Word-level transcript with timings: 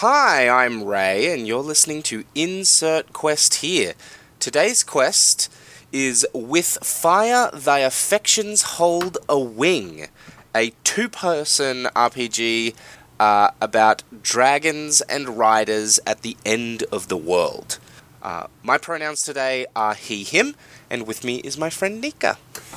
Hi, 0.00 0.46
I'm 0.46 0.84
Ray, 0.84 1.32
and 1.32 1.46
you're 1.46 1.62
listening 1.62 2.02
to 2.02 2.24
Insert 2.34 3.14
Quest 3.14 3.54
here. 3.54 3.94
Today's 4.38 4.84
quest 4.84 5.50
is 5.90 6.26
With 6.34 6.76
Fire 6.82 7.48
Thy 7.54 7.78
Affections 7.78 8.76
Hold 8.76 9.16
a 9.26 9.38
Wing, 9.38 10.08
a 10.54 10.74
two 10.84 11.08
person 11.08 11.84
RPG 11.96 12.74
uh, 13.18 13.52
about 13.58 14.02
dragons 14.22 15.00
and 15.00 15.30
riders 15.30 15.98
at 16.06 16.20
the 16.20 16.36
end 16.44 16.84
of 16.92 17.08
the 17.08 17.16
world. 17.16 17.78
Uh, 18.22 18.48
my 18.62 18.76
pronouns 18.76 19.22
today 19.22 19.64
are 19.74 19.94
he, 19.94 20.24
him, 20.24 20.56
and 20.90 21.06
with 21.06 21.24
me 21.24 21.36
is 21.36 21.56
my 21.56 21.70
friend 21.70 22.02
Nika. 22.02 22.36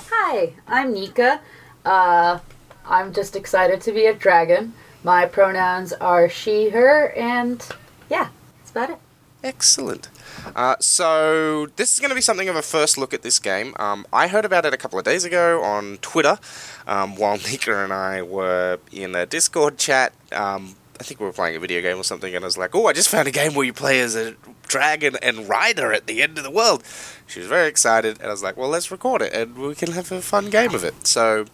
Hi, 0.09 0.54
I'm 0.70 0.93
Nika. 0.93 1.41
Uh, 1.83 2.39
I'm 2.86 3.11
just 3.13 3.36
excited 3.36 3.81
to 3.81 3.91
be 3.91 4.05
a 4.05 4.13
dragon. 4.13 4.73
My 5.04 5.25
pronouns 5.25 5.93
are 5.93 6.29
she, 6.29 6.70
her, 6.70 7.11
and 7.11 7.65
yeah, 8.09 8.29
that's 8.57 8.71
about 8.71 8.89
it. 8.92 9.00
Excellent. 9.43 10.10
Uh, 10.56 10.75
so 10.79 11.68
this 11.78 11.93
is 11.93 12.00
going 12.00 12.10
to 12.10 12.15
be 12.15 12.21
something 12.21 12.50
of 12.50 12.57
a 12.57 12.61
first 12.61 12.97
look 12.97 13.14
at 13.14 13.21
this 13.21 13.39
game. 13.39 13.73
Um, 13.79 14.06
I 14.11 14.28
heard 14.28 14.43
about 14.43 14.65
it 14.65 14.73
a 14.73 14.78
couple 14.78 15.00
of 15.00 15.06
days 15.06 15.23
ago 15.23 15.64
on 15.64 15.97
Twitter 16.01 16.37
um, 16.86 17.15
while 17.15 17.37
Nika 17.50 17.78
and 17.83 17.93
I 17.93 18.21
were 18.21 18.79
in 18.92 19.15
a 19.15 19.25
Discord 19.25 19.78
chat. 19.78 20.14
Um, 20.33 20.75
I 21.00 21.04
think 21.04 21.21
we 21.21 21.25
were 21.25 21.31
playing 21.31 21.56
a 21.56 21.59
video 21.59 21.81
game 21.81 21.97
or 21.97 22.04
something, 22.04 22.36
and 22.36 22.43
I 22.43 22.47
was 22.47 22.57
like, 22.57 22.75
"Oh, 22.75 22.87
I 22.87 22.93
just 22.93 23.07
found 23.07 23.28
a 23.29 23.31
game 23.31 23.54
where 23.54 23.65
you 23.65 23.71
play 23.71 24.01
as 24.01 24.18
a 24.18 24.36
dragon 24.68 25.15
and 25.21 25.47
rider 25.47 25.93
at 25.93 26.07
the 26.07 26.21
end 26.21 26.37
of 26.37 26.43
the 26.43 26.51
world." 26.51 26.84
She 27.25 27.39
was 27.39 27.47
very 27.47 27.70
excited, 27.70 28.18
and 28.20 28.28
I 28.28 28.31
was 28.31 28.43
like, 28.43 28.57
"Well, 28.57 28.68
let's 28.68 28.92
record 28.92 29.21
it, 29.21 29.31
and 29.31 29.56
we 29.57 29.75
can 29.75 29.93
have 29.93 30.11
a 30.11 30.21
fun 30.21 30.50
game 30.50 30.75
of 30.75 30.84
it." 30.84 31.07
So 31.07 31.45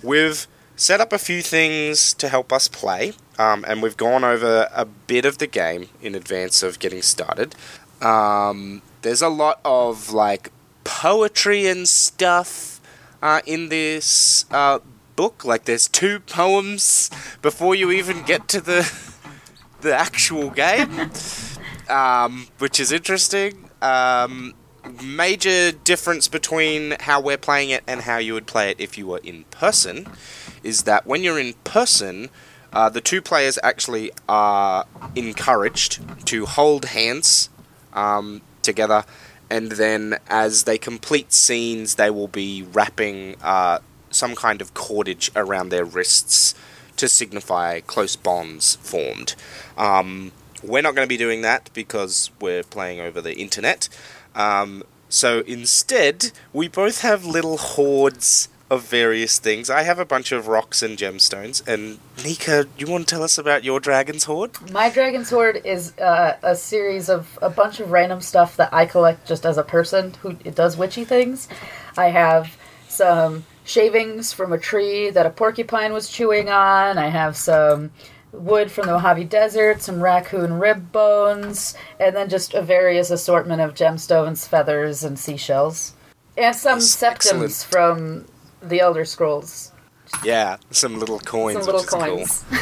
we've 0.00 0.46
set 0.76 1.00
up 1.00 1.12
a 1.12 1.18
few 1.18 1.42
things 1.42 2.14
to 2.14 2.28
help 2.28 2.52
us 2.52 2.68
play, 2.68 3.12
um, 3.38 3.64
and 3.66 3.82
we've 3.82 3.96
gone 3.96 4.24
over 4.24 4.68
a 4.74 4.84
bit 4.84 5.24
of 5.24 5.38
the 5.38 5.46
game 5.46 5.88
in 6.00 6.14
advance 6.14 6.62
of 6.62 6.78
getting 6.78 7.02
started. 7.02 7.54
Um, 8.00 8.82
there's 9.02 9.22
a 9.22 9.28
lot 9.28 9.60
of 9.64 10.12
like 10.12 10.50
poetry 10.84 11.66
and 11.66 11.88
stuff 11.88 12.80
uh, 13.22 13.40
in 13.46 13.68
this 13.68 14.44
uh, 14.50 14.80
book. 15.16 15.44
Like 15.44 15.64
there's 15.64 15.88
two 15.88 16.20
poems 16.20 17.10
before 17.42 17.74
you 17.74 17.90
even 17.90 18.22
get 18.22 18.48
to 18.48 18.60
the 18.60 18.90
the 19.80 19.94
actual 19.94 20.50
game, 20.50 21.10
um, 21.88 22.48
which 22.58 22.80
is 22.80 22.92
interesting. 22.92 23.68
Um, 23.82 24.54
major 25.02 25.72
difference 25.72 26.28
between 26.28 26.96
how 27.00 27.20
we're 27.20 27.38
playing 27.38 27.70
it 27.70 27.82
and 27.86 28.02
how 28.02 28.18
you 28.18 28.34
would 28.34 28.46
play 28.46 28.70
it 28.70 28.80
if 28.80 28.98
you 28.98 29.06
were 29.06 29.20
in 29.22 29.44
person 29.44 30.06
is 30.62 30.82
that 30.84 31.06
when 31.06 31.22
you're 31.22 31.38
in 31.38 31.54
person, 31.64 32.30
uh, 32.72 32.88
the 32.88 33.00
two 33.00 33.22
players 33.22 33.58
actually 33.62 34.10
are 34.28 34.86
encouraged 35.14 36.26
to 36.26 36.46
hold 36.46 36.86
hands 36.86 37.48
um, 37.92 38.42
together, 38.62 39.04
and 39.50 39.72
then 39.72 40.18
as 40.26 40.64
they 40.64 40.78
complete 40.78 41.32
scenes, 41.32 41.94
they 41.94 42.10
will 42.10 42.28
be 42.28 42.62
wrapping 42.62 43.36
uh, 43.42 43.78
some 44.10 44.34
kind 44.34 44.60
of 44.60 44.74
cordage 44.74 45.30
around 45.36 45.68
their 45.68 45.84
wrists 45.84 46.54
to 46.96 47.08
signify 47.08 47.80
close 47.80 48.16
bonds 48.16 48.76
formed. 48.76 49.34
Um, 49.76 50.32
we're 50.62 50.82
not 50.82 50.94
going 50.94 51.06
to 51.06 51.08
be 51.08 51.16
doing 51.16 51.42
that 51.42 51.70
because 51.74 52.30
we're 52.40 52.62
playing 52.62 53.00
over 53.00 53.20
the 53.20 53.36
internet. 53.36 53.88
Um, 54.34 54.82
so 55.08 55.40
instead, 55.40 56.32
we 56.52 56.68
both 56.68 57.02
have 57.02 57.24
little 57.24 57.56
hoards 57.56 58.48
of 58.70 58.82
various 58.82 59.38
things. 59.38 59.70
I 59.70 59.82
have 59.82 59.98
a 59.98 60.04
bunch 60.04 60.32
of 60.32 60.48
rocks 60.48 60.82
and 60.82 60.98
gemstones. 60.98 61.66
And 61.66 61.98
Nika, 62.24 62.66
you 62.78 62.86
want 62.86 63.06
to 63.06 63.14
tell 63.14 63.22
us 63.22 63.38
about 63.38 63.62
your 63.62 63.78
dragon's 63.78 64.24
hoard? 64.24 64.70
My 64.72 64.90
dragon's 64.90 65.30
hoard 65.30 65.60
is 65.64 65.96
uh, 65.98 66.36
a 66.42 66.56
series 66.56 67.08
of 67.08 67.38
a 67.42 67.50
bunch 67.50 67.80
of 67.80 67.90
random 67.90 68.20
stuff 68.20 68.56
that 68.56 68.72
I 68.72 68.86
collect 68.86 69.26
just 69.26 69.44
as 69.46 69.58
a 69.58 69.62
person 69.62 70.14
who 70.14 70.32
does 70.32 70.76
witchy 70.76 71.04
things. 71.04 71.48
I 71.96 72.08
have 72.08 72.56
some 72.88 73.44
shavings 73.64 74.32
from 74.32 74.52
a 74.52 74.58
tree 74.58 75.10
that 75.10 75.26
a 75.26 75.30
porcupine 75.30 75.92
was 75.92 76.08
chewing 76.08 76.48
on. 76.48 76.98
I 76.98 77.08
have 77.08 77.36
some 77.36 77.90
wood 78.34 78.70
from 78.70 78.86
the 78.86 78.92
Mojave 78.92 79.24
Desert, 79.24 79.82
some 79.82 80.02
raccoon 80.02 80.54
rib 80.54 80.92
bones, 80.92 81.74
and 82.00 82.14
then 82.14 82.28
just 82.28 82.54
a 82.54 82.62
various 82.62 83.10
assortment 83.10 83.60
of 83.60 83.74
gemstones, 83.74 84.46
feathers, 84.46 85.04
and 85.04 85.18
seashells. 85.18 85.94
And 86.36 86.54
some 86.54 86.78
That's 86.80 86.90
septims 86.90 87.64
excellent. 87.64 88.26
from 88.60 88.68
the 88.68 88.80
Elder 88.80 89.04
Scrolls. 89.04 89.72
Yeah, 90.24 90.56
some 90.70 90.98
little 90.98 91.18
coins. 91.20 91.64
Some 91.64 91.66
little 91.66 91.80
which 91.80 91.86
is 91.86 91.90
cool. 91.94 92.16
coins. 92.16 92.44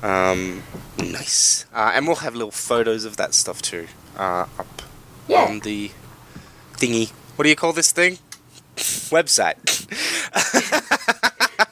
Um, 0.00 0.62
nice. 0.98 1.66
Uh, 1.74 1.90
and 1.92 2.06
we'll 2.06 2.16
have 2.16 2.36
little 2.36 2.52
photos 2.52 3.04
of 3.04 3.16
that 3.16 3.34
stuff 3.34 3.60
too 3.60 3.88
uh, 4.16 4.46
up 4.56 4.82
Yeah. 5.26 5.42
on 5.46 5.58
the 5.58 5.90
thingy. 6.74 7.10
What 7.34 7.42
do 7.42 7.48
you 7.48 7.56
call 7.56 7.72
this 7.72 7.90
thing? 7.90 8.18
Website. 8.76 9.56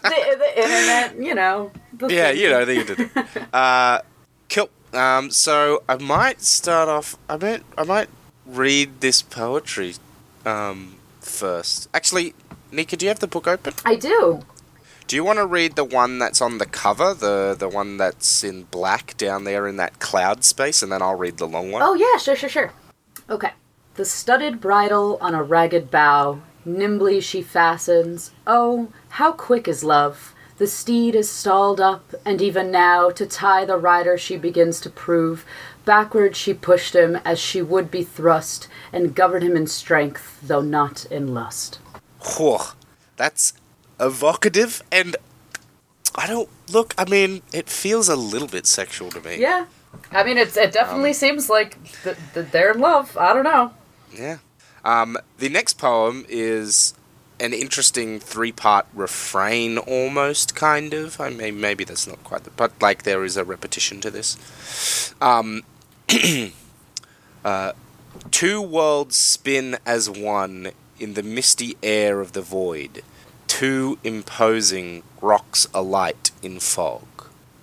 the, 0.02 0.36
the 0.38 0.60
internet, 0.60 1.22
you 1.24 1.36
know. 1.36 1.70
The 1.98 2.08
yeah, 2.08 2.30
you 2.30 2.48
know 2.48 2.64
the 2.64 2.76
internet. 2.76 3.10
Uh, 3.52 4.00
cool. 4.48 4.70
Um, 4.92 5.30
so 5.30 5.82
I 5.88 5.96
might 5.96 6.42
start 6.42 6.88
off. 6.88 7.16
I 7.28 7.36
might. 7.36 7.62
I 7.76 7.84
might 7.84 8.08
read 8.44 9.00
this 9.00 9.22
poetry 9.22 9.94
um, 10.44 10.96
first. 11.20 11.88
Actually, 11.92 12.34
Nika, 12.70 12.96
do 12.96 13.06
you 13.06 13.10
have 13.10 13.20
the 13.20 13.26
book 13.26 13.46
open? 13.46 13.74
I 13.84 13.96
do. 13.96 14.42
Do 15.06 15.14
you 15.14 15.22
want 15.22 15.38
to 15.38 15.46
read 15.46 15.76
the 15.76 15.84
one 15.84 16.18
that's 16.18 16.42
on 16.42 16.58
the 16.58 16.66
cover, 16.66 17.14
the 17.14 17.54
the 17.56 17.68
one 17.68 17.96
that's 17.96 18.42
in 18.42 18.64
black 18.64 19.16
down 19.16 19.44
there 19.44 19.68
in 19.68 19.76
that 19.76 20.00
cloud 20.00 20.42
space, 20.42 20.82
and 20.82 20.90
then 20.90 21.00
I'll 21.00 21.14
read 21.14 21.38
the 21.38 21.46
long 21.46 21.70
one. 21.70 21.82
Oh, 21.82 21.94
yeah, 21.94 22.18
sure, 22.18 22.34
sure, 22.34 22.48
sure. 22.48 22.72
Okay. 23.30 23.52
The 23.94 24.04
studded 24.04 24.60
bridle 24.60 25.16
on 25.20 25.34
a 25.34 25.42
ragged 25.42 25.90
bough, 25.90 26.42
nimbly 26.64 27.20
she 27.20 27.40
fastens. 27.40 28.32
Oh, 28.46 28.88
how 29.10 29.32
quick 29.32 29.68
is 29.68 29.84
love! 29.84 30.34
The 30.58 30.66
steed 30.66 31.14
is 31.14 31.30
stalled 31.30 31.80
up, 31.80 32.14
and 32.24 32.40
even 32.40 32.70
now, 32.70 33.10
to 33.10 33.26
tie 33.26 33.64
the 33.66 33.76
rider 33.76 34.16
she 34.16 34.36
begins 34.36 34.80
to 34.80 34.90
prove. 34.90 35.44
Backward 35.84 36.34
she 36.34 36.54
pushed 36.54 36.94
him 36.94 37.16
as 37.24 37.38
she 37.38 37.60
would 37.60 37.90
be 37.90 38.02
thrust, 38.02 38.66
and 38.92 39.14
governed 39.14 39.44
him 39.44 39.56
in 39.56 39.66
strength, 39.66 40.40
though 40.42 40.62
not 40.62 41.04
in 41.06 41.34
lust. 41.34 41.78
Whew, 42.36 42.58
that's 43.16 43.52
evocative, 44.00 44.82
and 44.90 45.16
I 46.14 46.26
don't 46.26 46.48
look. 46.70 46.94
I 46.96 47.04
mean, 47.04 47.42
it 47.52 47.68
feels 47.68 48.08
a 48.08 48.16
little 48.16 48.48
bit 48.48 48.66
sexual 48.66 49.10
to 49.10 49.20
me. 49.20 49.38
Yeah. 49.38 49.66
I 50.10 50.24
mean, 50.24 50.38
it's, 50.38 50.56
it 50.56 50.72
definitely 50.72 51.12
seems 51.12 51.48
like 51.50 51.78
th- 52.02 52.16
th- 52.34 52.46
they're 52.50 52.72
in 52.72 52.80
love. 52.80 53.16
I 53.16 53.32
don't 53.32 53.44
know. 53.44 53.72
Yeah. 54.12 54.38
Um, 54.84 55.16
the 55.38 55.48
next 55.48 55.74
poem 55.74 56.24
is 56.28 56.94
an 57.38 57.52
interesting 57.52 58.18
three-part 58.18 58.86
refrain, 58.94 59.78
almost 59.78 60.54
kind 60.54 60.94
of. 60.94 61.20
I 61.20 61.30
mean, 61.30 61.60
maybe 61.60 61.84
that's 61.84 62.06
not 62.06 62.22
quite, 62.24 62.44
the, 62.44 62.50
but 62.50 62.72
like 62.80 63.02
there 63.02 63.24
is 63.24 63.36
a 63.36 63.44
repetition 63.44 64.00
to 64.00 64.10
this. 64.10 65.14
Um, 65.20 65.62
uh, 67.44 67.72
two 68.30 68.62
worlds 68.62 69.16
spin 69.16 69.76
as 69.84 70.08
one 70.08 70.70
in 70.98 71.14
the 71.14 71.22
misty 71.22 71.76
air 71.82 72.20
of 72.20 72.32
the 72.32 72.42
void. 72.42 73.02
Two 73.46 73.98
imposing 74.02 75.02
rocks 75.20 75.66
alight 75.74 76.30
in 76.42 76.60
fog. 76.60 77.06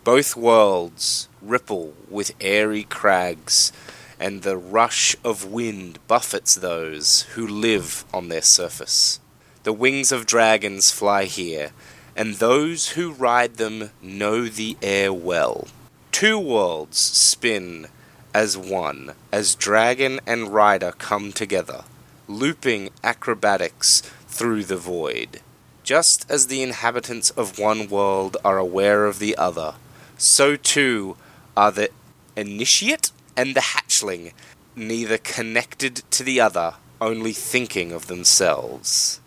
Both 0.03 0.35
worlds 0.35 1.29
ripple 1.41 1.93
with 2.09 2.31
airy 2.41 2.83
crags, 2.83 3.71
and 4.19 4.41
the 4.41 4.57
rush 4.57 5.15
of 5.23 5.51
wind 5.51 5.99
buffets 6.07 6.55
those 6.55 7.23
who 7.33 7.45
live 7.45 8.05
on 8.13 8.29
their 8.29 8.41
surface. 8.41 9.19
The 9.63 9.73
wings 9.73 10.11
of 10.11 10.25
dragons 10.25 10.91
fly 10.91 11.23
here, 11.23 11.71
and 12.17 12.35
those 12.35 12.89
who 12.89 13.13
ride 13.13 13.55
them 13.55 13.91
know 14.01 14.49
the 14.49 14.75
air 14.81 15.13
well. 15.13 15.67
Two 16.11 16.37
worlds 16.37 16.97
spin 16.97 17.87
as 18.33 18.57
one, 18.57 19.13
as 19.31 19.55
dragon 19.55 20.19
and 20.27 20.53
rider 20.53 20.91
come 20.91 21.31
together, 21.31 21.85
looping 22.27 22.89
acrobatics 23.05 24.01
through 24.27 24.65
the 24.65 24.75
void. 24.75 25.39
Just 25.83 26.29
as 26.29 26.47
the 26.47 26.61
inhabitants 26.61 27.29
of 27.31 27.57
one 27.57 27.87
world 27.87 28.35
are 28.43 28.57
aware 28.57 29.05
of 29.05 29.19
the 29.19 29.37
other, 29.37 29.75
so 30.17 30.57
too 30.57 31.15
are 31.55 31.71
the 31.71 31.89
initiate 32.35 33.11
and 33.37 33.55
the 33.55 33.61
hatchling, 33.61 34.33
neither 34.75 35.17
connected 35.17 36.03
to 36.11 36.23
the 36.23 36.41
other, 36.41 36.75
only 36.99 37.31
thinking 37.31 37.93
of 37.93 38.07
themselves. 38.07 39.21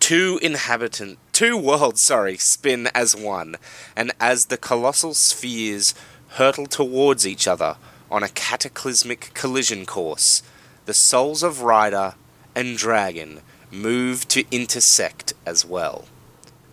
Two 0.00 0.38
inhabitant, 0.42 1.18
two 1.32 1.56
worlds, 1.56 2.02
sorry, 2.02 2.36
spin 2.36 2.88
as 2.94 3.16
one, 3.16 3.56
and 3.96 4.12
as 4.20 4.46
the 4.46 4.56
colossal 4.56 5.14
spheres 5.14 5.94
hurtle 6.30 6.66
towards 6.66 7.26
each 7.26 7.46
other 7.48 7.76
on 8.10 8.22
a 8.22 8.28
cataclysmic 8.28 9.32
collision 9.34 9.86
course, 9.86 10.42
the 10.84 10.94
souls 10.94 11.42
of 11.42 11.62
rider 11.62 12.14
and 12.54 12.76
dragon 12.76 13.40
move 13.70 14.28
to 14.28 14.44
intersect 14.50 15.32
as 15.46 15.64
well. 15.64 16.04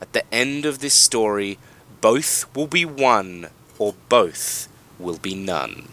At 0.02 0.14
the 0.14 0.24
end 0.34 0.66
of 0.66 0.80
this 0.80 0.94
story, 0.94 1.58
both 2.02 2.54
will 2.56 2.68
be 2.68 2.86
one, 2.86 3.48
or 3.78 3.96
both 4.10 4.68
will 5.00 5.18
be 5.18 5.36
none. 5.36 5.88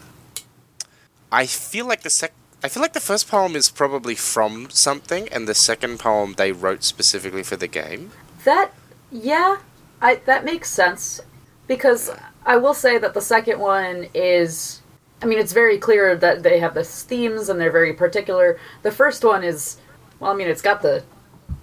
I 1.30 1.46
feel 1.46 1.86
like 1.86 2.02
the 2.02 2.10
sec. 2.10 2.32
I 2.62 2.68
feel 2.68 2.82
like 2.82 2.92
the 2.92 3.00
first 3.00 3.28
poem 3.28 3.54
is 3.54 3.70
probably 3.70 4.16
from 4.16 4.68
something, 4.70 5.28
and 5.28 5.46
the 5.46 5.54
second 5.54 6.00
poem 6.00 6.34
they 6.36 6.50
wrote 6.50 6.82
specifically 6.82 7.44
for 7.44 7.56
the 7.56 7.68
game. 7.68 8.10
That 8.44 8.72
yeah, 9.12 9.58
I 10.00 10.16
that 10.26 10.44
makes 10.44 10.68
sense 10.68 11.20
because 11.66 12.10
I 12.44 12.56
will 12.56 12.74
say 12.74 12.98
that 12.98 13.14
the 13.14 13.20
second 13.20 13.60
one 13.60 14.08
is 14.12 14.82
I 15.22 15.26
mean 15.26 15.38
it's 15.38 15.52
very 15.52 15.78
clear 15.78 16.16
that 16.16 16.42
they 16.42 16.58
have 16.58 16.74
this 16.74 17.02
themes 17.04 17.48
and 17.48 17.60
they're 17.60 17.70
very 17.70 17.92
particular. 17.92 18.58
The 18.82 18.90
first 18.90 19.24
one 19.24 19.44
is 19.44 19.76
well, 20.18 20.32
I 20.32 20.34
mean 20.34 20.48
it's 20.48 20.62
got 20.62 20.82
the 20.82 21.04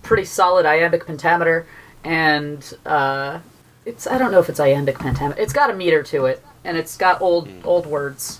pretty 0.01 0.25
solid 0.25 0.65
iambic 0.65 1.05
pentameter 1.05 1.67
and 2.03 2.77
uh 2.85 3.39
it's 3.85 4.07
I 4.07 4.17
don't 4.17 4.31
know 4.31 4.39
if 4.39 4.47
it's 4.47 4.59
iambic 4.59 4.99
pentameter. 4.99 5.41
It's 5.41 5.53
got 5.53 5.69
a 5.69 5.75
meter 5.75 6.03
to 6.03 6.25
it 6.25 6.41
and 6.63 6.77
it's 6.77 6.95
got 6.95 7.21
old 7.21 7.49
old 7.65 7.85
words. 7.85 8.39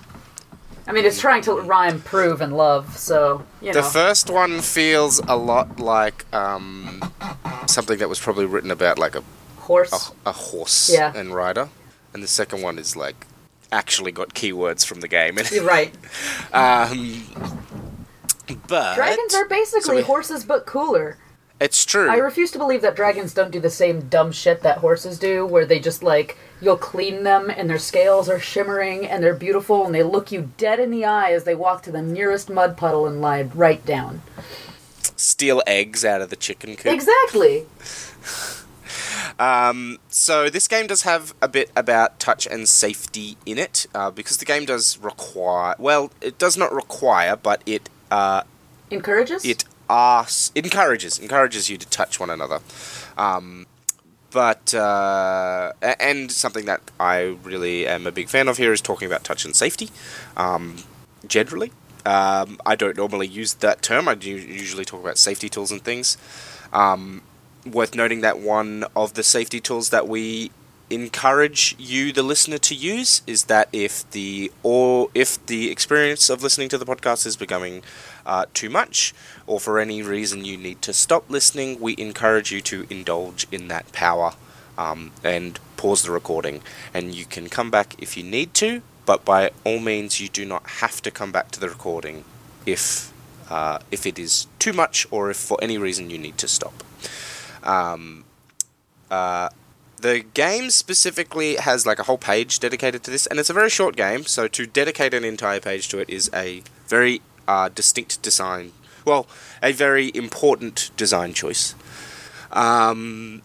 I 0.88 0.92
mean, 0.92 1.04
it's 1.06 1.20
trying 1.20 1.42
to 1.44 1.54
rhyme 1.62 2.00
prove 2.02 2.42
and 2.42 2.56
love, 2.56 2.98
so 2.98 3.44
you 3.62 3.68
know. 3.74 3.82
The 3.82 3.84
first 3.84 4.30
one 4.30 4.62
feels 4.62 5.20
a 5.28 5.36
lot 5.36 5.80
like 5.80 6.32
um, 6.34 7.02
something 7.68 7.98
that 7.98 8.08
was 8.10 8.20
probably 8.20 8.46
written 8.46 8.70
about 8.72 9.00
like 9.00 9.16
a 9.16 9.24
horse. 9.58 10.12
a, 10.26 10.30
a 10.30 10.32
horse 10.32 10.92
Yeah. 10.94 11.12
and 11.16 11.34
rider, 11.34 11.70
and 12.14 12.22
the 12.22 12.28
second 12.28 12.62
one 12.62 12.78
is 12.78 12.96
like 12.96 13.26
actually 13.72 14.12
got 14.12 14.36
keywords 14.36 14.86
from 14.86 15.00
the 15.02 15.08
game. 15.08 15.40
You're 15.52 15.64
right. 15.64 15.92
um, 16.54 17.24
but 18.68 18.96
Dragons 18.96 19.34
are 19.34 19.46
basically 19.46 19.82
so 19.82 19.96
we- 19.96 20.02
horses, 20.04 20.44
but 20.46 20.66
cooler. 20.68 21.18
it's 21.60 21.84
true. 21.84 22.10
I 22.10 22.18
refuse 22.18 22.52
to 22.52 22.58
believe 22.60 22.82
that 22.84 22.96
dragons 22.96 23.34
don't 23.34 23.50
do 23.52 23.60
the 23.60 23.70
same 23.72 24.02
dumb 24.08 24.32
shit 24.32 24.62
that 24.62 24.78
horses 24.80 25.18
do, 25.18 25.46
where 25.48 25.66
they 25.66 25.80
just 25.80 26.04
like 26.04 26.38
you'll 26.66 26.76
clean 26.78 27.24
them 27.24 27.50
and 27.50 27.70
their 27.70 27.78
scales 27.78 28.28
are 28.28 28.40
shimmering 28.40 29.06
and 29.06 29.24
they're 29.24 29.36
beautiful 29.36 29.86
and 29.86 29.94
they 29.94 30.02
look 30.04 30.32
you 30.32 30.50
dead 30.58 30.80
in 30.80 30.90
the 30.90 31.06
eye 31.06 31.32
as 31.32 31.44
they 31.44 31.54
walk 31.56 31.84
to 31.84 31.92
the 31.92 32.02
nearest 32.02 32.50
mud 32.50 32.76
puddle 32.76 33.06
and 33.06 33.22
lie 33.22 33.44
right 33.44 33.86
down. 33.86 34.24
Steal 35.16 35.62
eggs 35.68 36.04
out 36.04 36.22
of 36.22 36.32
the 36.32 36.36
chicken 36.36 36.76
coop. 36.76 36.92
Exactly. 36.92 37.66
Um, 39.38 39.98
so 40.08 40.50
this 40.50 40.66
game 40.68 40.88
does 40.88 41.02
have 41.02 41.34
a 41.42 41.50
bit 41.50 41.70
about 41.76 42.20
touch 42.22 42.48
and 42.48 42.70
safety 42.70 43.36
in 43.46 43.58
it, 43.58 43.86
uh, 43.94 44.10
because 44.10 44.38
the 44.38 44.46
game 44.46 44.64
does 44.64 44.98
require. 45.00 45.76
Well, 45.78 46.12
it 46.22 46.38
does 46.38 46.56
not 46.56 46.72
require, 46.74 47.36
but 47.36 47.62
it 47.66 47.90
uh, 48.10 48.44
Encourages. 48.90 49.44
it 49.44 49.66
asks, 49.90 50.54
encourages 50.56 51.20
encourages 51.20 51.70
you 51.70 51.78
to 51.78 51.88
touch 51.90 52.18
one 52.18 52.30
another. 52.30 52.60
Um, 53.18 53.66
but 54.36 54.74
uh, 54.74 55.72
and 55.82 56.30
something 56.30 56.66
that 56.66 56.82
I 57.00 57.38
really 57.42 57.88
am 57.88 58.06
a 58.06 58.12
big 58.12 58.28
fan 58.28 58.50
of 58.50 58.58
here 58.58 58.74
is 58.74 58.82
talking 58.82 59.06
about 59.06 59.24
touch 59.24 59.46
and 59.46 59.56
safety. 59.56 59.90
Um, 60.36 60.76
generally, 61.26 61.72
um, 62.06 62.60
I 62.66 62.76
don't 62.76 62.98
normally 62.98 63.28
use 63.28 63.54
that 63.56 63.82
term. 63.82 64.10
I 64.10 64.16
do 64.16 64.30
usually 64.30 64.84
talk 64.84 65.00
about 65.00 65.18
safety 65.18 65.48
tools 65.48 65.72
and 65.72 65.82
things. 65.82 66.18
Um, 66.74 67.22
worth 67.66 67.96
noting 67.96 68.20
that 68.22 68.40
one 68.40 68.84
of 68.94 69.14
the 69.14 69.24
safety 69.24 69.62
tools 69.62 69.90
that 69.92 70.06
we 70.10 70.52
encourage 70.90 71.76
you 71.80 72.12
the 72.12 72.22
listener 72.22 72.60
to 72.60 72.76
use 72.76 73.22
is 73.26 73.46
that 73.46 73.68
if 73.74 74.10
the 74.12 74.52
or 74.62 75.10
if 75.16 75.44
the 75.48 75.72
experience 75.72 76.30
of 76.30 76.44
listening 76.44 76.70
to 76.70 76.78
the 76.78 76.86
podcast 76.86 77.26
is 77.26 77.36
becoming 77.36 77.82
uh, 78.26 78.46
too 78.54 78.70
much 78.70 79.14
or 79.48 79.60
for 79.60 79.80
any 79.80 80.04
reason 80.04 80.46
you 80.46 80.58
need 80.58 80.82
to 80.82 80.94
stop 80.94 81.28
listening 81.30 81.80
we 81.80 81.96
encourage 81.98 82.52
you 82.52 82.62
to 82.62 82.86
indulge 82.90 83.48
in 83.52 83.68
that 83.68 83.92
power 83.94 84.34
um, 84.78 85.12
and 85.24 85.60
pause 85.78 86.04
the 86.04 86.12
recording. 86.12 86.62
And 86.94 87.16
you 87.16 87.26
can 87.26 87.50
come 87.50 87.72
back 87.72 87.96
if 87.98 88.16
you 88.16 88.24
need 88.24 88.54
to 88.56 88.82
but 89.06 89.24
by 89.24 89.52
all 89.64 89.80
means 89.80 90.20
you 90.20 90.28
do 90.28 90.46
not 90.46 90.68
have 90.82 91.02
to 91.04 91.12
come 91.12 91.32
back 91.32 91.52
to 91.52 91.60
the 91.60 91.70
recording 91.70 92.24
if 92.66 93.12
uh, 93.50 93.78
if 93.92 94.06
it 94.08 94.18
is 94.18 94.48
too 94.58 94.74
much 94.74 95.06
or 95.12 95.30
if 95.30 95.38
for 95.38 95.58
any 95.62 95.78
reason 95.78 96.10
you 96.10 96.18
need 96.18 96.38
to 96.40 96.48
stop. 96.48 96.84
Um, 97.64 98.24
uh, 99.12 99.50
the 100.06 100.24
game 100.36 100.70
specifically 100.70 101.56
has 101.56 101.88
like 101.88 101.98
a 101.98 102.04
whole 102.04 102.20
page 102.20 102.60
dedicated 102.60 103.04
to 103.04 103.12
this, 103.12 103.26
and 103.26 103.40
it's 103.40 103.50
a 103.50 103.54
very 103.54 103.72
short 103.72 103.96
game. 103.96 104.24
So 104.26 104.48
to 104.48 104.68
dedicate 104.68 105.16
an 105.16 105.24
entire 105.24 105.60
page 105.60 105.90
to 105.90 105.98
it 105.98 106.10
is 106.10 106.30
a 106.32 106.62
very 106.88 107.22
uh, 107.48 107.70
distinct 107.70 108.22
design. 108.22 108.72
Well, 109.04 109.26
a 109.64 109.72
very 109.72 110.12
important 110.14 110.92
design 110.96 111.34
choice. 111.34 111.74
Um, 112.52 113.42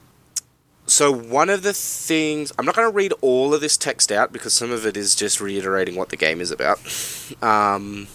so 0.86 1.10
one 1.10 1.48
of 1.48 1.62
the 1.62 1.72
things 1.72 2.52
I'm 2.58 2.66
not 2.66 2.74
going 2.74 2.90
to 2.90 2.94
read 2.94 3.14
all 3.22 3.54
of 3.54 3.62
this 3.62 3.78
text 3.78 4.12
out 4.12 4.30
because 4.30 4.52
some 4.52 4.70
of 4.70 4.84
it 4.84 4.98
is 4.98 5.14
just 5.14 5.40
reiterating 5.40 5.96
what 5.96 6.10
the 6.10 6.16
game 6.16 6.42
is 6.42 6.50
about. 6.50 6.78
Um, 7.42 8.08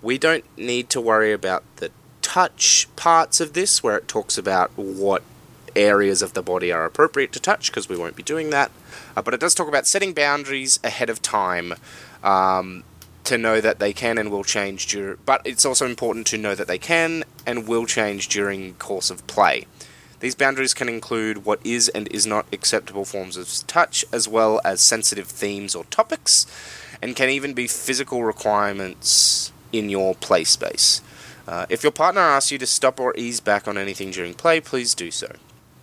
we 0.00 0.16
don't 0.16 0.44
need 0.56 0.88
to 0.90 1.00
worry 1.00 1.32
about 1.32 1.62
the 1.76 1.90
touch 2.22 2.88
parts 2.96 3.38
of 3.38 3.52
this 3.52 3.82
where 3.82 3.98
it 3.98 4.08
talks 4.08 4.38
about 4.38 4.70
what 4.76 5.22
areas 5.80 6.22
of 6.22 6.34
the 6.34 6.42
body 6.42 6.72
are 6.72 6.84
appropriate 6.84 7.32
to 7.32 7.40
touch 7.40 7.70
because 7.70 7.88
we 7.88 7.96
won't 7.96 8.16
be 8.16 8.22
doing 8.22 8.50
that. 8.50 8.70
Uh, 9.16 9.22
but 9.22 9.34
it 9.34 9.40
does 9.40 9.54
talk 9.54 9.68
about 9.68 9.86
setting 9.86 10.12
boundaries 10.12 10.78
ahead 10.84 11.10
of 11.10 11.20
time 11.22 11.74
um, 12.22 12.84
to 13.24 13.38
know 13.38 13.60
that 13.60 13.78
they 13.78 13.92
can 13.92 14.18
and 14.18 14.30
will 14.30 14.44
change. 14.44 14.86
Dur- 14.86 15.18
but 15.24 15.40
it's 15.44 15.64
also 15.64 15.86
important 15.86 16.26
to 16.28 16.38
know 16.38 16.54
that 16.54 16.66
they 16.66 16.78
can 16.78 17.24
and 17.46 17.66
will 17.66 17.86
change 17.86 18.28
during 18.28 18.74
course 18.74 19.10
of 19.10 19.26
play. 19.26 19.66
These 20.20 20.34
boundaries 20.34 20.74
can 20.74 20.88
include 20.88 21.46
what 21.46 21.60
is 21.64 21.88
and 21.88 22.06
is 22.08 22.26
not 22.26 22.46
acceptable 22.52 23.06
forms 23.06 23.38
of 23.38 23.48
touch, 23.66 24.04
as 24.12 24.28
well 24.28 24.60
as 24.64 24.82
sensitive 24.82 25.26
themes 25.26 25.74
or 25.74 25.84
topics, 25.84 26.46
and 27.00 27.16
can 27.16 27.30
even 27.30 27.54
be 27.54 27.66
physical 27.66 28.22
requirements 28.22 29.50
in 29.72 29.88
your 29.88 30.14
play 30.14 30.44
space. 30.44 31.00
Uh, 31.48 31.64
if 31.70 31.82
your 31.82 31.90
partner 31.90 32.20
asks 32.20 32.52
you 32.52 32.58
to 32.58 32.66
stop 32.66 33.00
or 33.00 33.16
ease 33.16 33.40
back 33.40 33.66
on 33.66 33.78
anything 33.78 34.10
during 34.10 34.34
play, 34.34 34.60
please 34.60 34.94
do 34.94 35.10
so. 35.10 35.36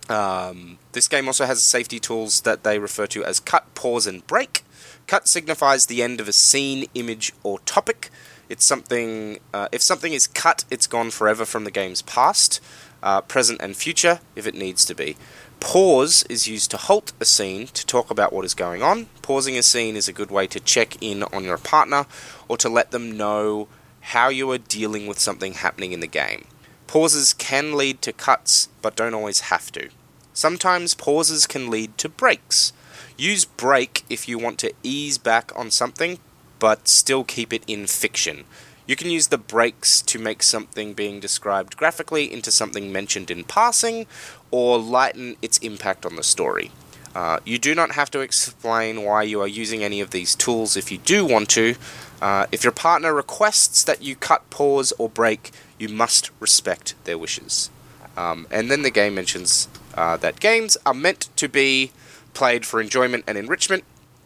Um, 0.08 0.78
this 0.92 1.08
game 1.08 1.26
also 1.26 1.44
has 1.44 1.62
safety 1.62 2.00
tools 2.00 2.42
that 2.42 2.64
they 2.64 2.78
refer 2.78 3.06
to 3.08 3.24
as 3.24 3.40
cut, 3.40 3.74
pause, 3.74 4.06
and 4.06 4.26
break. 4.26 4.64
Cut 5.06 5.28
signifies 5.28 5.86
the 5.86 6.02
end 6.02 6.20
of 6.20 6.28
a 6.28 6.32
scene, 6.32 6.86
image, 6.94 7.32
or 7.42 7.58
topic. 7.60 8.10
It's 8.48 8.64
something. 8.64 9.38
Uh, 9.52 9.68
if 9.72 9.82
something 9.82 10.12
is 10.12 10.26
cut, 10.26 10.64
it's 10.70 10.86
gone 10.86 11.10
forever 11.10 11.44
from 11.44 11.64
the 11.64 11.70
game's 11.70 12.02
past, 12.02 12.60
uh, 13.02 13.20
present, 13.20 13.60
and 13.60 13.76
future, 13.76 14.20
if 14.34 14.46
it 14.46 14.54
needs 14.54 14.84
to 14.86 14.94
be. 14.94 15.16
Pause 15.60 16.24
is 16.30 16.46
used 16.46 16.70
to 16.70 16.76
halt 16.76 17.12
a 17.20 17.24
scene 17.24 17.66
to 17.66 17.84
talk 17.84 18.10
about 18.10 18.32
what 18.32 18.44
is 18.44 18.54
going 18.54 18.82
on. 18.82 19.06
Pausing 19.22 19.58
a 19.58 19.62
scene 19.62 19.96
is 19.96 20.08
a 20.08 20.12
good 20.12 20.30
way 20.30 20.46
to 20.46 20.60
check 20.60 21.02
in 21.02 21.24
on 21.24 21.44
your 21.44 21.58
partner 21.58 22.06
or 22.46 22.56
to 22.58 22.68
let 22.68 22.92
them 22.92 23.16
know 23.16 23.66
how 24.00 24.28
you 24.28 24.50
are 24.52 24.58
dealing 24.58 25.06
with 25.06 25.18
something 25.18 25.54
happening 25.54 25.92
in 25.92 26.00
the 26.00 26.06
game. 26.06 26.46
Pauses 26.86 27.34
can 27.34 27.76
lead 27.76 28.00
to 28.02 28.12
cuts, 28.12 28.68
but 28.80 28.96
don't 28.96 29.14
always 29.14 29.40
have 29.40 29.70
to. 29.72 29.90
Sometimes 30.38 30.94
pauses 30.94 31.48
can 31.48 31.68
lead 31.68 31.98
to 31.98 32.08
breaks. 32.08 32.72
Use 33.16 33.44
break 33.44 34.04
if 34.08 34.28
you 34.28 34.38
want 34.38 34.60
to 34.60 34.72
ease 34.84 35.18
back 35.18 35.50
on 35.56 35.72
something, 35.72 36.20
but 36.60 36.86
still 36.86 37.24
keep 37.24 37.52
it 37.52 37.64
in 37.66 37.88
fiction. 37.88 38.44
You 38.86 38.94
can 38.94 39.10
use 39.10 39.26
the 39.26 39.36
breaks 39.36 40.00
to 40.02 40.16
make 40.20 40.44
something 40.44 40.94
being 40.94 41.18
described 41.18 41.76
graphically 41.76 42.32
into 42.32 42.52
something 42.52 42.92
mentioned 42.92 43.32
in 43.32 43.42
passing, 43.42 44.06
or 44.52 44.78
lighten 44.78 45.34
its 45.42 45.58
impact 45.58 46.06
on 46.06 46.14
the 46.14 46.22
story. 46.22 46.70
Uh, 47.16 47.40
you 47.44 47.58
do 47.58 47.74
not 47.74 47.96
have 47.96 48.08
to 48.12 48.20
explain 48.20 49.02
why 49.02 49.24
you 49.24 49.40
are 49.40 49.48
using 49.48 49.82
any 49.82 50.00
of 50.00 50.12
these 50.12 50.36
tools 50.36 50.76
if 50.76 50.92
you 50.92 50.98
do 50.98 51.26
want 51.26 51.48
to. 51.48 51.74
Uh, 52.22 52.46
if 52.52 52.62
your 52.62 52.72
partner 52.72 53.12
requests 53.12 53.82
that 53.82 54.02
you 54.02 54.14
cut, 54.14 54.48
pause, 54.50 54.92
or 54.98 55.08
break, 55.08 55.50
you 55.80 55.88
must 55.88 56.30
respect 56.38 56.94
their 57.06 57.18
wishes. 57.18 57.70
Um, 58.16 58.46
and 58.52 58.70
then 58.70 58.82
the 58.82 58.90
game 58.90 59.16
mentions 59.16 59.66
uh, 59.98 60.16
that 60.16 60.38
games 60.38 60.76
are 60.86 60.94
meant 60.94 61.28
to 61.34 61.48
be 61.48 61.90
played 62.32 62.64
for 62.64 62.80
enjoyment 62.80 63.24
and 63.26 63.36
enrichment. 63.36 63.82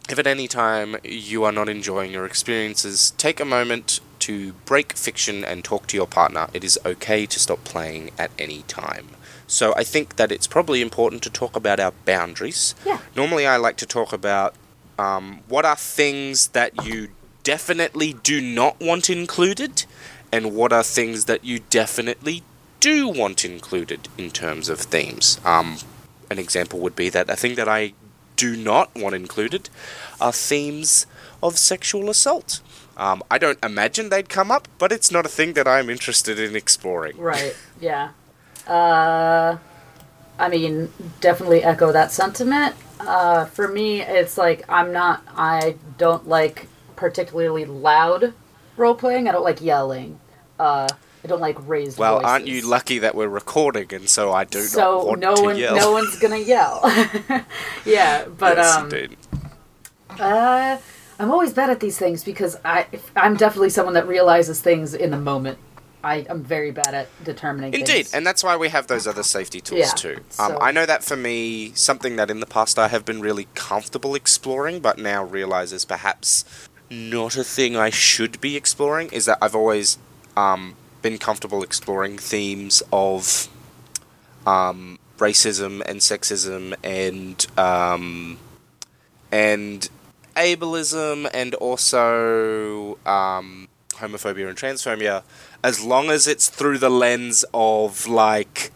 If 0.07 0.19
at 0.19 0.27
any 0.27 0.47
time 0.47 0.97
you 1.03 1.43
are 1.45 1.51
not 1.51 1.67
enjoying 1.67 2.11
your 2.11 2.25
experiences, 2.25 3.11
take 3.17 3.39
a 3.39 3.45
moment 3.45 3.99
to 4.19 4.53
break 4.65 4.93
fiction 4.93 5.43
and 5.43 5.63
talk 5.63 5.87
to 5.87 5.97
your 5.97 6.05
partner. 6.05 6.47
It 6.53 6.63
is 6.63 6.77
okay 6.85 7.25
to 7.25 7.39
stop 7.39 7.63
playing 7.63 8.11
at 8.19 8.29
any 8.37 8.61
time. 8.63 9.07
So 9.47 9.73
I 9.75 9.83
think 9.83 10.15
that 10.17 10.31
it's 10.31 10.47
probably 10.47 10.81
important 10.81 11.23
to 11.23 11.29
talk 11.29 11.55
about 11.55 11.79
our 11.79 11.93
boundaries. 12.05 12.75
Yeah. 12.85 12.99
Normally, 13.15 13.47
I 13.47 13.57
like 13.57 13.77
to 13.77 13.85
talk 13.85 14.13
about 14.13 14.53
um, 14.99 15.39
what 15.47 15.65
are 15.65 15.75
things 15.75 16.49
that 16.49 16.85
you 16.85 17.09
definitely 17.43 18.13
do 18.13 18.39
not 18.41 18.79
want 18.79 19.09
included, 19.09 19.85
and 20.31 20.53
what 20.55 20.71
are 20.71 20.83
things 20.83 21.25
that 21.25 21.43
you 21.43 21.59
definitely 21.69 22.43
do 22.83 23.07
want 23.07 23.45
included 23.45 24.09
in 24.17 24.29
terms 24.29 24.67
of 24.67 24.77
themes. 24.77 25.39
Um, 25.45 25.77
an 26.29 26.37
example 26.37 26.79
would 26.79 26.97
be 26.97 27.07
that 27.07 27.29
a 27.29 27.37
thing 27.37 27.55
that 27.55 27.69
I 27.69 27.93
do 28.35 28.57
not 28.57 28.93
want 28.93 29.15
included 29.15 29.69
are 30.19 30.33
themes 30.33 31.05
of 31.41 31.57
sexual 31.57 32.09
assault. 32.09 32.59
Um, 32.97 33.23
I 33.31 33.37
don't 33.37 33.57
imagine 33.63 34.09
they'd 34.09 34.27
come 34.27 34.51
up, 34.51 34.67
but 34.79 34.91
it's 34.91 35.11
not 35.13 35.25
a 35.25 35.29
thing 35.29 35.53
that 35.53 35.65
I'm 35.65 35.89
interested 35.89 36.37
in 36.37 36.57
exploring. 36.57 37.15
Right. 37.17 37.55
Yeah. 37.79 38.09
Uh, 38.67 39.59
I 40.37 40.49
mean, 40.49 40.91
definitely 41.21 41.63
echo 41.63 41.93
that 41.93 42.11
sentiment. 42.11 42.75
Uh, 42.99 43.45
for 43.45 43.69
me, 43.69 44.01
it's 44.01 44.37
like 44.37 44.65
I'm 44.67 44.91
not. 44.91 45.23
I 45.37 45.77
don't 45.97 46.27
like 46.27 46.67
particularly 46.97 47.63
loud 47.63 48.33
role 48.75 48.95
playing. 48.95 49.29
I 49.29 49.31
don't 49.31 49.43
like 49.45 49.61
yelling. 49.61 50.19
Uh, 50.59 50.89
I 51.23 51.27
don't 51.27 51.39
like 51.41 51.57
raised. 51.67 51.97
Well, 51.97 52.15
voices. 52.15 52.29
aren't 52.29 52.47
you 52.47 52.61
lucky 52.67 52.99
that 52.99 53.15
we're 53.15 53.29
recording, 53.29 53.93
and 53.93 54.09
so 54.09 54.31
I 54.33 54.43
do 54.43 54.65
not 54.75 55.05
want 55.07 55.19
no 55.21 55.35
to 55.35 55.41
one, 55.41 55.57
yell. 55.57 55.75
no 55.75 55.91
one's 55.93 56.19
gonna 56.19 56.37
yell. 56.37 56.81
yeah, 57.85 58.25
but 58.37 58.57
yes, 58.57 58.75
um, 58.75 58.83
indeed. 58.85 59.17
uh, 60.19 60.77
I'm 61.19 61.31
always 61.31 61.53
bad 61.53 61.69
at 61.69 61.79
these 61.79 61.97
things 61.97 62.23
because 62.23 62.57
I, 62.65 62.87
I'm 63.15 63.37
definitely 63.37 63.69
someone 63.69 63.93
that 63.93 64.07
realizes 64.07 64.59
things 64.61 64.93
in 64.93 65.11
the 65.11 65.19
moment. 65.19 65.57
I, 66.03 66.25
I'm 66.29 66.43
very 66.43 66.71
bad 66.71 66.93
at 66.93 67.07
determining. 67.23 67.73
Indeed, 67.73 67.93
things. 67.93 68.13
and 68.13 68.27
that's 68.27 68.43
why 68.43 68.57
we 68.57 68.67
have 68.67 68.87
those 68.87 69.07
other 69.07 69.23
safety 69.23 69.61
tools 69.61 69.79
Yeah, 69.79 69.91
too. 69.91 70.15
Um, 70.37 70.51
so- 70.51 70.59
I 70.59 70.71
know 70.71 70.85
that 70.85 71.01
for 71.05 71.15
me, 71.15 71.71
something 71.75 72.17
that 72.17 72.29
in 72.29 72.41
the 72.41 72.45
past 72.45 72.77
I 72.77 72.89
have 72.89 73.05
been 73.05 73.21
really 73.21 73.47
comfortable 73.55 74.13
exploring, 74.13 74.81
but 74.81 74.97
now 74.97 75.23
realize 75.23 75.71
is 75.71 75.85
perhaps 75.85 76.43
not 76.89 77.37
a 77.37 77.43
thing 77.45 77.77
I 77.77 77.89
should 77.89 78.41
be 78.41 78.57
exploring, 78.57 79.07
is 79.13 79.23
that 79.25 79.37
I've 79.41 79.55
always 79.55 79.97
um, 80.35 80.75
been 81.03 81.19
comfortable 81.19 81.61
exploring 81.61 82.17
themes 82.17 82.81
of 82.91 83.47
um, 84.47 84.97
racism 85.17 85.81
and 85.85 85.99
sexism 85.99 86.73
and 86.83 87.45
um, 87.57 88.39
and 89.31 89.89
ableism 90.35 91.29
and 91.33 91.53
also 91.55 92.97
um, 93.05 93.67
homophobia 93.91 94.47
and 94.47 94.57
transphobia, 94.57 95.21
as 95.63 95.83
long 95.83 96.09
as 96.09 96.27
it's 96.27 96.49
through 96.49 96.79
the 96.79 96.89
lens 96.89 97.45
of 97.53 98.07
like 98.07 98.71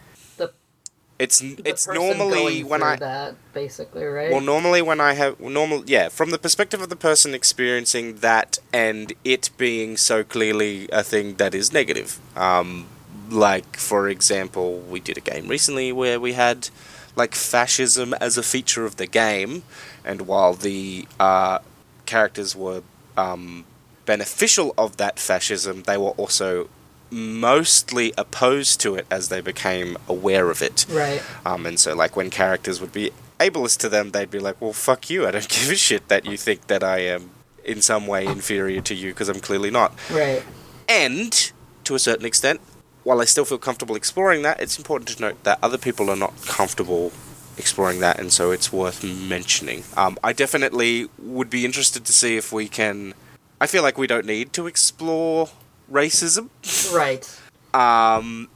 it's 1.19 1.41
it's 1.41 1.87
normally 1.87 2.63
when 2.63 2.83
I 2.83 2.95
that 2.97 3.35
basically 3.53 4.05
right. 4.05 4.31
well 4.31 4.41
normally 4.41 4.81
when 4.81 5.01
I 5.01 5.13
have 5.13 5.39
normal 5.39 5.83
yeah 5.85 6.09
from 6.09 6.29
the 6.29 6.37
perspective 6.37 6.81
of 6.81 6.89
the 6.89 6.95
person 6.95 7.33
experiencing 7.33 8.17
that 8.17 8.59
and 8.71 9.13
it 9.23 9.49
being 9.57 9.97
so 9.97 10.23
clearly 10.23 10.87
a 10.91 11.03
thing 11.03 11.35
that 11.35 11.55
is 11.55 11.73
negative. 11.73 12.19
Um, 12.35 12.87
like 13.29 13.77
for 13.77 14.07
example, 14.07 14.79
we 14.79 14.99
did 14.99 15.17
a 15.17 15.21
game 15.21 15.47
recently 15.47 15.91
where 15.91 16.19
we 16.19 16.33
had 16.33 16.69
like 17.15 17.33
fascism 17.33 18.13
as 18.15 18.37
a 18.37 18.43
feature 18.43 18.85
of 18.85 18.97
the 18.97 19.07
game, 19.07 19.63
and 20.05 20.21
while 20.21 20.53
the 20.53 21.07
uh, 21.19 21.59
characters 22.05 22.55
were 22.55 22.83
um, 23.17 23.65
beneficial 24.05 24.73
of 24.77 24.97
that 24.97 25.19
fascism, 25.19 25.83
they 25.83 25.97
were 25.97 26.11
also 26.11 26.69
mostly 27.11 28.13
opposed 28.17 28.79
to 28.81 28.95
it 28.95 29.05
as 29.09 29.29
they 29.29 29.41
became 29.41 29.97
aware 30.07 30.49
of 30.49 30.61
it. 30.61 30.85
right. 30.89 31.21
Um, 31.45 31.65
and 31.65 31.79
so, 31.79 31.95
like, 31.95 32.15
when 32.15 32.29
characters 32.29 32.81
would 32.81 32.91
be 32.91 33.11
ableist 33.39 33.77
to 33.79 33.89
them, 33.89 34.11
they'd 34.11 34.31
be 34.31 34.39
like, 34.39 34.59
well, 34.59 34.73
fuck 34.73 35.09
you, 35.09 35.27
I 35.27 35.31
don't 35.31 35.47
give 35.49 35.69
a 35.71 35.75
shit 35.75 36.07
that 36.07 36.25
you 36.25 36.37
think 36.37 36.67
that 36.67 36.83
I 36.83 36.99
am 36.99 37.31
in 37.63 37.81
some 37.81 38.07
way 38.07 38.25
inferior 38.25 38.81
to 38.81 38.95
you 38.95 39.11
because 39.11 39.29
I'm 39.29 39.39
clearly 39.39 39.71
not. 39.71 39.93
Right. 40.09 40.43
And, 40.87 41.51
to 41.83 41.95
a 41.95 41.99
certain 41.99 42.25
extent, 42.25 42.61
while 43.03 43.21
I 43.21 43.25
still 43.25 43.45
feel 43.45 43.57
comfortable 43.57 43.95
exploring 43.95 44.41
that, 44.41 44.59
it's 44.59 44.77
important 44.77 45.09
to 45.09 45.21
note 45.21 45.43
that 45.43 45.59
other 45.61 45.77
people 45.77 46.09
are 46.09 46.15
not 46.15 46.33
comfortable 46.45 47.11
exploring 47.57 47.99
that, 48.01 48.19
and 48.19 48.31
so 48.31 48.51
it's 48.51 48.71
worth 48.71 49.03
mentioning. 49.03 49.83
Um, 49.95 50.17
I 50.23 50.33
definitely 50.33 51.07
would 51.17 51.49
be 51.49 51.65
interested 51.65 52.05
to 52.05 52.13
see 52.13 52.37
if 52.37 52.51
we 52.51 52.67
can. 52.67 53.13
I 53.59 53.67
feel 53.67 53.81
like 53.81 53.97
we 53.97 54.07
don't 54.07 54.25
need 54.25 54.53
to 54.53 54.67
explore 54.67 55.49
racism 55.91 56.49
Right. 56.93 57.25
um, 57.73 58.49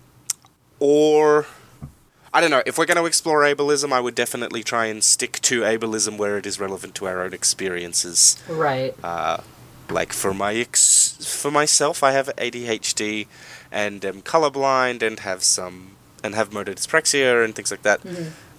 or 0.80 1.46
I 2.34 2.40
don't 2.40 2.50
know. 2.52 2.64
If 2.66 2.78
we're 2.78 2.86
going 2.86 2.98
to 2.98 3.06
explore 3.06 3.42
ableism, 3.42 3.92
I 3.92 4.00
would 4.00 4.16
definitely 4.16 4.64
try 4.64 4.86
and 4.86 5.04
stick 5.04 5.40
to 5.42 5.62
ableism 5.62 6.18
where 6.18 6.38
it 6.38 6.46
is 6.46 6.60
relevant 6.60 6.96
to 6.96 7.06
our 7.08 7.22
own 7.22 7.34
experiences. 7.34 8.42
Right. 8.48 8.96
Uh, 9.04 9.42
like 9.90 10.14
for 10.14 10.34
my 10.34 10.54
ex- 10.56 11.18
for 11.42 11.52
myself, 11.52 12.04
I 12.04 12.12
have 12.12 12.28
ADHD 12.38 13.28
and 13.72 14.04
am 14.06 14.22
colorblind 14.22 15.02
and 15.02 15.20
have 15.20 15.44
some 15.44 15.98
and 16.24 16.34
have 16.36 16.54
motor 16.54 16.74
dyspraxia 16.74 17.44
and 17.44 17.54
things 17.54 17.70
like 17.72 17.82
that. 17.82 18.00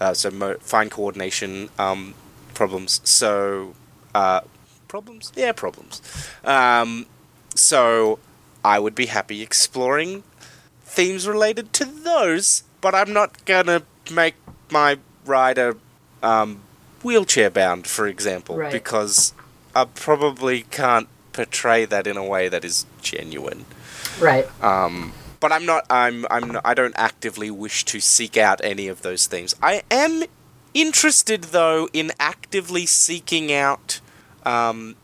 Uh, 0.00 0.12
so 0.12 0.31
mo- 0.31 0.59
fine 0.61 0.91
coordination 0.91 1.71
um, 1.79 2.14
problems. 2.52 3.00
So 3.05 3.75
uh, 4.14 4.43
problems, 4.88 5.33
yeah, 5.35 5.52
problems. 5.52 6.02
Um, 6.45 7.07
so 7.55 8.19
I 8.64 8.78
would 8.78 8.95
be 8.95 9.07
happy 9.07 9.42
exploring 9.42 10.23
themes 10.85 11.26
related 11.26 11.73
to 11.75 11.85
those, 11.85 12.64
but 12.81 12.95
I'm 12.95 13.12
not 13.12 13.45
gonna 13.45 13.83
make 14.12 14.35
my 14.71 14.99
rider 15.25 15.76
um, 16.23 16.61
wheelchair 17.02 17.50
bound, 17.50 17.87
for 17.87 18.07
example, 18.07 18.57
Right. 18.57 18.73
because 18.73 19.33
I 19.75 19.85
probably 19.87 20.62
can't 20.71 21.09
portray 21.33 21.85
that 21.87 22.07
in 22.07 22.16
a 22.16 22.25
way 22.25 22.49
that 22.49 22.64
is 22.64 22.85
genuine. 23.00 23.64
Right. 24.21 24.47
Um, 24.62 25.12
but 25.40 25.50
I'm 25.50 25.64
not. 25.66 25.87
I'm. 25.90 26.26
I'm. 26.31 26.52
Not, 26.52 26.62
I 26.64 26.75
don't 26.75 26.95
actively 26.97 27.50
wish 27.50 27.85
to 27.87 27.99
seek 28.00 28.37
out 28.37 28.61
any 28.62 28.87
of 28.87 29.02
those 29.02 29.26
themes. 29.26 29.57
I 29.62 29.83
am 29.90 30.23
interested, 30.75 31.45
though, 31.45 31.88
in 31.92 32.12
actively 32.21 32.87
seeking 32.87 33.52
out, 33.52 34.00
um, 34.45 34.95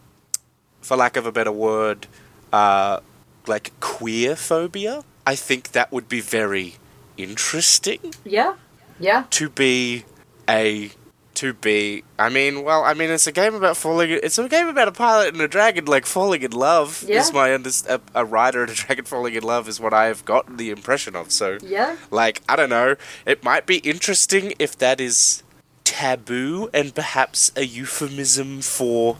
for 0.81 0.97
lack 0.97 1.17
of 1.17 1.27
a 1.27 1.33
better 1.33 1.51
word, 1.51 2.07
uh, 2.53 3.01
like 3.49 3.73
queer 3.81 4.37
phobia. 4.37 5.03
I 5.27 5.35
think 5.35 5.73
that 5.73 5.91
would 5.93 6.09
be 6.09 6.21
very 6.21 6.77
interesting 7.17 8.15
Yeah. 8.25 8.55
Yeah. 9.01 9.25
to 9.31 9.49
be 9.51 10.05
a 10.49 10.91
to 11.35 11.53
be 11.53 12.03
I 12.19 12.29
mean 12.31 12.65
well 12.65 12.83
I 12.83 12.95
mean 12.95 13.11
it's 13.11 13.27
a 13.29 13.33
game 13.33 13.55
about 13.55 13.77
falling 13.77 14.11
it's 14.11 14.39
a 14.39 14.49
game 14.49 14.67
about 14.67 14.89
a 14.89 14.93
pilot 14.93 15.29
and 15.35 15.41
a 15.41 15.47
dragon 15.47 15.85
like 15.85 16.05
falling 16.07 16.43
in 16.43 16.51
love 16.53 17.05
Yeah. 17.07 17.21
is 17.21 17.33
my 17.33 17.55
under, 17.55 17.71
a, 17.89 18.01
a 18.15 18.25
rider 18.25 18.63
and 18.63 18.71
a 18.73 18.75
dragon 18.75 19.05
falling 19.05 19.35
in 19.35 19.43
love 19.45 19.69
is 19.69 19.79
what 19.79 19.93
I 19.95 20.07
have 20.07 20.25
gotten 20.25 20.57
the 20.57 20.71
impression 20.71 21.15
of 21.15 21.31
so 21.31 21.59
Yeah. 21.63 21.97
like 22.11 22.43
I 22.49 22.57
don't 22.57 22.71
know 22.71 22.97
it 23.27 23.45
might 23.45 23.67
be 23.67 23.77
interesting 23.79 24.53
if 24.59 24.77
that 24.79 25.01
is 25.01 25.43
taboo 25.85 26.71
and 26.75 26.95
perhaps 26.95 27.53
a 27.57 27.65
euphemism 27.65 28.61
for 28.63 29.17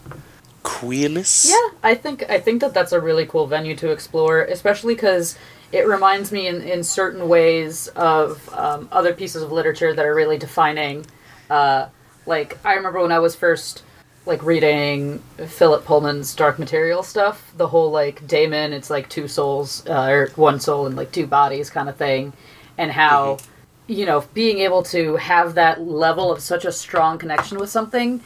queerness 0.69 1.47
Yeah, 1.49 1.79
I 1.83 1.95
think 1.95 2.29
I 2.29 2.39
think 2.39 2.61
that 2.61 2.73
that's 2.73 2.91
a 2.91 2.99
really 2.99 3.25
cool 3.25 3.47
venue 3.47 3.75
to 3.77 3.91
explore, 3.91 4.43
especially 4.43 4.95
because 4.95 5.37
it 5.71 5.87
reminds 5.87 6.31
me 6.31 6.47
in, 6.47 6.61
in 6.61 6.83
certain 6.83 7.27
ways 7.27 7.87
of 7.89 8.49
um, 8.53 8.89
other 8.91 9.13
pieces 9.13 9.43
of 9.43 9.51
literature 9.51 9.93
that 9.93 10.05
are 10.05 10.15
really 10.15 10.37
defining. 10.37 11.05
Uh, 11.49 11.87
like 12.25 12.57
I 12.65 12.73
remember 12.73 13.01
when 13.01 13.11
I 13.11 13.19
was 13.19 13.35
first 13.35 13.83
like 14.25 14.43
reading 14.43 15.19
Philip 15.47 15.85
Pullman's 15.85 16.35
Dark 16.35 16.59
Material 16.59 17.03
stuff, 17.03 17.51
the 17.57 17.67
whole 17.67 17.91
like 17.91 18.25
daemon, 18.27 18.73
it's 18.73 18.89
like 18.89 19.09
two 19.09 19.27
souls 19.27 19.85
uh, 19.87 20.07
or 20.09 20.27
one 20.35 20.59
soul 20.59 20.85
and 20.85 20.95
like 20.95 21.11
two 21.11 21.27
bodies 21.27 21.69
kind 21.69 21.89
of 21.89 21.95
thing, 21.95 22.33
and 22.77 22.91
how 22.91 23.37
you 23.87 24.05
know 24.05 24.23
being 24.33 24.59
able 24.59 24.83
to 24.83 25.15
have 25.15 25.55
that 25.55 25.81
level 25.81 26.31
of 26.31 26.41
such 26.41 26.65
a 26.65 26.71
strong 26.71 27.17
connection 27.17 27.57
with 27.57 27.69
something 27.69 28.21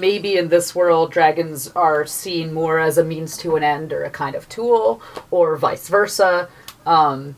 maybe 0.00 0.36
in 0.36 0.48
this 0.48 0.74
world 0.74 1.12
dragons 1.12 1.68
are 1.74 2.06
seen 2.06 2.52
more 2.52 2.78
as 2.78 2.98
a 2.98 3.04
means 3.04 3.36
to 3.38 3.56
an 3.56 3.62
end 3.62 3.92
or 3.92 4.04
a 4.04 4.10
kind 4.10 4.34
of 4.34 4.48
tool 4.48 5.02
or 5.30 5.56
vice 5.56 5.88
versa. 5.88 6.48
Um, 6.86 7.36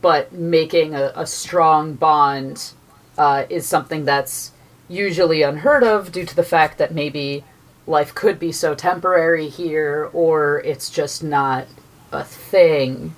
but 0.00 0.32
making 0.32 0.94
a, 0.94 1.12
a 1.14 1.26
strong 1.26 1.94
bond 1.94 2.72
uh, 3.18 3.44
is 3.50 3.66
something 3.66 4.04
that's 4.04 4.52
usually 4.88 5.42
unheard 5.42 5.82
of 5.82 6.12
due 6.12 6.24
to 6.26 6.36
the 6.36 6.42
fact 6.42 6.78
that 6.78 6.94
maybe 6.94 7.44
life 7.86 8.14
could 8.14 8.38
be 8.38 8.52
so 8.52 8.74
temporary 8.74 9.48
here 9.48 10.10
or 10.12 10.60
it's 10.60 10.90
just 10.90 11.22
not 11.22 11.66
a 12.12 12.24
thing 12.24 13.14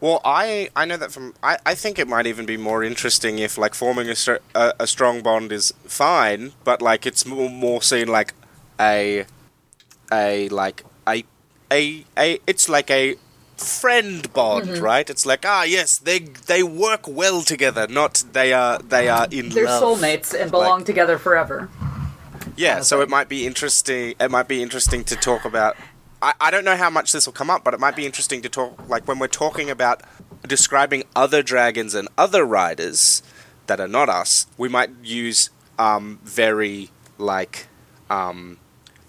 Well, 0.00 0.20
I 0.24 0.68
I 0.76 0.84
know 0.84 0.96
that 0.96 1.10
from 1.10 1.34
I, 1.42 1.58
I 1.66 1.74
think 1.74 1.98
it 1.98 2.06
might 2.06 2.26
even 2.26 2.46
be 2.46 2.56
more 2.56 2.84
interesting 2.84 3.38
if 3.40 3.58
like 3.58 3.74
forming 3.74 4.08
a, 4.08 4.14
str- 4.14 4.42
a 4.54 4.72
a 4.80 4.86
strong 4.86 5.22
bond 5.22 5.50
is 5.52 5.74
fine, 5.86 6.52
but 6.64 6.80
like 6.80 7.04
it's 7.06 7.26
more, 7.26 7.50
more 7.50 7.82
seen 7.82 8.06
like 8.08 8.32
a 8.80 9.24
a 10.12 10.48
like 10.50 10.84
a 11.08 11.24
a 11.72 12.04
a 12.16 12.38
it's 12.46 12.68
like 12.68 12.90
a 12.92 13.16
friend 13.56 14.32
bond, 14.32 14.68
Mm-hmm. 14.68 14.84
right? 14.84 15.10
It's 15.10 15.26
like 15.26 15.44
ah 15.44 15.64
yes, 15.64 15.98
they 15.98 16.20
they 16.20 16.62
work 16.62 17.08
well 17.08 17.42
together, 17.42 17.88
not 17.88 18.22
they 18.32 18.52
are 18.52 18.78
they 18.78 19.08
are 19.08 19.26
in 19.32 19.48
they're 19.48 19.64
love. 19.64 19.82
soulmates 19.82 20.32
and 20.40 20.50
belong 20.50 20.78
Like- 20.78 20.86
together 20.86 21.18
forever 21.18 21.68
Yeah, 22.56 22.82
so 22.82 23.00
it 23.02 23.08
might 23.08 23.28
be 23.28 23.46
interesting. 23.46 24.14
It 24.20 24.30
might 24.30 24.48
be 24.48 24.62
interesting 24.62 25.04
to 25.04 25.16
talk 25.16 25.44
about. 25.44 25.76
I, 26.20 26.34
I 26.40 26.50
don't 26.50 26.64
know 26.64 26.76
how 26.76 26.90
much 26.90 27.12
this 27.12 27.26
will 27.26 27.32
come 27.32 27.50
up, 27.50 27.64
but 27.64 27.74
it 27.74 27.80
might 27.80 27.96
be 27.96 28.06
interesting 28.06 28.42
to 28.42 28.48
talk. 28.48 28.88
Like 28.88 29.06
when 29.06 29.18
we're 29.18 29.28
talking 29.28 29.70
about 29.70 30.02
describing 30.46 31.04
other 31.14 31.42
dragons 31.42 31.94
and 31.94 32.08
other 32.16 32.44
riders 32.44 33.22
that 33.66 33.80
are 33.80 33.88
not 33.88 34.08
us, 34.08 34.46
we 34.56 34.68
might 34.68 34.90
use 35.02 35.50
um, 35.78 36.18
very 36.24 36.90
like 37.18 37.66
um, 38.10 38.58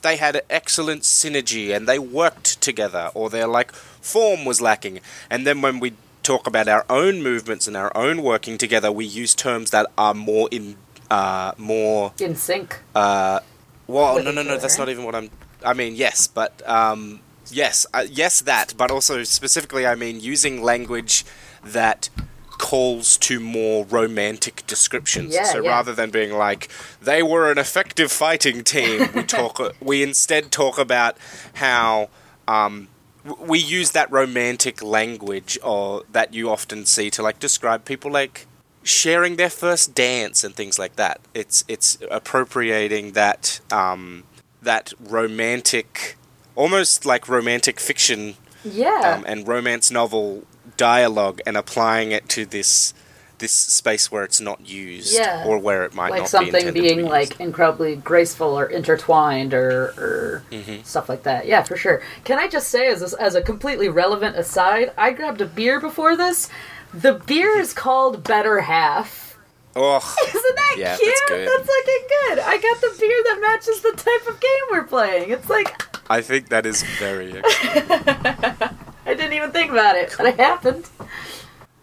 they 0.02 0.18
had 0.18 0.42
excellent 0.50 1.04
synergy 1.04 1.76
and 1.76 1.88
they 1.88 2.00
worked 2.00 2.62
together, 2.62 3.12
or 3.14 3.30
their 3.30 3.48
like 3.48 3.72
form 3.74 4.46
was 4.46 4.62
lacking. 4.62 5.00
And 5.30 5.46
then 5.48 5.62
when 5.62 5.80
we 5.80 5.94
talk 6.22 6.46
about 6.48 6.68
our 6.68 6.86
own 6.90 7.24
movements 7.24 7.68
and 7.68 7.76
our 7.76 7.96
own 7.98 8.22
working 8.22 8.58
together, 8.58 8.92
we 8.92 9.06
use 9.06 9.34
terms 9.34 9.72
that 9.72 9.88
are 9.98 10.14
more 10.14 10.48
in 10.52 10.76
uh, 11.10 11.54
more 11.58 12.14
In 12.20 12.36
sync. 12.36 12.80
uh, 12.94 13.40
well, 13.88 14.22
no, 14.24 14.30
no, 14.32 14.44
no. 14.44 14.58
That's 14.58 14.78
not 14.78 14.90
even 14.90 15.04
what 15.04 15.16
I'm. 15.16 15.32
I 15.64 15.74
mean, 15.74 15.96
yes, 15.96 16.28
but 16.28 16.68
um, 16.68 17.22
yes, 17.52 17.86
uh, 17.94 18.06
yes, 18.10 18.42
that. 18.42 18.74
But 18.78 18.92
also 18.92 19.24
specifically, 19.24 19.86
I 19.86 19.96
mean 19.96 20.20
using 20.20 20.62
language 20.62 21.26
that 21.64 22.10
calls 22.52 23.18
to 23.18 23.40
more 23.40 23.86
romantic 23.86 24.66
descriptions. 24.68 25.34
Yeah, 25.34 25.46
so 25.46 25.64
yeah. 25.64 25.70
rather 25.70 25.94
than 25.94 26.10
being 26.10 26.34
like 26.34 26.70
they 27.02 27.24
were 27.24 27.52
an 27.52 27.58
effective 27.58 28.12
fighting 28.12 28.64
team, 28.64 29.10
we 29.14 29.24
talk. 29.38 29.60
we 29.82 30.04
instead 30.04 30.52
talk 30.52 30.78
about 30.78 31.18
how. 31.56 32.10
Um, 32.48 32.90
we 33.38 33.60
use 33.60 33.92
that 33.92 34.10
romantic 34.10 34.82
language 34.82 35.60
or 35.62 36.04
that 36.12 36.34
you 36.34 36.50
often 36.50 36.86
see 36.86 37.10
to 37.12 37.22
like 37.22 37.38
describe 37.38 37.86
people 37.86 38.10
like 38.10 38.48
sharing 38.82 39.36
their 39.36 39.50
first 39.50 39.94
dance 39.94 40.44
and 40.44 40.56
things 40.56 40.80
like 40.80 40.96
that. 40.96 41.20
It's 41.34 41.64
it's 41.68 41.98
appropriating 42.10 43.12
that 43.14 43.60
um, 43.72 44.24
that 44.62 44.94
romantic, 45.00 46.18
almost 46.56 47.06
like 47.06 47.28
romantic 47.30 47.80
fiction 47.80 48.36
Yeah. 48.64 49.16
um, 49.18 49.26
and 49.28 49.48
romance 49.48 49.90
novel 49.92 50.44
dialogue 50.78 51.42
and 51.46 51.58
applying 51.58 52.12
it 52.12 52.28
to 52.30 52.46
this 52.46 52.94
this 53.40 53.54
space 53.54 54.12
where 54.12 54.26
it's 54.26 54.42
not 54.42 54.68
used 54.68 55.14
Yeah. 55.14 55.46
or 55.48 55.58
where 55.58 55.86
it 55.86 55.94
might 55.94 56.10
like 56.12 56.20
not 56.20 56.26
be 56.26 56.30
something 56.52 56.66
to 56.66 56.72
being 56.74 56.98
be 56.98 57.04
like 57.04 57.40
incredibly 57.40 57.96
graceful 57.96 58.60
or 58.60 58.66
intertwined 58.66 59.54
or, 59.54 59.94
or 59.98 60.44
Mm-hmm. 60.52 60.84
stuff 60.84 61.08
like 61.08 61.24
that. 61.24 61.46
Yeah, 61.48 61.64
for 61.64 61.78
sure. 61.78 62.02
Can 62.26 62.38
I 62.38 62.50
just 62.50 62.68
say, 62.68 62.88
as 62.88 63.14
a, 63.14 63.22
as 63.22 63.36
a 63.36 63.42
completely 63.42 63.88
relevant 63.88 64.36
aside, 64.36 64.92
I 64.98 65.12
grabbed 65.14 65.40
a 65.40 65.46
beer 65.46 65.80
before 65.80 66.18
this. 66.18 66.50
The 66.94 67.14
beer 67.14 67.58
is 67.58 67.72
called 67.72 68.26
Better 68.26 68.60
Half. 68.60 69.29
Oh, 69.76 69.98
Isn't 70.28 70.56
that 70.56 70.76
Yeah, 70.78 70.90
that's 70.98 71.00
cute? 71.00 71.16
good. 71.28 71.48
fucking 71.50 72.08
good. 72.28 72.40
I 72.40 72.58
got 72.62 72.82
the 72.82 72.96
beer 73.00 73.24
that 73.26 73.40
matches 73.42 73.82
the 73.82 73.92
type 73.92 74.28
of 74.28 74.40
game 74.40 74.52
we're 74.72 74.84
playing. 74.84 75.30
It's 75.32 75.50
like 75.50 75.84
I 76.10 76.22
think 76.22 76.50
that 76.50 76.66
is 76.66 76.84
very 77.00 77.40
I 77.46 79.14
didn't 79.16 79.34
even 79.34 79.52
think 79.52 79.72
about 79.72 79.96
it, 79.96 80.14
but 80.18 80.26
it 80.28 80.36
happened. 80.40 80.90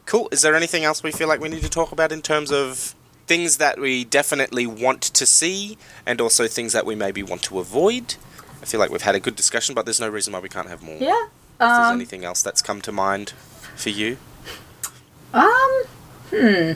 cool. 0.05 0.29
Is 0.33 0.43
there 0.43 0.55
anything 0.55 0.85
else 0.85 1.03
we 1.03 1.13
feel 1.13 1.29
like 1.29 1.41
we 1.41 1.49
need 1.49 1.63
to 1.63 1.69
talk 1.71 1.93
about 1.93 2.13
in 2.13 2.23
terms 2.23 2.51
of 2.53 2.95
things 3.27 3.57
that 3.59 3.81
we 3.81 4.05
definitely 4.05 4.67
want 4.67 5.03
to 5.03 5.27
see 5.27 5.77
and 6.05 6.21
also 6.21 6.47
things 6.47 6.73
that 6.73 6.87
we 6.87 6.95
maybe 6.95 7.23
want 7.23 7.43
to 7.45 7.59
avoid? 7.59 8.15
I 8.63 8.65
feel 8.67 8.81
like 8.81 8.91
we've 8.91 9.03
had 9.03 9.15
a 9.15 9.21
good 9.21 9.37
discussion, 9.37 9.75
but 9.75 9.85
there's 9.87 10.01
no 10.01 10.09
reason 10.09 10.33
why 10.33 10.41
we 10.41 10.49
can't 10.49 10.69
have 10.69 10.83
more. 10.83 10.97
Yeah. 10.99 11.27
If 11.27 11.59
there's 11.59 11.71
Um, 11.89 11.95
anything 11.95 12.25
else 12.25 12.43
that's 12.43 12.63
come 12.63 12.81
to 12.83 12.93
mind 12.93 13.31
for 13.77 13.91
you. 13.91 14.17
Um, 15.33 15.85
hmm. 16.31 16.73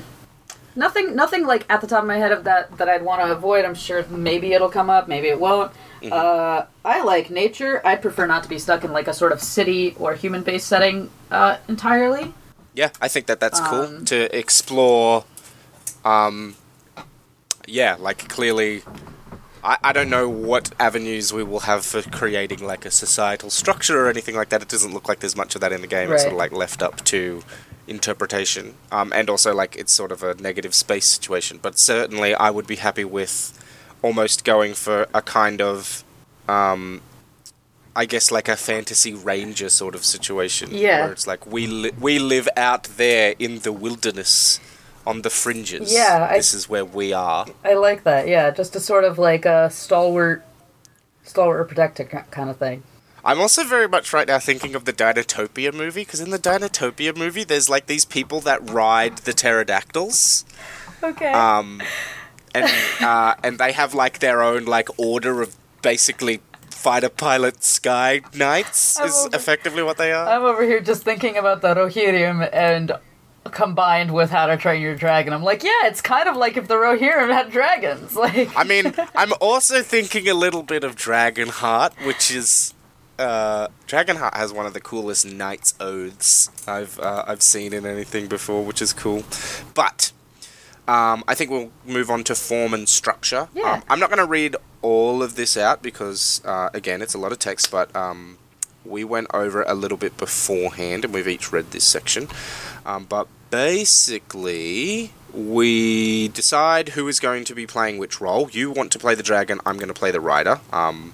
Nothing, 0.77 1.17
nothing 1.17 1.47
like 1.47 1.67
at 1.69 1.81
the 1.81 1.87
top 1.87 2.03
of 2.03 2.07
my 2.07 2.17
head 2.17 2.33
of 2.33 2.45
that 2.45 2.79
that 2.79 2.89
I'd 2.89 3.03
want 3.03 3.23
to 3.23 3.33
avoid. 3.33 3.65
I'm 3.65 3.75
sure 3.75 4.07
maybe 4.09 4.53
it'll 4.53 4.69
come 4.69 4.89
up, 4.89 5.09
maybe 5.09 5.29
it 5.29 5.41
won't. 5.41 5.73
Mm-hmm. 6.01 6.13
Uh, 6.13 6.67
I 6.85 7.03
like 7.03 7.29
nature. 7.29 7.85
I'd 7.85 8.01
prefer 8.01 8.27
not 8.27 8.43
to 8.45 8.49
be 8.49 8.59
stuck 8.59 8.85
in 8.85 8.93
like 8.93 9.09
a 9.09 9.13
sort 9.15 9.33
of 9.33 9.43
city 9.43 9.95
or 9.99 10.15
human-based 10.15 10.67
setting 10.67 11.11
uh, 11.31 11.59
entirely. 11.69 12.33
Yeah, 12.73 12.91
I 13.01 13.09
think 13.09 13.27
that 13.27 13.41
that's 13.41 13.61
cool 13.61 13.83
Um, 13.83 14.05
to 14.07 14.35
explore. 14.37 15.25
Um, 16.05 16.55
yeah, 17.67 17.97
like 17.99 18.29
clearly, 18.29 18.83
I, 19.63 19.77
I 19.83 19.93
don't 19.93 20.09
know 20.09 20.29
what 20.29 20.73
avenues 20.79 21.33
we 21.33 21.43
will 21.43 21.61
have 21.61 21.85
for 21.85 22.01
creating 22.03 22.65
like 22.65 22.87
a 22.87 22.91
societal 22.91 23.51
structure 23.51 24.07
or 24.07 24.09
anything 24.09 24.37
like 24.37 24.49
that. 24.51 24.63
It 24.63 24.69
doesn't 24.69 24.95
look 24.95 25.09
like 25.09 25.19
there's 25.19 25.37
much 25.37 25.55
of 25.57 25.61
that 25.61 25.73
in 25.73 25.81
the 25.81 25.87
game. 25.89 26.13
It's 26.13 26.23
sort 26.23 26.33
of 26.33 26.39
like 26.39 26.53
left 26.53 26.81
up 26.81 27.05
to 27.07 27.43
interpretation, 27.91 28.75
um, 28.93 29.13
and 29.15 29.29
also 29.29 29.55
like 29.55 29.77
it's 29.77 29.93
sort 29.93 30.13
of 30.13 30.23
a 30.23 30.35
negative 30.35 30.75
space 30.75 31.07
situation. 31.07 31.59
But 31.61 31.79
certainly, 31.79 32.35
I 32.35 32.51
would 32.51 32.67
be 32.67 32.77
happy 32.77 33.05
with 33.05 33.35
almost 34.03 34.45
going 34.45 34.75
for 34.75 35.07
a 35.13 35.21
kind 35.21 35.61
of. 35.61 36.05
Um, 36.49 37.03
I 37.97 38.05
guess 38.07 38.31
like 38.31 38.49
a 38.49 38.57
fantasy 38.57 39.13
ranger 39.15 39.69
sort 39.69 39.97
of 39.97 40.05
situation. 40.05 40.69
Yeah. 40.73 41.03
Where 41.05 41.13
it's 41.13 41.27
like 41.27 41.45
we 41.45 41.67
li- 41.67 41.93
we 42.01 42.21
live 42.21 42.49
out 42.57 42.85
there 42.97 43.35
in 43.39 43.59
the 43.61 43.73
wilderness, 43.73 44.61
on 45.05 45.23
the 45.23 45.29
fringes. 45.31 45.93
Yeah, 45.93 46.29
I- 46.31 46.37
this 46.37 46.55
is 46.55 46.69
where 46.69 46.85
we 46.85 47.13
are. 47.13 47.47
I 47.65 47.75
like 47.75 48.05
that. 48.05 48.29
Yeah, 48.29 48.53
just 48.53 48.77
a 48.77 48.81
sort 48.81 49.03
of 49.05 49.19
like 49.19 49.45
a 49.45 49.71
stalwart, 49.71 50.45
stalwart 51.25 51.67
protector 51.67 52.05
kind 52.31 52.49
of 52.49 52.57
thing. 52.59 52.85
I'm 53.25 53.41
also 53.41 53.65
very 53.65 53.89
much 53.89 54.13
right 54.13 54.27
now 54.27 54.39
thinking 54.39 54.75
of 54.75 54.85
the 54.85 54.93
Dinotopia 54.93 55.73
movie 55.75 56.03
because 56.03 56.21
in 56.21 56.31
the 56.31 56.39
Dinotopia 56.39 57.17
movie, 57.17 57.45
there's 57.45 57.69
like 57.69 57.87
these 57.87 58.05
people 58.05 58.41
that 58.43 58.69
ride 58.71 59.19
the 59.19 59.33
pterodactyls. 59.33 60.45
Okay. 61.03 61.33
um, 61.33 61.83
and 62.55 62.71
uh, 63.01 63.35
and 63.43 63.59
they 63.59 63.73
have 63.73 63.95
like 63.95 64.19
their 64.19 64.43
own 64.43 64.65
like 64.65 64.89
order 64.99 65.41
of 65.43 65.57
basically 65.83 66.41
fighter 66.71 67.09
pilot 67.09 67.63
sky 67.63 68.23
knights 68.35 68.99
I'm 68.99 69.07
is 69.07 69.27
over- 69.27 69.37
effectively 69.37 69.83
what 69.83 69.97
they 69.99 70.13
are. 70.13 70.27
I'm 70.29 70.43
over 70.43 70.63
here 70.65 70.81
just 70.81 71.03
thinking 71.03 71.37
about 71.37 71.61
the 71.63 71.75
Rohirrim 71.75 72.49
and 72.53 72.93
combined 73.45 74.13
with 74.13 74.31
How 74.31 74.47
to 74.47 74.57
Train 74.57 74.81
Your 74.83 74.95
Dragon. 74.95 75.33
I'm 75.33 75.43
like, 75.43 75.63
yeah, 75.63 75.71
it's 75.87 76.01
kind 76.01 76.29
of 76.29 76.37
like 76.37 76.57
if 76.57 76.69
the 76.69 76.75
Rohirrim 76.75 77.33
had 77.33 77.51
dragons. 77.51 78.15
Like, 78.21 78.55
I 78.57 78.65
mean, 78.65 78.95
I'm 79.15 79.33
also 79.41 79.83
thinking 79.83 80.29
a 80.29 80.35
little 80.35 80.63
bit 80.63 80.85
of 80.85 80.95
Dragonheart, 80.97 82.05
which 82.07 82.31
is 82.31 82.75
uh, 83.21 83.69
Dragonheart 83.87 84.35
has 84.35 84.53
one 84.53 84.67
of 84.67 84.73
the 84.73 84.81
coolest 84.81 85.27
knights 85.27 85.75
oaths 85.79 86.51
I've 86.67 86.99
uh, 86.99 87.25
I've 87.27 87.43
seen 87.43 87.73
in 87.73 87.87
anything 87.87 88.27
before, 88.27 88.65
which 88.65 88.81
is 88.81 88.93
cool. 88.93 89.25
But 89.75 90.13
um, 90.89 91.23
I 91.29 91.35
think 91.35 91.51
we'll 91.51 91.71
move 91.85 92.11
on 92.11 92.25
to 92.25 92.35
form 92.35 92.75
and 92.75 92.89
structure. 92.89 93.49
Yeah. 93.55 93.75
Um, 93.75 93.83
I'm 93.89 94.01
not 94.01 94.09
going 94.09 94.19
to 94.19 94.27
read 94.27 94.57
all 94.83 95.23
of 95.23 95.37
this 95.37 95.57
out 95.57 95.83
because 95.83 96.41
uh, 96.45 96.71
again, 96.73 97.03
it's 97.03 97.15
a 97.15 97.19
lot 97.19 97.33
of 97.33 97.39
text, 97.39 97.71
but. 97.71 97.95
Um, 97.95 98.39
we 98.83 99.05
went 99.05 99.27
over 99.35 99.61
it 99.61 99.69
a 99.69 99.75
little 99.75 99.99
bit 99.99 100.17
beforehand, 100.17 101.05
and 101.05 101.13
we've 101.13 101.29
each 101.29 101.53
read 101.53 101.71
this 101.71 101.85
section. 101.85 102.29
Um, 102.87 103.05
but 103.05 103.29
basically, 103.51 105.13
we 105.35 106.29
decide 106.29 106.91
who 106.91 107.07
is 107.07 107.21
going 107.21 107.45
to 107.45 107.55
be 107.55 107.67
playing 107.67 107.99
which 107.99 108.23
role. 108.23 108.49
You 108.51 108.71
want 108.71 108.91
to 108.93 108.99
play 108.99 109.15
the 109.15 109.23
dragon, 109.23 109.61
I'm 109.67 109.77
going 109.77 109.89
to 109.89 109.95
play 109.95 110.11
the 110.11 110.21
rider. 110.21 110.61
Um, 110.73 111.13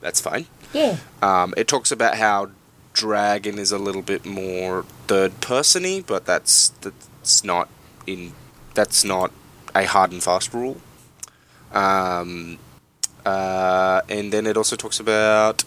that's 0.00 0.20
fine. 0.20 0.46
Yeah. 0.72 0.98
Um, 1.22 1.54
it 1.56 1.68
talks 1.68 1.90
about 1.90 2.16
how 2.16 2.50
dragon 2.92 3.58
is 3.58 3.72
a 3.72 3.78
little 3.78 4.02
bit 4.02 4.24
more 4.24 4.84
third 5.06 5.40
persony, 5.40 6.00
but 6.00 6.26
that's 6.26 6.70
that's 6.80 7.44
not 7.44 7.68
in 8.06 8.32
that's 8.74 9.04
not 9.04 9.32
a 9.74 9.84
hard 9.84 10.12
and 10.12 10.22
fast 10.22 10.52
rule. 10.52 10.80
Um, 11.72 12.58
uh, 13.24 14.02
and 14.08 14.32
then 14.32 14.46
it 14.46 14.56
also 14.56 14.76
talks 14.76 14.98
about 14.98 15.64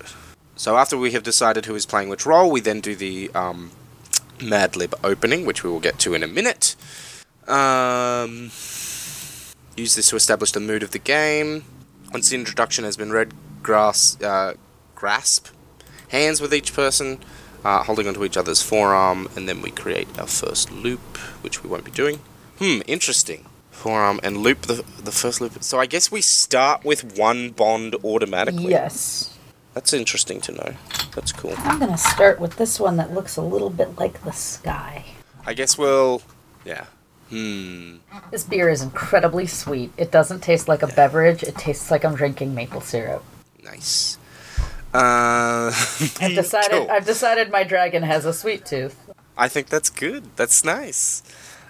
so 0.56 0.78
after 0.78 0.98
we 0.98 1.12
have 1.12 1.24
decided 1.24 1.66
who 1.66 1.76
is 1.76 1.86
playing 1.86 2.10
which 2.10 2.26
role, 2.26 2.52
we 2.52 2.62
then 2.62 2.80
do 2.80 2.96
the 2.96 3.32
um, 3.34 3.72
Mad 4.42 4.76
Lib 4.76 4.94
opening, 5.04 5.46
which 5.46 5.63
we 5.63 5.70
will 5.70 5.80
get 5.80 6.00
to 6.00 6.13
in 6.13 6.24
a 6.24 6.28
minute. 6.28 6.76
Um, 7.48 8.52
use 9.76 9.96
this 9.96 10.10
to 10.10 10.16
establish 10.16 10.52
the 10.52 10.60
mood 10.60 10.84
of 10.84 10.92
the 10.92 11.00
game. 11.00 11.66
Once 12.12 12.30
the 12.30 12.36
introduction 12.36 12.84
has 12.84 12.96
been 12.96 13.12
read, 13.12 13.34
grass, 13.63 14.22
uh, 14.22 14.54
grasp 15.04 15.48
hands 16.08 16.39
with 16.39 16.54
each 16.54 16.74
person, 16.74 17.20
uh, 17.66 17.84
holding 17.84 18.08
onto 18.08 18.24
each 18.24 18.38
other's 18.38 18.62
forearm, 18.62 19.28
and 19.36 19.50
then 19.50 19.62
we 19.62 19.70
create 19.70 20.08
our 20.18 20.28
first 20.28 20.72
loop, 20.72 21.18
which 21.42 21.62
we 21.62 21.70
won't 21.70 21.84
be 21.84 21.92
doing. 21.92 22.22
Hmm, 22.58 22.80
interesting. 22.88 23.44
Forearm 23.70 24.22
and 24.24 24.38
loop 24.38 24.62
the 24.62 24.86
the 25.04 25.12
first 25.12 25.42
loop. 25.42 25.62
So 25.62 25.78
I 25.78 25.88
guess 25.88 26.10
we 26.10 26.22
start 26.22 26.86
with 26.86 27.18
one 27.18 27.50
bond 27.50 27.96
automatically. 28.02 28.70
Yes. 28.70 29.38
That's 29.74 29.92
interesting 29.92 30.39
to 30.39 30.54
know. 30.54 30.72
That's 31.13 31.34
cool. 31.34 31.54
I'm 31.58 31.80
gonna 31.80 31.98
start 31.98 32.39
with 32.39 32.56
this 32.56 32.80
one 32.80 32.96
that 32.96 33.13
looks 33.13 33.36
a 33.36 33.42
little 33.42 33.72
bit 33.72 34.00
like 34.00 34.24
the 34.24 34.32
sky. 34.32 35.04
I 35.46 35.54
guess 35.54 35.78
we'll. 35.78 36.22
Yeah. 36.63 36.86
Hmm. 37.30 37.98
This 38.32 38.46
beer 38.46 38.70
is 38.70 38.82
incredibly 38.82 39.48
sweet. 39.48 39.92
It 39.98 40.12
doesn't 40.12 40.39
taste 40.39 40.70
like 40.70 40.82
a 40.82 40.88
beverage. 40.88 41.44
It 41.44 41.58
tastes 41.58 41.92
like 41.92 42.06
I'm 42.06 42.16
drinking 42.16 42.56
maple 42.56 42.80
syrup. 42.80 43.26
Nice. 43.62 44.18
Uh, 44.94 45.72
I've 46.22 46.36
decided. 46.36 46.90
I've 46.90 47.06
decided 47.06 47.52
my 47.52 47.64
dragon 47.64 48.04
has 48.04 48.26
a 48.26 48.34
sweet 48.34 48.66
tooth. 48.66 49.00
I 49.38 49.48
think 49.48 49.68
that's 49.68 49.90
good. 49.90 50.36
That's 50.36 50.64
nice. 50.64 51.24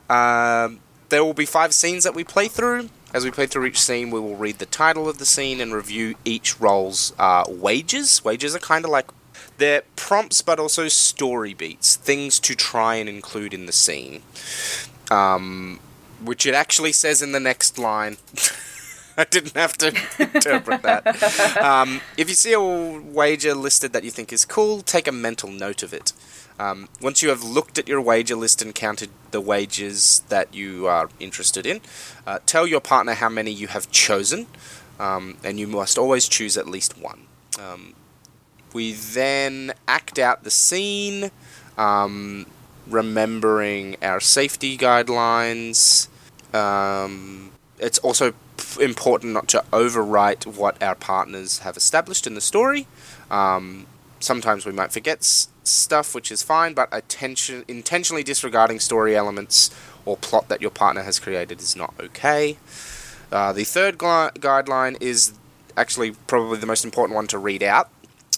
Um, 0.10 0.82
there 1.10 1.24
will 1.24 1.34
be 1.34 1.46
five 1.46 1.74
scenes 1.74 2.04
that 2.04 2.14
we 2.14 2.24
play 2.24 2.48
through. 2.48 2.90
As 3.14 3.24
we 3.24 3.32
play 3.32 3.46
through 3.46 3.66
each 3.66 3.80
scene, 3.80 4.10
we 4.10 4.20
will 4.20 4.36
read 4.36 4.58
the 4.58 4.66
title 4.66 5.08
of 5.08 5.20
the 5.20 5.26
scene 5.26 5.62
and 5.62 5.74
review 5.74 6.16
each 6.26 6.60
role's 6.60 7.14
uh, 7.20 7.44
wages. 7.48 8.26
Wages 8.26 8.56
are 8.56 8.60
kind 8.60 8.84
of 8.84 8.92
like 8.92 9.12
they're 9.58 9.84
prompts, 9.96 10.42
but 10.42 10.60
also 10.60 10.88
story 10.88 11.54
beats, 11.54 11.96
things 11.96 12.40
to 12.42 12.56
try 12.56 12.96
and 12.96 13.08
include 13.08 13.54
in 13.54 13.68
the 13.68 13.72
scene. 13.72 14.24
Um, 15.12 15.80
which 16.24 16.46
it 16.46 16.56
actually 16.56 16.92
says 16.92 17.22
in 17.22 17.32
the 17.32 17.40
next 17.40 17.78
line. 17.78 18.18
I 19.17 19.26
didn't 19.26 19.56
have 19.56 19.78
to 19.78 19.88
interpret 20.19 20.82
that. 20.82 21.58
Um, 21.62 22.02
if 22.17 22.30
you 22.30 22.36
see 22.36 22.54
a 22.54 22.62
wager 22.62 23.54
listed 23.54 23.93
that 23.93 24.04
you 24.04 24.12
think 24.12 24.34
is 24.34 24.45
cool, 24.45 24.82
take 24.82 25.08
a 25.08 25.12
mental 25.12 25.49
note 25.49 25.84
of 25.84 25.93
it. 25.93 26.13
Um, 26.60 26.88
once 27.02 27.21
you 27.21 27.30
have 27.30 27.43
looked 27.43 27.78
at 27.78 27.88
your 27.88 27.99
wager 28.02 28.36
list 28.36 28.62
and 28.62 28.73
counted 28.73 29.10
the 29.32 29.41
wagers 29.41 30.19
that 30.30 30.54
you 30.54 30.88
are 30.88 31.10
interested 31.19 31.65
in, 31.65 31.82
uh, 32.28 32.39
tell 32.45 32.67
your 32.67 32.80
partner 32.80 33.13
how 33.13 33.30
many 33.30 33.52
you 33.52 33.67
have 33.67 33.89
chosen, 33.91 34.47
um, 34.99 35.38
and 35.43 35.60
you 35.60 35.67
must 35.67 35.97
always 35.97 36.28
choose 36.28 36.58
at 36.58 36.67
least 36.67 36.97
one. 36.97 37.28
Um, 37.60 37.93
we 38.73 38.93
then 38.93 39.73
act 39.88 40.19
out 40.19 40.43
the 40.43 40.52
scene, 40.52 41.32
um, 41.78 42.45
remembering 42.88 43.97
our 44.02 44.19
safety 44.19 44.78
guidelines. 44.78 46.08
Um, 46.54 47.52
it's 47.80 47.97
also 47.99 48.34
important 48.78 49.34
not 49.34 49.48
to 49.50 49.64
overwrite 49.72 50.46
what 50.46 50.82
our 50.82 50.96
partners 50.96 51.60
have 51.60 51.78
established 51.78 52.28
in 52.28 52.36
the 52.36 52.42
story. 52.42 52.88
Um, 53.32 53.88
sometimes 54.20 54.66
we 54.66 54.72
might 54.72 54.92
forget 54.92 55.20
s- 55.20 55.50
stuff, 55.64 56.16
which 56.16 56.32
is 56.32 56.44
fine, 56.44 56.74
but 56.74 56.90
attention, 56.92 57.66
intentionally 57.68 58.24
disregarding 58.24 58.80
story 58.80 59.16
elements 59.16 59.70
or 60.06 60.18
plot 60.18 60.50
that 60.50 60.62
your 60.62 60.72
partner 60.72 61.04
has 61.04 61.20
created 61.20 61.62
is 61.62 61.76
not 61.76 61.94
okay. 62.00 62.58
Uh, 63.32 63.54
the 63.54 63.64
third 63.64 63.98
gui- 63.98 64.32
guideline 64.40 65.02
is 65.02 65.34
actually 65.76 66.12
probably 66.28 66.58
the 66.58 66.68
most 66.68 66.86
important 66.86 67.16
one 67.16 67.28
to 67.28 67.38
read 67.38 67.64
out 67.64 67.90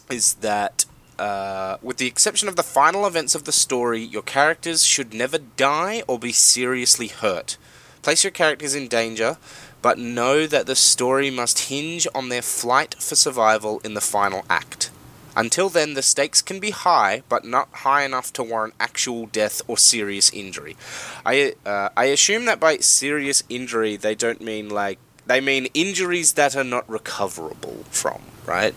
is 0.10 0.36
that 0.36 0.86
uh, 1.20 1.78
with 1.82 1.98
the 1.98 2.08
exception 2.08 2.48
of 2.48 2.56
the 2.56 2.64
final 2.64 3.06
events 3.06 3.36
of 3.36 3.46
the 3.46 3.52
story, 3.52 4.02
your 4.02 4.22
characters 4.22 4.86
should 4.86 5.14
never 5.14 5.38
die 5.38 6.04
or 6.08 6.20
be 6.20 6.32
seriously 6.32 7.08
hurt. 7.08 7.58
Place 8.06 8.24
your 8.24 8.30
characters 8.30 8.76
in 8.76 8.88
danger, 8.88 9.38
but 9.82 9.98
know 9.98 10.46
that 10.46 10.68
the 10.68 10.76
story 10.76 11.32
must 11.32 11.70
hinge 11.70 12.06
on 12.14 12.30
their 12.30 12.44
flight 12.44 12.94
for 13.00 13.16
survival 13.16 13.82
in 13.84 13.96
the 13.96 14.00
final 14.00 14.46
act. 14.48 14.92
Until 15.36 15.70
then, 15.70 15.96
the 15.96 16.04
stakes 16.04 16.44
can 16.44 16.60
be 16.60 16.70
high, 16.70 17.24
but 17.30 17.46
not 17.46 17.68
high 17.78 18.04
enough 18.04 18.32
to 18.34 18.44
warrant 18.44 18.76
actual 18.80 19.26
death 19.26 19.60
or 19.68 19.76
serious 19.80 20.32
injury. 20.32 20.78
I 21.26 21.56
uh, 21.66 21.90
I 21.98 22.06
assume 22.06 22.46
that 22.46 22.60
by 22.60 22.78
serious 22.78 23.42
injury 23.50 23.96
they 23.96 24.14
don't 24.14 24.40
mean 24.40 24.70
like 24.70 25.00
they 25.26 25.42
mean 25.42 25.66
injuries 25.74 26.34
that 26.34 26.56
are 26.56 26.64
not 26.64 26.88
recoverable 26.88 27.86
from, 27.90 28.22
right? 28.46 28.76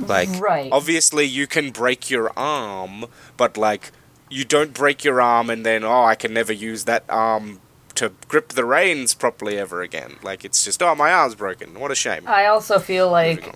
Like 0.00 0.30
Right. 0.40 0.72
obviously 0.72 1.26
you 1.26 1.46
can 1.46 1.70
break 1.70 2.10
your 2.10 2.32
arm, 2.36 3.04
but 3.36 3.56
like 3.56 3.92
you 4.28 4.44
don't 4.44 4.74
break 4.74 5.04
your 5.04 5.20
arm 5.20 5.48
and 5.48 5.64
then 5.64 5.84
oh 5.84 6.02
I 6.02 6.16
can 6.16 6.34
never 6.34 6.52
use 6.52 6.86
that 6.86 7.04
arm 7.08 7.60
to 7.96 8.12
grip 8.28 8.48
the 8.50 8.64
reins 8.64 9.14
properly 9.14 9.58
ever 9.58 9.82
again. 9.82 10.16
Like 10.22 10.44
it's 10.44 10.64
just 10.64 10.82
oh 10.82 10.94
my 10.94 11.12
arm's 11.12 11.34
broken. 11.34 11.78
What 11.78 11.90
a 11.90 11.94
shame. 11.94 12.24
I 12.26 12.46
also 12.46 12.78
feel 12.78 13.10
like 13.10 13.54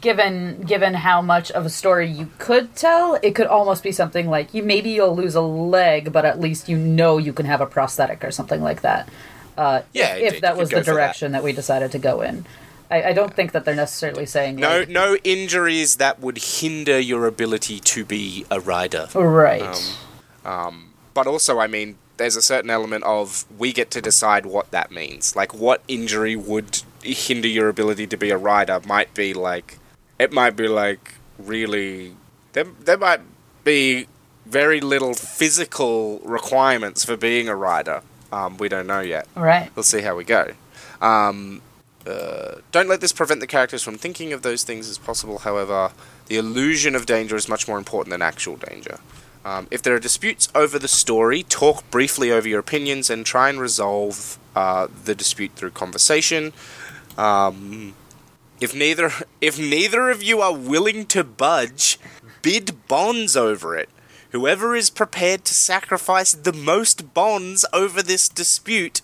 given 0.00 0.60
given 0.62 0.94
how 0.94 1.20
much 1.22 1.50
of 1.50 1.66
a 1.66 1.70
story 1.70 2.08
you 2.08 2.30
could 2.38 2.74
tell, 2.76 3.18
it 3.22 3.34
could 3.34 3.46
almost 3.46 3.82
be 3.82 3.92
something 3.92 4.28
like 4.28 4.54
you 4.54 4.62
maybe 4.62 4.90
you'll 4.90 5.16
lose 5.16 5.34
a 5.34 5.40
leg, 5.40 6.12
but 6.12 6.24
at 6.24 6.40
least 6.40 6.68
you 6.68 6.76
know 6.76 7.18
you 7.18 7.32
can 7.32 7.46
have 7.46 7.60
a 7.60 7.66
prosthetic 7.66 8.24
or 8.24 8.30
something 8.30 8.62
like 8.62 8.82
that. 8.82 9.08
Uh, 9.56 9.82
Yeah, 9.92 10.14
if, 10.14 10.40
that 10.40 10.56
was 10.56 10.70
the 10.70 10.76
for 10.76 10.84
that. 10.84 10.92
direction 10.92 11.32
that. 11.32 11.42
we 11.42 11.52
decided 11.52 11.92
to 11.92 11.98
go 11.98 12.22
in. 12.22 12.46
I, 12.90 13.02
I 13.04 13.12
don't 13.12 13.34
think 13.34 13.52
that 13.52 13.64
they're 13.64 13.74
necessarily 13.74 14.26
saying 14.26 14.56
No, 14.56 14.80
like, 14.80 14.88
no 14.88 15.16
injuries 15.24 15.96
that 15.96 16.20
would 16.20 16.38
hinder 16.38 16.98
your 17.00 17.26
ability 17.26 17.80
to 17.80 18.04
be 18.04 18.46
a 18.50 18.60
rider. 18.60 19.08
right. 19.14 19.96
Um, 20.44 20.92
but 21.14 21.26
also, 21.26 21.58
I 21.58 21.66
mean, 21.66 21.96
there's 22.22 22.36
a 22.36 22.42
certain 22.42 22.70
element 22.70 23.02
of 23.02 23.44
we 23.58 23.72
get 23.72 23.90
to 23.90 24.00
decide 24.00 24.46
what 24.46 24.70
that 24.70 24.92
means. 24.92 25.34
Like, 25.34 25.52
what 25.52 25.82
injury 25.88 26.36
would 26.36 26.80
hinder 27.02 27.48
your 27.48 27.68
ability 27.68 28.06
to 28.06 28.16
be 28.16 28.30
a 28.30 28.38
rider 28.38 28.80
might 28.86 29.12
be 29.12 29.34
like, 29.34 29.78
it 30.18 30.32
might 30.32 30.56
be 30.56 30.68
like 30.68 31.14
really. 31.36 32.16
There, 32.52 32.64
there 32.64 32.98
might 32.98 33.20
be 33.64 34.06
very 34.46 34.80
little 34.80 35.14
physical 35.14 36.20
requirements 36.20 37.04
for 37.04 37.16
being 37.16 37.48
a 37.48 37.56
rider. 37.56 38.02
Um, 38.30 38.56
we 38.56 38.68
don't 38.68 38.86
know 38.86 39.00
yet. 39.00 39.26
right. 39.34 39.70
We'll 39.74 39.82
see 39.82 40.02
how 40.02 40.14
we 40.14 40.24
go. 40.24 40.52
Um, 41.00 41.60
uh, 42.06 42.56
don't 42.70 42.88
let 42.88 43.00
this 43.00 43.12
prevent 43.12 43.40
the 43.40 43.46
characters 43.46 43.82
from 43.82 43.98
thinking 43.98 44.32
of 44.32 44.42
those 44.42 44.62
things 44.64 44.88
as 44.88 44.98
possible, 44.98 45.38
however, 45.38 45.92
the 46.26 46.36
illusion 46.36 46.94
of 46.94 47.06
danger 47.06 47.36
is 47.36 47.48
much 47.48 47.66
more 47.66 47.78
important 47.78 48.10
than 48.10 48.22
actual 48.22 48.56
danger. 48.56 48.98
Um, 49.44 49.66
if 49.70 49.82
there 49.82 49.94
are 49.94 50.00
disputes 50.00 50.48
over 50.54 50.78
the 50.78 50.88
story, 50.88 51.42
talk 51.42 51.88
briefly 51.90 52.30
over 52.30 52.48
your 52.48 52.60
opinions 52.60 53.10
and 53.10 53.26
try 53.26 53.48
and 53.48 53.60
resolve 53.60 54.38
uh, 54.54 54.86
the 55.04 55.14
dispute 55.14 55.52
through 55.56 55.70
conversation. 55.70 56.52
Um, 57.18 57.94
if 58.60 58.74
neither 58.74 59.10
if 59.40 59.58
neither 59.58 60.10
of 60.10 60.22
you 60.22 60.40
are 60.40 60.54
willing 60.54 61.06
to 61.06 61.24
budge, 61.24 61.98
bid 62.42 62.86
bonds 62.88 63.36
over 63.36 63.76
it. 63.76 63.88
Whoever 64.30 64.74
is 64.74 64.88
prepared 64.88 65.44
to 65.44 65.54
sacrifice 65.54 66.32
the 66.32 66.54
most 66.54 67.12
bonds 67.12 67.66
over 67.70 68.02
this 68.02 68.30
dispute 68.30 69.02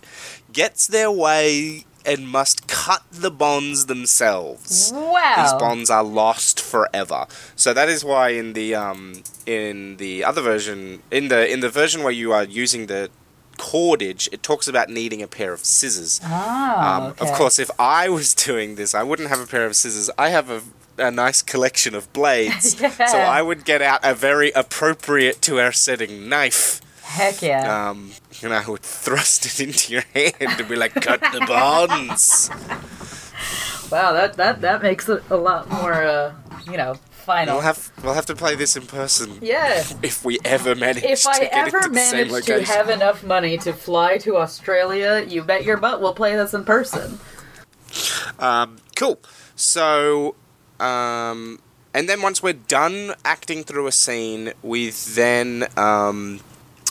gets 0.53 0.87
their 0.87 1.11
way 1.11 1.85
and 2.09 2.29
must 2.29 2.67
cut 2.67 3.03
the 3.13 3.31
bonds 3.31 3.87
themselves. 3.87 4.91
Wow. 4.95 5.35
These 5.43 5.53
bonds 5.61 5.91
are 5.91 6.03
lost 6.05 6.61
forever. 6.61 7.27
So 7.55 7.73
that 7.75 7.89
is 7.89 8.05
why 8.05 8.31
in 8.31 8.55
the 8.55 8.75
um 8.75 9.23
in 9.47 9.97
the 9.99 10.25
other 10.25 10.43
version 10.43 11.03
in 11.11 11.29
the 11.29 11.41
in 11.53 11.61
the 11.61 11.69
version 11.71 12.03
where 12.03 12.13
you 12.23 12.33
are 12.33 12.45
using 12.45 12.87
the 12.87 13.11
cordage, 13.59 14.29
it 14.33 14.43
talks 14.43 14.69
about 14.69 14.89
needing 14.89 15.21
a 15.23 15.27
pair 15.27 15.53
of 15.53 15.61
scissors. 15.65 16.21
Ah, 16.25 16.97
Um, 16.97 17.03
okay. 17.11 17.29
Of 17.29 17.37
course, 17.37 17.59
if 17.59 17.71
I 17.79 18.09
was 18.09 18.35
doing 18.49 18.77
this, 18.77 18.95
I 18.95 19.03
wouldn't 19.03 19.29
have 19.29 19.41
a 19.41 19.47
pair 19.47 19.67
of 19.67 19.75
scissors. 19.75 20.09
I 20.17 20.29
have 20.31 20.49
a, 20.51 20.61
a 20.99 21.11
nice 21.11 21.43
collection 21.43 21.95
of 21.95 22.11
blades, 22.13 22.79
so 23.13 23.19
I 23.19 23.43
would 23.43 23.65
get 23.65 23.83
out 23.83 24.01
a 24.05 24.15
very 24.15 24.51
appropriate 24.53 25.43
to 25.43 25.59
our 25.61 25.73
setting 25.73 26.29
knife, 26.29 26.81
Heck 27.03 27.43
yeah. 27.43 27.91
um, 27.91 28.13
and 28.43 28.53
I 28.55 28.69
would 28.69 28.83
thrust 28.83 29.47
it 29.47 29.61
into 29.61 29.93
your 29.93 30.05
hand 30.15 30.35
and 30.41 30.69
be 30.69 30.77
like, 30.77 30.95
"Cut 30.95 31.21
the 31.21 31.45
bonds." 31.47 32.51
wow, 33.91 34.13
that, 34.13 34.35
that, 34.37 34.61
that 34.61 34.83
makes 34.83 35.09
it 35.09 35.23
a 35.31 35.37
lot 35.37 35.71
more, 35.71 35.95
uh, 35.95 36.35
you 36.71 36.77
know, 36.77 36.95
final. 37.29 37.57
We'll 37.57 37.63
have 37.63 37.93
we'll 38.03 38.15
have 38.15 38.27
to 38.27 38.35
play 38.35 38.55
this 38.55 38.77
in 38.77 38.87
person 38.87 39.39
yeah. 39.43 39.85
if 40.03 40.25
we 40.25 40.39
ever 40.45 40.75
manage. 40.75 41.05
If 41.05 41.23
to 41.23 41.31
I 41.31 41.49
ever 41.53 41.89
manage 41.91 42.45
to 42.47 42.65
have 42.65 42.89
enough 42.89 43.23
money 43.23 43.59
to 43.59 43.73
fly 43.73 44.19
to 44.19 44.37
Australia, 44.37 45.25
you 45.29 45.43
bet 45.43 45.65
your 45.65 45.77
butt 45.77 46.01
we'll 46.01 46.15
play 46.15 46.35
this 46.37 46.55
in 46.55 46.65
person. 46.65 47.19
Um, 48.39 48.77
cool. 48.97 49.21
So, 49.57 50.37
um, 50.81 51.61
and 51.93 52.09
then 52.09 52.23
once 52.23 52.43
we're 52.43 52.53
done 52.53 53.15
acting 53.25 53.63
through 53.65 53.87
a 53.87 53.93
scene, 53.93 54.53
we 54.63 54.91
then 54.91 55.67
um, 55.77 56.41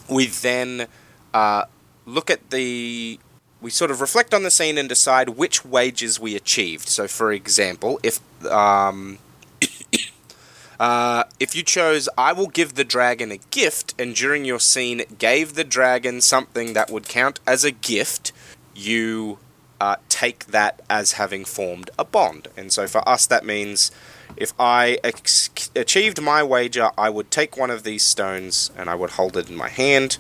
we 0.10 0.28
then 0.28 0.88
uh, 1.34 1.66
look 2.06 2.30
at 2.30 2.50
the 2.50 3.20
we 3.62 3.70
sort 3.72 3.90
of 3.90 4.02
reflect 4.02 4.34
on 4.34 4.44
the 4.44 4.52
scene 4.52 4.78
and 4.78 4.88
decide 4.88 5.30
which 5.30 5.66
wages 5.66 6.20
we 6.20 6.36
achieved. 6.36 6.88
So, 6.88 7.08
for 7.08 7.32
example, 7.32 8.00
if 8.04 8.20
um, 8.46 9.18
uh, 10.80 11.24
if 11.40 11.56
you 11.56 11.64
chose, 11.64 12.08
I 12.18 12.34
will 12.34 12.48
give 12.48 12.76
the 12.76 12.84
dragon 12.84 13.32
a 13.32 13.38
gift, 13.50 13.96
and 14.00 14.16
during 14.16 14.46
your 14.46 14.60
scene 14.60 15.04
gave 15.18 15.56
the 15.56 15.64
dragon 15.64 16.22
something 16.22 16.74
that 16.74 16.92
would 16.92 17.08
count 17.08 17.40
as 17.48 17.64
a 17.64 17.72
gift, 17.72 18.32
you 18.76 19.40
uh, 19.82 19.96
take 20.10 20.46
that 20.46 20.82
as 20.90 21.14
having 21.14 21.46
formed 21.46 21.90
a 21.98 22.06
bond. 22.06 22.48
And 22.56 22.72
so 22.72 22.88
for 22.88 23.08
us, 23.08 23.26
that 23.28 23.46
means 23.46 23.92
if 24.36 24.54
I 24.60 25.00
ex- 25.04 25.70
achieved 25.76 26.22
my 26.22 26.44
wager, 26.44 26.92
I 26.98 27.10
would 27.10 27.32
take 27.32 27.58
one 27.58 27.72
of 27.72 27.84
these 27.84 28.04
stones 28.04 28.72
and 28.76 28.90
I 28.90 28.96
would 28.96 29.12
hold 29.12 29.38
it 29.38 29.50
in 29.50 29.56
my 29.56 29.70
hand. 29.70 30.18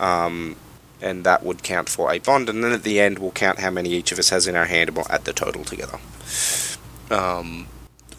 Um, 0.00 0.56
and 1.02 1.24
that 1.24 1.44
would 1.44 1.62
count 1.62 1.88
for 1.88 2.12
a 2.12 2.18
bond. 2.18 2.48
And 2.48 2.62
then 2.62 2.72
at 2.72 2.82
the 2.82 3.00
end, 3.00 3.18
we'll 3.18 3.30
count 3.30 3.58
how 3.58 3.70
many 3.70 3.90
each 3.90 4.12
of 4.12 4.18
us 4.18 4.30
has 4.30 4.46
in 4.46 4.56
our 4.56 4.66
hand 4.66 4.88
and 4.88 4.96
we'll 4.96 5.06
add 5.10 5.24
the 5.24 5.32
total 5.32 5.64
together. 5.64 5.98
Um, 7.10 7.68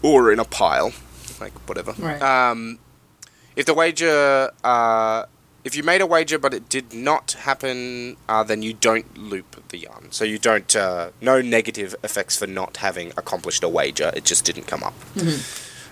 or 0.02 0.32
in 0.32 0.38
a 0.38 0.44
pile, 0.44 0.92
like 1.40 1.52
whatever. 1.68 1.94
Right. 1.98 2.20
Um, 2.20 2.78
if 3.54 3.66
the 3.66 3.74
wager, 3.74 4.50
uh, 4.64 5.24
if 5.64 5.76
you 5.76 5.82
made 5.82 6.00
a 6.00 6.06
wager 6.06 6.38
but 6.38 6.54
it 6.54 6.68
did 6.68 6.92
not 6.92 7.32
happen, 7.32 8.16
uh, 8.28 8.42
then 8.42 8.62
you 8.62 8.72
don't 8.72 9.16
loop 9.16 9.68
the 9.68 9.78
yarn. 9.78 10.10
So 10.10 10.24
you 10.24 10.38
don't, 10.38 10.74
uh, 10.74 11.10
no 11.20 11.40
negative 11.40 11.94
effects 12.02 12.36
for 12.36 12.46
not 12.46 12.78
having 12.78 13.12
accomplished 13.16 13.62
a 13.62 13.68
wager. 13.68 14.10
It 14.16 14.24
just 14.24 14.44
didn't 14.44 14.66
come 14.66 14.82
up. 14.82 14.94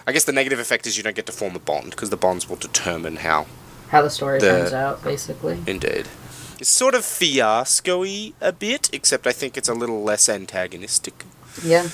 I 0.06 0.12
guess 0.12 0.24
the 0.24 0.32
negative 0.32 0.58
effect 0.58 0.86
is 0.88 0.96
you 0.96 1.04
don't 1.04 1.14
get 1.14 1.26
to 1.26 1.32
form 1.32 1.54
a 1.54 1.60
bond 1.60 1.90
because 1.90 2.10
the 2.10 2.16
bonds 2.16 2.48
will 2.48 2.56
determine 2.56 3.16
how. 3.16 3.46
How 3.90 4.02
the 4.02 4.10
story 4.10 4.38
The- 4.40 4.46
turns 4.48 4.72
out, 4.72 5.02
basically. 5.04 5.58
Indeed. 5.66 6.06
It's 6.58 6.68
sort 6.68 6.94
of 6.94 7.04
fiasco-y 7.04 8.32
a 8.40 8.52
bit, 8.52 8.90
except 8.92 9.26
I 9.26 9.32
think 9.32 9.56
it's 9.56 9.68
a 9.68 9.74
little 9.74 10.02
less 10.02 10.28
antagonistic. 10.28 11.24
Yeah. 11.64 11.88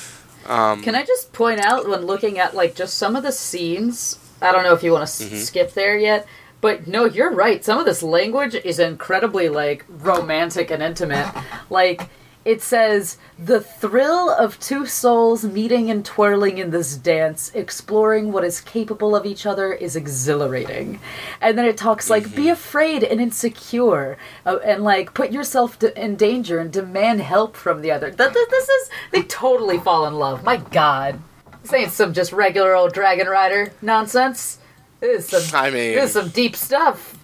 Um, 0.46 0.82
Can 0.82 0.94
I 0.94 1.04
just 1.04 1.32
point 1.32 1.60
out 1.60 1.88
when 1.88 2.04
looking 2.06 2.38
at 2.38 2.54
like 2.54 2.74
just 2.74 2.96
some 2.96 3.16
of 3.16 3.22
the 3.22 3.32
scenes? 3.32 4.18
I 4.42 4.52
don't 4.52 4.62
know 4.64 4.74
if 4.74 4.82
you 4.82 4.92
want 4.92 5.06
to 5.08 5.24
Mm-hmm. 5.24 5.34
s- 5.36 5.46
skip 5.46 5.72
there 5.74 5.96
yet, 5.98 6.26
but 6.60 6.86
no, 6.86 7.04
you're 7.04 7.32
right. 7.32 7.64
Some 7.64 7.78
of 7.78 7.84
this 7.86 8.02
language 8.02 8.54
is 8.54 8.78
incredibly 8.78 9.48
like 9.48 9.84
romantic 9.88 10.70
and 10.70 10.82
intimate. 10.82 11.28
like 11.70 12.08
it 12.46 12.62
says 12.62 13.18
the 13.38 13.60
thrill 13.60 14.30
of 14.30 14.58
two 14.60 14.86
souls 14.86 15.44
meeting 15.44 15.90
and 15.90 16.04
twirling 16.04 16.58
in 16.58 16.70
this 16.70 16.96
dance 16.96 17.50
exploring 17.54 18.30
what 18.32 18.44
is 18.44 18.60
capable 18.60 19.16
of 19.16 19.26
each 19.26 19.44
other 19.44 19.72
is 19.72 19.96
exhilarating 19.96 21.00
and 21.40 21.58
then 21.58 21.64
it 21.66 21.76
talks 21.76 22.08
like 22.08 22.34
be 22.36 22.48
afraid 22.48 23.02
and 23.02 23.20
insecure 23.20 24.16
uh, 24.46 24.58
and 24.64 24.84
like 24.84 25.12
put 25.12 25.32
yourself 25.32 25.76
d- 25.78 25.88
in 25.96 26.14
danger 26.14 26.60
and 26.60 26.72
demand 26.72 27.20
help 27.20 27.56
from 27.56 27.82
the 27.82 27.90
other 27.90 28.10
Th- 28.10 28.32
th- 28.32 28.48
this 28.48 28.68
is 28.68 28.90
they 29.10 29.22
totally 29.22 29.78
fall 29.78 30.06
in 30.06 30.14
love 30.14 30.44
my 30.44 30.56
god 30.56 31.18
this 31.62 31.72
ain't 31.72 31.90
some 31.90 32.12
just 32.14 32.32
regular 32.32 32.76
old 32.76 32.92
dragon 32.94 33.26
rider 33.26 33.72
nonsense 33.82 34.58
this 35.00 35.32
is 35.32 35.48
some 35.48 35.60
I 35.60 35.70
mean- 35.70 35.96
this 35.96 36.06
is 36.06 36.12
some 36.12 36.28
deep 36.28 36.54
stuff 36.54 37.18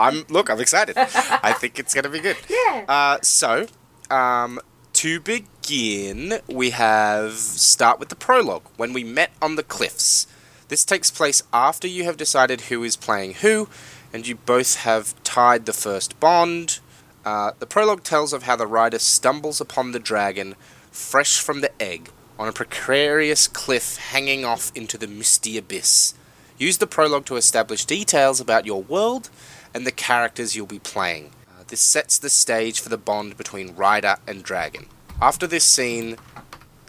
I'm 0.00 0.24
look. 0.28 0.48
I'm 0.48 0.60
excited. 0.60 0.96
I 0.96 1.52
think 1.52 1.80
it's 1.80 1.92
gonna 1.92 2.08
be 2.08 2.20
good. 2.20 2.36
Yeah. 2.48 2.84
Uh, 2.86 3.18
so, 3.20 3.66
um, 4.10 4.60
to 4.94 5.20
begin, 5.20 6.40
we 6.48 6.70
have 6.70 7.34
start 7.34 8.00
with 8.00 8.08
the 8.08 8.16
prologue 8.16 8.64
when 8.76 8.92
we 8.92 9.04
met 9.04 9.30
on 9.40 9.56
the 9.56 9.62
cliffs. 9.62 10.26
This 10.68 10.84
takes 10.84 11.10
place 11.10 11.42
after 11.52 11.86
you 11.86 12.04
have 12.04 12.16
decided 12.16 12.62
who 12.62 12.82
is 12.84 12.96
playing 12.96 13.34
who, 13.34 13.68
and 14.12 14.26
you 14.26 14.34
both 14.34 14.76
have 14.76 15.20
tied 15.22 15.66
the 15.66 15.72
first 15.72 16.18
bond. 16.20 16.80
Uh, 17.24 17.52
the 17.58 17.66
prologue 17.66 18.02
tells 18.02 18.32
of 18.32 18.44
how 18.44 18.56
the 18.56 18.66
rider 18.66 18.98
stumbles 18.98 19.60
upon 19.60 19.92
the 19.92 19.98
dragon, 19.98 20.54
fresh 20.90 21.40
from 21.40 21.60
the 21.60 21.82
egg, 21.82 22.10
on 22.38 22.48
a 22.48 22.52
precarious 22.52 23.48
cliff 23.48 23.96
hanging 23.96 24.44
off 24.44 24.72
into 24.74 24.96
the 24.96 25.06
misty 25.06 25.58
abyss. 25.58 26.14
Use 26.56 26.78
the 26.78 26.86
prologue 26.86 27.24
to 27.26 27.36
establish 27.36 27.84
details 27.84 28.40
about 28.40 28.66
your 28.66 28.82
world 28.82 29.30
and 29.72 29.86
the 29.86 29.92
characters 29.92 30.56
you'll 30.56 30.66
be 30.66 30.78
playing. 30.78 31.30
This 31.68 31.80
sets 31.80 32.18
the 32.18 32.30
stage 32.30 32.80
for 32.80 32.88
the 32.88 32.96
bond 32.98 33.36
between 33.36 33.76
rider 33.76 34.16
and 34.26 34.42
dragon. 34.42 34.86
After 35.20 35.46
this 35.46 35.64
scene, 35.64 36.16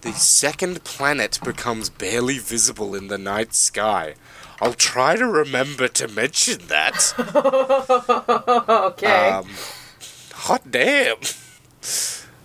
the 0.02 0.14
second 0.14 0.84
planet 0.86 1.40
becomes 1.44 1.90
barely 1.90 2.40
visible 2.40 2.96
in 2.96 3.08
the 3.08 3.18
night 3.18 3.54
sky. 3.54 4.16
I'll 4.62 4.74
try 4.74 5.16
to 5.16 5.26
remember 5.26 5.88
to 5.90 6.08
mention 6.08 6.68
that. 6.68 7.14
okay 8.70 9.30
Um, 9.30 9.50
hot 10.34 10.70
damn. 10.70 11.18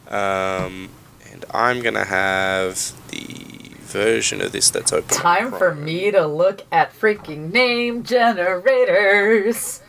Um, 0.08 0.90
and 1.30 1.44
I'm 1.50 1.82
gonna 1.82 2.04
have 2.04 2.92
the 3.08 3.70
version 3.80 4.40
of 4.40 4.52
this 4.52 4.70
that's 4.70 4.92
open. 4.92 5.16
Time 5.16 5.52
for 5.52 5.74
me 5.74 6.10
to 6.10 6.26
look 6.26 6.62
at 6.72 6.92
freaking 6.98 7.52
name 7.52 8.02
generators. 8.02 9.80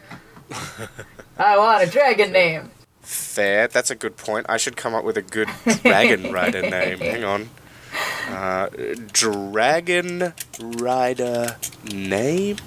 I 1.38 1.58
want 1.58 1.84
a 1.84 1.92
dragon 1.92 2.32
name. 2.32 2.72
Fair. 3.02 3.68
That's 3.68 3.92
a 3.92 3.96
good 3.96 4.18
point. 4.18 4.46
I 4.50 4.58
should 4.58 4.76
come 4.78 4.94
up 4.96 5.04
with 5.04 5.18
a 5.18 5.22
good 5.22 5.50
dragon 5.84 6.32
rider 6.34 6.62
name. 6.62 7.00
Hang 7.00 7.24
on. 7.24 7.50
Uh, 8.30 8.70
dragon 9.12 10.34
rider 10.60 11.58
name 11.94 12.58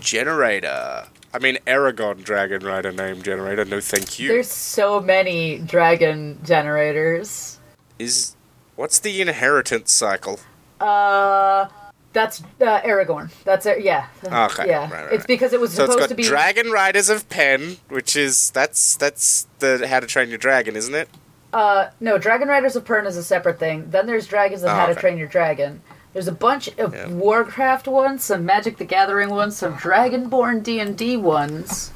generator. 0.00 1.06
I 1.32 1.38
mean, 1.38 1.58
Eragon 1.66 2.24
dragon 2.24 2.62
rider 2.64 2.90
name 2.92 3.22
generator. 3.22 3.64
No, 3.64 3.80
thank 3.80 4.18
you. 4.18 4.28
There's 4.28 4.50
so 4.50 5.00
many 5.00 5.58
dragon 5.58 6.40
generators. 6.44 7.58
Is 7.98 8.34
what's 8.76 8.98
the 8.98 9.20
inheritance 9.20 9.92
cycle? 9.92 10.40
Uh, 10.80 11.68
that's 12.12 12.42
uh, 12.60 12.80
Eragon. 12.80 13.30
That's 13.44 13.66
it. 13.66 13.82
Yeah. 13.82 14.06
Okay, 14.24 14.66
Yeah. 14.68 14.90
right, 14.90 15.04
right, 15.04 15.12
It's 15.12 15.26
because 15.26 15.52
it 15.52 15.60
was 15.60 15.72
So 15.72 15.86
supposed 15.86 16.08
to 16.08 16.14
be. 16.14 16.22
Dragon 16.24 16.70
Riders 16.70 17.08
of 17.08 17.28
Pern, 17.28 17.78
which 17.88 18.16
is 18.16 18.50
that's 18.50 18.96
that's 18.96 19.46
the 19.60 19.86
How 19.88 20.00
to 20.00 20.06
Train 20.06 20.28
Your 20.28 20.38
Dragon, 20.38 20.76
isn't 20.76 20.94
it? 20.94 21.08
Uh, 21.52 21.90
no, 22.00 22.16
Dragon 22.18 22.48
Riders 22.48 22.76
of 22.76 22.84
Pern 22.84 23.06
is 23.06 23.16
a 23.16 23.22
separate 23.24 23.58
thing. 23.58 23.90
Then 23.90 24.06
there's 24.06 24.26
Dragons 24.26 24.62
of 24.62 24.70
Oh, 24.70 24.74
How 24.74 24.86
to. 24.86 24.94
Train 24.94 25.18
Your 25.18 25.28
Dragon. 25.28 25.82
There's 26.12 26.28
a 26.28 26.32
bunch 26.32 26.68
of. 26.78 27.12
Warcraft 27.12 27.86
ones, 27.86 28.24
some 28.24 28.44
Magic 28.44 28.76
the 28.78 28.84
Gathering 28.84 29.30
ones, 29.30 29.56
some 29.56 29.74
Dragonborn 29.76 30.62
D 30.62 30.80
and 30.80 30.96
D 30.96 31.16
ones. 31.16 31.92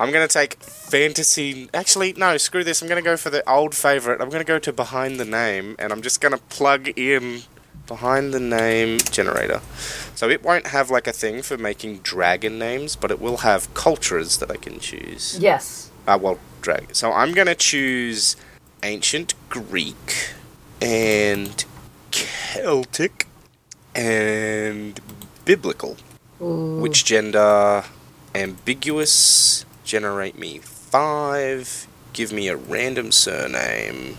I'm 0.00 0.10
gonna 0.12 0.26
take 0.28 0.54
fantasy. 0.62 1.68
Actually, 1.74 2.14
no, 2.14 2.36
screw 2.38 2.64
this. 2.64 2.80
I'm 2.82 2.88
gonna 2.88 3.02
go 3.02 3.16
for 3.16 3.30
the 3.30 3.48
old 3.48 3.74
favorite. 3.74 4.20
I'm 4.20 4.30
gonna 4.30 4.44
go 4.44 4.58
to 4.58 4.72
behind 4.72 5.20
the 5.20 5.24
name, 5.24 5.76
and 5.78 5.92
I'm 5.92 6.02
just 6.02 6.20
gonna 6.20 6.38
plug 6.38 6.88
in 6.98 7.42
behind 7.90 8.32
the 8.32 8.38
name 8.38 8.98
generator. 9.10 9.60
So 10.14 10.30
it 10.30 10.44
won't 10.44 10.68
have 10.68 10.90
like 10.90 11.08
a 11.08 11.12
thing 11.12 11.42
for 11.42 11.58
making 11.58 11.98
dragon 11.98 12.56
names, 12.56 12.94
but 12.94 13.10
it 13.10 13.20
will 13.20 13.38
have 13.38 13.74
cultures 13.74 14.38
that 14.38 14.48
I 14.48 14.56
can 14.56 14.78
choose. 14.78 15.36
Yes. 15.40 15.90
Uh, 16.06 16.16
well, 16.22 16.38
dragon. 16.62 16.94
So 16.94 17.12
I'm 17.12 17.32
gonna 17.32 17.56
choose 17.56 18.36
ancient 18.84 19.34
Greek 19.48 20.34
and 20.80 21.64
Celtic 22.12 23.26
and 23.92 25.00
biblical. 25.44 25.96
Ooh. 26.40 26.78
Which 26.80 27.04
gender? 27.04 27.82
Ambiguous. 28.36 29.66
Generate 29.82 30.38
me 30.38 30.58
five. 30.58 31.88
Give 32.12 32.32
me 32.32 32.46
a 32.46 32.56
random 32.56 33.10
surname. 33.10 34.16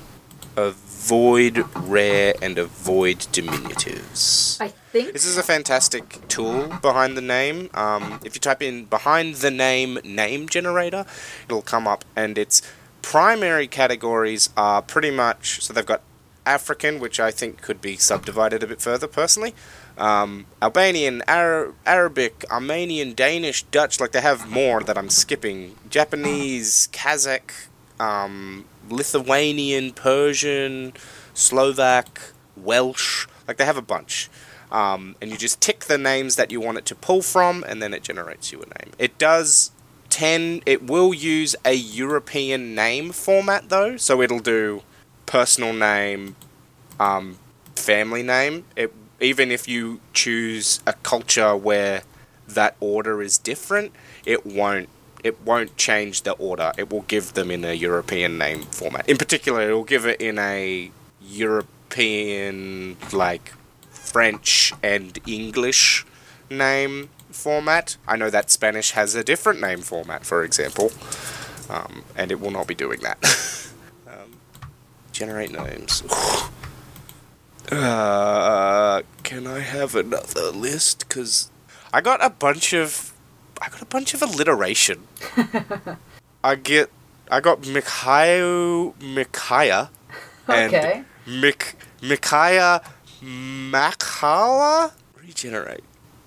Avoid 1.03 1.65
rare 1.75 2.35
and 2.41 2.59
avoid 2.59 3.17
diminutives. 3.33 4.61
I 4.61 4.67
think. 4.67 5.13
This 5.13 5.25
is 5.25 5.35
a 5.35 5.43
fantastic 5.43 6.27
tool 6.27 6.67
behind 6.81 7.17
the 7.17 7.21
name. 7.21 7.69
Um, 7.73 8.19
if 8.23 8.35
you 8.35 8.39
type 8.39 8.61
in 8.61 8.85
behind 8.85 9.35
the 9.35 9.49
name 9.49 9.97
name 10.03 10.47
generator, 10.47 11.05
it'll 11.45 11.63
come 11.63 11.87
up, 11.87 12.05
and 12.15 12.37
its 12.37 12.61
primary 13.01 13.67
categories 13.67 14.51
are 14.55 14.81
pretty 14.83 15.09
much 15.09 15.61
so 15.61 15.73
they've 15.73 15.85
got 15.85 16.01
African, 16.45 16.99
which 16.99 17.19
I 17.19 17.31
think 17.31 17.61
could 17.61 17.81
be 17.81 17.97
subdivided 17.97 18.61
a 18.61 18.67
bit 18.67 18.79
further 18.79 19.07
personally. 19.07 19.55
Um, 19.97 20.45
Albanian, 20.61 21.23
Ara- 21.27 21.73
Arabic, 21.85 22.45
Armenian, 22.49 23.13
Danish, 23.15 23.63
Dutch, 23.63 23.99
like 23.99 24.11
they 24.11 24.21
have 24.21 24.49
more 24.49 24.81
that 24.81 24.97
I'm 24.97 25.09
skipping. 25.09 25.75
Japanese, 25.89 26.89
Kazakh, 26.93 27.67
um, 27.99 28.65
Lithuanian, 28.91 29.91
Persian, 29.91 30.93
Slovak, 31.33 32.33
Welsh, 32.55 33.27
like 33.47 33.57
they 33.57 33.65
have 33.65 33.77
a 33.77 33.81
bunch. 33.81 34.29
Um, 34.71 35.15
and 35.21 35.31
you 35.31 35.37
just 35.37 35.59
tick 35.59 35.81
the 35.81 35.97
names 35.97 36.35
that 36.37 36.51
you 36.51 36.61
want 36.61 36.77
it 36.77 36.85
to 36.85 36.95
pull 36.95 37.21
from, 37.21 37.63
and 37.67 37.81
then 37.81 37.93
it 37.93 38.03
generates 38.03 38.51
you 38.51 38.61
a 38.61 38.65
name. 38.65 38.93
It 38.97 39.17
does 39.17 39.71
tend, 40.09 40.63
it 40.65 40.83
will 40.83 41.13
use 41.13 41.55
a 41.65 41.73
European 41.73 42.75
name 42.75 43.11
format 43.11 43.69
though, 43.69 43.97
so 43.97 44.21
it'll 44.21 44.39
do 44.39 44.83
personal 45.25 45.73
name, 45.73 46.35
um, 46.99 47.37
family 47.75 48.23
name. 48.23 48.65
It 48.75 48.93
even 49.21 49.51
if 49.51 49.67
you 49.67 50.01
choose 50.13 50.81
a 50.85 50.93
culture 50.93 51.55
where 51.55 52.01
that 52.47 52.75
order 52.79 53.21
is 53.21 53.37
different, 53.37 53.93
it 54.25 54.45
won't 54.45 54.89
it 55.23 55.41
won't 55.41 55.77
change 55.77 56.23
the 56.23 56.33
order. 56.33 56.71
It 56.77 56.91
will 56.91 57.01
give 57.03 57.33
them 57.33 57.51
in 57.51 57.63
a 57.63 57.73
European 57.73 58.37
name 58.37 58.63
format. 58.63 59.07
In 59.07 59.17
particular, 59.17 59.69
it 59.69 59.73
will 59.73 59.83
give 59.83 60.05
it 60.05 60.21
in 60.21 60.39
a 60.39 60.91
European 61.21 62.97
like 63.11 63.53
French 63.89 64.73
and 64.83 65.17
English 65.27 66.05
name 66.49 67.09
format. 67.29 67.97
I 68.07 68.17
know 68.17 68.29
that 68.29 68.51
Spanish 68.51 68.91
has 68.91 69.15
a 69.15 69.23
different 69.23 69.61
name 69.61 69.81
format, 69.81 70.25
for 70.25 70.43
example, 70.43 70.91
um, 71.69 72.03
and 72.15 72.31
it 72.31 72.39
will 72.39 72.51
not 72.51 72.67
be 72.67 72.75
doing 72.75 72.99
that. 73.01 73.17
um, 74.07 74.33
generate 75.11 75.51
names. 75.51 76.03
Uh, 77.71 79.01
can 79.23 79.47
I 79.47 79.59
have 79.59 79.95
another 79.95 80.51
list? 80.51 81.07
Cause 81.07 81.51
I 81.93 82.01
got 82.01 82.21
a 82.21 82.29
bunch 82.29 82.73
of, 82.73 83.10
I 83.61 83.69
got 83.69 83.81
a 83.81 83.85
bunch 83.85 84.13
of 84.15 84.21
alliteration. 84.23 85.07
I 86.43 86.55
get, 86.55 86.89
I 87.29 87.39
got 87.39 87.67
Mikhail 87.67 88.93
Mikaya, 88.93 89.89
and 90.47 90.73
Okay. 90.73 91.03
Mik 91.27 91.75
Mikaya 92.01 92.83
Makhala. 93.21 94.91
Regenerate. 95.15 95.83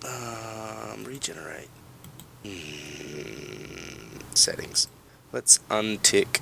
Um, 0.07 1.05
regenerate. 1.05 1.69
Mm, 2.45 4.21
settings. 4.35 4.87
Let's 5.33 5.59
untick 5.69 6.41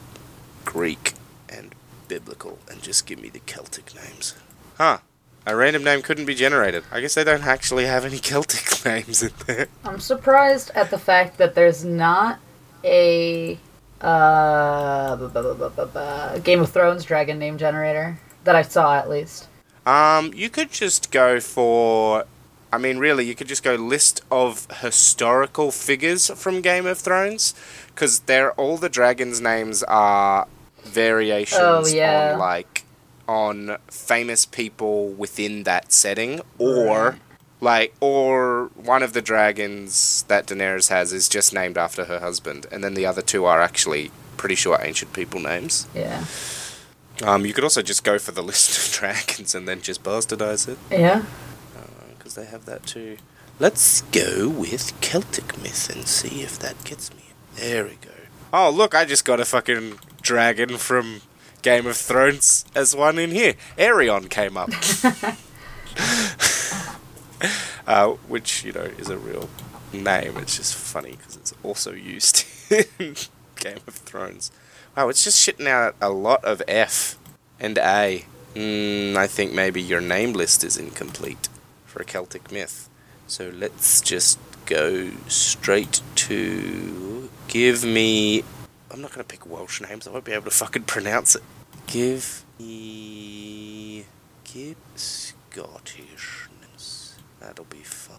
Greek 0.66 1.14
and 1.48 1.74
biblical 2.08 2.58
and 2.70 2.82
just 2.82 3.06
give 3.06 3.18
me 3.20 3.30
the 3.30 3.40
Celtic 3.40 3.94
names. 3.94 4.34
Huh. 4.76 4.98
A 5.46 5.56
random 5.56 5.82
name 5.82 6.02
couldn't 6.02 6.26
be 6.26 6.34
generated. 6.34 6.84
I 6.92 7.00
guess 7.00 7.14
they 7.14 7.24
don't 7.24 7.44
actually 7.44 7.86
have 7.86 8.04
any 8.04 8.18
Celtic 8.30 8.84
names 8.84 9.22
in 9.22 9.32
there. 9.46 9.66
I'm 9.84 9.98
surprised 10.00 10.70
at 10.74 10.90
the 10.90 10.98
fact 10.98 11.38
that 11.38 11.54
there's 11.54 11.84
not 11.84 12.38
a 12.84 13.58
uh, 14.00 15.16
bu- 15.16 15.28
bu- 15.28 15.54
bu- 15.54 15.70
bu- 15.70 15.86
bu- 15.86 16.40
Game 16.40 16.60
of 16.60 16.70
Thrones 16.70 17.04
dragon 17.04 17.38
name 17.38 17.58
generator 17.58 18.18
that 18.44 18.54
I 18.54 18.62
saw 18.62 18.96
at 18.96 19.08
least. 19.10 19.48
Um, 19.86 20.32
you 20.34 20.48
could 20.48 20.70
just 20.70 21.10
go 21.10 21.40
for. 21.40 22.24
I 22.72 22.78
mean, 22.78 22.98
really, 22.98 23.26
you 23.26 23.34
could 23.34 23.48
just 23.48 23.62
go 23.62 23.74
list 23.74 24.22
of 24.30 24.66
historical 24.80 25.70
figures 25.70 26.30
from 26.30 26.62
Game 26.62 26.86
of 26.86 26.98
Thrones, 26.98 27.54
because 27.88 28.20
they're 28.20 28.52
all 28.52 28.78
the 28.78 28.88
dragons' 28.88 29.40
names 29.40 29.82
are 29.82 30.46
variations 30.84 31.60
Oh, 31.62 31.86
yeah. 31.86 32.32
on 32.32 32.38
like 32.38 32.81
on 33.32 33.78
famous 33.90 34.44
people 34.44 35.08
within 35.08 35.62
that 35.64 35.90
setting 35.92 36.40
or 36.58 37.10
Right. 37.10 37.18
like 37.60 37.94
or 38.00 38.70
one 38.74 39.02
of 39.02 39.12
the 39.14 39.22
dragons 39.22 40.24
that 40.28 40.46
Daenerys 40.48 40.88
has 40.88 41.12
is 41.12 41.28
just 41.28 41.52
named 41.54 41.78
after 41.78 42.04
her 42.04 42.20
husband 42.20 42.66
and 42.72 42.82
then 42.84 42.94
the 42.94 43.06
other 43.06 43.22
two 43.22 43.44
are 43.46 43.60
actually 43.62 44.10
pretty 44.36 44.54
sure 44.56 44.78
ancient 44.82 45.12
people 45.12 45.40
names. 45.40 45.86
Yeah. 45.94 46.24
Um, 47.22 47.46
you 47.46 47.52
could 47.54 47.64
also 47.64 47.82
just 47.82 48.02
go 48.04 48.18
for 48.18 48.32
the 48.32 48.42
list 48.50 48.70
of 48.78 48.92
dragons 48.98 49.54
and 49.54 49.66
then 49.68 49.80
just 49.80 50.02
bastardize 50.02 50.68
it 50.68 50.78
Yeah. 50.90 51.22
because 52.18 52.34
they 52.34 52.44
have 52.46 52.64
that 52.66 52.84
too. 52.86 53.16
Let's 53.58 54.02
go 54.12 54.48
with 54.48 54.92
Celtic 55.00 55.56
myth 55.62 55.88
and 55.94 56.06
see 56.08 56.42
if 56.42 56.58
that 56.58 56.82
gets 56.84 57.12
me. 57.14 57.22
There 57.56 57.84
we 57.84 57.96
go. 58.00 58.10
Oh, 58.52 58.70
look, 58.70 58.94
I 58.94 59.04
just 59.04 59.24
got 59.24 59.40
a 59.40 59.44
fucking 59.44 59.98
dragon 60.20 60.76
from 60.78 61.20
Game 61.62 61.86
of 61.86 61.96
Thrones 61.96 62.64
as 62.74 62.94
one 62.94 63.18
in 63.18 63.30
here. 63.30 63.54
Aerion 63.78 64.28
came 64.28 64.56
up. 64.56 64.70
uh, 67.86 68.08
which, 68.28 68.64
you 68.64 68.72
know, 68.72 68.88
is 68.98 69.08
a 69.08 69.18
real 69.18 69.48
name. 69.92 70.36
It's 70.38 70.56
just 70.56 70.74
funny 70.74 71.12
because 71.12 71.36
it's 71.36 71.54
also 71.62 71.92
used 71.92 72.44
in 72.98 73.16
Game 73.56 73.80
of 73.86 73.94
Thrones. 73.94 74.50
Wow, 74.96 75.08
it's 75.08 75.24
just 75.24 75.38
shitting 75.38 75.66
out 75.66 75.94
a 76.00 76.10
lot 76.10 76.44
of 76.44 76.62
F 76.68 77.16
and 77.58 77.78
A. 77.78 78.24
Mm, 78.54 79.16
I 79.16 79.26
think 79.26 79.52
maybe 79.52 79.80
your 79.80 80.00
name 80.00 80.34
list 80.34 80.62
is 80.64 80.76
incomplete 80.76 81.48
for 81.86 82.02
a 82.02 82.04
Celtic 82.04 82.52
myth. 82.52 82.88
So 83.26 83.50
let's 83.56 84.00
just 84.00 84.38
go 84.66 85.10
straight 85.28 86.00
to. 86.16 87.30
Give 87.48 87.84
me. 87.84 88.44
I'm 88.92 89.00
not 89.00 89.12
going 89.12 89.24
to 89.24 89.28
pick 89.28 89.50
Welsh 89.50 89.80
names, 89.80 90.06
I 90.06 90.10
won't 90.10 90.24
be 90.24 90.32
able 90.32 90.44
to 90.44 90.50
fucking 90.50 90.84
pronounce 90.84 91.34
it. 91.34 91.42
Give 91.86 92.44
me. 92.58 94.04
Give 94.44 94.76
Scottishness. 94.96 97.14
That'll 97.40 97.64
be 97.64 97.78
fun. 97.78 98.18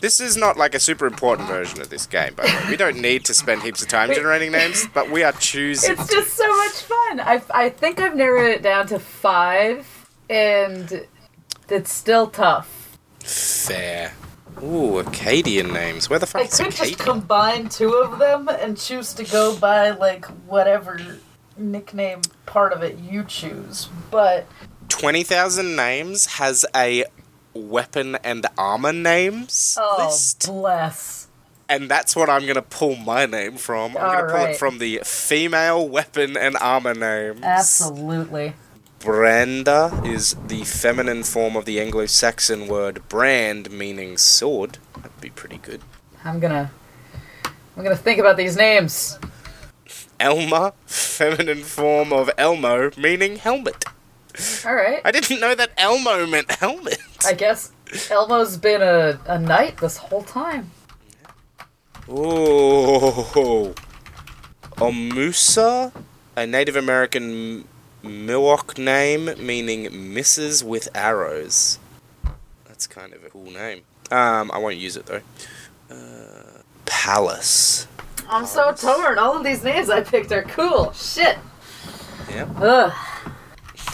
This 0.00 0.18
is 0.18 0.36
not 0.36 0.56
like 0.56 0.74
a 0.74 0.80
super 0.80 1.06
important 1.06 1.46
version 1.46 1.80
of 1.80 1.90
this 1.90 2.06
game, 2.06 2.34
by 2.34 2.44
the 2.46 2.52
way. 2.52 2.70
We 2.70 2.76
don't 2.76 3.00
need 3.00 3.24
to 3.26 3.34
spend 3.34 3.62
heaps 3.62 3.82
of 3.82 3.88
time 3.88 4.12
generating 4.12 4.50
names, 4.50 4.86
but 4.92 5.10
we 5.10 5.22
are 5.22 5.30
choosing. 5.32 5.92
It's 5.92 6.08
just 6.08 6.34
so 6.34 6.48
much 6.56 6.72
fun. 6.72 7.20
I 7.20 7.40
I 7.54 7.68
think 7.68 8.00
I've 8.00 8.16
narrowed 8.16 8.50
it 8.50 8.62
down 8.62 8.88
to 8.88 8.98
five, 8.98 10.08
and 10.28 11.06
it's 11.68 11.92
still 11.92 12.26
tough. 12.28 12.98
Fair. 13.20 14.14
Ooh, 14.62 14.98
Acadian 14.98 15.72
names. 15.72 16.10
Where 16.10 16.18
the 16.18 16.26
fuck 16.26 16.42
I 16.42 16.44
is 16.44 16.56
could 16.56 16.68
Acadia? 16.68 16.94
just 16.94 16.98
combine 16.98 17.68
two 17.68 17.94
of 17.94 18.18
them 18.18 18.48
and 18.48 18.76
choose 18.76 19.12
to 19.14 19.24
go 19.24 19.56
by 19.56 19.90
like 19.90 20.24
whatever 20.46 21.00
nickname 21.56 22.22
part 22.46 22.72
of 22.72 22.82
it 22.82 22.98
you 22.98 23.24
choose. 23.24 23.88
But 24.10 24.46
20,000 24.88 25.74
Names 25.76 26.26
has 26.26 26.64
a 26.74 27.04
weapon 27.54 28.16
and 28.22 28.46
armor 28.56 28.92
names 28.92 29.76
oh, 29.80 30.06
list. 30.06 30.46
bless. 30.46 31.28
And 31.68 31.90
that's 31.90 32.14
what 32.14 32.28
I'm 32.28 32.42
going 32.42 32.56
to 32.56 32.62
pull 32.62 32.96
my 32.96 33.24
name 33.24 33.56
from. 33.56 33.96
I'm 33.96 34.16
going 34.16 34.26
to 34.26 34.32
pull 34.34 34.44
it 34.46 34.56
from 34.56 34.78
the 34.78 35.00
female 35.04 35.88
weapon 35.88 36.36
and 36.36 36.56
armor 36.60 36.94
names. 36.94 37.40
Absolutely. 37.42 38.52
Branda 39.02 40.06
is 40.06 40.36
the 40.46 40.62
feminine 40.62 41.24
form 41.24 41.56
of 41.56 41.64
the 41.64 41.80
Anglo 41.80 42.06
Saxon 42.06 42.68
word 42.68 43.02
brand, 43.08 43.68
meaning 43.72 44.16
sword. 44.16 44.78
That'd 44.94 45.20
be 45.20 45.30
pretty 45.30 45.58
good. 45.58 45.80
I'm 46.24 46.38
gonna 46.38 46.70
I'm 47.76 47.82
gonna 47.82 47.96
think 47.96 48.20
about 48.20 48.36
these 48.36 48.56
names. 48.56 49.18
Elma, 50.20 50.74
feminine 50.86 51.64
form 51.64 52.12
of 52.12 52.30
Elmo, 52.38 52.92
meaning 52.96 53.38
helmet. 53.38 53.84
All 54.64 54.76
right. 54.76 55.02
I 55.04 55.10
didn't 55.10 55.40
know 55.40 55.56
that 55.56 55.72
Elmo 55.76 56.24
meant 56.24 56.52
helmet. 56.52 57.00
I 57.24 57.34
guess 57.34 57.72
Elmo's 58.08 58.56
been 58.56 58.82
a, 58.82 59.18
a 59.26 59.36
knight 59.36 59.78
this 59.78 59.96
whole 59.96 60.22
time. 60.22 60.70
Oh, 62.08 63.74
Omusa, 64.76 65.92
a 66.36 66.46
Native 66.46 66.76
American 66.76 67.66
Miwok 68.02 68.78
name 68.78 69.30
meaning 69.38 70.12
misses 70.12 70.64
with 70.64 70.88
arrows. 70.94 71.78
That's 72.66 72.86
kind 72.86 73.12
of 73.12 73.24
a 73.24 73.30
cool 73.30 73.50
name. 73.50 73.82
Um, 74.10 74.50
I 74.52 74.58
won't 74.58 74.76
use 74.76 74.96
it 74.96 75.06
though. 75.06 75.20
Uh, 75.90 76.62
Palace. 76.84 77.86
I'm 78.28 78.46
so 78.46 78.72
torn. 78.72 79.18
All 79.18 79.36
of 79.36 79.44
these 79.44 79.62
names 79.62 79.90
I 79.90 80.00
picked 80.02 80.32
are 80.32 80.42
cool. 80.42 80.92
Shit. 80.92 81.38
Yeah. 82.30 82.48
Ugh. 82.60 82.92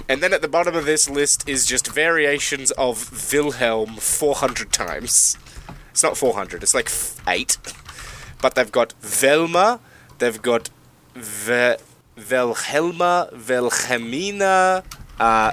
And 0.09 0.23
then 0.23 0.33
at 0.33 0.41
the 0.43 0.49
bottom 0.49 0.75
of 0.75 0.87
this 0.87 1.09
list 1.11 1.47
is 1.49 1.67
just 1.67 1.87
variations 1.89 2.71
of 2.73 3.31
Wilhelm 3.33 3.97
400 3.97 4.73
times. 4.73 5.37
It's 5.91 6.03
not 6.03 6.17
400, 6.17 6.63
it's 6.63 6.75
like 6.75 6.87
f- 6.87 7.21
8. 7.27 7.59
But 8.41 8.55
they've 8.55 8.71
got 8.71 8.93
Velma, 9.01 9.81
they've 10.19 10.41
got 10.41 10.71
Ve- 11.15 11.77
Velhelma, 12.19 13.31
Velhelmina, 13.33 14.85
uh, 15.19 15.53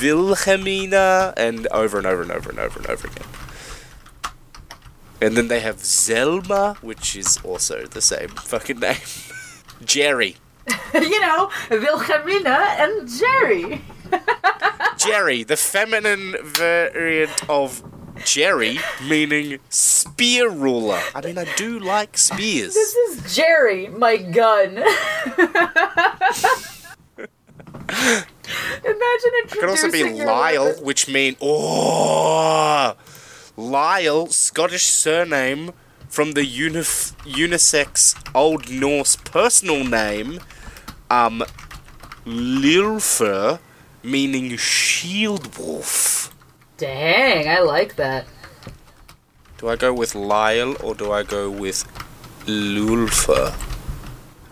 Wilhelmina, 0.00 1.34
and 1.36 1.66
over 1.68 1.98
and 1.98 2.06
over 2.06 2.22
and 2.22 2.30
over 2.30 2.50
and 2.50 2.58
over 2.58 2.78
and 2.78 2.88
over 2.88 3.08
again. 3.08 3.26
And 5.20 5.36
then 5.36 5.48
they 5.48 5.60
have 5.60 5.76
Zelma, 5.78 6.76
which 6.76 7.16
is 7.16 7.38
also 7.44 7.86
the 7.86 8.00
same 8.00 8.28
fucking 8.28 8.78
name. 8.78 8.96
Jerry. 9.84 10.36
you 10.94 11.20
know, 11.20 11.50
Wilhelmina 11.70 12.76
and 12.78 13.08
Jerry. 13.08 13.82
Jerry, 14.96 15.42
the 15.42 15.56
feminine 15.56 16.36
variant 16.42 17.48
of 17.48 17.82
Jerry, 18.24 18.78
meaning 19.08 19.58
spear 19.68 20.48
ruler. 20.50 21.00
I 21.14 21.20
mean, 21.22 21.38
I 21.38 21.44
do 21.56 21.78
like 21.78 22.16
spears. 22.18 22.74
This 22.74 22.94
is 22.94 23.34
Jerry, 23.36 23.88
my 23.88 24.16
gun. 24.16 24.78
Imagine 27.88 29.32
It 29.44 29.50
could 29.50 29.64
also 29.68 29.90
be 29.90 30.04
Lyle, 30.04 30.66
weapon- 30.66 30.84
which 30.84 31.08
mean 31.08 31.36
oh, 31.40 32.94
Lyle, 33.56 34.26
Scottish 34.28 34.84
surname 34.84 35.72
from 36.08 36.32
the 36.32 36.40
unif- 36.42 37.12
unisex 37.24 38.14
Old 38.34 38.70
Norse 38.70 39.16
personal 39.16 39.84
name, 39.84 40.40
um, 41.10 41.42
Lilfer, 42.24 43.58
meaning 44.02 44.56
shield 44.56 45.56
wolf. 45.58 46.34
Dang, 46.78 47.48
I 47.48 47.58
like 47.60 47.96
that. 47.96 48.24
Do 49.58 49.68
I 49.68 49.74
go 49.76 49.92
with 49.92 50.14
Lyle 50.14 50.76
or 50.82 50.94
do 50.94 51.10
I 51.12 51.24
go 51.24 51.50
with 51.50 51.84
Lulfa? 52.46 53.52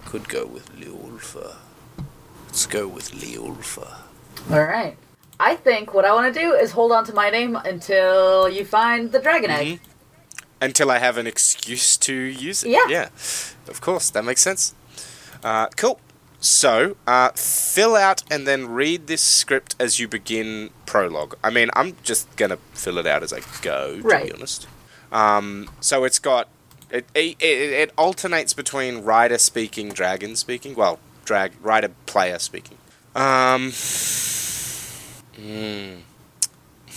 Could 0.07 0.29
go 0.29 0.45
with 0.47 0.69
Lulfa. 0.77 1.55
Let's 2.47 2.67
go 2.67 2.89
with 2.89 3.13
Lulfa. 3.13 3.99
All 4.51 4.65
right. 4.65 4.97
I 5.39 5.55
think 5.55 5.95
what 5.95 6.05
I 6.05 6.13
want 6.13 6.35
to 6.35 6.41
do 6.41 6.53
is 6.55 6.73
hold 6.73 6.91
on 6.93 7.05
to 7.05 7.15
my 7.15 7.31
name 7.31 7.55
until 7.55 8.49
you 8.49 8.65
find 8.65 9.13
the 9.13 9.21
dragon 9.21 9.51
egg. 9.51 9.67
Mhm. 9.67 9.79
Until 10.61 10.91
I 10.91 10.99
have 10.99 11.19
an 11.19 11.27
excuse 11.27 11.97
to 11.99 12.13
use 12.13 12.65
it. 12.65 12.71
Yeah. 12.71 12.87
Yeah. 12.89 13.09
Of 13.69 13.81
course, 13.81 14.11
that 14.11 14.25
makes 14.25 14.41
sense. 14.41 14.75
Uh, 15.45 15.67
cool. 15.77 16.01
So, 16.41 16.97
uh, 17.07 17.31
fill 17.31 17.97
out 17.97 18.23
and 18.31 18.47
then 18.47 18.69
read 18.69 19.07
this 19.07 19.23
script 19.23 19.75
as 19.81 19.99
you 19.99 20.07
begin 20.07 20.71
prologue. 20.85 21.35
I 21.43 21.51
mean, 21.51 21.71
I'm 21.75 21.97
just 22.03 22.35
gonna 22.37 22.59
fill 22.73 22.99
it 22.99 23.07
out 23.07 23.23
as 23.23 23.33
I 23.33 23.41
go, 23.63 23.97
to 23.97 24.03
Right. 24.03 24.27
be 24.27 24.33
honest. 24.33 24.67
Um, 25.11 25.71
so 25.81 26.05
it's 26.05 26.19
got 26.19 26.49
it, 26.91 27.05
it, 27.15 27.37
it, 27.41 27.73
it 27.73 27.93
alternates 27.99 28.55
between 28.55 28.99
rider 29.03 29.39
speaking, 29.39 29.89
dragon 29.89 30.37
speaking. 30.37 30.75
Well, 30.75 31.01
drag 31.25 31.53
rider 31.63 31.91
player 32.07 32.39
speaking. 32.39 32.79
Um. 33.15 33.73
Hmm. 35.37 35.97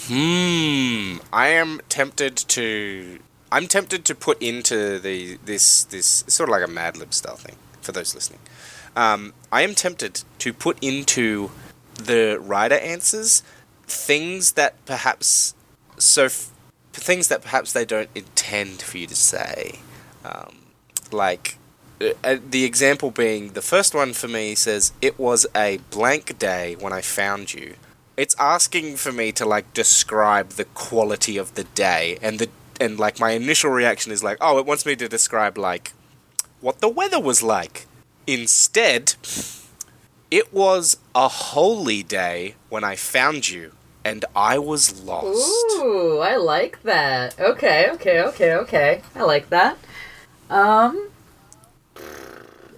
Hmm. 0.08 1.18
I 1.34 1.48
am 1.50 1.82
tempted 1.90 2.36
to. 2.38 3.20
I'm 3.52 3.68
tempted 3.68 4.06
to 4.06 4.16
put 4.16 4.42
into 4.42 5.00
the 5.00 5.38
this 5.46 5.84
this 5.86 6.24
sort 6.28 6.50
of 6.50 6.52
like 6.52 6.64
a 6.64 6.72
Mad 6.72 6.98
Lib 6.98 7.14
style 7.14 7.36
thing 7.36 7.56
for 7.82 7.92
those 7.92 8.14
listening. 8.14 8.40
Um, 9.00 9.34
I 9.50 9.62
am 9.62 9.76
tempted 9.76 10.24
to 10.40 10.52
put 10.52 10.78
into 10.82 11.52
the 11.96 12.38
writer 12.42 12.76
answers 12.76 13.44
things 13.88 14.52
that 14.54 14.74
perhaps 14.86 15.56
so 15.98 16.26
f- 16.26 16.52
things 16.92 17.30
that 17.30 17.42
perhaps 17.42 17.72
they 17.72 17.86
don't 17.86 18.10
intend 18.14 18.82
for 18.82 18.98
you 18.98 19.08
to 19.08 19.16
say, 19.16 19.80
um, 20.26 20.58
like 21.14 21.58
uh, 22.02 22.10
uh, 22.26 22.38
the 22.46 22.66
example 22.66 23.10
being 23.10 23.54
the 23.54 23.62
first 23.62 23.96
one 23.96 24.12
for 24.12 24.28
me 24.28 24.54
says 24.54 24.92
it 25.02 25.18
was 25.18 25.48
a 25.56 25.80
blank 25.92 26.38
day 26.38 26.76
when 26.78 26.92
I 26.92 27.00
found 27.00 27.54
you. 27.54 27.76
It's 28.18 28.36
asking 28.38 28.98
for 28.98 29.14
me 29.14 29.32
to 29.32 29.46
like 29.46 29.74
describe 29.74 30.50
the 30.50 30.66
quality 30.66 31.38
of 31.38 31.56
the 31.56 31.64
day, 31.64 32.18
and 32.22 32.38
the 32.38 32.50
and 32.82 33.00
like 33.00 33.18
my 33.18 33.32
initial 33.32 33.72
reaction 33.72 34.12
is 34.12 34.26
like, 34.26 34.40
oh, 34.42 34.60
it 34.60 34.66
wants 34.66 34.86
me 34.86 34.98
to 34.98 35.08
describe 35.08 35.58
like 35.58 35.94
what 36.60 36.82
the 36.82 36.90
weather 36.90 37.22
was 37.22 37.42
like. 37.42 37.86
Instead, 38.30 39.16
it 40.30 40.54
was 40.54 40.98
a 41.16 41.28
holy 41.28 42.04
day 42.04 42.54
when 42.70 42.84
I 42.84 42.96
found 42.96 43.50
you, 43.50 43.72
and 44.06 44.24
I 44.36 44.60
was 44.60 45.02
lost. 45.02 45.76
Ooh, 45.80 46.20
I 46.20 46.36
like 46.36 46.84
that. 46.84 47.40
Okay, 47.40 47.90
okay, 47.94 48.22
okay, 48.22 48.54
okay. 48.54 49.02
I 49.16 49.24
like 49.24 49.50
that. 49.50 49.80
Um, 50.48 51.10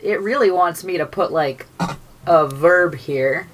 it 0.02 0.22
really 0.22 0.52
wants 0.52 0.86
me 0.86 0.98
to 0.98 1.06
put 1.06 1.34
like 1.34 1.66
a 2.26 2.48
verb 2.48 2.96
here. 2.96 3.50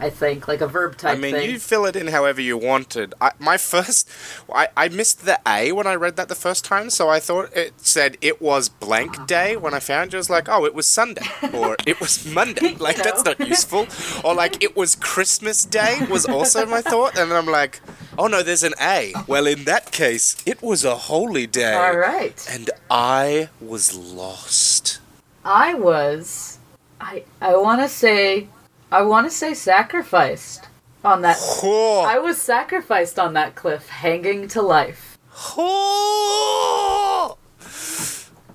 I 0.00 0.10
think 0.10 0.46
like 0.46 0.60
a 0.60 0.68
verb 0.68 0.96
type 0.96 1.16
I 1.16 1.20
mean, 1.20 1.34
thing. 1.34 1.50
you 1.50 1.58
fill 1.58 1.84
it 1.84 1.96
in 1.96 2.08
however 2.08 2.40
you 2.40 2.56
wanted. 2.56 3.14
I, 3.20 3.32
my 3.38 3.56
first, 3.56 4.08
I, 4.52 4.68
I 4.76 4.88
missed 4.88 5.24
the 5.24 5.40
A 5.46 5.72
when 5.72 5.86
I 5.86 5.94
read 5.94 6.16
that 6.16 6.28
the 6.28 6.36
first 6.36 6.64
time, 6.64 6.90
so 6.90 7.08
I 7.08 7.18
thought 7.18 7.54
it 7.56 7.74
said 7.78 8.16
it 8.20 8.40
was 8.40 8.68
blank 8.68 9.16
uh-huh. 9.16 9.26
day 9.26 9.56
when 9.56 9.74
I 9.74 9.80
found 9.80 10.12
you. 10.12 10.18
I 10.18 10.20
was 10.20 10.30
like, 10.30 10.48
oh, 10.48 10.64
it 10.64 10.74
was 10.74 10.86
Sunday, 10.86 11.26
or 11.52 11.76
it 11.86 12.00
was 12.00 12.24
Monday. 12.26 12.74
Like, 12.74 12.98
You 12.98 13.04
that's 13.04 13.24
not 13.24 13.40
useful. 13.40 13.86
Or 14.24 14.34
like, 14.34 14.62
it 14.62 14.76
was 14.76 14.94
Christmas 14.94 15.64
Day 15.64 15.98
was 16.08 16.26
also 16.26 16.64
my 16.66 16.80
thought, 16.80 17.18
and 17.18 17.30
then 17.30 17.36
I'm 17.38 17.46
like, 17.46 17.80
oh 18.16 18.28
no, 18.28 18.42
there's 18.42 18.62
an 18.62 18.74
A. 18.80 19.12
Well, 19.26 19.46
in 19.46 19.64
that 19.64 19.90
case, 19.90 20.36
it 20.46 20.62
was 20.62 20.84
a 20.84 20.96
holy 20.96 21.46
day. 21.46 21.74
All 21.74 21.96
right. 21.96 22.46
And 22.50 22.70
I 22.90 23.48
was 23.60 23.96
lost. 23.96 25.00
I 25.44 25.74
was. 25.74 26.58
I 27.00 27.24
I 27.40 27.56
want 27.56 27.80
to 27.80 27.88
say. 27.88 28.48
I 28.90 29.02
want 29.02 29.26
to 29.26 29.30
say 29.30 29.54
sacrificed 29.54 30.68
on 31.04 31.22
that. 31.22 31.36
Oh, 31.62 32.04
I 32.06 32.18
was 32.18 32.40
sacrificed 32.40 33.18
on 33.18 33.34
that 33.34 33.54
cliff, 33.54 33.88
hanging 33.88 34.48
to 34.48 34.62
life. 34.62 35.18
oh. 35.56 37.36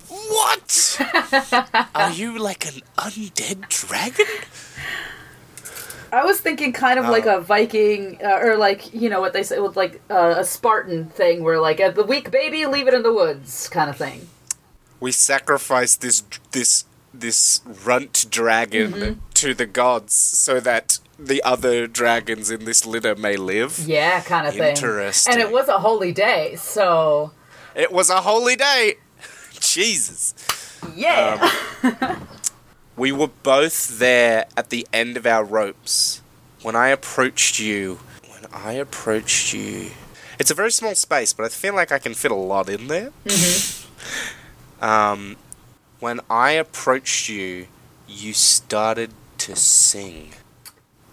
What? 0.09 0.99
Are 1.95 2.11
you 2.11 2.39
like 2.39 2.65
an 2.65 2.81
undead 2.97 3.67
dragon? 3.69 4.25
I 6.11 6.23
was 6.23 6.39
thinking 6.39 6.73
kind 6.73 6.99
of 6.99 7.05
like 7.05 7.25
Oh. 7.25 7.37
a 7.37 7.41
Viking, 7.41 8.19
uh, 8.23 8.39
or 8.41 8.55
like 8.57 8.93
you 8.93 9.09
know 9.09 9.19
what 9.21 9.33
they 9.33 9.43
say 9.43 9.59
with 9.59 9.75
like 9.75 10.01
uh, 10.09 10.35
a 10.37 10.45
Spartan 10.45 11.05
thing, 11.05 11.43
where 11.43 11.59
like 11.59 11.79
at 11.79 11.95
the 11.95 12.03
weak 12.03 12.29
baby, 12.31 12.65
leave 12.65 12.87
it 12.87 12.93
in 12.93 13.03
the 13.03 13.13
woods, 13.13 13.67
kind 13.69 13.89
of 13.89 13.97
thing. 13.97 14.27
We 14.99 15.11
sacrifice 15.11 15.95
this 15.95 16.23
this 16.51 16.85
this 17.13 17.61
runt 17.85 18.25
dragon 18.29 19.21
to 19.43 19.53
the 19.53 19.65
gods 19.65 20.13
so 20.13 20.61
that 20.61 20.99
the 21.19 21.43
other 21.43 21.85
dragons 21.85 22.49
in 22.49 22.63
this 22.63 22.85
litter 22.85 23.13
may 23.13 23.35
live. 23.35 23.77
Yeah, 23.85 24.21
kind 24.21 24.47
of 24.47 24.53
thing. 24.53 24.69
Interesting. 24.69 25.33
And 25.33 25.41
it 25.41 25.51
was 25.51 25.67
a 25.67 25.79
holy 25.79 26.13
day, 26.13 26.55
so 26.55 27.31
It 27.75 27.91
was 27.91 28.09
a 28.09 28.21
holy 28.21 28.55
day. 28.55 28.95
Jesus. 29.59 30.33
yeah. 30.95 31.51
We 32.95 33.11
were 33.11 33.31
both 33.41 33.97
there 33.97 34.45
at 34.55 34.69
the 34.69 34.87
end 34.93 35.17
of 35.17 35.25
our 35.25 35.43
ropes. 35.43 36.21
When 36.61 36.75
I 36.75 36.89
approached 36.89 37.57
you, 37.59 37.99
when 38.29 38.45
I 38.53 38.73
approached 38.73 39.51
you, 39.51 39.89
it's 40.37 40.51
a 40.51 40.53
very 40.53 40.71
small 40.71 40.93
space, 40.93 41.33
but 41.33 41.43
I 41.43 41.49
feel 41.49 41.73
like 41.73 41.91
I 41.91 41.97
can 41.97 42.13
fit 42.13 42.29
a 42.29 42.35
lot 42.35 42.69
in 42.69 42.87
there. 42.89 43.11
um, 44.81 45.37
when 45.99 46.19
I 46.29 46.51
approached 46.51 47.29
you, 47.29 47.65
you 48.07 48.33
started 48.33 49.09
to 49.43 49.55
sing. 49.57 50.29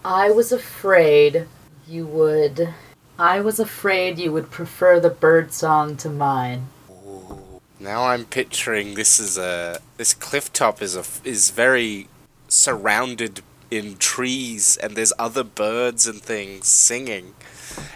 I 0.05 0.31
was 0.31 0.53
afraid 0.53 1.49
you 1.89 2.07
would. 2.07 2.72
I 3.18 3.41
was 3.41 3.59
afraid 3.59 4.20
you 4.20 4.31
would 4.33 4.53
prefer 4.53 5.01
the 5.01 5.11
bird 5.11 5.53
song 5.53 5.97
to 5.97 6.09
mine. 6.09 6.68
Now 7.81 8.05
I'm 8.05 8.24
picturing 8.24 8.95
this 8.95 9.18
is 9.18 9.37
a 9.37 9.81
this 9.97 10.14
cliff 10.14 10.53
top 10.53 10.81
is 10.81 10.95
a 10.95 11.05
is 11.28 11.51
very 11.51 12.07
surrounded 12.47 13.43
in 13.68 13.97
trees 13.97 14.76
and 14.76 14.97
there's 14.97 15.12
other 15.18 15.43
birds 15.43 16.07
and 16.07 16.22
things 16.22 16.68
singing, 16.68 17.35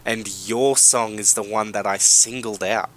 and 0.05 0.27
your 0.49 0.77
song 0.77 1.21
is 1.21 1.35
the 1.35 1.45
one 1.45 1.71
that 1.73 1.87
I 1.87 1.99
singled 1.99 2.65
out. 2.65 2.91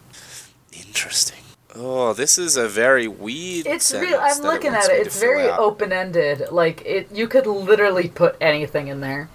Interesting. 0.74 1.47
Oh, 1.80 2.14
this 2.14 2.40
is 2.40 2.58
a 2.58 2.68
very 2.68 3.08
weird. 3.08 3.68
It's 3.68 3.86
sentence 3.86 4.12
real. 4.12 4.20
I'm 4.20 4.42
looking 4.42 4.72
wants 4.72 4.90
at 4.90 4.96
it. 4.96 5.06
It's 5.06 5.20
very 5.20 5.48
open 5.48 5.92
ended. 5.92 6.46
Like 6.52 6.84
it, 6.86 7.12
you 7.12 7.28
could 7.28 7.46
literally 7.46 8.08
put 8.08 8.36
anything 8.42 8.88
in 8.88 9.02
there. 9.02 9.30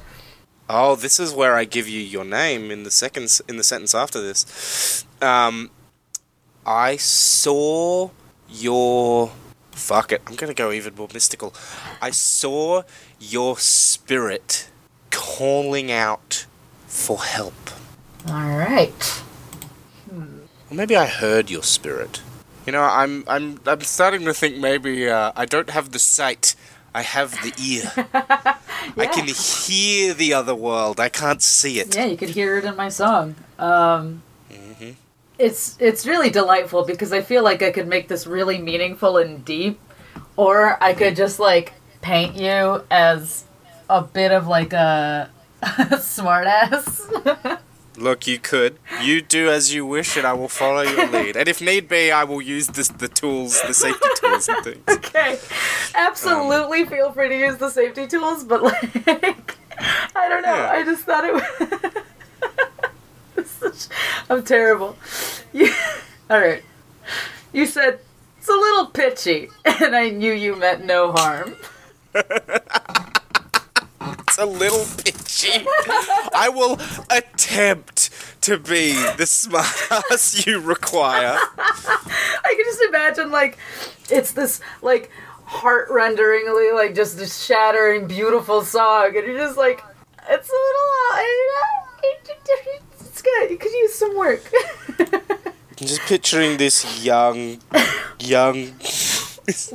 Oh, 0.69 0.97
this 0.97 1.21
is 1.21 1.33
where 1.33 1.55
I 1.55 1.65
give 1.65 1.89
you 1.89 2.01
your 2.01 2.25
name 2.25 2.71
in 2.71 2.83
the 2.83 2.91
second 2.91 3.41
in 3.49 3.59
the 3.59 3.63
sentence 3.63 3.95
after 3.95 4.21
this. 4.21 5.05
Um, 5.21 5.71
I 6.67 6.97
saw 6.97 8.11
your 8.49 9.31
fuck 9.71 10.11
it. 10.11 10.23
I'm 10.27 10.35
gonna 10.35 10.55
go 10.55 10.73
even 10.73 10.97
more 10.97 11.09
mystical. 11.15 11.55
I 12.01 12.11
saw 12.11 12.83
your 13.21 13.57
spirit 13.59 14.69
calling 15.11 15.93
out 15.93 16.47
for 16.87 17.23
help. 17.23 17.71
All 18.29 18.57
right. 18.57 19.23
Or 20.11 20.75
maybe 20.75 20.97
I 20.97 21.07
heard 21.07 21.51
your 21.51 21.63
spirit. 21.63 22.23
You 22.67 22.73
know, 22.73 22.83
I'm 22.83 23.25
I'm 23.27 23.61
I'm 23.67 23.81
starting 23.83 24.25
to 24.25 24.35
think 24.35 24.57
maybe 24.59 25.09
uh, 25.09 25.33
I 25.35 25.45
don't 25.47 25.71
have 25.71 25.91
the 25.91 25.99
sight. 25.99 26.55
I 26.95 27.03
have 27.03 27.33
the 27.43 27.53
ear. 27.59 27.91
I 28.97 29.07
can 29.07 29.27
hear 29.27 30.13
the 30.15 30.35
other 30.35 30.55
world. 30.55 31.01
I 31.01 31.09
can't 31.09 31.41
see 31.43 31.79
it. 31.81 31.97
Yeah, 31.97 32.05
you 32.05 32.17
could 32.17 32.29
hear 32.31 32.59
it 32.59 32.65
in 32.65 32.77
my 32.77 32.89
song. 32.91 33.35
Um, 33.59 34.23
Mhm. 34.51 34.95
It's 35.39 35.77
it's 35.81 36.07
really 36.07 36.31
delightful 36.31 36.85
because 36.85 37.13
I 37.13 37.23
feel 37.23 37.43
like 37.43 37.63
I 37.63 37.71
could 37.73 37.89
make 37.89 38.09
this 38.09 38.27
really 38.27 38.59
meaningful 38.59 39.17
and 39.17 39.45
deep, 39.45 39.81
or 40.37 40.77
I 40.83 40.93
could 40.93 41.17
just 41.17 41.39
like 41.41 41.73
paint 42.03 42.37
you 42.37 42.83
as 42.91 43.45
a 43.89 44.03
bit 44.03 44.31
of 44.31 44.47
like 44.47 44.73
a 44.73 45.31
smartass. 45.63 47.09
Look, 47.97 48.27
you 48.27 48.39
could. 48.39 48.79
You 49.03 49.21
do 49.21 49.51
as 49.51 49.75
you 49.75 49.85
wish, 49.85 50.17
and 50.17 50.27
I 50.27 50.33
will 50.33 50.49
follow 50.49 50.83
your 50.83 51.09
lead. 51.09 51.37
And 51.37 51.49
if 51.49 51.61
need 51.61 51.89
be, 51.89 52.11
I 52.11 52.25
will 52.25 52.41
use 52.41 52.69
this, 52.69 52.89
the 52.89 53.09
tools, 53.09 53.61
the 53.67 53.75
safety 53.75 54.09
tools 54.17 54.49
and 54.49 54.65
things. 54.65 54.83
okay, 54.89 55.39
absolutely 55.95 56.83
um, 56.83 56.89
feel 56.89 57.13
free 57.13 57.29
to 57.29 57.39
use 57.39 57.59
the 57.59 57.71
safety 57.71 58.07
tools, 58.07 58.45
but 58.45 58.63
like 58.63 59.07
I 60.17 60.29
don't 60.29 60.43
know. 60.43 60.55
Yeah. 60.55 60.71
I 60.73 60.85
just 60.85 61.05
thought 61.05 61.25
it 61.25 61.35
was. 63.37 63.51
Such- 63.51 63.89
I'm 64.31 64.43
terrible. 64.43 64.97
You, 65.53 65.73
all 66.31 66.41
right. 66.41 66.63
You 67.53 67.67
said 67.67 67.99
it's 68.39 68.49
a 68.49 68.53
little 68.53 68.87
pitchy, 68.87 69.51
and 69.65 69.95
I 69.95 70.09
knew 70.09 70.33
you 70.33 70.57
meant 70.57 70.87
no 70.87 71.13
harm. 71.13 71.57
It's 74.33 74.39
a 74.39 74.47
little 74.47 74.87
pitchy. 74.97 75.67
I 76.35 76.49
will 76.49 76.81
attempt 77.11 78.09
to 78.41 78.57
be 78.57 78.95
the 78.95 79.25
smartass 79.25 80.47
you 80.47 80.59
require. 80.59 81.37
I 81.59 82.55
can 82.57 82.65
just 82.65 82.81
imagine 82.81 83.31
like 83.31 83.59
it's 84.09 84.33
this 84.33 84.63
like 84.81 85.11
heart-renderingly 85.45 86.73
like 86.73 86.95
just 86.95 87.19
this 87.19 87.45
shattering 87.45 88.07
beautiful 88.07 88.63
song, 88.63 89.15
and 89.15 89.27
you're 89.27 89.37
just 89.37 89.59
like 89.59 89.85
it's 90.31 90.49
a 90.49 90.53
little. 90.53 90.89
It's 93.01 93.21
good. 93.21 93.51
You 93.51 93.59
could 93.59 93.73
use 93.73 93.95
some 93.95 94.17
work. 94.17 94.51
I'm 94.99 95.87
just 95.87 96.01
picturing 96.03 96.57
this 96.57 97.05
young, 97.05 97.59
young, 98.19 98.73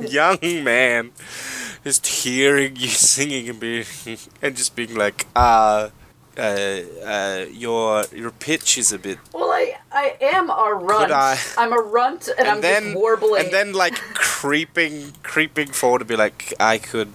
young 0.00 0.64
man 0.64 1.12
just 1.84 2.06
hearing 2.06 2.76
you 2.76 2.88
singing 3.14 3.48
and 3.48 3.60
being, 3.60 3.84
and 4.42 4.56
just 4.56 4.74
being 4.76 4.94
like, 4.94 5.26
uh, 5.36 5.90
uh, 6.36 6.40
uh, 7.04 7.46
your 7.50 8.04
your 8.14 8.30
pitch 8.30 8.78
is 8.78 8.92
a 8.92 8.98
bit 8.98 9.18
Well, 9.34 9.50
I 9.50 9.74
I 9.90 10.16
am 10.20 10.50
a 10.50 10.72
runt. 10.74 11.10
I- 11.10 11.38
I'm 11.56 11.72
a 11.72 11.76
runt, 11.82 12.28
and, 12.38 12.46
I'm 12.48 12.60
then 12.60 12.84
just 12.84 12.96
warbling. 12.96 13.44
and 13.44 13.52
then 13.52 13.72
like 13.72 13.94
creeping 14.14 15.14
creeping 15.24 15.72
forward 15.72 15.98
to 16.00 16.04
be 16.04 16.14
like 16.16 16.54
I 16.60 16.78
could 16.78 17.12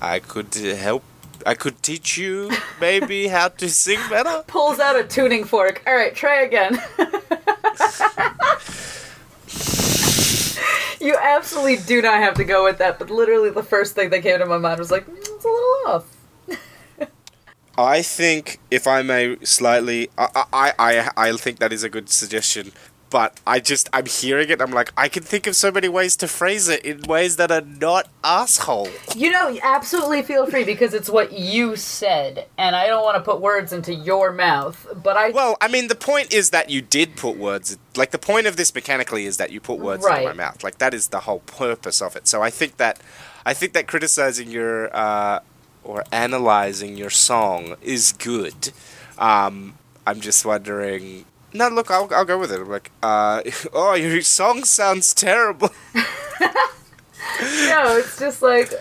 I 0.00 0.18
could 0.18 0.52
help 0.54 1.04
I 1.46 1.54
could 1.54 1.80
teach 1.80 2.18
you 2.18 2.50
maybe 2.80 3.28
how 3.36 3.48
to 3.48 3.68
sing 3.68 4.00
better. 4.10 4.42
pulls 4.48 4.80
out 4.80 4.96
a 4.96 5.04
tuning 5.04 5.44
fork. 5.44 5.82
All 5.86 5.94
right, 5.94 6.12
try 6.14 6.40
again. 6.42 6.82
you 11.06 11.16
absolutely 11.20 11.76
do 11.76 12.02
not 12.02 12.18
have 12.18 12.34
to 12.34 12.44
go 12.44 12.64
with 12.64 12.78
that, 12.78 12.98
but 12.98 13.10
literally 13.10 13.50
the 13.50 13.62
first 13.62 13.94
thing 13.94 14.10
that 14.10 14.22
came 14.22 14.38
to 14.38 14.46
my 14.46 14.58
mind 14.58 14.78
was 14.78 14.90
like, 14.90 15.06
"Mm, 15.06 15.16
it's 15.16 15.44
a 15.44 15.48
little 15.48 15.82
off. 15.86 16.16
I 17.78 18.02
think, 18.02 18.58
if 18.70 18.86
I 18.86 19.02
may 19.02 19.36
slightly, 19.44 20.08
I, 20.16 20.44
I, 20.52 20.72
I, 20.78 21.10
I 21.16 21.32
think 21.36 21.58
that 21.58 21.72
is 21.72 21.84
a 21.84 21.90
good 21.90 22.08
suggestion. 22.08 22.72
But 23.16 23.40
I 23.46 23.60
just, 23.60 23.88
I'm 23.94 24.04
hearing 24.04 24.50
it. 24.50 24.60
I'm 24.60 24.72
like, 24.72 24.92
I 24.94 25.08
can 25.08 25.22
think 25.22 25.46
of 25.46 25.56
so 25.56 25.70
many 25.72 25.88
ways 25.88 26.16
to 26.16 26.28
phrase 26.28 26.68
it 26.68 26.84
in 26.84 27.00
ways 27.04 27.36
that 27.36 27.50
are 27.50 27.62
not 27.62 28.10
asshole. 28.22 28.90
You 29.14 29.30
know, 29.30 29.58
absolutely 29.62 30.20
feel 30.20 30.44
free 30.44 30.64
because 30.64 30.92
it's 30.92 31.08
what 31.08 31.32
you 31.32 31.76
said, 31.76 32.46
and 32.58 32.76
I 32.76 32.88
don't 32.88 33.02
want 33.02 33.16
to 33.16 33.22
put 33.22 33.40
words 33.40 33.72
into 33.72 33.94
your 33.94 34.32
mouth. 34.32 34.86
But 35.02 35.16
I 35.16 35.30
Well, 35.30 35.56
I 35.62 35.68
mean, 35.68 35.88
the 35.88 35.94
point 35.94 36.30
is 36.30 36.50
that 36.50 36.68
you 36.68 36.82
did 36.82 37.16
put 37.16 37.38
words. 37.38 37.78
Like 37.96 38.10
the 38.10 38.18
point 38.18 38.46
of 38.46 38.58
this 38.58 38.74
mechanically 38.74 39.24
is 39.24 39.38
that 39.38 39.50
you 39.50 39.60
put 39.60 39.78
words 39.78 40.04
Right. 40.04 40.18
into 40.18 40.34
my 40.34 40.34
mouth. 40.34 40.62
Like 40.62 40.76
that 40.76 40.92
is 40.92 41.08
the 41.08 41.20
whole 41.20 41.40
purpose 41.40 42.02
of 42.02 42.16
it. 42.16 42.28
So 42.28 42.42
I 42.42 42.50
think 42.50 42.76
that, 42.76 43.00
I 43.46 43.54
think 43.54 43.72
that 43.72 43.86
criticizing 43.86 44.50
your 44.50 44.94
uh, 44.94 45.40
or 45.84 46.04
analyzing 46.12 46.98
your 46.98 47.08
song 47.08 47.76
is 47.80 48.12
good. 48.12 48.72
Um, 49.16 49.78
I'm 50.06 50.20
just 50.20 50.44
wondering. 50.44 51.24
No, 51.56 51.68
look, 51.68 51.90
I'll, 51.90 52.08
I'll 52.12 52.24
go 52.24 52.38
with 52.38 52.52
it. 52.52 52.60
I'm 52.60 52.68
like, 52.68 52.90
uh, 53.02 53.42
oh, 53.72 53.94
your 53.94 54.20
song 54.22 54.64
sounds 54.64 55.14
terrible. 55.14 55.70
no, 55.94 57.96
it's 57.96 58.18
just 58.18 58.42
like, 58.42 58.72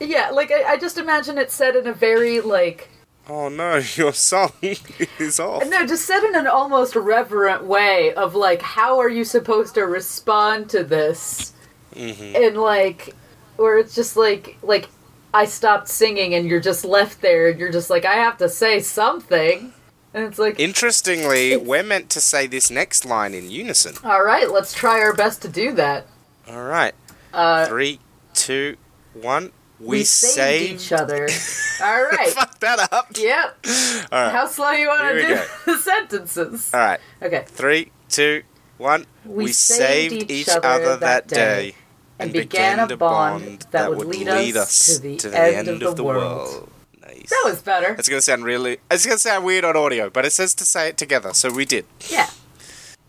yeah, 0.00 0.30
like 0.30 0.50
I, 0.50 0.72
I 0.72 0.78
just 0.78 0.98
imagine 0.98 1.38
it 1.38 1.50
said 1.50 1.76
in 1.76 1.86
a 1.86 1.92
very 1.92 2.40
like, 2.40 2.88
Oh 3.28 3.48
no, 3.48 3.80
your 3.96 4.12
song 4.12 4.52
is 4.62 5.38
off. 5.38 5.68
no, 5.68 5.86
just 5.86 6.06
said 6.06 6.24
in 6.24 6.34
an 6.34 6.46
almost 6.46 6.96
reverent 6.96 7.64
way 7.64 8.12
of 8.14 8.34
like, 8.34 8.62
how 8.62 8.98
are 8.98 9.08
you 9.08 9.24
supposed 9.24 9.74
to 9.74 9.82
respond 9.82 10.70
to 10.70 10.82
this? 10.82 11.52
hmm 11.94 12.32
And 12.34 12.56
like, 12.56 13.14
where 13.56 13.78
it's 13.78 13.94
just 13.94 14.16
like, 14.16 14.56
like 14.62 14.88
I 15.34 15.44
stopped 15.44 15.88
singing 15.88 16.34
and 16.34 16.48
you're 16.48 16.60
just 16.60 16.84
left 16.84 17.20
there 17.20 17.50
and 17.50 17.60
you're 17.60 17.70
just 17.70 17.90
like, 17.90 18.04
I 18.04 18.14
have 18.14 18.38
to 18.38 18.48
say 18.48 18.80
something, 18.80 19.72
and 20.14 20.24
it's 20.24 20.38
like, 20.38 20.58
Interestingly, 20.58 21.52
It's- 21.52 21.66
we're 21.66 21.82
meant 21.82 22.10
to 22.10 22.20
say 22.20 22.46
this 22.46 22.70
next 22.70 23.04
line 23.04 23.34
in 23.34 23.50
unison. 23.50 23.94
all 24.04 24.22
right, 24.22 24.50
let's 24.50 24.72
try 24.72 25.00
our 25.00 25.12
best 25.14 25.42
to 25.42 25.48
do 25.48 25.72
that. 25.72 26.06
All 26.48 26.62
right. 26.64 26.94
Uh, 27.32 27.66
Three, 27.66 28.00
two, 28.34 28.76
one. 29.14 29.52
We, 29.78 29.86
we 29.86 30.02
saved 30.04 30.82
each 30.82 30.92
other. 30.92 31.26
All 31.82 32.04
right. 32.04 32.28
Fuck 32.34 32.58
that 32.60 32.92
up. 32.92 33.06
Yep. 33.16 33.58
All 34.12 34.22
right. 34.22 34.32
How 34.32 34.46
slow 34.46 34.70
you 34.72 34.88
want 34.88 35.14
to 35.14 35.22
do 35.22 35.34
go. 35.36 35.46
the 35.66 35.78
sentences? 35.78 36.70
All 36.74 36.80
right. 36.80 37.00
Okay. 37.22 37.44
Three, 37.46 37.90
two, 38.08 38.42
one. 38.76 39.06
We 39.24 39.52
saved 39.52 40.30
each 40.30 40.48
other 40.48 40.96
that 40.96 41.28
day 41.28 41.74
and 42.18 42.32
began 42.32 42.78
a 42.80 42.96
bond 42.96 43.66
that 43.70 43.94
would 43.94 44.06
lead 44.08 44.56
us 44.56 44.98
to 44.98 45.30
the 45.30 45.38
end 45.56 45.68
of 45.82 45.96
the 45.96 46.04
world. 46.04 46.68
Nice. 47.02 47.30
That 47.30 47.42
was 47.44 47.62
better. 47.62 47.94
It's 47.98 48.08
gonna 48.08 48.20
sound 48.20 48.44
really. 48.44 48.78
It's 48.90 49.06
gonna 49.06 49.18
sound 49.18 49.44
weird 49.44 49.64
on 49.64 49.76
audio, 49.76 50.10
but 50.10 50.24
it 50.24 50.32
says 50.32 50.54
to 50.54 50.64
say 50.64 50.88
it 50.88 50.96
together, 50.96 51.32
so 51.34 51.50
we 51.50 51.64
did. 51.64 51.86
Yeah. 52.08 52.28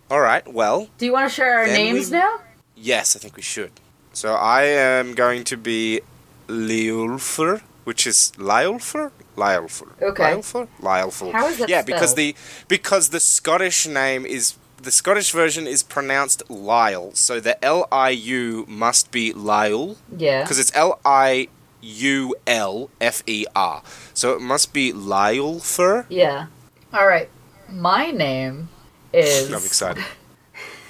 All 0.09 0.21
right. 0.21 0.45
Well, 0.51 0.89
Do 0.97 1.05
you 1.05 1.13
want 1.13 1.29
to 1.29 1.33
share 1.35 1.59
our 1.59 1.67
names 1.67 2.09
we- 2.11 2.17
now? 2.17 2.39
yes, 2.75 3.15
I 3.15 3.19
think 3.19 3.35
we 3.35 3.41
should. 3.41 3.71
So 4.13 4.33
I 4.33 4.63
am 4.63 5.13
going 5.13 5.43
to 5.45 5.55
be 5.57 6.01
Liulfur, 6.47 7.61
which 7.85 8.05
is 8.05 8.31
Liulfur. 8.37 9.11
Liulfur. 9.37 9.87
Okay. 10.01 10.23
Liulfur. 10.23 10.67
Liulfur. 10.81 11.31
How 11.31 11.47
is 11.47 11.57
that 11.57 11.69
Yeah, 11.69 11.81
because 11.81 12.11
spelled? 12.11 12.17
the 12.17 12.35
because 12.67 13.09
the 13.09 13.19
Scottish 13.19 13.87
name 13.87 14.25
is 14.25 14.55
the 14.81 14.91
Scottish 14.91 15.31
version 15.31 15.65
is 15.67 15.81
pronounced 15.83 16.43
Lyle, 16.49 17.11
so 17.13 17.39
the 17.39 17.63
L 17.63 17.87
I 17.91 18.09
U 18.09 18.65
must 18.67 19.11
be 19.11 19.31
Lyle 19.31 19.95
Yeah. 20.17 20.41
because 20.43 20.59
it's 20.59 20.71
L 20.75 20.99
I 21.05 21.47
U 21.81 22.35
L 22.47 22.89
F 22.99 23.23
E 23.27 23.45
R. 23.55 23.83
So 24.13 24.33
it 24.33 24.41
must 24.41 24.73
be 24.73 24.93
Liulfur. 24.93 26.05
Yeah. 26.09 26.47
All 26.93 27.07
right. 27.07 27.29
My 27.69 28.11
name 28.11 28.69
is 29.13 29.51
I'm 29.51 29.63
excited. 29.63 30.03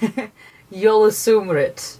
Yolasumrit, 0.72 1.96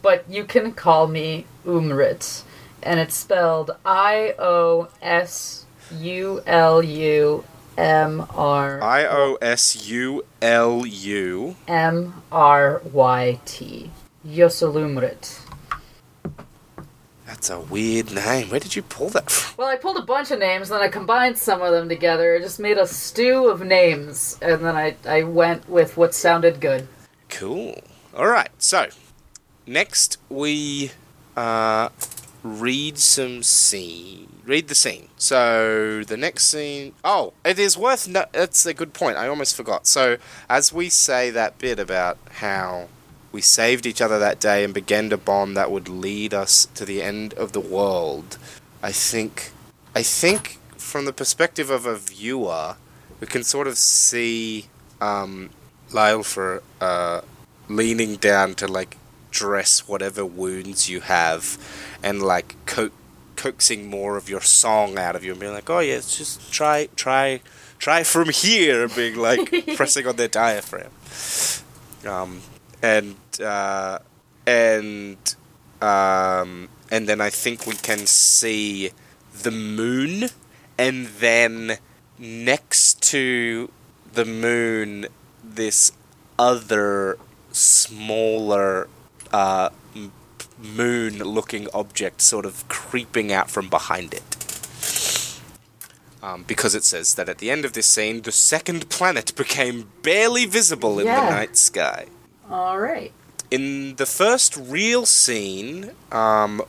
but 0.00 0.24
you 0.30 0.44
can 0.44 0.72
call 0.72 1.08
me 1.08 1.44
Umrit, 1.66 2.42
and 2.82 3.00
it's 3.00 3.14
spelled 3.14 3.72
I 3.84 4.34
O 4.38 4.88
S 5.02 5.66
U 5.92 6.42
L 6.46 6.82
U 6.82 7.44
M 7.76 8.26
R 8.34 8.82
I 8.82 9.04
O 9.06 9.38
S 9.42 9.88
U 9.88 10.24
L 10.40 10.86
U. 10.86 11.56
M 11.68 12.22
R 12.30 12.80
Y 12.92 13.40
T. 13.44 13.90
Yosalumrit. 14.26 15.40
That's 17.32 17.48
a 17.48 17.60
weird 17.60 18.12
name. 18.12 18.50
Where 18.50 18.60
did 18.60 18.76
you 18.76 18.82
pull 18.82 19.08
that 19.08 19.30
from? 19.30 19.54
Well, 19.56 19.66
I 19.66 19.76
pulled 19.76 19.96
a 19.96 20.02
bunch 20.02 20.30
of 20.30 20.38
names, 20.38 20.68
then 20.68 20.82
I 20.82 20.88
combined 20.88 21.38
some 21.38 21.62
of 21.62 21.72
them 21.72 21.88
together. 21.88 22.36
I 22.36 22.40
just 22.40 22.60
made 22.60 22.76
a 22.76 22.86
stew 22.86 23.48
of 23.48 23.62
names, 23.62 24.38
and 24.42 24.62
then 24.62 24.76
I, 24.76 24.96
I 25.06 25.22
went 25.22 25.66
with 25.66 25.96
what 25.96 26.14
sounded 26.14 26.60
good. 26.60 26.86
Cool. 27.30 27.80
All 28.14 28.26
right. 28.26 28.50
So 28.58 28.88
next 29.66 30.18
we 30.28 30.90
uh, 31.34 31.88
read 32.42 32.98
some 32.98 33.42
scene. 33.42 34.28
Read 34.44 34.68
the 34.68 34.74
scene. 34.74 35.08
So 35.16 36.02
the 36.06 36.18
next 36.18 36.48
scene. 36.48 36.92
Oh, 37.02 37.32
it 37.46 37.58
is 37.58 37.78
worth. 37.78 38.06
No- 38.06 38.26
that's 38.32 38.66
a 38.66 38.74
good 38.74 38.92
point. 38.92 39.16
I 39.16 39.26
almost 39.26 39.56
forgot. 39.56 39.86
So 39.86 40.18
as 40.50 40.70
we 40.70 40.90
say 40.90 41.30
that 41.30 41.56
bit 41.56 41.78
about 41.78 42.18
how 42.30 42.88
we 43.32 43.40
saved 43.40 43.86
each 43.86 44.00
other 44.00 44.18
that 44.18 44.38
day 44.38 44.62
and 44.62 44.72
began 44.74 45.10
to 45.10 45.16
bond 45.16 45.56
that 45.56 45.70
would 45.70 45.88
lead 45.88 46.34
us 46.34 46.66
to 46.74 46.84
the 46.84 47.02
end 47.02 47.34
of 47.34 47.52
the 47.52 47.60
world. 47.60 48.38
I 48.82 48.92
think. 48.92 49.52
I 49.94 50.02
think 50.02 50.58
from 50.76 51.04
the 51.04 51.12
perspective 51.12 51.70
of 51.70 51.86
a 51.86 51.96
viewer, 51.96 52.76
we 53.20 53.26
can 53.26 53.44
sort 53.44 53.66
of 53.66 53.78
see 53.78 54.66
um, 55.00 55.50
Lyle 55.92 56.22
for 56.22 56.62
uh, 56.80 57.22
leaning 57.68 58.16
down 58.16 58.54
to 58.54 58.66
like 58.66 58.96
dress 59.30 59.88
whatever 59.88 60.24
wounds 60.24 60.88
you 60.90 61.00
have, 61.00 61.58
and 62.02 62.22
like 62.22 62.56
co- 62.66 62.90
coaxing 63.36 63.88
more 63.88 64.16
of 64.16 64.28
your 64.28 64.40
song 64.40 64.98
out 64.98 65.16
of 65.16 65.24
you, 65.24 65.32
and 65.32 65.40
being 65.40 65.52
like, 65.52 65.70
"Oh 65.70 65.80
yeah, 65.80 65.94
it's 65.94 66.16
just 66.16 66.52
try, 66.52 66.88
try, 66.96 67.40
try 67.78 68.02
from 68.02 68.28
here," 68.30 68.84
and 68.84 68.94
being 68.94 69.16
like 69.16 69.52
pressing 69.76 70.06
on 70.06 70.16
their 70.16 70.28
diaphragm, 70.28 70.90
um, 72.06 72.42
and 72.82 73.16
uh, 73.42 73.98
and 74.46 75.34
um, 75.80 76.68
and 76.90 77.08
then 77.08 77.20
I 77.20 77.30
think 77.30 77.66
we 77.66 77.74
can 77.74 78.06
see 78.06 78.90
the 79.42 79.50
moon, 79.50 80.28
and 80.78 81.06
then 81.06 81.78
next 82.18 83.00
to 83.10 83.70
the 84.12 84.24
moon, 84.24 85.06
this 85.42 85.92
other 86.38 87.18
smaller 87.52 88.88
uh, 89.32 89.70
m- 89.94 90.12
moon-looking 90.58 91.68
object 91.72 92.20
sort 92.20 92.44
of 92.46 92.66
creeping 92.68 93.32
out 93.32 93.50
from 93.50 93.68
behind 93.68 94.12
it. 94.14 94.22
Um, 96.22 96.44
because 96.44 96.74
it 96.76 96.84
says 96.84 97.14
that 97.16 97.28
at 97.28 97.38
the 97.38 97.50
end 97.50 97.64
of 97.64 97.72
this 97.72 97.86
scene, 97.86 98.22
the 98.22 98.30
second 98.32 98.88
planet 98.88 99.34
became 99.34 99.90
barely 100.02 100.46
visible 100.46 101.00
in 101.00 101.06
Yeah. 101.06 101.24
the 101.24 101.30
night 101.30 101.56
sky 101.56 102.06
All 102.52 102.78
right. 102.78 103.12
in 103.50 103.96
the 103.96 104.06
first 104.06 104.56
real 104.56 105.06
scene, 105.06 105.92
um, 106.10 106.62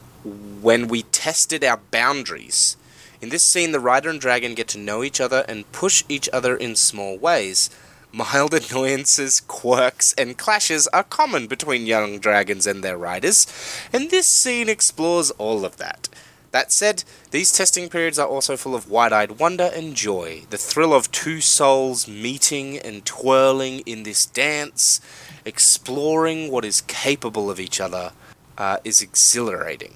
when 0.62 0.88
we 0.88 1.04
tested 1.04 1.64
our 1.64 1.80
boundaries, 1.92 2.78
in 3.22 3.30
this 3.30 3.44
scene, 3.44 3.72
the 3.74 3.80
rider 3.80 4.10
and 4.10 4.20
dragon 4.20 4.54
get 4.54 4.68
to 4.70 4.78
know 4.78 5.04
each 5.04 5.20
other 5.22 5.46
and 5.48 5.70
push 5.72 6.04
each 6.10 6.30
other 6.34 6.56
in 6.56 6.76
small 6.76 7.18
ways. 7.18 7.70
Mild 8.14 8.54
annoyances, 8.60 9.42
quirks, 9.42 10.14
and 10.18 10.38
clashes 10.38 10.88
are 10.94 11.04
common 11.04 11.48
between 11.48 11.86
young 11.86 12.20
dragons 12.20 12.66
and 12.68 12.84
their 12.84 12.98
riders, 12.98 13.48
and 13.92 14.10
this 14.10 14.28
scene 14.28 14.70
explores 14.70 15.32
all 15.32 15.66
of 15.66 15.78
that. 15.78 16.08
That 16.54 16.72
said, 16.72 17.04
these 17.32 17.52
testing 17.52 17.90
periods 17.90 18.20
are 18.20 18.28
also 18.28 18.56
full 18.56 18.76
of 18.76 18.88
wide 18.88 19.12
eyed 19.12 19.40
wonder 19.40 19.72
and 19.74 19.96
joy. 19.96 20.44
The 20.52 20.58
thrill 20.58 20.94
of 20.94 21.12
two 21.12 21.42
souls 21.42 22.08
meeting 22.08 22.78
and 22.78 23.04
twirling 23.04 23.80
in 23.88 24.04
this 24.04 24.28
dance, 24.28 25.02
exploring 25.46 26.52
what 26.52 26.64
is 26.64 26.82
capable 26.82 27.50
of 27.50 27.60
each 27.60 27.82
other, 27.82 28.12
uh, 28.56 28.78
is 28.84 29.02
exhilarating. 29.02 29.96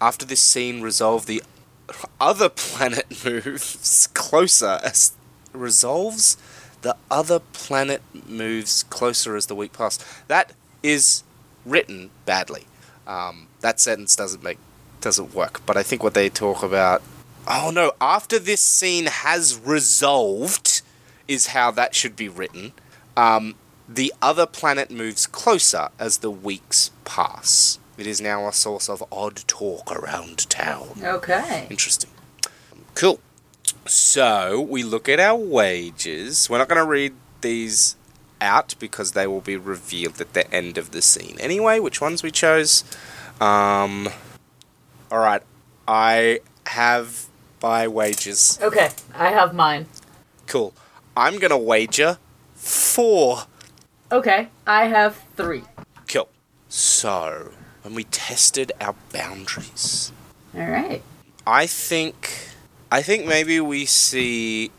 After 0.00 0.24
this 0.24 0.40
scene, 0.40 0.80
resolve 0.80 1.26
the 1.26 1.42
other 2.20 2.50
planet 2.50 3.24
moves 3.24 4.06
closer 4.14 4.78
as 4.84 5.12
resolves 5.52 6.36
the 6.82 6.96
other 7.10 7.40
planet 7.40 8.00
moves 8.28 8.84
closer 8.84 9.34
as 9.34 9.46
the 9.46 9.56
week 9.56 9.72
passes. 9.72 10.04
That 10.28 10.52
is 10.84 11.24
written 11.64 12.10
badly. 12.26 12.66
Um, 13.08 13.48
that 13.60 13.80
sentence 13.80 14.14
doesn't 14.14 14.44
make 14.44 14.58
doesn't 15.06 15.34
work. 15.34 15.62
But 15.64 15.76
I 15.76 15.84
think 15.84 16.02
what 16.02 16.14
they 16.14 16.28
talk 16.28 16.64
about. 16.64 17.00
Oh 17.46 17.70
no! 17.72 17.92
After 18.00 18.40
this 18.40 18.60
scene 18.60 19.06
has 19.06 19.58
resolved, 19.64 20.82
is 21.28 21.48
how 21.48 21.70
that 21.70 21.94
should 21.94 22.16
be 22.16 22.28
written. 22.28 22.72
Um, 23.16 23.54
the 23.88 24.12
other 24.20 24.46
planet 24.46 24.90
moves 24.90 25.28
closer 25.28 25.90
as 25.98 26.18
the 26.18 26.30
weeks 26.30 26.90
pass. 27.04 27.78
It 27.96 28.06
is 28.06 28.20
now 28.20 28.48
a 28.48 28.52
source 28.52 28.88
of 28.88 29.02
odd 29.12 29.36
talk 29.46 29.92
around 29.92 30.50
town. 30.50 31.00
Okay. 31.02 31.68
Interesting. 31.70 32.10
Cool. 32.94 33.20
So 33.86 34.60
we 34.60 34.82
look 34.82 35.08
at 35.08 35.20
our 35.20 35.36
wages. 35.36 36.50
We're 36.50 36.58
not 36.58 36.68
going 36.68 36.82
to 36.82 36.88
read 36.88 37.14
these 37.40 37.96
out 38.40 38.74
because 38.80 39.12
they 39.12 39.26
will 39.26 39.40
be 39.40 39.56
revealed 39.56 40.20
at 40.20 40.34
the 40.34 40.52
end 40.52 40.76
of 40.76 40.90
the 40.90 41.00
scene. 41.00 41.36
Anyway, 41.38 41.78
which 41.78 42.00
ones 42.00 42.22
we 42.22 42.30
chose? 42.30 42.84
Um, 43.40 44.08
all 45.10 45.18
right, 45.18 45.42
I 45.86 46.40
have 46.66 47.26
my 47.62 47.88
wages. 47.88 48.58
Okay, 48.62 48.90
I 49.14 49.30
have 49.30 49.54
mine. 49.54 49.86
Cool. 50.46 50.72
I'm 51.16 51.38
gonna 51.38 51.58
wager 51.58 52.18
four. 52.54 53.44
Okay, 54.12 54.48
I 54.66 54.86
have 54.86 55.22
three. 55.36 55.64
Cool. 56.08 56.28
So 56.68 57.52
when 57.82 57.94
we 57.94 58.04
tested 58.04 58.72
our 58.80 58.94
boundaries, 59.12 60.12
All 60.54 60.66
right. 60.66 61.02
I 61.46 61.66
think, 61.66 62.50
I 62.90 63.02
think 63.02 63.26
maybe 63.26 63.60
we 63.60 63.86
see, 63.86 64.70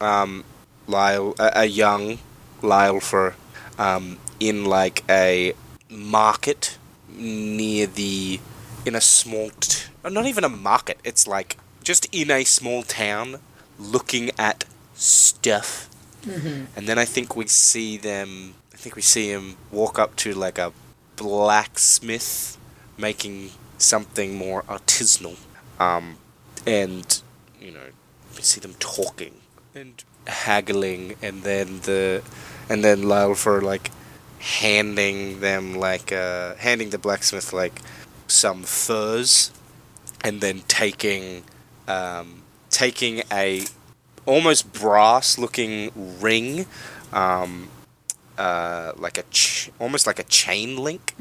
um, 0.00 0.44
Lyle, 0.86 1.34
a, 1.38 1.50
a 1.60 1.64
young 1.64 2.18
Lyle 2.62 3.00
for, 3.00 3.34
um, 3.78 4.18
in 4.38 4.64
like 4.64 5.02
a 5.08 5.54
market 5.88 6.78
near 7.08 7.86
the, 7.86 8.40
in 8.86 8.94
a 8.94 9.00
small, 9.00 9.50
t- 9.50 9.88
not 10.08 10.26
even 10.26 10.44
a 10.44 10.48
market. 10.48 10.98
It's 11.04 11.26
like 11.26 11.56
just 11.82 12.06
in 12.12 12.30
a 12.30 12.44
small 12.44 12.82
town, 12.82 13.40
looking 13.78 14.30
at 14.38 14.64
stuff. 14.94 15.88
And 16.26 16.88
then 16.88 16.98
I 16.98 17.04
think 17.04 17.36
we 17.36 17.46
see 17.46 17.98
them. 17.98 18.54
I 18.72 18.76
think 18.76 18.96
we 18.96 19.02
see 19.02 19.28
him 19.28 19.56
walk 19.70 19.98
up 19.98 20.16
to 20.16 20.32
like 20.32 20.58
a 20.58 20.72
blacksmith, 21.16 22.56
making 22.96 23.50
something 23.78 24.34
more 24.34 24.62
artisanal. 24.62 25.36
Um, 25.78 26.16
and 26.66 27.20
you 27.60 27.72
know, 27.72 27.88
we 28.36 28.42
see 28.42 28.60
them 28.60 28.74
talking 28.78 29.34
and 29.74 30.02
haggling, 30.26 31.16
and 31.20 31.42
then 31.42 31.80
the, 31.80 32.22
and 32.70 32.82
then 32.82 33.02
Lyle 33.02 33.34
for 33.34 33.60
like 33.60 33.90
handing 34.38 35.40
them 35.40 35.74
like 35.74 36.12
uh, 36.12 36.54
handing 36.56 36.90
the 36.90 36.98
blacksmith 36.98 37.52
like 37.52 37.80
some 38.26 38.62
furs, 38.62 39.50
and 40.22 40.40
then 40.40 40.62
taking 40.68 41.44
um, 41.88 42.42
taking 42.70 43.22
a 43.30 43.64
almost 44.26 44.72
brass 44.72 45.38
looking 45.38 45.90
ring 46.20 46.66
um, 47.12 47.68
uh, 48.38 48.92
like 48.96 49.18
a 49.18 49.22
ch- 49.30 49.70
almost 49.78 50.06
like 50.06 50.18
a 50.18 50.24
chain 50.24 50.76
link 50.76 51.14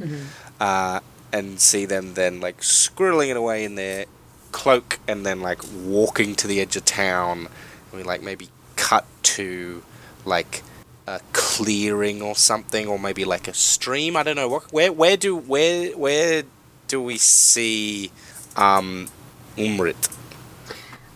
uh, 0.60 1.00
and 1.32 1.60
see 1.60 1.86
them 1.86 2.14
then 2.14 2.40
like 2.40 2.62
squirreling 2.62 3.30
it 3.30 3.38
away 3.38 3.64
in 3.64 3.76
their 3.76 4.06
cloak 4.52 5.00
and 5.08 5.26
then 5.26 5.42
like 5.42 5.60
walking 5.74 6.36
to 6.36 6.48
the 6.48 6.62
edge 6.62 6.76
of 6.76 6.86
town. 6.86 7.48
And 7.92 7.94
we 7.94 8.04
like 8.04 8.22
maybe 8.22 8.50
cut 8.76 9.06
to 9.24 9.84
like 10.26 10.64
a 11.08 11.20
clearing 11.34 12.22
or 12.22 12.36
something 12.36 12.88
or 12.88 12.98
maybe 12.98 13.26
like 13.26 13.48
a 13.48 13.54
stream. 13.54 14.16
I 14.16 14.24
don't 14.24 14.36
know. 14.36 14.48
What 14.48 14.72
where 14.72 14.92
where 14.92 15.18
do 15.18 15.36
where 15.36 15.92
where 15.98 16.44
do 16.94 17.02
we 17.02 17.18
see 17.18 18.12
um 18.56 19.08
umrit 19.58 20.14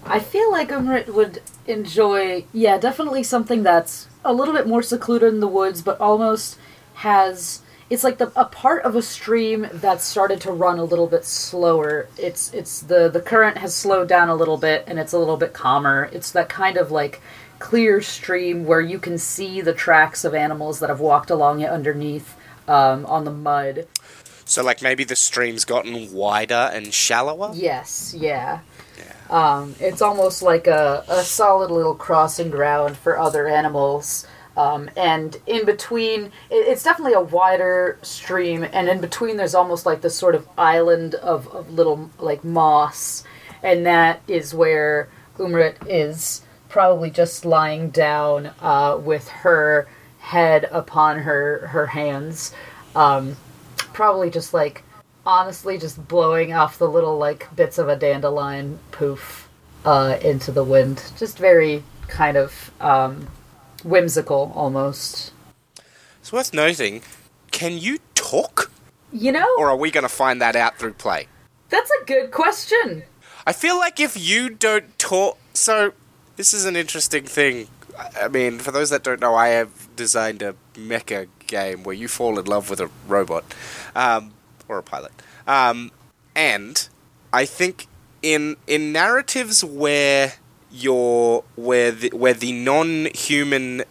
I 0.10 0.20
feel 0.20 0.50
like 0.50 0.70
Umrit 0.70 1.10
would 1.10 1.42
enjoy, 1.66 2.46
yeah, 2.54 2.78
definitely 2.78 3.24
something 3.24 3.62
that's 3.62 4.08
a 4.24 4.34
little 4.34 4.54
bit 4.54 4.66
more 4.66 4.82
secluded 4.82 5.34
in 5.34 5.42
the 5.42 5.50
woods, 5.50 5.82
but 5.82 6.00
almost 6.00 6.58
has. 6.96 7.62
It's 7.90 8.06
like 8.06 8.18
the 8.18 8.32
a 8.36 8.46
part 8.46 8.84
of 8.84 8.96
a 8.96 9.02
stream 9.02 9.68
that 9.74 10.02
started 10.02 10.40
to 10.42 10.52
run 10.52 10.80
a 10.80 10.84
little 10.84 11.08
bit 11.08 11.26
slower. 11.26 12.08
It's 12.18 12.54
it's 12.54 12.80
the 12.80 13.10
the 13.10 13.22
current 13.22 13.58
has 13.58 13.76
slowed 13.76 14.08
down 14.08 14.30
a 14.30 14.36
little 14.36 14.58
bit 14.58 14.86
and 14.88 14.98
it's 14.98 15.14
a 15.14 15.20
little 15.20 15.38
bit 15.38 15.54
calmer. 15.54 16.10
It's 16.14 16.32
that 16.32 16.48
kind 16.48 16.78
of 16.78 16.90
like 16.90 17.22
clear 17.60 18.02
stream 18.02 18.66
where 18.66 18.82
you 18.82 19.00
can 19.00 19.18
see 19.18 19.60
the 19.62 19.74
tracks 19.74 20.24
of 20.24 20.34
animals 20.34 20.80
that 20.80 20.90
have 20.90 21.02
walked 21.02 21.30
along 21.30 21.60
it 21.60 21.70
underneath 21.70 22.36
um, 22.68 23.06
on 23.06 23.26
the 23.26 23.32
mud. 23.32 23.88
So 24.48 24.64
like 24.64 24.82
maybe 24.82 25.04
the 25.04 25.16
stream's 25.16 25.66
gotten 25.66 26.12
wider 26.14 26.72
and 26.74 26.94
shallower 26.94 27.52
Yes, 27.54 28.16
yeah. 28.18 28.62
Um, 29.30 29.76
it's 29.80 30.02
almost 30.02 30.42
like 30.42 30.68
a, 30.68 31.04
a 31.08 31.24
solid 31.24 31.72
little 31.72 31.96
crossing 31.96 32.50
ground 32.50 32.98
for 32.98 33.18
other 33.18 33.48
animals. 33.48 34.26
Um, 34.56 34.90
and 34.98 35.40
in 35.46 35.66
between, 35.66 36.26
it, 36.50 36.56
it's 36.68 36.84
definitely 36.84 37.14
a 37.14 37.22
wider 37.22 38.00
stream, 38.02 38.66
and 38.74 38.90
in 38.90 39.00
between, 39.02 39.38
there's 39.38 39.54
almost 39.54 39.86
like 39.86 40.02
this 40.02 40.16
sort 40.16 40.34
of 40.34 40.48
island 40.58 41.14
of, 41.16 41.48
of 41.50 41.72
little, 41.72 42.10
like, 42.18 42.44
moss. 42.44 43.24
And 43.62 43.86
that 43.86 44.22
is 44.28 44.56
where 44.56 45.10
Umrit 45.38 45.76
is 45.88 46.42
probably 46.70 47.12
just 47.12 47.46
lying 47.46 47.92
down 47.92 48.52
uh, 48.60 49.00
with 49.00 49.28
her 49.28 49.88
head 50.20 50.68
upon 50.72 51.20
her, 51.20 51.68
her 51.68 51.88
hands. 51.88 52.52
Um, 52.96 53.38
probably 53.98 54.30
just 54.30 54.54
like 54.54 54.84
honestly 55.26 55.76
just 55.80 56.08
blowing 56.08 56.54
off 56.54 56.78
the 56.78 56.88
little 56.88 57.18
like 57.18 57.54
bits 57.56 57.80
of 57.80 57.90
a 57.90 57.96
dandelion 57.96 58.78
poof 58.92 59.50
uh, 59.86 60.20
into 60.22 60.52
the 60.52 60.64
wind. 60.64 61.04
Just 61.18 61.40
very 61.40 61.84
kind 62.08 62.38
of 62.38 62.72
um, 62.80 63.28
whimsical 63.84 64.52
almost. 64.54 65.34
It's 66.22 66.32
worth 66.32 66.54
noting. 66.54 67.02
Can 67.50 67.80
you 67.80 67.98
talk, 68.14 68.70
You 69.12 69.32
know, 69.32 69.48
or 69.58 69.72
are 69.72 69.76
we 69.76 69.90
going 69.90 70.04
to 70.04 70.10
find 70.24 70.40
that 70.42 70.56
out 70.56 70.78
through 70.78 70.94
play? 70.94 71.28
that's 71.70 71.92
a 72.02 72.06
good 72.06 72.32
question. 72.32 73.04
I 73.48 73.52
feel 73.52 73.78
like 73.78 74.00
if 74.00 74.16
you 74.16 74.50
don't 74.50 74.98
talk, 75.00 75.38
so 75.54 75.94
this 76.36 76.54
is 76.54 76.66
an 76.66 76.76
interesting 76.76 77.24
thing. 77.26 77.68
I- 77.98 78.28
mean, 78.28 78.60
for 78.60 78.72
those 78.72 78.90
that 78.90 79.04
don't 79.04 79.22
know, 79.22 79.36
I 79.36 79.50
have 79.50 79.96
designed 79.96 80.42
a 80.42 80.56
mecha 80.76 81.28
game 81.48 81.84
where 81.84 81.96
you 81.96 82.08
fall 82.08 82.38
in 82.40 82.46
love 82.46 82.70
with 82.70 82.80
a 82.80 82.90
robot 83.08 83.44
um, 83.96 84.34
or 84.68 84.78
a 84.78 84.84
pilot, 84.84 85.12
um, 85.48 85.92
and 86.36 86.88
I 87.34 87.46
think 87.46 87.88
in 88.22 88.58
in 88.68 88.92
narratives 88.92 89.64
where 89.64 90.34
you're 90.72 91.44
where 91.56 91.92
the, 91.92 92.10
where 92.10 92.34
the 92.34 92.52
non-human 92.52 93.84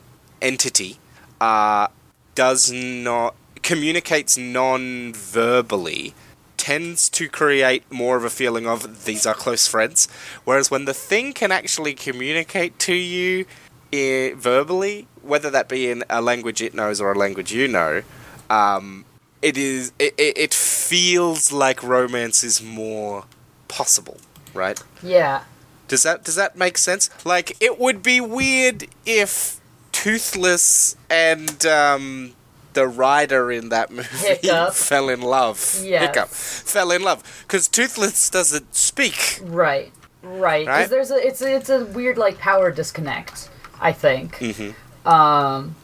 entity 0.42 0.98
uh, 1.40 1.88
does 2.34 2.70
not 2.70 3.34
communicates 3.62 4.36
non-verbally 4.36 6.14
tends 6.56 7.08
to 7.08 7.28
create 7.28 7.84
more 7.92 8.16
of 8.16 8.24
a 8.24 8.30
feeling 8.30 8.66
of 8.66 9.04
these 9.04 9.26
are 9.26 9.34
close 9.34 9.66
friends. 9.66 10.08
Whereas 10.44 10.70
when 10.70 10.84
the 10.84 10.94
thing 10.94 11.32
can 11.32 11.52
actually 11.52 11.94
communicate 11.94 12.78
to 12.80 12.94
you 12.94 13.46
verbally 14.34 15.06
whether 15.22 15.50
that 15.50 15.68
be 15.68 15.90
in 15.90 16.04
a 16.08 16.20
language 16.20 16.60
it 16.62 16.72
knows 16.74 17.00
or 17.00 17.12
a 17.12 17.18
language 17.18 17.52
you 17.52 17.66
know 17.68 18.02
um, 18.48 19.04
it 19.42 19.56
is 19.56 19.92
it, 19.98 20.14
it, 20.18 20.54
feels 20.54 21.50
like 21.52 21.82
romance 21.82 22.44
is 22.44 22.62
more 22.62 23.24
possible 23.68 24.18
right 24.54 24.80
Yeah. 25.02 25.42
does 25.88 26.02
that 26.04 26.24
does 26.24 26.36
that 26.36 26.56
make 26.56 26.78
sense? 26.78 27.10
Like 27.24 27.56
it 27.60 27.78
would 27.78 28.02
be 28.02 28.20
weird 28.20 28.86
if 29.04 29.60
Toothless 29.92 30.96
and 31.10 31.64
um, 31.66 32.32
the 32.74 32.86
rider 32.86 33.50
in 33.50 33.70
that 33.70 33.90
movie 33.90 34.08
Hiccup. 34.18 34.74
fell 34.90 35.08
in 35.08 35.20
love. 35.22 35.58
Yes. 35.82 36.02
Hiccup 36.06 36.28
fell 36.28 36.90
in 36.92 37.02
love 37.02 37.22
because 37.42 37.66
Toothless 37.68 38.30
doesn't 38.30 38.74
speak. 38.74 39.40
Right. 39.42 39.92
Right. 40.22 40.66
Right? 40.66 40.88
Because 40.88 40.90
there's 40.90 41.10
a 41.10 41.26
it's 41.26 41.42
a, 41.42 41.56
it's 41.56 41.70
a 41.70 41.84
weird 41.86 42.18
like 42.18 42.38
power 42.38 42.70
disconnect. 42.70 43.48
I 43.80 43.92
think. 43.92 44.36
Mm-hmm. 44.36 45.08
Um. 45.08 45.76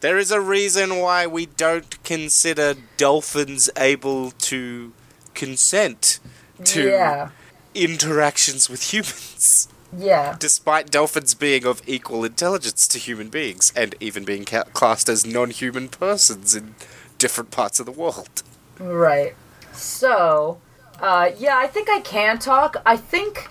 There 0.00 0.16
is 0.16 0.30
a 0.30 0.40
reason 0.40 0.96
why 0.98 1.26
we 1.26 1.44
don't 1.46 2.02
consider 2.04 2.74
dolphins 2.96 3.68
able 3.76 4.30
to 4.30 4.92
consent 5.34 6.20
to 6.64 6.88
Yeah. 6.88 7.30
interactions 7.74 8.70
with 8.70 8.92
humans. 8.94 9.68
Yeah. 9.92 10.36
despite 10.38 10.88
dolphins 10.92 11.34
being 11.34 11.64
of 11.66 11.82
equal 11.84 12.24
intelligence 12.24 12.86
to 12.86 12.96
human 12.96 13.28
beings 13.28 13.72
and 13.74 13.96
even 13.98 14.24
being 14.24 14.44
ca- 14.44 14.62
classed 14.72 15.08
as 15.08 15.26
non-human 15.26 15.88
persons 15.88 16.54
in 16.54 16.76
different 17.18 17.50
parts 17.50 17.80
of 17.80 17.86
the 17.86 17.92
world. 17.92 18.44
Right. 18.78 19.34
So, 19.72 20.60
uh, 21.00 21.30
yeah, 21.36 21.56
I 21.58 21.66
think 21.66 21.88
I 21.90 21.98
can 22.00 22.38
talk. 22.38 22.76
I 22.86 22.96
think 22.96 23.48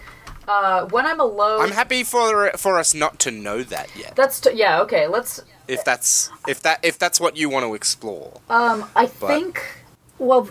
uh, 0.50 0.86
when 0.88 1.06
I'm 1.06 1.20
alone. 1.20 1.62
I'm 1.62 1.72
happy 1.72 2.04
for 2.04 2.52
for 2.58 2.80
us 2.80 2.94
not 2.94 3.20
to 3.20 3.32
know 3.32 3.62
that 3.64 3.96
yet. 3.96 4.16
That's 4.16 4.40
t- 4.40 4.52
yeah. 4.56 4.82
Okay. 4.82 5.08
Let's. 5.08 5.42
If 5.68 5.86
that's 5.86 6.32
if 6.48 6.62
that 6.64 6.80
if 6.84 6.98
that's 6.98 7.20
what 7.22 7.38
you 7.38 7.50
want 7.50 7.66
to 7.66 7.76
explore. 7.76 8.42
Um, 8.50 8.90
I 8.96 9.06
think. 9.06 9.62
Well, 10.18 10.50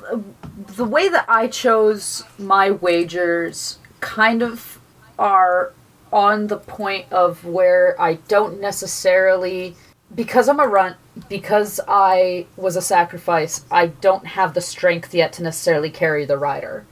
the 0.77 0.85
way 0.85 1.09
that 1.11 1.27
I 1.29 1.49
chose 1.49 2.23
my 2.39 2.71
wagers 2.71 3.79
kind 4.01 4.43
of 4.43 4.79
are 5.19 5.75
on 6.13 6.47
the 6.47 6.57
point 6.57 7.05
of 7.13 7.45
where 7.45 8.01
I 8.01 8.15
don't 8.15 8.61
necessarily 8.61 9.77
because 10.15 10.49
I'm 10.49 10.61
a 10.61 10.67
runt 10.67 10.97
because 11.29 11.81
I 11.87 12.47
was 12.57 12.77
a 12.77 12.81
sacrifice. 12.81 13.65
I 13.71 13.89
don't 13.89 14.27
have 14.29 14.55
the 14.55 14.63
strength 14.63 15.13
yet 15.13 15.35
to 15.35 15.43
necessarily 15.43 15.91
carry 15.91 16.25
the 16.25 16.39
rider. 16.39 16.87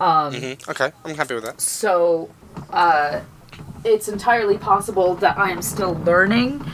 Mhm, 0.00 0.68
Okay, 0.68 0.92
I'm 1.04 1.14
happy 1.14 1.34
with 1.34 1.44
that. 1.44 1.60
So, 1.60 2.30
uh, 2.72 3.20
it's 3.84 4.08
entirely 4.08 4.58
possible 4.58 5.14
that 5.16 5.38
I 5.38 5.50
am 5.50 5.62
still 5.62 5.94
learning 6.04 6.64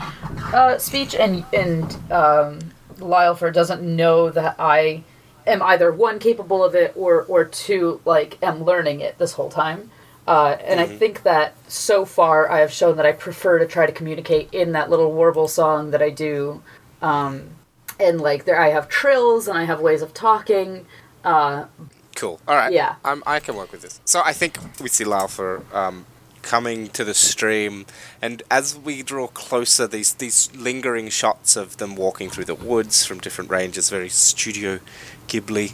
uh, 0.53 0.77
speech, 0.77 1.15
and 1.15 1.45
and 1.53 1.83
um, 2.11 2.59
Lylfer 2.97 3.53
doesn't 3.53 3.81
know 3.81 4.29
that 4.29 4.55
I 4.59 5.03
am 5.47 5.61
either 5.61 5.91
one 5.91 6.19
capable 6.19 6.63
of 6.63 6.75
it 6.75 6.93
or 6.95 7.23
or 7.23 7.45
two 7.45 8.01
like 8.05 8.37
am 8.41 8.63
learning 8.63 9.01
it 9.01 9.17
this 9.17 9.33
whole 9.33 9.49
time. 9.49 9.91
Uh, 10.27 10.57
and 10.63 10.79
I 10.79 10.85
think 10.85 11.23
that 11.23 11.55
so 11.67 12.05
far 12.05 12.51
I 12.51 12.59
have 12.59 12.71
shown 12.71 12.97
that 12.97 13.05
I 13.05 13.13
prefer 13.13 13.57
to 13.57 13.65
try 13.65 13.87
to 13.87 13.91
communicate 13.91 14.53
in 14.53 14.73
that 14.73 14.87
little 14.87 15.11
warble 15.11 15.47
song 15.47 15.89
that 15.89 16.03
I 16.03 16.11
do. 16.11 16.61
Um, 17.01 17.49
and 17.99 18.21
like 18.21 18.45
there, 18.45 18.61
I 18.61 18.69
have 18.69 18.87
trills 18.87 19.47
and 19.47 19.57
I 19.57 19.63
have 19.63 19.81
ways 19.81 20.03
of 20.03 20.13
talking. 20.13 20.85
Uh, 21.23 21.65
Cool. 22.15 22.39
All 22.47 22.55
right. 22.55 22.73
Yeah. 22.73 22.95
Um, 23.05 23.23
I 23.25 23.39
can 23.39 23.55
work 23.55 23.71
with 23.71 23.81
this. 23.81 24.01
So 24.05 24.21
I 24.25 24.33
think 24.33 24.57
we 24.81 24.89
see 24.89 25.05
Lalfer 25.05 25.63
um, 25.73 26.05
coming 26.41 26.87
to 26.89 27.03
the 27.03 27.13
stream, 27.13 27.85
and 28.21 28.43
as 28.51 28.77
we 28.77 29.03
draw 29.03 29.27
closer, 29.27 29.87
these 29.87 30.13
these 30.15 30.49
lingering 30.55 31.09
shots 31.09 31.55
of 31.55 31.77
them 31.77 31.95
walking 31.95 32.29
through 32.29 32.45
the 32.45 32.55
woods 32.55 33.05
from 33.05 33.19
different 33.19 33.49
ranges, 33.49 33.89
very 33.89 34.09
Studio 34.09 34.79
Ghibli. 35.27 35.73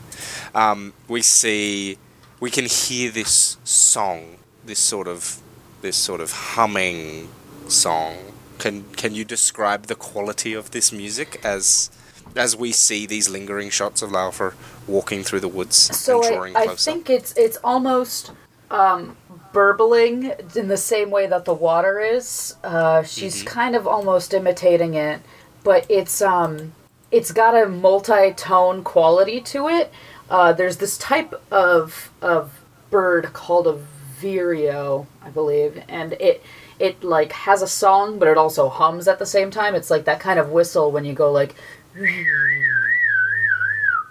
Um, 0.54 0.94
we 1.08 1.22
see, 1.22 1.98
we 2.40 2.52
can 2.52 2.66
hear 2.66 3.10
this 3.12 3.58
song, 3.64 4.38
this 4.64 4.80
sort 4.80 5.08
of, 5.08 5.42
this 5.82 5.98
sort 5.98 6.22
of 6.22 6.32
humming 6.32 7.30
song. 7.68 8.18
Can 8.60 8.84
can 8.96 9.16
you 9.16 9.26
describe 9.26 9.88
the 9.88 9.96
quality 9.96 10.54
of 10.54 10.72
this 10.72 10.92
music 10.92 11.40
as? 11.44 11.90
As 12.36 12.56
we 12.56 12.72
see 12.72 13.06
these 13.06 13.30
lingering 13.30 13.70
shots 13.70 14.02
of 14.02 14.10
Lalfer 14.10 14.54
walking 14.88 15.24
through 15.24 15.40
the 15.40 15.48
woods 15.48 15.76
so 15.76 16.22
and 16.22 16.26
I, 16.26 16.36
drawing 16.36 16.56
I 16.56 16.66
closer. 16.66 16.92
think 16.92 17.10
it's 17.10 17.34
it's 17.38 17.58
almost 17.64 18.32
um, 18.70 19.16
burbling 19.54 20.34
in 20.56 20.68
the 20.68 20.78
same 20.78 21.12
way 21.12 21.28
that 21.28 21.46
the 21.46 21.54
water 21.54 22.00
is. 22.00 22.56
Uh, 22.64 23.04
she's 23.04 23.44
kind 23.44 23.76
of 23.76 23.88
almost 23.88 24.34
imitating 24.34 24.96
it, 24.96 25.22
but 25.64 25.86
it's 25.90 26.22
um 26.22 26.74
it's 27.12 27.32
got 27.32 27.56
a 27.56 27.68
multi-tone 27.68 28.84
quality 28.84 29.40
to 29.40 29.70
it. 29.70 29.92
Uh, 30.30 30.52
there's 30.52 30.78
this 30.78 30.98
type 30.98 31.42
of 31.52 32.12
of 32.22 32.60
bird 32.90 33.32
called 33.34 33.68
a 33.68 33.80
vireo, 34.20 35.08
I 35.24 35.30
believe, 35.30 35.82
and 35.88 36.14
it 36.14 36.44
it 36.80 37.04
like 37.04 37.32
has 37.32 37.62
a 37.62 37.68
song, 37.68 38.20
but 38.20 38.28
it 38.28 38.38
also 38.38 38.68
hums 38.68 39.08
at 39.08 39.20
the 39.20 39.26
same 39.26 39.52
time. 39.52 39.76
It's 39.76 39.90
like 39.90 40.06
that 40.06 40.20
kind 40.20 40.40
of 40.40 40.50
whistle 40.50 40.92
when 40.92 41.06
you 41.06 41.14
go 41.14 41.32
like 41.32 41.56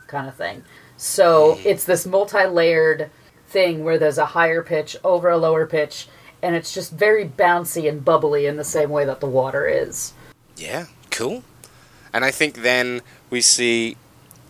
kind 0.07 0.29
of 0.29 0.35
thing. 0.35 0.65
So 0.97 1.59
it's 1.65 1.85
this 1.85 2.07
multi-layered 2.07 3.11
thing 3.49 3.85
where 3.85 3.99
there's 3.99 4.19
a 4.19 4.27
higher 4.27 4.63
pitch 4.63 4.97
over 5.05 5.29
a 5.29 5.37
lower 5.37 5.67
pitch, 5.67 6.09
and 6.43 6.55
it's 6.55 6.73
just 6.73 6.93
very 6.93 7.25
bouncy 7.27 7.89
and 7.89 8.05
bubbly 8.05 8.47
in 8.47 8.57
the 8.57 8.65
same 8.65 8.91
way 8.91 9.05
that 9.05 9.21
the 9.21 9.27
water 9.27 9.67
is. 9.67 10.13
Yeah, 10.57 10.87
cool. 11.11 11.43
And 12.13 12.25
I 12.25 12.31
think 12.31 12.63
then 12.63 13.03
we 13.31 13.41
see 13.41 13.97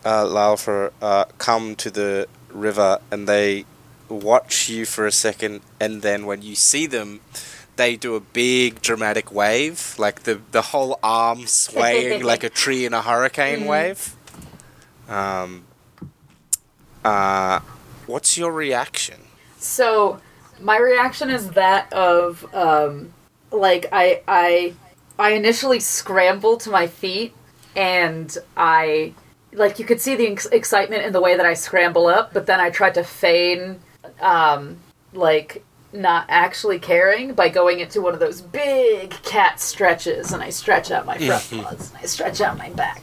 uh, 0.03 0.23
Lalfer 0.23 0.91
uh, 1.01 1.25
come 1.37 1.75
to 1.77 1.89
the 1.89 2.27
river 2.51 2.99
and 3.11 3.27
they 3.27 3.65
watch 4.07 4.69
you 4.69 4.85
for 4.85 5.05
a 5.05 5.11
second, 5.11 5.61
and 5.79 6.01
then 6.01 6.25
when 6.25 6.41
you 6.41 6.55
see 6.55 6.85
them, 6.85 7.21
they 7.75 7.95
do 7.95 8.15
a 8.15 8.19
big 8.19 8.81
dramatic 8.81 9.31
wave, 9.31 9.95
like 9.97 10.23
the, 10.23 10.41
the 10.51 10.61
whole 10.61 10.99
arm 11.03 11.47
swaying 11.47 12.23
like 12.23 12.43
a 12.43 12.49
tree 12.61 12.85
in 12.85 12.93
a 12.93 13.01
hurricane 13.01 13.65
wave. 13.65 14.15
Um, 15.07 15.65
uh, 17.03 17.59
what's 18.07 18.37
your 18.37 18.51
reaction? 18.51 19.21
So 19.57 20.19
my 20.59 20.77
reaction 20.77 21.29
is 21.29 21.51
that 21.51 21.91
of 21.93 22.45
um, 22.53 23.13
like 23.51 23.87
I 23.91 24.21
I 24.27 24.73
I 25.17 25.31
initially 25.31 25.79
scramble 25.79 26.57
to 26.57 26.69
my 26.69 26.87
feet 26.87 27.33
and 27.75 28.35
I 28.55 29.13
like 29.53 29.79
you 29.79 29.85
could 29.85 30.01
see 30.01 30.15
the 30.15 30.27
ex- 30.27 30.45
excitement 30.47 31.03
in 31.03 31.13
the 31.13 31.21
way 31.21 31.35
that 31.35 31.45
I 31.45 31.53
scramble 31.53 32.07
up, 32.07 32.33
but 32.33 32.45
then 32.45 32.59
I 32.59 32.69
tried 32.69 32.93
to 32.95 33.03
feign 33.03 33.79
um, 34.21 34.77
like 35.13 35.64
not 35.95 36.25
actually 36.29 36.79
caring 36.79 37.33
by 37.33 37.49
going 37.49 37.79
into 37.79 38.01
one 38.01 38.13
of 38.13 38.19
those 38.19 38.41
big 38.41 39.11
cat 39.23 39.59
stretches 39.59 40.31
and 40.31 40.41
I 40.41 40.49
stretch 40.49 40.91
out 40.91 41.05
my 41.05 41.17
front 41.17 41.43
mm-hmm. 41.43 41.63
paws 41.63 41.91
and 41.91 41.99
I 42.01 42.05
stretch 42.05 42.41
out 42.41 42.57
my 42.57 42.69
back. 42.71 43.01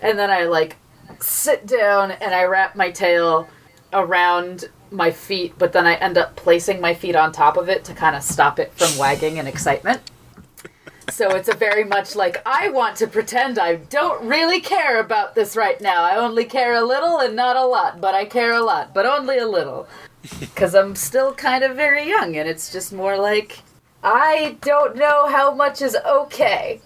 And 0.00 0.18
then 0.18 0.30
I 0.30 0.44
like 0.44 0.76
sit 1.20 1.66
down 1.66 2.12
and 2.12 2.34
I 2.34 2.44
wrap 2.44 2.76
my 2.76 2.90
tail 2.90 3.48
around 3.92 4.68
my 4.90 5.10
feet, 5.10 5.54
but 5.58 5.72
then 5.72 5.86
I 5.86 5.94
end 5.94 6.18
up 6.18 6.36
placing 6.36 6.80
my 6.80 6.94
feet 6.94 7.16
on 7.16 7.32
top 7.32 7.56
of 7.56 7.68
it 7.68 7.84
to 7.84 7.94
kind 7.94 8.16
of 8.16 8.22
stop 8.22 8.58
it 8.58 8.72
from 8.72 8.96
wagging 8.98 9.36
in 9.36 9.46
excitement. 9.46 10.00
So 11.10 11.30
it's 11.30 11.48
a 11.48 11.56
very 11.56 11.84
much 11.84 12.14
like 12.14 12.42
I 12.44 12.68
want 12.68 12.96
to 12.96 13.06
pretend 13.06 13.58
I 13.58 13.76
don't 13.76 14.28
really 14.28 14.60
care 14.60 15.00
about 15.00 15.34
this 15.34 15.56
right 15.56 15.80
now. 15.80 16.02
I 16.02 16.16
only 16.16 16.44
care 16.44 16.74
a 16.74 16.84
little 16.84 17.18
and 17.18 17.34
not 17.34 17.56
a 17.56 17.64
lot, 17.64 18.00
but 18.00 18.14
I 18.14 18.24
care 18.24 18.52
a 18.52 18.62
lot, 18.62 18.92
but 18.92 19.06
only 19.06 19.38
a 19.38 19.46
little. 19.46 19.88
Because 20.40 20.74
I'm 20.74 20.96
still 20.96 21.32
kind 21.34 21.64
of 21.64 21.76
very 21.76 22.08
young, 22.08 22.36
and 22.36 22.48
it's 22.48 22.72
just 22.72 22.92
more 22.92 23.16
like 23.16 23.60
I 24.02 24.56
don't 24.60 24.96
know 24.96 25.28
how 25.28 25.54
much 25.54 25.82
is 25.82 25.96
okay. 26.06 26.80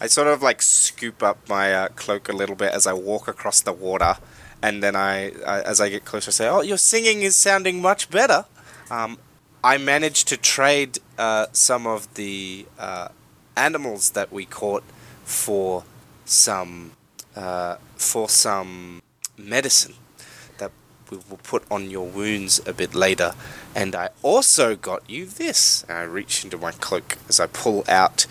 I 0.00 0.06
sort 0.06 0.28
of 0.28 0.42
like 0.42 0.62
scoop 0.62 1.22
up 1.22 1.48
my 1.48 1.72
uh, 1.72 1.88
cloak 1.88 2.28
a 2.28 2.32
little 2.32 2.56
bit 2.56 2.72
as 2.72 2.86
I 2.86 2.92
walk 2.92 3.28
across 3.28 3.60
the 3.60 3.72
water, 3.72 4.16
and 4.62 4.82
then 4.82 4.96
I, 4.96 5.32
I 5.46 5.62
as 5.62 5.80
I 5.80 5.88
get 5.88 6.04
closer, 6.04 6.32
say, 6.32 6.48
"Oh, 6.48 6.62
your 6.62 6.78
singing 6.78 7.22
is 7.22 7.36
sounding 7.36 7.80
much 7.80 8.10
better." 8.10 8.46
Um, 8.90 9.18
I 9.62 9.78
managed 9.78 10.28
to 10.28 10.36
trade 10.36 10.98
uh, 11.18 11.46
some 11.52 11.86
of 11.86 12.12
the 12.14 12.66
uh, 12.78 13.08
animals 13.56 14.10
that 14.10 14.32
we 14.32 14.44
caught 14.44 14.82
for 15.24 15.84
some 16.24 16.92
uh, 17.36 17.76
for 17.96 18.28
some 18.28 19.02
medicine 19.38 19.94
we 21.12 21.18
will 21.28 21.38
put 21.42 21.62
on 21.70 21.90
your 21.90 22.06
wounds 22.06 22.60
a 22.66 22.72
bit 22.72 22.94
later. 22.94 23.34
And 23.74 23.94
I 23.94 24.08
also 24.22 24.74
got 24.74 25.08
you 25.08 25.26
this. 25.26 25.84
And 25.88 25.98
I 25.98 26.02
reach 26.02 26.42
into 26.42 26.56
my 26.56 26.72
cloak 26.72 27.18
as 27.28 27.38
I 27.38 27.46
pull 27.46 27.84
out 27.86 28.26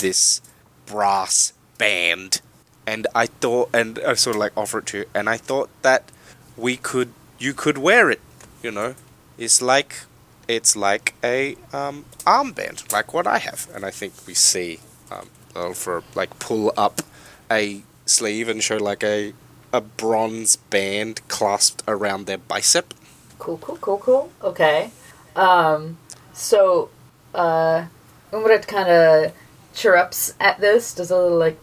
this 0.00 0.42
brass 0.86 1.52
band. 1.78 2.40
And 2.86 3.06
I 3.14 3.26
thought, 3.26 3.70
and 3.72 3.98
I 4.00 4.14
sort 4.14 4.36
of 4.36 4.40
like 4.40 4.56
offer 4.56 4.78
it 4.78 4.86
to 4.86 4.98
you, 4.98 5.04
and 5.14 5.28
I 5.28 5.36
thought 5.36 5.70
that 5.82 6.10
we 6.56 6.76
could, 6.76 7.12
you 7.38 7.54
could 7.54 7.78
wear 7.78 8.10
it. 8.10 8.20
You 8.62 8.70
know, 8.70 8.94
it's 9.38 9.62
like, 9.62 10.02
it's 10.48 10.76
like 10.76 11.14
a 11.22 11.56
um, 11.72 12.04
armband, 12.24 12.92
like 12.92 13.12
what 13.14 13.26
I 13.26 13.38
have. 13.38 13.68
And 13.74 13.84
I 13.84 13.90
think 13.90 14.12
we 14.26 14.34
see, 14.34 14.80
um, 15.10 15.74
for 15.74 16.02
like 16.14 16.38
pull 16.38 16.72
up 16.76 17.02
a 17.50 17.82
sleeve 18.04 18.48
and 18.48 18.62
show 18.62 18.76
like 18.76 19.02
a 19.02 19.32
a 19.76 19.80
bronze 19.82 20.56
band 20.56 21.20
clasped 21.28 21.82
around 21.86 22.26
their 22.26 22.38
bicep. 22.38 22.94
Cool, 23.38 23.58
cool, 23.58 23.76
cool, 23.76 23.98
cool. 23.98 24.32
Okay. 24.42 24.90
Um, 25.36 25.98
so, 26.32 26.88
uh, 27.34 27.84
Umrat 28.32 28.66
kind 28.66 28.88
of 28.88 29.32
chirrups 29.74 30.32
at 30.40 30.58
this, 30.60 30.94
does 30.94 31.10
a 31.10 31.16
little 31.16 31.38
like, 31.38 31.58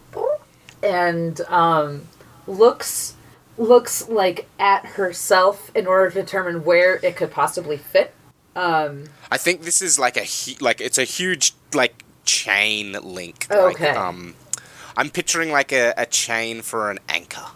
and 0.82 1.40
um, 1.42 2.06
looks 2.46 3.14
looks 3.56 4.08
like 4.08 4.48
at 4.58 4.84
herself 4.84 5.70
in 5.76 5.86
order 5.86 6.10
to 6.10 6.22
determine 6.22 6.64
where 6.64 6.96
it 7.04 7.16
could 7.16 7.30
possibly 7.30 7.76
fit. 7.76 8.12
Um, 8.56 9.04
I 9.30 9.36
think 9.36 9.62
this 9.62 9.82
is 9.82 9.98
like 9.98 10.16
a 10.16 10.24
hu- 10.24 10.64
like 10.64 10.80
it's 10.80 10.98
a 10.98 11.04
huge 11.04 11.54
like 11.72 12.04
chain 12.24 12.92
link. 13.02 13.46
Okay. 13.50 13.88
Like, 13.88 13.96
um, 13.96 14.34
I'm 14.96 15.10
picturing 15.10 15.50
like 15.50 15.72
a, 15.72 15.92
a 15.96 16.06
chain 16.06 16.62
for 16.62 16.90
an 16.90 17.00
anchor. 17.08 17.46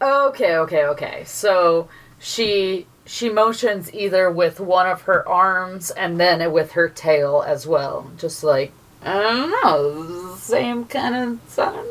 Okay, 0.00 0.56
okay, 0.56 0.84
okay. 0.84 1.24
So 1.26 1.88
she 2.18 2.86
she 3.04 3.28
motions 3.28 3.92
either 3.92 4.30
with 4.30 4.60
one 4.60 4.86
of 4.86 5.02
her 5.02 5.26
arms 5.28 5.90
and 5.90 6.18
then 6.18 6.52
with 6.52 6.72
her 6.72 6.88
tail 6.88 7.44
as 7.46 7.66
well. 7.66 8.10
Just 8.16 8.42
like 8.42 8.72
I 9.02 9.14
don't 9.14 9.50
know, 9.50 10.36
same 10.36 10.84
kind 10.84 11.14
of 11.14 11.50
sound. 11.50 11.88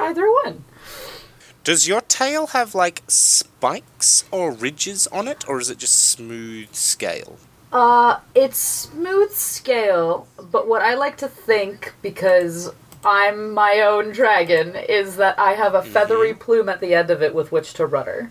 Either 0.00 0.30
one. 0.44 0.64
Does 1.64 1.86
your 1.86 2.00
tail 2.00 2.48
have 2.48 2.74
like 2.74 3.02
spikes 3.06 4.24
or 4.32 4.50
ridges 4.50 5.06
on 5.08 5.28
it, 5.28 5.48
or 5.48 5.60
is 5.60 5.70
it 5.70 5.78
just 5.78 5.94
smooth 5.94 6.74
scale? 6.74 7.38
Uh, 7.72 8.18
it's 8.34 8.58
smooth 8.58 9.30
scale, 9.32 10.26
but 10.50 10.68
what 10.68 10.82
I 10.82 10.94
like 10.94 11.16
to 11.18 11.28
think 11.28 11.94
because 12.02 12.70
I'm 13.04 13.52
my 13.52 13.80
own 13.80 14.12
dragon 14.12 14.76
is 14.76 15.16
that 15.16 15.38
I 15.38 15.52
have 15.52 15.74
a 15.74 15.82
feathery 15.82 16.34
plume 16.34 16.68
at 16.68 16.80
the 16.80 16.94
end 16.94 17.10
of 17.10 17.22
it 17.22 17.34
with 17.34 17.50
which 17.52 17.74
to 17.74 17.86
rudder. 17.86 18.30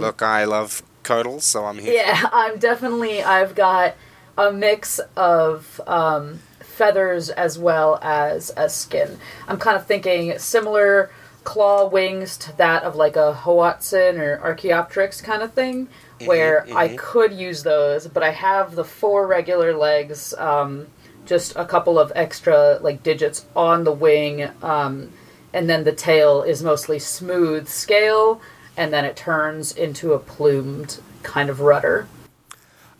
Look, 0.00 0.22
I 0.22 0.44
love 0.44 0.82
Codals, 1.04 1.42
so 1.42 1.64
I'm 1.64 1.78
here. 1.78 1.94
Yeah, 1.94 2.28
I'm 2.32 2.58
definitely. 2.58 3.22
I've 3.22 3.54
got 3.54 3.94
a 4.38 4.52
mix 4.52 4.98
of 5.16 5.80
um, 5.86 6.40
feathers 6.60 7.28
as 7.28 7.58
well 7.58 7.98
as 8.02 8.52
a 8.56 8.68
skin. 8.68 9.18
I'm 9.46 9.58
kind 9.58 9.76
of 9.76 9.86
thinking 9.86 10.38
similar 10.38 11.10
claw 11.44 11.88
wings 11.88 12.36
to 12.38 12.56
that 12.56 12.84
of 12.84 12.94
like 12.94 13.16
a 13.16 13.36
Hoatzin 13.42 14.18
or 14.18 14.40
Archaeopteryx 14.42 15.20
kind 15.22 15.42
of 15.42 15.52
thing, 15.52 15.88
where 16.24 16.66
I 16.74 16.88
could 16.96 17.32
use 17.32 17.62
those, 17.64 18.06
but 18.06 18.22
I 18.22 18.30
have 18.30 18.74
the 18.76 18.84
four 18.84 19.26
regular 19.26 19.74
legs, 19.76 20.32
um, 20.34 20.86
just 21.26 21.54
a 21.56 21.64
couple 21.64 21.98
of 21.98 22.12
extra 22.14 22.78
like 22.82 23.02
digits 23.02 23.46
on 23.54 23.84
the 23.84 23.92
wing, 23.92 24.50
um, 24.62 25.12
and 25.52 25.68
then 25.68 25.84
the 25.84 25.92
tail 25.92 26.42
is 26.42 26.62
mostly 26.62 26.98
smooth 26.98 27.68
scale, 27.68 28.40
and 28.76 28.92
then 28.92 29.04
it 29.04 29.16
turns 29.16 29.72
into 29.72 30.12
a 30.12 30.18
plumed 30.18 31.00
kind 31.22 31.50
of 31.50 31.60
rudder. 31.60 32.08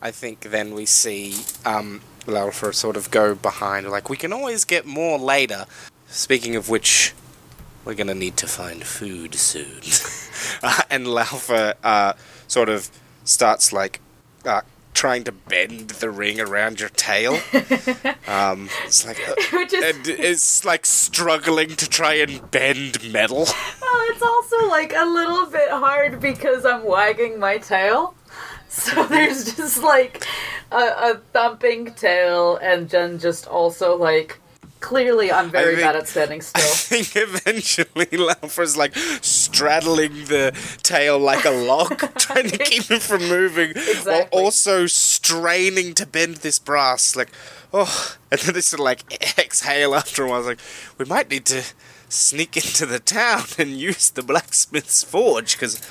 I 0.01 0.11
think 0.11 0.41
then 0.41 0.73
we 0.73 0.85
see 0.85 1.35
um, 1.65 2.01
Lalfur 2.25 2.73
sort 2.73 2.97
of 2.97 3.11
go 3.11 3.35
behind, 3.35 3.89
like, 3.89 4.09
we 4.09 4.17
can 4.17 4.33
always 4.33 4.65
get 4.65 4.85
more 4.85 5.17
later. 5.17 5.65
Speaking 6.07 6.55
of 6.55 6.69
which, 6.69 7.13
we're 7.85 7.95
to 7.95 8.13
need 8.13 8.37
to 8.37 8.47
find 8.47 8.83
food 8.83 9.35
soon. 9.35 9.81
uh, 10.61 10.81
and 10.89 11.07
Lalfur 11.07 11.73
uh, 11.83 12.13
sort 12.47 12.69
of 12.69 12.89
starts, 13.23 13.73
like, 13.73 13.99
uh, 14.45 14.61
trying 14.93 15.23
to 15.25 15.31
bend 15.31 15.89
the 15.89 16.09
ring 16.09 16.39
around 16.39 16.79
your 16.79 16.89
tail. 16.89 17.33
um, 18.27 18.69
it's 18.85 19.05
like, 19.05 19.19
is 19.53 20.07
it's 20.07 20.65
like 20.65 20.85
struggling 20.85 21.69
to 21.69 21.89
try 21.89 22.13
and 22.13 22.49
bend 22.51 23.11
metal. 23.11 23.45
Well, 23.81 24.01
it's 24.09 24.21
also 24.21 24.67
like 24.67 24.93
a 24.95 25.05
little 25.05 25.45
bit 25.47 25.69
hard 25.69 26.19
because 26.19 26.65
I'm 26.65 26.83
wagging 26.85 27.39
my 27.39 27.57
tail. 27.57 28.15
So 28.69 29.05
there's 29.07 29.55
just 29.55 29.83
like 29.83 30.25
a, 30.71 30.77
a 30.77 31.21
thumping 31.31 31.93
tail, 31.93 32.57
and 32.57 32.89
then 32.89 33.19
just 33.19 33.47
also 33.47 33.95
like 33.95 34.39
clearly 34.83 35.31
I'm 35.31 35.49
very 35.49 35.75
think- 35.75 35.87
bad 35.87 35.95
at 35.95 36.07
standing 36.07 36.41
still. 36.41 36.61
I 36.61 36.65
think 36.91 37.15
eventually 37.15 38.05
Lalfur's 38.05 38.75
like 38.77 38.93
straddling 39.21 40.25
the 40.25 40.51
tail 40.83 41.17
like 41.17 41.45
a 41.45 41.49
log, 41.49 41.97
trying 42.19 42.49
to 42.49 42.57
keep 42.59 42.91
it 42.91 43.01
from 43.01 43.27
moving, 43.27 43.73
while 44.03 44.27
also 44.31 44.85
straining 44.85 45.93
to 45.95 46.05
bend 46.05 46.35
this 46.37 46.59
brass. 46.59 47.15
Like, 47.15 47.29
oh, 47.73 48.15
and 48.29 48.39
then 48.41 48.53
they 48.53 48.61
sort 48.61 48.81
of 48.81 48.83
like 48.85 49.39
exhale 49.39 49.95
after 49.95 50.25
a 50.25 50.29
while. 50.29 50.39
It's 50.39 50.47
like, 50.47 50.59
we 50.99 51.05
might 51.05 51.29
need 51.31 51.45
to 51.47 51.63
sneak 52.09 52.55
into 52.57 52.85
the 52.85 52.99
town 52.99 53.45
and 53.57 53.71
use 53.71 54.09
the 54.11 54.21
blacksmith's 54.21 55.01
forge 55.03 55.53
because 55.53 55.81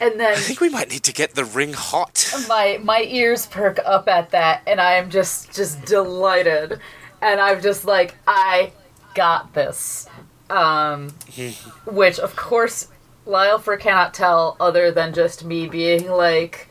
And 0.00 0.18
then 0.18 0.32
I 0.32 0.36
think 0.36 0.60
we 0.60 0.68
might 0.68 0.88
need 0.90 1.02
to 1.04 1.12
get 1.12 1.34
the 1.34 1.44
ring 1.44 1.74
hot. 1.74 2.32
my 2.48 2.80
my 2.82 3.02
ears 3.02 3.46
perk 3.46 3.78
up 3.84 4.08
at 4.08 4.30
that, 4.30 4.62
and 4.66 4.80
I 4.80 4.94
am 4.94 5.10
just 5.10 5.52
just 5.54 5.84
delighted, 5.84 6.80
and 7.20 7.40
I'm 7.40 7.60
just 7.60 7.84
like 7.84 8.16
I 8.26 8.72
got 9.14 9.54
this, 9.54 10.08
um, 10.50 11.10
which 11.86 12.18
of 12.18 12.36
course 12.36 12.88
Lyle 13.26 13.58
for 13.58 13.76
cannot 13.76 14.14
tell 14.14 14.56
other 14.58 14.90
than 14.90 15.12
just 15.12 15.44
me 15.44 15.68
being 15.68 16.08
like 16.08 16.68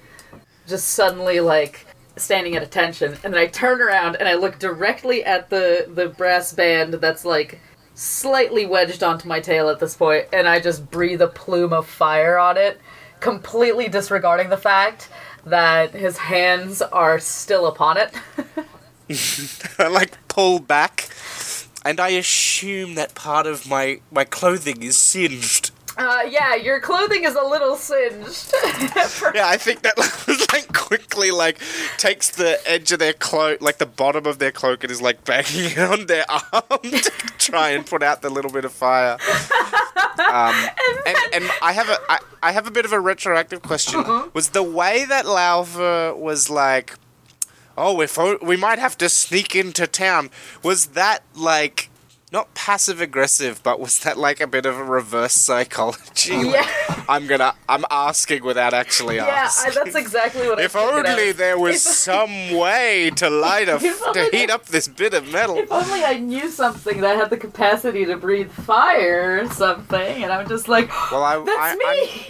just 0.68 0.90
suddenly 0.90 1.40
like 1.40 1.86
standing 2.16 2.56
at 2.56 2.64
attention. 2.64 3.16
And 3.24 3.34
then 3.34 3.42
I 3.42 3.48
turn 3.48 3.82
around 3.82 4.16
and 4.16 4.28
I 4.28 4.36
look 4.36 4.60
directly 4.60 5.24
at 5.24 5.50
the 5.50 5.86
the 5.88 6.10
brass 6.10 6.54
band 6.54 6.96
that's 6.96 7.26
like 7.26 7.60
slightly 7.94 8.66
wedged 8.66 9.02
onto 9.02 9.28
my 9.28 9.40
tail 9.40 9.70
at 9.70 9.80
this 9.80 9.96
point 9.96 10.28
and 10.32 10.48
I 10.48 10.60
just 10.60 10.92
breathe 10.92 11.20
a 11.20 11.28
plume 11.28 11.74
of 11.74 11.88
fire 11.88 12.38
on 12.38 12.56
it 12.56 12.80
completely 13.20 13.88
disregarding 13.88 14.50
the 14.50 14.58
fact 14.58 15.10
that 15.46 15.96
his 15.96 16.16
hands 16.18 16.84
are 16.84 17.18
still 17.18 17.66
upon 17.66 17.98
it 17.98 18.14
I 19.80 19.88
like 19.88 20.18
pull 20.28 20.60
back, 20.60 21.10
and 21.86 22.00
I 22.00 22.10
assume 22.10 22.96
that 22.96 23.16
part 23.16 23.46
of 23.48 23.68
my 23.68 24.00
my 24.12 24.24
clothing 24.26 24.84
is 24.84 24.98
singed. 24.98 25.72
uh, 25.98 26.22
yeah 26.30 26.54
your 26.54 26.80
clothing 26.80 27.24
is 27.24 27.34
a 27.34 27.42
little 27.42 27.76
singed 27.76 28.54
Yeah, 29.34 29.48
I 29.48 29.58
think 29.58 29.82
that 29.82 29.98
like 30.54 30.72
quickly 30.74 31.32
like 31.32 31.58
takes 31.98 32.30
the 32.30 32.60
edge 32.70 32.92
of 32.92 33.00
their 33.00 33.14
cloak, 33.14 33.62
like 33.62 33.78
the 33.80 33.88
bottom 33.88 34.26
of 34.28 34.38
their 34.40 34.52
cloak, 34.52 34.84
and 34.84 34.92
is 34.92 35.02
like 35.02 35.24
banging 35.26 35.72
it 35.72 35.80
on 35.80 36.06
their 36.06 36.26
arm 36.30 36.82
to 36.84 37.12
try 37.40 37.70
and 37.70 37.86
put 37.86 38.04
out 38.04 38.22
the 38.22 38.30
little 38.30 38.52
bit 38.52 38.64
of 38.66 38.72
fire. 38.74 39.18
Um, 40.20 40.56
and, 41.06 41.18
and 41.34 41.52
I 41.62 41.72
have 41.74 41.90
a 41.90 41.98
I, 42.10 42.20
I 42.44 42.52
have 42.52 42.68
a 42.68 42.72
bit 42.72 42.86
of 42.86 42.92
a 42.92 43.00
retroactive 43.00 43.62
question. 43.62 44.04
Was 44.34 44.50
the 44.50 44.64
way 44.64 45.06
that 45.06 45.26
Lauva 45.26 46.18
was 46.18 46.50
like, 46.50 46.94
oh, 47.78 48.02
if 48.02 48.18
o- 48.18 48.40
we 48.42 48.58
might 48.58 48.80
have 48.80 48.98
to 48.98 49.10
sneak 49.10 49.56
into 49.56 49.88
town, 49.88 50.30
was 50.64 50.88
that 50.88 51.24
like? 51.36 51.90
Not 52.30 52.54
passive 52.54 53.00
aggressive, 53.00 53.64
but 53.64 53.80
was 53.80 54.00
that 54.00 54.18
like 54.18 54.42
a 54.42 54.48
bit 54.48 54.66
of 54.66 54.76
a 54.78 54.84
reverse 54.84 55.32
psychology? 55.32 56.36
Like, 56.44 57.10
I'm 57.10 57.26
gonna. 57.26 57.54
I'm 57.70 57.86
asking 57.90 58.44
without 58.44 58.74
actually 58.74 59.16
yeah 59.16 59.28
asking. 59.28 59.72
I, 59.72 59.84
that's 59.86 59.96
exactly 59.96 60.46
what 60.46 60.60
if 60.60 60.76
only 60.76 61.32
there 61.32 61.58
was 61.58 61.76
If- 61.76 61.82
some 62.10 62.52
way 62.58 63.12
to 63.16 63.30
light 63.30 63.70
a 63.70 63.80
to 63.80 64.30
heat 64.30 64.50
up 64.50 64.66
this 64.66 64.90
bit 64.90 65.14
of 65.14 65.32
metal. 65.32 65.58
If 65.58 65.72
only 65.72 66.04
I 66.04 66.18
knew 66.18 66.50
something 66.50 67.00
that 67.00 67.16
had 67.16 67.30
the 67.30 67.38
capacity 67.38 68.04
to 68.04 68.18
breathe 68.18 68.52
fire 68.52 69.40
or 69.42 69.50
something, 69.50 70.22
and 70.24 70.30
I'm 70.30 70.50
just 70.50 70.68
like, 70.68 70.90
Well, 71.12 71.24
I, 71.24 71.38
that's 71.46 71.78
me. 71.78 71.86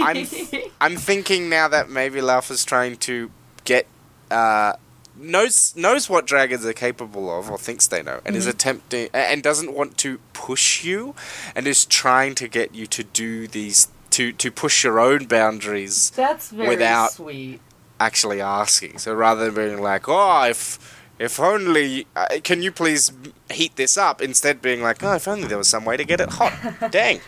I, 0.05 0.11
I'm, 0.11 0.61
I'm, 0.63 0.71
I'm 0.91 0.95
thinking 0.97 1.49
now 1.49 1.67
that 1.69 1.89
maybe 1.89 2.19
Lauf 2.19 2.65
trying 2.67 2.97
to 2.97 3.31
get 3.65 3.87
uh, 4.29 4.73
knows 5.19 5.75
knows 5.75 6.09
what 6.09 6.25
dragons 6.27 6.65
are 6.65 6.73
capable 6.73 7.29
of, 7.37 7.49
or 7.51 7.57
thinks 7.57 7.87
they 7.87 8.01
know, 8.03 8.21
and 8.25 8.35
is 8.35 8.43
Mm-hmm. 8.43 8.49
attempting 8.51 9.09
and 9.13 9.43
doesn't 9.43 9.73
want 9.73 9.97
to 9.99 10.19
push 10.33 10.83
you, 10.83 11.15
and 11.55 11.67
is 11.67 11.85
trying 11.85 12.35
to 12.35 12.47
get 12.47 12.73
you 12.75 12.85
to 12.87 13.03
do 13.03 13.47
these 13.47 13.87
to 14.11 14.31
to 14.33 14.51
push 14.51 14.83
your 14.83 14.99
own 14.99 15.25
boundaries 15.25 16.09
that's 16.11 16.49
very 16.51 16.69
without- 16.69 17.11
sweet. 17.13 17.59
actually 17.99 18.39
asking. 18.41 18.97
So 18.99 19.13
rather 19.13 19.49
than 19.49 19.55
being 19.55 19.81
like, 19.81 20.07
oh, 20.07 20.43
if 20.43 20.79
if 21.19 21.39
only, 21.39 22.05
uh, 22.15 22.27
can 22.43 22.61
you 22.61 22.71
please 22.71 23.11
heat 23.51 23.75
this 23.75 23.97
up? 23.97 24.21
Instead, 24.21 24.61
being 24.61 24.83
like, 24.83 25.03
oh, 25.03 25.15
if 25.15 25.27
only 25.27 25.47
there 25.47 25.57
was 25.57 25.67
some 25.67 25.83
way 25.83 25.97
to 25.97 26.03
get 26.05 26.21
it 26.21 26.29
hot. 26.29 26.53
Dang. 26.91 27.21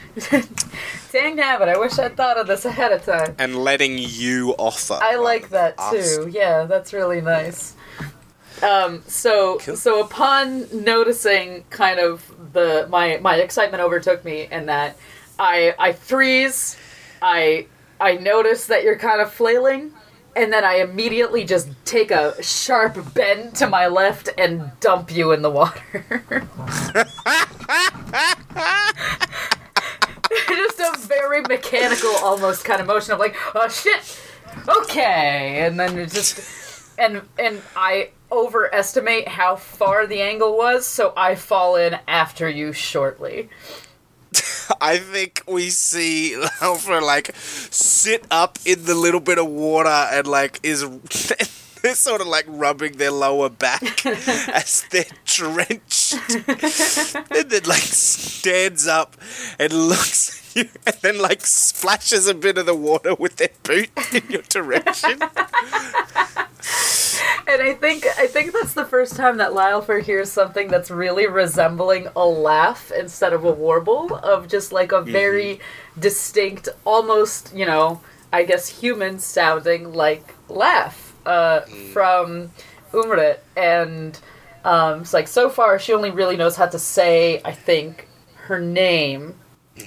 Dang 1.11 1.35
nabbit, 1.37 1.67
I 1.69 1.77
wish 1.79 1.97
I'd 1.97 2.15
thought 2.15 2.37
of 2.37 2.45
this 2.45 2.65
ahead 2.65 2.91
of 2.91 3.03
time. 3.03 3.33
And 3.39 3.55
letting 3.63 3.97
you 3.97 4.53
offer. 4.59 4.99
I 5.01 5.15
like 5.15 5.49
that 5.49 5.75
too. 5.91 6.29
Yeah, 6.31 6.65
that's 6.65 6.93
really 6.93 7.19
nice. 7.19 7.73
Um, 8.63 9.03
so 9.07 9.57
Cool. 9.59 9.75
so 9.77 10.01
upon 10.03 10.83
noticing 10.83 11.63
kind 11.69 11.99
of 11.99 12.29
the 12.53 12.87
my 12.89 13.17
my 13.21 13.35
excitement 13.37 13.81
overtook 13.81 14.25
me 14.25 14.47
and 14.51 14.67
that 14.69 14.97
I 15.37 15.73
I 15.79 15.93
freeze, 15.93 16.75
I 17.21 17.67
I 17.99 18.15
notice 18.15 18.67
that 18.67 18.83
you're 18.83 18.97
kind 18.97 19.21
of 19.21 19.31
flailing, 19.31 19.91
and 20.35 20.51
then 20.51 20.63
I 20.65 20.75
immediately 20.75 21.45
just 21.45 21.69
take 21.85 22.11
a 22.11 22.41
sharp 22.43 23.13
bend 23.13 23.55
to 23.55 23.67
my 23.67 23.87
left 23.87 24.29
and 24.37 24.71
dump 24.79 25.11
you 25.15 25.31
in 25.31 25.41
the 25.41 25.49
water. 25.49 26.03
just 30.47 30.79
a 30.79 30.97
very 31.07 31.41
mechanical, 31.41 32.09
almost 32.21 32.65
kind 32.65 32.81
of 32.81 32.87
motion 32.87 33.13
of 33.13 33.19
like, 33.19 33.35
oh 33.55 33.67
shit, 33.69 34.19
okay, 34.67 35.65
and 35.65 35.79
then 35.79 35.95
just 36.09 36.39
and 36.97 37.21
and 37.37 37.61
I 37.75 38.09
overestimate 38.31 39.27
how 39.27 39.55
far 39.55 40.07
the 40.07 40.21
angle 40.21 40.57
was, 40.57 40.85
so 40.85 41.13
I 41.15 41.35
fall 41.35 41.75
in 41.75 41.97
after 42.07 42.49
you 42.49 42.73
shortly. 42.73 43.49
I 44.81 44.97
think 44.97 45.43
we 45.47 45.69
see 45.69 46.41
Alpha 46.61 46.99
like 46.99 47.31
sit 47.35 48.25
up 48.29 48.59
in 48.65 48.85
the 48.85 48.95
little 48.95 49.19
bit 49.19 49.37
of 49.37 49.47
water 49.47 49.89
and 49.89 50.27
like 50.27 50.59
is 50.61 50.85
they're 51.81 51.95
sort 51.95 52.21
of 52.21 52.27
like 52.27 52.45
rubbing 52.47 52.93
their 52.93 53.11
lower 53.11 53.49
back 53.49 54.05
as 54.05 54.85
they're 54.91 55.05
drenched, 55.25 56.13
and 57.31 57.49
then 57.49 57.63
like 57.65 57.81
stands 57.81 58.87
up 58.87 59.15
and 59.57 59.73
looks 59.73 60.38
you, 60.55 60.69
and 60.85 60.95
then 61.01 61.19
like 61.19 61.45
splashes 61.45 62.27
a 62.27 62.33
bit 62.33 62.57
of 62.57 62.65
the 62.65 62.75
water 62.75 63.15
with 63.15 63.37
their 63.37 63.49
boot 63.63 63.89
in 64.13 64.23
your 64.29 64.41
direction. 64.43 65.19
And 67.49 67.63
I 67.63 67.73
think 67.73 68.05
I 68.17 68.27
think 68.27 68.53
that's 68.53 68.73
the 68.73 68.85
first 68.85 69.15
time 69.15 69.37
that 69.37 69.53
Lylefer 69.53 70.03
hears 70.03 70.31
something 70.31 70.67
that's 70.67 70.91
really 70.91 71.25
resembling 71.25 72.07
a 72.15 72.23
laugh 72.23 72.91
instead 72.91 73.33
of 73.33 73.43
a 73.43 73.51
warble 73.51 74.13
of 74.17 74.47
just 74.47 74.71
like 74.71 74.91
a 74.91 75.01
very 75.01 75.59
distinct, 75.97 76.69
almost 76.85 77.51
you 77.55 77.65
know, 77.65 78.01
I 78.31 78.43
guess 78.43 78.67
human 78.67 79.17
sounding 79.17 79.93
like 79.93 80.35
laugh 80.47 81.15
uh, 81.25 81.61
from 81.91 82.51
Umrit, 82.91 83.39
and 83.57 84.19
um, 84.63 85.01
it's 85.01 85.13
like 85.13 85.27
so 85.27 85.49
far 85.49 85.79
she 85.79 85.91
only 85.91 86.11
really 86.11 86.37
knows 86.37 86.55
how 86.55 86.67
to 86.67 86.77
say 86.77 87.41
I 87.43 87.51
think 87.51 88.07
her 88.35 88.59
name 88.59 89.33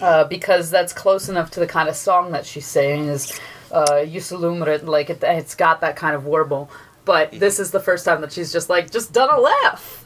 uh, 0.01 0.24
because 0.24 0.70
that's 0.70 0.93
close 0.93 1.28
enough 1.28 1.51
to 1.53 1.61
the 1.61 1.66
kind 1.66 1.88
of 1.88 1.97
song 1.97 2.32
that 2.32 2.47
she's 2.47 2.66
saying 2.66 3.07
is 3.07 3.38
uh, 3.70 3.84
Yusulumrit, 4.05 4.84
like 4.84 5.11
it, 5.11 5.22
it's 5.22 5.55
got 5.55 5.80
that 5.80 5.97
kind 5.97 6.14
of 6.14 6.24
warble. 6.24 6.70
But 7.05 7.32
this 7.32 7.59
is 7.59 7.70
the 7.72 7.80
first 7.80 8.05
time 8.05 8.20
that 8.20 8.32
she's 8.32 8.53
just 8.53 8.70
like 8.70 8.90
just 8.90 9.12
done 9.12 9.28
a 9.30 9.38
laugh. 9.40 10.05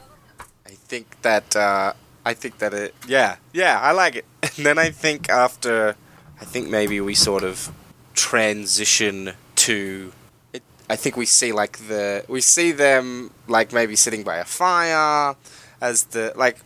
I 0.65 0.71
think 0.71 1.21
that 1.21 1.55
uh, 1.55 1.93
I 2.25 2.33
think 2.33 2.57
that 2.59 2.73
it. 2.73 2.95
Yeah, 3.07 3.35
yeah, 3.53 3.79
I 3.79 3.91
like 3.91 4.15
it. 4.15 4.25
then 4.57 4.77
I 4.79 4.89
think 4.89 5.29
after, 5.29 5.95
I 6.41 6.45
think 6.45 6.69
maybe 6.69 6.99
we 7.01 7.13
sort 7.13 7.43
of 7.43 7.71
transition 8.15 9.33
to. 9.55 10.11
It, 10.53 10.63
I 10.89 10.95
think 10.95 11.17
we 11.17 11.25
see 11.25 11.51
like 11.51 11.77
the 11.87 12.25
we 12.27 12.41
see 12.41 12.71
them 12.71 13.31
like 13.47 13.73
maybe 13.73 13.95
sitting 13.95 14.23
by 14.23 14.37
a 14.37 14.45
fire 14.45 15.35
as 15.81 16.03
the 16.05 16.33
like. 16.35 16.57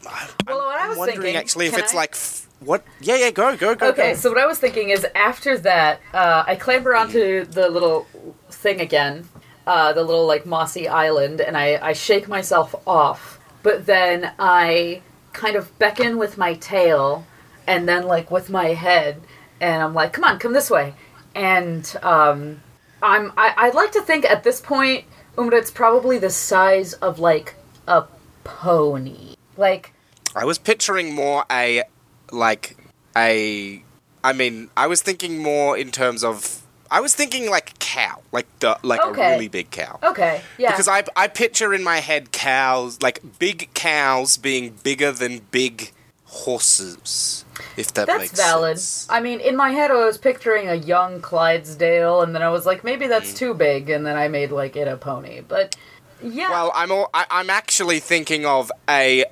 Well, 0.47 0.57
what 0.59 0.77
I 0.79 0.83
I'm 0.83 0.89
was 0.89 0.97
wondering 0.97 1.21
thinking- 1.21 1.35
actually 1.35 1.67
if 1.67 1.77
it's 1.77 1.93
I- 1.93 1.97
like 1.97 2.11
f- 2.13 2.47
what? 2.61 2.83
Yeah, 3.01 3.15
yeah, 3.15 3.31
go, 3.31 3.55
go, 3.57 3.75
go. 3.75 3.89
Okay, 3.89 4.11
go. 4.11 4.15
so 4.15 4.29
what 4.29 4.37
I 4.37 4.45
was 4.45 4.59
thinking 4.59 4.89
is 4.89 5.05
after 5.15 5.57
that, 5.59 5.99
uh, 6.13 6.43
I 6.45 6.55
clamber 6.55 6.95
onto 6.95 7.43
the 7.45 7.69
little 7.69 8.05
thing 8.49 8.79
again, 8.79 9.27
uh, 9.65 9.93
the 9.93 10.03
little 10.03 10.27
like 10.27 10.45
mossy 10.45 10.87
island, 10.87 11.41
and 11.41 11.57
I, 11.57 11.79
I 11.81 11.93
shake 11.93 12.27
myself 12.27 12.75
off. 12.85 13.39
But 13.63 13.85
then 13.85 14.33
I 14.37 15.01
kind 15.33 15.55
of 15.55 15.77
beckon 15.79 16.17
with 16.17 16.37
my 16.37 16.53
tail, 16.55 17.25
and 17.65 17.87
then 17.89 18.03
like 18.03 18.29
with 18.29 18.49
my 18.49 18.67
head, 18.69 19.21
and 19.59 19.81
I'm 19.81 19.93
like, 19.93 20.13
"Come 20.13 20.23
on, 20.23 20.37
come 20.37 20.53
this 20.53 20.69
way." 20.69 20.93
And 21.33 21.91
um, 22.03 22.61
I'm 23.01 23.33
I, 23.37 23.53
I'd 23.57 23.75
like 23.75 23.91
to 23.93 24.01
think 24.01 24.25
at 24.25 24.43
this 24.43 24.61
point, 24.61 25.05
Umra, 25.37 25.57
it's 25.57 25.71
probably 25.71 26.19
the 26.19 26.29
size 26.29 26.93
of 26.93 27.19
like 27.19 27.55
a 27.87 28.03
pony, 28.43 29.35
like. 29.57 29.93
I 30.33 30.45
was 30.45 30.57
picturing 30.57 31.13
more 31.13 31.43
a 31.51 31.83
like 32.31 32.77
a 33.15 33.83
I 34.23 34.33
mean, 34.33 34.69
I 34.77 34.87
was 34.87 35.01
thinking 35.01 35.41
more 35.41 35.77
in 35.77 35.91
terms 35.91 36.23
of 36.23 36.61
I 36.89 36.99
was 36.99 37.15
thinking 37.15 37.49
like 37.49 37.79
cow, 37.79 38.21
like 38.31 38.47
the 38.59 38.77
like 38.83 39.05
Okay. 39.05 39.29
a 39.29 39.31
really 39.31 39.47
big 39.47 39.71
cow. 39.71 39.99
Okay, 40.03 40.41
yeah. 40.57 40.71
Because 40.71 40.87
I 40.87 41.03
I 41.15 41.27
picture 41.27 41.73
in 41.73 41.83
my 41.83 41.97
head 41.97 42.31
cows 42.31 43.01
like 43.01 43.19
big 43.39 43.73
cows 43.73 44.37
being 44.37 44.75
bigger 44.83 45.11
than 45.11 45.39
big 45.51 45.91
horses. 46.25 47.45
If 47.77 47.93
that 47.93 48.07
That's 48.07 48.19
makes 48.19 48.33
valid. 48.39 48.77
sense. 48.79 49.07
I 49.09 49.19
mean, 49.21 49.39
in 49.39 49.55
my 49.55 49.71
head, 49.71 49.91
I 49.91 50.05
was 50.05 50.17
picturing 50.17 50.67
a 50.69 50.75
young 50.75 51.21
Clydesdale, 51.21 52.21
and 52.21 52.33
then 52.35 52.41
I 52.41 52.49
was 52.49 52.65
like, 52.65 52.83
maybe 52.83 53.05
Mm. 53.05 53.09
that's 53.09 53.33
too 53.33 53.53
big, 53.53 53.89
and 53.89 54.05
then 54.05 54.17
I 54.17 54.27
made 54.27 54.51
like 54.51 54.75
it 54.75 54.87
a 54.87 54.97
pony. 54.97 55.41
But 55.41 55.75
yeah, 56.21 56.49
Well, 56.49 56.71
I'm 56.75 56.91
all, 56.91 57.09
I, 57.13 57.25
I'm 57.29 57.49
actually 57.49 57.99
thinking 57.99 58.45
of 58.45 58.71
a 58.89 59.25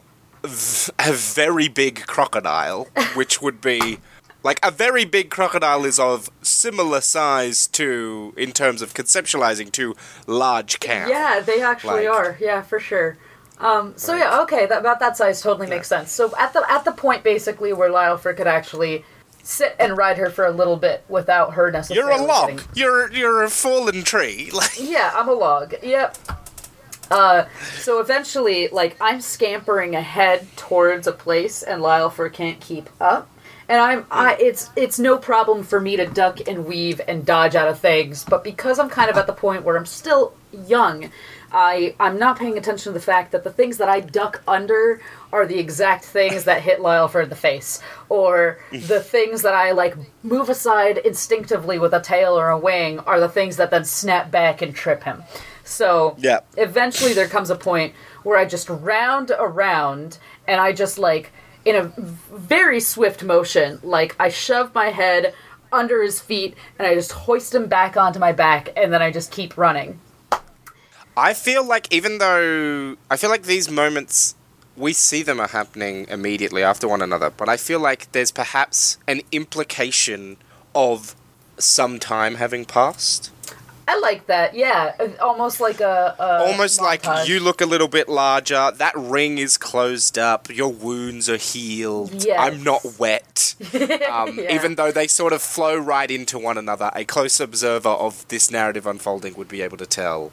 a 0.44 1.12
very 1.14 1.68
big 1.68 2.06
crocodile, 2.08 2.88
which 3.16 3.42
would 3.42 3.62
be 3.62 4.00
like 4.44 4.60
a 4.66 4.72
very 4.72 5.04
big 5.06 5.30
crocodile 5.30 5.84
is 5.86 6.00
of 6.00 6.30
similar 6.42 7.02
size 7.02 7.68
to 7.68 8.34
in 8.38 8.52
terms 8.54 8.82
of 8.82 8.94
conceptualizing 8.94 9.72
to 9.74 9.96
large 10.28 10.80
cow. 10.80 11.08
yeah, 11.08 11.42
they 11.42 11.62
actually 11.62 12.08
Like- 12.08 12.16
are. 12.18 12.38
Yeah, 12.40 12.62
for 12.62 12.80
sure. 12.80 13.18
Um, 13.60 13.94
so 13.98 14.14
Right. 14.14 14.20
yeah, 14.22 14.40
okay, 14.42 14.66
that, 14.68 14.80
about 14.80 15.02
that 15.02 15.18
size 15.18 15.42
totally 15.42 15.68
makes 15.68 15.90
sense. 15.90 16.14
So 16.14 16.34
at 16.38 16.54
the 16.54 16.64
at 16.72 16.86
the 16.86 16.94
point 16.94 17.24
basically 17.24 17.74
where 17.74 17.90
Lyleford 17.90 18.38
could 18.38 18.48
actually 18.48 19.04
sit 19.44 19.76
and 19.78 19.98
ride 19.98 20.18
her 20.18 20.30
for 20.30 20.46
a 20.46 20.52
little 20.52 20.78
bit 20.78 21.04
without 21.10 21.56
her 21.56 21.70
necessarily. 21.70 22.14
You're 22.14 22.22
a 22.22 22.26
log. 22.26 22.50
getting- 22.52 22.66
You're 22.76 23.12
you're 23.12 23.44
a 23.44 23.50
fallen 23.50 24.04
tree. 24.04 24.50
Like 24.54 24.80
Yeah, 24.80 25.12
I'm 25.14 25.28
a 25.28 25.34
log. 25.34 25.74
Yep. 25.84 26.18
Uh, 27.12 27.46
so 27.78 28.00
eventually, 28.00 28.68
like, 28.68 28.96
I'm 29.02 29.22
scampering 29.22 29.96
ahead 29.96 30.48
towards 30.56 31.08
a 31.08 31.12
place, 31.12 31.64
and 31.64 31.82
Lyleford 31.82 32.34
can't 32.34 32.60
keep 32.60 32.90
up. 33.02 33.30
And 33.68 33.80
I'm, 33.80 34.06
I, 34.10 34.36
it's, 34.40 34.72
it's 34.76 34.98
no 34.98 35.18
problem 35.18 35.64
for 35.64 35.80
me 35.80 35.96
to 35.96 36.08
duck 36.08 36.48
and 36.48 36.66
weave 36.66 37.00
and 37.08 37.24
dodge 37.24 37.56
out 37.56 37.68
of 37.68 37.80
things. 37.80 38.24
But 38.24 38.44
because 38.44 38.80
I'm 38.80 38.90
kind 38.90 39.12
of 39.12 39.18
at 39.18 39.28
the 39.28 39.34
point 39.34 39.64
where 39.64 39.78
I'm 39.78 39.86
still 39.86 40.34
young, 40.66 41.12
I, 41.52 41.96
I'm 42.00 42.18
not 42.18 42.38
paying 42.38 42.58
attention 42.58 42.92
to 42.92 43.00
the 43.00 43.04
fact 43.04 43.32
that 43.32 43.44
the 43.44 43.52
things 43.52 43.78
that 43.78 43.88
I 43.88 44.00
duck 44.00 44.42
under 44.48 45.02
are 45.32 45.46
the 45.46 45.60
exact 45.60 46.06
things 46.06 46.46
that 46.46 46.62
hit 46.64 46.80
Lyleford 46.80 47.24
in 47.24 47.30
the 47.30 47.36
face, 47.36 47.80
or 48.10 48.60
the 48.72 49.00
things 49.04 49.44
that 49.44 49.54
I 49.54 49.72
like 49.72 49.96
move 50.24 50.50
aside 50.50 50.98
instinctively 51.00 51.78
with 51.78 51.94
a 51.94 52.02
tail 52.02 52.38
or 52.38 52.50
a 52.50 52.58
wing 52.58 53.00
are 53.00 53.20
the 53.20 53.30
things 53.30 53.58
that 53.58 53.70
then 53.70 53.86
snap 53.86 54.32
back 54.32 54.62
and 54.62 54.76
trip 54.76 55.04
him. 55.04 55.24
So 55.70 56.16
Yeah. 56.18 56.40
eventually 56.58 57.14
there 57.14 57.28
comes 57.28 57.50
a 57.50 57.56
point 57.56 57.94
where 58.24 58.38
I 58.38 58.46
just 58.46 58.70
round 58.70 59.32
around 59.32 60.18
and 60.48 60.60
I 60.60 60.74
just 60.74 60.98
like 60.98 61.32
in 61.66 61.76
a 61.76 61.92
very 62.34 62.80
swift 62.80 63.24
motion, 63.24 63.80
like 63.84 64.16
I 64.20 64.30
shove 64.30 64.74
my 64.74 64.90
head 64.90 65.34
under 65.72 66.02
his 66.02 66.20
feet 66.20 66.56
and 66.80 66.88
I 66.88 66.96
just 66.96 67.12
hoist 67.12 67.54
him 67.54 67.68
back 67.68 67.96
onto 67.96 68.20
my 68.20 68.32
back 68.32 68.70
and 68.76 68.92
then 68.92 69.02
I 69.02 69.12
just 69.12 69.32
keep 69.32 69.58
running. 69.58 70.00
I 71.16 71.34
feel 71.34 71.64
like 71.64 71.94
even 71.94 72.18
though 72.18 72.96
I 73.12 73.18
feel 73.18 73.30
like 73.30 73.44
these 73.44 73.70
moments 73.70 74.36
we 74.76 74.94
see 74.94 75.22
them 75.22 75.40
are 75.40 75.50
happening 75.50 76.08
immediately 76.10 76.64
after 76.64 76.88
one 76.88 77.02
another, 77.02 77.30
but 77.30 77.50
I 77.50 77.58
feel 77.58 77.80
like 77.80 78.12
there's 78.14 78.32
perhaps 78.32 78.98
an 79.08 79.22
implication 79.32 80.38
of 80.74 81.16
some 81.58 82.00
time 82.00 82.36
having 82.36 82.64
passed. 82.64 83.32
I 83.92 84.00
like 84.00 84.28
that. 84.28 84.54
Yeah, 84.54 84.94
almost 85.20 85.60
like 85.60 85.80
a, 85.82 86.16
a 86.20 86.46
Almost 86.48 86.80
like 86.80 87.04
montage. 87.04 87.28
you 87.28 87.40
look 87.40 87.60
a 87.62 87.66
little 87.66 87.88
bit 87.88 88.08
larger, 88.08 88.72
that 88.78 88.94
ring 88.96 89.40
is 89.40 89.58
closed 89.58 90.18
up, 90.20 90.48
your 90.56 90.72
wounds 90.72 91.28
are 91.28 91.38
healed, 91.38 92.24
Yes. 92.24 92.38
I'm 92.40 92.64
not 92.64 92.82
wet. 93.00 93.56
Um, 94.10 94.38
Yeah. 94.38 94.54
Even 94.54 94.76
though 94.76 94.92
they 94.92 95.08
sort 95.08 95.34
of 95.34 95.42
flow 95.42 95.76
right 95.78 96.10
into 96.12 96.38
one 96.38 96.58
another, 96.58 96.92
a 96.94 97.04
close 97.04 97.40
observer 97.40 97.90
of 97.90 98.28
this 98.28 98.52
narrative 98.52 98.86
unfolding 98.86 99.34
would 99.36 99.48
be 99.48 99.62
able 99.64 99.78
to 99.78 99.86
tell 99.88 100.32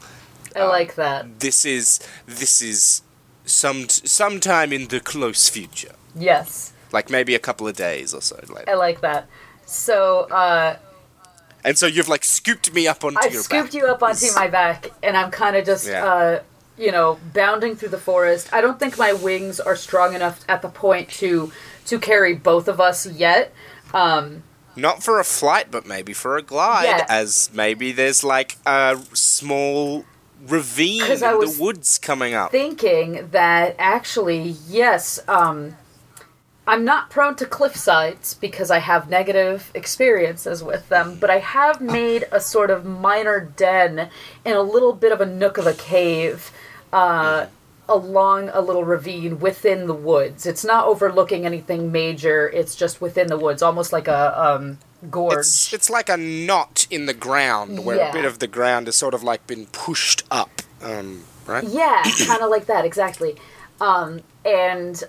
I 0.55 0.63
like 0.65 0.93
that. 0.95 1.39
this 1.39 1.65
is 1.65 1.99
this 2.25 2.61
is 2.61 3.01
some 3.45 3.89
sometime 3.89 4.71
in 4.71 4.87
the 4.89 4.99
close 4.99 5.49
future, 5.49 5.95
Yes, 6.15 6.73
like 6.91 7.09
maybe 7.09 7.33
a 7.35 7.39
couple 7.39 7.67
of 7.67 7.75
days 7.75 8.13
or 8.13 8.21
so 8.21 8.35
later. 8.49 8.69
I 8.69 8.75
like 8.75 9.01
that. 9.01 9.27
So 9.65 10.27
uh, 10.31 10.77
And 11.63 11.77
so 11.77 11.85
you've 11.87 12.07
like 12.07 12.23
scooped 12.23 12.73
me 12.73 12.87
up 12.87 13.03
onto 13.03 13.15
your 13.15 13.21
back. 13.21 13.25
I've 13.27 13.33
your 13.33 13.43
scooped 13.43 13.73
back. 13.73 13.81
you 13.81 13.87
up 13.87 14.03
onto 14.03 14.25
my 14.35 14.47
back, 14.47 14.91
and 15.03 15.17
I'm 15.17 15.31
kind 15.31 15.55
of 15.55 15.65
just, 15.65 15.87
Yeah. 15.87 16.05
uh, 16.05 16.39
you 16.77 16.91
know, 16.91 17.19
bounding 17.33 17.75
through 17.75 17.89
the 17.89 17.97
forest. 17.97 18.53
I 18.53 18.61
don't 18.61 18.79
think 18.79 18.97
my 18.97 19.11
wings 19.13 19.59
are 19.59 19.75
strong 19.75 20.13
enough 20.13 20.45
at 20.47 20.61
the 20.61 20.69
point 20.69 21.09
to 21.21 21.51
to 21.87 21.99
carry 21.99 22.33
both 22.35 22.67
of 22.67 22.79
us 22.81 23.05
yet. 23.07 23.53
Um, 23.93 24.43
Not 24.75 25.01
for 25.01 25.19
a 25.19 25.23
flight, 25.23 25.71
but 25.71 25.85
maybe 25.87 26.13
for 26.13 26.37
a 26.37 26.41
glide, 26.41 26.83
Yeah. 26.85 27.05
as 27.09 27.49
maybe 27.53 27.91
there's 27.93 28.23
like 28.23 28.57
a 28.65 28.99
small 29.13 30.05
ravine 30.47 31.01
in 31.03 31.19
the 31.19 31.55
woods 31.59 31.97
coming 31.97 32.33
up. 32.35 32.51
thinking 32.51 33.29
that 33.31 33.75
actually, 33.79 34.55
yes, 34.69 35.19
um, 35.27 35.75
I'm 36.67 36.83
not 36.83 37.09
prone 37.09 37.35
to 37.37 37.45
cliff 37.45 37.75
sides 37.77 38.33
because 38.33 38.69
I 38.69 38.79
have 38.79 39.09
negative 39.09 39.71
experiences 39.73 40.61
with 40.61 40.89
them, 40.89 41.17
but 41.19 41.29
I 41.29 41.39
have 41.39 41.79
made 41.79 42.27
a 42.31 42.41
sort 42.41 42.69
of 42.69 42.83
minor 42.85 43.39
den 43.39 44.09
in 44.43 44.53
a 44.55 44.61
little 44.61 44.91
bit 44.93 45.11
of 45.13 45.21
a 45.21 45.25
nook 45.25 45.57
of 45.57 45.65
a 45.65 45.73
cave 45.73 46.51
uh, 46.91 47.45
along 47.87 48.49
a 48.49 48.59
little 48.59 48.83
ravine 48.83 49.39
within 49.39 49.87
the 49.87 49.93
woods. 49.93 50.45
It's 50.45 50.65
not 50.65 50.85
overlooking 50.87 51.45
anything 51.45 51.89
major, 51.91 52.49
it's 52.49 52.75
just 52.75 52.99
within 52.99 53.27
the 53.27 53.37
woods, 53.37 53.61
almost 53.61 53.93
like 53.93 54.09
a 54.09 54.37
um, 54.39 54.79
gorge. 55.09 55.37
It's 55.37 55.73
it's 55.73 55.89
like 55.89 56.09
a 56.09 56.17
knot 56.17 56.85
in 56.89 57.05
the 57.05 57.13
ground 57.13 57.85
where 57.85 57.95
Yeah. 57.95 58.09
a 58.09 58.13
bit 58.13 58.25
of 58.25 58.39
the 58.39 58.47
ground 58.47 58.87
has 58.87 58.97
sort 58.97 59.13
of 59.13 59.23
like 59.23 59.47
been 59.47 59.67
pushed 59.67 60.23
up. 60.29 60.61
Um, 60.83 61.23
right? 61.45 61.63
Yeah, 61.63 62.03
kind 62.27 62.41
of 62.41 62.49
like 62.49 62.65
that, 62.65 62.83
exactly. 62.83 63.37
Um, 63.79 64.21
and 64.43 65.01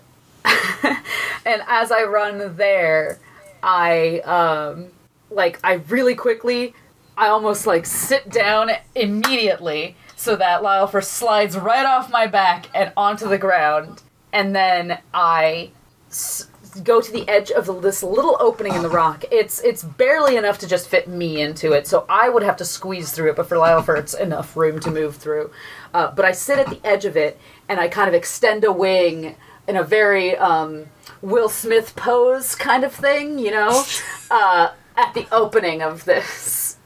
and 1.44 1.62
as 1.66 1.90
I 1.90 2.04
run 2.04 2.56
there, 2.56 3.18
I 3.62 4.20
um, 4.20 4.88
like 5.30 5.58
I 5.64 5.74
really 5.88 6.14
quickly, 6.14 6.74
I 7.16 7.28
almost 7.28 7.66
like 7.66 7.86
sit 7.86 8.30
down 8.30 8.70
immediately 8.94 9.96
so 10.16 10.36
that 10.36 10.62
Lyle 10.62 10.88
slides 11.00 11.56
right 11.56 11.86
off 11.86 12.10
my 12.10 12.26
back 12.26 12.66
and 12.74 12.92
onto 12.96 13.28
the 13.28 13.38
ground, 13.38 14.02
and 14.32 14.54
then 14.54 14.98
I 15.14 15.70
s- 16.08 16.48
go 16.82 17.00
to 17.00 17.12
the 17.12 17.28
edge 17.28 17.50
of 17.50 17.66
the, 17.66 17.80
this 17.80 18.02
little 18.02 18.36
opening 18.40 18.74
in 18.74 18.82
the 18.82 18.88
rock. 18.88 19.24
It's 19.30 19.60
it's 19.60 19.82
barely 19.84 20.36
enough 20.36 20.58
to 20.58 20.68
just 20.68 20.88
fit 20.88 21.08
me 21.08 21.40
into 21.40 21.72
it, 21.72 21.86
so 21.86 22.04
I 22.08 22.28
would 22.28 22.42
have 22.42 22.56
to 22.58 22.64
squeeze 22.64 23.12
through 23.12 23.30
it. 23.30 23.36
But 23.36 23.48
for 23.48 23.58
Lyle, 23.58 23.84
it's 23.96 24.14
enough 24.14 24.56
room 24.56 24.80
to 24.80 24.90
move 24.90 25.16
through. 25.16 25.50
Uh, 25.94 26.10
but 26.10 26.24
I 26.24 26.32
sit 26.32 26.58
at 26.58 26.68
the 26.68 26.80
edge 26.84 27.04
of 27.04 27.16
it 27.16 27.38
and 27.68 27.80
I 27.80 27.88
kind 27.88 28.08
of 28.08 28.14
extend 28.14 28.64
a 28.64 28.72
wing 28.72 29.36
in 29.68 29.76
a 29.76 29.84
very 29.84 30.36
um, 30.36 30.86
Will 31.22 31.48
Smith 31.48 31.94
pose 31.94 32.54
kind 32.56 32.82
of 32.84 32.92
thing, 32.92 33.38
you 33.38 33.50
know, 33.52 33.84
uh, 34.30 34.70
at 34.96 35.14
the 35.14 35.26
opening 35.30 35.82
of 35.82 36.04
this. 36.04 36.76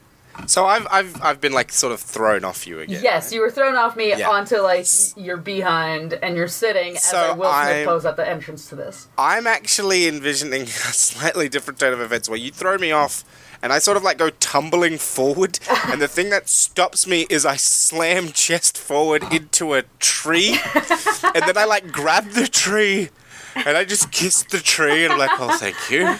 So 0.46 0.64
I've 0.64 0.86
I've 0.90 1.22
I've 1.22 1.40
been 1.42 1.52
like 1.52 1.70
sort 1.70 1.92
of 1.92 2.00
thrown 2.00 2.42
off 2.42 2.66
you 2.66 2.80
again. 2.80 3.00
Yes, 3.02 3.32
you 3.32 3.40
were 3.42 3.50
thrown 3.50 3.76
off 3.76 3.96
me 3.96 4.08
Yeah. 4.10 4.28
onto 4.30 4.56
like 4.58 4.86
your 5.14 5.36
behind, 5.36 6.14
and 6.14 6.36
you're 6.36 6.48
sitting 6.48 6.96
as 6.96 7.04
So 7.04 7.32
a 7.32 7.34
Will 7.36 7.52
Smith 7.52 7.66
I'm- 7.76 7.86
pose 7.86 8.04
at 8.06 8.16
the 8.16 8.26
entrance 8.28 8.68
to 8.70 8.74
this. 8.74 9.08
I'm 9.18 9.46
actually 9.46 10.08
envisioning 10.08 10.62
a 10.62 10.66
slightly 10.66 11.48
different 11.50 11.78
turn 11.78 11.92
of 11.92 12.00
events 12.00 12.28
where 12.30 12.38
you 12.38 12.50
throw 12.50 12.76
me 12.78 12.90
off 12.92 13.24
and 13.62 13.72
I 13.72 13.78
sort 13.78 13.96
of 13.96 14.02
like 14.02 14.18
go 14.18 14.30
tumbling 14.30 14.98
forward 14.98 15.58
and 15.86 16.02
the 16.02 16.08
thing 16.08 16.30
that 16.30 16.48
stops 16.48 17.06
me 17.06 17.26
is 17.30 17.46
I 17.46 17.56
slam 17.56 18.32
chest 18.32 18.76
forward 18.76 19.22
into 19.32 19.74
a 19.74 19.82
tree 20.00 20.58
and 20.74 21.44
then 21.46 21.56
I 21.56 21.64
like 21.64 21.92
grab 21.92 22.30
the 22.30 22.48
tree 22.48 23.10
and 23.54 23.76
I 23.76 23.84
just 23.84 24.10
kiss 24.10 24.42
the 24.42 24.58
tree 24.58 25.04
and 25.04 25.12
I'm 25.12 25.18
like, 25.18 25.30
oh, 25.38 25.56
thank 25.56 25.90
you 25.90 26.14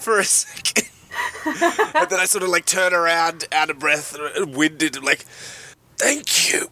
for 0.00 0.18
a 0.18 0.24
second. 0.24 0.88
and 1.94 2.08
then 2.08 2.20
I 2.20 2.24
sort 2.26 2.44
of 2.44 2.50
like 2.50 2.66
turn 2.66 2.92
around, 2.92 3.46
out 3.52 3.70
of 3.70 3.78
breath, 3.78 4.16
winded, 4.36 4.96
I'm 4.96 5.04
like, 5.04 5.24
thank 5.96 6.52
you. 6.52 6.68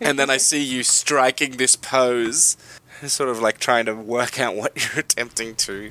and 0.00 0.18
then 0.18 0.30
I 0.30 0.36
see 0.36 0.62
you 0.62 0.82
striking 0.82 1.52
this 1.52 1.76
pose, 1.76 2.56
sort 3.02 3.28
of 3.28 3.40
like 3.40 3.58
trying 3.58 3.86
to 3.86 3.94
work 3.94 4.38
out 4.38 4.54
what 4.54 4.76
you're 4.76 5.00
attempting 5.00 5.56
to 5.56 5.90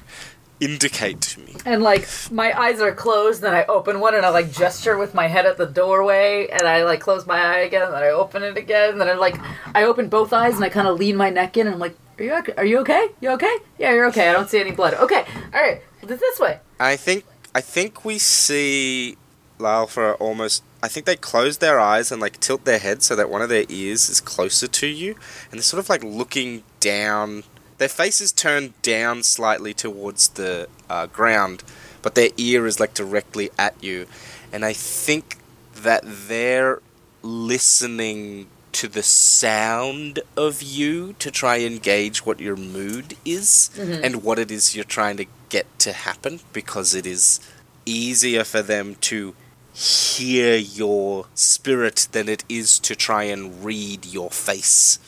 indicate 0.64 1.22
to 1.22 1.39
me. 1.41 1.55
And 1.66 1.82
like 1.84 2.07
my 2.32 2.57
eyes 2.59 2.80
are 2.80 2.93
closed, 2.93 3.41
then 3.41 3.53
I 3.53 3.66
open 3.66 3.99
one 3.99 4.16
and 4.16 4.26
I 4.26 4.30
like 4.30 4.51
gesture 4.51 4.97
with 4.97 5.14
my 5.14 5.28
head 5.28 5.45
at 5.45 5.57
the 5.57 5.66
doorway, 5.66 6.47
and 6.51 6.68
I 6.68 6.84
like 6.84 6.99
close 6.99 7.26
my 7.26 7.39
eye 7.39 7.59
again, 7.59 7.84
and 7.84 7.93
then 7.93 8.03
I 8.03 8.09
open 8.09 8.43
it 8.43 8.57
again, 8.57 8.91
and 8.91 9.01
then 9.01 9.09
I 9.09 9.14
like 9.14 9.39
I 9.76 9.84
open 9.84 10.09
both 10.09 10.34
eyes 10.34 10.55
and 10.55 10.64
I 10.64 10.70
kind 10.70 10.88
of 10.88 10.99
lean 10.99 11.16
my 11.16 11.30
neck 11.30 11.57
in, 11.57 11.68
and 11.68 11.76
I'm 11.76 11.80
like, 11.80 11.95
"Are 12.18 12.24
you 12.24 12.34
okay? 12.36 12.53
Are 12.57 12.66
you 12.66 12.80
okay? 12.80 13.09
You 13.22 13.32
okay? 13.32 13.55
Yeah, 13.78 13.93
you're 13.93 14.07
okay. 14.07 14.30
I 14.30 14.34
don't 14.34 14.49
see 14.49 14.59
any 14.59 14.72
blood. 14.72 14.93
Okay, 14.95 15.26
all 15.53 15.61
right, 15.61 15.82
this 16.01 16.39
way." 16.39 16.59
I 16.80 16.95
think 16.95 17.26
I 17.55 17.61
think 17.61 18.03
we 18.03 18.18
see 18.18 19.18
Lalfa 19.59 20.18
almost. 20.20 20.64
I 20.82 20.89
think 20.89 21.05
they 21.05 21.16
close 21.16 21.59
their 21.59 21.80
eyes 21.80 22.11
and 22.11 22.22
like 22.22 22.39
tilt 22.39 22.66
their 22.66 22.80
head 22.80 23.03
so 23.03 23.16
that 23.16 23.30
one 23.30 23.41
of 23.41 23.49
their 23.49 23.66
ears 23.70 24.09
is 24.09 24.20
closer 24.20 24.68
to 24.68 24.88
you, 24.88 25.16
and 25.49 25.53
they're 25.53 25.61
sort 25.61 25.80
of 25.80 25.89
like 25.89 26.03
looking 26.03 26.64
down. 26.80 27.43
Their 27.84 27.90
faces 27.90 28.32
turned 28.32 28.82
down 28.82 29.24
slightly 29.24 29.74
towards 29.74 30.30
the 30.30 30.70
uh, 30.90 31.08
ground, 31.08 31.66
but 32.02 32.16
their 32.16 32.30
ear 32.38 32.66
is 32.66 32.80
like 32.80 32.94
directly 32.94 33.50
at 33.60 33.76
you, 33.84 34.08
and 34.54 34.64
I 34.64 34.72
think 34.72 35.36
that 35.76 36.02
they're 36.06 36.82
listening 37.24 38.48
to 38.72 38.88
the 38.88 39.04
sound 39.04 40.22
of 40.38 40.62
you 40.64 41.12
to 41.20 41.30
try 41.30 41.58
and 41.58 41.84
gauge 41.84 42.20
what 42.20 42.40
your 42.40 42.56
mood 42.56 43.18
is 43.26 43.70
and 43.78 44.24
what 44.24 44.40
it 44.40 44.50
is 44.50 44.74
you're 44.74 44.86
trying 44.86 45.18
to 45.18 45.26
get 45.50 45.68
to 45.80 45.92
happen 45.92 46.40
because 46.54 46.96
it 46.96 47.06
is 47.06 47.42
easier 47.86 48.46
for 48.46 48.62
them 48.62 48.96
to 49.12 49.36
hear 49.74 50.56
your 50.56 51.26
spirit 51.36 52.08
than 52.14 52.30
it 52.30 52.46
is 52.48 52.80
to 52.80 52.96
try 52.96 53.24
and 53.24 53.66
read 53.66 54.06
your 54.06 54.30
face. 54.32 55.00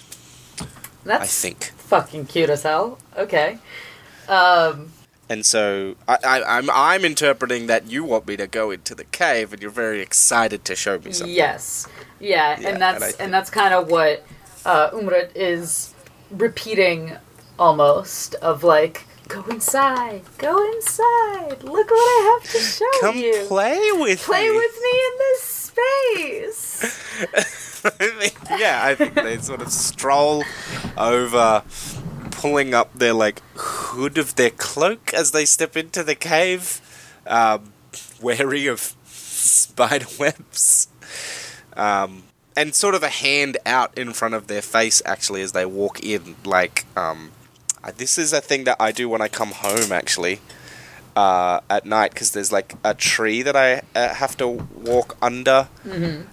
That's 1.06 1.24
I 1.24 1.28
think. 1.28 1.72
Fucking 1.86 2.26
cute 2.28 2.50
as 2.50 2.64
hell. 2.64 2.98
Okay. 3.18 3.60
Um, 4.28 4.92
And 5.30 5.46
so 5.46 5.96
I, 6.08 6.18
I, 6.24 6.58
I'm 6.58 6.70
I'm 6.72 7.06
interpreting 7.06 7.68
that 7.68 7.88
you 7.88 8.04
want 8.04 8.28
me 8.28 8.38
to 8.38 8.48
go 8.48 8.72
into 8.72 8.94
the 8.96 9.04
cave, 9.06 9.54
and 9.54 9.62
you're 9.62 9.72
very 9.72 10.02
excited 10.02 10.66
to 10.66 10.76
show 10.76 11.00
me 11.00 11.12
something. 11.12 11.36
Yes. 11.36 11.88
Yeah, 12.20 12.60
Yeah, 12.60 12.70
and 12.70 12.82
that's 12.82 13.04
and 13.14 13.22
and, 13.22 13.34
that's 13.34 13.50
kind 13.50 13.74
of 13.74 13.90
what 13.90 14.26
uh, 14.66 14.90
Umrat 14.92 15.32
is 15.36 15.94
repeating 16.32 17.14
almost 17.58 18.36
of 18.36 18.64
like 18.64 19.06
go 19.28 19.44
inside, 19.50 20.22
go 20.38 20.56
inside. 20.74 21.64
Look 21.64 21.90
what 21.90 21.98
I 21.98 22.40
have 22.42 22.52
to 22.52 22.60
show 22.60 22.86
Come 23.02 23.18
you. 23.18 23.46
play 23.48 23.80
with 23.94 24.20
me 24.20 24.24
Play 24.24 24.50
me. 24.50 24.56
with 24.56 24.80
me 24.84 25.02
in 25.08 25.14
this 25.20 25.44
space. 25.44 27.72
Yeah, 28.58 28.82
I 28.84 28.96
think 28.96 29.16
they 29.16 29.38
sort 29.38 29.62
of 29.62 29.70
stroll 29.70 30.44
over, 30.98 31.64
pulling 32.32 32.74
up 32.74 32.94
their 32.94 33.14
like 33.14 33.42
hood 33.56 34.18
of 34.18 34.36
their 34.36 34.50
cloak 34.50 35.14
as 35.14 35.32
they 35.32 35.46
step 35.46 35.76
into 35.76 36.04
the 36.04 36.16
cave, 36.16 36.82
um, 37.28 37.74
wary 38.22 38.68
of 38.68 38.96
spider 39.06 40.06
webs, 40.20 40.88
um, 41.76 42.24
and 42.56 42.74
sort 42.74 42.96
of 42.96 43.04
a 43.04 43.10
hand 43.10 43.58
out 43.66 43.96
in 43.98 44.14
front 44.14 44.34
of 44.34 44.48
their 44.48 44.62
face 44.62 45.02
actually 45.06 45.42
as 45.42 45.52
they 45.52 45.66
walk 45.66 46.04
in. 46.04 46.36
Like, 46.46 46.86
um, 46.96 47.32
this 47.98 48.18
is 48.18 48.34
a 48.34 48.42
thing 48.42 48.64
that 48.64 48.78
I 48.80 48.92
do 48.92 49.10
when 49.10 49.22
I 49.22 49.28
come 49.28 49.52
home 49.52 49.92
actually 49.92 50.40
uh, 51.16 51.62
at 51.70 51.86
night 51.86 52.12
because 52.12 52.32
there's 52.32 52.52
like 52.52 52.76
a 52.84 52.94
tree 52.94 53.42
that 53.42 53.56
I 53.56 53.82
uh, 53.96 54.14
have 54.16 54.36
to 54.38 54.48
walk 54.48 55.18
under, 55.22 55.68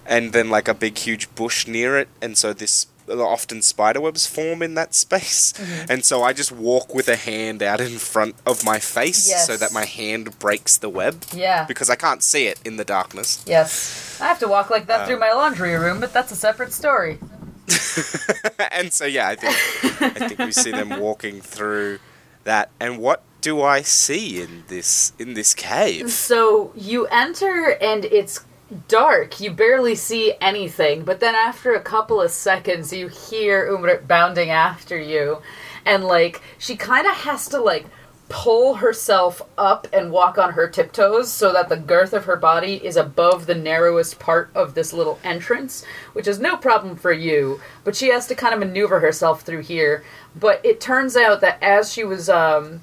and 0.05 0.33
then 0.33 0.49
like 0.49 0.67
a 0.67 0.73
big 0.73 0.97
huge 0.97 1.33
bush 1.35 1.67
near 1.67 1.97
it, 1.97 2.07
and 2.21 2.37
so 2.37 2.53
this 2.53 2.87
often 3.09 3.61
spider 3.61 3.99
webs 3.99 4.25
form 4.25 4.61
in 4.61 4.75
that 4.75 4.93
space, 4.95 5.53
and 5.89 6.05
so 6.05 6.23
I 6.23 6.31
just 6.33 6.51
walk 6.53 6.93
with 6.95 7.07
a 7.09 7.15
hand 7.17 7.61
out 7.61 7.81
in 7.81 7.97
front 7.97 8.35
of 8.45 8.63
my 8.63 8.79
face 8.79 9.45
so 9.45 9.57
that 9.57 9.73
my 9.73 9.83
hand 9.85 10.39
breaks 10.39 10.77
the 10.77 10.89
web 10.89 11.23
Yeah. 11.33 11.65
because 11.65 11.89
I 11.89 11.95
can't 11.95 12.23
see 12.23 12.47
it 12.47 12.59
in 12.63 12.77
the 12.77 12.85
darkness. 12.85 13.43
Yes. 13.45 14.17
I 14.21 14.25
have 14.27 14.39
to 14.39 14.47
walk 14.47 14.69
like 14.69 14.87
that 14.87 15.01
Um, 15.01 15.07
through 15.07 15.19
my 15.19 15.33
laundry 15.33 15.75
room, 15.75 15.99
but 15.99 16.13
that's 16.13 16.31
a 16.31 16.35
separate 16.37 16.71
story. 16.71 17.19
and 18.71 18.91
so 18.93 19.05
yeah, 19.05 19.27
I 19.29 19.35
think 19.35 19.55
I 20.01 20.27
think 20.27 20.39
we 20.39 20.51
see 20.51 20.71
them 20.71 20.99
walking 20.99 21.41
through 21.41 21.99
that, 22.45 22.69
and 22.79 22.97
what 22.99 23.21
do 23.43 23.61
I 23.61 23.81
see 23.81 24.41
in 24.41 24.63
this 24.69 25.11
in 25.19 25.33
this 25.33 25.53
cave? 25.53 26.09
So 26.11 26.71
you 26.75 27.05
enter 27.07 27.77
and 27.81 28.05
it's 28.05 28.45
dark. 28.87 29.41
You 29.41 29.51
barely 29.51 29.95
see 29.95 30.35
anything, 30.39 31.03
but 31.03 31.19
then 31.19 31.35
after 31.35 31.73
a 31.73 31.81
couple 31.81 32.21
of 32.21 32.31
seconds, 32.31 32.93
you 32.93 33.09
hear 33.09 33.69
Umrit 33.69 34.07
bounding 34.07 34.49
after 34.49 34.97
you, 34.97 35.41
and 35.85 36.05
like 36.05 36.41
she 36.57 36.77
kind 36.77 37.05
of 37.05 37.13
has 37.13 37.49
to 37.49 37.59
like 37.59 37.85
pull 38.29 38.75
herself 38.75 39.41
up 39.57 39.87
and 39.91 40.09
walk 40.09 40.37
on 40.37 40.53
her 40.53 40.67
tiptoes 40.69 41.29
so 41.29 41.51
that 41.51 41.67
the 41.67 41.75
girth 41.75 42.13
of 42.13 42.23
her 42.23 42.37
body 42.37 42.75
is 42.83 42.95
above 42.95 43.45
the 43.45 43.53
narrowest 43.53 44.17
part 44.19 44.49
of 44.55 44.73
this 44.73 44.93
little 44.93 45.19
entrance, 45.21 45.83
which 46.13 46.27
is 46.27 46.39
no 46.39 46.55
problem 46.55 46.95
for 46.95 47.11
you, 47.11 47.59
but 47.83 47.95
she 47.95 48.07
has 48.07 48.25
to 48.25 48.33
kind 48.33 48.53
of 48.53 48.59
maneuver 48.61 49.01
herself 49.01 49.41
through 49.41 49.61
here. 49.61 50.01
But 50.33 50.65
it 50.65 50.79
turns 50.79 51.17
out 51.17 51.41
that 51.41 51.61
as 51.61 51.91
she 51.91 52.05
was 52.05 52.29
um 52.29 52.81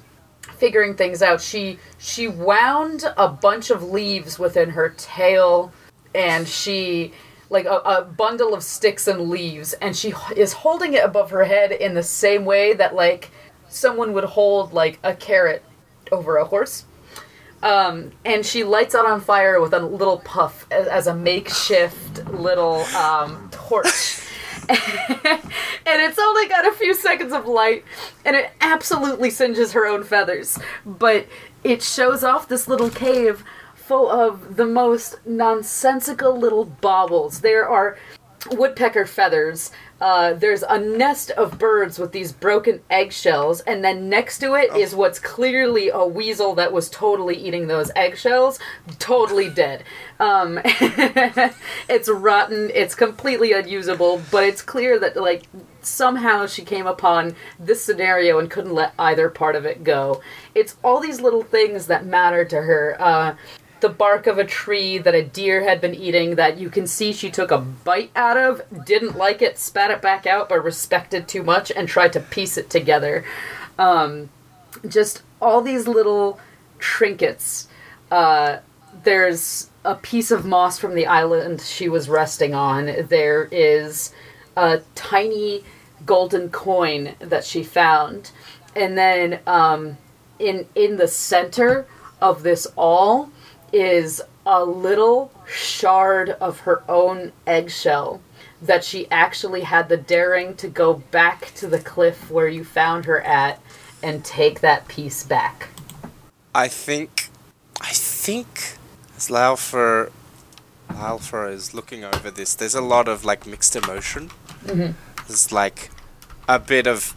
figuring 0.61 0.93
things 0.93 1.23
out, 1.23 1.41
she 1.41 1.79
she 1.97 2.27
wound 2.27 3.03
a 3.17 3.27
bunch 3.27 3.71
of 3.71 3.81
leaves 3.81 4.37
within 4.37 4.69
her 4.69 4.89
tail, 4.89 5.73
and 6.13 6.47
she 6.47 7.11
like 7.49 7.65
a, 7.65 7.77
a 7.79 8.03
bundle 8.03 8.53
of 8.53 8.63
sticks 8.63 9.07
and 9.07 9.29
leaves, 9.29 9.73
and 9.73 9.97
she 9.97 10.13
is 10.37 10.53
holding 10.53 10.93
it 10.93 11.03
above 11.03 11.31
her 11.31 11.43
head 11.43 11.71
in 11.71 11.95
the 11.95 12.03
same 12.03 12.45
way 12.45 12.73
that 12.73 12.93
like 12.93 13.31
someone 13.69 14.13
would 14.13 14.23
hold 14.23 14.71
like 14.71 14.99
a 15.03 15.15
carrot 15.15 15.63
over 16.11 16.37
a 16.37 16.45
horse. 16.45 16.85
Um, 17.63 18.11
and 18.23 18.45
she 18.45 18.63
lights 18.63 18.93
out 18.95 19.05
on 19.05 19.19
fire 19.19 19.59
with 19.59 19.73
a 19.73 19.79
little 19.79 20.19
puff 20.19 20.67
as, 20.71 20.87
as 20.87 21.07
a 21.07 21.15
makeshift 21.15 22.25
little 22.29 22.81
um, 22.95 23.49
torch. 23.51 24.21
and 24.69 25.41
it's 25.85 26.19
only 26.19 26.47
got 26.47 26.67
a 26.67 26.71
few 26.71 26.93
seconds 26.93 27.33
of 27.33 27.45
light, 27.47 27.83
and 28.25 28.35
it 28.35 28.51
absolutely 28.61 29.29
singes 29.29 29.73
her 29.73 29.85
own 29.85 30.03
feathers. 30.03 30.57
But 30.85 31.27
it 31.63 31.81
shows 31.81 32.23
off 32.23 32.47
this 32.47 32.67
little 32.67 32.89
cave 32.89 33.43
full 33.75 34.09
of 34.09 34.55
the 34.55 34.65
most 34.65 35.19
nonsensical 35.25 36.37
little 36.37 36.65
baubles. 36.65 37.41
There 37.41 37.67
are 37.67 37.97
woodpecker 38.49 39.05
feathers. 39.05 39.71
Uh, 39.99 40.33
there's 40.33 40.63
a 40.63 40.79
nest 40.79 41.29
of 41.31 41.59
birds 41.59 41.99
with 41.99 42.11
these 42.11 42.31
broken 42.31 42.81
eggshells, 42.89 43.61
and 43.61 43.83
then 43.83 44.09
next 44.09 44.39
to 44.39 44.55
it 44.55 44.75
is 44.75 44.95
what's 44.95 45.19
clearly 45.19 45.89
a 45.89 46.03
weasel 46.03 46.55
that 46.55 46.73
was 46.73 46.89
totally 46.89 47.35
eating 47.35 47.67
those 47.67 47.91
eggshells, 47.95 48.57
totally 48.97 49.47
dead. 49.47 49.83
Um, 50.19 50.59
it's 50.65 52.09
rotten. 52.09 52.71
It's 52.73 52.95
completely 52.95 53.53
unusable, 53.53 54.23
but 54.31 54.43
it's 54.43 54.63
clear 54.63 54.97
that 54.97 55.15
like 55.15 55.43
somehow 55.81 56.47
she 56.47 56.63
came 56.63 56.87
upon 56.87 57.35
this 57.59 57.83
scenario 57.83 58.39
and 58.39 58.49
couldn't 58.49 58.73
let 58.73 58.93
either 58.97 59.29
part 59.29 59.55
of 59.55 59.65
it 59.65 59.83
go. 59.83 60.19
It's 60.55 60.77
all 60.83 60.99
these 60.99 61.21
little 61.21 61.43
things 61.43 61.85
that 61.87 62.05
matter 62.05 62.43
to 62.45 62.61
her. 62.63 62.97
Uh, 62.99 63.35
the 63.81 63.89
bark 63.89 64.27
of 64.27 64.37
a 64.37 64.45
tree 64.45 64.97
that 64.97 65.15
a 65.15 65.23
deer 65.23 65.63
had 65.63 65.81
been 65.81 65.93
eating 65.93 66.35
that 66.35 66.57
you 66.57 66.69
can 66.69 66.87
see 66.87 67.11
she 67.11 67.29
took 67.29 67.51
a 67.51 67.57
bite 67.57 68.11
out 68.15 68.37
of, 68.37 68.61
didn't 68.85 69.17
like 69.17 69.41
it, 69.41 69.57
spat 69.57 69.91
it 69.91 70.01
back 70.01 70.25
out, 70.25 70.49
but 70.49 70.63
respected 70.63 71.27
too 71.27 71.43
much 71.43 71.71
and 71.71 71.87
tried 71.87 72.13
to 72.13 72.19
piece 72.19 72.57
it 72.57 72.69
together. 72.69 73.25
Um, 73.77 74.29
just 74.87 75.23
all 75.41 75.61
these 75.61 75.87
little 75.87 76.39
trinkets. 76.79 77.67
Uh, 78.09 78.59
there's 79.03 79.69
a 79.83 79.95
piece 79.95 80.31
of 80.31 80.45
moss 80.45 80.77
from 80.77 80.95
the 80.95 81.07
island 81.07 81.61
she 81.61 81.89
was 81.89 82.07
resting 82.07 82.53
on. 82.53 82.85
There 83.07 83.49
is 83.51 84.13
a 84.55 84.81
tiny 84.95 85.63
golden 86.05 86.49
coin 86.49 87.15
that 87.19 87.43
she 87.43 87.63
found. 87.63 88.31
And 88.75 88.97
then 88.97 89.39
um, 89.47 89.97
in 90.39 90.67
in 90.75 90.97
the 90.97 91.07
center 91.07 91.85
of 92.21 92.43
this 92.43 92.67
all 92.75 93.31
is 93.71 94.21
a 94.45 94.63
little 94.63 95.31
shard 95.47 96.29
of 96.29 96.61
her 96.61 96.83
own 96.89 97.31
eggshell 97.45 98.21
that 98.61 98.83
she 98.83 99.09
actually 99.09 99.61
had 99.61 99.89
the 99.89 99.97
daring 99.97 100.55
to 100.55 100.67
go 100.67 100.93
back 100.93 101.53
to 101.55 101.67
the 101.67 101.79
cliff 101.79 102.29
where 102.29 102.47
you 102.47 102.63
found 102.63 103.05
her 103.05 103.21
at 103.21 103.59
and 104.03 104.23
take 104.23 104.61
that 104.61 104.87
piece 104.87 105.23
back. 105.23 105.69
I 106.53 106.67
think, 106.67 107.29
I 107.79 107.91
think, 107.91 108.77
as 109.15 109.29
Laufar, 109.29 110.11
Laufar 110.89 111.51
is 111.51 111.73
looking 111.73 112.03
over 112.03 112.29
this. 112.29 112.53
There's 112.53 112.75
a 112.75 112.81
lot 112.81 113.07
of 113.07 113.25
like 113.25 113.47
mixed 113.47 113.75
emotion. 113.75 114.29
Mm-hmm. 114.65 114.91
There's 115.27 115.51
like 115.51 115.89
a 116.47 116.59
bit 116.59 116.87
of 116.87 117.15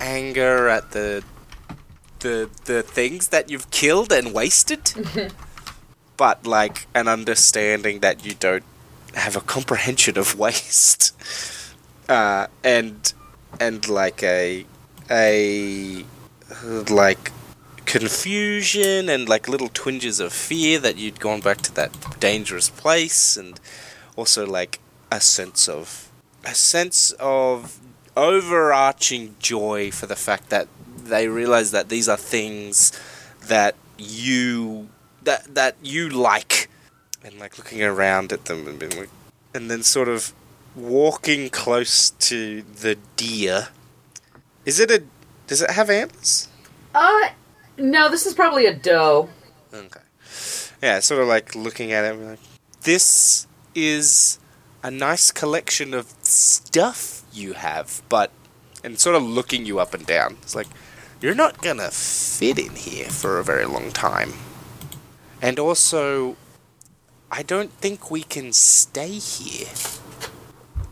anger 0.00 0.68
at 0.68 0.90
the 0.92 1.22
the 2.20 2.48
the 2.64 2.82
things 2.82 3.28
that 3.28 3.50
you've 3.50 3.70
killed 3.70 4.12
and 4.12 4.32
wasted, 4.32 4.84
mm-hmm. 4.84 5.45
But 6.16 6.46
like 6.46 6.86
an 6.94 7.08
understanding 7.08 8.00
that 8.00 8.24
you 8.24 8.34
don't 8.34 8.64
have 9.14 9.36
a 9.36 9.40
comprehension 9.40 10.18
of 10.18 10.38
waste, 10.38 11.14
uh, 12.08 12.46
and 12.64 13.12
and 13.60 13.88
like 13.88 14.22
a 14.22 14.66
a 15.10 16.04
like 16.90 17.32
confusion 17.84 19.08
and 19.08 19.28
like 19.28 19.48
little 19.48 19.68
twinges 19.68 20.18
of 20.18 20.32
fear 20.32 20.78
that 20.78 20.96
you'd 20.96 21.20
gone 21.20 21.40
back 21.40 21.58
to 21.58 21.72
that 21.74 21.92
dangerous 22.18 22.68
place 22.68 23.36
and 23.36 23.60
also 24.16 24.44
like 24.44 24.80
a 25.10 25.20
sense 25.20 25.68
of 25.68 26.10
a 26.44 26.54
sense 26.54 27.12
of 27.20 27.78
overarching 28.16 29.36
joy 29.38 29.90
for 29.90 30.06
the 30.06 30.16
fact 30.16 30.50
that 30.50 30.66
they 30.96 31.28
realize 31.28 31.70
that 31.70 31.88
these 31.88 32.08
are 32.08 32.16
things 32.16 32.92
that 33.46 33.76
you 33.98 34.88
that 35.26 35.54
that 35.54 35.76
you 35.82 36.08
like 36.08 36.68
and 37.22 37.38
like 37.38 37.58
looking 37.58 37.82
around 37.82 38.32
at 38.32 38.46
them 38.46 38.66
and 38.66 38.78
being 38.78 38.96
like 38.96 39.10
and 39.54 39.70
then 39.70 39.82
sort 39.82 40.08
of 40.08 40.32
walking 40.74 41.50
close 41.50 42.10
to 42.10 42.62
the 42.62 42.96
deer 43.16 43.68
is 44.64 44.80
it 44.80 44.90
a 44.90 45.02
does 45.46 45.60
it 45.62 45.70
have 45.70 45.88
antlers 45.90 46.48
Uh, 46.96 47.28
no, 47.76 48.08
this 48.08 48.24
is 48.24 48.32
probably 48.32 48.64
a 48.64 48.74
doe. 48.74 49.28
Okay. 49.72 50.00
Yeah, 50.82 51.00
sort 51.00 51.20
of 51.20 51.28
like 51.28 51.54
looking 51.54 51.92
at 51.92 52.04
it 52.04 52.12
and 52.12 52.20
be 52.20 52.26
like, 52.26 52.38
this 52.82 53.46
is 53.74 54.38
a 54.82 54.90
nice 54.90 55.30
collection 55.30 55.92
of 55.92 56.06
stuff 56.22 57.22
you 57.32 57.52
have, 57.52 58.02
but. 58.08 58.30
And 58.82 58.98
sort 58.98 59.16
of 59.16 59.22
looking 59.24 59.66
you 59.66 59.78
up 59.78 59.92
and 59.94 60.06
down. 60.06 60.38
It's 60.42 60.54
like, 60.54 60.68
you're 61.20 61.34
not 61.34 61.60
gonna 61.60 61.90
fit 61.90 62.58
in 62.58 62.76
here 62.76 63.10
for 63.10 63.38
a 63.38 63.44
very 63.44 63.66
long 63.66 63.90
time. 63.90 64.32
And 65.40 65.58
also, 65.58 66.36
I 67.30 67.42
don't 67.42 67.72
think 67.72 68.10
we 68.10 68.22
can 68.22 68.52
stay 68.52 69.18
here. 69.18 69.68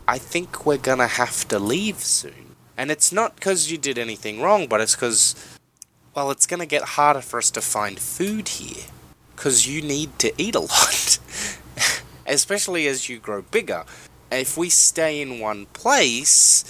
I 0.07 0.17
think 0.17 0.65
we're 0.65 0.77
gonna 0.77 1.07
have 1.07 1.47
to 1.47 1.59
leave 1.59 1.99
soon. 1.99 2.55
And 2.77 2.91
it's 2.91 3.11
not 3.11 3.35
because 3.35 3.71
you 3.71 3.77
did 3.77 3.97
anything 3.97 4.41
wrong, 4.41 4.67
but 4.67 4.81
it's 4.81 4.95
because 4.95 5.35
well, 6.15 6.31
it's 6.31 6.45
to 6.45 6.65
get 6.65 6.83
harder 6.83 7.19
for 7.19 7.39
us 7.39 7.51
to 7.51 7.61
find 7.61 7.99
food 7.99 8.47
here. 8.47 8.85
Because 9.35 9.67
you 9.67 9.81
need 9.81 10.17
to 10.19 10.33
eat 10.37 10.55
a 10.55 10.61
lot. 10.61 11.19
Especially 12.25 12.87
as 12.87 13.09
you 13.09 13.19
grow 13.19 13.41
bigger. 13.41 13.83
If 14.31 14.57
we 14.57 14.69
stay 14.69 15.21
in 15.21 15.39
one 15.39 15.65
place, 15.67 16.63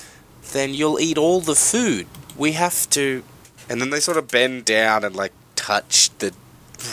then 0.52 0.74
you'll 0.74 1.00
eat 1.00 1.20
all 1.20 1.42
the 1.42 1.54
food. 1.54 2.08
We 2.36 2.54
have 2.54 2.90
to. 2.92 3.24
And 3.70 3.80
then 3.80 3.92
they 3.92 4.00
sort 4.00 4.18
of 4.18 4.30
bend 4.30 4.66
down 4.66 5.04
and, 5.04 5.16
like, 5.16 5.34
touch 5.56 6.10
the 6.18 6.34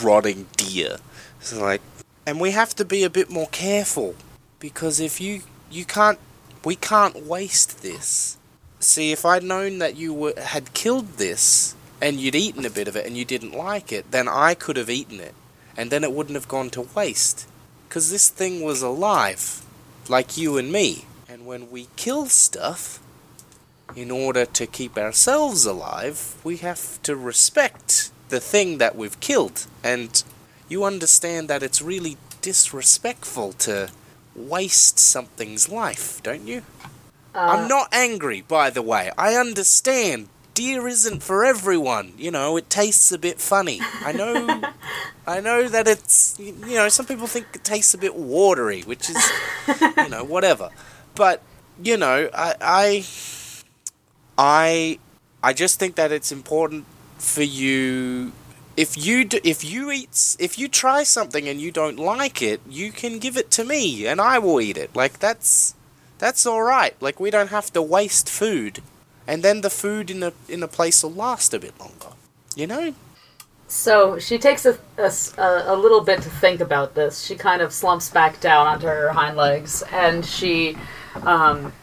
rotting 0.01 0.47
deer. 0.57 0.97
So, 1.39 1.61
like. 1.61 1.81
And 2.25 2.39
we 2.39 2.51
have 2.51 2.73
to 2.75 2.85
be 2.85 3.03
a 3.03 3.09
bit 3.09 3.29
more 3.29 3.47
careful. 3.47 4.15
Because 4.59 4.99
if 4.99 5.19
you. 5.19 5.41
You 5.69 5.85
can't. 5.85 6.19
We 6.63 6.75
can't 6.75 7.25
waste 7.25 7.81
this. 7.81 8.37
See, 8.79 9.11
if 9.11 9.25
I'd 9.25 9.43
known 9.43 9.79
that 9.79 9.95
you 9.95 10.13
were, 10.13 10.33
had 10.37 10.73
killed 10.73 11.17
this, 11.17 11.75
and 12.03 12.19
you'd 12.19 12.35
eaten 12.35 12.65
a 12.65 12.69
bit 12.69 12.89
of 12.89 12.97
it 12.97 13.05
and 13.05 13.15
you 13.15 13.23
didn't 13.23 13.53
like 13.53 13.93
it, 13.93 14.11
then 14.11 14.27
I 14.27 14.55
could 14.55 14.75
have 14.75 14.89
eaten 14.89 15.21
it. 15.21 15.33
And 15.77 15.89
then 15.89 16.03
it 16.03 16.11
wouldn't 16.11 16.35
have 16.35 16.49
gone 16.49 16.69
to 16.71 16.81
waste. 16.81 17.47
Because 17.87 18.11
this 18.11 18.27
thing 18.27 18.61
was 18.61 18.81
alive, 18.81 19.63
like 20.09 20.35
you 20.35 20.57
and 20.57 20.69
me. 20.69 21.05
And 21.29 21.45
when 21.45 21.71
we 21.71 21.87
kill 21.95 22.25
stuff, 22.25 22.99
in 23.95 24.11
order 24.11 24.45
to 24.45 24.67
keep 24.67 24.97
ourselves 24.97 25.65
alive, 25.65 26.35
we 26.43 26.57
have 26.57 27.01
to 27.03 27.15
respect 27.15 28.11
the 28.29 28.39
thing 28.39 28.77
that 28.77 28.95
we've 28.95 29.19
killed. 29.19 29.67
And 29.83 30.23
you 30.69 30.83
understand 30.83 31.47
that 31.49 31.63
it's 31.63 31.81
really 31.81 32.17
disrespectful 32.41 33.53
to 33.53 33.89
waste 34.35 34.99
something's 34.99 35.69
life, 35.69 36.21
don't 36.23 36.47
you? 36.47 36.63
I'm 37.35 37.65
uh, 37.65 37.67
not 37.67 37.89
angry, 37.91 38.41
by 38.41 38.69
the 38.69 38.81
way. 38.81 39.11
I 39.17 39.35
understand 39.35 40.29
deer 40.53 40.87
isn't 40.87 41.23
for 41.23 41.43
everyone. 41.43 42.13
You 42.17 42.31
know, 42.31 42.57
it 42.57 42.69
tastes 42.69 43.11
a 43.11 43.17
bit 43.17 43.39
funny. 43.41 43.79
I 43.81 44.11
know, 44.11 44.61
I 45.27 45.39
know 45.39 45.67
that 45.67 45.87
it's 45.87 46.37
you 46.39 46.75
know 46.75 46.89
some 46.89 47.05
people 47.05 47.27
think 47.27 47.47
it 47.53 47.63
tastes 47.63 47.93
a 47.93 47.97
bit 47.97 48.15
watery, 48.15 48.81
which 48.81 49.09
is 49.09 49.31
you 49.97 50.09
know 50.09 50.23
whatever. 50.35 50.69
But 51.15 51.41
you 51.81 51.97
know, 51.97 52.29
I 52.33 52.55
I 52.61 53.05
I, 54.37 54.99
I 55.41 55.53
just 55.53 55.79
think 55.79 55.95
that 55.95 56.11
it's 56.11 56.31
important 56.31 56.85
for 57.23 57.43
you. 57.43 58.31
If 58.75 58.97
you 58.97 59.25
do, 59.25 59.39
if 59.43 59.63
you 59.63 59.91
eat 59.91 60.35
if 60.39 60.57
you 60.57 60.67
try 60.67 61.03
something 61.03 61.47
and 61.47 61.61
you 61.61 61.71
don't 61.71 61.97
like 61.97 62.41
it, 62.41 62.61
you 62.67 62.91
can 62.91 63.19
give 63.19 63.37
it 63.37 63.51
to 63.51 63.63
me 63.63 64.07
and 64.07 64.19
I 64.19 64.39
will 64.39 64.59
eat 64.59 64.77
it. 64.77 64.95
Like 64.95 65.19
that's 65.19 65.75
that's 66.17 66.45
all 66.45 66.63
right. 66.63 66.95
Like 67.01 67.19
we 67.19 67.29
don't 67.29 67.49
have 67.49 67.71
to 67.73 67.81
waste 67.81 68.29
food 68.29 68.81
and 69.27 69.43
then 69.43 69.61
the 69.61 69.69
food 69.69 70.09
in 70.09 70.23
a 70.23 70.33
in 70.49 70.63
a 70.63 70.67
place 70.67 71.03
will 71.03 71.11
last 71.11 71.53
a 71.53 71.59
bit 71.59 71.79
longer. 71.79 72.15
You 72.55 72.67
know? 72.67 72.95
So 73.67 74.19
she 74.19 74.37
takes 74.37 74.65
a 74.65 74.77
a 74.97 75.75
little 75.75 76.01
bit 76.01 76.21
to 76.23 76.29
think 76.29 76.59
about 76.59 76.95
this. 76.95 77.23
She 77.25 77.35
kind 77.35 77.61
of 77.61 77.71
slumps 77.73 78.09
back 78.09 78.39
down 78.39 78.67
onto 78.67 78.87
her 78.87 79.09
hind 79.09 79.37
legs 79.37 79.83
and 79.91 80.25
she 80.25 80.77
um, 81.23 81.73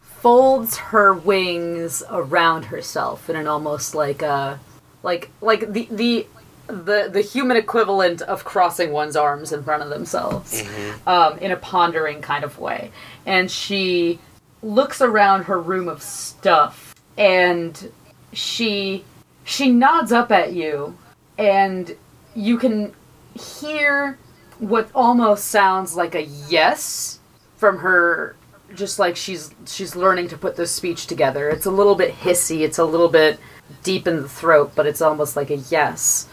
folds 0.00 0.76
her 0.76 1.14
wings 1.14 2.02
around 2.10 2.66
herself 2.66 3.30
in 3.30 3.36
an 3.36 3.46
almost 3.46 3.94
like 3.94 4.22
a 4.22 4.60
like 5.02 5.30
like 5.40 5.72
the 5.72 5.88
the 5.90 6.26
the 6.66 7.08
the 7.12 7.20
human 7.20 7.56
equivalent 7.56 8.22
of 8.22 8.44
crossing 8.44 8.92
one's 8.92 9.16
arms 9.16 9.52
in 9.52 9.62
front 9.62 9.82
of 9.82 9.88
themselves 9.88 10.62
um, 11.06 11.38
in 11.38 11.50
a 11.50 11.56
pondering 11.56 12.20
kind 12.20 12.44
of 12.44 12.58
way. 12.58 12.90
And 13.26 13.50
she 13.50 14.18
looks 14.62 15.00
around 15.00 15.44
her 15.44 15.60
room 15.60 15.88
of 15.88 16.02
stuff 16.02 16.94
and 17.16 17.90
she 18.32 19.04
she 19.44 19.70
nods 19.70 20.12
up 20.12 20.30
at 20.30 20.52
you 20.52 20.96
and 21.38 21.96
you 22.34 22.58
can 22.58 22.92
hear 23.34 24.18
what 24.58 24.88
almost 24.94 25.46
sounds 25.46 25.96
like 25.96 26.14
a 26.14 26.22
yes 26.22 27.18
from 27.56 27.78
her 27.78 28.36
just 28.74 28.98
like 28.98 29.16
she's 29.16 29.50
she's 29.66 29.96
learning 29.96 30.28
to 30.28 30.36
put 30.36 30.56
this 30.56 30.70
speech 30.70 31.06
together. 31.06 31.48
It's 31.48 31.66
a 31.66 31.70
little 31.70 31.94
bit 31.94 32.14
hissy. 32.14 32.60
It's 32.60 32.78
a 32.78 32.84
little 32.84 33.08
bit 33.08 33.40
deep 33.82 34.06
in 34.06 34.22
the 34.22 34.28
throat 34.28 34.72
but 34.74 34.86
it's 34.86 35.02
almost 35.02 35.36
like 35.36 35.50
a 35.50 35.56
yes. 35.56 36.28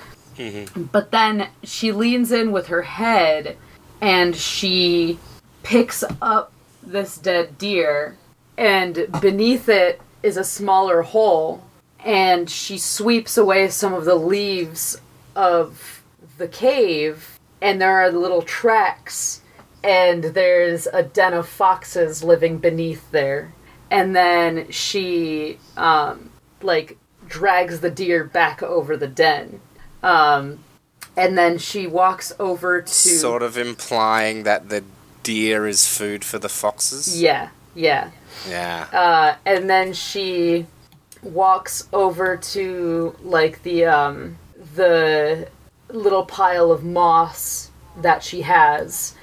But 0.92 1.12
then 1.12 1.50
she 1.64 1.92
leans 1.92 2.32
in 2.32 2.52
with 2.52 2.68
her 2.68 2.84
head 2.84 3.58
and 4.02 4.36
she 4.36 5.18
picks 5.64 6.04
up 6.22 6.52
this 6.84 7.18
dead 7.18 7.58
deer 7.58 8.16
and 8.58 9.08
beneath 9.20 9.68
it 9.68 10.00
is 10.24 10.38
a 10.38 10.44
smaller 10.44 11.02
hole 11.02 11.64
and 12.06 12.50
she 12.50 12.78
sweeps 12.78 13.38
away 13.38 13.68
some 13.68 13.94
of 13.94 14.06
the 14.06 14.16
leaves 14.16 15.02
of 15.36 16.04
the 16.38 16.48
cave 16.48 17.40
and 17.62 17.82
there 17.82 17.98
are 17.98 18.12
little 18.12 18.42
tracks 18.42 19.42
and 19.84 20.24
there's 20.24 20.88
a 20.88 21.04
den 21.04 21.34
of 21.34 21.48
foxes 21.48 22.24
living 22.24 22.58
beneath 22.58 23.10
there. 23.12 23.54
And 23.90 24.16
then 24.16 24.70
she 24.72 25.60
um 25.76 26.30
like 26.62 26.98
drags 27.30 27.80
the 27.82 27.90
deer 27.90 28.24
back 28.24 28.62
over 28.64 28.96
the 28.98 29.08
den 29.08 29.60
um 30.04 30.60
and 31.16 31.38
then 31.38 31.58
she 31.58 31.88
walks 31.88 32.32
over 32.40 32.82
to 32.82 32.88
Sort 32.92 33.42
of 33.42 33.58
implying 33.58 34.44
that 34.44 34.70
the 34.70 34.84
deer 35.24 35.66
is 35.68 35.88
food 35.88 36.24
for 36.24 36.38
the 36.40 36.50
foxes. 36.50 37.22
yeah 37.22 37.50
yeah 37.76 38.12
Yeah. 38.48 38.88
uh, 38.94 39.36
and 39.46 39.70
then 39.70 39.94
she 39.94 40.66
walks 41.24 41.88
over 41.92 42.38
to 42.38 43.16
like 43.24 43.64
the 43.64 43.86
um 43.86 44.38
the 44.76 45.48
little 45.90 46.26
pile 46.26 46.72
of 46.72 46.84
moss 46.84 47.72
that 48.02 48.24
she 48.24 48.42
has 48.44 49.16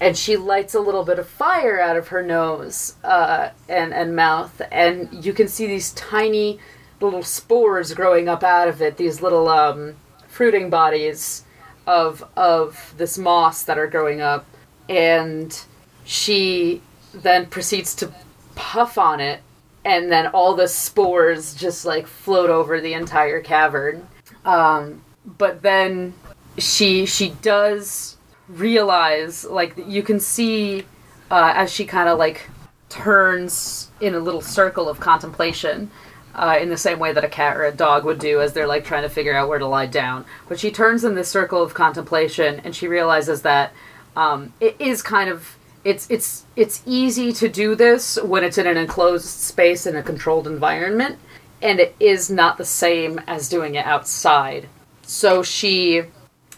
and 0.00 0.16
she 0.16 0.36
lights 0.36 0.74
a 0.74 0.80
little 0.80 1.04
bit 1.04 1.18
of 1.18 1.28
fire 1.28 1.80
out 1.80 1.96
of 1.96 2.08
her 2.08 2.22
nose 2.22 2.94
uh, 3.04 3.50
and 3.68 3.92
and 3.94 4.16
mouth 4.16 4.60
and 4.72 5.24
you 5.24 5.32
can 5.32 5.46
see 5.48 5.66
these 5.66 5.92
tiny 5.92 6.58
little 7.00 7.22
spores 7.22 7.92
growing 7.94 8.28
up 8.28 8.42
out 8.42 8.68
of 8.68 8.80
it 8.80 8.96
these 8.96 9.20
little 9.20 9.48
um, 9.48 9.94
fruiting 10.28 10.70
bodies 10.70 11.44
of 11.86 12.24
of 12.36 12.94
this 12.96 13.18
moss 13.18 13.62
that 13.64 13.78
are 13.78 13.86
growing 13.86 14.20
up. 14.20 14.46
And 14.88 15.58
she 16.04 16.82
then 17.12 17.46
proceeds 17.46 17.94
to 17.96 18.12
puff 18.54 18.98
on 18.98 19.20
it 19.20 19.40
and 19.84 20.10
then 20.10 20.26
all 20.28 20.54
the 20.54 20.68
spores 20.68 21.54
just 21.54 21.84
like 21.84 22.06
float 22.06 22.50
over 22.50 22.80
the 22.80 22.94
entire 22.94 23.40
cavern. 23.40 24.06
Um, 24.44 25.02
but 25.24 25.62
then 25.62 26.14
she 26.58 27.06
she 27.06 27.30
does 27.42 28.16
realize 28.48 29.44
like 29.44 29.74
you 29.86 30.02
can 30.02 30.20
see 30.20 30.84
uh, 31.30 31.52
as 31.56 31.72
she 31.72 31.84
kind 31.84 32.08
of 32.08 32.18
like 32.18 32.48
turns 32.88 33.90
in 34.00 34.14
a 34.14 34.18
little 34.18 34.40
circle 34.40 34.88
of 34.88 35.00
contemplation 35.00 35.90
uh, 36.34 36.58
in 36.60 36.68
the 36.68 36.76
same 36.76 36.98
way 36.98 37.12
that 37.12 37.24
a 37.24 37.28
cat 37.28 37.56
or 37.56 37.64
a 37.64 37.72
dog 37.72 38.04
would 38.04 38.18
do 38.18 38.40
as 38.40 38.52
they're 38.52 38.66
like 38.66 38.84
trying 38.84 39.02
to 39.02 39.08
figure 39.08 39.34
out 39.34 39.48
where 39.48 39.58
to 39.58 39.66
lie 39.66 39.86
down. 39.86 40.24
But 40.48 40.58
she 40.58 40.70
turns 40.70 41.04
in 41.04 41.14
this 41.14 41.28
circle 41.28 41.62
of 41.62 41.74
contemplation 41.74 42.60
and 42.64 42.74
she 42.74 42.88
realizes 42.88 43.42
that 43.42 43.72
um, 44.16 44.52
it 44.60 44.76
is 44.78 45.02
kind 45.02 45.30
of 45.30 45.56
it's 45.84 46.10
it's 46.10 46.46
it's 46.56 46.82
easy 46.86 47.32
to 47.34 47.48
do 47.48 47.74
this 47.74 48.18
when 48.22 48.42
it's 48.42 48.58
in 48.58 48.66
an 48.66 48.76
enclosed 48.76 49.26
space 49.26 49.86
in 49.86 49.96
a 49.96 50.02
controlled 50.02 50.46
environment, 50.46 51.18
and 51.60 51.78
it 51.78 51.94
is 52.00 52.30
not 52.30 52.56
the 52.56 52.64
same 52.64 53.20
as 53.26 53.48
doing 53.48 53.74
it 53.74 53.84
outside. 53.84 54.68
So 55.02 55.42
she 55.42 56.04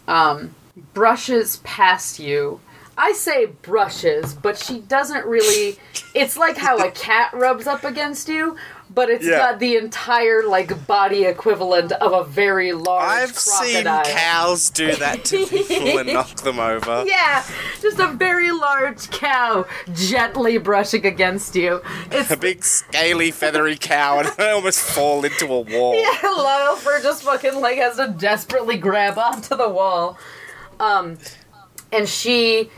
um, 0.07 0.55
brushes 0.93 1.57
past 1.57 2.19
you. 2.19 2.61
I 2.97 3.11
say 3.11 3.47
brushes, 3.47 4.33
but 4.33 4.57
she 4.57 4.79
doesn't 4.79 5.25
really. 5.25 5.77
It's 6.15 6.37
like 6.37 6.57
how 6.57 6.77
a 6.77 6.89
cat 6.91 7.31
rubs 7.33 7.67
up 7.67 7.83
against 7.83 8.29
you, 8.29 8.55
but 8.89 9.09
it's 9.09 9.25
Yeah. 9.25 9.37
got 9.37 9.59
the 9.59 9.75
entire 9.75 10.43
like 10.43 10.87
body 10.87 11.25
equivalent 11.25 11.91
of 11.91 12.13
a 12.13 12.23
very 12.23 12.73
large 12.73 13.03
I've 13.07 13.37
seen 13.37 13.83
cows 13.83 14.69
do 14.69 14.95
that 14.95 15.25
to 15.25 15.45
people 15.47 15.99
and 15.99 16.13
knock 16.13 16.35
them 16.37 16.59
over. 16.59 17.03
Yeah, 17.05 17.43
just 17.81 17.99
a 17.99 18.07
very 18.07 18.51
large 18.51 19.09
cow 19.11 19.65
gently 19.93 20.57
brushing 20.57 21.05
against 21.05 21.55
you. 21.55 21.81
It's 22.11 22.31
A 22.31 22.37
big 22.37 22.63
scaly 22.63 23.31
feathery 23.31 23.77
cow 23.77 24.19
and 24.19 24.31
I 24.39 24.51
almost 24.51 24.79
fall 24.79 25.23
into 25.25 25.45
a 25.47 25.61
wall. 25.61 25.95
yeah, 26.23 26.29
Lyle 26.29 26.75
Fur 26.75 27.01
just 27.01 27.23
fucking 27.23 27.59
like 27.59 27.77
has 27.77 27.97
to 27.97 28.07
desperately 28.17 28.77
grab 28.77 29.17
onto 29.17 29.55
the 29.55 29.69
wall. 29.69 30.17
Um, 30.79 31.17
and 31.91 32.07
she 32.07 32.69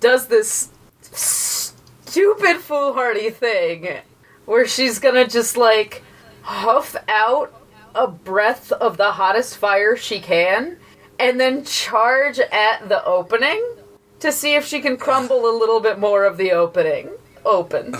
does 0.00 0.26
this 0.26 0.68
stupid 1.02 2.58
foolhardy 2.58 3.30
thing 3.30 3.98
where 4.48 4.66
she's 4.66 4.98
gonna 4.98 5.28
just 5.28 5.58
like 5.58 6.02
huff 6.40 6.96
out 7.06 7.52
a 7.94 8.08
breath 8.08 8.72
of 8.72 8.96
the 8.96 9.12
hottest 9.12 9.58
fire 9.58 9.94
she 9.94 10.18
can 10.20 10.78
and 11.18 11.38
then 11.38 11.62
charge 11.64 12.38
at 12.38 12.88
the 12.88 13.04
opening 13.04 13.62
to 14.20 14.32
see 14.32 14.54
if 14.54 14.64
she 14.64 14.80
can 14.80 14.96
crumble 14.96 15.46
a 15.46 15.54
little 15.54 15.80
bit 15.80 15.98
more 15.98 16.24
of 16.24 16.38
the 16.38 16.50
opening 16.50 17.10
open. 17.44 17.94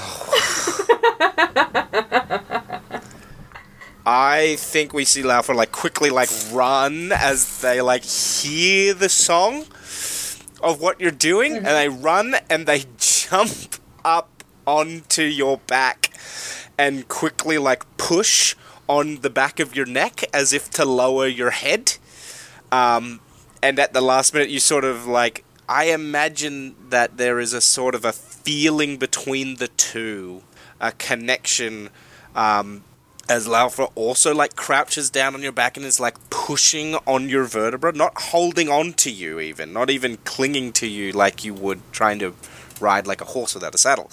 I 4.07 4.57
think 4.59 4.95
we 4.95 5.05
see 5.05 5.23
Laufer 5.23 5.55
like 5.55 5.71
quickly 5.71 6.09
like 6.09 6.31
run 6.51 7.13
as 7.13 7.61
they 7.61 7.83
like 7.83 8.05
hear 8.05 8.95
the 8.95 9.11
song 9.11 9.67
of 10.63 10.81
what 10.81 10.99
you're 10.99 11.11
doing 11.11 11.57
mm-hmm. 11.57 11.67
and 11.67 11.77
they 11.77 11.91
run 11.91 12.37
and 12.49 12.65
they 12.67 12.85
jump 12.97 13.77
up 14.03 14.45
onto 14.67 15.23
your 15.23 15.59
back 15.59 16.08
and 16.79 17.09
quickly 17.09 17.59
like 17.59 17.85
push 17.97 18.55
on 18.89 19.21
the 19.21 19.31
back 19.31 19.61
of 19.61 19.77
your 19.77 19.87
neck 19.87 20.25
as 20.33 20.53
if 20.53 20.71
to 20.71 20.85
lower 20.85 21.27
your 21.27 21.51
head. 21.51 21.97
Um, 22.73 23.21
and 23.63 23.79
at 23.79 23.93
the 23.93 24.01
last 24.01 24.33
minute, 24.35 24.51
you 24.51 24.61
sort 24.61 24.85
of 24.85 25.07
like. 25.07 25.45
I 25.71 25.91
imagine 25.91 26.77
that 26.89 27.19
there 27.19 27.39
is 27.39 27.53
a 27.53 27.61
sort 27.61 27.95
of 27.95 28.03
a 28.07 28.13
feeling 28.13 28.97
between 28.97 29.57
the 29.57 29.69
two, 29.69 30.43
a 30.81 30.93
connection. 30.93 31.91
Um, 32.35 32.85
as 33.29 33.47
Laufra 33.47 33.93
also 33.95 34.35
like 34.35 34.57
crouches 34.57 35.11
down 35.11 35.35
on 35.35 35.43
your 35.43 35.53
back 35.53 35.77
and 35.77 35.85
is 35.85 36.01
like 36.01 36.17
pushing 36.31 36.95
on 37.07 37.29
your 37.29 37.45
vertebra, 37.45 37.93
not 37.93 38.19
holding 38.19 38.71
on 38.71 38.95
to 38.95 39.11
you 39.11 39.39
even, 39.39 39.73
not 39.73 39.91
even 39.91 40.17
clinging 40.25 40.73
to 40.73 40.87
you 40.87 41.13
like 41.13 41.45
you 41.45 41.53
would 41.53 41.81
trying 41.93 42.19
to 42.21 42.33
ride 42.81 43.07
like 43.07 43.21
a 43.21 43.27
horse 43.27 43.55
without 43.55 43.75
a 43.75 43.79
saddle. 43.79 44.11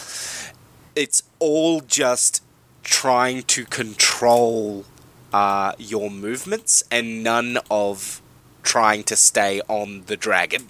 It's 0.96 1.24
all 1.40 1.82
just 1.82 2.44
trying 2.84 3.44
to 3.44 3.66
control 3.66 4.86
uh, 5.34 5.74
your 5.78 6.10
movements 6.10 6.84
and 6.90 7.24
none 7.24 7.58
of 7.70 8.22
trying 8.64 9.04
to 9.04 9.16
stay 9.16 9.62
on 9.68 10.04
the 10.06 10.16
dragon. 10.16 10.70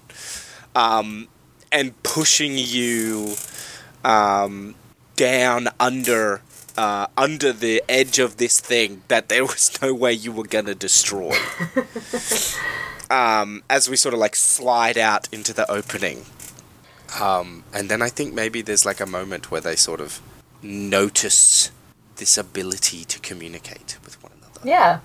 Um, 0.75 1.27
and 1.71 2.01
pushing 2.03 2.53
you 2.57 3.35
um, 4.03 4.75
down 5.15 5.67
under 5.79 6.41
uh, 6.77 7.07
under 7.15 7.53
the 7.53 7.81
edge 7.87 8.19
of 8.19 8.37
this 8.37 8.59
thing 8.59 9.01
that 9.07 9.29
there 9.29 9.43
was 9.53 9.71
no 9.81 9.93
way 9.93 10.13
you 10.13 10.31
were 10.31 10.45
gonna 10.45 10.75
destroy. 10.75 11.35
um, 13.09 13.63
as 13.69 13.89
we 13.89 13.95
sort 13.95 14.13
of 14.13 14.19
like 14.19 14.35
slide 14.35 14.97
out 14.97 15.27
into 15.33 15.53
the 15.53 15.69
opening, 15.71 16.25
um, 17.19 17.63
and 17.73 17.89
then 17.89 18.01
I 18.01 18.09
think 18.09 18.33
maybe 18.33 18.61
there's 18.61 18.85
like 18.85 18.99
a 18.99 19.05
moment 19.05 19.51
where 19.51 19.61
they 19.61 19.75
sort 19.75 20.01
of 20.01 20.21
notice 20.61 21.71
this 22.17 22.37
ability 22.37 23.05
to 23.05 23.19
communicate 23.19 23.97
with 24.03 24.21
one 24.23 24.31
another. 24.37 24.61
Yeah. 24.63 24.99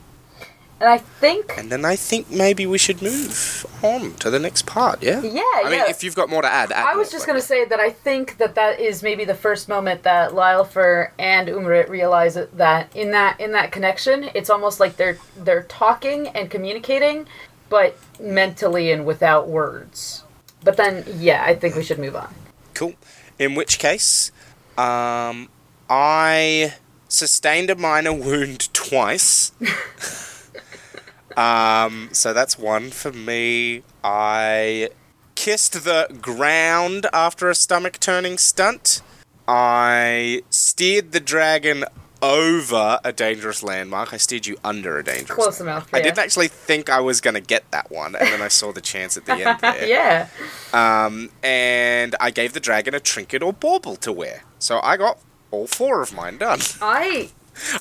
And 0.81 0.89
I 0.89 0.97
think 0.97 1.59
And 1.59 1.71
then 1.71 1.85
I 1.85 1.95
think 1.95 2.31
maybe 2.31 2.65
we 2.65 2.79
should 2.79 3.03
move 3.03 3.67
on 3.83 4.15
to 4.15 4.31
the 4.31 4.39
next 4.39 4.65
part, 4.65 5.03
yeah? 5.03 5.21
Yeah, 5.21 5.43
I 5.43 5.69
mean, 5.69 5.81
if 5.89 6.03
you've 6.03 6.15
got 6.15 6.31
more 6.31 6.41
to 6.41 6.49
add, 6.49 6.73
add 6.73 6.87
I 6.87 6.97
was 6.97 7.09
more, 7.09 7.13
just 7.13 7.27
going 7.27 7.39
to 7.39 7.47
say 7.47 7.67
that 7.67 7.79
I 7.79 7.91
think 7.91 8.39
that 8.39 8.55
that 8.55 8.81
is 8.81 9.03
maybe 9.03 9.27
the 9.27 9.35
first 9.35 9.69
moment 9.69 10.05
that 10.05 10.31
Lylfer 10.31 11.11
and 11.19 11.49
Umrit 11.49 11.91
realize 11.91 12.35
that 12.35 12.97
in 12.97 13.11
that 13.11 13.39
in 13.39 13.53
that 13.53 13.73
connection, 13.73 14.31
it's 14.35 14.49
almost 14.49 14.81
like 14.81 14.97
they're 14.97 15.19
they're 15.37 15.65
talking 15.65 16.29
and 16.29 16.51
communicating, 16.51 17.27
but 17.69 17.99
mentally 18.19 18.91
and 18.91 19.05
without 19.05 19.49
words. 19.49 20.25
But 20.63 20.77
then, 20.77 21.05
yeah, 21.17 21.43
I 21.45 21.55
think 21.55 21.75
we 21.75 21.83
should 21.83 21.99
move 21.99 22.17
on. 22.17 22.33
Cool. 22.75 22.95
In 23.39 23.55
which 23.55 23.79
case, 23.79 24.31
um, 24.77 25.49
I 25.89 26.75
sustained 27.09 27.71
a 27.71 27.75
minor 27.75 28.13
wound 28.13 28.73
twice. 28.73 29.53
um, 31.37 32.11
so 32.13 32.33
that's 32.33 32.59
one 32.59 32.91
for 32.91 33.13
me. 33.13 33.83
I 34.05 34.91
kissed 35.35 35.85
the 35.85 36.07
ground 36.21 37.07
after 37.13 37.49
a 37.49 37.55
stomach 37.55 37.99
turning 37.99 38.39
stunt. 38.39 39.03
I 39.49 40.43
steered 40.51 41.13
the 41.13 41.21
dragon 41.21 41.85
over 42.23 43.01
a 43.05 43.13
dangerous 43.13 43.63
landmark. 43.63 44.13
I 44.13 44.17
steered 44.17 44.47
you 44.47 44.57
under 44.65 44.99
a 44.99 45.05
dangerous 45.05 45.31
Close 45.31 45.61
landmark. 45.61 45.85
enough, 45.89 45.95
I 45.95 46.03
didn't 46.03 46.19
actually 46.19 46.49
think 46.49 46.89
I 46.91 47.01
was 47.01 47.21
going 47.21 47.35
to 47.35 47.41
get 47.41 47.71
that 47.71 47.91
one, 47.91 48.15
and 48.15 48.27
then 48.29 48.43
I 48.43 48.49
saw 48.49 48.73
the 48.73 48.81
chance 48.81 49.17
at 49.17 49.27
the 49.27 49.33
end 49.35 49.61
there. 49.61 49.87
yeah. 49.89 50.29
Um, 50.73 51.31
and 51.43 52.15
I 52.21 52.31
gave 52.31 52.53
the 52.53 52.61
dragon 52.61 52.95
a 52.95 53.01
trinket 53.01 53.43
or 53.43 53.53
bauble 53.53 53.97
to 53.97 54.13
wear. 54.13 54.43
So 54.59 54.81
I 54.83 54.97
got 54.97 55.19
all 55.51 55.67
four 55.67 56.03
of 56.03 56.13
mine 56.15 56.39
done. 56.39 56.61
I 56.83 57.31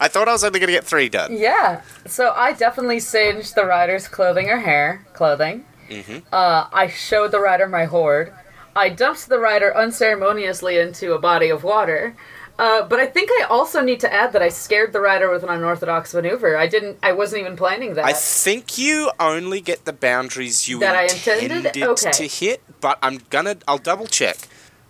I 0.02 0.07
thought 0.07 0.28
I 0.28 0.34
was 0.34 0.44
only 0.44 0.60
going 0.60 0.68
to 0.68 0.74
get 0.74 0.84
three 0.84 1.07
done. 1.10 1.38
yeah. 1.38 1.82
So 2.07 2.34
I 2.36 2.53
definitely 2.53 2.99
singed 2.99 3.56
the 3.56 3.66
rider's 3.66 4.07
clothing 4.07 4.49
or 4.49 4.57
hair 4.60 5.06
clothing. 5.14 5.66
Mhm. 5.90 6.24
Uh, 6.32 6.68
I 6.74 6.88
showed 6.88 7.32
the 7.32 7.40
rider 7.40 7.68
my 7.68 7.86
hoard. 7.86 8.34
I 8.76 8.90
dumped 8.90 9.28
the 9.30 9.40
rider 9.40 9.76
unceremoniously 9.76 10.78
into 10.78 11.14
a 11.14 11.20
body 11.20 11.49
of 11.49 11.64
water. 11.64 12.16
Uh, 12.60 12.86
but 12.86 12.99
I 12.99 13.06
think 13.06 13.30
I 13.40 13.45
also 13.49 13.81
need 13.81 14.02
to 14.02 14.14
add 14.14 14.34
that 14.34 14.41
I 14.41 14.49
scared 14.49 14.91
the 14.91 14.99
rider 14.99 15.31
with 15.31 15.44
an 15.44 15.49
unorthodox 15.49 16.14
maneuver. 16.14 16.57
I 16.57 16.68
didn't. 16.68 16.98
I 17.02 17.14
wasn't 17.14 17.40
even 17.41 17.56
planning 17.56 17.94
that. 17.94 18.03
I 18.03 18.11
think 18.11 18.77
you 18.77 19.11
only 19.18 19.61
get 19.61 19.86
the 19.86 19.94
boundaries 19.94 20.68
you 20.68 20.80
That 20.80 20.94
I 20.94 21.03
intended, 21.03 21.52
intended? 21.52 21.84
Okay. 21.84 22.11
to 22.11 22.27
hit, 22.27 22.61
but 22.81 22.99
I'm 23.02 23.22
gonna. 23.30 23.56
I'll 23.65 23.77
double 23.77 24.07
check. 24.07 24.38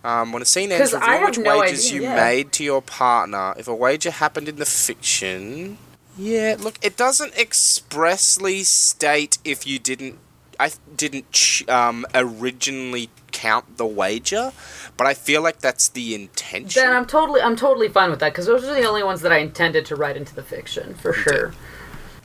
Um, 0.02 0.32
when 0.32 0.42
a 0.42 0.46
scene 0.46 0.72
ends, 0.72 0.92
have 0.92 1.28
which 1.28 1.38
no 1.38 1.60
wagers 1.60 1.86
idea, 1.86 2.00
you 2.00 2.02
yeah. 2.08 2.16
made 2.16 2.52
to 2.52 2.64
your 2.64 2.82
partner. 2.82 3.54
If 3.56 3.68
a 3.68 3.74
wager 3.74 4.10
happened 4.10 4.48
in 4.48 4.56
the 4.56 4.66
fiction, 4.66 5.78
yeah. 6.16 6.56
Look, 6.58 6.74
it 6.82 6.96
doesn't 6.96 7.38
expressly 7.38 8.64
state 8.64 9.38
if 9.44 9.64
you 9.64 9.78
didn't. 9.78 10.18
I 10.60 10.70
didn't 10.96 11.30
ch- 11.32 11.66
um, 11.68 12.04
originally 12.14 13.10
count 13.32 13.76
the 13.78 13.86
wager, 13.86 14.52
but 14.96 15.06
I 15.06 15.14
feel 15.14 15.42
like 15.42 15.60
that's 15.60 15.88
the 15.88 16.14
intention. 16.14 16.82
then 16.82 16.92
I'm 16.94 17.06
totally. 17.06 17.40
I'm 17.40 17.56
totally 17.56 17.88
fine 17.88 18.10
with 18.10 18.20
that 18.20 18.32
because 18.32 18.46
those 18.46 18.64
are 18.64 18.74
the 18.74 18.84
only 18.86 19.02
ones 19.02 19.22
that 19.22 19.32
I 19.32 19.38
intended 19.38 19.86
to 19.86 19.96
write 19.96 20.16
into 20.16 20.34
the 20.34 20.42
fiction 20.42 20.94
for 20.94 21.12
sure. 21.12 21.54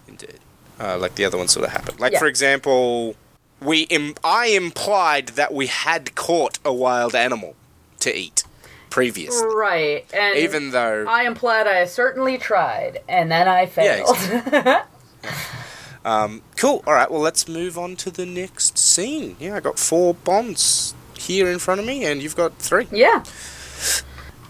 Indeed. 0.07 0.40
Uh, 0.80 0.98
like 0.98 1.16
the 1.16 1.24
other 1.26 1.38
ones 1.38 1.52
sort 1.53 1.66
of 1.66 1.72
happened. 1.72 1.99
Like 1.99 2.14
Yeah. 2.14 2.20
for 2.20 2.28
example, 2.28 3.16
we 3.62 3.84
Im- 3.84 4.16
I 4.24 4.48
implied 4.48 5.30
that 5.30 5.53
we 5.53 5.68
had 5.68 6.14
caught 6.16 6.60
a 6.66 6.74
wild 6.74 7.16
animal 7.16 7.56
to 8.02 8.14
eat 8.14 8.44
previously, 8.90 9.48
Right, 9.56 10.06
and 10.14 10.38
even 10.38 10.72
though 10.72 11.06
I 11.07 11.24
implied 11.24 11.68
I 11.68 11.86
certainly 11.86 12.38
tried, 12.38 13.02
and 13.07 13.32
then 13.32 13.48
I 13.48 13.66
failed. 13.66 14.16
um, 16.06 16.41
cool. 16.56 16.82
All 16.88 16.94
right, 16.94 17.11
well 17.11 17.19
let's 17.19 17.48
move 17.49 17.77
on 17.77 17.98
to 17.98 18.10
the 18.11 18.26
next 18.26 18.77
scene. 18.77 19.36
Yeah, 19.40 19.56
I 19.56 19.60
got 19.60 19.77
four 19.77 20.14
bonds 20.14 20.95
here 21.18 21.49
in 21.49 21.60
front 21.60 21.82
of 21.82 21.86
me, 21.86 22.06
and 22.06 22.22
you've 22.23 22.36
got 22.38 22.57
three. 22.60 22.88
yeah. 22.91 23.23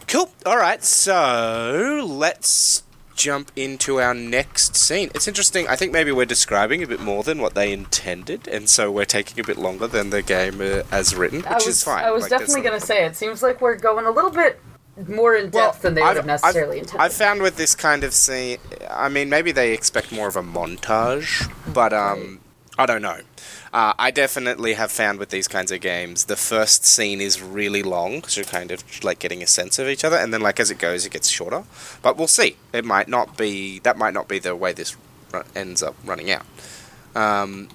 Cool. 0.07 0.29
All 0.45 0.57
right, 0.57 0.83
so 0.83 2.05
let's 2.07 2.83
jump 3.15 3.51
into 3.55 3.99
our 3.99 4.13
next 4.13 4.75
scene. 4.75 5.09
It's 5.15 5.27
interesting. 5.27 5.67
I 5.67 5.75
think 5.75 5.91
maybe 5.93 6.11
we're 6.11 6.25
describing 6.25 6.83
a 6.83 6.87
bit 6.87 6.99
more 6.99 7.23
than 7.23 7.39
what 7.41 7.55
they 7.55 7.71
intended, 7.73 8.47
and 8.47 8.69
so 8.69 8.91
we're 8.91 9.05
taking 9.05 9.39
a 9.39 9.43
bit 9.43 9.57
longer 9.57 9.87
than 9.87 10.11
the 10.11 10.21
game 10.21 10.61
uh, 10.61 10.83
as 10.91 11.15
written, 11.15 11.39
which 11.39 11.53
was, 11.53 11.67
is 11.67 11.83
fine. 11.83 12.03
I 12.03 12.11
was 12.11 12.23
Like, 12.23 12.31
definitely 12.31 12.61
going 12.61 12.79
to 12.79 12.85
say 12.85 13.05
it 13.05 13.15
seems 13.15 13.41
like 13.41 13.61
we're 13.61 13.77
going 13.77 14.05
a 14.05 14.11
little 14.11 14.31
bit 14.31 14.59
more 15.07 15.35
in 15.35 15.49
depth 15.49 15.81
than 15.81 15.93
they 15.93 16.01
would 16.01 16.15
have 16.15 16.25
necessarily 16.25 16.77
I've, 16.77 16.83
intended. 16.83 17.03
I've 17.03 17.13
found 17.13 17.41
with 17.41 17.57
this 17.57 17.75
kind 17.75 18.03
of 18.03 18.13
scene, 18.13 18.57
I 18.89 19.09
mean, 19.09 19.29
maybe 19.29 19.51
they 19.51 19.73
expect 19.73 20.11
more 20.11 20.27
of 20.27 20.35
a 20.35 20.43
montage, 20.43 21.51
but 21.73 21.93
um, 21.93 22.39
I 22.77 22.85
don't 22.85 23.01
know. 23.01 23.19
Uh, 23.73 23.93
I 23.99 24.11
definitely 24.11 24.73
have 24.75 24.91
found 24.91 25.19
with 25.19 25.29
these 25.29 25.49
kinds 25.49 25.71
of 25.71 25.81
games, 25.81 26.25
the 26.25 26.37
first 26.37 26.85
scene 26.85 27.19
is 27.19 27.41
really 27.41 27.83
long, 27.83 28.23
so 28.23 28.39
you're 28.39 28.49
kind 28.49 28.71
of 28.71 28.83
like 29.03 29.19
getting 29.19 29.43
a 29.43 29.47
sense 29.47 29.77
of 29.79 29.87
each 29.87 30.05
other, 30.05 30.15
and 30.15 30.33
then 30.33 30.41
like 30.41 30.59
as 30.59 30.71
it 30.71 30.79
goes, 30.79 31.05
it 31.05 31.11
gets 31.11 31.27
shorter. 31.27 31.63
But 32.01 32.15
we'll 32.15 32.27
see. 32.27 32.55
It 32.71 32.85
might 32.85 33.09
not 33.09 33.37
be 33.37 33.79
that 33.79 33.97
might 33.97 34.13
not 34.13 34.29
be 34.29 34.39
the 34.39 34.55
way 34.55 34.71
this 34.71 34.95
ends 35.55 35.83
up 35.83 35.95
running 36.05 36.31
out. 36.31 36.45
Um, 37.15 37.69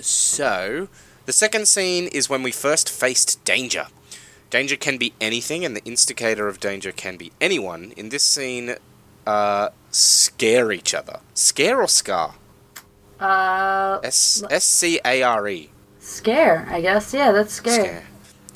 so 0.00 0.88
the 1.26 1.32
second 1.32 1.68
scene 1.68 2.06
is 2.06 2.30
when 2.30 2.42
we 2.42 2.50
first 2.50 2.88
faced 2.88 3.44
danger. 3.44 3.88
Danger 4.50 4.76
can 4.76 4.96
be 4.96 5.12
anything, 5.20 5.64
and 5.64 5.76
the 5.76 5.84
instigator 5.84 6.48
of 6.48 6.58
danger 6.60 6.90
can 6.92 7.16
be 7.16 7.32
anyone. 7.40 7.92
In 7.96 8.08
this 8.08 8.22
scene, 8.22 8.76
uh, 9.26 9.68
scare 9.90 10.72
each 10.72 10.94
other. 10.94 11.20
Scare 11.34 11.80
or 11.82 11.88
scar? 11.88 12.34
uh, 13.20 13.98
S 14.02 14.42
S 14.50 14.64
C 14.64 15.00
A 15.04 15.22
R 15.22 15.48
E. 15.48 15.70
scare, 16.00 16.66
I 16.70 16.80
guess. 16.80 17.12
Yeah, 17.12 17.32
that's 17.32 17.54
scare. 17.54 17.74
Scare. 17.74 18.04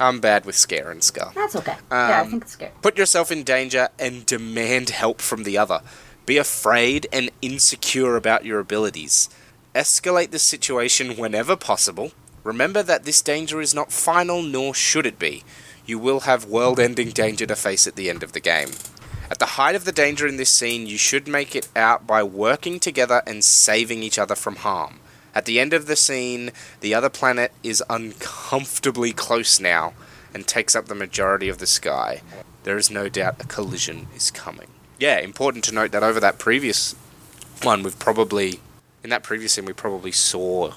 I'm 0.00 0.20
bad 0.20 0.44
with 0.46 0.56
scare 0.56 0.90
and 0.90 1.02
scar. 1.04 1.32
That's 1.34 1.54
okay. 1.56 1.76
yeah, 1.90 2.18
I 2.18 2.20
Um, 2.20 2.30
think 2.30 2.42
it's 2.44 2.52
scare. 2.52 2.72
Put 2.80 2.96
yourself 2.96 3.30
in 3.30 3.42
danger 3.44 3.88
and 3.98 4.24
demand 4.24 4.90
help 4.90 5.20
from 5.20 5.42
the 5.44 5.58
other. 5.58 5.82
Be 6.26 6.38
afraid 6.38 7.06
and 7.12 7.30
insecure 7.42 8.16
about 8.16 8.44
your 8.44 8.58
abilities. 8.60 9.28
Escalate 9.74 10.30
the 10.30 10.38
situation 10.38 11.16
whenever 11.16 11.56
possible. 11.56 12.12
Remember 12.44 12.82
that 12.82 13.04
this 13.04 13.20
danger 13.22 13.60
is 13.60 13.74
not 13.74 13.92
final, 13.92 14.42
nor 14.42 14.74
should 14.74 15.06
it 15.06 15.18
be. 15.18 15.44
You 15.84 15.98
will 15.98 16.20
have 16.20 16.44
world 16.44 16.78
ending 16.78 17.10
danger 17.10 17.46
to 17.46 17.56
face 17.56 17.86
at 17.86 17.96
the 17.96 18.08
end 18.08 18.22
of 18.22 18.32
the 18.32 18.40
game. 18.40 18.70
At 19.30 19.38
the 19.38 19.56
height 19.56 19.74
of 19.74 19.84
the 19.84 19.92
danger 19.92 20.26
in 20.26 20.36
this 20.36 20.50
scene, 20.50 20.86
you 20.86 20.98
should 20.98 21.26
make 21.26 21.56
it 21.56 21.68
out 21.74 22.06
by 22.06 22.22
working 22.22 22.78
together 22.78 23.22
and 23.26 23.42
saving 23.42 24.02
each 24.02 24.18
other 24.18 24.34
from 24.34 24.56
harm. 24.56 25.00
At 25.34 25.46
the 25.46 25.58
end 25.58 25.72
of 25.72 25.86
the 25.86 25.96
scene, 25.96 26.50
the 26.80 26.94
other 26.94 27.08
planet 27.08 27.52
is 27.62 27.82
uncomfortably 27.88 29.12
close 29.12 29.58
now 29.58 29.94
and 30.34 30.46
takes 30.46 30.76
up 30.76 30.86
the 30.86 30.94
majority 30.94 31.48
of 31.48 31.58
the 31.58 31.66
sky. 31.66 32.20
There 32.64 32.76
is 32.76 32.90
no 32.90 33.08
doubt 33.08 33.40
a 33.40 33.46
collision 33.46 34.08
is 34.14 34.30
coming. 34.30 34.68
Yeah, 34.98 35.18
important 35.18 35.64
to 35.64 35.74
note 35.74 35.92
that 35.92 36.02
over 36.02 36.20
that 36.20 36.38
previous 36.38 36.94
one, 37.62 37.82
we've 37.82 37.98
probably, 37.98 38.60
in 39.02 39.10
that 39.10 39.22
previous 39.22 39.54
scene, 39.54 39.64
we 39.64 39.72
probably 39.72 40.12
saw, 40.12 40.74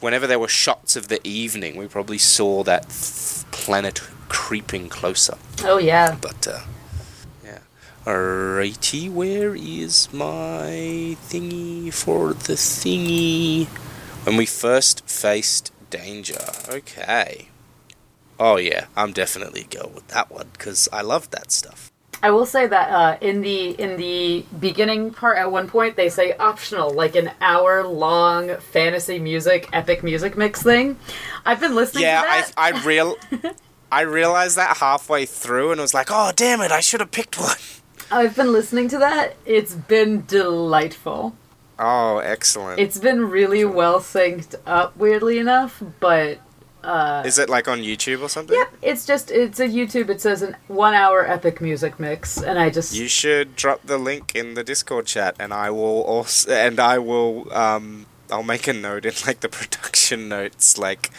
whenever 0.00 0.26
there 0.26 0.38
were 0.38 0.48
shots 0.48 0.96
of 0.96 1.08
the 1.08 1.26
evening, 1.26 1.76
we 1.76 1.86
probably 1.86 2.18
saw 2.18 2.62
that 2.64 2.88
th- 2.88 3.50
planet 3.52 4.02
creeping 4.28 4.88
closer. 4.88 5.36
Oh 5.64 5.78
yeah. 5.78 6.16
But, 6.20 6.46
uh, 6.46 6.60
yeah. 7.44 7.58
Alrighty, 8.04 9.10
where 9.10 9.54
is 9.54 10.08
my 10.12 11.16
thingy 11.28 11.92
for 11.92 12.32
the 12.32 12.54
thingy? 12.54 13.66
When 14.24 14.36
we 14.36 14.46
first 14.46 15.08
faced 15.08 15.72
danger. 15.90 16.38
Okay. 16.68 17.48
Oh, 18.40 18.56
yeah, 18.56 18.86
I'm 18.96 19.12
definitely 19.12 19.66
going 19.68 19.94
with 19.94 20.08
that 20.08 20.30
one 20.30 20.48
because 20.52 20.88
I 20.92 21.02
love 21.02 21.30
that 21.30 21.50
stuff. 21.50 21.90
I 22.22 22.30
will 22.30 22.46
say 22.46 22.66
that 22.66 22.90
uh, 22.90 23.16
in 23.20 23.42
the 23.42 23.70
in 23.80 23.96
the 23.96 24.44
beginning 24.58 25.12
part, 25.12 25.38
at 25.38 25.52
one 25.52 25.68
point 25.68 25.94
they 25.96 26.08
say 26.08 26.32
optional, 26.32 26.90
like 26.90 27.14
an 27.14 27.30
hour 27.40 27.86
long 27.86 28.56
fantasy 28.56 29.20
music, 29.20 29.68
epic 29.72 30.02
music 30.02 30.36
mix 30.36 30.62
thing. 30.62 30.98
I've 31.46 31.60
been 31.60 31.76
listening 31.76 32.02
Yeah, 32.02 32.22
to 32.22 32.26
that. 32.26 32.52
I, 32.56 32.70
I 32.72 32.84
real. 32.84 33.16
I 33.90 34.02
realized 34.02 34.56
that 34.56 34.76
halfway 34.78 35.24
through 35.26 35.72
and 35.72 35.80
was 35.80 35.94
like, 35.94 36.08
"Oh, 36.10 36.32
damn 36.34 36.60
it! 36.60 36.70
I 36.72 36.80
should 36.80 37.00
have 37.00 37.10
picked 37.10 37.38
one." 37.38 37.56
I've 38.10 38.34
been 38.36 38.52
listening 38.52 38.88
to 38.88 38.98
that. 38.98 39.36
It's 39.44 39.74
been 39.74 40.24
delightful. 40.26 41.34
Oh, 41.78 42.18
excellent! 42.18 42.80
It's 42.80 42.98
been 42.98 43.28
really 43.30 43.64
well 43.64 44.00
synced 44.00 44.54
up, 44.66 44.96
weirdly 44.96 45.38
enough, 45.38 45.82
but 46.00 46.38
Uh, 46.84 47.22
Is 47.26 47.38
it 47.40 47.48
like 47.50 47.66
on 47.66 47.80
YouTube 47.80 48.22
or 48.22 48.28
something? 48.28 48.56
yep, 48.56 48.72
it's 48.82 49.04
just 49.04 49.30
it's 49.32 49.58
a 49.58 49.66
YouTube. 49.66 50.08
It 50.10 50.20
says 50.20 50.42
an 50.42 50.56
one 50.68 50.94
hour 50.94 51.26
epic 51.26 51.60
music 51.60 51.98
mix, 51.98 52.40
and 52.40 52.56
I 52.58 52.70
just 52.70 52.94
You 52.94 53.08
should 53.08 53.56
drop 53.56 53.80
the 53.84 53.98
link 53.98 54.34
in 54.36 54.54
the 54.54 54.62
Discord 54.62 55.06
chat, 55.06 55.34
and 55.40 55.52
I 55.52 55.70
will 55.70 56.02
also, 56.02 56.52
and 56.52 56.78
I 56.78 56.98
will, 56.98 57.52
um, 57.52 58.06
I'll 58.30 58.42
make 58.42 58.66
a 58.68 58.72
note 58.72 59.04
in 59.06 59.12
like 59.26 59.40
the 59.40 59.48
production 59.58 60.28
notes, 60.28 60.76
like 60.78 61.10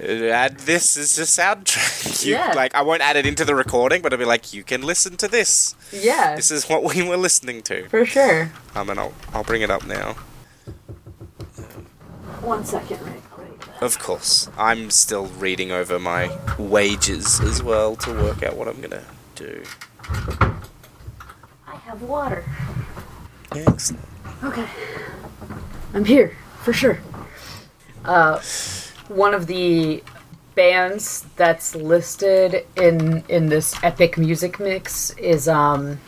add 0.00 0.58
this 0.60 0.96
as 0.96 1.18
a 1.18 1.22
soundtrack. 1.22 2.22
You, 2.26 2.34
Yeah. 2.34 2.52
Like 2.54 2.74
I 2.74 2.82
won't 2.82 3.02
add 3.02 3.16
it 3.16 3.26
into 3.26 3.44
the 3.44 3.54
recording, 3.54 4.00
but 4.02 4.12
I'll 4.12 4.18
be 4.18 4.24
like, 4.24 4.52
you 4.54 4.62
can 4.62 4.82
listen 4.82 5.16
to 5.18 5.28
this. 5.28 5.74
yeah, 5.92 6.36
This 6.36 6.50
is 6.50 6.68
what 6.68 6.82
we 6.84 7.02
were 7.02 7.16
listening 7.16 7.62
to. 7.62 7.88
for 7.88 8.04
sure. 8.06 8.50
Um, 8.74 8.90
and 8.90 8.98
I'll 9.00 9.12
I'll 9.34 9.44
bring 9.44 9.62
it 9.62 9.70
up 9.70 9.86
now. 9.86 10.14
One 12.42 12.64
second, 12.64 13.00
right? 13.02 13.22
Of 13.80 13.98
course, 13.98 14.48
I'm 14.56 14.90
still 14.90 15.26
reading 15.26 15.72
over 15.72 15.98
my 15.98 16.30
wages 16.58 17.40
as 17.40 17.62
well 17.62 17.96
to 17.96 18.12
work 18.12 18.42
out 18.44 18.56
what 18.56 18.68
I'm 18.68 18.80
gonna 18.80 19.04
do. 19.34 19.62
I 21.66 21.76
have 21.84 22.00
water. 22.02 22.44
Excellent. 23.54 24.04
Okay. 24.44 24.66
I'm 25.94 26.04
here, 26.04 26.36
for 26.62 26.72
sure. 26.72 26.98
Uh, 28.04 28.40
one 29.08 29.34
of 29.34 29.46
the 29.46 30.02
bands 30.54 31.26
that's 31.36 31.74
listed 31.74 32.66
in 32.76 33.24
in 33.28 33.48
this 33.48 33.74
epic 33.82 34.18
music 34.18 34.60
mix 34.60 35.10
is 35.12 35.48
um 35.48 35.98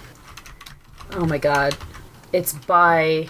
oh 1.13 1.27
my 1.27 1.39
god. 1.39 1.77
It's 2.33 2.53
by 2.53 3.29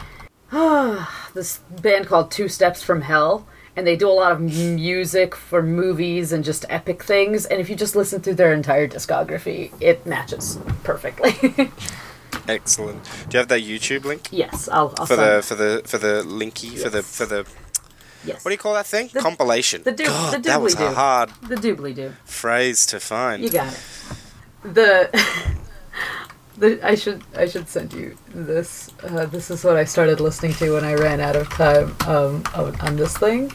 this 1.35 1.59
band 1.83 2.07
called 2.07 2.31
Two 2.31 2.49
Steps 2.49 2.83
from 2.83 3.03
Hell 3.03 3.47
and 3.77 3.87
they 3.87 3.97
do 3.97 4.09
a 4.09 4.13
lot 4.13 4.33
of 4.33 4.41
music 4.41 5.35
for 5.35 5.63
movies 5.63 6.33
and 6.33 6.45
just 6.45 6.65
epic 6.69 7.03
things 7.03 7.45
and 7.47 7.61
if 7.61 7.69
you 7.69 7.75
just 7.75 7.97
listen 7.97 8.21
through 8.21 8.35
their 8.35 8.53
entire 8.53 8.87
discography, 8.87 9.73
it 9.81 10.07
matches 10.07 10.59
perfectly. 10.85 11.35
Excellent. 12.49 13.03
Do 13.29 13.35
you 13.35 13.39
have 13.39 13.49
that 13.49 13.63
YouTube 13.63 14.05
link? 14.05 14.29
yes, 14.31 14.69
I'll, 14.69 14.93
I'll 14.99 15.07
for 15.07 15.17
send- 15.17 15.39
the 15.39 15.43
for 15.43 15.55
the 15.55 15.83
for 15.87 15.99
the 15.99 16.23
linky 16.27 16.79
for 16.79 16.89
the 16.91 17.03
for 17.03 17.27
the 17.27 17.47
yes. 18.25 18.45
what 18.45 18.51
do 18.51 18.55
you 18.55 18.59
call 18.59 18.75
that 18.75 18.87
thing? 18.87 19.09
The- 19.13 19.21
Compilation. 19.21 19.83
the 19.83 19.93
doo- 19.93 20.05
God, 20.07 20.35
the 20.43 20.49
that 20.49 20.61
was 20.63 20.75
a 20.75 20.93
hard 20.93 21.31
the 21.43 21.57
doobly 21.57 21.95
doo. 21.95 22.13
phrase 22.25 22.87
to 22.87 23.01
find. 23.01 23.43
You 23.43 23.51
got 23.51 23.73
it. 23.73 23.81
The, 24.63 25.55
the 26.59 26.81
I 26.87 26.95
should 26.95 27.23
I 27.37 27.47
should 27.47 27.69
send 27.69 27.93
you 27.93 28.17
this. 28.35 28.91
Uh, 29.03 29.27
this 29.27 29.51
is 29.51 29.65
what 29.65 29.77
I 29.77 29.85
started 29.85 30.21
listening 30.21 30.55
to 30.55 30.73
when 30.75 30.85
I 30.85 30.95
ran 30.95 31.21
out 31.21 31.37
of 31.37 31.49
time 31.51 31.95
um, 32.07 32.43
on, 32.55 32.79
on 32.81 32.97
this 32.97 33.17
thing. 33.17 33.53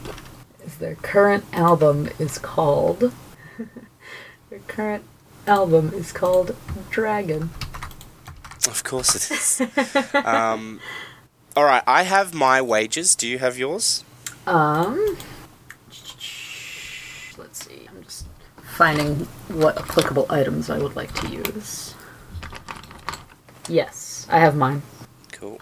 Is 0.66 0.78
their 0.78 0.96
current 0.96 1.46
album 1.54 2.10
is 2.20 2.38
called. 2.38 3.12
their 4.50 4.60
current 4.68 5.04
album 5.48 5.92
is 5.96 6.12
called 6.12 6.56
Dragon. 6.92 7.50
Of 8.70 8.84
course 8.84 9.16
it 9.16 9.32
is. 9.32 9.62
um, 10.26 10.80
all 11.56 11.64
right, 11.66 11.84
I 11.88 12.04
have 12.04 12.34
my 12.34 12.62
wages. 12.62 13.16
Do 13.16 13.28
you 13.28 13.40
have 13.40 13.58
yours? 13.58 14.04
Um. 14.46 15.18
Let's 17.38 17.66
see. 17.66 17.88
I'm 17.90 18.04
just 18.04 18.26
finding 18.64 19.28
what 19.48 19.78
applicable 19.78 20.28
items 20.30 20.70
I 20.70 20.78
would 20.78 20.96
like 20.96 21.14
to 21.16 21.28
use. 21.30 21.96
Yes, 23.68 24.28
I 24.30 24.40
have 24.40 24.56
mine. 24.56 24.82
Cool. 25.32 25.60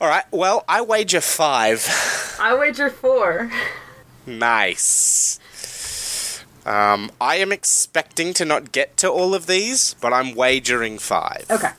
All 0.00 0.08
right. 0.08 0.24
Well, 0.30 0.64
I 0.68 0.80
wager 0.82 1.20
five. 1.20 1.86
I 2.40 2.54
wager 2.58 2.90
four. 2.90 3.50
nice. 4.26 5.38
Um, 6.64 7.10
I 7.20 7.36
am 7.36 7.50
expecting 7.50 8.32
to 8.34 8.44
not 8.44 8.70
get 8.72 8.96
to 8.98 9.10
all 9.10 9.34
of 9.34 9.46
these, 9.46 9.94
but 10.00 10.12
I'm 10.12 10.34
wagering 10.34 10.98
five. 10.98 11.46
Okay. 11.50 11.70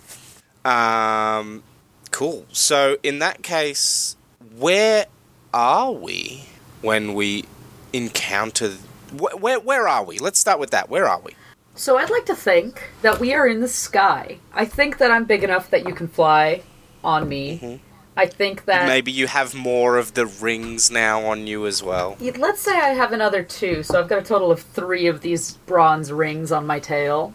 Um, 0.66 1.64
cool. 2.12 2.46
So 2.52 2.98
in 3.04 3.20
that 3.20 3.44
case, 3.44 4.16
where 4.58 5.08
are 5.54 5.92
we 5.92 6.46
when 6.82 7.14
we 7.14 7.46
encounter? 7.92 8.70
Wh- 9.12 9.42
where 9.42 9.60
where 9.60 9.88
are 9.88 10.04
we? 10.04 10.18
Let's 10.20 10.40
start 10.40 10.60
with 10.60 10.72
that. 10.72 10.90
Where 10.90 11.08
are 11.08 11.20
we? 11.20 11.34
So 11.76 11.98
I'd 11.98 12.12
like 12.12 12.26
to 12.28 12.36
think 12.36 12.92
that 13.02 13.20
we 13.20 13.34
are 13.34 13.48
in 13.48 13.60
the 13.62 13.68
sky. 13.68 14.38
I 14.54 14.66
think 14.66 15.00
that 15.00 15.10
I'm 15.12 15.26
big 15.26 15.44
enough 15.44 15.70
that 15.72 15.88
you 15.88 15.94
can 15.94 16.08
fly 16.08 16.62
on 17.04 17.28
me. 17.28 17.82
I 18.16 18.28
think 18.28 18.66
that 18.66 18.88
Maybe 18.88 19.12
you 19.12 19.26
have 19.26 19.56
more 19.56 19.98
of 19.98 20.14
the 20.14 20.28
rings 20.28 20.92
now 20.92 21.26
on 21.26 21.48
you 21.48 21.66
as 21.66 21.82
well. 21.82 22.16
Let's 22.20 22.62
say 22.62 22.78
I 22.80 22.90
have 22.90 23.12
another 23.12 23.42
two, 23.42 23.82
so 23.82 24.00
I've 24.00 24.08
got 24.08 24.20
a 24.20 24.24
total 24.24 24.52
of 24.52 24.62
three 24.62 25.08
of 25.08 25.22
these 25.22 25.54
bronze 25.66 26.12
rings 26.12 26.52
on 26.52 26.68
my 26.68 26.80
tail. 26.80 27.34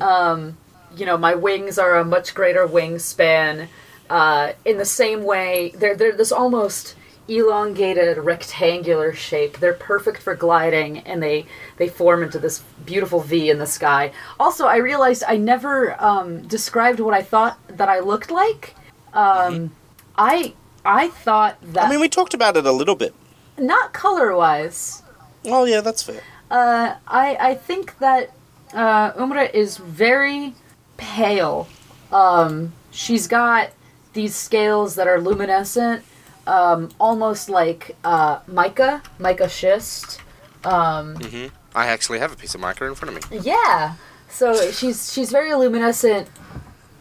Um, 0.00 0.56
you 0.98 1.06
know, 1.06 1.16
my 1.16 1.34
wings 1.34 1.78
are 1.78 1.96
a 1.96 2.04
much 2.04 2.34
greater 2.34 2.66
wingspan. 2.66 3.68
Uh, 4.10 4.52
in 4.64 4.78
the 4.78 4.84
same 4.84 5.22
way, 5.22 5.72
they're 5.76 5.96
they're 5.96 6.16
this 6.16 6.32
almost 6.32 6.94
elongated 7.28 8.16
rectangular 8.16 9.12
shape. 9.12 9.58
They're 9.58 9.74
perfect 9.74 10.22
for 10.22 10.34
gliding, 10.34 10.98
and 11.00 11.22
they 11.22 11.46
they 11.76 11.88
form 11.88 12.22
into 12.22 12.38
this 12.38 12.62
beautiful 12.86 13.20
V 13.20 13.50
in 13.50 13.58
the 13.58 13.66
sky. 13.66 14.12
Also, 14.40 14.66
I 14.66 14.76
realized 14.76 15.22
I 15.28 15.36
never 15.36 16.02
um, 16.02 16.42
described 16.48 17.00
what 17.00 17.14
I 17.14 17.22
thought 17.22 17.58
that 17.68 17.88
I 17.88 18.00
looked 18.00 18.30
like. 18.30 18.74
Um, 19.12 19.72
I 20.16 20.54
I 20.84 21.08
thought 21.08 21.58
that 21.74 21.86
I 21.86 21.90
mean, 21.90 22.00
we 22.00 22.08
talked 22.08 22.34
about 22.34 22.56
it 22.56 22.66
a 22.66 22.72
little 22.72 22.96
bit. 22.96 23.14
not 23.58 23.92
color 23.92 24.34
wise. 24.34 25.02
Oh 25.44 25.64
yeah, 25.64 25.80
that's 25.82 26.02
fair. 26.02 26.22
Uh, 26.50 26.94
I 27.06 27.36
I 27.40 27.54
think 27.54 27.98
that 27.98 28.32
uh, 28.72 29.12
Umra 29.16 29.44
is 29.52 29.76
very 29.76 30.54
pale. 30.98 31.66
Um, 32.12 32.74
she's 32.90 33.26
got 33.26 33.70
these 34.12 34.34
scales 34.34 34.94
that 34.96 35.06
are 35.08 35.18
luminescent, 35.20 36.04
um, 36.46 36.90
almost 37.00 37.48
like 37.48 37.96
uh, 38.04 38.40
mica, 38.46 39.02
mica 39.18 39.48
schist. 39.48 40.20
Um, 40.64 41.16
hmm 41.16 41.46
I 41.74 41.86
actually 41.86 42.18
have 42.18 42.32
a 42.32 42.36
piece 42.36 42.54
of 42.54 42.60
mica 42.60 42.84
in 42.86 42.94
front 42.94 43.16
of 43.16 43.30
me. 43.32 43.40
yeah. 43.42 43.94
So 44.28 44.70
she's 44.72 45.10
she's 45.12 45.30
very 45.30 45.54
luminescent 45.54 46.28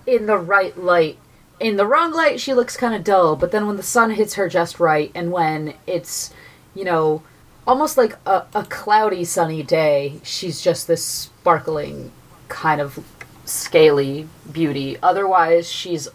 in 0.05 0.27
the 0.27 0.37
right 0.37 0.77
light. 0.77 1.17
In 1.59 1.75
the 1.75 1.85
wrong 1.87 2.13
light, 2.13 2.39
she 2.39 2.53
looks 2.53 2.77
kind 2.77 2.93
of 2.93 3.03
dull. 3.03 3.35
But 3.35 3.51
then 3.51 3.67
when 3.67 3.75
the 3.77 3.83
sun 3.83 4.11
hits 4.11 4.35
her 4.35 4.47
just 4.47 4.79
right, 4.79 5.11
and 5.15 5.31
when 5.31 5.73
it's, 5.87 6.31
you 6.75 6.85
know, 6.85 7.23
almost 7.65 7.97
like 7.97 8.15
a, 8.25 8.45
a 8.53 8.63
cloudy 8.65 9.25
sunny 9.25 9.63
day, 9.63 10.19
she's 10.23 10.61
just 10.61 10.87
this 10.87 11.03
sparkling 11.03 12.11
kind 12.47 12.79
of 12.79 13.03
scaly 13.47 14.27
beauty. 14.51 14.97
Otherwise, 15.01 15.69
she's 15.71 16.07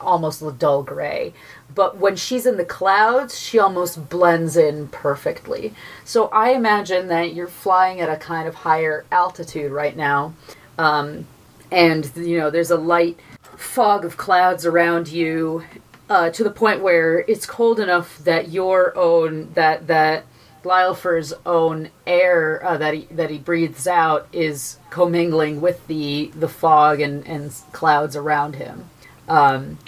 almost 0.00 0.42
a 0.42 0.50
dull 0.52 0.82
gray. 0.82 1.32
But 1.74 1.98
when 1.98 2.16
she's 2.16 2.46
in 2.46 2.56
the 2.56 2.64
clouds, 2.64 3.38
she 3.38 3.58
almost 3.58 4.08
blends 4.08 4.56
in 4.56 4.88
perfectly. 4.88 5.72
So 6.04 6.26
I 6.28 6.50
imagine 6.50 7.08
that 7.08 7.34
you're 7.34 7.46
flying 7.46 8.00
at 8.00 8.08
a 8.08 8.16
kind 8.16 8.48
of 8.48 8.56
higher 8.56 9.04
altitude 9.12 9.70
right 9.70 9.96
now. 9.96 10.34
Um, 10.78 11.26
and, 11.70 12.10
you 12.16 12.38
know, 12.38 12.50
there's 12.50 12.72
a 12.72 12.76
light 12.76 13.20
fog 13.56 14.04
of 14.04 14.16
clouds 14.16 14.66
around 14.66 15.08
you 15.08 15.64
uh, 16.08 16.30
to 16.30 16.42
the 16.42 16.50
point 16.50 16.80
where 16.80 17.20
it's 17.20 17.46
cold 17.46 17.78
enough 17.78 18.18
that 18.18 18.48
your 18.48 18.96
own, 18.98 19.52
that, 19.54 19.86
that 19.86 20.24
Lylfer's 20.64 21.32
own 21.46 21.90
air 22.06 22.64
uh, 22.64 22.76
that 22.78 22.94
he 22.94 23.08
that 23.10 23.30
he 23.30 23.38
breathes 23.38 23.86
out 23.86 24.28
is 24.32 24.78
commingling 24.90 25.60
with 25.60 25.86
the 25.86 26.30
the 26.34 26.48
fog 26.48 27.00
and, 27.00 27.26
and 27.26 27.52
clouds 27.72 28.16
around 28.16 28.56
him. 28.56 28.88
Um, 29.28 29.78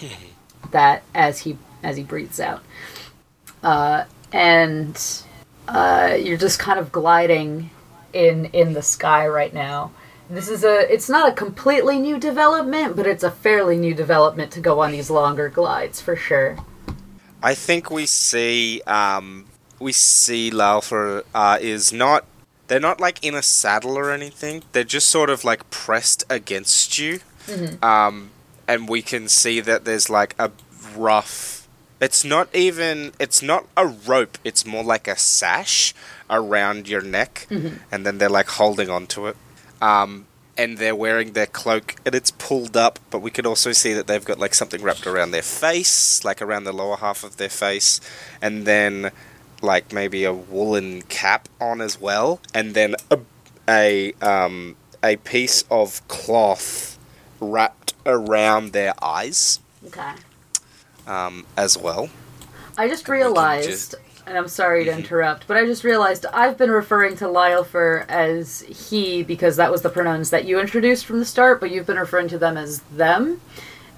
that 0.70 1.02
as 1.14 1.40
he 1.40 1.58
as 1.82 1.96
he 1.96 2.02
breathes 2.02 2.40
out, 2.40 2.62
uh, 3.62 4.04
and 4.32 4.98
uh, 5.68 6.16
you're 6.18 6.38
just 6.38 6.58
kind 6.58 6.78
of 6.78 6.92
gliding 6.92 7.70
in 8.12 8.46
in 8.46 8.72
the 8.72 8.82
sky 8.82 9.26
right 9.26 9.52
now. 9.52 9.92
This 10.30 10.48
is 10.48 10.64
a 10.64 10.92
it's 10.92 11.08
not 11.08 11.28
a 11.28 11.32
completely 11.32 11.98
new 11.98 12.18
development, 12.18 12.96
but 12.96 13.06
it's 13.06 13.24
a 13.24 13.30
fairly 13.30 13.76
new 13.76 13.94
development 13.94 14.52
to 14.52 14.60
go 14.60 14.80
on 14.80 14.92
these 14.92 15.10
longer 15.10 15.48
glides 15.48 16.00
for 16.00 16.16
sure. 16.16 16.56
I 17.42 17.54
think 17.54 17.90
we 17.90 18.06
see 18.06 18.80
um, 18.86 19.46
we 19.82 19.92
see 19.92 20.50
Lalfer 20.50 21.24
uh, 21.34 21.58
is 21.60 21.92
not. 21.92 22.24
They're 22.68 22.80
not 22.80 23.00
like 23.00 23.22
in 23.22 23.34
a 23.34 23.42
saddle 23.42 23.98
or 23.98 24.10
anything. 24.10 24.62
They're 24.72 24.84
just 24.84 25.08
sort 25.08 25.28
of 25.28 25.44
like 25.44 25.68
pressed 25.70 26.24
against 26.30 26.98
you, 26.98 27.20
um, 27.82 28.30
and 28.66 28.88
we 28.88 29.02
can 29.02 29.28
see 29.28 29.60
that 29.60 29.84
there's 29.84 30.08
like 30.08 30.34
a 30.38 30.50
rough. 30.96 31.68
It's 32.00 32.24
not 32.24 32.48
even. 32.54 33.12
It's 33.18 33.42
not 33.42 33.66
a 33.76 33.86
rope. 33.86 34.38
It's 34.44 34.64
more 34.64 34.84
like 34.84 35.06
a 35.08 35.16
sash 35.18 35.92
around 36.30 36.88
your 36.88 37.02
neck, 37.02 37.46
and 37.90 38.06
then 38.06 38.18
they're 38.18 38.30
like 38.30 38.48
holding 38.48 38.88
onto 38.88 39.26
it. 39.26 39.36
Um, 39.82 40.26
and 40.56 40.78
they're 40.78 40.94
wearing 40.94 41.32
their 41.32 41.46
cloak 41.46 41.96
and 42.04 42.14
it's 42.14 42.30
pulled 42.30 42.76
up, 42.76 42.98
but 43.10 43.20
we 43.20 43.30
can 43.30 43.46
also 43.46 43.72
see 43.72 43.94
that 43.94 44.06
they've 44.06 44.24
got 44.24 44.38
like 44.38 44.54
something 44.54 44.82
wrapped 44.82 45.06
around 45.06 45.30
their 45.30 45.42
face, 45.42 46.22
like 46.24 46.42
around 46.42 46.64
the 46.64 46.72
lower 46.72 46.96
half 46.98 47.24
of 47.24 47.38
their 47.38 47.48
face, 47.48 48.00
and 48.40 48.66
then 48.66 49.10
like 49.62 49.92
maybe 49.92 50.24
a 50.24 50.32
woolen 50.32 51.02
cap 51.02 51.48
on 51.60 51.80
as 51.80 52.00
well, 52.00 52.40
and 52.54 52.74
then 52.74 52.96
a 53.10 53.18
a 53.68 54.12
um 54.20 54.76
a 55.02 55.16
piece 55.16 55.62
of 55.70 56.06
cloth 56.08 56.98
wrapped 57.40 57.94
around 58.06 58.72
their 58.72 58.92
eyes 59.02 59.60
Okay. 59.86 60.12
um, 61.06 61.44
as 61.56 61.76
well. 61.78 62.08
I 62.78 62.88
just 62.88 63.08
we 63.08 63.16
realized, 63.16 63.68
just- 63.68 63.94
and 64.26 64.38
I'm 64.38 64.48
sorry 64.48 64.84
to 64.84 64.92
interrupt, 64.92 65.46
but 65.48 65.56
I 65.56 65.66
just 65.66 65.82
realized 65.84 66.24
I've 66.26 66.56
been 66.56 66.70
referring 66.70 67.16
to 67.16 67.24
Lylefer 67.26 68.06
as 68.08 68.60
he 68.62 69.22
because 69.24 69.56
that 69.56 69.70
was 69.72 69.82
the 69.82 69.90
pronouns 69.90 70.30
that 70.30 70.44
you 70.44 70.60
introduced 70.60 71.04
from 71.06 71.18
the 71.18 71.24
start, 71.24 71.60
but 71.60 71.70
you've 71.72 71.86
been 71.86 71.98
referring 71.98 72.28
to 72.28 72.38
them 72.38 72.56
as 72.56 72.80
them. 72.96 73.40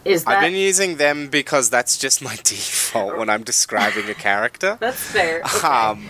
Is 0.05 0.25
that 0.25 0.37
I've 0.39 0.43
been 0.43 0.55
using 0.55 0.97
them 0.97 1.29
because 1.29 1.71
that's 1.71 1.97
just 1.99 2.23
my 2.23 2.37
default 2.45 3.17
when 3.17 3.29
I'm 3.31 3.43
describing 3.43 4.09
a 4.09 4.15
character. 4.15 4.77
that's 4.81 5.03
fair? 5.03 5.43
Okay. 5.57 5.67
Um, 5.67 6.07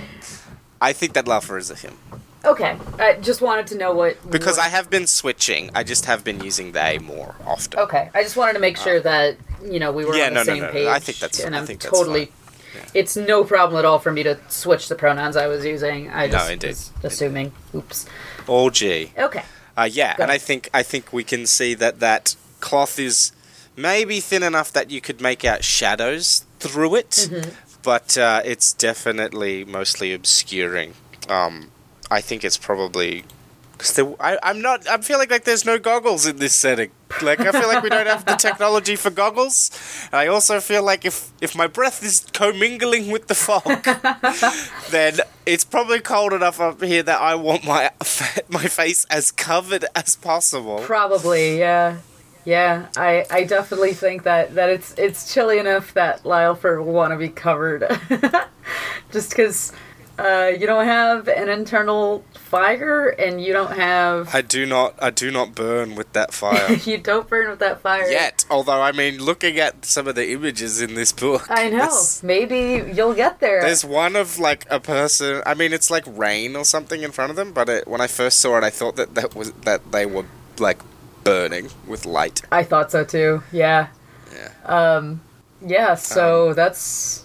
I 0.81 0.93
think 0.93 1.13
that 1.15 1.25
Lalfer 1.27 1.59
is 1.59 1.71
a 1.71 1.75
him. 1.77 1.97
okay, 2.45 2.77
I 2.99 3.15
just 3.15 3.41
wanted 3.41 3.67
to 3.69 3.77
know 3.79 3.95
what 3.95 4.19
Because 4.31 4.57
what- 4.59 4.67
I 4.67 4.69
have 4.69 4.91
been 4.91 5.07
switching. 5.07 5.71
I 5.75 5.83
just 5.85 6.05
have 6.07 6.23
been 6.25 6.41
using 6.45 6.73
they 6.73 6.99
more 6.99 7.35
often. 7.47 7.81
Okay, 7.81 8.11
I 8.15 8.23
just 8.23 8.37
wanted 8.37 8.55
to 8.55 8.59
make 8.59 8.77
sure 8.77 9.01
that 9.01 9.37
you 9.65 9.79
know 9.81 9.93
we 9.93 10.05
were 10.05 10.15
Yeah, 10.17 10.27
on 10.27 10.35
the 10.35 10.41
no, 10.41 10.43
no, 10.43 10.53
same 10.53 10.61
no, 10.61 10.67
no. 10.67 10.73
page. 10.73 10.87
I 10.89 10.99
think 10.99 11.19
that's- 11.19 11.41
and 11.45 11.55
I 11.57 11.61
I'm 11.61 11.67
think 11.67 11.81
that's 11.81 11.97
totally. 11.99 12.33
Yeah. 12.75 12.81
It's 12.93 13.17
no 13.17 13.45
problem 13.45 13.79
at 13.79 13.85
all 13.85 14.01
for 14.01 14.11
me 14.11 14.25
to 14.25 14.37
switch 14.49 14.89
the 14.89 14.97
pronouns 14.97 15.37
I 15.37 15.47
was 15.47 15.65
using. 15.65 16.11
I 16.11 16.27
No, 16.27 16.33
just 16.33 16.51
indeed. 16.51 16.69
was 16.71 16.91
assuming. 17.05 17.53
Oops. 17.73 18.05
All 18.49 18.69
G. 18.71 19.13
Okay. 19.17 19.45
Uh, 19.79 19.89
yeah, 19.91 20.17
Go. 20.17 20.25
and 20.25 20.33
I 20.33 20.39
think 20.39 20.69
I 20.75 20.83
think 20.83 21.13
we 21.13 21.23
can 21.25 21.47
see 21.47 21.75
that 21.75 22.01
that 22.01 22.35
cloth 22.61 22.99
is 22.99 23.31
maybe 23.77 24.21
thin 24.21 24.43
enough 24.43 24.73
that 24.73 24.91
you 24.91 25.01
could 25.01 25.21
make 25.21 25.45
out 25.45 25.65
shadows 25.65 26.45
through 26.61 26.95
it, 26.97 27.11
Mm-hmm. 27.11 27.51
but 27.83 28.17
uh, 28.19 28.41
it's 28.45 28.73
definitely 28.73 29.65
mostly 29.65 30.13
obscuring. 30.15 30.95
Um, 31.29 31.71
I 32.11 32.21
think 32.21 32.45
it's 32.45 32.59
probably 32.59 33.25
because 33.73 33.99
I'm 34.21 34.63
not. 34.63 34.89
I'm 34.89 35.03
feeling 35.03 35.29
like 35.29 35.45
there's 35.45 35.65
no 35.65 35.79
goggles 35.79 36.27
in 36.27 36.37
this 36.37 36.55
setting. 36.55 36.91
Like 37.21 37.41
I 37.41 37.51
feel 37.53 37.67
like 37.69 37.83
we 37.83 37.89
don't 37.91 38.07
have 38.07 38.25
the 38.25 38.37
technology 38.37 38.95
for 38.97 39.11
goggles. 39.11 39.71
And 40.13 40.21
I 40.21 40.27
also 40.29 40.61
feel 40.61 40.83
like 40.85 41.05
if 41.05 41.33
if 41.41 41.57
my 41.57 41.67
breath 41.67 42.03
is 42.05 42.25
commingling 42.33 43.11
with 43.11 43.27
the 43.27 43.35
fog, 43.35 43.85
then 44.91 45.21
it's 45.45 45.65
probably 45.65 46.01
cold 46.01 46.33
enough 46.33 46.61
up 46.61 46.83
here 46.83 47.03
that 47.03 47.21
I 47.21 47.35
want 47.35 47.65
my 47.65 47.91
my 48.49 48.65
face 48.65 49.05
as 49.11 49.33
covered 49.33 49.85
as 49.97 50.17
possible. 50.17 50.79
Probably, 50.79 51.59
yeah. 51.59 51.99
Yeah, 52.45 52.87
I, 52.97 53.25
I 53.31 53.45
definitely 53.45 53.95
think 53.95 54.25
that, 54.25 54.55
that 54.55 54.69
it's 54.69 54.95
it's 54.99 55.33
chilly 55.33 55.59
enough 55.59 55.95
that 55.95 56.25
Lyleford 56.25 56.85
will 56.85 56.93
want 56.93 57.13
to 57.13 57.19
be 57.19 57.29
covered. 57.29 57.85
Just 59.13 59.31
because 59.31 59.73
uh, 60.19 60.53
you 60.59 60.67
don't 60.67 60.85
have 60.85 61.27
an 61.29 61.49
internal 61.49 62.25
fire 62.35 63.09
and 63.09 63.43
you 63.43 63.53
don't 63.53 63.73
have. 63.73 64.33
I 64.35 64.43
do 64.43 64.67
not 64.67 64.95
I 65.01 65.11
do 65.11 65.31
not 65.31 65.55
burn 65.55 65.97
with 65.97 66.13
that 66.13 66.33
fire 66.33 66.73
you 66.85 66.99
don't 66.99 67.29
burn 67.29 67.51
with 67.51 67.59
that 67.61 67.81
fire. 67.81 68.09
yet. 68.09 68.45
Although 68.51 68.81
I 68.81 68.93
mean, 68.93 69.19
looking 69.19 69.59
at 69.59 69.85
some 69.85 70.07
of 70.07 70.15
the 70.15 70.31
images 70.31 70.81
in 70.81 70.95
this 70.95 71.13
book, 71.13 71.47
I 71.49 71.71
know. 71.71 71.91
Maybe 72.23 72.93
you'll 72.95 73.15
get 73.15 73.41
there. 73.41 73.63
There's 73.63 73.85
one 73.85 74.17
of 74.17 74.39
like 74.39 74.67
a 74.71 74.81
person. 74.81 75.43
I 75.47 75.55
mean, 75.55 75.73
it's 75.73 75.91
like 75.91 76.05
rain 76.07 76.57
or 76.57 76.65
something 76.65 77.03
in 77.03 77.11
front 77.11 77.31
of 77.31 77.37
them. 77.37 77.53
But 77.53 77.69
it, 77.69 77.89
when 77.89 78.01
I 78.01 78.07
first 78.07 78.39
saw 78.39 78.59
it, 78.59 78.65
I 78.65 78.71
thought 78.71 78.97
that 78.97 79.15
that 79.15 79.35
was 79.35 79.53
that 79.53 79.91
they 79.93 80.07
were 80.07 80.27
like 80.59 80.79
burning 81.25 81.71
with 81.87 82.07
light. 82.07 82.43
I 82.53 82.63
thought 82.63 82.91
so 82.91 83.05
too. 83.05 83.43
Yeah. 83.53 83.89
Yeah. 84.35 84.51
Um. 84.65 85.21
Yeah. 85.61 85.95
So 85.95 86.55
that's 86.55 87.25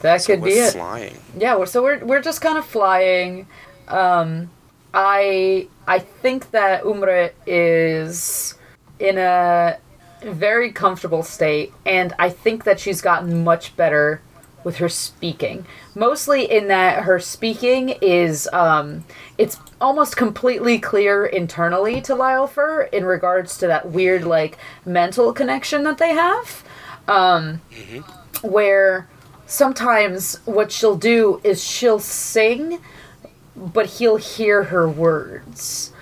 that 0.00 0.22
So 0.22 0.34
could 0.34 0.44
be 0.44 0.50
it. 0.52 0.72
flying. 0.72 1.18
Yeah, 1.38 1.56
we're, 1.56 1.66
so 1.66 1.82
we're 1.82 2.04
we're 2.04 2.22
just 2.22 2.40
kind 2.40 2.58
of 2.58 2.66
flying. 2.66 3.46
Um, 3.88 4.50
I 4.92 5.68
I 5.86 5.98
think 6.00 6.50
that 6.50 6.82
Umre 6.84 7.32
is 7.46 8.54
in 8.98 9.18
a 9.18 9.78
very 10.22 10.72
comfortable 10.72 11.22
state, 11.22 11.72
and 11.84 12.12
I 12.18 12.30
think 12.30 12.64
that 12.64 12.80
she's 12.80 13.00
gotten 13.00 13.44
much 13.44 13.76
better 13.76 14.20
with 14.66 14.78
her 14.78 14.88
speaking. 14.88 15.64
Mostly 15.94 16.44
in 16.50 16.66
that 16.66 17.04
her 17.04 17.20
speaking 17.20 17.90
is 18.02 18.48
um, 18.52 19.04
it's 19.38 19.58
almost 19.80 20.16
completely 20.16 20.80
clear 20.80 21.24
internally 21.24 22.00
to 22.00 22.14
Lylefer 22.14 22.92
in 22.92 23.04
regards 23.04 23.58
to 23.58 23.68
that 23.68 23.92
weird 23.92 24.24
like 24.24 24.58
mental 24.84 25.32
connection 25.32 25.84
that 25.84 25.98
they 25.98 26.12
have. 26.12 26.64
Um, 27.06 27.60
where 28.42 29.08
sometimes 29.46 30.40
what 30.46 30.72
she'll 30.72 30.96
do 30.96 31.40
is 31.44 31.62
she'll 31.62 32.00
sing, 32.00 32.80
but 33.54 33.86
he'll 33.86 34.16
hear 34.16 34.64
her 34.64 34.88
words. 34.88 35.92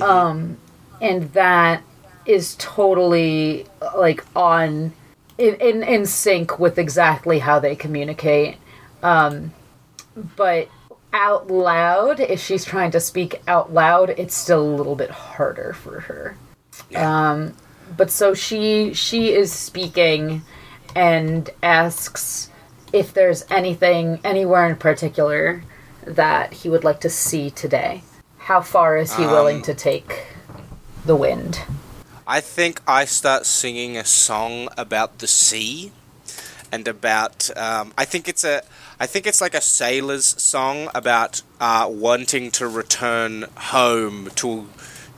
Um, 0.00 0.58
and 1.00 1.32
that 1.32 1.82
is 2.24 2.54
totally 2.60 3.66
like 3.96 4.24
on 4.36 4.92
in, 5.38 5.54
in 5.56 5.82
in 5.82 6.06
sync 6.06 6.58
with 6.58 6.78
exactly 6.78 7.38
how 7.40 7.58
they 7.58 7.74
communicate. 7.76 8.56
Um, 9.02 9.52
but 10.36 10.68
out 11.12 11.50
loud, 11.50 12.20
if 12.20 12.40
she's 12.40 12.64
trying 12.64 12.90
to 12.92 13.00
speak 13.00 13.42
out 13.46 13.72
loud, 13.72 14.10
it's 14.10 14.34
still 14.34 14.62
a 14.62 14.74
little 14.76 14.96
bit 14.96 15.10
harder 15.10 15.72
for 15.72 16.00
her. 16.00 16.36
Um, 16.94 17.54
but 17.96 18.10
so 18.10 18.34
she 18.34 18.94
she 18.94 19.32
is 19.32 19.52
speaking 19.52 20.42
and 20.94 21.50
asks 21.62 22.50
if 22.92 23.12
there's 23.14 23.44
anything 23.50 24.20
anywhere 24.24 24.68
in 24.68 24.76
particular 24.76 25.62
that 26.06 26.52
he 26.52 26.68
would 26.68 26.84
like 26.84 27.00
to 27.00 27.10
see 27.10 27.50
today. 27.50 28.02
How 28.38 28.60
far 28.60 28.96
is 28.96 29.14
he 29.14 29.24
willing 29.24 29.56
Um, 29.56 29.62
to 29.62 29.74
take 29.74 30.26
the 31.06 31.16
wind? 31.16 31.60
I 32.32 32.40
think 32.40 32.80
I 32.86 33.04
start 33.04 33.44
singing 33.44 33.98
a 33.98 34.06
song 34.06 34.70
about 34.78 35.18
the 35.18 35.26
sea 35.26 35.92
and 36.72 36.88
about. 36.88 37.50
Um, 37.58 37.92
I 37.98 38.06
think 38.06 38.26
it's 38.26 38.42
a. 38.42 38.62
I 38.98 39.04
think 39.04 39.26
it's 39.26 39.42
like 39.42 39.52
a 39.52 39.60
sailor's 39.60 40.40
song 40.42 40.88
about 40.94 41.42
uh, 41.60 41.86
wanting 41.90 42.50
to 42.52 42.66
return 42.66 43.44
home 43.74 44.30
to 44.36 44.66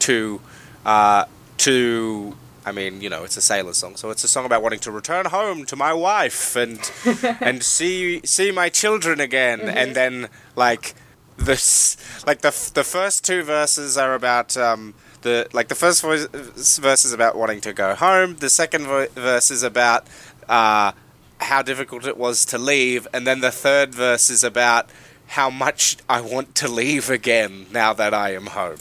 to 0.00 0.40
uh, 0.84 1.26
to. 1.58 2.36
I 2.66 2.72
mean, 2.72 3.00
you 3.00 3.08
know, 3.08 3.22
it's 3.22 3.36
a 3.36 3.42
sailor 3.42 3.74
song, 3.74 3.94
so 3.94 4.10
it's 4.10 4.24
a 4.24 4.28
song 4.28 4.44
about 4.44 4.64
wanting 4.64 4.80
to 4.80 4.90
return 4.90 5.26
home 5.26 5.66
to 5.66 5.76
my 5.76 5.92
wife 5.92 6.56
and 6.56 6.80
and 7.40 7.62
see 7.62 8.22
see 8.24 8.50
my 8.50 8.68
children 8.68 9.20
again, 9.20 9.60
and 9.60 9.94
then 9.94 10.30
like 10.56 10.96
this 11.36 11.96
like 12.26 12.40
the 12.40 12.48
f- 12.48 12.74
the 12.74 12.82
first 12.82 13.24
two 13.24 13.44
verses 13.44 13.96
are 13.96 14.14
about 14.14 14.56
um 14.56 14.94
the 15.24 15.48
like 15.52 15.68
the 15.68 15.74
first 15.74 16.01
verse 16.02 17.05
is 17.05 17.12
about 17.12 17.36
wanting 17.36 17.60
to 17.60 17.72
go 17.72 17.94
home 17.94 18.36
the 18.36 18.48
second 18.48 18.86
verse 18.86 19.51
is 19.51 19.62
about 19.62 20.06
uh 20.48 20.92
how 21.40 21.60
difficult 21.62 22.06
it 22.06 22.16
was 22.16 22.44
to 22.44 22.56
leave 22.56 23.09
and 23.12 23.26
then 23.26 23.40
the 23.40 23.51
third 23.51 23.92
verse 23.92 24.30
is 24.30 24.44
about 24.44 24.88
how 25.26 25.51
much 25.51 25.96
I 26.09 26.20
want 26.20 26.55
to 26.56 26.68
leave 26.68 27.10
again 27.10 27.66
now 27.72 27.92
that 27.92 28.14
I 28.14 28.34
am 28.34 28.46
home 28.46 28.78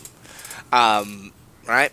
um 0.72 1.32
right 1.68 1.92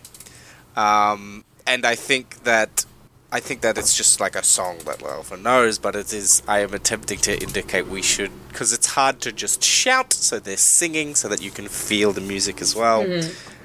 um 0.75 1.43
and 1.65 1.85
I 1.85 1.95
think 1.95 2.43
that 2.43 2.85
I 3.33 3.39
think 3.39 3.61
that 3.61 3.77
it's 3.77 3.95
just 3.95 4.19
like 4.19 4.35
a 4.35 4.43
song 4.43 4.79
that 4.83 5.01
Elva 5.01 5.37
knows, 5.37 5.79
but 5.79 5.95
it 5.95 6.11
is. 6.11 6.43
I 6.49 6.59
am 6.59 6.73
attempting 6.73 7.17
to 7.19 7.41
indicate 7.41 7.87
we 7.87 8.01
should, 8.01 8.29
because 8.49 8.73
it's 8.73 8.87
hard 8.87 9.21
to 9.21 9.31
just 9.31 9.63
shout. 9.63 10.11
So 10.11 10.37
they're 10.37 10.57
singing 10.57 11.15
so 11.15 11.29
that 11.29 11.41
you 11.41 11.49
can 11.49 11.69
feel 11.69 12.11
the 12.11 12.19
music 12.19 12.61
as 12.61 12.75
well, 12.75 13.03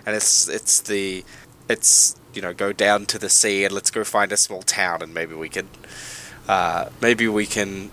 and 0.06 0.14
it's 0.14 0.48
it's 0.48 0.80
the 0.80 1.24
it's 1.68 2.16
you 2.32 2.40
know 2.40 2.54
go 2.54 2.72
down 2.72 3.04
to 3.06 3.18
the 3.18 3.28
sea 3.28 3.64
and 3.64 3.74
let's 3.74 3.90
go 3.90 4.04
find 4.04 4.32
a 4.32 4.36
small 4.36 4.62
town 4.62 5.02
and 5.02 5.12
maybe 5.12 5.34
we 5.34 5.48
can 5.48 5.68
uh, 6.48 6.88
maybe 7.02 7.26
we 7.28 7.44
can 7.44 7.90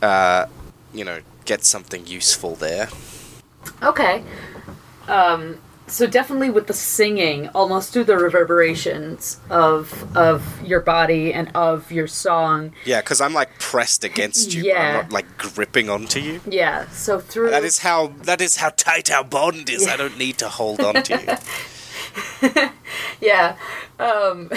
uh, 0.00 0.46
you 0.94 1.04
know 1.04 1.20
get 1.44 1.64
something 1.64 2.06
useful 2.06 2.54
there. 2.54 2.88
Okay. 3.82 4.22
Um, 5.08 5.58
so 5.86 6.06
definitely 6.06 6.50
with 6.50 6.66
the 6.66 6.72
singing, 6.72 7.48
almost 7.48 7.92
through 7.92 8.04
the 8.04 8.16
reverberations 8.16 9.38
of 9.50 10.16
of 10.16 10.62
your 10.66 10.80
body 10.80 11.32
and 11.32 11.50
of 11.54 11.90
your 11.92 12.06
song. 12.06 12.72
Yeah, 12.84 13.00
because 13.00 13.20
I'm 13.20 13.32
like 13.32 13.58
pressed 13.58 14.04
against 14.04 14.54
you. 14.54 14.64
Yeah. 14.64 14.88
I'm 14.88 14.94
not 15.04 15.12
like 15.12 15.38
gripping 15.38 15.88
onto 15.88 16.20
you. 16.20 16.40
Yeah. 16.48 16.88
So 16.88 17.20
through 17.20 17.50
That 17.50 17.64
is 17.64 17.78
how 17.78 18.08
that 18.22 18.40
is 18.40 18.56
how 18.56 18.70
tight 18.70 19.10
our 19.10 19.24
bond 19.24 19.70
is. 19.70 19.86
I 19.86 19.96
don't 19.96 20.18
need 20.18 20.38
to 20.38 20.48
hold 20.48 20.80
on 20.80 21.02
to 21.04 21.40
you. 22.42 22.70
yeah. 23.20 23.56
Um, 23.98 24.50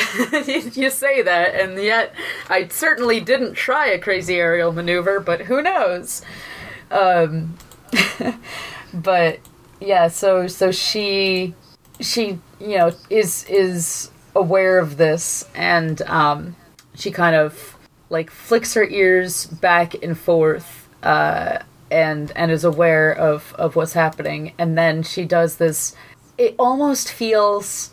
you, 0.47 0.71
you 0.73 0.89
say 0.89 1.21
that, 1.21 1.55
and 1.55 1.81
yet 1.81 2.13
I 2.49 2.67
certainly 2.67 3.19
didn't 3.19 3.53
try 3.53 3.87
a 3.87 3.99
crazy 3.99 4.35
aerial 4.35 4.71
maneuver, 4.71 5.19
but 5.19 5.41
who 5.41 5.61
knows? 5.61 6.21
Um, 6.91 7.57
but 8.93 9.39
yeah, 9.79 10.07
so 10.07 10.47
so 10.47 10.71
she 10.71 11.53
she 11.99 12.39
you 12.59 12.77
know 12.77 12.91
is 13.09 13.45
is 13.45 14.11
aware 14.35 14.79
of 14.79 14.97
this, 14.97 15.47
and 15.55 16.01
um, 16.03 16.55
she 16.95 17.11
kind 17.11 17.35
of 17.35 17.77
like 18.09 18.29
flicks 18.31 18.73
her 18.73 18.87
ears 18.87 19.45
back 19.45 19.95
and 20.03 20.17
forth. 20.17 20.89
Uh, 21.03 21.59
and 21.91 22.31
and 22.35 22.51
is 22.51 22.63
aware 22.63 23.11
of 23.11 23.53
of 23.57 23.75
what's 23.75 23.93
happening 23.93 24.53
and 24.57 24.77
then 24.77 25.03
she 25.03 25.25
does 25.25 25.57
this 25.57 25.95
it 26.37 26.55
almost 26.59 27.11
feels 27.11 27.91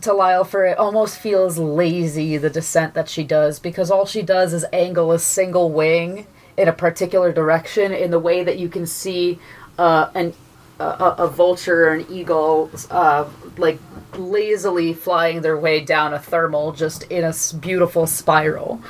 to 0.00 0.12
Lyle 0.12 0.44
for 0.44 0.64
it 0.64 0.78
almost 0.78 1.18
feels 1.18 1.58
lazy 1.58 2.36
the 2.36 2.50
descent 2.50 2.94
that 2.94 3.08
she 3.08 3.24
does 3.24 3.58
because 3.58 3.90
all 3.90 4.06
she 4.06 4.22
does 4.22 4.52
is 4.52 4.64
angle 4.72 5.12
a 5.12 5.18
single 5.18 5.70
wing 5.70 6.26
in 6.56 6.68
a 6.68 6.72
particular 6.72 7.32
direction 7.32 7.92
in 7.92 8.10
the 8.10 8.18
way 8.18 8.44
that 8.44 8.58
you 8.58 8.68
can 8.68 8.86
see 8.86 9.38
uh, 9.78 10.10
an 10.14 10.34
a, 10.78 11.14
a 11.18 11.28
vulture 11.28 11.88
or 11.88 11.94
an 11.94 12.06
eagle 12.10 12.70
uh, 12.90 13.28
like 13.56 13.78
lazily 14.16 14.94
flying 14.94 15.42
their 15.42 15.58
way 15.58 15.80
down 15.80 16.14
a 16.14 16.18
thermal 16.18 16.72
just 16.72 17.04
in 17.04 17.24
a 17.24 17.34
beautiful 17.60 18.06
spiral. 18.06 18.80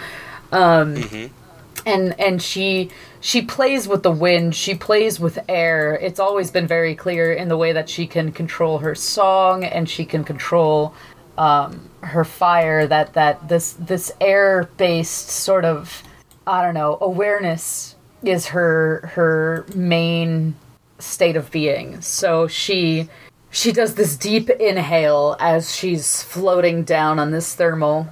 And 1.86 2.18
and 2.20 2.42
she 2.42 2.90
she 3.20 3.42
plays 3.42 3.88
with 3.88 4.02
the 4.02 4.10
wind 4.10 4.54
she 4.54 4.74
plays 4.74 5.18
with 5.18 5.38
air. 5.48 5.94
It's 5.94 6.20
always 6.20 6.50
been 6.50 6.66
very 6.66 6.94
clear 6.94 7.32
in 7.32 7.48
the 7.48 7.56
way 7.56 7.72
that 7.72 7.88
she 7.88 8.06
can 8.06 8.32
control 8.32 8.78
her 8.78 8.94
song 8.94 9.64
and 9.64 9.88
she 9.88 10.04
can 10.04 10.24
control 10.24 10.94
um, 11.38 11.88
her 12.02 12.24
fire 12.24 12.86
that 12.86 13.14
that 13.14 13.48
this 13.48 13.72
this 13.74 14.12
air 14.20 14.68
based 14.76 15.28
sort 15.28 15.64
of 15.64 16.02
i 16.46 16.62
don't 16.62 16.74
know 16.74 16.98
awareness 17.00 17.94
is 18.22 18.46
her 18.46 19.10
her 19.14 19.64
main 19.74 20.56
state 20.98 21.36
of 21.36 21.50
being. 21.50 22.00
So 22.00 22.46
she 22.46 23.08
she 23.50 23.72
does 23.72 23.94
this 23.94 24.16
deep 24.16 24.50
inhale 24.50 25.36
as 25.40 25.74
she's 25.74 26.22
floating 26.22 26.84
down 26.84 27.18
on 27.18 27.30
this 27.30 27.54
thermal. 27.54 28.08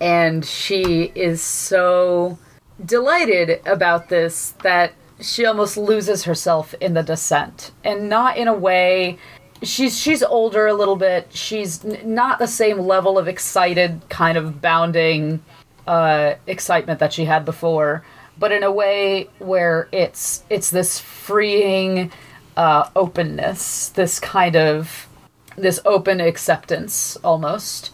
And 0.00 0.44
she 0.44 1.12
is 1.14 1.42
so 1.42 2.38
delighted 2.84 3.60
about 3.66 4.08
this 4.08 4.54
that 4.62 4.94
she 5.20 5.44
almost 5.44 5.76
loses 5.76 6.24
herself 6.24 6.72
in 6.80 6.94
the 6.94 7.02
descent. 7.02 7.72
And 7.84 8.08
not 8.08 8.38
in 8.38 8.48
a 8.48 8.54
way 8.54 9.18
she's 9.62 9.98
she's 9.98 10.22
older 10.22 10.66
a 10.66 10.74
little 10.74 10.96
bit. 10.96 11.28
She's 11.30 11.84
not 11.84 12.38
the 12.38 12.46
same 12.46 12.78
level 12.78 13.18
of 13.18 13.28
excited 13.28 14.00
kind 14.08 14.38
of 14.38 14.60
bounding 14.60 15.42
uh 15.86 16.34
excitement 16.46 17.00
that 17.00 17.12
she 17.12 17.24
had 17.24 17.44
before 17.44 18.04
but 18.40 18.52
in 18.52 18.64
a 18.64 18.72
way 18.72 19.28
where 19.40 19.88
it's 19.92 20.44
it's 20.50 20.70
this 20.70 21.00
freeing 21.00 22.12
uh 22.56 22.90
openness 22.96 23.90
this 23.90 24.20
kind 24.20 24.56
of 24.56 25.08
this 25.56 25.80
open 25.86 26.20
acceptance 26.20 27.16
almost. 27.24 27.92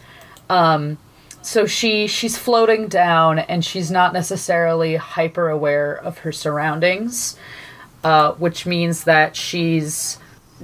So 1.43 1.65
she 1.67 2.07
she's 2.07 2.37
floating 2.37 2.87
down 2.89 3.39
and 3.39 3.63
she's 3.65 3.91
not 3.91 4.13
necessarily 4.13 4.97
hyper 4.97 5.49
aware 5.49 5.95
of 5.95 6.19
her 6.19 6.31
surroundings 6.31 7.37
uh, 8.03 8.33
which 8.33 8.65
means 8.65 9.05
that 9.05 9.35
she's 9.35 10.19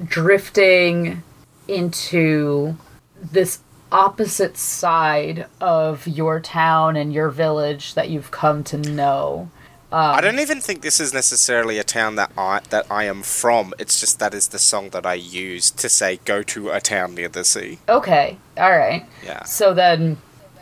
drifting 0.05 1.23
into 1.67 2.77
this 3.21 3.59
opposite 3.91 4.57
side 4.57 5.47
of 5.61 6.07
your 6.07 6.39
town 6.39 6.95
and 6.95 7.13
your 7.13 7.29
village 7.29 7.95
that 7.95 8.09
you've 8.09 8.31
come 8.31 8.63
to 8.63 8.77
know 8.77 9.49
Um, 9.93 10.15
I 10.15 10.21
don't 10.21 10.39
even 10.39 10.59
think 10.59 10.81
this 10.81 10.99
is 10.99 11.13
necessarily 11.13 11.77
a 11.77 11.83
town 11.83 12.15
that 12.15 12.31
I 12.37 12.61
that 12.71 12.87
I 12.89 13.03
am 13.03 13.21
from. 13.21 13.73
It's 13.77 13.99
just 13.99 14.19
that 14.19 14.33
is 14.33 14.47
the 14.47 14.59
song 14.59 14.89
that 14.89 15.05
I 15.05 15.13
use 15.13 15.69
to 15.71 15.87
say 15.87 16.19
go 16.25 16.41
to 16.43 16.69
a 16.69 16.81
town 16.81 17.13
near 17.15 17.29
the 17.29 17.45
sea. 17.45 17.77
okay 17.87 18.37
all 18.57 18.71
right 18.71 19.05
Yeah. 19.23 19.43
So 19.43 19.73
then 19.73 20.17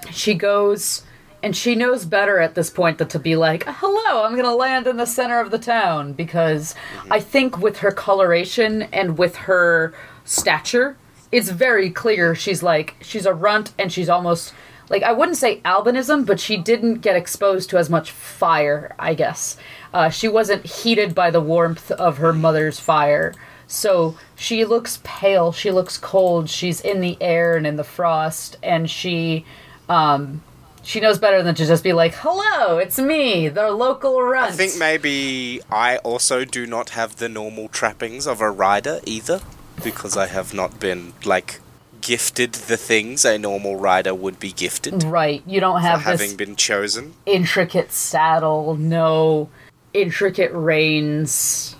she 0.09 0.33
goes, 0.33 1.03
and 1.43 1.55
she 1.55 1.75
knows 1.75 2.05
better 2.05 2.39
at 2.39 2.55
this 2.55 2.69
point 2.69 2.97
than 2.97 3.07
to 3.09 3.19
be 3.19 3.35
like, 3.35 3.63
hello, 3.65 4.23
I'm 4.23 4.33
going 4.33 4.45
to 4.45 4.55
land 4.55 4.87
in 4.87 4.97
the 4.97 5.05
center 5.05 5.39
of 5.39 5.51
the 5.51 5.59
town. 5.59 6.13
Because 6.13 6.73
mm-hmm. 6.73 7.13
I 7.13 7.19
think 7.19 7.57
with 7.57 7.77
her 7.77 7.91
coloration 7.91 8.83
and 8.93 9.17
with 9.17 9.35
her 9.35 9.93
stature, 10.25 10.97
it's 11.31 11.49
very 11.49 11.89
clear 11.89 12.35
she's 12.35 12.61
like, 12.61 12.95
she's 13.01 13.25
a 13.25 13.33
runt 13.33 13.73
and 13.77 13.91
she's 13.91 14.09
almost. 14.09 14.53
Like, 14.91 15.03
I 15.03 15.13
wouldn't 15.13 15.37
say 15.37 15.61
albinism, 15.61 16.25
but 16.25 16.39
she 16.39 16.57
didn't 16.57 16.95
get 16.95 17.15
exposed 17.15 17.69
to 17.69 17.77
as 17.77 17.89
much 17.89 18.11
fire, 18.11 18.93
I 18.99 19.13
guess. 19.13 19.55
Uh, 19.93 20.09
she 20.09 20.27
wasn't 20.27 20.65
heated 20.65 21.15
by 21.15 21.31
the 21.31 21.39
warmth 21.39 21.91
of 21.91 22.17
her 22.17 22.33
mother's 22.33 22.79
fire. 22.79 23.33
So 23.67 24.17
she 24.35 24.65
looks 24.65 24.99
pale, 25.05 25.53
she 25.53 25.71
looks 25.71 25.97
cold, 25.97 26.49
she's 26.49 26.81
in 26.81 26.99
the 26.99 27.17
air 27.21 27.55
and 27.55 27.65
in 27.65 27.77
the 27.77 27.85
frost, 27.85 28.57
and 28.61 28.89
she 28.89 29.45
um 29.87 30.41
she 30.83 30.99
knows 30.99 31.19
better 31.19 31.41
than 31.41 31.55
to 31.55 31.65
just 31.65 31.83
be 31.83 31.93
like, 31.93 32.13
Hello, 32.15 32.77
it's 32.77 32.99
me, 32.99 33.47
the 33.47 33.71
local 33.71 34.21
runt. 34.21 34.51
I 34.51 34.55
think 34.55 34.77
maybe 34.77 35.61
I 35.71 35.97
also 35.97 36.43
do 36.43 36.65
not 36.67 36.89
have 36.91 37.15
the 37.15 37.29
normal 37.29 37.69
trappings 37.69 38.27
of 38.27 38.41
a 38.41 38.51
rider 38.51 38.99
either, 39.05 39.39
because 39.83 40.17
I 40.17 40.27
have 40.27 40.53
not 40.53 40.79
been 40.81 41.13
like 41.23 41.61
gifted 42.01 42.53
the 42.53 42.77
things 42.77 43.23
a 43.25 43.37
normal 43.37 43.75
rider 43.75 44.13
would 44.13 44.39
be 44.39 44.51
gifted 44.51 45.03
Right. 45.03 45.43
You 45.45 45.59
don't 45.59 45.81
have 45.81 46.01
having 46.01 46.35
been 46.35 46.55
chosen. 46.55 47.13
intricate 47.25 47.91
saddle, 47.91 48.75
no 48.75 49.49
intricate 49.93 50.51
reins. 50.53 51.75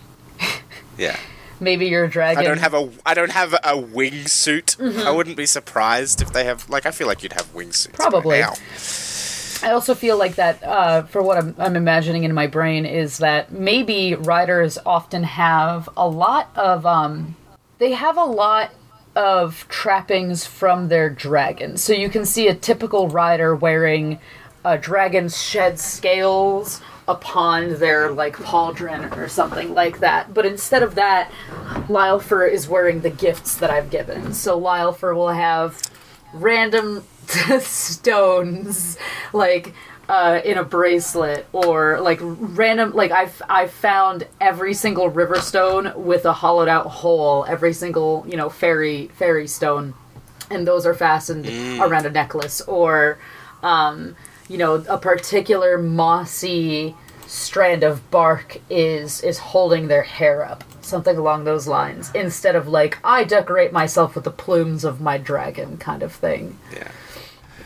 Yeah. 0.98 1.18
Maybe 1.60 1.88
your 1.88 2.07
dragon. 2.07 2.43
I 2.43 2.48
don't 2.48 2.60
have 2.60 2.73
a 2.73 2.89
I 3.06 3.14
don't 3.14 3.31
have 3.31 3.53
a 3.53 3.76
wingsuit. 3.77 5.06
I 5.06 5.11
wouldn't 5.11 5.38
be 5.38 5.45
surprised 5.45 6.22
if 6.22 6.34
they 6.34 6.43
have 6.45 6.68
like 6.69 6.85
I 6.88 6.91
feel 6.91 7.06
like 7.07 7.22
you'd 7.22 7.34
have 7.34 7.53
wingsuits. 7.53 7.93
Probably. 7.93 8.43
I 9.64 9.73
also 9.73 9.93
feel 9.93 10.18
like 10.18 10.35
that, 10.35 10.64
uh, 10.64 11.03
for 11.03 11.22
what 11.22 11.38
I'm, 11.38 11.53
I'm 11.60 11.76
imagining 11.76 12.23
in 12.23 12.34
my 12.34 12.48
brain, 12.48 12.84
is 12.84 13.19
that 13.19 13.52
maybe 13.52 14.15
riders 14.15 14.80
often 14.88 15.22
have 15.22 15.88
a 15.95 16.07
lot 16.07 16.49
of, 16.56 16.84
um, 16.85 17.35
they 17.77 17.91
have 17.91 18.18
a 18.18 18.23
lot 18.23 18.72
of 19.15 19.65
trappings 19.67 20.45
from 20.45 20.88
their 20.88 21.09
dragon. 21.09 21.77
So 21.77 21.93
you 21.93 22.09
can 22.09 22.25
see 22.25 22.47
a 22.47 22.55
typical 22.55 23.09
rider 23.09 23.55
wearing 23.55 24.19
uh, 24.63 24.69
a 24.69 24.77
dragon's 24.77 25.41
shed 25.41 25.79
scales 25.79 26.81
upon 27.07 27.79
their, 27.79 28.11
like, 28.11 28.35
pauldron 28.38 29.17
or 29.17 29.27
something 29.27 29.73
like 29.73 29.99
that. 29.99 30.33
But 30.33 30.45
instead 30.45 30.83
of 30.83 30.95
that, 30.95 31.31
Lylfer 31.89 32.49
is 32.49 32.69
wearing 32.69 33.01
the 33.01 33.09
gifts 33.09 33.55
that 33.57 33.69
I've 33.69 33.89
given. 33.89 34.33
So 34.33 34.59
Lylfer 34.59 35.15
will 35.15 35.29
have 35.29 35.81
random 36.33 37.03
stones 37.59 38.97
like 39.33 39.73
uh, 40.11 40.41
in 40.43 40.57
a 40.57 40.63
bracelet 40.63 41.47
or 41.53 42.01
like 42.01 42.19
random 42.21 42.91
like 42.91 43.11
I've 43.11 43.41
I've 43.47 43.71
found 43.71 44.27
every 44.41 44.73
single 44.73 45.07
river 45.07 45.39
stone 45.39 45.93
with 45.95 46.25
a 46.25 46.33
hollowed 46.33 46.67
out 46.67 46.88
hole 46.88 47.45
every 47.47 47.71
single 47.71 48.25
you 48.27 48.35
know 48.35 48.49
fairy 48.49 49.07
fairy 49.13 49.47
stone. 49.47 49.93
And 50.49 50.67
those 50.67 50.85
are 50.85 50.93
fastened 50.93 51.47
around 51.79 52.05
a 52.05 52.09
necklace 52.09 52.59
or 52.59 53.19
um, 53.63 54.17
you 54.49 54.57
know 54.57 54.83
a 54.89 54.97
particular 54.97 55.77
mossy 55.77 56.93
strand 57.25 57.83
of 57.83 58.11
bark 58.11 58.57
is 58.69 59.21
is 59.21 59.38
holding 59.38 59.88
their 59.88 60.03
hair 60.03 60.43
up. 60.43 60.65
Something 60.81 61.15
along 61.15 61.45
those 61.45 61.67
lines. 61.67 62.11
Instead 62.13 62.57
of 62.57 62.67
like 62.67 62.97
i 63.01 63.23
decorate 63.23 63.71
myself 63.71 64.15
with 64.15 64.25
the 64.25 64.31
plumes 64.31 64.83
of 64.83 64.99
my 64.99 65.17
dragon 65.17 65.77
kind 65.77 66.03
of 66.03 66.11
thing. 66.11 66.59
Yeah. 66.73 66.91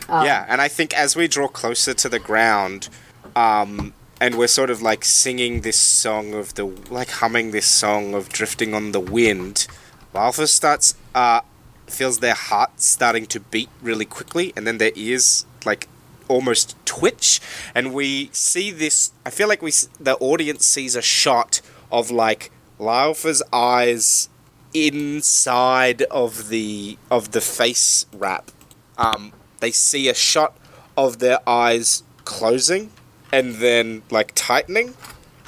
Um, 0.08 0.24
yeah, 0.24 0.46
and 0.48 0.60
I 0.60 0.68
think 0.68 0.94
as 0.94 1.16
we 1.16 1.28
draw 1.28 1.48
closer 1.48 1.94
to 1.94 2.08
the 2.08 2.18
ground, 2.18 2.88
um, 3.34 3.92
and 4.20 4.36
we're 4.36 4.46
sort 4.46 4.70
of 4.70 4.80
like 4.80 5.04
singing 5.04 5.60
this 5.60 5.78
song 5.78 6.34
of 6.34 6.54
the 6.54 6.64
like 6.90 7.10
humming 7.10 7.50
this 7.50 7.66
song 7.66 8.14
of 8.14 8.28
drifting 8.28 8.74
on 8.74 8.92
the 8.92 9.00
wind, 9.00 9.66
Alpha 10.14 10.46
starts 10.46 10.94
uh 11.14 11.40
feels 11.86 12.18
their 12.18 12.34
heart 12.34 12.80
starting 12.80 13.26
to 13.26 13.40
beat 13.40 13.68
really 13.82 14.04
quickly, 14.04 14.52
and 14.56 14.66
then 14.66 14.78
their 14.78 14.92
ears 14.94 15.44
like 15.64 15.88
almost 16.28 16.76
twitch, 16.84 17.40
and 17.74 17.92
we 17.92 18.30
see 18.32 18.70
this. 18.70 19.12
I 19.24 19.30
feel 19.30 19.48
like 19.48 19.62
we 19.62 19.72
the 19.98 20.16
audience 20.20 20.64
sees 20.66 20.96
a 20.96 21.02
shot 21.02 21.60
of 21.90 22.10
like 22.10 22.50
Lyalpha's 22.78 23.42
eyes 23.52 24.28
inside 24.72 26.02
of 26.02 26.48
the 26.48 26.98
of 27.10 27.32
the 27.32 27.40
face 27.40 28.06
wrap. 28.12 28.50
Um, 28.98 29.32
they 29.60 29.70
see 29.72 30.08
a 30.08 30.14
shot 30.14 30.56
of 30.96 31.18
their 31.18 31.38
eyes 31.48 32.02
closing 32.24 32.90
and 33.32 33.56
then 33.56 34.02
like 34.10 34.32
tightening, 34.34 34.94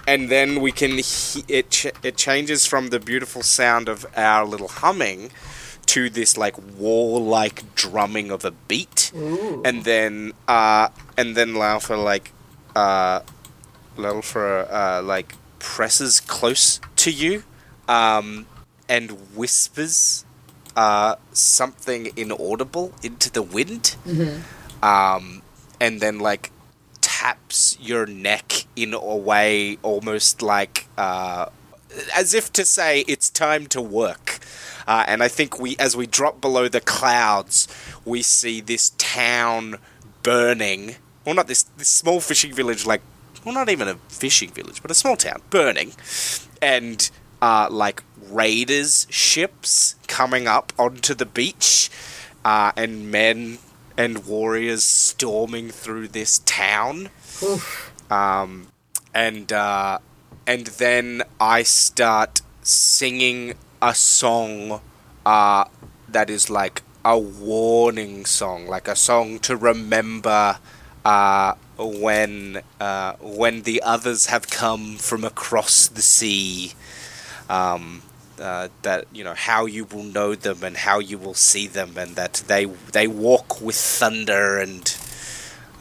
and 0.07 0.31
then 0.31 0.61
we 0.61 0.73
can 0.73 0.93
he- 0.99 1.45
it 1.49 1.71
ch- 1.71 1.93
it 2.03 2.17
changes 2.17 2.67
from 2.67 2.89
the 2.89 2.99
beautiful 3.01 3.43
sound 3.43 3.89
of 3.89 4.05
our 4.17 4.45
little 4.45 4.69
humming 4.69 5.31
to 5.87 6.11
this 6.11 6.37
like 6.37 6.57
war-like 6.77 7.75
drumming 7.75 8.31
of 8.31 8.45
a 8.45 8.51
beat, 8.51 9.11
and 9.65 9.85
then 9.85 10.33
uh, 10.47 10.89
and 11.17 11.35
then 11.37 11.55
Laufer 11.55 11.97
like 11.97 12.33
uh, 12.77 13.21
Laufer 13.97 14.67
uh, 14.71 15.03
like 15.03 15.35
presses 15.59 16.21
close 16.21 16.81
to 16.97 17.11
you, 17.11 17.43
um, 17.89 18.47
and 18.89 19.11
whispers 19.35 20.25
uh, 20.77 21.17
something 21.33 22.11
inaudible 22.17 22.93
into 23.03 23.31
the 23.31 23.43
wind, 23.43 23.97
um, 24.83 25.43
and 25.81 26.01
then 26.01 26.19
like 26.19 26.51
taps 27.01 27.77
your 27.81 28.07
neck 28.07 28.67
in 28.77 28.95
a 28.95 29.17
way 29.17 29.79
almost 29.83 30.43
like 30.43 30.87
uh, 30.97 31.47
as 32.15 32.35
if 32.35 32.53
to 32.53 32.65
say 32.65 33.01
it's 33.09 33.31
time 33.31 33.67
to 33.67 33.81
work. 33.81 34.39
Uh, 34.87 35.05
and 35.07 35.23
I 35.23 35.29
think 35.29 35.59
we, 35.61 35.77
as 35.79 35.97
we 35.97 36.07
drop 36.07 36.41
below 36.41 36.67
the 36.69 36.81
clouds, 36.81 37.69
we 38.07 38.23
see 38.23 38.61
this 38.63 38.91
town 38.97 39.77
burning. 40.23 40.97
Well, 41.25 41.35
not 41.35 41.47
this 41.47 41.65
this 41.77 41.89
small 41.89 42.21
fishing 42.21 42.55
village, 42.55 42.87
like 42.87 43.03
well, 43.45 43.55
not 43.55 43.69
even 43.69 43.89
a 43.89 43.97
fishing 44.09 44.51
village, 44.51 44.81
but 44.81 44.91
a 44.91 44.95
small 44.95 45.17
town 45.17 45.43
burning, 45.51 45.93
and 46.63 47.11
uh, 47.43 47.69
like 47.71 48.03
raiders 48.31 49.07
ships 49.11 49.97
coming 50.07 50.47
up 50.47 50.73
onto 50.79 51.15
the 51.15 51.27
beach, 51.27 51.91
uh, 52.45 52.73
and 52.77 53.11
men 53.11 53.59
and 53.97 54.27
warriors 54.27 54.85
storming 54.85 55.71
through 55.71 56.07
this 56.09 56.39
town 56.41 57.11
um, 58.11 58.69
and 59.15 59.53
uh, 59.53 59.99
and 60.47 60.67
then 60.67 61.23
I 61.41 61.63
start 61.63 62.43
singing 62.63 63.55
a 63.81 63.95
song 63.95 64.81
uh, 65.25 65.65
that 66.09 66.31
is 66.31 66.51
like 66.51 66.83
a 67.05 67.19
warning 67.19 68.25
song, 68.25 68.67
like 68.67 68.89
a 68.89 68.97
song 68.97 69.39
to 69.41 69.57
remember 69.57 70.59
uh, 71.05 71.55
when 71.77 72.63
uh, 72.81 73.15
when 73.21 73.63
the 73.63 73.83
others 73.83 74.27
have 74.27 74.49
come 74.51 74.97
from 74.97 75.25
across 75.25 75.89
the 75.89 76.03
sea. 76.03 76.73
Um, 77.49 78.03
uh, 78.41 78.69
that 78.83 79.07
you 79.13 79.25
know 79.25 79.35
how 79.35 79.67
you 79.67 79.85
will 79.85 80.05
know 80.05 80.35
them 80.35 80.63
and 80.63 80.77
how 80.77 80.99
you 80.99 81.19
will 81.19 81.35
see 81.35 81.67
them, 81.67 81.97
and 81.97 82.17
that 82.17 82.45
they 82.47 82.65
they 82.93 83.07
walk 83.07 83.61
with 83.61 83.77
thunder 83.77 84.59
and 84.59 84.97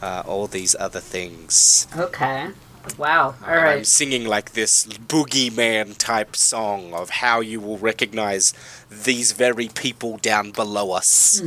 uh, 0.02 0.22
all 0.26 0.46
these 0.46 0.74
other 0.78 1.00
things. 1.00 1.86
Okay. 1.96 2.48
Wow. 2.96 3.34
All 3.46 3.52
And 3.52 3.68
I'm 3.68 3.84
singing 3.84 4.24
like 4.24 4.52
this 4.52 4.86
boogeyman 4.86 5.96
type 5.98 6.34
song 6.36 6.94
of 6.94 7.10
how 7.10 7.40
you 7.40 7.60
will 7.60 7.76
recognize 7.78 8.54
these 8.88 9.32
very 9.32 9.68
people 9.68 10.16
down 10.16 10.52
below 10.52 10.92
us. 10.92 11.40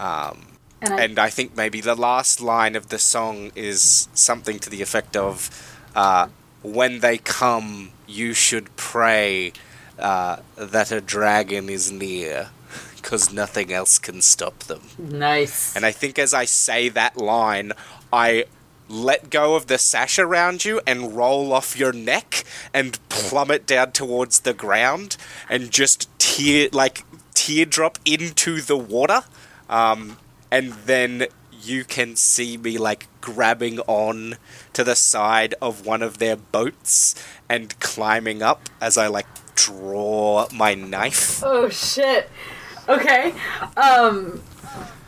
Um, 0.00 0.48
And 0.82 0.92
I, 0.92 1.02
and 1.04 1.18
I 1.18 1.30
think 1.30 1.56
maybe 1.56 1.80
the 1.80 1.94
last 1.94 2.40
line 2.40 2.76
of 2.76 2.88
the 2.88 2.98
song 2.98 3.50
is 3.54 4.08
something 4.12 4.58
to 4.58 4.70
the 4.70 4.82
effect 4.82 5.16
of 5.16 5.50
uh, 5.94 6.28
When 6.62 7.00
they 7.00 7.18
come, 7.18 7.90
you 8.06 8.34
should 8.34 8.74
pray 8.76 9.52
uh, 9.98 10.36
that 10.56 10.92
a 10.92 11.00
dragon 11.00 11.68
is 11.68 11.90
near, 11.90 12.50
because 12.96 13.32
nothing 13.32 13.72
else 13.72 13.98
can 13.98 14.22
stop 14.22 14.60
them. 14.60 14.82
nice. 14.98 15.74
And 15.76 15.86
I 15.86 15.92
think 15.92 16.18
as 16.18 16.34
I 16.34 16.44
say 16.44 16.88
that 16.90 17.16
line, 17.16 17.72
I 18.12 18.44
let 18.88 19.30
go 19.30 19.56
of 19.56 19.66
the 19.66 19.78
sash 19.78 20.18
around 20.18 20.64
you 20.64 20.80
and 20.86 21.16
roll 21.16 21.52
off 21.52 21.76
your 21.78 21.92
neck 21.92 22.44
and 22.72 22.98
plummet 23.08 23.66
down 23.66 23.92
towards 23.92 24.40
the 24.40 24.54
ground 24.54 25.16
and 25.50 25.70
just 25.70 26.08
tear 26.18 26.68
like 26.72 27.04
teardrop 27.34 27.98
into 28.04 28.60
the 28.60 28.76
water. 28.76 29.22
Um, 29.68 30.18
and 30.50 30.72
then 30.72 31.26
you 31.62 31.84
can 31.84 32.14
see 32.14 32.56
me 32.56 32.78
like 32.78 33.08
grabbing 33.20 33.80
on 33.80 34.36
to 34.72 34.84
the 34.84 34.94
side 34.94 35.54
of 35.60 35.84
one 35.84 36.02
of 36.02 36.18
their 36.18 36.36
boats 36.36 37.14
and 37.48 37.78
climbing 37.80 38.42
up 38.42 38.68
as 38.80 38.96
I 38.96 39.08
like 39.08 39.26
draw 39.56 40.46
my 40.52 40.74
knife. 40.74 41.42
oh 41.44 41.68
shit. 41.68 42.30
Okay. 42.88 43.34
Um 43.76 44.40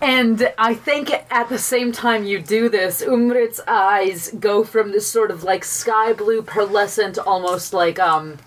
and 0.00 0.52
I 0.58 0.74
think 0.74 1.10
at 1.10 1.48
the 1.48 1.58
same 1.58 1.92
time 1.92 2.24
you 2.24 2.40
do 2.40 2.68
this, 2.68 3.02
Umrit's 3.02 3.60
eyes 3.66 4.30
go 4.38 4.64
from 4.64 4.92
this 4.92 5.06
sort 5.06 5.30
of 5.30 5.42
like 5.44 5.64
sky 5.64 6.12
blue 6.12 6.42
pearlescent, 6.42 7.18
almost 7.24 7.72
like 7.72 7.98
um 7.98 8.38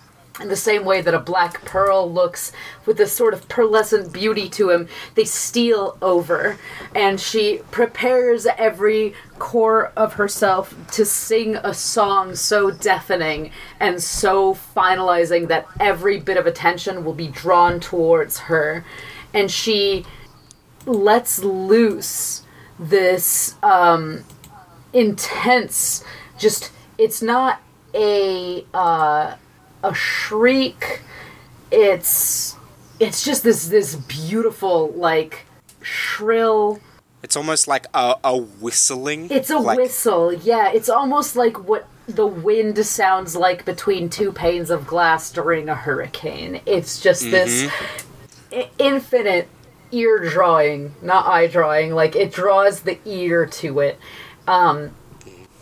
in 0.42 0.50
the 0.50 0.56
same 0.56 0.86
way 0.86 1.02
that 1.02 1.14
a 1.14 1.20
black 1.20 1.64
pearl 1.66 2.12
looks 2.12 2.52
with 2.86 2.98
this 2.98 3.14
sort 3.14 3.34
of 3.34 3.48
pearlescent 3.48 4.12
beauty 4.12 4.50
to 4.50 4.70
him, 4.70 4.88
they 5.16 5.24
steal 5.24 5.98
over. 6.02 6.58
And 6.96 7.20
she 7.20 7.62
prepares 7.72 8.46
every 8.46 9.14
core 9.40 9.92
of 9.96 10.14
herself 10.14 10.76
to 10.92 11.06
sing 11.06 11.56
a 11.58 11.74
song 11.74 12.36
so 12.36 12.72
deafening 12.72 13.52
and 13.80 14.02
so 14.02 14.54
finalizing 14.54 15.48
that 15.48 15.68
every 15.80 16.20
bit 16.20 16.38
of 16.38 16.46
attention 16.46 17.04
will 17.06 17.14
be 17.14 17.28
drawn 17.28 17.80
towards 17.80 18.40
her. 18.40 18.84
And 19.34 19.50
she 19.50 20.06
lets 20.86 21.44
loose 21.44 22.44
this 22.80 23.56
um, 23.62 24.24
intense, 24.94 26.04
just, 26.38 26.72
it's 26.98 27.22
not 27.22 27.62
a. 27.94 28.66
Uh, 28.74 29.36
a 29.84 29.94
shriek. 29.94 31.02
It's 31.72 32.56
it's 33.00 33.24
just 33.24 33.44
this 33.44 33.68
this 33.68 33.96
beautiful 33.96 34.92
like 34.92 35.46
shrill. 35.82 36.80
It's 37.24 37.36
almost 37.36 37.68
like 37.68 37.86
a, 37.94 38.16
a 38.24 38.38
whistling. 38.38 39.30
It's 39.30 39.50
a 39.50 39.58
like, 39.58 39.78
whistle. 39.78 40.34
Yeah, 40.34 40.72
it's 40.72 40.90
almost 40.90 41.36
like 41.36 41.68
what 41.68 41.88
the 42.08 42.26
wind 42.26 42.84
sounds 42.86 43.36
like 43.36 43.64
between 43.64 44.10
two 44.10 44.32
panes 44.32 44.70
of 44.70 44.88
glass 44.88 45.32
during 45.32 45.70
a 45.70 45.76
hurricane. 45.76 46.62
It's 46.66 47.00
just 47.00 47.22
this 47.22 47.72
i- 48.52 48.70
infinite 48.80 49.48
ear 49.92 50.28
drawing, 50.30 50.96
not 51.02 51.26
eye 51.28 51.48
drawing. 51.48 51.94
Like 51.94 52.16
it 52.16 52.32
draws 52.34 52.82
the 52.82 52.98
ear 53.06 53.46
to 53.46 53.80
it, 53.80 54.00
um, 54.48 54.92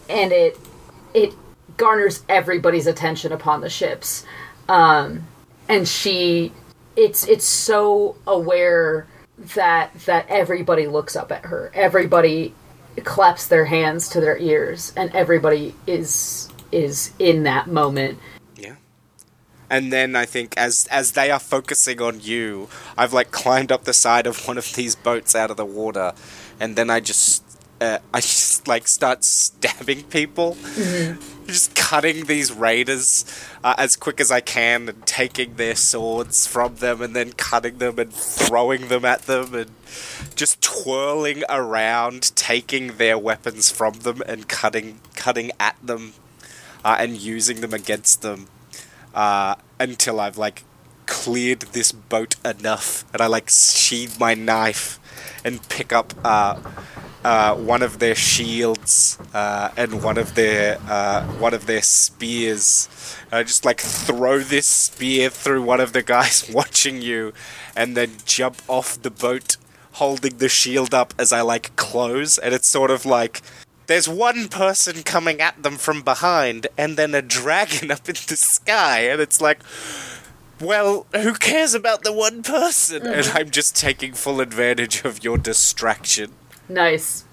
and 0.08 0.32
it 0.32 0.58
it 1.14 1.34
garners 1.80 2.24
everybody's 2.30 2.86
attention 2.86 3.32
upon 3.32 3.62
the 3.62 3.70
ships. 3.70 4.24
Um, 4.68 5.26
and 5.68 5.88
she, 5.88 6.52
it's 6.96 7.26
it's 7.28 7.46
so 7.46 8.16
aware 8.28 9.08
that 9.56 9.94
that 10.06 10.28
everybody 10.30 10.86
looks 10.86 11.16
up 11.16 11.32
at 11.32 11.46
her. 11.46 11.72
Everybody 11.74 12.54
claps 13.04 13.48
their 13.48 13.66
hands 13.66 14.10
to 14.10 14.22
their 14.22 14.38
ears, 14.38 14.94
and 14.96 15.14
everybody 15.16 15.74
is 15.88 16.50
is 16.72 17.12
in 17.18 17.44
that 17.44 17.68
moment. 17.68 18.20
Yeah. 18.56 18.76
And 19.70 19.92
then 19.92 20.16
I 20.16 20.26
think 20.26 20.56
as 20.58 20.88
as 20.92 21.14
they 21.14 21.32
are 21.32 21.40
focusing 21.40 22.02
on 22.02 22.20
you, 22.20 22.68
I've 22.98 23.14
like 23.14 23.32
climbed 23.32 23.72
up 23.72 23.86
the 23.86 23.94
side 23.94 24.28
of 24.28 24.48
one 24.48 24.58
of 24.58 24.74
these 24.74 24.96
boats 24.96 25.36
out 25.36 25.50
of 25.50 25.58
the 25.58 25.66
water, 25.66 26.14
and 26.60 26.76
then 26.76 26.90
I 26.90 27.00
just 27.00 27.44
uh, 27.82 28.00
I 28.14 28.20
just 28.22 28.68
like 28.68 28.88
start 28.88 29.24
stabbing 29.24 30.04
people, 30.04 30.58
just 31.54 31.76
cutting 31.76 32.26
these 32.26 32.52
raiders 32.52 33.26
uh, 33.64 33.76
as 33.78 33.96
quick 33.96 34.20
as 34.20 34.32
I 34.32 34.42
can, 34.42 34.88
and 34.90 35.06
taking 35.06 35.56
their 35.56 35.76
swords 35.76 36.46
from 36.46 36.76
them, 36.76 37.02
and 37.02 37.16
then 37.16 37.34
cutting 37.34 37.78
them 37.78 38.00
and 38.00 38.14
throwing 38.14 38.88
them 38.88 39.06
at 39.06 39.24
them, 39.24 39.54
and 39.56 39.72
just 40.36 40.62
twirling 40.62 41.44
around, 41.50 42.36
taking 42.36 42.98
their 42.98 43.18
weapons 43.18 43.72
from 43.72 44.00
them 44.00 44.22
and 44.28 44.48
cutting 44.48 45.00
cutting 45.16 45.52
at 45.60 45.76
them, 45.84 46.14
uh, 46.86 46.98
and 47.00 47.18
using 47.18 47.62
them 47.62 47.74
against 47.74 48.22
them 48.22 48.48
uh, 49.14 49.56
until 49.80 50.20
I've 50.20 50.38
like 50.38 50.64
cleared 51.06 51.62
this 51.62 51.92
boat 51.92 52.36
enough, 52.46 53.04
and 53.12 53.22
I 53.22 53.28
like 53.28 53.50
sheathe 53.50 54.20
my 54.20 54.36
knife 54.36 55.00
and 55.44 55.68
pick 55.70 55.92
up 55.92 56.14
uh, 57.24 57.56
one 57.56 57.84
of 57.84 58.00
their 58.00 58.16
shields 58.16 59.18
uh, 59.34 59.70
and 59.76 60.04
one 60.04 60.18
of 60.18 60.36
their 60.36 60.80
uh, 60.88 61.24
one 61.34 61.54
of 61.54 61.66
their 61.66 61.82
spears. 61.82 62.88
And 63.32 63.40
I 63.40 63.44
just 63.44 63.66
like 63.66 63.80
throw 63.82 64.40
this 64.40 64.66
spear 64.66 65.30
through 65.30 65.64
one 65.64 65.80
of 65.80 65.94
the 65.94 66.02
guys 66.02 66.50
watching 66.54 67.02
you, 67.02 67.34
and 67.76 67.96
then 67.96 68.12
jump 68.26 68.62
off 68.68 69.02
the 69.02 69.12
boat 69.12 69.58
holding 69.94 70.38
the 70.38 70.48
shield 70.48 70.94
up 70.94 71.14
as 71.18 71.34
I 71.34 71.42
like 71.42 71.76
close, 71.76 72.38
and 72.38 72.54
it's 72.54 72.68
sort 72.68 72.92
of 72.92 73.06
like 73.06 73.42
there's 73.88 74.08
one 74.08 74.48
person 74.48 75.02
coming 75.04 75.42
at 75.42 75.64
them 75.64 75.76
from 75.76 76.04
behind 76.04 76.68
and 76.78 76.96
then 76.96 77.16
a 77.16 77.24
dragon 77.24 77.90
up 77.96 78.08
in 78.08 78.16
the 78.28 78.36
sky. 78.36 79.02
And 79.02 79.20
it's 79.20 79.42
like 79.42 79.60
well 80.62 81.06
who 81.16 81.34
cares 81.34 81.74
about 81.74 82.04
the 82.04 82.14
one 82.14 82.44
person? 82.44 83.06
And 83.06 83.28
i'm 83.34 83.50
just 83.50 83.76
taking 83.76 84.14
full 84.14 84.42
advantage 84.42 85.04
of 85.06 85.24
your 85.24 85.38
distraction 85.38 86.32
Nice. 86.70 87.26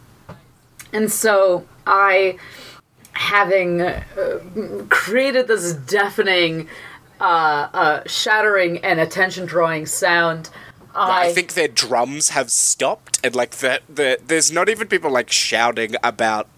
And 0.93 1.13
so 1.13 1.67
I, 1.87 2.39
having 3.13 3.83
uh, 3.83 4.03
created 4.89 5.47
this 5.47 5.75
deafening, 5.75 6.69
uh, 7.21 7.69
uh, 7.73 8.03
shattering, 8.07 8.79
and 8.79 8.99
attention 8.99 9.45
drawing 9.45 9.87
sound, 9.87 10.51
I, 10.95 11.29
I 11.29 11.33
think 11.33 11.53
their 11.53 11.69
drums 11.69 12.31
have 12.31 12.51
stopped 12.51 13.21
and 13.23 13.37
like 13.37 13.51
the, 13.57 13.81
the 13.87 14.19
there's 14.27 14.51
not 14.51 14.71
even 14.71 14.89
people 14.89 15.11
like 15.11 15.31
shouting 15.31 15.95
about 16.03 16.49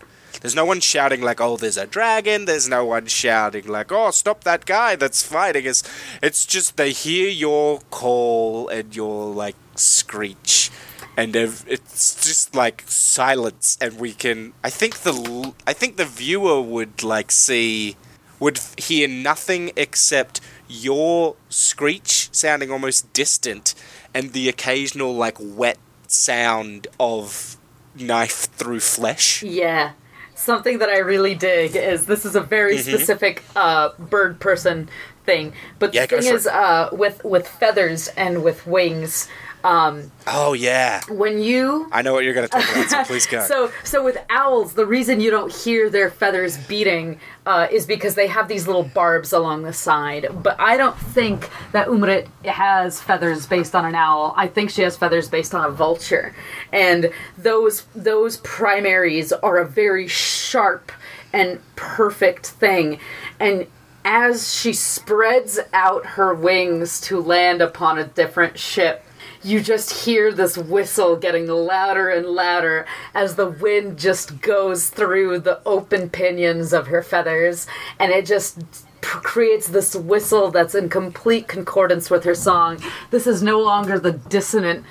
there's 0.41 0.55
no 0.55 0.65
one 0.65 0.79
shouting 0.79 1.21
like 1.21 1.41
oh 1.41 1.57
there's 1.57 1.77
a 1.77 1.87
dragon. 1.87 2.45
There's 2.45 2.69
no 2.69 2.85
one 2.85 3.07
shouting 3.07 3.67
like 3.67 3.91
oh 3.91 4.13
stop 4.13 4.45
that 4.45 4.65
guy 4.65 4.95
that's 4.95 5.23
fighting. 5.23 5.67
Us 5.67 5.83
it's 6.23 6.47
just 6.47 6.77
they 6.77 6.93
hear 6.93 7.29
your 7.29 7.81
call 7.91 8.69
and 8.69 8.95
your 8.95 9.27
like 9.27 9.57
screech 9.75 10.71
and 11.19 11.35
it's 11.37 12.15
just 12.27 12.55
like 12.55 12.85
silence 12.87 13.77
and 13.81 13.99
we 13.99 14.13
can 14.13 14.53
i 14.65 14.71
think 14.71 14.99
the 15.01 15.53
i 15.67 15.73
think 15.73 15.97
the 15.97 16.05
viewer 16.05 16.61
would 16.63 17.03
like 17.03 17.31
see 17.33 17.97
would 18.41 18.61
hear 18.79 19.09
nothing 19.09 19.73
except 19.77 20.41
your 20.69 21.35
screech 21.49 22.29
sounding 22.33 22.71
almost 22.71 23.13
distant 23.13 23.75
and 24.15 24.33
the 24.33 24.49
occasional 24.49 25.15
like 25.15 25.39
wet 25.41 25.79
sound 26.07 26.87
of 27.01 27.57
knife 27.97 28.47
through 28.59 28.81
flesh 28.81 29.43
yeah. 29.43 29.93
Something 30.35 30.79
that 30.79 30.89
I 30.89 30.99
really 30.99 31.35
dig 31.35 31.75
is 31.75 32.07
this 32.07 32.25
is 32.25 32.37
a 32.37 32.41
very 32.41 32.77
Mm-hmm. 32.77 32.95
specific 32.95 33.43
uh, 33.57 33.91
bird 33.99 34.39
person 34.39 34.89
thing, 35.27 35.53
but 35.81 35.93
Yeah, 35.93 36.07
the 36.07 36.23
thing 36.23 36.33
is, 36.35 36.47
uh, 36.47 36.91
with 36.93 37.25
with 37.25 37.49
feathers 37.49 38.09
and 38.17 38.45
with 38.45 38.65
wings, 38.67 39.29
um, 39.65 40.11
oh 40.27 40.53
yeah 40.53 41.01
when 41.09 41.41
you 41.41 41.89
i 41.93 42.03
know 42.03 42.13
what 42.13 42.25
you're 42.25 42.35
going 42.35 42.47
to 42.47 42.51
talk 42.51 42.71
about 42.71 42.89
so 42.89 43.05
please 43.05 43.27
go 43.27 43.39
So, 43.49 43.73
so 43.83 44.05
with 44.05 44.19
owls, 44.29 44.75
the 44.75 44.85
reason 44.87 45.21
you 45.21 45.31
don't 45.31 45.53
hear 45.53 45.89
their 45.89 46.11
feathers 46.11 46.59
beating 46.67 47.19
uh, 47.47 47.67
is 47.71 47.87
because 47.87 48.15
they 48.15 48.27
have 48.27 48.47
these 48.47 48.67
little 48.67 48.83
barbs 48.83 49.33
along 49.33 49.63
the 49.63 49.73
side. 49.73 50.27
But 50.43 50.61
I 50.61 50.77
don't 50.77 50.97
think 50.97 51.49
that 51.73 51.89
Umrit 51.89 52.29
has 52.45 53.01
feathers 53.01 53.47
based 53.47 53.75
on 53.75 53.85
an 53.87 53.95
owl. 53.95 54.35
I 54.37 54.47
think 54.49 54.71
she 54.71 54.83
has 54.83 54.97
feathers 54.97 55.29
based 55.29 55.55
on 55.55 55.65
a 55.65 55.71
vulture, 55.71 56.35
and 56.73 57.11
those 57.39 57.85
those 57.95 58.37
primaries 58.39 59.33
are 59.33 59.57
a 59.59 59.67
very 59.67 60.07
sharp 60.09 60.93
and 61.33 61.61
perfect 61.75 62.47
thing. 62.47 62.99
And 63.41 63.67
as 64.05 64.55
she 64.55 64.73
spreads 64.73 65.59
out 65.73 66.05
her 66.07 66.35
wings 66.35 67.01
to 67.03 67.21
land 67.21 67.61
upon 67.63 67.99
a 67.99 68.05
different 68.05 68.59
ship, 68.59 69.05
you 69.43 69.61
just 69.61 70.05
hear 70.05 70.33
this 70.33 70.59
whistle 70.59 71.17
getting 71.17 71.47
louder 71.47 72.11
and 72.11 72.27
louder 72.27 72.87
as 73.15 73.37
the 73.37 73.49
wind 73.49 73.99
just 73.99 74.41
goes 74.41 74.91
through 74.91 75.39
the 75.41 75.61
open 75.67 76.11
pinions 76.11 76.73
of 76.73 76.89
her 76.89 77.03
feathers 77.03 77.67
and 77.99 78.13
it 78.13 78.27
just 78.27 78.59
creates 79.01 79.69
this 79.69 79.95
whistle 79.95 80.51
that's 80.51 80.75
in 80.75 80.89
complete 80.89 81.49
concordance 81.49 82.11
with 82.11 82.25
her 82.25 82.35
song. 82.35 82.79
This 83.11 83.27
is 83.27 83.43
no 83.43 83.61
longer 83.61 83.99
the 83.99 84.13
dissonant 84.13 84.85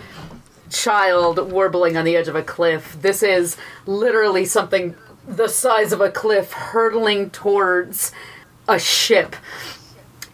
child 0.69 1.51
warbling 1.51 1.97
on 1.97 2.05
the 2.05 2.15
edge 2.15 2.27
of 2.27 2.35
a 2.35 2.43
cliff. 2.43 2.97
This 3.01 3.23
is 3.23 3.57
literally 3.85 4.45
something 4.45 4.95
the 5.27 5.47
size 5.47 5.91
of 5.91 6.01
a 6.01 6.09
cliff 6.09 6.51
hurtling 6.53 7.29
towards 7.29 8.11
a 8.67 8.79
ship. 8.79 9.35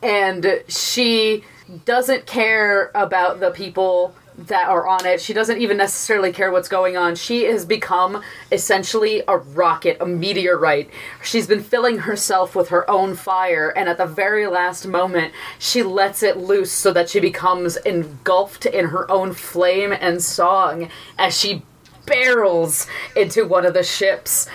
And 0.02 0.64
she 0.68 1.44
doesn't 1.86 2.26
care 2.26 2.92
about 2.94 3.40
the 3.40 3.52
people 3.52 4.16
that 4.38 4.68
are 4.68 4.88
on 4.88 5.06
it. 5.06 5.22
She 5.22 5.34
doesn't 5.34 5.62
even 5.62 5.78
necessarily 5.78 6.32
care 6.34 6.52
what's 6.52 6.68
going 6.68 6.98
on. 6.98 7.16
She 7.16 7.44
has 7.44 7.66
become 7.66 8.24
essentially 8.52 9.22
a 9.28 9.38
rocket, 9.38 9.98
a 10.02 10.06
meteorite. 10.06 10.90
She's 11.24 11.46
been 11.46 11.62
filling 11.62 12.00
herself 12.00 12.56
with 12.56 12.70
her 12.70 12.90
own 12.90 13.16
fire, 13.16 13.70
and 13.70 13.88
at 13.88 13.98
the 13.98 14.08
very 14.08 14.48
last 14.48 14.88
moment, 14.88 15.34
she 15.60 15.84
lets 15.84 16.24
it 16.24 16.38
loose 16.38 16.72
so 16.72 16.92
that 16.94 17.10
she 17.10 17.20
becomes 17.20 17.78
engulfed 17.78 18.66
in 18.66 18.88
her 18.88 19.10
own 19.12 19.34
flame 19.34 19.94
and 19.94 20.22
song 20.22 20.90
as 21.18 21.38
she 21.40 21.62
barrels 22.06 22.88
into 23.16 23.46
one 23.46 23.66
of 23.66 23.74
the 23.74 23.84
ships, 23.84 24.48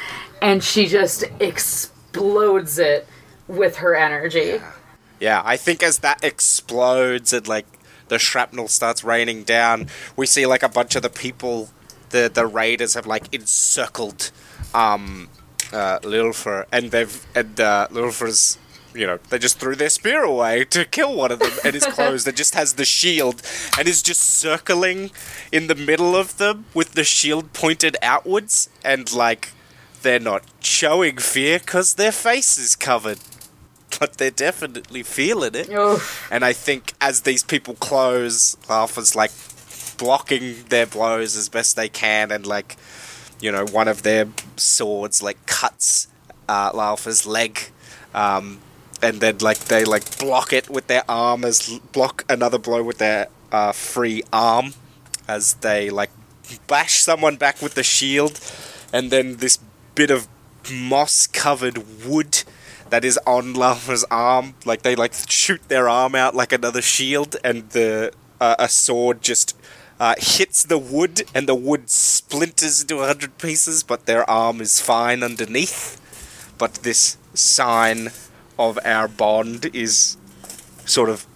and 0.42 0.62
she 0.62 0.86
just 0.86 1.24
explodes 1.40 2.78
it 2.78 3.06
with 3.46 3.76
her 3.76 3.94
energy. 3.94 4.58
Yeah, 4.60 4.72
I 5.44 5.56
think 5.56 5.82
as 5.82 5.98
that 5.98 6.22
explodes 6.22 7.32
and 7.32 7.46
like 7.48 7.66
the 8.08 8.18
shrapnel 8.18 8.68
starts 8.68 9.04
raining 9.04 9.44
down, 9.44 9.88
we 10.16 10.26
see 10.26 10.46
like 10.46 10.62
a 10.62 10.68
bunch 10.68 10.96
of 10.96 11.02
the 11.02 11.10
people, 11.10 11.70
the 12.10 12.30
the 12.32 12.46
raiders 12.46 12.94
have 12.94 13.06
like 13.06 13.32
encircled 13.32 14.30
um, 14.74 15.28
uh, 15.72 15.98
Lilfer, 16.00 16.66
and 16.72 16.90
they've 16.90 17.26
and 17.34 17.60
uh, 17.60 17.88
Lilfer's. 17.90 18.58
You 18.94 19.06
know, 19.06 19.18
they 19.28 19.38
just 19.38 19.60
threw 19.60 19.76
their 19.76 19.90
spear 19.90 20.24
away 20.24 20.64
to 20.64 20.84
kill 20.84 21.14
one 21.14 21.30
of 21.30 21.38
them, 21.38 21.52
and 21.62 21.76
is 21.76 21.84
closed 21.84 22.26
and 22.26 22.36
just 22.36 22.54
has 22.54 22.74
the 22.74 22.86
shield, 22.86 23.42
and 23.78 23.86
is 23.86 24.02
just 24.02 24.20
circling 24.22 25.10
in 25.52 25.66
the 25.66 25.74
middle 25.74 26.16
of 26.16 26.38
them 26.38 26.64
with 26.74 26.92
the 26.92 27.04
shield 27.04 27.52
pointed 27.52 27.96
outwards, 28.02 28.70
and 28.82 29.12
like 29.12 29.50
they're 30.02 30.18
not 30.18 30.42
showing 30.60 31.18
fear 31.18 31.58
because 31.58 31.94
their 31.94 32.10
face 32.10 32.56
is 32.56 32.74
covered 32.74 33.18
but 33.98 34.18
they're 34.18 34.30
definitely 34.30 35.02
feeling 35.02 35.54
it. 35.54 35.68
Oof. 35.70 36.28
And 36.30 36.44
I 36.44 36.52
think 36.52 36.92
as 37.00 37.22
these 37.22 37.42
people 37.42 37.74
close, 37.74 38.56
Alpha's 38.68 39.14
like 39.16 39.32
blocking 39.98 40.64
their 40.68 40.86
blows 40.86 41.36
as 41.36 41.48
best 41.48 41.76
they 41.76 41.88
can, 41.88 42.30
and 42.30 42.46
like, 42.46 42.76
you 43.40 43.50
know, 43.50 43.64
one 43.66 43.88
of 43.88 44.02
their 44.02 44.28
swords 44.56 45.22
like 45.22 45.44
cuts 45.46 46.08
uh, 46.48 46.72
Lalfa's 46.72 47.26
leg, 47.26 47.70
um, 48.14 48.60
and 49.02 49.20
then 49.20 49.38
like 49.38 49.58
they 49.58 49.84
like 49.84 50.18
block 50.18 50.52
it 50.52 50.70
with 50.70 50.86
their 50.86 51.02
arm 51.08 51.44
as 51.44 51.78
block 51.92 52.24
another 52.28 52.58
blow 52.58 52.82
with 52.82 52.98
their 52.98 53.28
uh, 53.52 53.72
free 53.72 54.22
arm 54.32 54.74
as 55.26 55.54
they 55.54 55.90
like 55.90 56.10
bash 56.66 57.00
someone 57.00 57.36
back 57.36 57.60
with 57.60 57.74
the 57.74 57.82
shield, 57.82 58.40
and 58.92 59.10
then 59.10 59.36
this 59.36 59.58
bit 59.94 60.10
of 60.10 60.28
moss 60.72 61.26
covered 61.26 62.04
wood 62.04 62.44
that 62.90 63.04
is 63.04 63.18
on 63.26 63.54
Lalfa's 63.54 64.04
arm. 64.10 64.54
Like 64.64 64.82
they 64.82 64.96
like 64.96 65.14
shoot 65.28 65.62
their 65.68 65.88
arm 65.88 66.14
out 66.14 66.34
like 66.34 66.52
another 66.52 66.82
shield, 66.82 67.36
and 67.44 67.68
the 67.70 68.12
uh, 68.40 68.56
a 68.58 68.68
sword 68.68 69.22
just 69.22 69.56
uh, 70.00 70.14
hits 70.18 70.62
the 70.62 70.78
wood, 70.78 71.22
and 71.34 71.48
the 71.48 71.54
wood 71.54 71.90
splinters 71.90 72.82
into 72.82 73.00
a 73.00 73.06
hundred 73.06 73.38
pieces, 73.38 73.82
but 73.82 74.06
their 74.06 74.28
arm 74.28 74.60
is 74.60 74.80
fine 74.80 75.22
underneath. 75.22 76.00
But 76.58 76.74
this 76.74 77.16
sign 77.34 78.10
of 78.58 78.78
our 78.84 79.08
bond 79.08 79.70
is 79.74 80.16
sort 80.84 81.08
of 81.08 81.26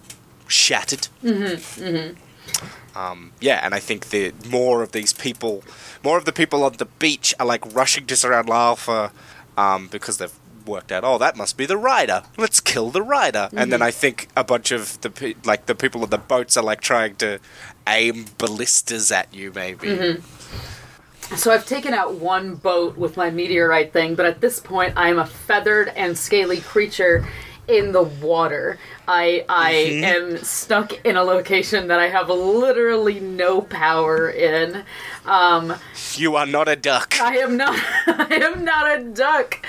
shattered. 0.48 1.08
Mm-hmm. 1.22 1.84
Mm-hmm. 1.84 2.98
Um, 2.98 3.32
yeah, 3.40 3.60
and 3.64 3.74
I 3.74 3.78
think 3.78 4.10
the 4.10 4.32
more 4.48 4.82
of 4.82 4.92
these 4.92 5.12
people, 5.12 5.64
more 6.04 6.18
of 6.18 6.24
the 6.24 6.32
people 6.32 6.64
on 6.64 6.74
the 6.74 6.84
beach 6.84 7.34
are 7.40 7.46
like 7.46 7.74
rushing 7.74 8.06
to 8.06 8.16
surround 8.16 8.48
Lalfa 8.48 9.12
um, 9.56 9.88
because 9.88 10.18
they've 10.18 10.38
worked 10.66 10.92
out, 10.92 11.04
oh, 11.04 11.18
that 11.18 11.36
must 11.36 11.56
be 11.56 11.66
the 11.66 11.76
rider. 11.76 12.22
Let's 12.36 12.60
kill 12.60 12.90
the 12.90 13.02
rider. 13.02 13.46
Mm-hmm. 13.46 13.58
And 13.58 13.72
then 13.72 13.82
I 13.82 13.90
think 13.90 14.28
a 14.36 14.44
bunch 14.44 14.70
of 14.70 15.00
the 15.00 15.10
pe- 15.10 15.34
like 15.44 15.66
the 15.66 15.74
people 15.74 16.02
on 16.02 16.10
the 16.10 16.18
boats 16.18 16.56
are 16.56 16.64
like 16.64 16.80
trying 16.80 17.16
to 17.16 17.38
aim 17.86 18.26
ballistas 18.38 19.10
at 19.10 19.32
you, 19.34 19.52
maybe. 19.54 19.88
Mm-hmm. 19.88 21.36
So 21.36 21.50
I've 21.50 21.66
taken 21.66 21.94
out 21.94 22.14
one 22.14 22.56
boat 22.56 22.96
with 22.98 23.16
my 23.16 23.30
meteorite 23.30 23.92
thing, 23.92 24.14
but 24.14 24.26
at 24.26 24.40
this 24.40 24.60
point 24.60 24.92
I'm 24.96 25.18
a 25.18 25.26
feathered 25.26 25.88
and 25.88 26.16
scaly 26.16 26.60
creature 26.60 27.26
in 27.68 27.92
the 27.92 28.02
water. 28.02 28.78
I 29.08 29.44
I 29.48 29.72
mm-hmm. 29.72 30.04
am 30.04 30.36
stuck 30.38 31.04
in 31.04 31.16
a 31.16 31.22
location 31.22 31.88
that 31.88 31.98
I 31.98 32.08
have 32.08 32.28
literally 32.28 33.20
no 33.20 33.60
power 33.60 34.28
in. 34.28 34.84
Um, 35.24 35.74
you 36.14 36.34
are 36.36 36.46
not 36.46 36.68
a 36.68 36.74
duck. 36.76 37.20
I 37.20 37.38
am 37.38 37.56
not. 37.56 37.74
I 38.06 38.38
am 38.42 38.64
not 38.64 38.98
a 38.98 39.04
duck. 39.04 39.64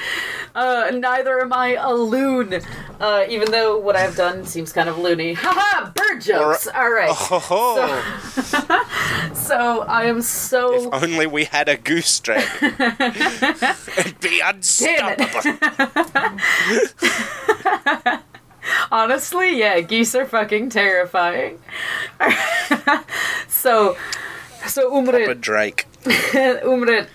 Uh, 0.55 0.91
neither 0.93 1.39
am 1.41 1.53
I 1.53 1.75
a 1.79 1.93
loon. 1.93 2.61
Uh, 2.99 3.25
even 3.29 3.51
though 3.51 3.77
what 3.77 3.95
I've 3.95 4.15
done 4.15 4.45
seems 4.45 4.71
kind 4.71 4.89
of 4.89 4.97
loony. 4.97 5.33
Haha, 5.37 5.91
bird 5.91 6.21
jokes. 6.21 6.67
Or, 6.67 6.75
All 6.75 6.91
right. 6.91 7.09
Oh, 7.55 8.13
so, 8.33 9.33
so, 9.33 9.81
I 9.81 10.05
am 10.05 10.21
so. 10.21 10.87
If 10.87 11.03
only 11.03 11.27
we 11.27 11.45
had 11.45 11.67
a 11.69 11.77
goose 11.77 12.19
dragon. 12.19 12.75
It'd 13.97 14.19
be 14.19 14.39
unstoppable. 14.43 15.51
Honestly, 18.91 19.59
yeah, 19.59 19.81
geese 19.81 20.15
are 20.15 20.25
fucking 20.25 20.69
terrifying. 20.69 21.59
so, 23.47 23.97
so 24.67 24.91
Umrit. 24.91 25.41
Drake. 25.41 25.85
Umrit 26.03 27.07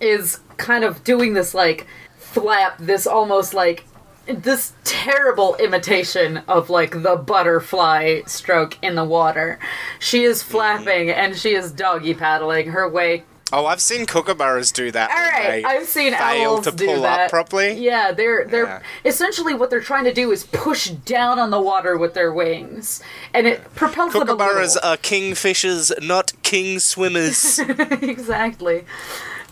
is 0.00 0.40
kind 0.56 0.84
of 0.84 1.04
doing 1.04 1.34
this 1.34 1.54
like 1.54 1.86
flap, 2.16 2.78
this 2.78 3.06
almost 3.06 3.54
like 3.54 3.84
this 4.26 4.72
terrible 4.84 5.56
imitation 5.56 6.38
of 6.48 6.70
like 6.70 7.02
the 7.02 7.16
butterfly 7.16 8.20
stroke 8.26 8.78
in 8.82 8.94
the 8.94 9.04
water. 9.04 9.58
She 9.98 10.22
is 10.24 10.42
flapping 10.42 11.08
mm-hmm. 11.08 11.20
and 11.20 11.36
she 11.36 11.54
is 11.54 11.72
doggy 11.72 12.14
paddling 12.14 12.68
her 12.68 12.88
way 12.88 13.24
Oh, 13.52 13.66
I've 13.66 13.82
seen 13.82 14.06
kookaburras 14.06 14.72
do 14.72 14.90
that. 14.92 15.10
All 15.10 15.16
right, 15.16 15.62
I've 15.64 15.86
seen 15.86 16.14
owls 16.14 16.64
to 16.64 16.72
pull 16.72 17.04
up 17.04 17.28
properly. 17.28 17.74
Yeah, 17.74 18.10
they're 18.12 18.46
they're 18.46 18.64
yeah. 18.64 18.82
essentially 19.04 19.52
what 19.52 19.68
they're 19.68 19.80
trying 19.80 20.04
to 20.04 20.14
do 20.14 20.32
is 20.32 20.44
push 20.44 20.88
down 20.88 21.38
on 21.38 21.50
the 21.50 21.60
water 21.60 21.98
with 21.98 22.14
their 22.14 22.32
wings, 22.32 23.02
and 23.34 23.46
it 23.46 23.74
propels 23.74 24.14
them. 24.14 24.26
Kookaburras 24.26 24.78
are 24.82 24.96
kingfishers, 24.96 25.92
not 26.02 26.32
king 26.42 26.78
swimmers. 26.78 27.58
exactly. 28.00 28.86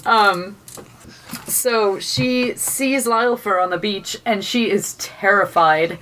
Um, 0.07 0.57
so 1.47 1.99
she 1.99 2.55
sees 2.55 3.07
Lylfer 3.07 3.63
on 3.63 3.69
the 3.69 3.79
beach, 3.79 4.17
and 4.25 4.43
she 4.43 4.71
is 4.71 4.95
terrified. 4.95 5.99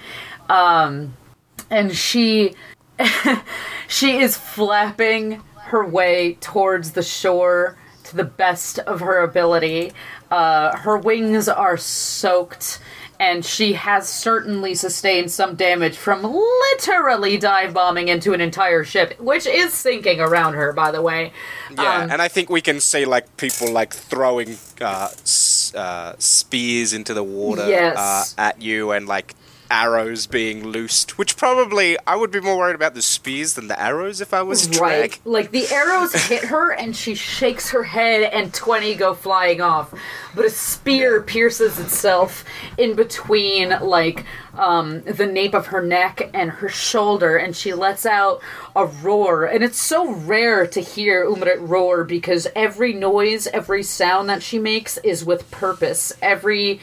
Um, 0.48 1.16
and 1.68 1.94
she 1.94 2.54
she 3.88 4.18
is 4.18 4.36
flapping 4.36 5.42
her 5.56 5.84
way 5.84 6.34
towards 6.40 6.92
the 6.92 7.02
shore 7.02 7.76
to 8.08 8.16
the 8.16 8.24
best 8.24 8.78
of 8.80 9.00
her 9.00 9.20
ability. 9.22 9.92
Uh, 10.30 10.76
her 10.76 10.96
wings 10.96 11.48
are 11.48 11.76
soaked, 11.76 12.80
and 13.20 13.44
she 13.44 13.72
has 13.74 14.08
certainly 14.08 14.74
sustained 14.74 15.30
some 15.30 15.54
damage 15.54 15.96
from 15.96 16.22
literally 16.22 17.36
dive 17.38 17.74
bombing 17.74 18.08
into 18.08 18.32
an 18.32 18.40
entire 18.40 18.84
ship, 18.84 19.18
which 19.18 19.46
is 19.46 19.72
sinking 19.72 20.20
around 20.20 20.54
her, 20.54 20.72
by 20.72 20.90
the 20.90 21.02
way. 21.02 21.32
Yeah, 21.70 22.02
um, 22.02 22.10
and 22.10 22.22
I 22.22 22.28
think 22.28 22.50
we 22.50 22.60
can 22.60 22.80
see 22.80 23.04
like 23.04 23.36
people 23.36 23.70
like 23.72 23.92
throwing 23.92 24.56
uh, 24.80 25.08
s- 25.12 25.72
uh, 25.74 26.14
spears 26.18 26.92
into 26.92 27.14
the 27.14 27.24
water 27.24 27.68
yes. 27.68 27.96
Uh, 28.36 28.40
at 28.40 28.60
you, 28.62 28.90
and 28.92 29.06
like 29.06 29.34
arrows 29.70 30.26
being 30.26 30.66
loosed, 30.66 31.18
which 31.18 31.36
probably 31.36 31.96
I 32.06 32.16
would 32.16 32.30
be 32.30 32.40
more 32.40 32.58
worried 32.58 32.74
about 32.74 32.94
the 32.94 33.02
spears 33.02 33.54
than 33.54 33.68
the 33.68 33.80
arrows 33.80 34.20
if 34.20 34.32
I 34.32 34.42
was 34.42 34.78
right. 34.80 35.18
Like 35.24 35.50
the 35.50 35.66
arrows 35.68 36.12
hit 36.14 36.44
her 36.44 36.72
and 36.72 36.96
she 36.96 37.14
shakes 37.14 37.70
her 37.70 37.84
head 37.84 38.30
and 38.32 38.52
20 38.52 38.94
go 38.94 39.14
flying 39.14 39.60
off. 39.60 39.94
But 40.34 40.46
a 40.46 40.50
spear 40.50 41.22
pierces 41.22 41.78
itself 41.78 42.44
in 42.76 42.94
between 42.94 43.70
like 43.80 44.24
um, 44.54 45.02
the 45.02 45.26
nape 45.26 45.54
of 45.54 45.68
her 45.68 45.82
neck 45.82 46.30
and 46.34 46.50
her 46.50 46.68
shoulder 46.68 47.36
and 47.36 47.56
she 47.56 47.72
lets 47.72 48.04
out 48.04 48.40
a 48.74 48.86
roar. 48.86 49.44
And 49.44 49.62
it's 49.62 49.80
so 49.80 50.12
rare 50.12 50.66
to 50.66 50.80
hear 50.80 51.24
Umrit 51.24 51.68
roar 51.68 52.04
because 52.04 52.46
every 52.54 52.92
noise, 52.92 53.46
every 53.48 53.82
sound 53.82 54.28
that 54.28 54.42
she 54.42 54.58
makes 54.58 54.98
is 54.98 55.24
with 55.24 55.50
purpose. 55.50 56.12
Every 56.20 56.80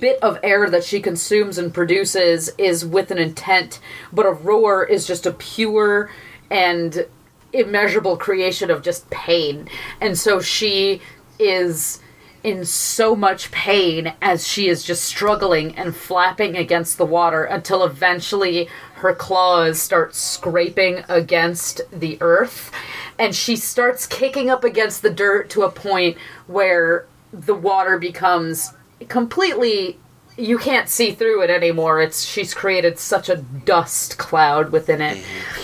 bit 0.00 0.18
of 0.22 0.38
air 0.42 0.68
that 0.68 0.84
she 0.84 1.00
consumes 1.00 1.58
and 1.58 1.72
produces 1.72 2.50
is 2.58 2.84
with 2.84 3.10
an 3.10 3.18
intent, 3.18 3.80
but 4.12 4.26
a 4.26 4.30
roar 4.30 4.84
is 4.84 5.06
just 5.06 5.26
a 5.26 5.32
pure 5.32 6.10
and 6.50 7.06
immeasurable 7.52 8.16
creation 8.16 8.70
of 8.70 8.82
just 8.82 9.08
pain. 9.10 9.68
And 10.00 10.18
so 10.18 10.40
she 10.40 11.00
is 11.38 12.00
in 12.42 12.64
so 12.64 13.14
much 13.14 13.50
pain 13.50 14.14
as 14.22 14.46
she 14.46 14.68
is 14.68 14.82
just 14.82 15.04
struggling 15.04 15.76
and 15.76 15.94
flapping 15.94 16.56
against 16.56 16.96
the 16.96 17.04
water 17.04 17.44
until 17.44 17.84
eventually 17.84 18.68
her 18.94 19.14
claws 19.14 19.80
start 19.80 20.14
scraping 20.14 21.04
against 21.08 21.82
the 21.92 22.16
earth 22.22 22.70
and 23.18 23.34
she 23.34 23.56
starts 23.56 24.06
kicking 24.06 24.48
up 24.48 24.64
against 24.64 25.02
the 25.02 25.10
dirt 25.10 25.50
to 25.50 25.62
a 25.62 25.70
point 25.70 26.16
where 26.46 27.04
the 27.30 27.54
water 27.54 27.98
becomes 27.98 28.72
completely 29.08 29.98
you 30.36 30.58
can't 30.58 30.88
see 30.88 31.12
through 31.12 31.42
it 31.42 31.50
anymore. 31.50 32.00
It's 32.00 32.24
she's 32.24 32.54
created 32.54 32.98
such 32.98 33.28
a 33.28 33.36
dust 33.36 34.18
cloud 34.18 34.72
within 34.72 35.00
it. 35.00 35.18
Mm-hmm. 35.18 35.62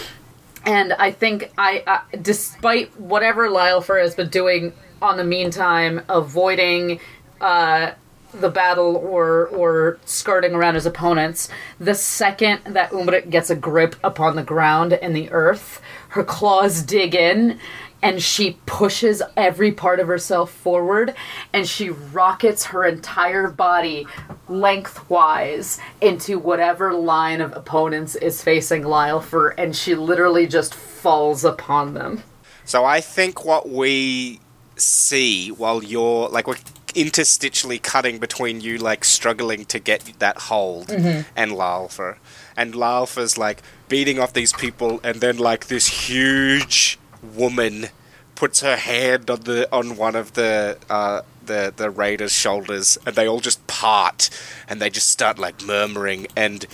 And 0.66 0.92
I 0.94 1.12
think 1.12 1.52
I, 1.56 1.84
uh, 1.86 2.00
despite 2.20 2.98
whatever 2.98 3.48
Lylfer 3.48 4.02
has 4.02 4.14
been 4.14 4.28
doing 4.28 4.72
on 5.00 5.16
the 5.16 5.24
meantime, 5.24 6.02
avoiding 6.08 6.98
uh, 7.40 7.92
the 8.34 8.50
battle 8.50 8.96
or 8.96 9.46
or 9.46 9.98
skirting 10.04 10.54
around 10.54 10.74
his 10.74 10.84
opponents, 10.84 11.48
the 11.78 11.94
second 11.94 12.62
that 12.64 12.90
Umrit 12.90 13.30
gets 13.30 13.48
a 13.48 13.56
grip 13.56 13.94
upon 14.02 14.34
the 14.36 14.42
ground 14.42 14.92
and 14.92 15.14
the 15.14 15.30
earth, 15.30 15.80
her 16.10 16.24
claws 16.24 16.82
dig 16.82 17.14
in 17.14 17.60
and 18.06 18.22
she 18.22 18.56
pushes 18.66 19.20
every 19.36 19.72
part 19.72 19.98
of 19.98 20.06
herself 20.06 20.52
forward 20.52 21.12
and 21.52 21.68
she 21.68 21.90
rockets 21.90 22.66
her 22.66 22.84
entire 22.84 23.50
body 23.50 24.06
lengthwise 24.48 25.80
into 26.00 26.38
whatever 26.38 26.94
line 26.94 27.40
of 27.40 27.52
opponents 27.56 28.14
is 28.14 28.40
facing 28.40 28.84
Lylfer 28.84 29.52
and 29.58 29.74
she 29.74 29.96
literally 29.96 30.46
just 30.46 30.72
falls 30.72 31.44
upon 31.44 31.94
them. 31.94 32.22
So 32.64 32.84
I 32.84 33.00
think 33.00 33.44
what 33.44 33.68
we 33.68 34.38
see 34.76 35.50
while 35.50 35.82
you're 35.82 36.28
like 36.28 36.46
we're 36.46 36.58
interstitially 36.94 37.82
cutting 37.82 38.18
between 38.18 38.60
you 38.60 38.78
like 38.78 39.04
struggling 39.04 39.64
to 39.64 39.80
get 39.80 40.12
that 40.20 40.38
hold 40.42 40.86
mm-hmm. 40.86 41.28
and 41.34 41.50
Lylfer. 41.50 42.18
And 42.56 42.72
Lylfer's 42.74 43.36
like 43.36 43.62
beating 43.88 44.20
off 44.20 44.32
these 44.32 44.52
people 44.52 45.00
and 45.02 45.20
then 45.20 45.38
like 45.38 45.66
this 45.66 45.88
huge 45.88 47.00
woman 47.34 47.88
puts 48.34 48.60
her 48.60 48.76
hand 48.76 49.30
on 49.30 49.40
the 49.40 49.68
on 49.72 49.96
one 49.96 50.14
of 50.14 50.34
the 50.34 50.78
uh, 50.88 51.22
the 51.44 51.72
the 51.76 51.90
raiders' 51.90 52.32
shoulders, 52.32 52.98
and 53.04 53.16
they 53.16 53.26
all 53.26 53.40
just 53.40 53.66
part, 53.66 54.30
and 54.68 54.80
they 54.80 54.90
just 54.90 55.08
start 55.08 55.38
like 55.38 55.62
murmuring, 55.62 56.26
and 56.36 56.66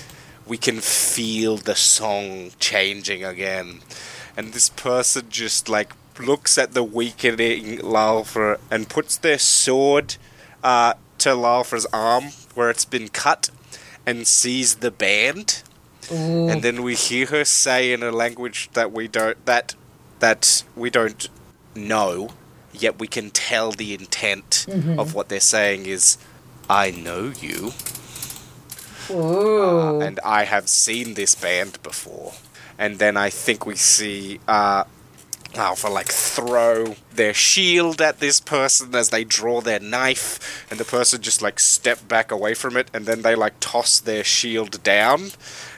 we 0.46 0.58
can 0.58 0.80
feel 0.80 1.56
the 1.56 1.74
song 1.74 2.50
changing 2.58 3.24
again, 3.24 3.80
and 4.36 4.52
this 4.52 4.68
person 4.68 5.26
just 5.30 5.68
like 5.68 5.92
looks 6.18 6.58
at 6.58 6.74
the 6.74 6.84
weakening 6.84 7.78
Lylfer 7.78 8.58
and 8.70 8.88
puts 8.88 9.16
their 9.16 9.38
sword 9.38 10.16
uh, 10.62 10.94
to 11.18 11.30
Lylfer's 11.30 11.86
arm 11.86 12.24
where 12.54 12.68
it's 12.70 12.84
been 12.84 13.08
cut, 13.08 13.50
and 14.04 14.26
sees 14.26 14.76
the 14.76 14.90
band. 14.90 15.62
Ooh. 16.10 16.48
And 16.48 16.62
then 16.62 16.82
we 16.82 16.96
hear 16.96 17.26
her 17.26 17.44
say 17.44 17.92
in 17.92 18.02
a 18.02 18.10
language 18.10 18.68
that 18.72 18.92
we 18.92 19.08
don't 19.08 19.42
that 19.46 19.74
that 20.22 20.62
we 20.76 20.88
don't 20.88 21.28
know, 21.74 22.30
yet 22.72 23.00
we 23.00 23.08
can 23.08 23.28
tell 23.30 23.72
the 23.72 23.92
intent 23.92 24.66
mm-hmm. 24.68 24.98
of 24.98 25.14
what 25.14 25.28
they're 25.28 25.40
saying 25.40 25.86
is, 25.86 26.16
I 26.70 26.92
know 26.92 27.32
you. 27.40 27.72
Ooh. 29.10 30.00
and 30.00 30.20
I 30.24 30.44
have 30.44 30.68
seen 30.68 31.14
this 31.14 31.34
band 31.34 31.82
before. 31.82 32.34
And 32.78 33.00
then 33.00 33.16
I 33.16 33.30
think 33.30 33.66
we 33.66 33.74
see 33.74 34.38
uh, 34.46 34.84
Alpha 35.54 35.88
like 35.88 36.06
throw 36.06 36.94
their 37.12 37.34
shield 37.34 38.00
at 38.00 38.20
this 38.20 38.40
person 38.40 38.94
as 38.94 39.10
they 39.10 39.24
draw 39.24 39.60
their 39.60 39.80
knife, 39.80 40.64
and 40.70 40.78
the 40.78 40.84
person 40.84 41.20
just 41.20 41.42
like 41.42 41.58
step 41.60 42.06
back 42.06 42.30
away 42.30 42.54
from 42.54 42.76
it, 42.76 42.88
and 42.94 43.06
then 43.06 43.22
they 43.22 43.34
like 43.34 43.54
toss 43.60 43.98
their 43.98 44.24
shield 44.24 44.82
down, 44.82 45.30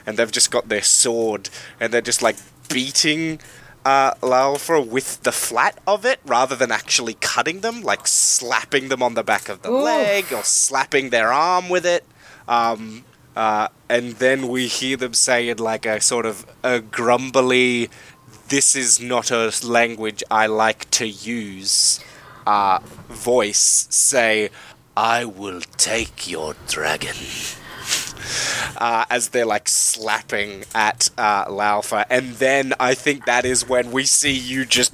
and 0.05 0.17
they've 0.17 0.31
just 0.31 0.51
got 0.51 0.69
their 0.69 0.83
sword, 0.83 1.49
and 1.79 1.91
they're 1.91 2.01
just 2.01 2.21
like 2.21 2.37
beating 2.69 3.39
uh, 3.85 4.15
Lalfa 4.15 4.85
with 4.85 5.21
the 5.21 5.31
flat 5.31 5.79
of 5.85 6.05
it 6.05 6.19
rather 6.25 6.55
than 6.55 6.71
actually 6.71 7.13
cutting 7.21 7.61
them, 7.61 7.83
like 7.83 8.07
slapping 8.07 8.89
them 8.89 9.03
on 9.03 9.13
the 9.13 9.23
back 9.23 9.47
of 9.47 9.61
the 9.61 9.71
Oof. 9.71 9.83
leg 9.83 10.33
or 10.33 10.43
slapping 10.43 11.11
their 11.11 11.31
arm 11.31 11.69
with 11.69 11.85
it. 11.85 12.03
Um, 12.47 13.05
uh, 13.35 13.67
and 13.87 14.13
then 14.13 14.47
we 14.47 14.67
hear 14.67 14.97
them 14.97 15.13
say 15.13 15.49
in 15.49 15.59
like 15.59 15.85
a 15.85 16.01
sort 16.01 16.25
of 16.25 16.45
a 16.63 16.79
grumbly, 16.79 17.89
"This 18.47 18.75
is 18.75 18.99
not 18.99 19.29
a 19.29 19.53
language 19.63 20.23
I 20.31 20.47
like 20.47 20.89
to 20.91 21.07
use." 21.07 21.99
Uh, 22.47 22.79
voice 23.09 23.87
say, 23.89 24.49
"I 24.97 25.25
will 25.25 25.61
take 25.77 26.27
your 26.27 26.55
dragon." 26.67 27.15
Uh, 28.77 29.05
as 29.09 29.29
they're 29.29 29.45
like 29.45 29.67
slapping 29.69 30.63
at 30.73 31.09
uh, 31.17 31.45
Laufa, 31.45 32.05
and 32.09 32.33
then 32.35 32.73
I 32.79 32.93
think 32.93 33.25
that 33.25 33.45
is 33.45 33.67
when 33.67 33.91
we 33.91 34.05
see 34.05 34.33
you 34.33 34.65
just 34.65 34.93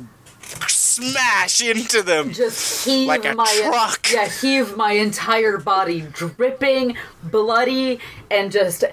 smash 0.67 1.61
into 1.61 2.01
them. 2.01 2.31
just 2.33 2.85
heave 2.85 3.07
Like 3.07 3.25
a 3.25 3.33
Mack 3.35 3.47
truck. 3.47 4.11
yeah 4.11 4.27
heave 4.27 4.75
my 4.75 4.91
entire 4.93 5.57
body 5.57 6.01
dripping 6.01 6.97
bloody 7.23 7.99
and 8.29 8.51
just 8.51 8.83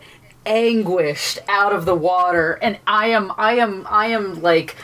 anguished 0.47 1.41
out 1.49 1.73
of 1.75 1.85
the 1.85 1.95
water 1.95 2.53
and 2.63 2.79
i 2.87 3.09
am 3.09 3.33
i 3.37 3.55
am 3.55 3.85
i 3.91 4.07
am 4.07 4.41
like 4.41 4.77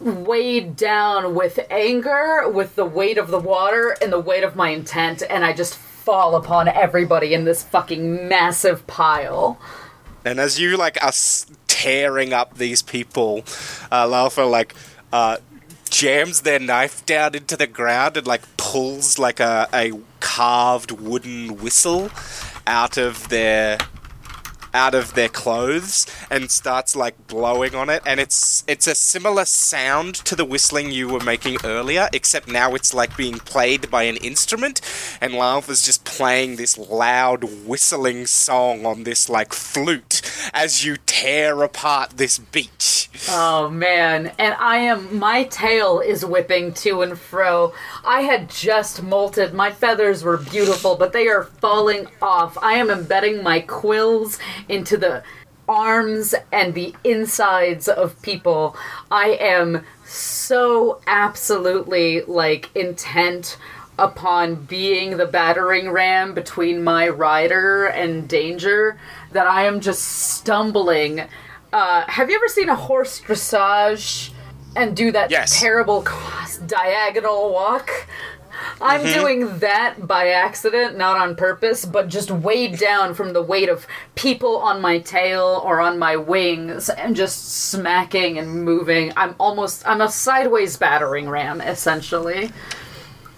weighed 0.00 0.76
down 0.76 1.34
with 1.34 1.58
anger 1.70 2.46
with 2.48 2.74
the 2.76 2.84
weight 2.84 3.16
of 3.16 3.28
the 3.28 3.38
water 3.38 3.96
and 4.02 4.12
the 4.12 4.18
weight 4.20 4.42
of 4.44 4.54
my 4.56 4.70
intent 4.70 5.22
and 5.30 5.44
i 5.44 5.52
just 5.54 5.74
fall 6.06 6.36
upon 6.36 6.68
everybody 6.68 7.34
in 7.34 7.44
this 7.44 7.64
fucking 7.64 8.28
massive 8.28 8.86
pile. 8.86 9.58
And 10.24 10.38
as 10.38 10.60
you 10.60 10.76
like 10.76 10.96
are 11.02 11.12
tearing 11.66 12.32
up 12.32 12.58
these 12.58 12.80
people, 12.80 13.38
uh, 13.90 14.06
Lalfa 14.06 14.48
like 14.48 14.72
uh, 15.12 15.38
jams 15.90 16.42
their 16.42 16.60
knife 16.60 17.04
down 17.06 17.34
into 17.34 17.56
the 17.56 17.66
ground 17.66 18.16
and 18.16 18.24
like 18.26 18.42
pulls 18.56 19.18
like 19.18 19.40
a, 19.40 19.68
a 19.74 19.92
carved 20.20 20.92
wooden 20.92 21.56
whistle 21.56 22.10
out 22.68 22.96
of 22.96 23.28
their 23.28 23.78
out 24.76 24.94
of 24.94 25.14
their 25.14 25.30
clothes 25.30 26.06
and 26.30 26.50
starts 26.50 26.94
like 26.94 27.26
blowing 27.28 27.74
on 27.74 27.88
it 27.88 28.02
and 28.04 28.20
it's 28.20 28.62
it's 28.68 28.86
a 28.86 28.94
similar 28.94 29.46
sound 29.46 30.14
to 30.14 30.36
the 30.36 30.44
whistling 30.44 30.90
you 30.90 31.08
were 31.08 31.24
making 31.24 31.56
earlier 31.64 32.10
except 32.12 32.46
now 32.46 32.74
it's 32.74 32.92
like 32.92 33.16
being 33.16 33.38
played 33.38 33.90
by 33.90 34.02
an 34.02 34.18
instrument 34.18 34.82
and 35.18 35.32
Lalfa's 35.32 35.82
just 35.82 36.04
playing 36.04 36.56
this 36.56 36.76
loud 36.76 37.42
whistling 37.64 38.26
song 38.26 38.84
on 38.84 39.04
this 39.04 39.30
like 39.30 39.54
flute 39.54 40.20
as 40.52 40.84
you 40.84 40.98
tear 41.06 41.62
apart 41.62 42.10
this 42.18 42.36
beach 42.36 42.96
Oh 43.28 43.68
man, 43.68 44.32
and 44.38 44.54
I 44.58 44.76
am 44.78 45.18
my 45.18 45.44
tail 45.44 46.00
is 46.00 46.24
whipping 46.24 46.72
to 46.74 47.02
and 47.02 47.18
fro. 47.18 47.72
I 48.04 48.20
had 48.20 48.50
just 48.50 49.02
molted. 49.02 49.52
My 49.52 49.70
feathers 49.70 50.22
were 50.22 50.36
beautiful, 50.36 50.96
but 50.96 51.12
they 51.12 51.26
are 51.28 51.44
falling 51.44 52.08
off. 52.20 52.58
I 52.60 52.74
am 52.74 52.90
embedding 52.90 53.42
my 53.42 53.60
quills 53.60 54.38
into 54.68 54.96
the 54.96 55.22
arms 55.68 56.34
and 56.52 56.74
the 56.74 56.94
insides 57.04 57.88
of 57.88 58.20
people. 58.22 58.76
I 59.10 59.36
am 59.40 59.84
so 60.04 61.00
absolutely 61.06 62.22
like 62.22 62.70
intent 62.76 63.58
upon 63.98 64.54
being 64.54 65.16
the 65.16 65.26
battering 65.26 65.90
ram 65.90 66.34
between 66.34 66.84
my 66.84 67.08
rider 67.08 67.86
and 67.86 68.28
danger 68.28 68.98
that 69.32 69.46
I 69.46 69.64
am 69.64 69.80
just 69.80 70.02
stumbling. 70.02 71.22
Uh, 71.72 72.04
have 72.06 72.30
you 72.30 72.36
ever 72.36 72.48
seen 72.48 72.68
a 72.68 72.76
horse 72.76 73.20
dressage 73.20 74.30
and 74.76 74.94
do 74.94 75.10
that 75.12 75.30
Yes. 75.30 75.58
terrible 75.58 76.02
cross 76.02 76.58
diagonal 76.58 77.50
walk? 77.52 77.90
I'm 78.80 79.04
doing 79.04 79.58
that 79.58 80.06
by 80.06 80.28
accident, 80.28 80.96
not 80.96 81.16
on 81.16 81.36
purpose, 81.36 81.84
but 81.84 82.08
just 82.08 82.30
weighed 82.30 82.78
down 82.78 83.14
from 83.14 83.32
the 83.32 83.42
weight 83.42 83.68
of 83.68 83.86
people 84.14 84.58
on 84.58 84.80
my 84.80 84.98
tail 84.98 85.62
or 85.64 85.80
on 85.80 85.98
my 85.98 86.16
wings 86.16 86.88
and 86.88 87.16
just 87.16 87.68
smacking 87.70 88.38
and 88.38 88.64
moving. 88.64 89.12
I'm 89.16 89.34
almost, 89.38 89.86
I'm 89.86 90.00
a 90.00 90.08
sideways 90.08 90.76
battering 90.76 91.28
ram, 91.28 91.60
essentially. 91.60 92.50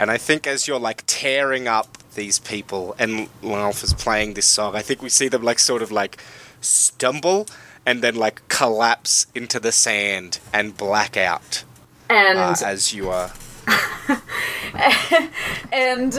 And 0.00 0.10
I 0.10 0.16
think 0.16 0.46
as 0.46 0.68
you're 0.68 0.78
like 0.78 1.04
tearing 1.06 1.66
up 1.66 1.98
these 2.14 2.38
people 2.38 2.94
and 2.98 3.28
Lalfa's 3.42 3.94
playing 3.94 4.34
this 4.34 4.46
song, 4.46 4.76
I 4.76 4.82
think 4.82 5.02
we 5.02 5.08
see 5.08 5.28
them 5.28 5.42
like 5.42 5.58
sort 5.58 5.82
of 5.82 5.90
like 5.90 6.22
stumble 6.60 7.46
and 7.84 8.02
then 8.02 8.14
like 8.14 8.46
collapse 8.48 9.26
into 9.34 9.58
the 9.58 9.72
sand 9.72 10.40
and 10.52 10.76
black 10.76 11.16
out 11.16 11.64
And 12.10 12.38
uh, 12.38 12.54
as 12.64 12.92
you 12.92 13.08
are. 13.08 13.32
and 15.72 16.14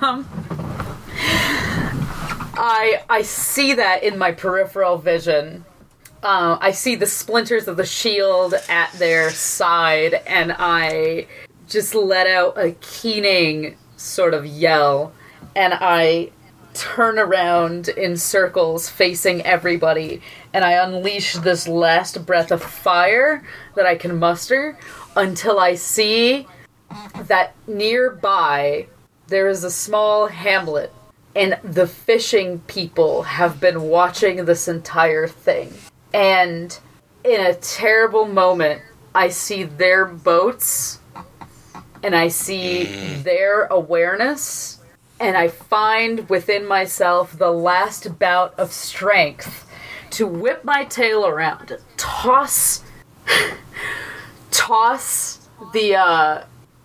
um, 0.00 0.26
I 2.54 3.02
I 3.08 3.22
see 3.22 3.74
that 3.74 4.02
in 4.02 4.18
my 4.18 4.32
peripheral 4.32 4.98
vision. 4.98 5.64
Uh, 6.22 6.56
I 6.60 6.70
see 6.70 6.94
the 6.94 7.06
splinters 7.06 7.66
of 7.66 7.76
the 7.76 7.86
shield 7.86 8.54
at 8.68 8.92
their 8.92 9.30
side, 9.30 10.14
and 10.26 10.54
I 10.56 11.26
just 11.68 11.94
let 11.94 12.26
out 12.26 12.56
a 12.56 12.72
keening 12.80 13.76
sort 13.96 14.34
of 14.34 14.46
yell, 14.46 15.12
and 15.56 15.74
I 15.74 16.30
turn 16.74 17.18
around 17.18 17.88
in 17.88 18.16
circles 18.16 18.88
facing 18.88 19.42
everybody, 19.42 20.22
and 20.52 20.64
I 20.64 20.72
unleash 20.72 21.34
this 21.34 21.66
last 21.66 22.24
breath 22.24 22.50
of 22.50 22.62
fire 22.62 23.42
that 23.74 23.86
I 23.86 23.96
can 23.96 24.18
muster 24.18 24.78
until 25.16 25.58
I 25.58 25.74
see 25.74 26.46
that 27.26 27.54
nearby 27.66 28.86
there 29.28 29.48
is 29.48 29.64
a 29.64 29.70
small 29.70 30.28
hamlet 30.28 30.92
and 31.34 31.58
the 31.62 31.86
fishing 31.86 32.58
people 32.60 33.22
have 33.22 33.58
been 33.58 33.82
watching 33.82 34.44
this 34.44 34.68
entire 34.68 35.26
thing. 35.26 35.72
And 36.12 36.78
in 37.24 37.40
a 37.40 37.54
terrible 37.54 38.26
moment 38.26 38.82
i 39.14 39.28
see 39.28 39.62
their 39.62 40.04
boats 40.04 40.98
and 42.02 42.16
i 42.16 42.28
see 42.28 42.84
their 43.22 43.66
awareness 43.66 44.80
and 45.20 45.36
i 45.36 45.46
find 45.46 46.28
within 46.28 46.66
myself 46.66 47.38
the 47.38 47.50
last 47.50 48.18
bout 48.18 48.58
of 48.58 48.72
strength 48.72 49.68
to 50.10 50.26
whip 50.26 50.64
my 50.64 50.84
tail 50.84 51.26
around 51.26 51.76
toss 51.96 52.82
toss 54.50 55.48
the 55.72 55.94
uh 55.94 56.42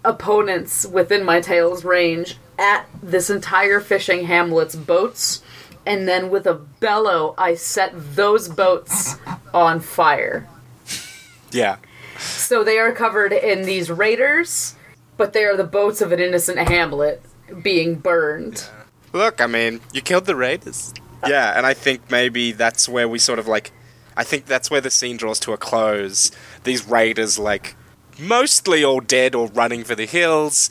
opponents 0.08 0.86
within 0.86 1.24
my 1.24 1.42
tail's 1.42 1.84
range 1.84 2.38
at 2.58 2.88
this 3.04 3.30
entire 3.30 3.80
fishing 3.80 4.26
hamlet's 4.26 4.76
boats, 4.76 5.44
and 5.86 6.08
then 6.08 6.30
with 6.30 6.48
a 6.48 6.54
bellow, 6.54 7.36
I 7.38 7.56
set 7.56 7.92
those 8.16 8.48
boats 8.48 9.18
on 9.54 9.80
fire. 9.82 10.48
Yeah. 11.52 11.78
So 12.18 12.64
they 12.64 12.80
are 12.80 12.92
covered 12.92 13.34
in 13.34 13.64
these 13.64 13.92
raiders, 13.92 14.76
but 15.18 15.34
they 15.34 15.44
are 15.44 15.56
the 15.56 15.64
boats 15.64 16.02
of 16.02 16.12
an 16.12 16.20
innocent 16.20 16.58
hamlet 16.58 17.22
being 17.62 17.96
burned. 17.96 18.68
Look, 19.14 19.40
I 19.40 19.48
mean, 19.48 19.82
you 19.94 20.02
killed 20.02 20.26
the 20.26 20.36
raiders. 20.36 20.94
Yeah, 21.28 21.54
and 21.56 21.66
I 21.66 21.74
think 21.74 22.10
maybe 22.10 22.52
that's 22.52 22.88
where 22.88 23.08
we 23.08 23.20
sort 23.20 23.40
of 23.40 23.48
like. 23.48 23.72
I 24.16 24.24
think 24.24 24.46
that's 24.46 24.72
where 24.72 24.82
the 24.82 24.90
scene 24.90 25.18
draws 25.18 25.40
to 25.42 25.54
a 25.54 25.58
close. 25.58 26.32
These 26.64 26.88
raiders, 26.88 27.38
like, 27.38 27.76
mostly 28.20 28.84
all 28.84 29.00
dead 29.00 29.36
or 29.36 29.48
running 29.48 29.84
for 29.84 29.96
the 29.96 30.06
hills, 30.06 30.70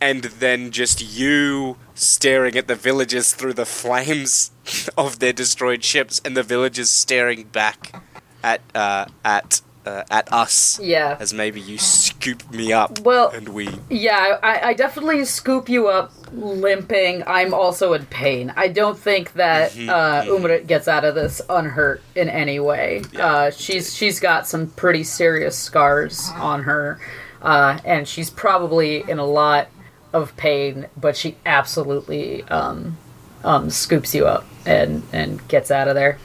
and 0.00 0.24
then 0.24 0.70
just 0.70 1.02
you 1.02 1.76
staring 1.94 2.56
at 2.56 2.68
the 2.68 2.74
villagers 2.74 3.34
through 3.34 3.54
the 3.54 3.66
flames 3.66 4.50
of 4.98 5.18
their 5.18 5.32
destroyed 5.32 5.84
ships, 5.84 6.20
and 6.24 6.36
the 6.36 6.42
villagers 6.42 6.90
staring 6.90 7.44
back 7.44 8.02
at 8.42 8.60
uh, 8.74 9.06
at 9.24 9.60
uh, 9.86 10.02
at 10.10 10.32
us 10.32 10.78
Yeah. 10.80 11.16
as 11.20 11.32
maybe 11.32 11.60
you 11.60 11.78
scoop 11.78 12.50
me 12.50 12.72
up 12.72 13.00
Well- 13.00 13.28
and 13.30 13.48
we 13.50 13.68
Yeah, 13.88 14.38
I, 14.42 14.70
I 14.70 14.74
definitely 14.74 15.24
scoop 15.24 15.68
you 15.68 15.88
up 15.88 16.12
limping. 16.32 17.22
I'm 17.26 17.54
also 17.54 17.92
in 17.92 18.04
pain. 18.06 18.52
I 18.56 18.68
don't 18.68 18.98
think 18.98 19.34
that 19.34 19.72
uh, 19.72 20.24
Umrit 20.24 20.66
gets 20.66 20.88
out 20.88 21.04
of 21.04 21.14
this 21.14 21.40
unhurt 21.48 22.02
in 22.14 22.28
any 22.28 22.58
way. 22.58 23.02
Uh, 23.18 23.50
she's 23.50 23.94
she's 23.94 24.18
got 24.18 24.46
some 24.46 24.68
pretty 24.70 25.04
serious 25.04 25.56
scars 25.56 26.30
on 26.34 26.64
her, 26.64 26.98
uh, 27.42 27.78
and 27.84 28.08
she's 28.08 28.28
probably 28.28 29.08
in 29.08 29.18
a 29.20 29.24
lot 29.24 29.68
of 30.12 30.36
pain. 30.36 30.88
But 30.96 31.16
she 31.16 31.36
absolutely 31.46 32.42
um, 32.44 32.96
um, 33.44 33.70
scoops 33.70 34.14
you 34.14 34.26
up 34.26 34.44
and 34.66 35.04
and 35.12 35.46
gets 35.48 35.70
out 35.70 35.86
of 35.88 35.94
there. 35.94 36.18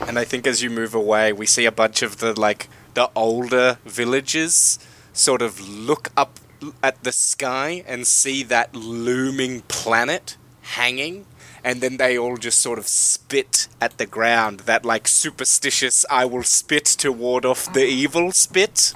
And 0.00 0.18
I 0.18 0.24
think 0.24 0.46
as 0.46 0.62
you 0.62 0.70
move 0.70 0.94
away, 0.94 1.32
we 1.32 1.46
see 1.46 1.64
a 1.66 1.72
bunch 1.72 2.02
of 2.02 2.18
the 2.18 2.38
like 2.38 2.68
the 2.94 3.10
older 3.14 3.78
villagers 3.84 4.78
sort 5.12 5.42
of 5.42 5.60
look 5.60 6.10
up 6.16 6.40
at 6.82 7.02
the 7.04 7.12
sky 7.12 7.84
and 7.86 8.06
see 8.06 8.42
that 8.44 8.74
looming 8.74 9.60
planet 9.62 10.36
hanging 10.62 11.26
and 11.62 11.80
then 11.80 11.96
they 11.98 12.16
all 12.18 12.36
just 12.36 12.58
sort 12.60 12.78
of 12.78 12.86
spit 12.86 13.68
at 13.80 13.98
the 13.98 14.06
ground 14.06 14.60
that 14.60 14.82
like 14.84 15.06
superstitious 15.06 16.06
i 16.10 16.24
will 16.24 16.42
spit 16.42 16.84
to 16.86 17.12
ward 17.12 17.44
off 17.44 17.70
the 17.74 17.84
evil 17.84 18.32
spit 18.32 18.94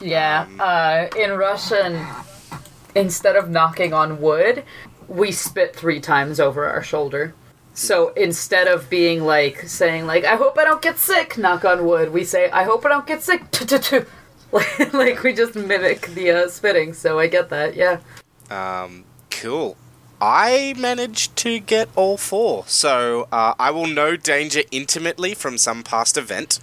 Yeah. 0.00 0.46
uh, 0.58 1.06
in 1.16 1.32
Russian, 1.32 2.04
instead 2.94 3.36
of 3.36 3.50
knocking 3.50 3.92
on 3.92 4.20
wood, 4.20 4.64
we 5.06 5.30
spit 5.32 5.76
three 5.76 6.00
times 6.00 6.40
over 6.40 6.66
our 6.66 6.82
shoulder. 6.82 7.34
So 7.74 8.10
instead 8.14 8.68
of 8.68 8.88
being 8.90 9.24
like 9.24 9.60
saying 9.68 10.06
like 10.06 10.24
I 10.24 10.36
hope 10.36 10.58
I 10.58 10.64
don't 10.64 10.82
get 10.82 10.98
sick, 10.98 11.38
knock 11.38 11.64
on 11.64 11.86
wood, 11.86 12.12
we 12.12 12.24
say 12.24 12.50
I 12.50 12.64
hope 12.64 12.84
I 12.84 12.88
don't 12.90 13.06
get 13.06 13.22
sick. 13.22 13.42
Like, 14.52 14.92
like 14.92 15.22
we 15.22 15.32
just 15.32 15.54
mimic 15.54 16.08
the 16.08 16.30
uh, 16.30 16.48
spitting. 16.48 16.92
So 16.92 17.18
I 17.18 17.26
get 17.26 17.48
that. 17.48 17.74
Yeah. 17.74 18.00
um, 18.50 19.04
cool 19.30 19.76
i 20.20 20.72
managed 20.78 21.34
to 21.36 21.58
get 21.58 21.88
all 21.96 22.16
four 22.16 22.62
so 22.66 23.26
uh, 23.32 23.54
i 23.58 23.70
will 23.70 23.86
know 23.88 24.14
danger 24.14 24.62
intimately 24.70 25.34
from 25.34 25.58
some 25.58 25.82
past 25.82 26.16
event 26.16 26.60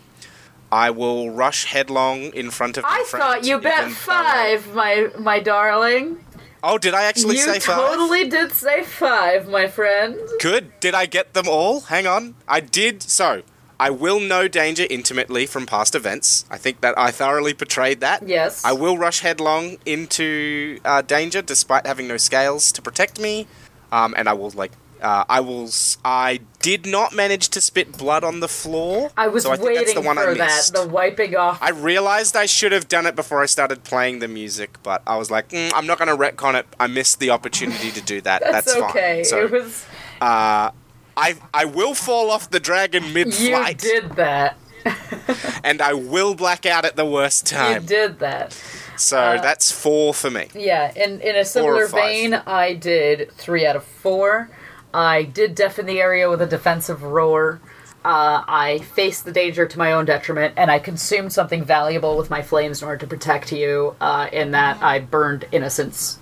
i 0.72 0.90
will 0.90 1.30
rush 1.30 1.66
headlong 1.66 2.32
in 2.34 2.50
front 2.52 2.78
of 2.78 2.86
I 2.88 3.04
thought 3.08 3.44
you 3.44 3.60
bet 3.60 3.90
five, 3.92 4.74
my 4.76 5.10
my 5.18 5.40
darling. 5.40 6.24
Oh 6.64 6.78
did 6.78 6.94
i 6.94 7.04
actually 7.04 7.38
you 7.38 7.44
say 7.44 7.60
five 7.60 7.78
You 7.78 7.86
totally 7.98 8.30
did 8.30 8.52
say 8.52 8.84
five, 8.84 9.48
my 9.48 9.68
friend. 9.68 10.18
Good. 10.40 10.80
Did 10.80 10.94
I 10.96 11.06
get 11.06 11.34
them 11.34 11.48
all? 11.48 11.82
Hang 11.82 12.06
on. 12.08 12.36
I 12.48 12.60
did. 12.60 13.02
So, 13.04 13.44
I 13.80 13.90
will 13.90 14.20
know 14.20 14.48
danger 14.48 14.86
intimately 14.90 15.46
from 15.46 15.66
past 15.66 15.96
events. 15.96 16.46
I 16.52 16.58
think 16.58 16.82
that 16.82 16.98
I 16.98 17.12
thoroughly 17.12 17.54
portrayed 17.54 18.02
that. 18.02 18.28
Yes. 18.28 18.64
I 18.66 18.74
will 18.74 18.98
rush 18.98 19.22
headlong 19.22 19.78
into 19.86 20.80
uh, 20.84 21.02
danger 21.02 21.42
despite 21.42 21.86
having 21.88 22.08
no 22.08 22.18
scales 22.18 22.72
to 22.74 22.82
protect 22.82 23.20
me. 23.20 23.48
Um, 23.92 24.14
and 24.18 24.28
I 24.28 24.34
will, 24.34 24.50
like, 24.52 24.74
uh, 25.02 25.24
I 25.30 25.40
will. 25.40 25.66
s- 25.66 25.98
I 26.04 26.40
did 26.62 26.86
not 26.86 27.14
manage 27.14 27.50
to 27.50 27.62
spit 27.62 27.98
blood 27.98 28.24
on 28.24 28.40
the 28.40 28.48
floor. 28.48 29.12
I 29.18 29.28
was 29.28 29.44
so 29.44 29.52
I 29.52 29.58
waiting 29.58 29.96
the 29.96 30.02
one 30.02 30.18
for 30.18 30.30
I 30.30 30.34
that, 30.36 30.72
the 30.74 30.88
wiping 30.88 31.36
off. 31.36 31.60
I 31.62 31.70
realized 31.70 32.36
I 32.36 32.46
should 32.46 32.72
have 32.72 32.88
done 32.88 33.06
it 33.06 33.16
before 33.16 33.42
I 33.42 33.46
started 33.46 33.84
playing 33.84 34.20
the 34.20 34.28
music, 34.28 34.78
but 34.84 35.02
I 35.08 35.18
was 35.18 35.30
like, 35.32 35.50
mm, 35.50 35.72
I'm 35.76 35.88
not 35.88 35.98
going 36.00 36.10
to 36.10 36.18
retcon 36.18 36.56
it. 36.60 36.66
I 36.80 36.88
missed 36.88 37.20
the 37.20 37.30
opportunity 37.30 37.92
to 37.92 38.02
do 38.02 38.22
that. 38.22 38.42
That's, 38.52 38.74
That's, 38.74 38.90
okay. 38.90 39.16
fine. 39.18 39.26
So, 39.26 39.44
it 39.46 39.52
was 39.52 39.86
uh, 40.22 40.72
I 41.18 41.36
I 41.54 41.66
will 41.66 41.94
fall 41.94 42.30
off 42.32 42.50
the 42.50 42.60
dragon 42.60 43.14
mid-flight, 43.14 43.84
You 43.84 44.02
did 44.02 44.12
that. 44.18 44.58
and 45.64 45.82
I 45.82 45.94
will 45.94 46.36
black 46.36 46.66
out 46.66 46.86
at 46.86 46.96
the 46.96 47.06
worst 47.06 47.46
time. 47.48 47.82
You 47.82 47.88
did 47.88 48.20
that. 48.20 48.54
So 48.96 49.18
Uh, 49.18 49.42
that's 49.42 49.72
four 49.72 50.14
for 50.14 50.30
me. 50.30 50.48
Yeah, 50.54 50.92
in 50.96 51.22
in 51.22 51.36
a 51.36 51.46
similar 51.46 51.88
vein, 51.88 52.34
I 52.34 52.74
did 52.74 53.32
three 53.34 53.66
out 53.66 53.76
of 53.76 53.84
four. 53.84 54.50
I 54.94 55.24
did 55.24 55.56
deafen 55.56 55.86
the 55.86 56.00
area 56.00 56.30
with 56.30 56.42
a 56.42 56.48
defensive 56.48 57.04
roar. 57.04 57.60
Uh, 58.04 58.44
I 58.48 58.80
faced 58.80 59.26
the 59.26 59.32
danger 59.32 59.66
to 59.66 59.78
my 59.78 59.92
own 59.92 60.06
detriment, 60.06 60.54
and 60.56 60.72
I 60.72 60.80
consumed 60.80 61.34
something 61.34 61.64
valuable 61.64 62.18
with 62.18 62.30
my 62.30 62.42
flames 62.42 62.82
in 62.82 62.88
order 62.88 63.00
to 63.00 63.08
protect 63.08 63.52
you. 63.52 63.96
Uh, 64.00 64.30
in 64.32 64.52
that, 64.52 64.82
I 64.82 65.00
burned 65.00 65.46
innocence 65.52 66.18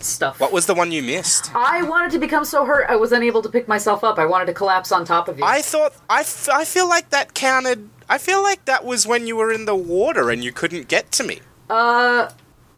stuff. 0.00 0.38
What 0.38 0.52
was 0.52 0.66
the 0.66 0.74
one 0.74 0.92
you 0.92 1.02
missed? 1.02 1.54
I 1.54 1.82
wanted 1.82 2.10
to 2.12 2.18
become 2.18 2.44
so 2.44 2.64
hurt 2.64 2.86
I 2.88 2.96
was 2.96 3.12
unable 3.12 3.42
to 3.42 3.48
pick 3.48 3.68
myself 3.68 4.04
up. 4.04 4.18
I 4.18 4.26
wanted 4.26 4.46
to 4.46 4.54
collapse 4.54 4.92
on 4.92 5.04
top 5.04 5.28
of 5.28 5.38
you. 5.38 5.44
I 5.44 5.62
thought 5.62 5.94
I, 6.08 6.20
f- 6.20 6.48
I 6.52 6.64
feel 6.64 6.88
like 6.88 7.10
that 7.10 7.34
counted. 7.34 7.88
I 8.08 8.18
feel 8.18 8.42
like 8.42 8.64
that 8.66 8.84
was 8.84 9.06
when 9.06 9.26
you 9.26 9.36
were 9.36 9.50
in 9.50 9.64
the 9.64 9.74
water 9.74 10.30
and 10.30 10.44
you 10.44 10.52
couldn't 10.52 10.88
get 10.88 11.10
to 11.12 11.24
me. 11.24 11.40
Uh, 11.70 12.28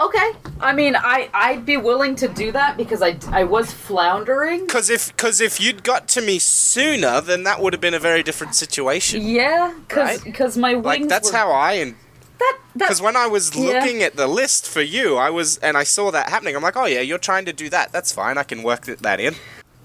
okay. 0.01 0.33
I 0.61 0.73
mean, 0.73 0.97
I 0.97 1.29
I'd 1.35 1.67
be 1.67 1.77
willing 1.77 2.17
to 2.17 2.29
do 2.29 2.53
that 2.53 2.77
because 2.77 3.03
I 3.03 3.19
I 3.31 3.45
was 3.45 3.73
floundering. 3.73 4.67
Because 4.67 4.91
if 4.91 5.09
because 5.09 5.41
if 5.41 5.61
you'd 5.61 5.83
got 5.83 6.09
to 6.09 6.21
me 6.21 6.39
sooner, 6.39 7.21
then 7.21 7.45
that 7.45 7.61
would 7.61 7.73
have 7.73 7.81
been 7.81 7.95
a 7.95 7.99
very 7.99 8.23
different 8.23 8.55
situation. 8.55 9.23
Yeah, 9.23 9.75
because 9.87 10.25
Right? 10.25 10.57
my 10.57 10.75
wings. 10.75 10.85
Like 10.85 11.09
that's 11.09 11.33
were, 11.33 11.39
how 11.39 11.51
I 11.53 11.73
and 11.75 11.95
that 12.39 12.59
that 12.77 12.87
Because 12.87 13.01
when 13.03 13.17
I 13.17 13.27
was 13.27 13.55
Yeah. 13.55 13.67
looking 13.67 14.03
at 14.03 14.17
the 14.17 14.27
list 14.27 14.69
for 14.69 14.83
you, 14.83 15.17
I 15.17 15.31
was 15.31 15.59
and 15.59 15.77
I 15.77 15.85
saw 15.85 16.11
that 16.11 16.29
happening. 16.29 16.55
I'm 16.57 16.63
like, 16.63 16.77
oh 16.77 16.87
yeah, 16.87 17.01
you're 17.01 17.19
trying 17.19 17.45
to 17.47 17.53
do 17.53 17.69
that. 17.71 17.93
That's 17.93 18.13
fine. 18.13 18.37
I 18.39 18.43
can 18.43 18.63
work 18.63 18.83
that 18.85 19.21
in. 19.21 19.35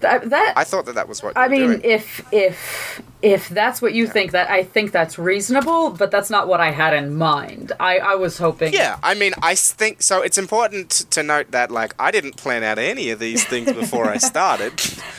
That, 0.02 0.30
that 0.30 0.54
I 0.56 0.64
thought 0.64 0.84
that 0.86 0.94
that 0.94 1.08
was 1.08 1.22
what. 1.22 1.34
You 1.34 1.42
I 1.42 1.46
were 1.46 1.50
mean, 1.50 1.66
doing. 1.68 1.80
if 1.82 2.32
if 2.32 3.02
if 3.22 3.48
that's 3.48 3.80
what 3.80 3.94
you 3.94 4.06
think, 4.06 4.32
that 4.32 4.50
I 4.50 4.62
think 4.64 4.92
that's 4.92 5.18
reasonable, 5.18 5.90
but 5.90 6.10
that's 6.10 6.28
not 6.28 6.48
what 6.48 6.60
I 6.60 6.70
had 6.70 6.94
in 6.94 7.14
mind. 7.14 7.72
I 7.80 7.98
I 7.98 8.14
was 8.16 8.38
hoping. 8.38 8.72
yeah, 8.72 8.98
I 9.02 9.14
mean, 9.14 9.32
I 9.42 9.54
think 9.54 10.02
so. 10.02 10.22
It's 10.22 10.38
important 10.38 10.90
to 11.10 11.22
note 11.22 11.50
that 11.52 11.70
like 11.70 11.94
I 11.98 12.10
didn't 12.10 12.36
plan 12.36 12.62
out 12.62 12.78
any 12.78 13.10
of 13.10 13.18
these 13.18 13.44
things 13.44 13.72
before 13.82 14.08
I 14.08 14.18
started. 14.18 14.72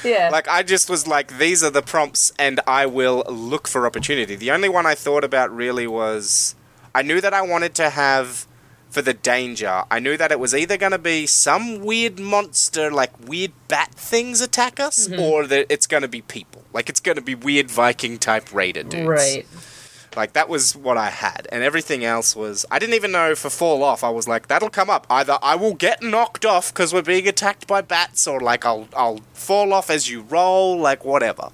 Yeah. 0.04 0.30
Like 0.32 0.48
I 0.48 0.64
just 0.64 0.90
was 0.90 1.08
like, 1.08 1.38
these 1.38 1.64
are 1.64 1.70
the 1.72 1.82
prompts, 1.82 2.32
and 2.38 2.60
I 2.68 2.86
will 2.86 3.24
look 3.30 3.68
for 3.68 3.86
opportunity. 3.86 4.36
The 4.36 4.52
only 4.52 4.70
one 4.70 4.86
I 4.86 4.96
thought 4.96 5.24
about 5.24 5.54
really 5.56 5.88
was 5.88 6.56
I 6.94 7.02
knew 7.02 7.22
that 7.22 7.34
I 7.34 7.42
wanted 7.42 7.74
to 7.76 7.90
have 7.90 8.46
for 8.94 9.02
the 9.02 9.14
danger. 9.14 9.84
I 9.90 9.98
knew 10.00 10.16
that 10.18 10.32
it 10.32 10.40
was 10.40 10.54
either 10.54 10.78
going 10.78 10.92
to 10.92 11.00
be 11.00 11.26
some 11.26 11.80
weird 11.80 12.20
monster, 12.20 12.92
like 12.92 13.12
weird 13.28 13.52
bat 13.68 13.92
things 13.96 14.40
attack 14.40 14.80
us, 14.80 15.08
Mm-hmm. 15.08 15.20
or 15.20 15.48
that 15.48 15.66
it's 15.70 15.88
going 15.88 16.04
to 16.04 16.08
be 16.08 16.22
people. 16.22 16.62
Like 16.74 16.90
it's 16.90 17.00
going 17.00 17.16
to 17.18 17.22
be 17.24 17.36
weird 17.36 17.70
Viking 17.72 18.20
type 18.20 18.54
raider 18.54 18.84
dudes. 18.84 19.08
right. 19.08 19.46
Like 20.16 20.34
that 20.34 20.48
was 20.48 20.76
what 20.76 20.96
I 20.96 21.10
had, 21.10 21.48
and 21.52 21.64
everything 21.64 22.06
else 22.06 22.36
was 22.36 22.68
I 22.70 22.78
didn't 22.78 22.94
even 22.94 23.12
know 23.12 23.34
for 23.34 23.50
fall 23.50 23.82
off. 23.84 24.04
I 24.04 24.12
was 24.12 24.28
like, 24.28 24.48
that'll 24.48 24.70
come 24.70 24.88
up. 24.92 25.08
Either 25.10 25.40
I 25.42 25.56
will 25.56 25.74
get 25.74 26.04
knocked 26.04 26.46
off 26.46 26.72
because 26.72 26.94
we're 26.94 27.02
being 27.02 27.28
attacked 27.28 27.66
by 27.66 27.82
bats, 27.82 28.28
or 28.28 28.40
like 28.40 28.64
I'll 28.64 28.88
I'll 28.96 29.22
fall 29.34 29.74
off 29.74 29.90
as 29.90 30.12
you 30.12 30.22
roll, 30.22 30.78
like 30.78 31.04
whatever. 31.04 31.50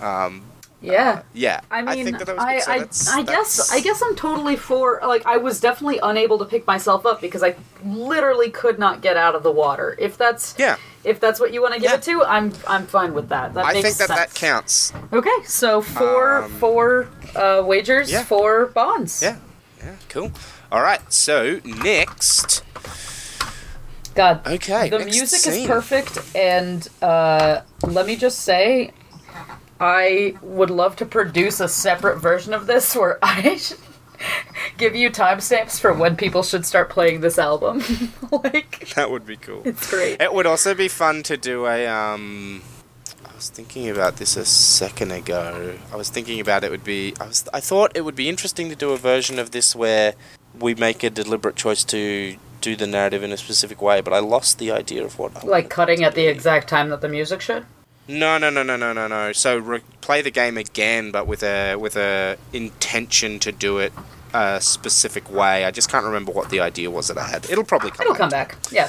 Um, 0.00 0.44
Yeah. 0.86 1.22
yeah, 1.34 1.60
I 1.70 1.80
mean, 1.82 1.88
I, 1.88 2.04
think 2.04 2.18
that 2.18 2.26
that 2.26 2.36
was 2.36 2.44
good. 2.44 2.62
So 2.62 2.72
I, 2.72 2.78
that's- 2.78 3.08
I 3.08 3.22
guess 3.22 3.56
that's- 3.56 3.72
I 3.72 3.80
guess 3.80 4.02
I'm 4.02 4.14
totally 4.16 4.56
for 4.56 5.00
like 5.04 5.26
I 5.26 5.36
was 5.36 5.60
definitely 5.60 5.98
unable 6.02 6.38
to 6.38 6.44
pick 6.44 6.66
myself 6.66 7.04
up 7.04 7.20
because 7.20 7.42
I 7.42 7.56
literally 7.84 8.50
could 8.50 8.78
not 8.78 9.00
get 9.02 9.16
out 9.16 9.34
of 9.34 9.42
the 9.42 9.50
water. 9.52 9.96
If 9.98 10.16
that's 10.16 10.54
Yeah. 10.58 10.76
if 11.04 11.18
that's 11.20 11.40
what 11.40 11.52
you 11.52 11.60
want 11.62 11.74
to 11.74 11.80
give 11.80 11.90
Yeah. 11.90 11.96
it 11.96 12.02
to, 12.04 12.24
I'm 12.24 12.52
I'm 12.68 12.86
fine 12.86 13.14
with 13.14 13.28
that. 13.30 13.54
That 13.54 13.66
I 13.66 13.72
makes 13.72 13.86
think 13.86 13.96
that 13.98 14.08
sense. 14.08 14.20
that 14.20 14.34
counts. 14.34 14.92
Okay, 15.12 15.38
so 15.44 15.82
four 15.82 16.42
Um, 16.44 16.50
four 16.52 17.08
uh, 17.34 17.62
wagers, 17.66 18.10
yeah. 18.12 18.22
four 18.24 18.66
bonds. 18.66 19.22
Yeah, 19.22 19.36
yeah, 19.84 19.94
cool. 20.08 20.30
All 20.72 20.82
right, 20.82 21.00
so 21.12 21.60
next, 21.64 22.62
God. 24.14 24.46
Okay, 24.46 24.88
The 24.88 25.00
music 25.00 25.40
scene. 25.40 25.62
is 25.62 25.66
perfect, 25.66 26.18
and 26.34 26.86
uh, 27.02 27.60
let 27.82 28.06
me 28.06 28.16
just 28.16 28.40
say, 28.40 28.90
I 29.80 30.36
would 30.42 30.70
love 30.70 30.96
to 30.96 31.06
produce 31.06 31.60
a 31.60 31.68
separate 31.68 32.18
version 32.18 32.54
of 32.54 32.66
this 32.66 32.94
where 32.94 33.18
I 33.22 33.56
should 33.56 33.78
give 34.78 34.96
you 34.96 35.10
timestamps 35.10 35.78
for 35.78 35.92
when 35.92 36.16
people 36.16 36.42
should 36.42 36.64
start 36.64 36.88
playing 36.88 37.20
this 37.20 37.38
album. 37.38 37.82
like, 38.30 38.88
that 38.94 39.10
would 39.10 39.26
be 39.26 39.36
cool. 39.36 39.62
it's 39.64 39.90
great. 39.90 40.20
It 40.20 40.32
would 40.32 40.46
also 40.46 40.74
be 40.74 40.88
fun 40.88 41.22
to 41.24 41.36
do 41.36 41.66
a 41.66 41.86
um 41.86 42.62
I 43.24 43.34
was 43.34 43.50
thinking 43.50 43.90
about 43.90 44.16
this 44.16 44.36
a 44.36 44.46
second 44.46 45.12
ago. 45.12 45.74
I 45.92 45.96
was 45.96 46.08
thinking 46.08 46.40
about 46.40 46.64
it 46.64 46.70
would 46.70 46.84
be 46.84 47.14
I 47.20 47.26
was 47.26 47.46
I 47.52 47.60
thought 47.60 47.92
it 47.94 48.02
would 48.02 48.16
be 48.16 48.28
interesting 48.28 48.70
to 48.70 48.76
do 48.76 48.92
a 48.92 48.96
version 48.96 49.38
of 49.38 49.50
this 49.50 49.76
where 49.76 50.14
we 50.58 50.74
make 50.74 51.02
a 51.02 51.10
deliberate 51.10 51.56
choice 51.56 51.84
to 51.84 52.36
do 52.62 52.74
the 52.74 52.86
narrative 52.86 53.22
in 53.22 53.30
a 53.30 53.36
specific 53.36 53.82
way, 53.82 54.00
but 54.00 54.14
I 54.14 54.18
lost 54.18 54.58
the 54.58 54.72
idea 54.72 55.04
of 55.04 55.18
what 55.18 55.36
I 55.36 55.46
Like 55.46 55.68
cutting 55.68 56.02
at 56.02 56.14
the 56.14 56.26
exact 56.26 56.68
time 56.68 56.88
that 56.88 57.02
the 57.02 57.08
music 57.08 57.42
should. 57.42 57.66
No, 58.08 58.38
no, 58.38 58.50
no, 58.50 58.62
no, 58.62 58.76
no, 58.76 58.92
no, 58.92 59.08
no. 59.08 59.32
So 59.32 59.58
re- 59.58 59.82
play 60.00 60.22
the 60.22 60.30
game 60.30 60.56
again, 60.56 61.10
but 61.10 61.26
with 61.26 61.42
a 61.42 61.76
with 61.76 61.96
a 61.96 62.36
intention 62.52 63.38
to 63.40 63.52
do 63.52 63.78
it 63.78 63.92
a 64.32 64.60
specific 64.60 65.30
way. 65.30 65.64
I 65.64 65.70
just 65.70 65.90
can't 65.90 66.04
remember 66.04 66.32
what 66.32 66.50
the 66.50 66.60
idea 66.60 66.90
was 66.90 67.08
that 67.08 67.18
I 67.18 67.26
had. 67.28 67.50
It'll 67.50 67.64
probably 67.64 67.90
come. 67.90 68.06
It'll 68.06 68.12
back 68.12 68.18
come 68.18 68.30
back. 68.30 68.56
Yeah. 68.70 68.88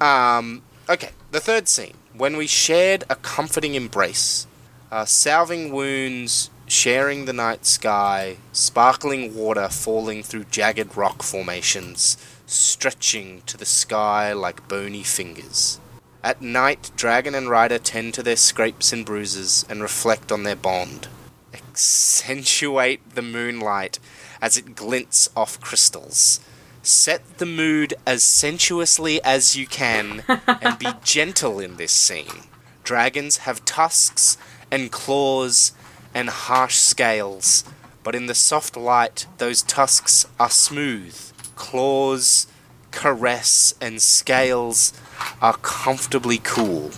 Um, 0.00 0.62
okay, 0.88 1.10
the 1.30 1.40
third 1.40 1.68
scene. 1.68 1.94
When 2.14 2.36
we 2.36 2.46
shared 2.46 3.04
a 3.08 3.16
comforting 3.16 3.74
embrace, 3.74 4.46
uh, 4.90 5.04
salving 5.04 5.72
wounds, 5.72 6.50
sharing 6.66 7.24
the 7.24 7.32
night 7.32 7.64
sky, 7.64 8.36
sparkling 8.52 9.34
water 9.34 9.68
falling 9.68 10.22
through 10.22 10.44
jagged 10.44 10.96
rock 10.96 11.22
formations, 11.22 12.16
stretching 12.46 13.42
to 13.46 13.56
the 13.56 13.64
sky 13.64 14.32
like 14.32 14.68
bony 14.68 15.02
fingers. 15.02 15.80
At 16.22 16.42
night, 16.42 16.90
dragon 16.96 17.34
and 17.34 17.48
rider 17.48 17.78
tend 17.78 18.12
to 18.14 18.22
their 18.22 18.36
scrapes 18.36 18.92
and 18.92 19.06
bruises 19.06 19.64
and 19.70 19.80
reflect 19.80 20.30
on 20.30 20.42
their 20.42 20.56
bond. 20.56 21.08
Accentuate 21.54 23.14
the 23.14 23.22
moonlight 23.22 23.98
as 24.42 24.58
it 24.58 24.74
glints 24.74 25.30
off 25.34 25.60
crystals. 25.60 26.40
Set 26.82 27.38
the 27.38 27.46
mood 27.46 27.94
as 28.06 28.22
sensuously 28.22 29.22
as 29.22 29.56
you 29.56 29.66
can 29.66 30.24
and 30.46 30.78
be 30.78 30.88
gentle 31.04 31.58
in 31.58 31.76
this 31.76 31.92
scene. 31.92 32.44
Dragons 32.84 33.38
have 33.38 33.64
tusks 33.64 34.36
and 34.70 34.92
claws 34.92 35.72
and 36.12 36.28
harsh 36.28 36.76
scales, 36.76 37.64
but 38.02 38.14
in 38.14 38.26
the 38.26 38.34
soft 38.34 38.76
light, 38.76 39.26
those 39.38 39.62
tusks 39.62 40.26
are 40.38 40.50
smooth. 40.50 41.18
Claws 41.56 42.46
caress 42.90 43.74
and 43.80 44.02
scales 44.02 44.92
are 45.40 45.56
comfortably 45.58 46.38
cool. 46.38 46.90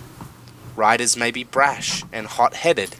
Riders 0.75 1.15
may 1.15 1.31
be 1.31 1.43
brash 1.43 2.03
and 2.11 2.27
hot 2.27 2.55
headed, 2.55 2.95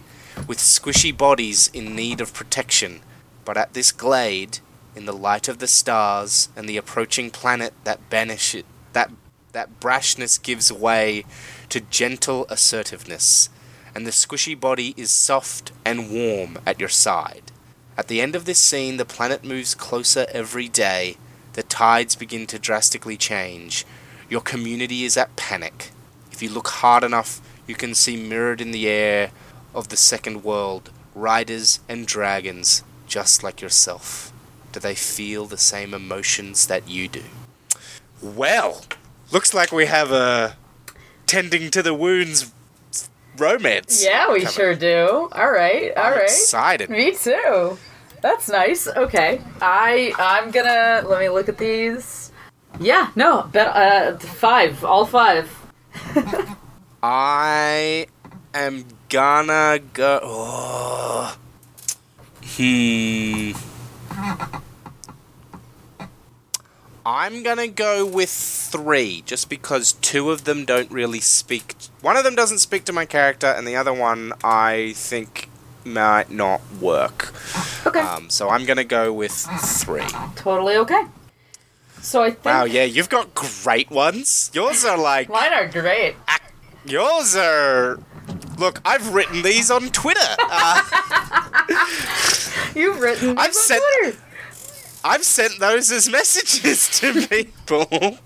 with 0.48 0.58
squishy 0.58 1.16
bodies 1.16 1.70
in 1.74 1.96
need 1.96 2.22
of 2.22 2.34
protection, 2.34 3.02
but 3.46 3.58
at 3.58 3.74
this 3.74 3.92
glade, 3.92 4.60
in 4.96 5.06
the 5.06 5.14
light 5.14 5.48
of 5.48 5.60
the 5.60 5.68
stars 5.68 6.50
and 6.56 6.70
the 6.70 6.78
approaching 6.78 7.32
planet 7.32 7.74
that 7.84 8.10
banish 8.10 8.54
it, 8.54 8.66
that 8.94 9.12
that 9.54 9.80
brashness 9.80 10.42
gives 10.42 10.72
way 10.72 11.24
to 11.70 11.80
gentle 11.80 12.46
assertiveness, 12.50 13.50
and 13.96 14.06
the 14.06 14.12
squishy 14.12 14.60
body 14.60 14.94
is 14.98 15.12
soft 15.12 15.72
and 15.86 16.12
warm 16.12 16.58
at 16.66 16.80
your 16.80 16.90
side. 16.90 17.52
At 17.96 18.08
the 18.08 18.22
end 18.22 18.36
of 18.36 18.46
this 18.46 18.60
scene, 18.60 18.98
the 18.98 19.06
planet 19.06 19.44
moves 19.44 19.76
closer 19.76 20.26
every 20.32 20.68
day. 20.68 21.18
The 21.54 21.62
tides 21.62 22.16
begin 22.16 22.48
to 22.48 22.58
drastically 22.58 23.18
change. 23.18 23.86
Your 24.30 24.42
community 24.42 25.04
is 25.04 25.18
at 25.18 25.36
panic. 25.36 25.92
If 26.32 26.42
you 26.42 26.50
look 26.50 26.68
hard 26.68 27.04
enough, 27.04 27.42
you 27.68 27.76
can 27.76 27.94
see 27.94 28.18
mirrored 28.18 28.62
in 28.62 28.72
the 28.72 28.88
air 28.88 29.32
of 29.74 29.90
the 29.90 29.98
second 29.98 30.44
world 30.44 30.92
riders 31.16 31.80
and 31.88 32.08
dragons 32.08 32.84
just 33.08 33.44
like 33.44 33.62
yourself. 33.62 34.32
Do 34.72 34.80
they 34.80 34.96
feel 34.96 35.46
the 35.46 35.58
same 35.58 35.94
emotions 35.94 36.68
that 36.68 36.90
you 36.90 37.08
do? 37.08 37.24
Well, 38.22 38.82
looks 39.32 39.54
like 39.54 39.72
we 39.72 39.86
have 39.86 40.12
a 40.12 40.56
tending 41.28 41.70
to 41.72 41.84
the 41.84 41.94
wounds 41.94 42.52
romance. 43.38 44.04
Yeah, 44.04 44.32
we 44.32 44.40
coming. 44.40 44.54
sure 44.54 44.76
do. 44.76 45.30
All 45.32 45.52
right, 45.52 45.96
all 45.96 46.06
I'm 46.06 46.14
right. 46.14 46.24
excited. 46.24 46.90
Me 46.90 47.16
too. 47.16 47.78
That's 48.22 48.50
nice. 48.50 48.88
Okay, 48.88 49.42
I 49.62 50.14
I'm 50.18 50.52
gonna 50.52 51.04
let 51.08 51.20
me 51.20 51.30
look 51.30 51.50
at 51.50 51.58
these. 51.58 52.23
Yeah, 52.80 53.12
no, 53.16 53.44
bet 53.52 53.68
uh 53.68 54.18
five, 54.18 54.84
all 54.84 55.06
five. 55.06 55.50
I 57.02 58.08
am 58.54 58.86
gonna 59.10 59.80
go. 59.94 60.20
Oh. 60.24 61.38
Hmm. 62.56 63.52
I'm 67.06 67.44
gonna 67.44 67.68
go 67.68 68.06
with 68.06 68.30
three, 68.30 69.24
just 69.26 69.50
because 69.50 69.94
two 69.94 70.32
of 70.32 70.46
them 70.46 70.64
don't 70.66 70.90
really 70.90 71.20
speak. 71.20 71.76
One 72.02 72.16
of 72.16 72.24
them 72.24 72.34
doesn't 72.36 72.60
speak 72.60 72.86
to 72.86 72.94
my 72.94 73.06
character, 73.06 73.48
and 73.48 73.68
the 73.68 73.76
other 73.76 73.94
one 73.94 74.32
I 74.44 74.94
think 74.96 75.50
might 75.84 76.32
not 76.32 76.62
work. 76.80 77.34
Okay, 77.86 78.00
Um, 78.00 78.30
so 78.30 78.50
I'm 78.50 78.64
gonna 78.66 78.86
go 78.86 79.12
with 79.12 79.34
three. 79.34 80.08
totally 80.36 80.78
okay. 80.78 81.04
So 82.04 82.22
I 82.22 82.32
think 82.32 82.46
Wow, 82.46 82.66
yeah, 82.66 82.84
you've 82.84 83.10
got 83.10 83.34
great 83.34 83.90
ones. 83.90 84.52
Yours 84.54 84.84
are 84.86 84.98
like 84.98 85.30
mine 85.30 85.54
are 85.54 85.68
great. 85.68 86.16
Yours 86.86 87.36
are. 87.36 87.98
Look, 88.60 88.82
I've 88.86 89.14
written 89.14 89.42
these 89.42 89.72
on 89.72 89.90
Twitter. 89.90 90.20
Uh, 90.40 90.82
You've 92.76 93.00
written 93.00 93.38
I've 93.38 93.48
on 93.48 93.54
sent- 93.54 93.84
Twitter. 94.02 94.18
I've 95.04 95.24
sent 95.24 95.60
those 95.60 95.92
as 95.92 96.10
messages 96.10 96.90
to 97.00 97.26
people. 97.28 98.18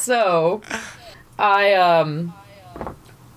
So, 0.00 0.60
I 1.38 1.74
um, 1.74 2.34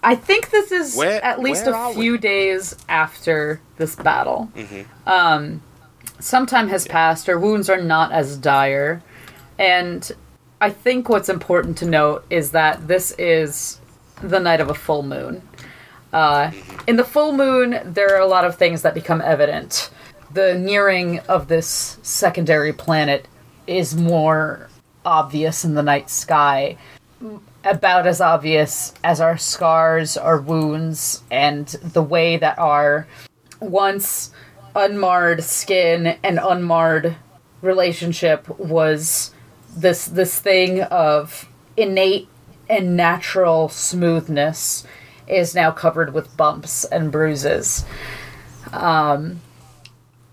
I 0.03 0.15
think 0.15 0.49
this 0.51 0.71
is 0.71 0.95
Where- 0.95 1.23
at 1.23 1.39
least 1.39 1.65
a 1.67 1.73
are 1.73 1.93
few 1.93 2.17
days 2.17 2.75
after 2.89 3.61
this 3.77 3.95
battle. 3.95 4.51
Mm-hmm. 4.55 5.09
Um, 5.09 5.61
some 6.19 6.45
time 6.45 6.67
has 6.69 6.87
passed. 6.87 7.29
Our 7.29 7.39
wounds 7.39 7.69
are 7.69 7.81
not 7.81 8.11
as 8.11 8.37
dire, 8.37 9.01
and 9.59 10.11
I 10.59 10.69
think 10.69 11.09
what's 11.09 11.29
important 11.29 11.77
to 11.79 11.85
note 11.85 12.25
is 12.29 12.51
that 12.51 12.87
this 12.87 13.11
is 13.17 13.79
the 14.21 14.39
night 14.39 14.59
of 14.59 14.69
a 14.69 14.73
full 14.73 15.03
moon. 15.03 15.41
Uh, 16.11 16.51
in 16.87 16.95
the 16.95 17.03
full 17.03 17.33
moon, 17.33 17.79
there 17.85 18.15
are 18.15 18.21
a 18.21 18.27
lot 18.27 18.45
of 18.45 18.55
things 18.55 18.81
that 18.81 18.93
become 18.93 19.21
evident. 19.21 19.91
The 20.33 20.55
nearing 20.55 21.19
of 21.21 21.47
this 21.47 21.97
secondary 22.01 22.73
planet 22.73 23.27
is 23.67 23.95
more 23.95 24.69
obvious 25.05 25.63
in 25.63 25.75
the 25.75 25.83
night 25.83 26.09
sky, 26.09 26.77
about 27.63 28.07
as 28.07 28.21
obvious 28.21 28.93
as 29.03 29.21
our 29.21 29.37
scars, 29.37 30.17
our 30.17 30.39
wounds, 30.39 31.23
and 31.29 31.67
the 31.67 32.03
way 32.03 32.37
that 32.37 32.57
our 32.57 33.07
once 33.59 34.31
unmarred 34.77 35.43
skin 35.43 36.17
and 36.23 36.39
unmarred 36.41 37.15
relationship 37.61 38.47
was 38.59 39.33
this 39.75 40.05
this 40.05 40.39
thing 40.39 40.81
of 40.83 41.49
innate 41.75 42.29
and 42.69 42.95
natural 42.95 43.69
smoothness 43.69 44.85
is 45.27 45.55
now 45.55 45.71
covered 45.71 46.13
with 46.13 46.35
bumps 46.37 46.85
and 46.85 47.11
bruises. 47.11 47.85
Um, 48.71 49.41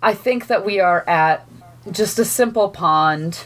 I 0.03 0.15
think 0.15 0.49
that 0.49 0.65
we 0.65 0.81
are 0.81 1.09
at 1.09 1.49
just 1.91 2.19
a 2.19 2.25
simple 2.25 2.69
pond. 2.69 3.45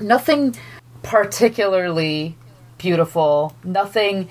Nothing 0.00 0.54
particularly 1.02 2.36
beautiful. 2.78 3.56
Nothing. 3.64 4.28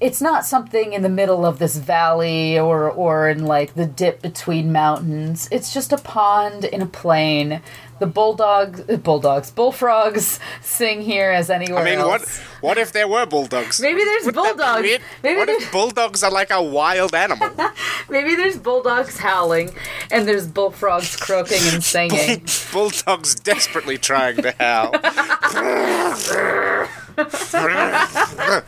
It's 0.00 0.20
not 0.20 0.44
something 0.44 0.92
in 0.92 1.02
the 1.02 1.08
middle 1.08 1.46
of 1.46 1.58
this 1.58 1.76
valley 1.76 2.58
or 2.58 2.90
or 2.90 3.28
in 3.28 3.44
like 3.46 3.74
the 3.74 3.86
dip 3.86 4.20
between 4.22 4.72
mountains. 4.72 5.48
It's 5.52 5.72
just 5.72 5.92
a 5.92 5.96
pond 5.98 6.64
in 6.64 6.82
a 6.82 6.86
plain. 6.86 7.62
The 8.00 8.06
bulldogs, 8.08 8.80
uh, 8.90 8.96
bulldogs, 8.96 9.52
bullfrogs 9.52 10.40
sing 10.62 11.00
here 11.00 11.30
as 11.30 11.48
anywhere 11.48 11.78
I 11.78 11.84
mean, 11.84 12.00
what 12.04 12.22
else. 12.22 12.38
what 12.60 12.76
if 12.76 12.90
there 12.90 13.06
were 13.06 13.24
bulldogs? 13.24 13.80
Maybe 13.80 14.02
there's 14.04 14.26
Wouldn't 14.26 14.44
bulldogs. 14.56 14.82
Maybe 15.22 15.36
what 15.38 15.46
there's- 15.46 15.62
if 15.62 15.70
bulldogs 15.72 16.24
are 16.24 16.30
like 16.30 16.50
a 16.50 16.60
wild 16.60 17.14
animal? 17.14 17.48
Maybe 18.10 18.34
there's 18.34 18.58
bulldogs 18.58 19.16
howling 19.18 19.70
and 20.10 20.26
there's 20.26 20.48
bullfrogs 20.48 21.14
croaking 21.16 21.62
and 21.72 21.84
singing. 21.84 22.44
bulldogs 22.72 23.36
desperately 23.36 23.96
trying 23.96 24.38
to 24.42 24.50
howl. 24.58 24.90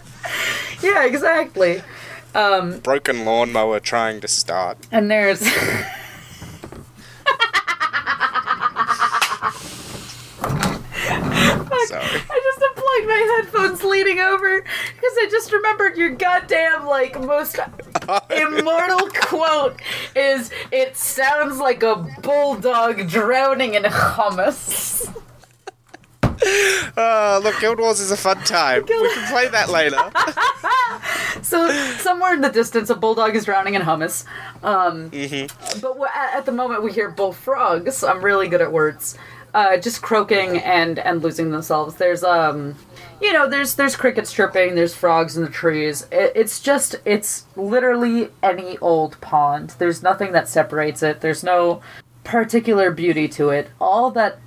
yeah, 0.83 1.05
exactly. 1.05 1.83
Um, 2.35 2.81
Broken 2.81 3.25
lawnmower 3.25 3.81
trying 3.81 4.21
to 4.21 4.29
start. 4.29 4.79
And 4.93 5.11
there's 5.11 5.41
Sorry. 11.89 12.03
I 12.03 12.41
just 12.43 12.63
unplugged 12.63 13.07
my 13.07 13.37
headphones 13.37 13.85
leaning 13.85 14.19
over 14.19 14.61
because 14.61 15.15
I 15.19 15.29
just 15.31 15.53
remembered 15.53 15.97
your 15.97 16.11
goddamn 16.11 16.85
like 16.87 17.21
most 17.21 17.59
immortal 18.31 19.09
quote 19.15 19.81
is 20.17 20.51
it 20.73 20.97
sounds 20.97 21.59
like 21.59 21.85
a 21.85 21.97
bulldog 22.23 23.09
drowning 23.09 23.75
in 23.75 23.85
hummus. 23.85 25.15
Uh, 26.97 27.41
look, 27.45 27.59
Guild 27.61 27.79
Wars 27.79 28.01
is 28.01 28.11
a 28.11 28.17
fun 28.17 28.39
time. 28.45 28.83
We 28.83 29.15
can 29.15 29.31
play 29.31 29.49
that 29.49 29.69
later. 29.71 29.99
So 31.43 31.71
somewhere 31.99 32.35
in 32.35 32.41
the 32.41 32.49
distance, 32.49 32.91
a 32.91 32.95
bulldog 32.95 33.37
is 33.37 33.45
drowning 33.45 33.75
in 33.75 33.83
hummus. 33.83 34.25
Um, 34.65 35.11
Mm-hmm. 35.11 35.81
But 35.81 35.97
at, 36.15 36.39
at 36.39 36.47
the 36.47 36.53
moment, 36.53 36.83
we 36.83 36.93
hear 36.93 37.11
bullfrogs. 37.11 38.03
I'm 38.03 38.25
really 38.25 38.49
good 38.49 38.61
at 38.61 38.73
words. 38.73 39.17
Uh, 39.55 39.77
just 39.77 40.03
croaking 40.03 40.59
and 40.59 40.99
and 40.99 41.23
losing 41.23 41.51
themselves. 41.51 41.95
There's 41.97 42.25
um, 42.25 42.75
you 43.23 43.33
know, 43.33 43.49
there's 43.49 43.75
there's 43.75 43.97
crickets 43.97 44.33
chirping. 44.33 44.75
There's 44.75 44.95
frogs 44.95 45.37
in 45.37 45.45
the 45.45 45.51
trees. 45.51 46.07
It, 46.11 46.33
it's 46.35 46.61
just 46.61 46.97
it's 47.05 47.47
literally 47.57 48.29
any 48.43 48.77
old 48.79 49.21
pond. 49.21 49.75
There's 49.79 50.03
nothing 50.03 50.33
that 50.33 50.49
separates 50.49 51.03
it. 51.03 51.21
There's 51.21 51.45
no 51.45 51.81
particular 52.25 52.91
beauty 52.91 53.29
to 53.29 53.51
it. 53.51 53.71
All 53.81 54.11
that 54.11 54.39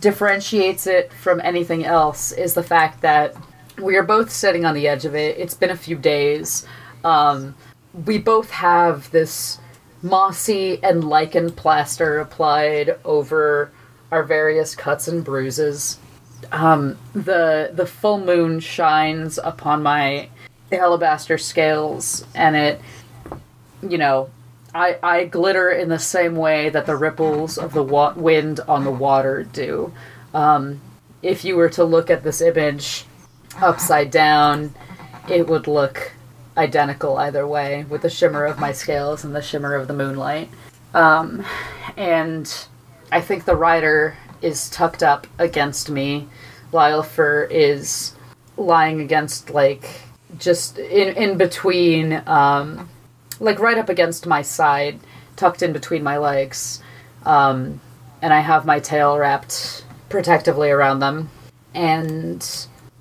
differentiates 0.00 0.86
it 0.86 1.12
from 1.12 1.40
anything 1.40 1.84
else 1.84 2.32
is 2.32 2.54
the 2.54 2.62
fact 2.62 3.00
that 3.02 3.34
we 3.80 3.96
are 3.96 4.02
both 4.02 4.30
sitting 4.30 4.64
on 4.64 4.74
the 4.74 4.88
edge 4.88 5.04
of 5.04 5.14
it. 5.14 5.38
It's 5.38 5.54
been 5.54 5.70
a 5.70 5.76
few 5.76 5.96
days. 5.96 6.66
Um, 7.04 7.54
we 8.06 8.18
both 8.18 8.50
have 8.50 9.10
this 9.10 9.58
mossy 10.02 10.82
and 10.82 11.04
lichen 11.04 11.50
plaster 11.52 12.18
applied 12.18 12.98
over 13.04 13.70
our 14.10 14.22
various 14.22 14.74
cuts 14.74 15.08
and 15.08 15.24
bruises. 15.24 15.98
Um, 16.50 16.98
the 17.12 17.70
the 17.72 17.86
full 17.86 18.18
moon 18.18 18.60
shines 18.60 19.38
upon 19.42 19.82
my 19.82 20.28
alabaster 20.72 21.38
scales, 21.38 22.26
and 22.34 22.56
it, 22.56 22.80
you 23.88 23.98
know, 23.98 24.30
I 24.74 24.98
I 25.02 25.24
glitter 25.24 25.70
in 25.70 25.88
the 25.88 25.98
same 25.98 26.36
way 26.36 26.70
that 26.70 26.86
the 26.86 26.96
ripples 26.96 27.58
of 27.58 27.72
the 27.72 27.82
wa- 27.82 28.14
wind 28.16 28.60
on 28.66 28.84
the 28.84 28.90
water 28.90 29.42
do. 29.42 29.92
Um, 30.32 30.80
if 31.22 31.44
you 31.44 31.56
were 31.56 31.68
to 31.70 31.84
look 31.84 32.10
at 32.10 32.24
this 32.24 32.40
image 32.40 33.04
upside 33.60 34.10
down, 34.10 34.74
it 35.28 35.46
would 35.46 35.66
look 35.66 36.12
identical 36.56 37.16
either 37.16 37.46
way 37.46 37.84
with 37.88 38.02
the 38.02 38.10
shimmer 38.10 38.44
of 38.44 38.58
my 38.58 38.72
scales 38.72 39.24
and 39.24 39.34
the 39.34 39.42
shimmer 39.42 39.74
of 39.74 39.88
the 39.88 39.94
moonlight. 39.94 40.48
Um, 40.94 41.44
and 41.96 42.52
I 43.10 43.20
think 43.20 43.44
the 43.44 43.56
rider 43.56 44.16
is 44.40 44.68
tucked 44.70 45.02
up 45.02 45.26
against 45.38 45.90
me. 45.90 46.28
Lylfer 46.72 47.48
is 47.50 48.14
lying 48.56 49.00
against, 49.00 49.50
like, 49.50 50.02
just 50.38 50.78
in, 50.78 51.14
in 51.16 51.38
between, 51.38 52.22
um, 52.26 52.88
like, 53.42 53.58
right 53.58 53.78
up 53.78 53.88
against 53.88 54.26
my 54.26 54.42
side, 54.42 55.00
tucked 55.36 55.62
in 55.62 55.72
between 55.72 56.02
my 56.02 56.18
legs. 56.18 56.82
Um, 57.24 57.80
and 58.22 58.32
I 58.32 58.40
have 58.40 58.64
my 58.64 58.78
tail 58.78 59.18
wrapped 59.18 59.84
protectively 60.08 60.70
around 60.70 61.00
them. 61.00 61.30
And 61.74 62.46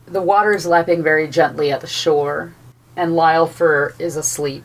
the 0.06 0.22
water 0.22 0.54
is 0.54 0.66
lapping 0.66 1.04
very 1.04 1.28
gently 1.28 1.72
at 1.72 1.82
the 1.82 1.88
shore, 1.88 2.54
and 2.96 3.12
Lylfer 3.12 4.00
is 4.00 4.16
asleep 4.16 4.64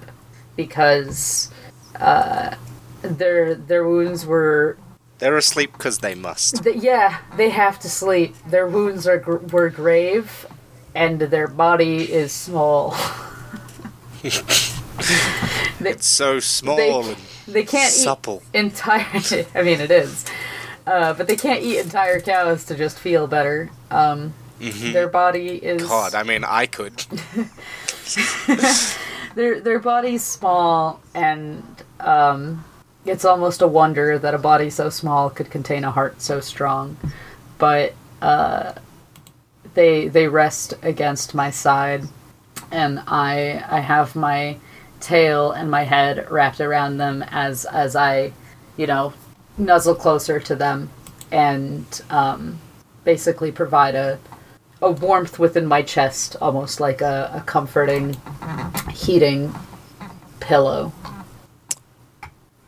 because 0.56 1.50
uh, 1.96 2.56
their 3.02 3.54
their 3.54 3.86
wounds 3.86 4.26
were. 4.26 4.76
They're 5.18 5.36
asleep 5.36 5.72
because 5.72 5.98
they 5.98 6.14
must. 6.14 6.62
th- 6.62 6.76
yeah, 6.76 7.18
they 7.36 7.50
have 7.50 7.78
to 7.80 7.88
sleep. 7.88 8.34
Their 8.48 8.66
wounds 8.66 9.06
are 9.06 9.18
gr- 9.18 9.36
were 9.36 9.70
grave, 9.70 10.46
and 10.94 11.20
their 11.20 11.48
body 11.48 12.12
is 12.12 12.32
small. 12.32 12.96
It's 15.80 16.06
so 16.06 16.40
small 16.40 16.76
They, 16.76 16.90
and 16.92 17.16
they 17.46 17.64
can't 17.64 17.92
supple. 17.92 18.42
eat 18.54 18.58
entire. 18.58 19.44
I 19.54 19.62
mean, 19.62 19.80
it 19.80 19.90
is, 19.90 20.24
uh, 20.86 21.12
but 21.14 21.26
they 21.26 21.36
can't 21.36 21.62
eat 21.62 21.78
entire 21.78 22.20
cows 22.20 22.64
to 22.66 22.74
just 22.74 22.98
feel 22.98 23.26
better. 23.26 23.70
Um, 23.90 24.34
Their 24.58 25.08
body 25.08 25.56
is 25.62 25.82
Mm-hmm. 25.82 25.88
God, 25.88 26.14
I 26.14 26.22
mean, 26.22 26.44
I 26.44 26.66
could. 26.66 26.94
their 29.34 29.60
their 29.60 29.78
body's 29.78 30.22
small 30.24 31.00
and 31.14 31.62
um, 32.00 32.64
it's 33.04 33.24
almost 33.24 33.62
a 33.62 33.66
wonder 33.66 34.18
that 34.18 34.34
a 34.34 34.38
body 34.38 34.70
so 34.70 34.88
small 34.90 35.30
could 35.30 35.50
contain 35.50 35.84
a 35.84 35.90
heart 35.90 36.20
so 36.22 36.40
strong 36.40 36.96
but 37.58 37.94
uh, 38.22 38.72
they 39.74 40.08
they 40.08 40.28
rest 40.28 40.74
against 40.82 41.34
my 41.34 41.50
side 41.50 42.04
and 42.70 43.00
i 43.06 43.62
i 43.68 43.80
have 43.80 44.14
my 44.16 44.56
tail 45.00 45.52
and 45.52 45.70
my 45.70 45.84
head 45.84 46.30
wrapped 46.30 46.60
around 46.60 46.96
them 46.96 47.22
as 47.28 47.64
as 47.66 47.94
i 47.96 48.32
you 48.76 48.86
know 48.86 49.12
nuzzle 49.58 49.94
closer 49.94 50.38
to 50.40 50.54
them 50.54 50.90
and 51.32 52.02
um, 52.10 52.58
basically 53.04 53.50
provide 53.50 53.94
a 53.94 54.18
a 54.82 54.90
warmth 54.90 55.38
within 55.38 55.66
my 55.66 55.82
chest 55.82 56.36
almost 56.40 56.80
like 56.80 57.00
a, 57.00 57.30
a 57.34 57.40
comforting 57.40 58.16
heating 58.92 59.54
pillow. 60.40 60.92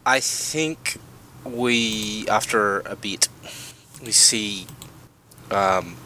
I 0.06 0.20
think 0.20 0.98
we, 1.44 2.26
after 2.28 2.80
a 2.80 2.96
beat, 2.96 3.28
we 4.02 4.12
see 4.12 4.66
um, 5.50 5.96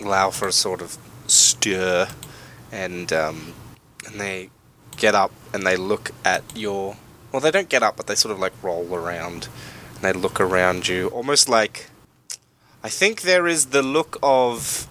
Laufer 0.00 0.50
sort 0.50 0.80
of 0.80 0.96
stir, 1.26 2.08
and 2.70 3.12
um, 3.12 3.52
and 4.06 4.18
they 4.18 4.50
get 5.02 5.14
up 5.16 5.32
and 5.52 5.66
they 5.66 5.76
look 5.76 6.12
at 6.24 6.44
your. 6.56 6.96
Well, 7.32 7.40
they 7.40 7.50
don't 7.50 7.68
get 7.68 7.82
up, 7.82 7.96
but 7.96 8.06
they 8.06 8.14
sort 8.14 8.32
of 8.32 8.38
like 8.38 8.54
roll 8.62 8.94
around, 8.94 9.48
and 9.96 10.02
they 10.02 10.12
look 10.12 10.40
around 10.40 10.88
you, 10.88 11.08
almost 11.08 11.48
like. 11.48 11.88
I 12.84 12.88
think 12.88 13.22
there 13.22 13.46
is 13.46 13.66
the 13.66 13.82
look 13.82 14.18
of 14.22 14.88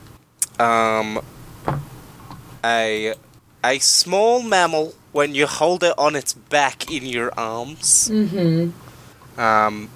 um, 0.60 1.22
a 2.64 3.16
a 3.64 3.80
small 3.80 4.44
mammal 4.44 4.94
when 5.12 5.34
you 5.34 5.48
hold 5.48 5.84
it 5.84 5.94
on 5.98 6.16
its 6.16 6.34
back 6.34 6.92
in 6.92 7.06
your 7.06 7.32
arms. 7.38 8.10
Mm-hmm. 8.10 9.40
Um, 9.40 9.90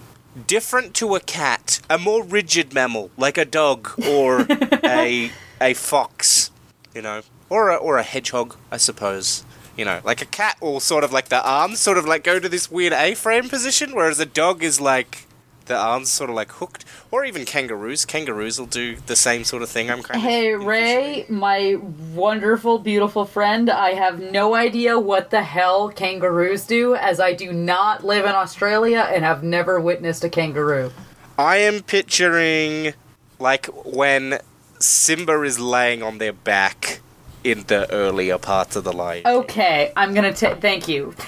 different 0.47 0.93
to 0.95 1.15
a 1.15 1.19
cat, 1.19 1.79
a 1.89 1.97
more 1.97 2.23
rigid 2.23 2.73
mammal 2.73 3.11
like 3.17 3.37
a 3.37 3.45
dog 3.45 3.91
or 4.07 4.45
a 4.83 5.31
a 5.59 5.73
fox, 5.73 6.51
you 6.93 7.01
know, 7.01 7.21
or 7.49 7.69
a, 7.69 7.75
or 7.75 7.97
a 7.97 8.03
hedgehog, 8.03 8.55
I 8.71 8.77
suppose. 8.77 9.43
You 9.75 9.85
know, 9.85 9.99
like 10.03 10.21
a 10.21 10.25
cat 10.25 10.57
will 10.61 10.79
sort 10.79 11.03
of 11.03 11.11
like 11.11 11.29
the 11.29 11.45
arms 11.45 11.79
sort 11.79 11.97
of 11.97 12.05
like 12.05 12.23
go 12.23 12.39
to 12.39 12.47
this 12.47 12.71
weird 12.71 12.93
A-frame 12.93 13.49
position, 13.49 13.93
whereas 13.93 14.19
a 14.19 14.25
dog 14.25 14.63
is 14.63 14.79
like 14.79 15.27
the 15.65 15.75
arms 15.75 16.11
sort 16.11 16.29
of 16.29 16.35
like 16.35 16.51
hooked, 16.53 16.85
or 17.11 17.25
even 17.25 17.43
kangaroos. 17.43 18.05
Kangaroos 18.05 18.59
will 18.59 18.67
do 18.67 18.97
the 19.07 19.15
same 19.15 19.43
sort 19.43 19.63
of 19.63 19.69
thing. 19.69 19.89
I'm 19.89 20.03
kind 20.03 20.21
Hey 20.21 20.53
of 20.53 20.63
Ray, 20.63 21.25
my 21.27 21.75
wonderful, 22.13 22.79
beautiful 22.79 23.25
friend, 23.25 23.69
I 23.69 23.93
have 23.93 24.19
no 24.19 24.53
idea 24.53 24.99
what 24.99 25.31
the 25.31 25.41
hell 25.41 25.89
kangaroos 25.89 26.65
do, 26.65 26.95
as 26.95 27.19
I 27.19 27.33
do 27.33 27.51
not 27.51 28.05
live 28.05 28.25
in 28.25 28.31
Australia 28.31 29.09
and 29.11 29.23
have 29.23 29.43
never 29.43 29.79
witnessed 29.79 30.23
a 30.23 30.29
kangaroo. 30.29 30.91
I 31.37 31.57
am 31.57 31.81
picturing 31.81 32.93
like 33.39 33.65
when 33.83 34.39
Simba 34.79 35.41
is 35.41 35.59
laying 35.59 36.03
on 36.03 36.19
their 36.19 36.33
back 36.33 37.01
in 37.45 37.63
the 37.67 37.89
earlier 37.93 38.37
parts 38.39 38.75
of 38.75 38.83
the 38.83 38.91
life. 38.91 39.25
Okay, 39.25 39.91
I'm 39.95 40.13
gonna 40.15 40.33
ta- 40.33 40.55
thank 40.55 40.87
you, 40.87 41.11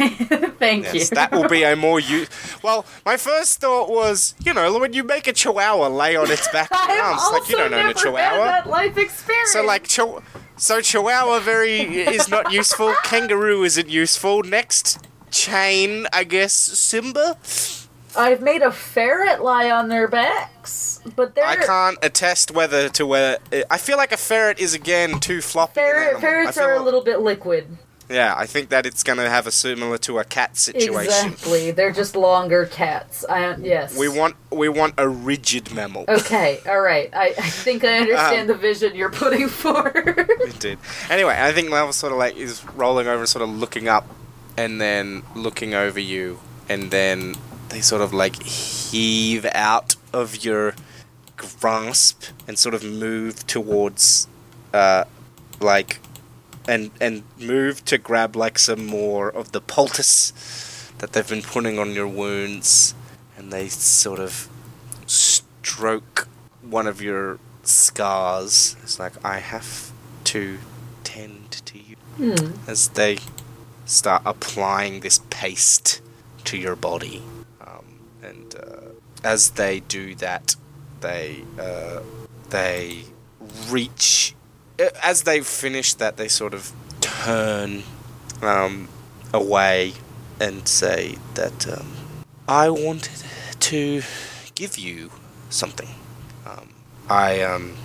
thank 0.59 0.85
Yes, 0.85 0.93
you. 0.95 1.05
that 1.15 1.31
will 1.31 1.47
be 1.47 1.61
a 1.63 1.75
more 1.87 1.99
u- 1.99 2.25
Well, 2.63 2.85
my 3.05 3.17
first 3.17 3.59
thought 3.61 3.89
was, 3.89 4.33
you 4.43 4.53
know, 4.53 4.77
when 4.79 4.93
you 4.93 5.03
make 5.03 5.27
a 5.27 5.33
chihuahua 5.33 5.87
lay 5.89 6.15
on 6.15 6.29
its 6.31 6.47
back 6.49 6.71
arms, 6.71 7.21
like 7.31 7.47
you 7.49 7.55
don't 7.55 7.73
own 7.73 7.85
a 7.91 7.93
chihuahua. 7.93 8.45
that 8.45 8.67
life 8.67 8.97
experience. 8.97 9.51
So 9.51 9.63
like 9.63 9.87
chihu- 9.87 10.23
so 10.57 10.81
chihuahua 10.81 11.39
very 11.39 11.79
is 11.81 12.27
not 12.29 12.51
useful. 12.61 12.95
Kangaroo 13.03 13.63
isn't 13.63 13.89
useful. 13.89 14.41
Next 14.43 14.97
chain, 15.29 16.07
I 16.11 16.23
guess 16.23 16.53
Simba. 16.53 17.37
I've 18.17 18.41
made 18.41 18.61
a 18.61 18.71
ferret 18.71 19.41
lie 19.43 19.69
on 19.69 19.89
their 19.89 20.07
backs, 20.07 20.99
but 21.15 21.35
they're 21.35 21.45
I 21.45 21.55
can't 21.55 21.97
attest 22.01 22.51
whether 22.51 22.89
to 22.89 23.05
whether. 23.05 23.37
I 23.69 23.77
feel 23.77 23.97
like 23.97 24.11
a 24.11 24.17
ferret 24.17 24.59
is 24.59 24.73
again 24.73 25.19
too 25.19 25.41
floppy. 25.41 25.75
ferret. 25.75 26.19
Ferrets 26.19 26.57
are 26.57 26.73
a 26.73 26.81
little 26.81 27.01
bit 27.03 27.19
liquid. 27.19 27.77
Yeah, 28.09 28.33
I 28.37 28.45
think 28.45 28.69
that 28.69 28.85
it's 28.85 29.03
going 29.03 29.17
to 29.17 29.29
have 29.29 29.47
a 29.47 29.51
similar 29.51 29.97
to 29.97 30.17
a 30.19 30.23
cat 30.23 30.55
situation. 30.55 31.03
Exactly, 31.33 31.71
they're 31.71 31.91
just 31.91 32.15
longer 32.15 32.65
cats. 32.65 33.25
I 33.29 33.57
yes. 33.57 33.97
We 33.97 34.07
want 34.07 34.35
we 34.49 34.69
want 34.69 34.93
a 34.97 35.09
rigid 35.09 35.73
mammal. 35.75 36.05
Okay, 36.07 36.61
all 36.67 36.79
right. 36.79 37.09
I, 37.13 37.27
I 37.37 37.49
think 37.49 37.83
I 37.83 37.97
understand 37.99 38.41
Um, 38.41 38.47
the 38.47 38.61
vision 38.61 38.95
you're 38.95 39.11
putting 39.11 39.49
forward. 39.63 40.29
Indeed. 40.45 40.79
Anyway, 41.09 41.35
I 41.37 41.51
think 41.51 41.69
Lava 41.69 41.91
sort 41.91 42.13
of 42.13 42.17
like 42.17 42.37
is 42.37 42.63
rolling 42.75 43.07
over, 43.07 43.25
sort 43.25 43.43
of 43.43 43.49
looking 43.49 43.89
up, 43.89 44.07
and 44.55 44.79
then 44.79 45.23
looking 45.35 45.73
over 45.73 45.99
you, 45.99 46.39
and 46.69 46.89
then 46.91 47.35
they 47.69 47.81
sort 47.81 48.01
of 48.01 48.13
like 48.13 48.41
heave 48.43 49.45
out 49.53 49.95
of 50.13 50.43
your 50.43 50.73
grasp 51.35 52.23
and 52.47 52.57
sort 52.57 52.73
of 52.73 52.83
move 52.83 53.45
towards, 53.47 54.27
uh, 54.73 55.03
like, 55.59 55.99
and 56.67 56.91
and 56.99 57.23
move 57.39 57.83
to 57.85 57.97
grab 57.97 58.35
like 58.35 58.57
some 58.59 58.85
more 58.85 59.29
of 59.29 59.51
the 59.51 59.61
poultice 59.61 60.91
that 60.97 61.13
they've 61.13 61.27
been 61.29 61.41
putting 61.41 61.77
on 61.79 61.93
your 61.93 62.07
wounds, 62.07 62.95
and 63.37 63.51
they 63.51 63.67
sort 63.67 64.19
of 64.19 64.49
stroke 65.05 66.27
one 66.61 66.87
of 66.87 67.01
your 67.01 67.39
scars. 67.63 68.75
It's 68.83 68.99
like 68.99 69.13
I 69.23 69.39
have 69.39 69.91
to 70.25 70.57
tend 71.03 71.51
to 71.65 71.77
you 71.79 71.95
Hmm. 72.17 72.53
as 72.67 72.89
they 72.89 73.19
start 73.85 74.23
applying 74.25 75.01
this 75.01 75.19
paste 75.29 76.01
to 76.45 76.57
your 76.57 76.75
body, 76.75 77.21
and 78.27 78.55
uh, 78.55 78.89
as 79.23 79.51
they 79.51 79.79
do 79.81 80.15
that, 80.15 80.55
they 81.01 81.43
uh, 81.59 82.01
they 82.49 83.03
reach. 83.69 84.35
uh, 84.79 84.89
As 85.03 85.23
they 85.23 85.41
finish 85.41 85.93
that, 85.95 86.17
they 86.17 86.27
sort 86.27 86.53
of 86.53 86.71
turn 87.01 87.83
um, 88.41 88.87
away 89.33 89.93
and 90.39 90.67
say 90.67 91.15
that 91.33 91.67
um, 91.67 91.91
I 92.47 92.69
wanted 92.69 93.23
to 93.59 94.01
give 94.55 94.77
you 94.77 95.11
something. 95.49 95.89
Um, 96.45 96.69
I 97.09 97.41
um, 97.41 97.75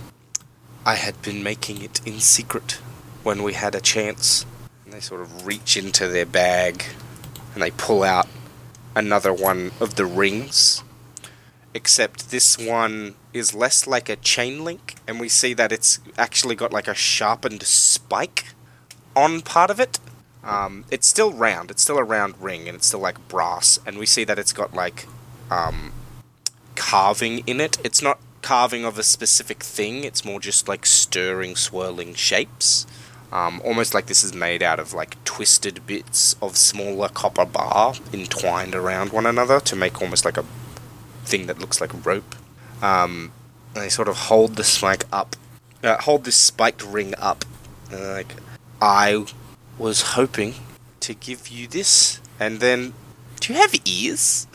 I 0.85 0.95
had 0.95 1.21
been 1.21 1.43
making 1.43 1.81
it 1.81 2.01
in 2.05 2.19
secret 2.19 2.79
when 3.23 3.41
we 3.41 3.53
had 3.53 3.73
a 3.73 3.81
chance. 3.81 4.45
And 4.85 4.93
they 4.93 4.99
sort 4.99 5.21
of 5.21 5.45
reach 5.45 5.77
into 5.77 6.07
their 6.07 6.25
bag 6.25 6.83
and 7.53 7.63
they 7.63 7.71
pull 7.71 8.03
out 8.03 8.27
another 8.95 9.33
one 9.33 9.71
of 9.79 9.95
the 9.95 10.05
rings. 10.05 10.83
Except 11.73 12.29
this 12.29 12.57
one 12.57 13.15
is 13.33 13.55
less 13.55 13.87
like 13.87 14.07
a 14.07 14.15
chain 14.15 14.63
link, 14.63 14.95
and 15.07 15.19
we 15.19 15.27
see 15.27 15.53
that 15.55 15.71
it's 15.71 15.99
actually 16.17 16.55
got 16.55 16.71
like 16.71 16.87
a 16.87 16.93
sharpened 16.93 17.63
spike 17.63 18.45
on 19.15 19.41
part 19.41 19.71
of 19.71 19.79
it. 19.79 19.99
Um, 20.43 20.85
it's 20.91 21.07
still 21.07 21.31
round. 21.31 21.71
It's 21.71 21.81
still 21.81 21.97
a 21.97 22.03
round 22.03 22.35
ring, 22.39 22.67
and 22.67 22.75
it's 22.75 22.87
still 22.87 22.99
like 22.99 23.27
brass. 23.27 23.79
And 23.85 23.97
we 23.97 24.05
see 24.05 24.23
that 24.25 24.37
it's 24.37 24.53
got 24.53 24.73
like 24.73 25.07
um, 25.49 25.93
carving 26.75 27.39
in 27.47 27.59
it. 27.59 27.77
It's 27.83 28.01
not 28.01 28.19
carving 28.41 28.85
of 28.85 28.99
a 28.99 29.03
specific 29.03 29.63
thing. 29.63 30.03
It's 30.03 30.23
more 30.23 30.39
just 30.39 30.67
like 30.67 30.85
stirring, 30.85 31.55
swirling 31.55 32.13
shapes. 32.13 32.85
Um, 33.33 33.63
almost 33.65 33.95
like 33.95 34.05
this 34.05 34.23
is 34.23 34.31
made 34.31 34.61
out 34.61 34.79
of 34.79 34.93
like 34.93 35.21
twisted 35.23 35.87
bits 35.87 36.35
of 36.39 36.55
smaller 36.55 37.09
copper 37.09 37.45
bar 37.45 37.95
entwined 38.13 38.75
around 38.75 39.11
one 39.11 39.25
another 39.25 39.59
to 39.61 39.75
make 39.75 39.99
almost 40.03 40.23
like 40.23 40.37
a 40.37 40.45
thing 41.25 41.47
that 41.47 41.57
looks 41.57 41.81
like 41.81 42.05
rope. 42.05 42.35
Um, 42.83 43.31
and 43.73 43.83
they 43.83 43.89
sort 43.89 44.07
of 44.07 44.15
hold 44.15 44.55
the 44.55 44.63
spike 44.63 45.05
up, 45.11 45.35
uh, 45.81 45.97
hold 46.01 46.25
this 46.25 46.35
spiked 46.35 46.85
ring 46.85 47.15
up. 47.17 47.43
Like, 47.91 48.35
I 48.79 49.25
was 49.79 50.13
hoping 50.13 50.53
to 50.99 51.15
give 51.15 51.47
you 51.47 51.67
this, 51.67 52.19
and 52.39 52.59
then. 52.59 52.93
Do 53.39 53.53
you 53.53 53.59
have 53.59 53.73
ears? 53.85 54.45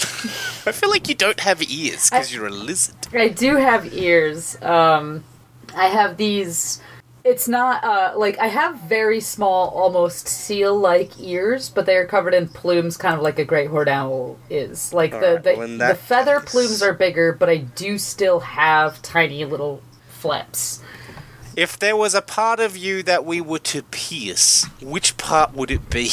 I 0.67 0.73
feel 0.73 0.89
like 0.89 1.09
you 1.09 1.17
don't 1.17 1.41
have 1.41 1.61
ears 1.63 2.11
because 2.11 2.33
you're 2.33 2.47
a 2.47 2.51
lizard. 2.51 3.09
I 3.13 3.29
do 3.29 3.57
have 3.57 3.93
ears. 3.93 4.57
Um, 4.63 5.25
I 5.75 5.87
have 5.87 6.17
these. 6.17 6.81
It's 7.29 7.47
not 7.47 7.85
uh, 7.85 8.13
like 8.17 8.39
I 8.39 8.47
have 8.47 8.81
very 8.81 9.21
small, 9.21 9.69
almost 9.69 10.27
seal-like 10.27 11.21
ears, 11.21 11.69
but 11.69 11.85
they 11.85 11.97
are 11.97 12.07
covered 12.07 12.33
in 12.33 12.49
plumes, 12.49 12.97
kind 12.97 13.15
of 13.15 13.21
like 13.21 13.39
a 13.39 13.45
great 13.45 13.69
horned 13.69 13.91
owl 13.91 14.39
is. 14.49 14.95
Like 14.95 15.11
the 15.11 15.17
Alright, 15.37 15.45
the, 15.45 15.55
well, 15.59 15.89
the 15.89 15.95
feather 15.95 16.41
case- 16.41 16.51
plumes 16.51 16.83
are 16.83 16.95
bigger, 16.95 17.35
but 17.35 17.51
I 17.51 17.59
do 17.59 17.99
still 17.99 18.41
have 18.41 19.03
tiny 19.03 19.45
little 19.45 19.83
flaps. 20.09 20.83
If 21.55 21.79
there 21.79 21.97
was 21.97 22.15
a 22.15 22.23
part 22.23 22.61
of 22.61 22.77
you 22.79 23.03
that 23.03 23.27
we 23.27 23.43
were 23.43 23.59
to 23.59 23.83
pierce, 23.83 24.65
which 24.81 25.19
part 25.19 25.53
would 25.53 25.71
it 25.71 25.91
be? 25.91 26.11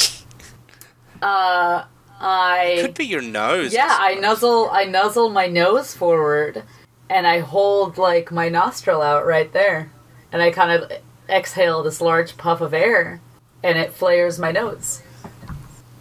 Uh, 1.22 1.84
I 2.20 2.78
Could 2.82 2.94
be 2.94 3.06
your 3.06 3.22
nose. 3.22 3.72
yeah, 3.72 3.96
I 3.98 4.14
nuzzle 4.16 4.68
I 4.70 4.84
nuzzle 4.84 5.30
my 5.30 5.46
nose 5.46 5.94
forward, 5.94 6.62
and 7.08 7.26
I 7.26 7.38
hold 7.40 7.96
like 7.96 8.30
my 8.30 8.50
nostril 8.50 9.00
out 9.00 9.24
right 9.24 9.50
there, 9.52 9.90
and 10.36 10.42
I 10.42 10.50
kind 10.50 10.70
of 10.70 10.92
exhale 11.30 11.82
this 11.82 11.98
large 11.98 12.36
puff 12.36 12.60
of 12.60 12.74
air, 12.74 13.22
and 13.62 13.78
it 13.78 13.94
flares 13.94 14.38
my 14.38 14.52
nose. 14.52 15.02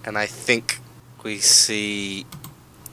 And 0.03 0.17
I 0.17 0.25
think 0.25 0.81
we 1.23 1.37
see 1.37 2.25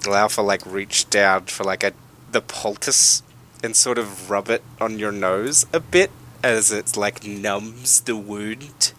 Laufa 0.02 0.40
like 0.40 0.64
reach 0.64 1.10
down 1.10 1.46
for 1.46 1.64
like 1.64 1.82
a 1.82 1.94
the 2.30 2.42
poultice 2.42 3.24
and 3.60 3.74
sort 3.74 3.98
of 3.98 4.30
rub 4.30 4.50
it 4.50 4.62
on 4.80 5.00
your 5.00 5.10
nose 5.10 5.66
a 5.72 5.80
bit 5.80 6.12
as 6.44 6.70
it's 6.70 6.96
like 6.96 7.26
numbs 7.26 8.02
the 8.02 8.16
wound. 8.16 8.92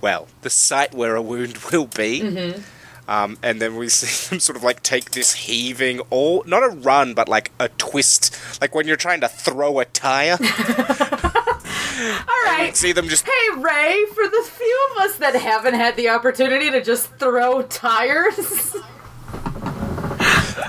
Well, 0.00 0.26
the 0.42 0.50
site 0.50 0.94
where 0.94 1.14
a 1.14 1.22
wound 1.22 1.58
will 1.70 1.86
be. 1.86 2.54
Um, 3.06 3.38
and 3.40 3.62
then 3.62 3.76
we 3.76 3.88
see 3.88 4.30
them 4.30 4.40
sort 4.40 4.56
of 4.56 4.64
like 4.64 4.82
take 4.82 5.12
this 5.12 5.34
heaving, 5.34 6.00
or 6.10 6.42
not 6.44 6.64
a 6.64 6.70
run, 6.70 7.14
but 7.14 7.28
like 7.28 7.52
a 7.60 7.68
twist, 7.68 8.36
like 8.60 8.74
when 8.74 8.88
you're 8.88 8.96
trying 8.96 9.20
to 9.20 9.28
throw 9.28 9.78
a 9.78 9.84
tire. 9.84 10.38
All 12.28 12.44
right. 12.44 12.72
see 12.76 12.92
them 12.92 13.08
just 13.08 13.26
Hey 13.26 13.56
Ray, 13.60 14.04
for 14.14 14.24
the 14.28 14.42
few 14.50 14.88
of 14.92 15.02
us 15.02 15.16
that 15.18 15.34
haven't 15.34 15.74
had 15.74 15.96
the 15.96 16.08
opportunity 16.08 16.70
to 16.70 16.82
just 16.82 17.14
throw 17.18 17.62
tires, 17.62 18.76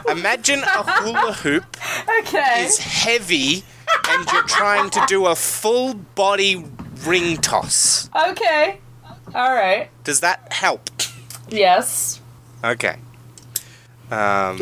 imagine 0.09 0.59
a 0.59 0.83
hula 0.83 1.33
hoop 1.33 1.63
okay. 2.19 2.65
is 2.65 2.77
heavy 2.79 3.63
and 4.09 4.31
you're 4.31 4.43
trying 4.43 4.89
to 4.91 5.03
do 5.07 5.25
a 5.27 5.35
full 5.35 5.93
body 5.93 6.65
ring 7.05 7.37
toss. 7.37 8.09
Okay. 8.29 8.79
All 9.33 9.53
right. 9.53 9.89
Does 10.03 10.19
that 10.21 10.51
help? 10.53 10.89
Yes. 11.49 12.21
Okay. 12.63 12.97
Um, 14.11 14.59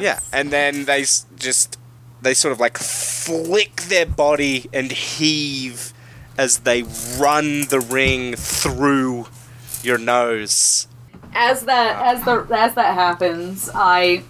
yeah, 0.00 0.18
and 0.32 0.50
then 0.50 0.86
they 0.86 1.02
s- 1.02 1.26
just 1.36 1.78
they 2.22 2.34
sort 2.34 2.52
of 2.52 2.60
like 2.60 2.78
flick 2.78 3.82
their 3.82 4.06
body 4.06 4.68
and 4.72 4.90
heave 4.92 5.92
as 6.36 6.60
they 6.60 6.84
run 7.18 7.62
the 7.68 7.80
ring 7.80 8.34
through 8.36 9.26
your 9.82 9.98
nose. 9.98 10.88
As 11.34 11.64
that 11.64 12.02
as 12.02 12.24
the 12.24 12.46
as 12.54 12.74
that 12.74 12.94
happens, 12.94 13.70
I 13.74 14.22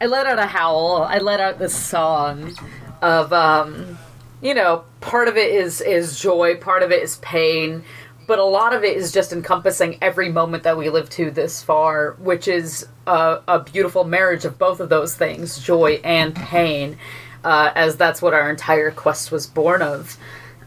I 0.00 0.06
let 0.06 0.26
out 0.26 0.38
a 0.38 0.46
howl. 0.46 1.02
I 1.02 1.18
let 1.18 1.40
out 1.40 1.58
this 1.58 1.74
song 1.74 2.56
of 3.02 3.32
um 3.32 3.98
you 4.42 4.54
know, 4.54 4.84
part 5.00 5.28
of 5.28 5.36
it 5.36 5.50
is 5.54 5.80
is 5.80 6.18
joy, 6.18 6.56
part 6.56 6.82
of 6.82 6.90
it 6.90 7.02
is 7.02 7.16
pain, 7.16 7.84
but 8.26 8.38
a 8.38 8.44
lot 8.44 8.74
of 8.74 8.84
it 8.84 8.96
is 8.96 9.12
just 9.12 9.32
encompassing 9.32 9.98
every 10.00 10.30
moment 10.30 10.62
that 10.62 10.76
we 10.76 10.88
live 10.88 11.10
to 11.10 11.30
this 11.30 11.62
far, 11.62 12.12
which 12.18 12.48
is 12.48 12.86
a, 13.10 13.42
a 13.48 13.58
beautiful 13.58 14.04
marriage 14.04 14.44
of 14.44 14.56
both 14.56 14.78
of 14.78 14.88
those 14.88 15.16
things, 15.16 15.58
joy 15.58 16.00
and 16.04 16.34
pain, 16.34 16.96
uh, 17.42 17.72
as 17.74 17.96
that's 17.96 18.22
what 18.22 18.32
our 18.32 18.48
entire 18.48 18.92
quest 18.92 19.32
was 19.32 19.48
born 19.48 19.82
of. 19.82 20.16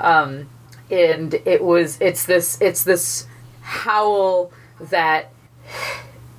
Um, 0.02 0.50
and 0.92 1.34
it 1.34 1.64
was 1.64 1.98
it's 2.02 2.26
this 2.26 2.60
it's 2.62 2.84
this 2.84 3.28
howl 3.62 4.52
that 4.80 5.32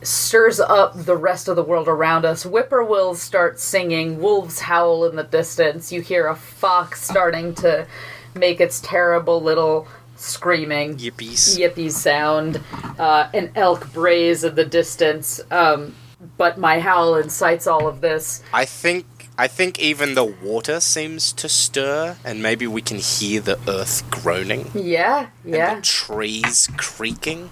stirs 0.02 0.60
up 0.60 0.92
the 0.94 1.16
rest 1.16 1.48
of 1.48 1.56
the 1.56 1.62
world 1.62 1.88
around 1.88 2.26
us. 2.26 2.44
Whippoorwills 2.44 3.16
start 3.16 3.58
singing, 3.58 4.20
wolves 4.20 4.60
howl 4.60 5.06
in 5.06 5.16
the 5.16 5.24
distance. 5.24 5.90
You 5.90 6.02
hear 6.02 6.26
a 6.26 6.36
fox 6.36 7.00
starting 7.02 7.54
to 7.56 7.86
make 8.34 8.60
its 8.60 8.80
terrible 8.82 9.40
little 9.40 9.88
screaming 10.24 10.96
Yippies. 10.96 11.58
yippee 11.58 11.90
sound. 11.90 12.60
Uh, 12.98 13.28
an 13.34 13.50
elk 13.54 13.92
brays 13.92 14.44
in 14.44 14.54
the 14.54 14.64
distance. 14.64 15.40
Um, 15.50 15.94
but 16.36 16.58
my 16.58 16.80
howl 16.80 17.16
incites 17.16 17.66
all 17.66 17.86
of 17.86 18.00
this. 18.00 18.42
I 18.52 18.64
think 18.64 19.06
I 19.36 19.48
think 19.48 19.80
even 19.80 20.14
the 20.14 20.24
water 20.24 20.78
seems 20.78 21.32
to 21.34 21.48
stir, 21.48 22.16
and 22.24 22.40
maybe 22.40 22.68
we 22.68 22.80
can 22.80 22.98
hear 22.98 23.40
the 23.40 23.58
earth 23.68 24.08
groaning. 24.08 24.70
Yeah, 24.74 25.28
yeah. 25.44 25.80
Trees 25.82 26.68
creaking. 26.76 27.50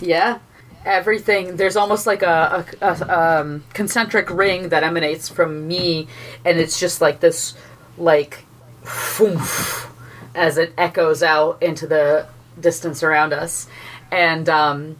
Yeah, 0.00 0.38
everything. 0.84 1.56
There's 1.56 1.76
almost 1.76 2.06
like 2.06 2.22
a, 2.22 2.64
a, 2.80 2.86
a 2.86 3.40
um, 3.40 3.64
concentric 3.74 4.30
ring 4.30 4.68
that 4.68 4.84
emanates 4.84 5.28
from 5.28 5.66
me, 5.66 6.06
and 6.44 6.58
it's 6.58 6.78
just 6.78 7.00
like 7.00 7.18
this, 7.18 7.54
like, 7.96 8.44
foof, 8.84 9.90
as 10.38 10.56
it 10.56 10.72
echoes 10.78 11.22
out 11.22 11.62
into 11.62 11.86
the 11.86 12.26
distance 12.60 13.02
around 13.02 13.32
us, 13.32 13.68
and 14.10 14.48
um, 14.48 14.96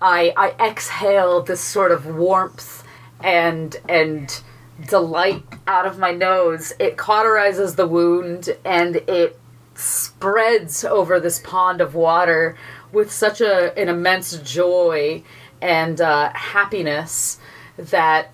I 0.00 0.32
I 0.36 0.68
exhale 0.68 1.42
this 1.42 1.60
sort 1.60 1.92
of 1.92 2.06
warmth 2.06 2.84
and 3.22 3.76
and 3.88 4.42
delight 4.88 5.44
out 5.66 5.86
of 5.86 5.98
my 5.98 6.12
nose. 6.12 6.72
It 6.78 6.96
cauterizes 6.96 7.76
the 7.76 7.86
wound, 7.86 8.56
and 8.64 8.96
it 8.96 9.38
spreads 9.74 10.84
over 10.84 11.18
this 11.18 11.40
pond 11.40 11.80
of 11.80 11.94
water 11.94 12.56
with 12.92 13.10
such 13.10 13.40
a 13.40 13.76
an 13.78 13.88
immense 13.88 14.36
joy 14.38 15.22
and 15.60 16.00
uh, 16.00 16.30
happiness 16.34 17.38
that 17.78 18.32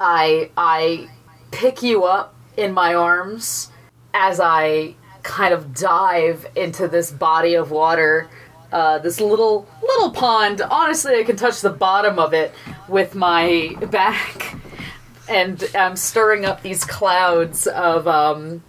I 0.00 0.50
I 0.56 1.10
pick 1.50 1.82
you 1.82 2.04
up 2.04 2.34
in 2.56 2.72
my 2.72 2.94
arms 2.94 3.70
as 4.14 4.40
I 4.40 4.94
kind 5.22 5.52
of 5.54 5.74
dive 5.74 6.46
into 6.56 6.88
this 6.88 7.10
body 7.10 7.54
of 7.54 7.70
water. 7.70 8.28
Uh, 8.70 8.98
this 8.98 9.18
little 9.20 9.66
little 9.82 10.10
pond. 10.10 10.60
Honestly, 10.60 11.14
I 11.14 11.22
can 11.22 11.36
touch 11.36 11.62
the 11.62 11.70
bottom 11.70 12.18
of 12.18 12.34
it 12.34 12.52
with 12.86 13.14
my 13.14 13.74
back, 13.90 14.56
and 15.28 15.64
I'm 15.74 15.96
stirring 15.96 16.44
up 16.44 16.62
these 16.62 16.84
clouds 16.84 17.66
of 17.66 18.06
um, 18.06 18.62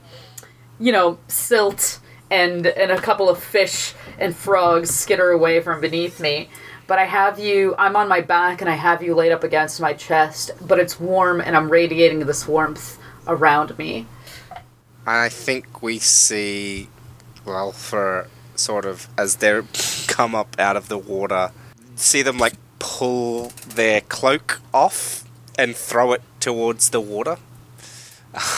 you 0.79 0.91
know, 0.91 1.19
silt 1.27 1.99
and 2.31 2.65
and 2.65 2.91
a 2.91 3.01
couple 3.01 3.29
of 3.29 3.43
fish 3.43 3.93
and 4.17 4.35
frogs 4.35 4.89
skitter 4.89 5.31
away 5.31 5.61
from 5.61 5.81
beneath 5.81 6.19
me. 6.19 6.49
But 6.87 6.99
I 6.99 7.05
have 7.05 7.37
you 7.37 7.75
I'm 7.77 7.95
on 7.95 8.07
my 8.07 8.21
back 8.21 8.61
and 8.61 8.69
I 8.69 8.75
have 8.75 9.03
you 9.03 9.13
laid 9.13 9.31
up 9.31 9.43
against 9.43 9.81
my 9.81 9.93
chest, 9.93 10.51
but 10.65 10.79
it's 10.79 10.99
warm 10.99 11.41
and 11.41 11.55
I'm 11.55 11.69
radiating 11.69 12.19
this 12.19 12.47
warmth 12.47 12.97
around 13.27 13.77
me. 13.77 14.07
I 15.11 15.27
think 15.27 15.81
we 15.81 15.97
see, 15.97 16.87
for 17.43 18.27
sort 18.53 18.85
of 18.85 19.07
as 19.17 19.37
they 19.37 19.59
come 20.05 20.35
up 20.35 20.55
out 20.59 20.77
of 20.77 20.87
the 20.87 20.99
water, 20.99 21.51
see 21.95 22.21
them 22.21 22.37
like 22.37 22.53
pull 22.77 23.51
their 23.67 24.01
cloak 24.01 24.61
off 24.71 25.23
and 25.57 25.75
throw 25.75 26.13
it 26.13 26.21
towards 26.39 26.91
the 26.91 27.01
water. 27.01 27.37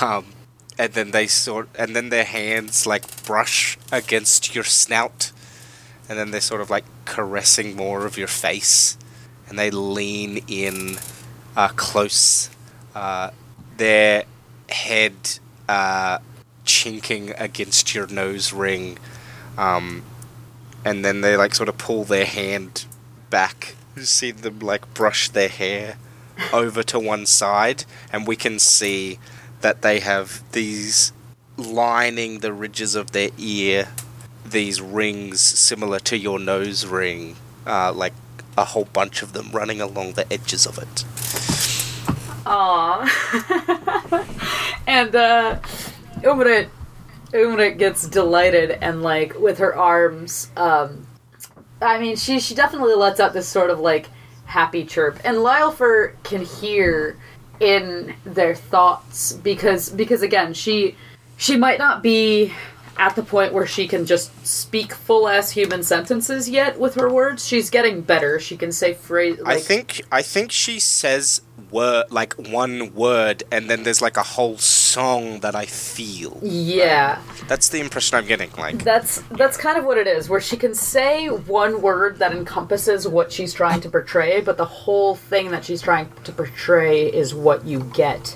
Um, 0.02 0.34
and 0.78 0.92
then 0.92 1.12
they 1.12 1.26
sort, 1.28 1.70
and 1.74 1.96
then 1.96 2.10
their 2.10 2.26
hands 2.26 2.86
like 2.86 3.24
brush 3.24 3.78
against 3.90 4.54
your 4.54 4.66
snout, 4.66 5.32
and 6.10 6.20
then 6.20 6.32
they're 6.32 6.42
sort 6.42 6.60
of 6.60 6.70
like 6.70 6.84
caressing 7.06 7.78
more 7.78 8.06
of 8.06 8.18
your 8.18 8.28
face, 8.28 8.98
and 9.48 9.58
they 9.58 9.72
lean 9.72 10.44
in 10.50 10.98
uh, 11.56 11.70
close. 11.70 12.50
Uh, 12.94 13.30
their 13.78 14.26
head 14.68 15.14
uh, 15.70 16.18
chinking 16.66 17.32
against 17.38 17.94
your 17.94 18.08
nose 18.08 18.54
ring, 18.54 18.98
um, 19.58 20.04
and 20.86 21.04
then 21.04 21.22
they 21.22 21.36
like 21.36 21.54
sort 21.54 21.70
of 21.70 21.78
pull 21.78 22.04
their 22.04 22.26
hand 22.26 22.86
back. 23.30 23.76
You 23.96 24.04
see 24.04 24.32
them 24.32 24.60
like 24.60 24.94
brush 24.94 25.30
their 25.30 25.50
hair 25.50 25.98
over 26.54 26.84
to 26.84 27.00
one 27.00 27.26
side, 27.26 27.86
and 28.12 28.28
we 28.28 28.36
can 28.36 28.60
see 28.60 29.20
that 29.62 29.82
they 29.82 30.00
have 30.00 30.44
these 30.52 31.14
lining 31.58 32.40
the 32.40 32.52
ridges 32.52 32.96
of 32.96 33.12
their 33.12 33.30
ear 33.38 33.90
these 34.46 34.82
rings 34.82 35.42
similar 35.42 36.00
to 36.00 36.18
your 36.18 36.40
nose 36.40 36.86
ring, 36.86 37.36
uh, 37.66 37.92
like 37.94 38.14
a 38.58 38.66
whole 38.66 38.86
bunch 38.86 39.22
of 39.22 39.34
them 39.34 39.50
running 39.52 39.82
along 39.82 40.14
the 40.14 40.32
edges 40.32 40.66
of 40.66 40.78
it. 40.78 41.06
Aww. 42.46 43.08
and 44.88 45.16
uh 45.16 45.60
Umrit 46.24 46.70
Umrit 47.34 47.78
gets 47.78 48.08
delighted 48.08 48.72
and 48.72 49.02
like 49.02 49.38
with 49.40 49.60
her 49.60 49.76
arms, 49.76 50.50
um 50.58 51.08
I 51.82 52.00
mean 52.00 52.16
she 52.16 52.40
she 52.40 52.56
definitely 52.56 52.96
lets 52.96 53.20
out 53.20 53.34
this 53.34 53.48
sort 53.48 53.70
of 53.70 53.80
like 53.80 54.08
happy 54.46 54.86
chirp. 54.86 55.20
And 55.24 55.38
Lylfer 55.38 56.14
can 56.24 56.44
hear 56.44 57.18
in 57.60 58.16
their 58.26 58.56
thoughts 58.56 59.34
because 59.34 59.90
because 59.90 60.22
again 60.22 60.54
she 60.54 60.96
she 61.38 61.56
might 61.56 61.80
not 61.80 62.04
be 62.04 62.54
at 62.98 63.16
the 63.16 63.24
point 63.24 63.54
where 63.54 63.66
she 63.66 63.88
can 63.88 64.06
just 64.06 64.46
speak 64.46 64.94
full 64.94 65.28
ass 65.28 65.52
human 65.52 65.82
sentences 65.82 66.50
yet 66.50 66.80
with 66.80 66.96
her 66.96 67.10
words. 67.10 67.48
She's 67.48 67.70
getting 67.70 68.02
better. 68.02 68.40
She 68.40 68.58
can 68.58 68.72
say 68.72 68.94
phrase. 68.94 69.40
Like, 69.40 69.58
I 69.58 69.60
think 69.60 70.02
I 70.12 70.22
think 70.22 70.52
she 70.52 70.80
says 70.80 71.42
word 71.72 72.06
like 72.12 72.34
one 72.34 72.94
word, 72.94 73.44
and 73.52 73.70
then 73.70 73.84
there's 73.84 74.02
like 74.02 74.18
a 74.18 74.24
whole 74.24 74.58
song 74.58 75.40
that 75.40 75.56
I 75.56 75.66
feel. 75.66 76.38
Yeah, 76.42 77.22
That's 77.48 77.70
the 77.70 77.80
impression 77.80 78.18
I'm 78.18 78.26
getting. 78.26 78.52
Like 78.58 78.84
that's 78.84 79.22
that's 79.32 79.58
kind 79.58 79.78
of 79.78 79.86
what 79.86 79.98
it 79.98 80.08
is. 80.08 80.30
Where 80.30 80.42
she 80.42 80.58
can 80.58 80.76
say 80.76 81.28
one 81.28 81.82
word 81.82 82.20
that 82.20 82.32
encompasses 82.32 83.08
what 83.08 83.32
she's 83.32 83.54
trying 83.54 83.82
to 83.82 83.90
portray, 83.90 84.42
but 84.42 84.58
the 84.58 84.66
whole 84.66 85.16
thing 85.16 85.52
that 85.52 85.66
she's 85.66 85.82
trying 85.82 86.12
to 86.24 86.32
portray 86.32 87.12
is 87.12 87.34
what 87.34 87.66
you 87.66 87.80
get. 87.94 88.36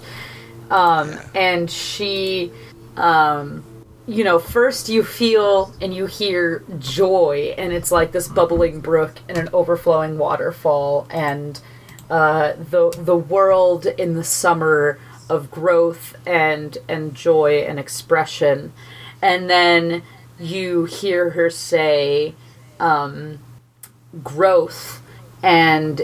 Um, 0.72 1.14
and 1.36 1.70
she, 1.70 2.52
um, 2.98 3.64
you 4.07 4.24
know, 4.24 4.40
first 4.40 4.90
you 4.90 5.03
feel 5.03 5.74
and 5.82 5.94
you 5.94 6.06
hear 6.06 6.64
joy, 6.80 7.53
and 7.57 7.72
it's 7.74 7.91
like 7.91 8.12
this 8.12 8.28
bubbling 8.28 8.80
brook 8.80 9.14
and 9.30 9.38
an 9.38 9.49
overflowing 9.53 10.18
waterfall, 10.18 11.07
and 11.10 11.60
uh, 12.10 12.53
the 12.53 12.91
the 12.98 13.15
world 13.15 13.86
in 13.86 14.15
the 14.15 14.23
summer 14.23 14.99
of 15.30 15.49
growth 15.49 16.15
and 16.26 16.77
and 16.88 17.15
joy 17.15 17.60
and 17.68 17.80
expression, 17.80 18.73
and 19.22 19.49
then 19.49 20.03
you 20.40 20.86
hear 20.86 21.32
her 21.32 21.49
say 21.49 22.36
um, 22.80 23.40
growth, 24.23 25.02
and 25.41 26.02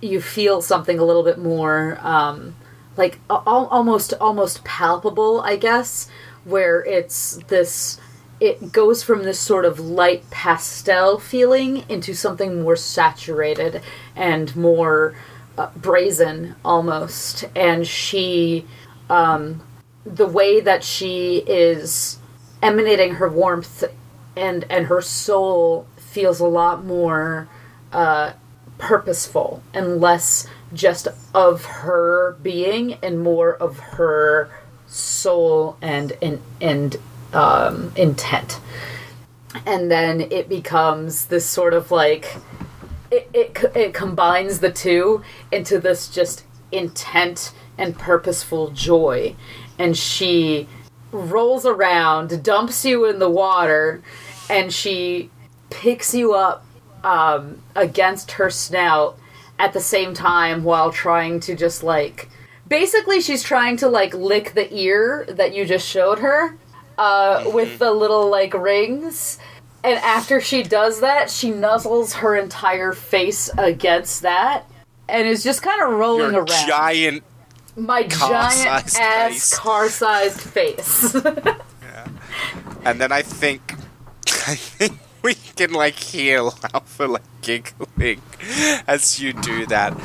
you 0.00 0.20
feel 0.20 0.62
something 0.62 0.98
a 0.98 1.04
little 1.04 1.22
bit 1.22 1.38
more 1.38 1.98
um, 2.02 2.54
like 2.96 3.18
al- 3.30 3.68
almost 3.70 4.14
almost 4.20 4.64
palpable, 4.64 5.40
I 5.42 5.56
guess, 5.56 6.08
where 6.44 6.84
it's 6.84 7.36
this. 7.48 8.00
It 8.40 8.72
goes 8.72 9.04
from 9.04 9.22
this 9.22 9.38
sort 9.38 9.64
of 9.64 9.78
light 9.78 10.28
pastel 10.30 11.20
feeling 11.20 11.84
into 11.88 12.12
something 12.12 12.60
more 12.62 12.74
saturated 12.74 13.82
and 14.16 14.56
more 14.56 15.14
uh, 15.58 15.70
brazen 15.76 16.54
almost. 16.64 17.44
And 17.54 17.86
she, 17.86 18.66
um, 19.08 19.62
the 20.04 20.26
way 20.26 20.60
that 20.60 20.82
she 20.84 21.38
is 21.46 22.18
emanating 22.62 23.14
her 23.14 23.28
warmth 23.28 23.84
and 24.36 24.64
and 24.70 24.86
her 24.86 25.02
soul 25.02 25.86
feels 25.96 26.40
a 26.40 26.46
lot 26.46 26.84
more 26.84 27.48
uh, 27.92 28.32
purposeful 28.78 29.62
and 29.74 30.00
less 30.00 30.46
just 30.72 31.08
of 31.34 31.64
her 31.64 32.36
being 32.42 32.94
and 33.02 33.20
more 33.20 33.54
of 33.54 33.78
her 33.78 34.50
soul 34.86 35.76
and 35.82 36.12
and 36.22 36.40
and 36.60 36.96
um, 37.32 37.92
intent. 37.96 38.60
And 39.66 39.90
then 39.90 40.20
it 40.20 40.48
becomes 40.48 41.26
this 41.26 41.46
sort 41.46 41.74
of 41.74 41.90
like 41.90 42.36
it, 43.12 43.28
it 43.34 43.76
it 43.76 43.94
combines 43.94 44.60
the 44.60 44.72
two 44.72 45.22
into 45.52 45.78
this 45.78 46.08
just 46.08 46.44
intent 46.72 47.52
and 47.76 47.96
purposeful 47.98 48.70
joy, 48.70 49.36
and 49.78 49.96
she 49.96 50.66
rolls 51.12 51.66
around, 51.66 52.42
dumps 52.42 52.84
you 52.84 53.04
in 53.04 53.18
the 53.18 53.28
water, 53.28 54.02
and 54.48 54.72
she 54.72 55.30
picks 55.68 56.14
you 56.14 56.34
up 56.34 56.64
um, 57.04 57.62
against 57.76 58.32
her 58.32 58.48
snout 58.48 59.18
at 59.58 59.74
the 59.74 59.80
same 59.80 60.14
time 60.14 60.64
while 60.64 60.90
trying 60.90 61.38
to 61.40 61.54
just 61.54 61.82
like 61.82 62.28
basically 62.66 63.20
she's 63.20 63.42
trying 63.42 63.76
to 63.76 63.88
like 63.88 64.14
lick 64.14 64.54
the 64.54 64.72
ear 64.74 65.26
that 65.28 65.54
you 65.54 65.64
just 65.66 65.86
showed 65.86 66.18
her 66.18 66.56
uh, 66.98 67.44
with 67.52 67.78
the 67.78 67.92
little 67.92 68.28
like 68.30 68.54
rings 68.54 69.38
and 69.84 69.98
after 69.98 70.40
she 70.40 70.62
does 70.62 71.00
that 71.00 71.30
she 71.30 71.50
nuzzles 71.50 72.12
her 72.14 72.36
entire 72.36 72.92
face 72.92 73.50
against 73.58 74.22
that 74.22 74.64
and 75.08 75.26
is 75.26 75.42
just 75.42 75.62
kind 75.62 75.82
of 75.82 75.98
rolling 75.98 76.32
your 76.32 76.44
around 76.44 76.68
giant. 76.68 77.24
my 77.76 78.02
giant 78.04 78.66
ass 78.66 78.96
face. 78.96 79.54
car-sized 79.58 80.40
face 80.40 81.14
yeah. 81.24 82.08
And 82.84 83.00
then 83.00 83.12
I 83.12 83.22
think, 83.22 83.74
I 84.26 84.56
think 84.56 84.98
we 85.22 85.34
can 85.34 85.72
like 85.72 85.94
hear 85.94 86.38
Alpha 86.74 87.04
like 87.04 87.22
giggling 87.42 88.20
as 88.86 89.20
you 89.20 89.32
do 89.32 89.66
that, 89.66 89.96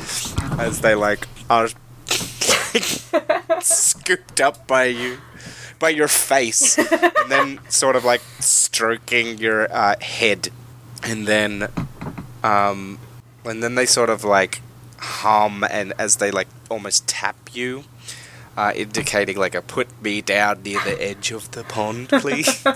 as 0.58 0.80
they 0.80 0.94
like 0.94 1.26
are 1.50 1.68
scooped 3.60 4.40
up 4.40 4.66
by 4.66 4.84
you, 4.84 5.18
by 5.78 5.90
your 5.90 6.08
face, 6.08 6.78
and 6.78 7.30
then 7.30 7.60
sort 7.68 7.96
of 7.96 8.04
like 8.04 8.22
stroking 8.40 9.38
your 9.38 9.72
uh, 9.72 9.96
head, 10.00 10.48
and 11.02 11.26
then, 11.26 11.68
um, 12.42 12.98
and 13.44 13.62
then 13.62 13.74
they 13.74 13.86
sort 13.86 14.10
of 14.10 14.24
like 14.24 14.60
hum, 14.98 15.64
and 15.70 15.92
as 15.98 16.16
they 16.16 16.30
like 16.30 16.48
almost 16.68 17.06
tap 17.08 17.36
you. 17.52 17.84
Uh, 18.56 18.72
indicating 18.74 19.36
like 19.36 19.54
a 19.54 19.62
put 19.62 19.86
me 20.02 20.20
down 20.20 20.60
near 20.64 20.80
the 20.80 21.00
edge 21.00 21.30
of 21.30 21.48
the 21.52 21.62
pond, 21.62 22.08
please. 22.20 22.66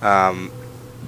um, 0.00 0.52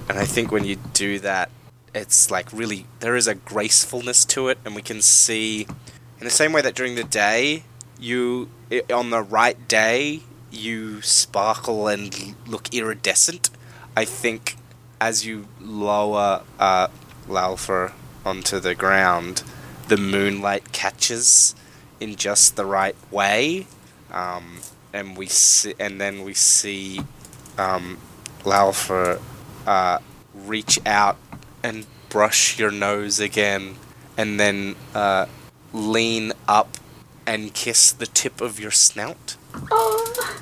and 0.08 0.18
I 0.18 0.24
think 0.24 0.50
when 0.50 0.64
you 0.64 0.74
do 0.94 1.20
that, 1.20 1.48
it's 1.94 2.28
like 2.28 2.52
really 2.52 2.86
there 2.98 3.14
is 3.14 3.28
a 3.28 3.36
gracefulness 3.36 4.24
to 4.26 4.48
it, 4.48 4.58
and 4.64 4.74
we 4.74 4.82
can 4.82 5.00
see 5.00 5.68
in 6.18 6.24
the 6.24 6.30
same 6.30 6.52
way 6.52 6.60
that 6.60 6.74
during 6.74 6.96
the 6.96 7.04
day 7.04 7.62
you 8.00 8.48
on 8.92 9.10
the 9.10 9.22
right 9.22 9.68
day 9.68 10.22
you 10.50 11.00
sparkle 11.02 11.88
and 11.88 12.34
look 12.46 12.72
iridescent. 12.74 13.50
I 13.96 14.04
think 14.04 14.56
as 15.00 15.24
you 15.24 15.46
lower 15.60 16.42
uh, 16.58 16.88
onto 18.24 18.60
the 18.60 18.74
ground, 18.74 19.42
the 19.88 19.96
moonlight 19.96 20.72
catches 20.72 21.54
in 21.98 22.16
just 22.16 22.56
the 22.56 22.64
right 22.64 22.96
way, 23.10 23.66
um, 24.10 24.60
and 24.92 25.16
we 25.16 25.26
see, 25.26 25.74
and 25.78 26.00
then 26.00 26.22
we 26.22 26.34
see 26.34 27.00
um, 27.58 27.98
uh, 29.66 29.98
reach 30.34 30.78
out 30.86 31.16
and 31.62 31.86
brush 32.08 32.58
your 32.58 32.70
nose 32.70 33.20
again, 33.20 33.76
and 34.16 34.40
then 34.40 34.76
uh, 34.94 35.26
lean 35.72 36.32
up 36.48 36.76
and 37.26 37.54
kiss 37.54 37.92
the 37.92 38.06
tip 38.06 38.40
of 38.40 38.58
your 38.58 38.70
snout 38.70 39.36
oh. 39.70 40.40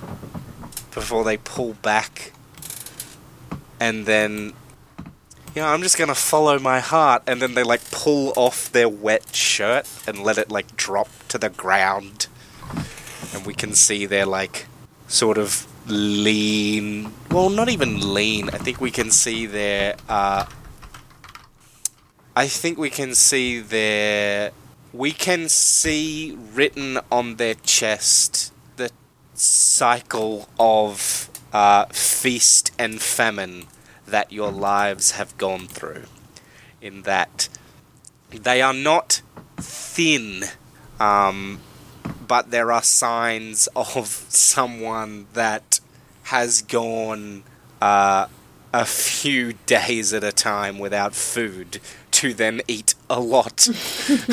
before 0.94 1.24
they 1.24 1.36
pull 1.36 1.74
back. 1.74 2.32
And 3.80 4.06
then, 4.06 4.52
you 5.54 5.62
know, 5.62 5.68
I'm 5.68 5.82
just 5.82 5.98
gonna 5.98 6.14
follow 6.14 6.58
my 6.58 6.80
heart. 6.80 7.22
And 7.26 7.40
then 7.40 7.54
they 7.54 7.62
like 7.62 7.90
pull 7.90 8.32
off 8.36 8.70
their 8.72 8.88
wet 8.88 9.34
shirt 9.34 9.88
and 10.06 10.22
let 10.22 10.38
it 10.38 10.50
like 10.50 10.76
drop 10.76 11.08
to 11.28 11.38
the 11.38 11.50
ground. 11.50 12.26
And 13.34 13.46
we 13.46 13.54
can 13.54 13.74
see 13.74 14.06
their 14.06 14.26
like 14.26 14.66
sort 15.06 15.38
of 15.38 15.66
lean. 15.86 17.12
Well, 17.30 17.50
not 17.50 17.68
even 17.68 18.14
lean. 18.14 18.48
I 18.50 18.58
think 18.58 18.80
we 18.80 18.90
can 18.90 19.10
see 19.10 19.46
their. 19.46 19.96
Uh, 20.08 20.46
I 22.36 22.46
think 22.46 22.78
we 22.78 22.90
can 22.90 23.14
see 23.14 23.60
their. 23.60 24.52
We 24.92 25.12
can 25.12 25.48
see 25.48 26.36
written 26.54 26.98
on 27.10 27.36
their 27.36 27.54
chest 27.54 28.52
cycle 29.38 30.48
of 30.58 31.30
uh, 31.52 31.86
feast 31.86 32.72
and 32.78 33.00
famine 33.00 33.66
that 34.06 34.32
your 34.32 34.50
lives 34.50 35.12
have 35.12 35.36
gone 35.38 35.66
through. 35.66 36.04
In 36.80 37.02
that 37.02 37.48
they 38.30 38.62
are 38.62 38.74
not 38.74 39.22
thin, 39.56 40.44
um, 41.00 41.60
but 42.26 42.50
there 42.50 42.70
are 42.70 42.82
signs 42.82 43.68
of 43.74 44.06
someone 44.28 45.26
that 45.32 45.80
has 46.24 46.62
gone 46.62 47.42
uh, 47.80 48.26
a 48.72 48.84
few 48.84 49.54
days 49.66 50.12
at 50.12 50.22
a 50.22 50.32
time 50.32 50.78
without 50.78 51.14
food 51.14 51.80
to 52.10 52.34
then 52.34 52.60
eat 52.68 52.94
a 53.08 53.20
lot. 53.20 53.68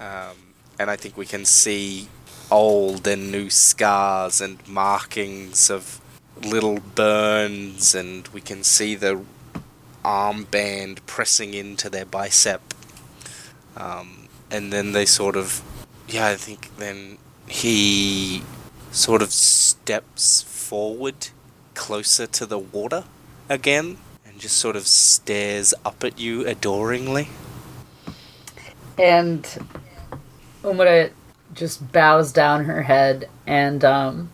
um, 0.00 0.36
and 0.78 0.90
I 0.90 0.96
think 0.96 1.16
we 1.16 1.26
can 1.26 1.44
see 1.44 2.08
old 2.54 3.04
and 3.08 3.32
new 3.32 3.50
scars 3.50 4.40
and 4.40 4.56
markings 4.68 5.68
of 5.70 6.00
little 6.40 6.78
burns, 6.94 7.96
and 7.96 8.28
we 8.28 8.40
can 8.40 8.62
see 8.62 8.94
the 8.94 9.20
armband 10.04 11.04
pressing 11.04 11.52
into 11.52 11.90
their 11.90 12.04
bicep. 12.04 12.62
Um, 13.76 14.28
and 14.52 14.72
then 14.72 14.92
they 14.92 15.04
sort 15.04 15.34
of, 15.34 15.62
yeah, 16.08 16.28
I 16.28 16.36
think 16.36 16.76
then 16.76 17.18
he 17.48 18.44
sort 18.92 19.20
of 19.20 19.32
steps 19.32 20.42
forward 20.42 21.28
closer 21.74 22.26
to 22.28 22.46
the 22.46 22.58
water 22.58 23.02
again 23.48 23.96
and 24.24 24.38
just 24.38 24.56
sort 24.58 24.76
of 24.76 24.86
stares 24.86 25.74
up 25.84 26.04
at 26.04 26.20
you 26.20 26.46
adoringly. 26.46 27.30
And 28.96 29.42
Umara 30.62 31.10
just 31.54 31.92
bows 31.92 32.32
down 32.32 32.64
her 32.64 32.82
head 32.82 33.28
and 33.46 33.84
um, 33.84 34.30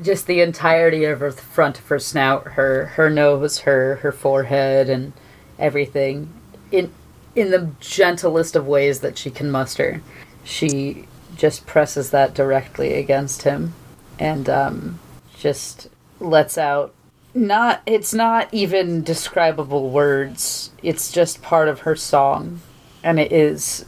just 0.00 0.26
the 0.26 0.40
entirety 0.40 1.04
of 1.04 1.20
her 1.20 1.30
front 1.30 1.78
of 1.78 1.86
her 1.88 1.98
snout, 1.98 2.52
her 2.52 2.86
her 2.86 3.10
nose, 3.10 3.60
her 3.60 3.96
her 3.96 4.12
forehead, 4.12 4.88
and 4.88 5.12
everything 5.58 6.32
in 6.70 6.92
in 7.34 7.50
the 7.50 7.70
gentlest 7.80 8.56
of 8.56 8.66
ways 8.66 9.00
that 9.00 9.18
she 9.18 9.30
can 9.30 9.50
muster. 9.50 10.02
She 10.44 11.06
just 11.36 11.66
presses 11.66 12.10
that 12.10 12.34
directly 12.34 12.94
against 12.94 13.42
him, 13.42 13.74
and 14.18 14.48
um, 14.48 15.00
just 15.36 15.88
lets 16.20 16.56
out. 16.58 16.94
Not 17.34 17.82
it's 17.86 18.12
not 18.12 18.52
even 18.52 19.02
describable 19.02 19.90
words. 19.90 20.70
It's 20.82 21.10
just 21.10 21.42
part 21.42 21.68
of 21.68 21.80
her 21.80 21.96
song, 21.96 22.60
and 23.02 23.18
it 23.18 23.32
is 23.32 23.86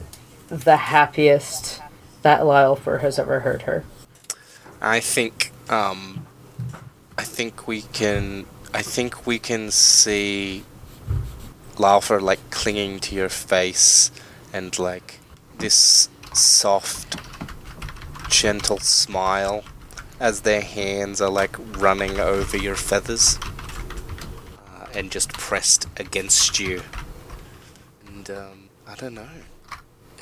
the 0.48 0.76
happiest 0.76 1.80
that 2.24 2.40
Lylfer 2.40 3.00
has 3.02 3.18
ever 3.18 3.40
heard 3.40 3.62
her. 3.62 3.84
I 4.80 4.98
think 4.98 5.52
um, 5.68 6.26
I 7.16 7.22
think 7.22 7.68
we 7.68 7.82
can 7.82 8.46
I 8.72 8.82
think 8.82 9.26
we 9.26 9.38
can 9.38 9.70
see 9.70 10.64
Lylfer 11.76 12.20
like 12.20 12.50
clinging 12.50 12.98
to 13.00 13.14
your 13.14 13.28
face 13.28 14.10
and 14.52 14.76
like 14.78 15.20
this 15.58 16.08
soft 16.32 17.16
gentle 18.28 18.78
smile 18.78 19.62
as 20.18 20.40
their 20.40 20.62
hands 20.62 21.20
are 21.20 21.30
like 21.30 21.56
running 21.78 22.18
over 22.18 22.56
your 22.56 22.74
feathers 22.76 23.38
uh, 24.66 24.86
and 24.94 25.10
just 25.10 25.32
pressed 25.34 25.86
against 25.98 26.58
you. 26.58 26.82
And 28.06 28.30
um, 28.30 28.68
I 28.88 28.94
don't 28.94 29.14
know. 29.14 29.28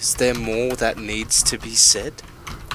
Is 0.03 0.17
there 0.17 0.35
more 0.35 0.75
that 0.75 0.99
needs 0.99 1.45
to 1.45 1.57
be 1.57 1.77
said? 1.77 2.25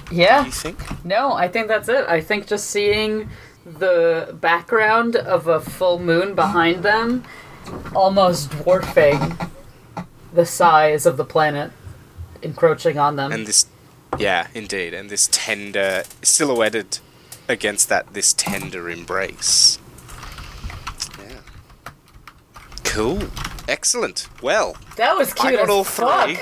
Yeah. 0.09 0.43
Do 0.43 0.45
you 0.45 0.53
think? 0.53 1.03
No, 1.05 1.33
I 1.33 1.49
think 1.49 1.67
that's 1.67 1.89
it. 1.89 2.05
I 2.07 2.21
think 2.21 2.47
just 2.47 2.69
seeing 2.69 3.29
the 3.65 4.33
background 4.39 5.17
of 5.17 5.45
a 5.47 5.59
full 5.59 5.99
moon 5.99 6.35
behind 6.35 6.83
them 6.83 7.25
almost 7.93 8.49
dwarfing 8.51 9.37
the 10.33 10.45
size 10.45 11.05
of 11.05 11.17
the 11.17 11.25
planet 11.25 11.73
encroaching 12.41 12.97
on 12.97 13.17
them. 13.17 13.33
And 13.33 13.45
this, 13.45 13.65
yeah, 14.17 14.47
indeed, 14.53 14.93
and 14.93 15.09
this 15.09 15.27
tender 15.29 16.03
silhouetted 16.21 16.99
against 17.49 17.89
that 17.89 18.13
this 18.13 18.31
tender 18.31 18.89
embrace. 18.89 19.79
Yeah. 21.19 21.39
Cool. 22.85 23.23
Excellent. 23.67 24.29
Well, 24.41 24.77
that 24.95 25.17
was 25.17 25.33
cute 25.33 25.55
I 25.55 25.57
got 25.57 25.63
as 25.65 25.69
all 25.69 25.83
fuck. 25.83 26.29
three. 26.29 26.37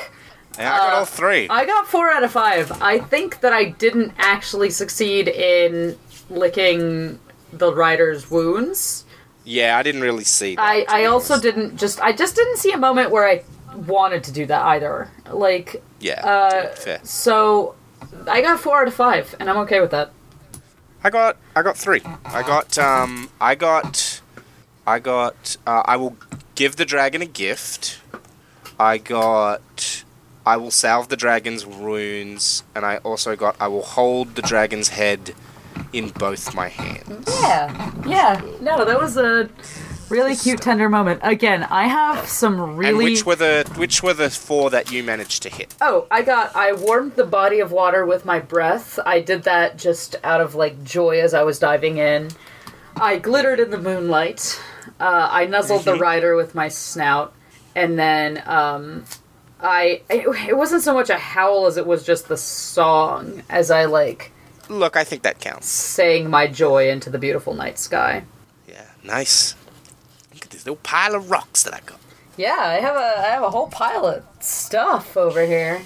Yeah, 0.58 0.74
I 0.74 0.77
got 0.77 0.93
Uh, 0.93 0.95
all 0.98 1.06
three. 1.06 1.48
I 1.50 1.66
got 1.66 1.88
four 1.88 2.09
out 2.11 2.24
of 2.24 2.32
five. 2.32 2.72
I 2.82 3.00
think 3.00 3.40
that 3.42 3.53
I 3.53 3.66
didn't 3.66 4.14
actually 4.17 4.69
succeed 4.69 5.27
in 5.27 5.98
licking 6.30 7.19
the 7.53 7.74
rider's 7.74 8.30
wounds. 8.32 9.06
yeah, 9.43 9.77
I 9.77 9.84
didn't 9.84 10.01
really 10.01 10.24
see 10.24 10.56
that. 10.56 10.61
I, 10.61 10.85
I 10.90 11.06
also 11.06 11.40
didn't 11.40 11.77
just 11.77 12.00
I 12.01 12.11
just 12.11 12.35
didn't 12.35 12.58
see 12.58 12.72
a 12.72 12.77
moment 12.77 13.11
where 13.11 13.27
I 13.27 13.43
wanted 13.88 14.24
to 14.25 14.32
do 14.32 14.45
that 14.48 14.61
either. 14.66 15.09
Like 15.30 15.84
Yeah, 16.00 16.22
uh, 16.25 16.67
fair. 16.75 17.00
so 17.03 17.75
I 18.27 18.42
got 18.42 18.59
four 18.59 18.82
out 18.82 18.88
of 18.88 18.93
five, 18.93 19.35
and 19.40 19.50
I'm 19.50 19.58
okay 19.58 19.82
with 19.82 19.92
that. 19.92 20.11
I 21.03 21.09
got 21.11 21.38
I 21.56 21.61
got 21.61 21.77
three. 21.77 22.01
I 22.25 22.42
got 22.42 22.77
um 22.80 23.30
I 23.40 23.53
got 23.56 24.22
I 24.88 24.98
got 25.00 25.58
uh, 25.67 25.84
I 25.85 25.95
will 25.98 26.17
give 26.56 26.75
the 26.77 26.85
dragon 26.85 27.22
a 27.22 27.25
gift. 27.27 28.00
I 28.80 28.98
got 28.98 29.94
I 30.45 30.57
will 30.57 30.72
salve 30.72 31.09
the 31.09 31.17
dragon's 31.17 31.65
wounds, 31.65 32.64
and 32.75 32.85
I 32.85 32.98
also 32.98 33.35
got 33.35 33.56
I 33.59 33.67
will 33.67 33.82
hold 33.82 34.35
the 34.35 34.41
dragon's 34.41 34.90
head 34.90 35.33
in 35.91 36.09
both 36.09 36.53
my 36.53 36.67
hands. 36.67 37.27
Yeah, 37.41 37.91
yeah. 38.06 38.41
No, 38.61 38.85
that 38.85 38.99
was 38.99 39.17
a 39.17 39.49
really 40.09 40.35
cute, 40.35 40.61
tender 40.61 40.90
moment. 40.90 41.22
Again, 41.24 41.64
I 41.64 41.88
have 41.88 42.27
some 42.27 42.75
really. 42.75 42.90
And 42.90 42.98
which 42.98 43.25
were 43.25 43.35
the 43.35 43.72
which 43.75 44.03
were 44.03 44.14
the 44.14 44.30
four 44.30 44.69
that 44.69 44.91
you 44.91 45.03
managed 45.03 45.43
to 45.43 45.49
hit? 45.49 45.75
Oh, 45.82 46.07
I 46.11 46.22
got. 46.22 46.56
I 46.56 46.74
warmed 46.74 47.15
the 47.15 47.25
body 47.25 47.59
of 47.59 47.72
water 47.72 48.06
with 48.06 48.25
my 48.25 48.40
breath. 48.40 48.99
I 49.06 49.22
did 49.22 49.43
that 49.43 49.77
just 49.77 50.15
out 50.24 50.41
of 50.41 50.56
like 50.56 50.83
joy 50.83 51.19
as 51.22 51.33
I 51.33 51.43
was 51.43 51.59
diving 51.59 51.98
in. 51.98 52.30
I 52.95 53.17
glittered 53.17 53.59
in 53.59 53.72
the 53.72 53.77
moonlight. 53.80 54.61
Uh, 54.99 55.27
I 55.30 55.45
nuzzled 55.45 55.83
the 55.83 55.95
rider 55.95 56.35
with 56.35 56.56
my 56.56 56.69
snout, 56.69 57.33
and 57.75 57.99
then 57.99 58.41
um, 58.45 59.03
I. 59.61 60.01
It, 60.09 60.27
it 60.50 60.58
wasn't 60.58 60.84
so 60.84 60.93
much 60.93 61.09
a 61.09 61.17
howl 61.17 61.66
as 61.66 61.77
it 61.77 61.85
was 61.88 62.03
just 62.03 62.27
the 62.27 62.38
song 62.38 63.43
as 63.50 63.72
I 63.72 63.85
like 63.85 64.32
Look, 64.69 64.98
I 64.98 65.03
think 65.03 65.22
that 65.24 65.40
counts. 65.40 65.67
sang 65.67 66.30
my 66.30 66.48
joy 66.48 66.90
into 66.90 67.09
the 67.09 67.19
beautiful 67.19 67.53
night 67.53 67.77
sky. 67.77 68.24
Yeah, 68.67 68.85
nice. 69.03 69.56
Look 70.34 70.45
at 70.45 70.50
this 70.50 70.66
little 70.66 70.77
pile 70.84 71.16
of 71.16 71.30
rocks 71.30 71.64
that 71.64 71.74
I 71.74 71.80
got. 71.85 72.00
Yeah, 72.38 72.56
I 72.59 72.80
have 72.80 72.95
a 72.95 73.19
I 73.19 73.27
have 73.32 73.43
a 73.43 73.50
whole 73.50 73.67
pile 73.67 74.06
of 74.06 74.24
stuff 74.40 75.16
over 75.16 75.45
here. 75.45 75.82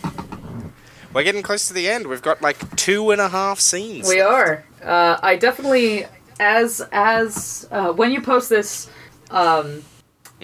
We're 1.14 1.24
getting 1.24 1.42
close 1.42 1.68
to 1.68 1.74
the 1.74 1.90
end. 1.90 2.08
We've 2.08 2.22
got 2.22 2.42
like 2.42 2.76
two 2.76 3.12
and 3.12 3.20
a 3.20 3.30
half 3.30 3.60
scenes. 3.60 4.08
We 4.08 4.22
are. 4.22 4.64
Uh, 4.84 5.18
I 5.22 5.36
definitely, 5.36 6.06
as 6.40 6.88
as 6.92 7.68
uh, 7.72 7.92
when 7.92 8.12
you 8.12 8.22
post 8.22 8.50
this, 8.50 8.90
um, 9.32 9.84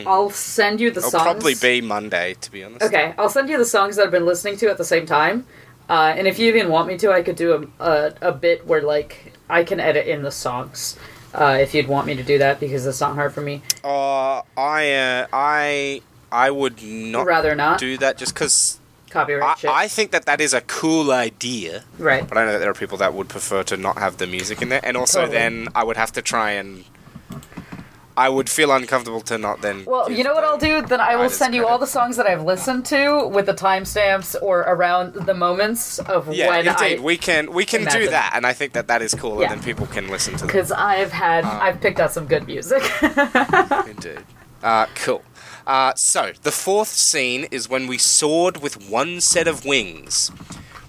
I'll 0.06 0.30
send 0.30 0.80
you 0.82 0.92
the 0.92 1.00
It'll 1.00 1.12
songs. 1.12 1.24
probably 1.24 1.56
be 1.56 1.82
Monday, 1.82 2.36
to 2.42 2.52
be 2.52 2.64
honest. 2.64 2.84
Okay, 2.84 3.14
I'll 3.18 3.30
send 3.30 3.50
you 3.50 3.58
the 3.58 3.66
songs 3.66 3.96
that 3.96 4.06
I've 4.06 4.12
been 4.12 4.26
listening 4.26 4.58
to 4.58 4.70
at 4.70 4.78
the 4.78 4.84
same 4.86 5.06
time. 5.06 5.46
Uh, 5.88 6.14
and 6.18 6.28
if 6.28 6.40
you 6.40 6.48
even 6.50 6.70
want 6.70 6.88
me 6.88 6.98
to, 6.98 7.12
I 7.12 7.22
could 7.22 7.36
do 7.36 7.70
a, 7.80 7.84
a, 7.84 8.14
a 8.22 8.32
bit 8.32 8.66
where 8.66 8.82
like 8.82 9.34
I 9.50 9.64
can 9.64 9.80
edit 9.80 10.08
in 10.08 10.24
the 10.24 10.32
songs. 10.32 10.98
Uh, 11.34 11.58
if 11.60 11.74
you'd 11.74 11.88
want 11.88 12.08
me 12.08 12.16
to 12.16 12.24
do 12.24 12.38
that, 12.40 12.60
because 12.60 12.86
it's 12.86 13.02
not 13.02 13.16
hard 13.16 13.34
for 13.34 13.42
me. 13.42 13.62
Uh, 13.84 14.42
I, 14.58 14.94
uh, 14.94 15.28
I, 15.34 16.02
I 16.32 16.50
would 16.50 16.82
not 16.82 17.26
Rather 17.26 17.54
not 17.56 17.78
do 17.78 17.98
that 17.98 18.18
just 18.18 18.34
because 18.34 18.80
copyright 19.10 19.44
I, 19.50 19.56
shit. 19.60 19.70
I 19.70 19.88
think 19.88 20.12
that 20.12 20.26
that 20.26 20.40
is 20.42 20.54
a 20.54 20.62
cool 20.62 21.12
idea. 21.12 21.84
right. 22.00 22.28
But 22.28 22.38
I 22.38 22.46
know 22.46 22.54
that 22.54 22.60
there 22.60 22.70
are 22.70 22.74
people 22.74 22.98
that 23.00 23.14
would 23.14 23.28
prefer 23.30 23.64
to 23.64 23.78
not 23.78 23.98
have 23.98 24.18
the 24.18 24.28
music 24.28 24.62
in 24.62 24.70
there, 24.70 24.80
and 24.84 24.96
also 24.98 25.22
Totally. 25.22 25.38
then 25.38 25.68
I 25.76 25.84
would 25.84 25.98
have 25.98 26.12
to 26.14 26.22
try 26.22 26.52
and. 26.52 26.86
I 28.18 28.30
would 28.30 28.50
feel 28.50 28.72
uncomfortable 28.72 29.20
to 29.22 29.38
not 29.38 29.62
then. 29.62 29.84
Well, 29.86 30.10
you 30.10 30.24
know 30.24 30.34
what 30.34 30.44
I'll 30.46 30.58
do? 30.58 30.82
Then 30.82 31.02
I 31.02 31.16
will 31.18 31.30
send 31.30 31.54
you 31.54 31.62
credit. 31.62 31.72
all 31.74 31.80
the 31.80 31.88
songs 31.88 32.16
that 32.18 32.26
I've 32.26 32.44
listened 32.44 32.86
to 32.86 33.28
with 33.28 33.46
the 33.48 33.54
timestamps 33.54 34.36
or 34.42 34.62
around 34.62 35.14
the 35.14 35.34
moments 35.34 36.00
of 36.00 36.34
Yeah, 36.34 36.48
when 36.50 36.68
indeed, 36.68 37.00
I. 37.00 37.02
we 37.04 37.18
can 37.18 37.52
we 37.52 37.66
can 37.66 37.84
do 37.86 38.08
that, 38.10 38.32
and 38.34 38.46
I 38.48 38.54
think 38.54 38.72
that 38.74 38.88
that 38.88 39.02
is 39.02 39.14
cool, 39.14 39.42
Yeah. 39.42 39.52
and 39.52 39.60
then 39.60 39.66
people 39.66 39.86
can 39.88 40.08
listen 40.08 40.34
to 40.36 40.40
them. 40.40 40.48
Because 40.48 40.72
I've 40.72 41.12
had, 41.12 41.44
Um, 41.44 41.60
I've 41.62 41.82
picked 41.82 42.00
out 42.00 42.12
some 42.14 42.26
good 42.26 42.48
music. 42.48 42.82
Indeed. 43.88 44.24
Uh, 44.64 44.86
cool. 44.96 45.24
Uh, 45.68 45.94
so, 45.96 46.32
the 46.44 46.52
fourth 46.52 46.90
scene 46.90 47.48
is 47.52 47.68
when 47.70 47.88
we 47.88 47.98
soared 47.98 48.62
with 48.62 48.90
one 48.90 49.20
set 49.20 49.48
of 49.48 49.66
wings. 49.66 50.32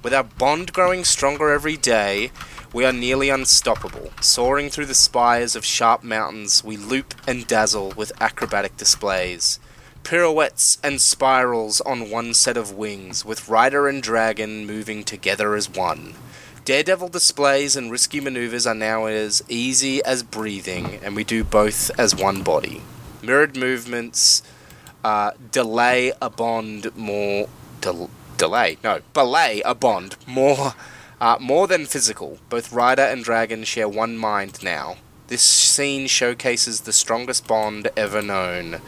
With 0.03 0.15
our 0.15 0.23
bond 0.25 0.73
growing 0.73 1.03
stronger 1.05 1.51
every 1.51 1.77
day, 1.77 2.31
we 2.77 2.85
are 2.85 2.93
nearly 2.93 3.31
unstoppable. 3.31 4.11
Soaring 4.21 4.69
through 4.69 4.85
the 4.85 4.95
spires 4.95 5.57
of 5.57 5.65
sharp 5.65 6.05
mountains, 6.05 6.63
we 6.63 6.77
loop 6.77 7.15
and 7.27 7.47
dazzle 7.47 7.95
with 7.97 8.13
acrobatic 8.21 8.77
displays. 8.77 9.59
Pirouettes 10.05 10.77
and 10.85 11.01
spirals 11.01 11.81
on 11.81 12.11
one 12.11 12.35
set 12.35 12.59
of 12.59 12.77
wings, 12.77 13.25
with 13.25 13.49
rider 13.49 13.89
and 13.89 14.03
dragon 14.03 14.67
moving 14.67 15.05
together 15.05 15.55
as 15.55 15.71
one. 15.71 16.17
Daredevil 16.67 17.09
displays 17.09 17.77
and 17.77 17.91
risky 17.91 18.21
maneuvers 18.21 18.67
are 18.67 18.75
now 18.75 19.07
as 19.07 19.43
easy 19.49 20.05
as 20.05 20.23
breathing, 20.23 21.01
and 21.03 21.17
we 21.17 21.25
do 21.25 21.45
both 21.45 21.91
as 21.99 22.15
one 22.15 22.43
body. 22.43 22.83
Mirrored 23.23 23.57
movements 23.57 24.43
uh, 25.03 25.31
delay 25.51 26.13
a 26.21 26.29
bond 26.29 26.95
more. 26.95 27.49
Del- 27.81 28.11
delay? 28.37 28.77
No, 28.85 29.01
belay 29.15 29.63
a 29.65 29.75
bond 29.75 30.17
more. 30.27 30.75
Uh, 31.21 31.39
more 31.41 31.67
than 31.67 31.87
physical, 31.87 32.39
both 32.51 32.73
rider 32.73 33.03
and 33.03 33.25
dragon 33.25 33.65
share 33.65 33.89
one 33.89 34.17
mind 34.19 34.63
now. 34.63 34.97
This 35.29 35.43
scene 35.43 36.07
showcases 36.07 36.83
the 36.83 36.93
strongest 36.93 37.49
bond 37.49 37.89
ever 37.97 38.21
known. 38.21 38.81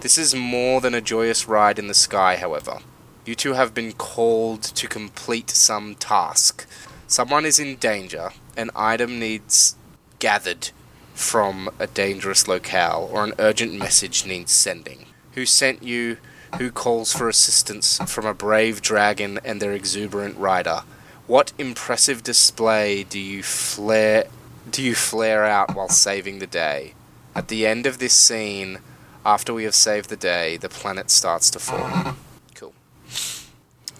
This 0.00 0.18
is 0.18 0.34
more 0.34 0.80
than 0.80 0.94
a 0.94 1.00
joyous 1.00 1.48
ride 1.48 1.78
in 1.78 1.88
the 1.88 1.94
sky, 1.94 2.36
however. 2.36 2.78
You 3.24 3.34
two 3.34 3.54
have 3.54 3.72
been 3.72 3.92
called 3.92 4.62
to 4.62 4.86
complete 4.86 5.50
some 5.50 5.94
task. 5.94 6.66
Someone 7.06 7.46
is 7.46 7.58
in 7.58 7.76
danger. 7.76 8.30
An 8.56 8.70
item 8.76 9.18
needs 9.18 9.76
gathered 10.18 10.70
from 11.14 11.70
a 11.78 11.86
dangerous 11.86 12.48
locale 12.48 13.08
or 13.12 13.24
an 13.24 13.34
urgent 13.38 13.74
message 13.74 14.26
needs 14.26 14.52
sending? 14.52 15.06
Who 15.32 15.46
sent 15.46 15.82
you? 15.82 16.18
Who 16.58 16.70
calls 16.70 17.12
for 17.12 17.28
assistance 17.28 17.98
from 18.06 18.26
a 18.26 18.34
brave 18.34 18.82
dragon 18.82 19.40
and 19.44 19.60
their 19.60 19.72
exuberant 19.72 20.36
rider? 20.36 20.82
What 21.26 21.52
impressive 21.56 22.22
display 22.22 23.04
do 23.04 23.18
you 23.18 23.42
flare 23.42 24.26
do 24.68 24.82
you 24.82 24.94
flare 24.94 25.44
out 25.44 25.74
while 25.74 25.88
saving 25.88 26.38
the 26.38 26.46
day? 26.46 26.94
At 27.34 27.48
the 27.48 27.66
end 27.66 27.86
of 27.86 27.98
this 27.98 28.12
scene, 28.12 28.80
after 29.24 29.54
we 29.54 29.64
have 29.64 29.74
saved 29.74 30.08
the 30.08 30.16
day, 30.16 30.56
the 30.56 30.68
planet 30.68 31.10
starts 31.10 31.50
to 31.50 31.58
fall. 31.58 32.16
Cool. 32.54 32.74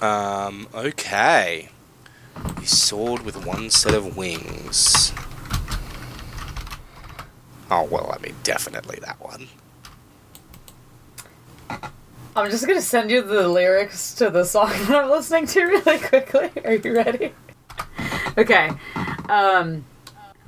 Um, 0.00 0.68
okay. 0.74 1.68
You 2.60 2.66
soared 2.66 3.22
with 3.24 3.46
one 3.46 3.70
set 3.70 3.94
of 3.94 4.16
wings. 4.16 5.12
Oh, 7.70 7.84
well, 7.84 8.12
I 8.12 8.20
mean, 8.20 8.34
definitely 8.42 8.98
that 9.00 9.20
one. 9.20 9.48
I'm 12.34 12.50
just 12.50 12.66
gonna 12.66 12.80
send 12.80 13.10
you 13.10 13.22
the 13.22 13.46
lyrics 13.46 14.14
to 14.14 14.30
the 14.30 14.44
song 14.44 14.68
that 14.86 15.04
I'm 15.04 15.10
listening 15.10 15.46
to 15.46 15.64
really 15.64 15.98
quickly. 15.98 16.50
Are 16.64 16.74
you 16.74 16.94
ready? 16.94 17.34
Okay. 18.38 18.70
Um, 19.28 19.84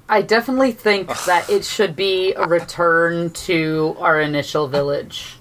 I 0.08 0.22
definitely 0.22 0.72
think 0.72 1.08
that 1.24 1.48
it 1.50 1.64
should 1.64 1.94
be 1.94 2.32
a 2.34 2.46
return 2.46 3.30
to 3.30 3.96
our 3.98 4.20
initial 4.20 4.68
village. 4.68 5.36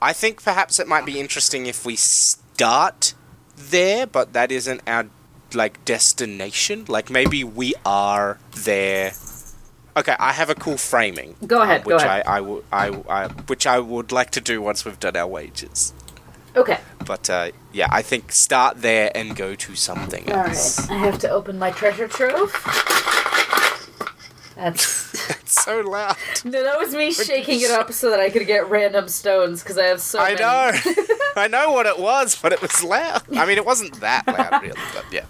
I 0.00 0.12
think 0.12 0.42
perhaps 0.42 0.78
it 0.78 0.86
might 0.86 1.06
be 1.06 1.18
interesting 1.18 1.66
if 1.66 1.86
we 1.86 1.96
start 1.96 3.14
there, 3.56 4.06
but 4.06 4.32
that 4.32 4.52
isn't 4.52 4.82
our 4.86 5.06
like 5.54 5.84
destination. 5.84 6.84
Like 6.88 7.10
maybe 7.10 7.42
we 7.42 7.74
are 7.84 8.38
there. 8.54 9.12
Okay, 9.96 10.16
I 10.18 10.32
have 10.32 10.50
a 10.50 10.54
cool 10.56 10.76
framing. 10.76 11.36
Go 11.46 11.62
ahead, 11.62 11.82
uh, 11.82 11.84
go 11.84 11.94
which 11.94 12.02
ahead. 12.04 12.24
I, 12.26 12.32
I, 12.34 12.38
w- 12.38 12.64
I, 12.72 12.86
I- 13.08 13.28
which 13.28 13.66
I 13.66 13.78
would 13.78 14.10
like 14.12 14.30
to 14.30 14.40
do 14.40 14.60
once 14.60 14.84
we've 14.84 14.98
done 14.98 15.16
our 15.16 15.26
wages. 15.26 15.92
Okay. 16.56 16.78
But 17.04 17.28
uh, 17.30 17.50
yeah, 17.72 17.88
I 17.90 18.02
think 18.02 18.32
start 18.32 18.80
there 18.82 19.10
and 19.14 19.34
go 19.36 19.54
to 19.54 19.74
something 19.76 20.32
All 20.32 20.38
else. 20.46 20.80
right. 20.88 20.90
I 20.96 20.98
have 20.98 21.18
to 21.20 21.28
open 21.30 21.58
my 21.58 21.70
treasure 21.72 22.08
trove. 22.08 22.52
That's 24.56 25.04
It's 25.30 25.62
so 25.64 25.80
loud. 25.80 26.16
no, 26.44 26.62
that 26.62 26.78
was 26.78 26.94
me 26.94 27.12
shaking 27.12 27.60
it 27.60 27.70
up 27.70 27.92
so 27.92 28.10
that 28.10 28.20
I 28.20 28.30
could 28.30 28.46
get 28.46 28.68
random 28.68 29.08
stones 29.08 29.62
because 29.62 29.78
I 29.78 29.84
have 29.84 30.00
so 30.00 30.18
I 30.18 30.34
many. 30.34 30.40
know. 30.40 30.72
I 31.36 31.48
know 31.48 31.70
what 31.72 31.86
it 31.86 31.98
was, 31.98 32.36
but 32.40 32.52
it 32.52 32.60
was 32.60 32.82
loud. 32.82 33.22
I 33.36 33.46
mean, 33.46 33.56
it 33.58 33.64
wasn't 33.64 34.00
that 34.00 34.26
loud, 34.26 34.62
really, 34.62 34.78
but 34.94 35.04
yeah. 35.12 35.24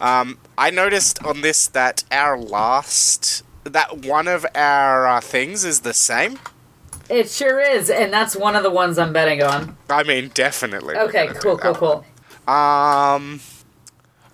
Um, 0.00 0.38
I 0.58 0.70
noticed 0.70 1.22
on 1.24 1.40
this 1.42 1.66
that 1.68 2.04
our 2.10 2.38
last, 2.38 3.42
that 3.64 4.04
one 4.04 4.28
of 4.28 4.46
our 4.54 5.06
uh, 5.06 5.20
things 5.20 5.64
is 5.64 5.80
the 5.80 5.94
same. 5.94 6.38
It 7.08 7.28
sure 7.28 7.60
is, 7.60 7.90
and 7.90 8.12
that's 8.12 8.34
one 8.36 8.56
of 8.56 8.62
the 8.62 8.70
ones 8.70 8.98
I'm 8.98 9.12
betting 9.12 9.42
on. 9.42 9.76
I 9.90 10.02
mean, 10.02 10.30
definitely. 10.34 10.96
Okay, 10.96 11.28
cool, 11.34 11.58
cool, 11.58 11.74
cool. 11.74 12.06
Um, 12.46 13.40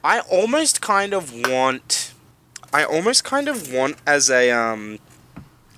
I 0.04 0.20
almost 0.30 0.80
kind 0.80 1.12
of 1.12 1.32
want, 1.48 2.12
I 2.72 2.84
almost 2.84 3.24
kind 3.24 3.48
of 3.48 3.72
want 3.72 3.96
as 4.06 4.30
a 4.30 4.50
um, 4.50 4.98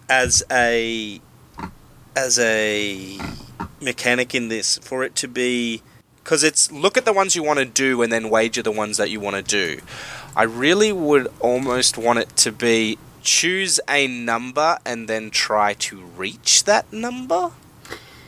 as 0.09 0.43
a 0.51 1.21
as 2.17 2.39
a 2.39 3.19
mechanic 3.81 4.35
in 4.35 4.49
this 4.49 4.79
for 4.79 5.03
it 5.03 5.15
to 5.15 5.29
be 5.29 5.83
because 6.23 6.45
it's 6.45 6.71
look 6.71 6.97
at 6.97 7.05
the 7.05 7.13
ones 7.13 7.35
you 7.35 7.43
want 7.43 7.59
to 7.59 7.65
do 7.65 8.03
and 8.03 8.13
then 8.13 8.29
wager 8.29 8.63
the 8.63 8.71
ones 8.71 8.97
that 8.99 9.11
you 9.11 9.21
want 9.21 9.37
to 9.37 9.43
do. 9.43 9.81
I 10.37 10.43
really 10.43 10.93
would 10.93 11.33
almost 11.41 11.99
want 11.99 12.19
it 12.19 12.37
to 12.37 12.53
be 12.53 12.99
choose 13.23 13.81
a 13.89 14.07
number 14.07 14.79
and 14.85 15.09
then 15.09 15.31
try 15.31 15.75
to 15.75 16.01
reach 16.01 16.65
that 16.65 16.93
number. 16.93 17.51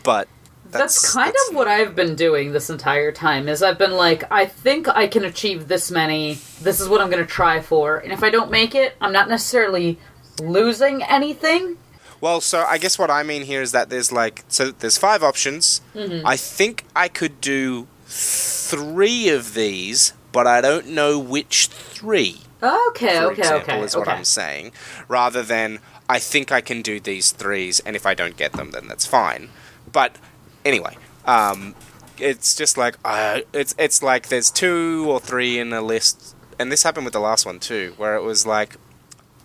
But 0.03 0.27
That's, 0.65 1.01
that's, 1.01 1.13
kind 1.13 1.27
that's 1.27 1.49
of 1.49 1.55
what 1.55 1.67
I've 1.67 1.95
been 1.95 2.15
doing 2.15 2.51
this 2.51 2.69
entire 2.69 3.11
time. 3.11 3.47
Is 3.47 3.61
I've 3.61 3.77
been 3.77 3.91
like, 3.91 4.23
I 4.31 4.45
think 4.45 4.87
I 4.87 5.07
can 5.07 5.23
achieve 5.23 5.67
this 5.67 5.91
many. 5.91 6.39
This 6.61 6.81
is 6.81 6.89
what 6.89 6.99
I'm 6.99 7.09
going 7.09 7.23
to 7.23 7.31
try 7.31 7.61
for, 7.61 7.97
and 7.97 8.11
if 8.11 8.23
I 8.23 8.29
don't 8.29 8.49
make 8.49 8.73
it, 8.75 8.95
I'm 8.99 9.13
not 9.13 9.29
necessarily 9.29 9.99
losing 10.41 11.03
anything. 11.03 11.77
Well, 12.19 12.41
so 12.41 12.65
I 12.67 12.77
guess 12.77 12.97
what 12.97 13.11
I 13.11 13.21
mean 13.21 13.43
here 13.43 13.61
is 13.61 13.71
that 13.73 13.89
there's 13.89 14.11
like 14.11 14.45
so 14.47 14.71
there's 14.71 14.97
five 14.97 15.21
options. 15.23 15.81
Mm-hmm. 15.93 16.25
I 16.25 16.37
think 16.37 16.85
I 16.95 17.07
could 17.07 17.39
do 17.39 17.87
three 18.05 19.29
of 19.29 19.53
these, 19.53 20.13
but 20.31 20.47
I 20.47 20.61
don't 20.61 20.87
know 20.87 21.19
which 21.19 21.67
three. 21.67 22.41
Okay, 22.63 23.17
For 23.17 23.25
okay, 23.25 23.41
example, 23.41 23.73
okay, 23.73 23.83
is 23.83 23.95
what 23.95 24.07
okay. 24.07 24.17
I'm 24.17 24.23
saying, 24.23 24.71
rather 25.09 25.43
than 25.43 25.79
I 26.07 26.19
think 26.19 26.49
I 26.51 26.61
can 26.61 26.81
do 26.81 26.99
these 26.99 27.31
threes, 27.31 27.81
and 27.81 27.95
if 27.95 28.05
I 28.05 28.13
don't 28.13 28.37
get 28.37 28.53
them, 28.53 28.71
then 28.71 28.87
that's 28.87 29.05
fine. 29.05 29.49
But 29.91 30.15
anyway, 30.63 30.95
um, 31.25 31.75
it's 32.17 32.55
just 32.55 32.77
like 32.77 32.95
uh, 33.03 33.41
it's 33.51 33.75
it's 33.77 34.01
like 34.01 34.29
there's 34.29 34.49
two 34.49 35.05
or 35.09 35.19
three 35.19 35.59
in 35.59 35.73
a 35.73 35.81
list, 35.81 36.35
and 36.57 36.71
this 36.71 36.83
happened 36.83 37.03
with 37.05 37.13
the 37.13 37.19
last 37.19 37.45
one 37.45 37.59
too, 37.59 37.93
where 37.97 38.15
it 38.15 38.23
was 38.23 38.45
like 38.47 38.77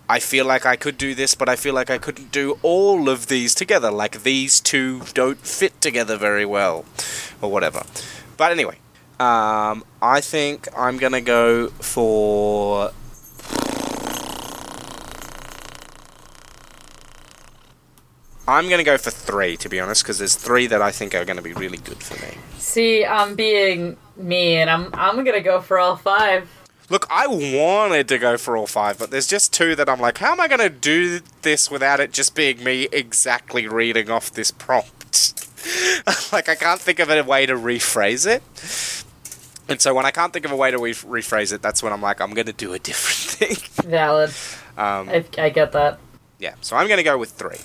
I 0.07 0.19
feel 0.19 0.45
like 0.45 0.65
I 0.65 0.75
could 0.75 0.97
do 0.97 1.13
this, 1.13 1.35
but 1.35 1.49
I 1.49 1.55
feel 1.55 1.75
like 1.75 1.89
I 1.89 1.97
couldn't 1.97 2.31
do 2.31 2.57
all 2.63 3.09
of 3.09 3.27
these 3.27 3.53
together. 3.53 3.91
Like 3.91 4.23
these 4.23 4.59
two 4.61 5.01
don't 5.13 5.39
fit 5.39 5.79
together 5.81 6.15
very 6.17 6.45
well, 6.45 6.85
or 7.41 7.51
whatever. 7.51 7.83
But 8.37 8.51
anyway, 8.53 8.77
um, 9.19 9.83
I 10.01 10.21
think 10.21 10.67
I'm 10.77 10.97
gonna 10.97 11.21
go 11.21 11.67
for. 11.67 12.91
I'm 18.49 18.69
gonna 18.69 18.83
go 18.83 18.97
for 18.97 19.11
three, 19.11 19.57
to 19.57 19.69
be 19.69 19.79
honest, 19.79 20.03
because 20.03 20.17
there's 20.17 20.35
three 20.35 20.67
that 20.67 20.81
I 20.81 20.91
think 20.91 21.15
are 21.15 21.25
gonna 21.25 21.41
be 21.41 21.53
really 21.53 21.77
good 21.77 22.01
for 22.01 22.15
me. 22.25 22.33
See, 22.57 23.05
I'm 23.05 23.35
being 23.35 23.97
me, 24.17 24.57
and 24.57 24.69
I'm 24.69 24.89
I'm 24.93 25.23
gonna 25.23 25.41
go 25.41 25.61
for 25.61 25.79
all 25.79 25.95
five. 25.95 26.49
Look, 26.91 27.05
I 27.11 27.27
wanted 27.27 28.07
to 28.07 28.17
go 28.17 28.35
for 28.37 28.57
all 28.57 28.65
five, 28.65 28.97
but 28.97 29.11
there's 29.11 29.27
just 29.27 29.53
two 29.53 29.75
that 29.75 29.87
I'm 29.87 29.99
like, 29.99 30.17
how 30.17 30.31
am 30.31 30.41
I 30.41 30.47
going 30.47 30.59
to 30.59 30.69
do 30.69 31.19
this 31.43 31.69
without 31.69 31.99
it 31.99 32.11
just 32.11 32.33
being 32.33 32.63
me 32.63 32.87
exactly 32.91 33.67
reading 33.67 34.09
off 34.09 34.31
this 34.31 34.49
prompt? 34.49 35.35
like, 36.33 36.49
I 36.49 36.55
can't 36.55 36.79
think 36.81 36.97
of 36.97 37.11
a 37.11 37.21
way 37.23 37.45
to 37.45 37.53
rephrase 37.53 38.25
it. 38.25 38.41
And 39.69 39.79
so 39.79 39.93
when 39.93 40.07
I 40.07 40.09
can't 40.09 40.33
think 40.33 40.45
of 40.45 40.51
a 40.51 40.55
way 40.55 40.71
to 40.71 40.79
re- 40.79 40.93
rephrase 40.93 41.53
it, 41.53 41.61
that's 41.61 41.83
when 41.83 41.93
I'm 41.93 42.01
like, 42.01 42.19
I'm 42.21 42.33
going 42.33 42.47
to 42.47 42.53
do 42.53 42.73
a 42.73 42.79
different 42.89 43.59
thing. 43.59 43.85
Valid. 43.87 44.31
um, 44.75 45.09
I, 45.09 45.23
I 45.37 45.49
get 45.51 45.71
that. 45.73 45.99
yeah, 46.39 46.55
so 46.61 46.75
I'm 46.75 46.87
going 46.87 46.97
to 46.97 47.03
go 47.03 47.19
with 47.19 47.29
three. 47.29 47.59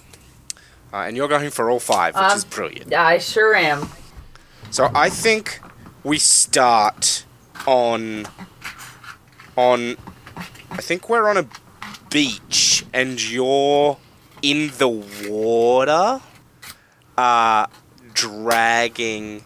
Uh, 0.95 1.07
and 1.09 1.17
you're 1.17 1.27
going 1.27 1.51
for 1.51 1.69
all 1.71 1.81
five, 1.81 2.15
which 2.15 2.23
Um, 2.23 2.37
is 2.39 2.45
brilliant. 2.45 2.89
Yeah, 2.93 3.05
I 3.05 3.19
sure 3.19 3.57
am. 3.57 3.89
So 4.71 4.93
I 4.95 5.11
think 5.11 5.59
we 6.05 6.19
start 6.19 7.25
on 7.67 8.27
on 9.57 9.97
I 10.71 10.77
think 10.89 11.09
we're 11.09 11.29
on 11.29 11.37
a 11.37 11.47
beach 12.11 12.85
and 12.93 13.21
you're 13.21 13.99
in 14.43 14.71
the 14.79 14.89
water 14.89 16.21
uh 17.19 17.67
dragging 18.13 19.45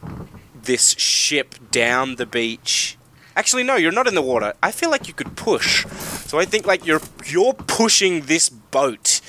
this 0.55 0.91
ship 0.99 1.55
down 1.71 2.17
the 2.17 2.27
beach. 2.27 2.99
Actually 3.37 3.63
no, 3.65 3.77
you're 3.77 3.93
not 3.93 4.07
in 4.07 4.15
the 4.15 4.23
water. 4.23 4.53
I 4.63 4.71
feel 4.71 4.91
like 4.91 5.09
you 5.09 5.15
could 5.15 5.35
push. 5.37 5.87
So 6.27 6.39
I 6.39 6.45
think 6.45 6.67
like 6.67 6.85
you're 6.85 7.01
you're 7.25 7.55
pushing 7.55 8.23
this 8.23 8.51
boat 8.51 9.21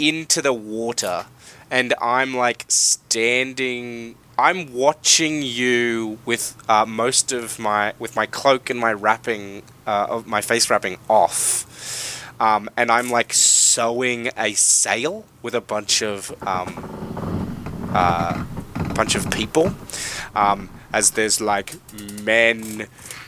into 0.00 0.40
the 0.42 0.52
water 0.52 1.26
and 1.70 1.94
I'm 2.00 2.34
like 2.34 2.64
standing 2.68 4.16
I'm 4.38 4.72
watching 4.72 5.42
you 5.42 6.18
with 6.24 6.56
uh, 6.66 6.86
most 6.86 7.30
of 7.30 7.58
my 7.58 7.92
with 7.98 8.16
my 8.16 8.24
cloak 8.24 8.70
and 8.70 8.80
my 8.80 8.92
wrapping 8.94 9.62
uh, 9.86 10.06
of 10.08 10.26
my 10.26 10.40
face 10.40 10.70
wrapping 10.70 10.96
off, 11.10 12.24
um, 12.40 12.70
and 12.74 12.90
I'm 12.90 13.10
like 13.10 13.34
sewing 13.34 14.30
a 14.38 14.54
sail 14.54 15.26
with 15.42 15.54
a 15.54 15.60
bunch 15.60 16.02
of 16.02 16.30
um, 16.46 17.90
uh, 17.92 18.44
bunch 18.94 19.14
of 19.14 19.30
people. 19.30 19.74
Um, 20.34 20.70
as 20.92 21.12
there's 21.12 21.40
like 21.40 21.74
men. 22.22 22.86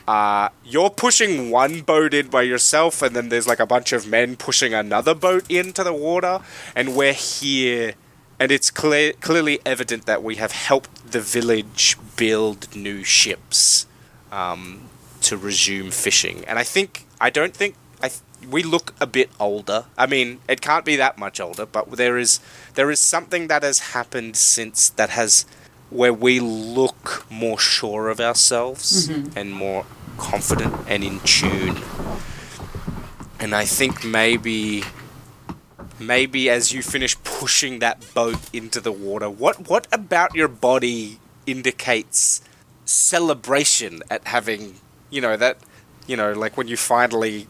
Uh, 0.09 0.49
you're 0.65 0.91
pushing 0.91 1.51
one 1.51 1.81
boat 1.81 2.13
in 2.13 2.27
by 2.27 2.43
yourself, 2.43 3.03
and 3.03 3.15
then 3.15 3.29
there's 3.29 3.47
like 3.47 3.61
a 3.61 3.67
bunch 3.67 3.93
of 3.93 4.07
men 4.07 4.35
pushing 4.35 4.75
another 4.75 5.15
boat 5.15 5.49
into 5.49 5.85
the 5.85 5.93
water, 5.93 6.41
and 6.75 6.97
we're 6.97 7.13
here 7.13 7.95
and 8.43 8.51
it's 8.51 8.73
clear, 8.73 9.13
clearly 9.21 9.61
evident 9.65 10.05
that 10.07 10.21
we 10.21 10.35
have 10.35 10.51
helped 10.51 11.13
the 11.13 11.21
village 11.21 11.97
build 12.17 12.75
new 12.75 13.05
ships 13.05 13.87
um, 14.33 14.89
to 15.21 15.37
resume 15.37 15.93
fishing. 15.93 16.45
And 16.49 16.59
I 16.59 16.65
think 16.65 17.07
I 17.21 17.31
don't 17.31 17.55
think 17.55 17.77
I 18.03 18.09
th- 18.09 18.21
we 18.51 18.65
look 18.65 18.95
a 19.01 19.07
bit 19.07 19.31
older. 19.39 19.85
I 19.97 20.07
mean, 20.07 20.41
it 20.49 20.61
can't 20.61 20.85
be 20.85 20.97
that 20.97 21.19
much 21.19 21.39
older, 21.39 21.65
but 21.65 21.93
there 21.93 22.19
is 22.19 22.41
there 22.75 22.91
is 22.91 22.99
something 22.99 23.47
that 23.47 23.63
has 23.63 23.79
happened 23.95 24.37
since 24.37 24.89
that 24.89 25.11
has 25.11 25.47
where 25.91 26.13
we 26.13 26.41
look 26.41 27.25
more 27.31 27.61
sure 27.61 28.09
of 28.09 28.19
ourselves 28.19 29.09
and 29.37 29.53
more 29.53 29.87
confident 30.19 30.75
and 30.89 31.05
in 31.05 31.21
tune. 31.21 31.77
And 33.39 33.55
I 33.55 33.67
think 33.67 34.05
maybe 34.05 34.83
maybe 36.07 36.49
as 36.51 36.73
you 36.73 36.83
finish 36.83 37.17
pushing 37.23 37.79
that 37.81 38.15
boat 38.15 38.39
into 38.53 38.81
the 38.81 38.93
water, 38.93 39.29
what 39.29 39.69
what 39.69 39.87
about 39.93 40.35
your 40.35 40.49
body 40.49 41.19
indicates 41.47 42.43
celebration 42.85 44.03
at 44.11 44.27
having, 44.27 44.77
you 45.11 45.21
know, 45.21 45.37
that, 45.37 45.59
you 46.07 46.17
know, 46.17 46.33
like 46.33 46.57
when 46.57 46.69
you 46.69 46.77
finally 46.77 47.47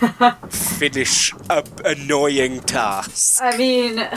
finish 0.50 1.32
a 1.50 1.64
annoying 1.84 2.60
task. 2.60 3.40
I 3.42 3.56
mean, 3.56 3.98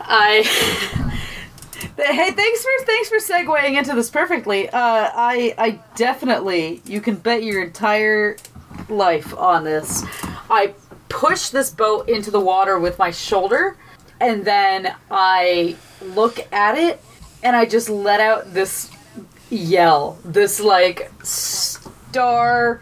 I. 0.00 0.42
Hey, 1.96 2.30
thanks 2.30 2.62
for 2.62 2.84
thanks 2.86 3.08
for 3.10 3.18
segueing 3.18 3.76
into 3.76 3.94
this 3.94 4.08
perfectly. 4.10 4.68
Uh, 4.70 4.72
I 5.14 5.54
I 5.58 5.80
definitely 5.96 6.80
you 6.86 7.00
can 7.00 7.16
bet 7.16 7.42
your 7.42 7.62
entire 7.62 8.36
life 8.88 9.34
on 9.36 9.64
this. 9.64 10.02
I 10.48 10.74
push 11.10 11.50
this 11.50 11.68
boat 11.68 12.08
into 12.08 12.30
the 12.30 12.40
water 12.40 12.78
with 12.78 12.98
my 12.98 13.10
shoulder, 13.10 13.76
and 14.20 14.44
then 14.44 14.94
I 15.10 15.76
look 16.00 16.38
at 16.52 16.78
it, 16.78 17.02
and 17.42 17.54
I 17.54 17.66
just 17.66 17.90
let 17.90 18.20
out 18.20 18.54
this 18.54 18.90
yell, 19.50 20.16
this 20.24 20.60
like 20.60 21.10
star-reaching 21.22 22.80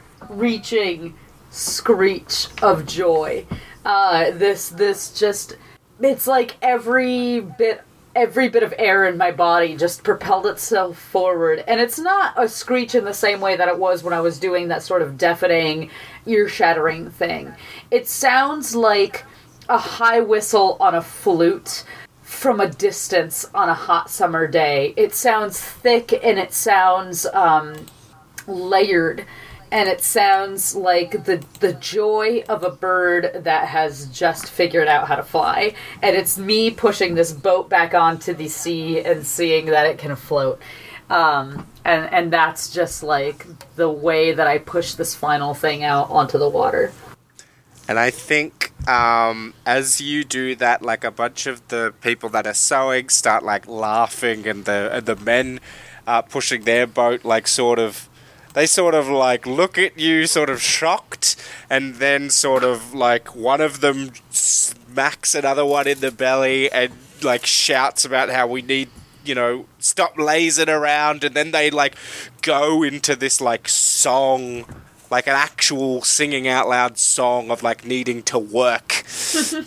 screech 1.50 2.46
of 2.62 2.86
joy. 2.86 3.44
Uh, 3.84 4.30
this 4.32 4.68
this 4.68 5.18
just 5.18 5.56
it's 6.00 6.26
like 6.26 6.56
every 6.62 7.40
bit 7.40 7.82
every 8.18 8.48
bit 8.48 8.64
of 8.64 8.74
air 8.78 9.06
in 9.06 9.16
my 9.16 9.30
body 9.30 9.76
just 9.76 10.02
propelled 10.02 10.44
itself 10.44 10.98
forward. 10.98 11.62
And 11.68 11.80
it's 11.80 12.00
not 12.00 12.34
a 12.36 12.48
screech 12.48 12.96
in 12.96 13.04
the 13.04 13.14
same 13.14 13.40
way 13.40 13.56
that 13.56 13.68
it 13.68 13.78
was 13.78 14.02
when 14.02 14.12
i 14.12 14.20
was 14.20 14.40
doing 14.40 14.66
that 14.68 14.82
sort 14.82 15.02
of 15.02 15.16
deafening 15.16 15.88
ear 16.26 16.48
shattering 16.48 17.10
thing. 17.10 17.54
It 17.92 18.08
sounds 18.08 18.74
like 18.74 19.24
a 19.68 19.78
high 19.78 20.20
whistle 20.20 20.76
on 20.80 20.96
a 20.96 21.02
flute 21.02 21.84
from 22.22 22.58
a 22.58 22.68
distance 22.68 23.46
on 23.54 23.68
a 23.68 23.74
hot 23.74 24.10
summer 24.10 24.48
day. 24.48 24.94
It 24.96 25.14
sounds 25.14 25.60
thick 25.60 26.12
and 26.12 26.40
it 26.40 26.52
sounds 26.52 27.24
um, 27.26 27.76
layered 28.48 29.24
and 29.70 29.88
it 29.88 30.00
sounds 30.00 30.74
like 30.74 31.24
the 31.24 31.44
the 31.60 31.74
joy 31.74 32.42
of 32.48 32.62
a 32.62 32.70
bird 32.70 33.42
that 33.44 33.68
has 33.68 34.06
just 34.06 34.48
figured 34.48 34.88
out 34.88 35.08
how 35.08 35.16
to 35.16 35.22
fly 35.22 35.74
and 36.02 36.16
it's 36.16 36.38
me 36.38 36.70
pushing 36.70 37.14
this 37.14 37.32
boat 37.32 37.68
back 37.68 37.94
onto 37.94 38.32
the 38.32 38.48
sea 38.48 39.00
and 39.00 39.26
seeing 39.26 39.66
that 39.66 39.86
it 39.86 39.98
can 39.98 40.14
float 40.16 40.60
um, 41.10 41.66
and 41.84 42.12
and 42.12 42.32
that's 42.32 42.72
just 42.72 43.02
like 43.02 43.46
the 43.76 43.88
way 43.88 44.32
that 44.32 44.46
I 44.46 44.58
push 44.58 44.94
this 44.94 45.14
final 45.14 45.54
thing 45.54 45.82
out 45.82 46.10
onto 46.10 46.38
the 46.38 46.48
water. 46.48 46.92
And 47.88 47.98
I 47.98 48.10
think 48.10 48.72
um, 48.86 49.54
as 49.64 50.00
you 50.00 50.22
do 50.24 50.54
that, 50.56 50.82
like 50.82 51.04
a 51.04 51.10
bunch 51.10 51.46
of 51.46 51.66
the 51.68 51.94
people 52.02 52.28
that 52.30 52.46
are 52.46 52.54
sewing 52.54 53.08
start 53.08 53.42
like 53.42 53.66
laughing, 53.66 54.46
and 54.46 54.66
the 54.66 54.90
and 54.92 55.06
the 55.06 55.16
men 55.16 55.60
uh, 56.06 56.22
pushing 56.22 56.62
their 56.62 56.86
boat 56.86 57.24
like 57.24 57.48
sort 57.48 57.78
of 57.78 58.07
they 58.58 58.66
sort 58.66 58.92
of 58.92 59.06
like 59.08 59.46
look 59.46 59.78
at 59.78 59.96
you 59.96 60.26
sort 60.26 60.50
of 60.50 60.60
shocked 60.60 61.36
and 61.70 61.94
then 61.96 62.28
sort 62.28 62.64
of 62.64 62.92
like 62.92 63.32
one 63.36 63.60
of 63.60 63.80
them 63.80 64.10
smacks 64.30 65.36
another 65.36 65.64
one 65.64 65.86
in 65.86 66.00
the 66.00 66.10
belly 66.10 66.68
and 66.72 66.92
like 67.22 67.46
shouts 67.46 68.04
about 68.04 68.30
how 68.30 68.48
we 68.48 68.60
need 68.60 68.88
you 69.24 69.32
know 69.32 69.64
stop 69.78 70.18
lazing 70.18 70.68
around 70.68 71.22
and 71.22 71.36
then 71.36 71.52
they 71.52 71.70
like 71.70 71.94
go 72.42 72.82
into 72.82 73.14
this 73.14 73.40
like 73.40 73.68
song 73.68 74.64
like 75.08 75.28
an 75.28 75.36
actual 75.36 76.02
singing 76.02 76.48
out 76.48 76.68
loud 76.68 76.98
song 76.98 77.52
of 77.52 77.62
like 77.62 77.86
needing 77.86 78.22
to 78.24 78.38
work. 78.38 79.04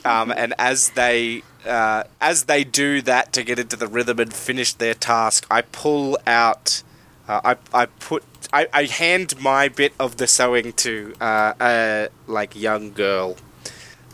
Um, 0.04 0.32
and 0.32 0.54
as 0.58 0.90
they 0.92 1.44
uh, 1.66 2.04
as 2.20 2.46
they 2.46 2.64
do 2.64 3.02
that 3.04 3.32
to 3.34 3.44
get 3.44 3.58
into 3.60 3.76
the 3.76 3.88
rhythm 3.88 4.20
and 4.20 4.34
finish 4.34 4.74
their 4.74 4.96
task 4.96 5.46
i 5.52 5.62
pull 5.62 6.18
out 6.26 6.82
uh, 7.28 7.56
I, 7.74 7.84
I 7.84 7.86
put 7.86 8.24
I, 8.54 8.68
I 8.74 8.84
hand 8.86 9.40
my 9.42 9.70
bit 9.70 9.94
of 10.00 10.18
the 10.18 10.28
sewing 10.28 10.74
to 10.74 11.14
uh, 11.22 11.54
a 11.62 12.10
like 12.28 12.56
young 12.56 12.92
girl 12.92 13.38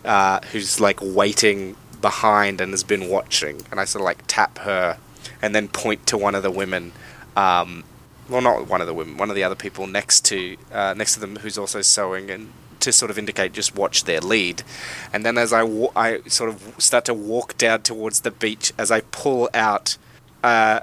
uh, 0.06 0.40
who's 0.52 0.80
like 0.80 1.00
waiting 1.02 1.76
behind 2.02 2.62
and 2.62 2.72
has 2.72 2.84
been 2.84 3.10
watching, 3.10 3.64
and 3.72 3.80
I 3.80 3.86
sort 3.86 4.02
of 4.02 4.06
like 4.06 4.24
tap 4.28 4.60
her 4.60 4.98
and 5.42 5.56
then 5.56 5.68
point 5.68 6.06
to 6.08 6.18
one 6.18 6.36
of 6.36 6.44
the 6.44 6.52
women. 6.52 6.92
Um, 7.36 7.84
well, 8.30 8.42
not 8.42 8.68
one 8.68 8.82
of 8.82 8.88
the 8.88 8.94
women, 8.94 9.18
one 9.18 9.30
of 9.30 9.36
the 9.36 9.44
other 9.44 9.56
people 9.56 9.88
next 9.88 10.26
to 10.26 10.58
uh, 10.72 10.94
next 10.96 11.16
to 11.16 11.20
them 11.20 11.38
who's 11.38 11.58
also 11.58 11.82
sewing, 11.82 12.30
and 12.30 12.52
to 12.82 12.92
sort 12.92 13.10
of 13.10 13.18
indicate 13.18 13.54
just 13.54 13.76
watch 13.76 14.04
their 14.04 14.22
lead. 14.22 14.64
And 15.12 15.26
then 15.26 15.38
as 15.38 15.52
I 15.52 15.64
wa- 15.64 15.92
I 15.96 16.22
sort 16.28 16.50
of 16.52 16.76
start 16.78 17.06
to 17.06 17.14
walk 17.14 17.58
down 17.58 17.82
towards 17.82 18.22
the 18.22 18.32
beach, 18.32 18.72
as 18.78 18.92
I 18.92 19.02
pull 19.02 19.50
out. 19.54 19.98
Uh, 20.44 20.82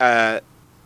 uh, 0.00 0.40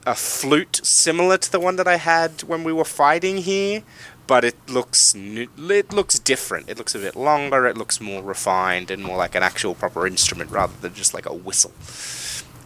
a 0.07 0.15
flute 0.15 0.81
similar 0.83 1.37
to 1.39 1.53
the 1.53 1.61
one 1.61 1.77
that 1.77 1.89
I 1.89 1.97
had 1.97 2.43
when 2.43 2.65
we 2.65 2.73
were 2.73 2.85
fighting 2.85 3.39
here, 3.39 3.83
but 4.27 4.45
it 4.45 4.57
looks 4.69 5.15
it 5.17 5.93
looks 5.93 6.19
different. 6.19 6.69
It 6.69 6.79
looks 6.79 6.95
a 6.95 6.99
bit 6.99 7.17
longer. 7.17 7.67
It 7.67 7.77
looks 7.77 8.01
more 8.01 8.23
refined 8.23 8.91
and 8.91 9.03
more 9.03 9.17
like 9.17 9.35
an 9.35 9.43
actual 9.43 9.75
proper 9.75 10.07
instrument 10.07 10.51
rather 10.51 10.75
than 10.81 10.95
just 10.95 11.15
like 11.15 11.27
a 11.27 11.35
whistle. 11.35 11.73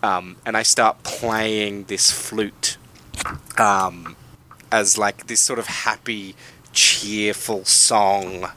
Um, 0.02 0.36
and 0.44 0.56
I 0.56 0.62
start 0.62 1.02
playing 1.02 1.84
this 1.84 2.10
flute 2.10 2.76
um, 3.56 4.16
as 4.70 4.98
like 4.98 5.26
this 5.26 5.40
sort 5.40 5.58
of 5.58 5.66
happy, 5.66 6.34
cheerful 6.72 7.64
song. 7.64 8.50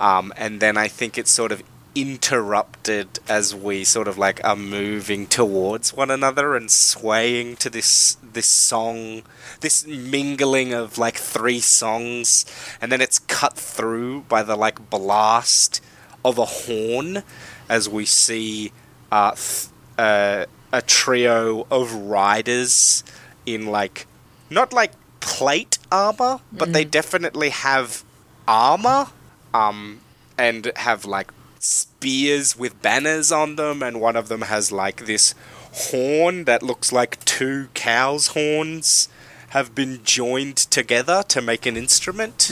Um, 0.00 0.32
and 0.36 0.60
then 0.60 0.76
I 0.76 0.88
think 0.88 1.18
it 1.18 1.28
sort 1.28 1.52
of 1.52 1.62
interrupted 1.94 3.18
as 3.28 3.54
we 3.54 3.84
sort 3.84 4.08
of 4.08 4.16
like 4.16 4.42
are 4.44 4.56
moving 4.56 5.26
towards 5.26 5.92
one 5.92 6.10
another 6.10 6.54
and 6.54 6.70
swaying 6.70 7.56
to 7.56 7.70
this 7.70 8.16
this 8.22 8.46
song 8.46 9.22
this 9.60 9.86
mingling 9.86 10.72
of 10.72 10.98
like 10.98 11.16
three 11.16 11.60
songs. 11.60 12.44
And 12.80 12.92
then 12.92 13.00
it's 13.00 13.18
cut 13.18 13.54
through 13.54 14.22
by 14.22 14.42
the 14.42 14.56
like 14.56 14.90
blast 14.90 15.80
of 16.24 16.38
a 16.38 16.44
horn 16.44 17.22
as 17.68 17.88
we 17.88 18.04
see 18.04 18.72
uh, 19.10 19.32
th- 19.32 19.68
uh, 19.96 20.46
a 20.72 20.82
trio 20.82 21.66
of 21.70 21.92
riders 21.92 23.02
in 23.46 23.66
like 23.66 24.06
not 24.50 24.72
like 24.72 24.92
plate 25.20 25.78
armor 25.90 26.40
but 26.52 26.72
they 26.72 26.84
definitely 26.84 27.48
have 27.50 28.04
armor 28.46 29.06
um 29.52 30.00
and 30.36 30.70
have 30.76 31.04
like 31.04 31.32
spears 31.60 32.56
with 32.58 32.80
banners 32.82 33.30
on 33.32 33.56
them, 33.56 33.82
and 33.82 34.00
one 34.00 34.16
of 34.16 34.28
them 34.28 34.42
has 34.42 34.70
like 34.72 35.06
this 35.06 35.34
horn 35.72 36.44
that 36.44 36.62
looks 36.62 36.92
like 36.92 37.24
two 37.24 37.68
cows' 37.74 38.28
horns 38.28 39.08
have 39.50 39.74
been 39.74 40.00
joined 40.04 40.56
together 40.56 41.22
to 41.28 41.40
make 41.40 41.66
an 41.66 41.76
instrument. 41.76 42.50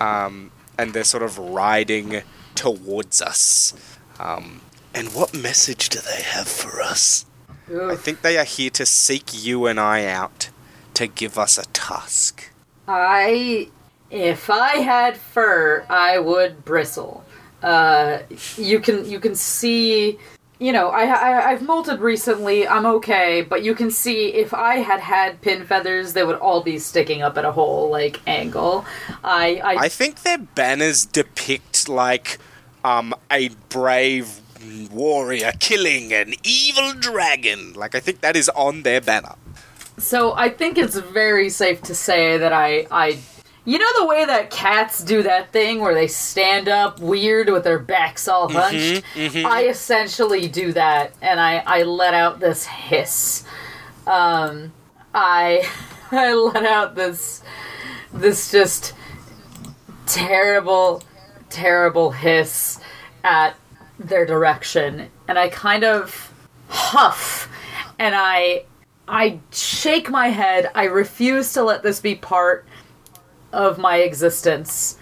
Um, 0.00 0.50
and 0.78 0.92
they're 0.92 1.04
sort 1.04 1.22
of 1.22 1.38
riding 1.38 2.22
towards 2.54 3.22
us. 3.22 3.74
Um, 4.18 4.60
and 4.94 5.08
what 5.14 5.32
message 5.34 5.88
do 5.88 6.00
they 6.00 6.22
have 6.22 6.48
for 6.48 6.82
us? 6.82 7.24
I 7.90 7.96
think 7.96 8.20
they 8.20 8.36
are 8.36 8.44
here 8.44 8.70
to 8.70 8.84
seek 8.84 9.30
you 9.32 9.66
and 9.66 9.80
I 9.80 10.04
out 10.06 10.50
to 10.94 11.06
give 11.06 11.38
us 11.38 11.56
a 11.56 11.64
task. 11.72 12.50
I, 12.86 13.68
if 14.10 14.50
I 14.50 14.78
had 14.78 15.16
fur, 15.16 15.86
I 15.88 16.18
would 16.18 16.64
bristle. 16.64 17.24
Uh, 17.62 18.18
you 18.56 18.80
can 18.80 19.08
you 19.08 19.20
can 19.20 19.34
see, 19.34 20.18
you 20.58 20.72
know, 20.72 20.88
I, 20.88 21.04
I 21.04 21.50
I've 21.50 21.60
molted 21.60 22.00
recently. 22.00 22.66
I'm 22.66 22.86
okay, 22.86 23.42
but 23.42 23.62
you 23.62 23.74
can 23.74 23.90
see 23.90 24.34
if 24.34 24.52
I 24.52 24.76
had 24.76 25.00
had 25.00 25.40
pin 25.40 25.64
feathers, 25.64 26.12
they 26.12 26.24
would 26.24 26.38
all 26.38 26.62
be 26.62 26.78
sticking 26.78 27.22
up 27.22 27.38
at 27.38 27.44
a 27.44 27.52
whole 27.52 27.90
like 27.90 28.20
angle. 28.26 28.84
I 29.22 29.60
I, 29.62 29.74
I 29.84 29.88
think 29.88 30.22
their 30.22 30.38
banners 30.38 31.06
depict 31.06 31.88
like 31.88 32.38
um, 32.84 33.14
a 33.30 33.50
brave 33.68 34.40
warrior 34.90 35.52
killing 35.58 36.12
an 36.12 36.34
evil 36.42 36.94
dragon. 36.94 37.72
Like 37.74 37.94
I 37.94 38.00
think 38.00 38.20
that 38.20 38.36
is 38.36 38.48
on 38.50 38.82
their 38.82 39.00
banner. 39.00 39.34
So 39.98 40.32
I 40.32 40.48
think 40.48 40.78
it's 40.78 40.96
very 40.96 41.48
safe 41.48 41.82
to 41.82 41.94
say 41.94 42.38
that 42.38 42.52
I 42.52 42.86
I 42.90 43.18
you 43.64 43.78
know 43.78 44.00
the 44.00 44.06
way 44.06 44.24
that 44.24 44.50
cats 44.50 45.02
do 45.04 45.22
that 45.22 45.52
thing 45.52 45.80
where 45.80 45.94
they 45.94 46.08
stand 46.08 46.68
up 46.68 46.98
weird 46.98 47.48
with 47.48 47.64
their 47.64 47.78
backs 47.78 48.26
all 48.26 48.48
hunched? 48.48 49.04
I 49.46 49.64
essentially 49.66 50.48
do 50.48 50.72
that 50.72 51.12
and 51.22 51.38
I 51.40 51.58
I 51.66 51.82
let 51.84 52.14
out 52.14 52.40
this 52.40 52.66
hiss. 52.66 53.44
Um 54.06 54.72
I 55.14 55.68
I 56.10 56.34
let 56.34 56.64
out 56.64 56.94
this 56.96 57.42
this 58.12 58.50
just 58.50 58.94
terrible 60.06 61.02
terrible 61.48 62.10
hiss 62.10 62.80
at 63.22 63.54
their 63.98 64.26
direction 64.26 65.08
and 65.28 65.38
I 65.38 65.48
kind 65.48 65.84
of 65.84 66.32
huff 66.68 67.48
and 67.98 68.14
I 68.16 68.64
I 69.06 69.40
shake 69.52 70.10
my 70.10 70.28
head. 70.28 70.70
I 70.74 70.84
refuse 70.84 71.52
to 71.54 71.62
let 71.62 71.82
this 71.82 72.00
be 72.00 72.14
part 72.14 72.66
of 73.52 73.78
my 73.78 73.98
existence. 73.98 74.96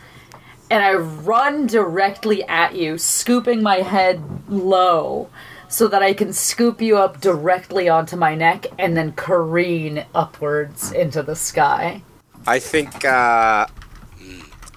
and 0.70 0.85
I 0.85 0.95
run 0.95 1.67
directly 1.67 2.45
at 2.45 2.77
you, 2.77 2.97
scooping 2.97 3.61
my 3.61 3.79
head 3.79 4.23
low 4.49 5.29
so 5.69 5.87
that 5.89 6.03
I 6.03 6.12
can 6.15 6.33
scoop 6.33 6.81
you 6.81 6.97
up 6.97 7.20
directly 7.20 7.89
onto 7.89 8.17
my 8.17 8.35
neck 8.35 8.67
and 8.79 8.97
then 8.97 9.12
careen 9.12 10.05
upwards 10.15 10.93
into 10.93 11.23
the 11.23 11.37
sky. 11.37 12.03
I 12.47 12.59
think 12.59 13.05
uh, 13.05 13.67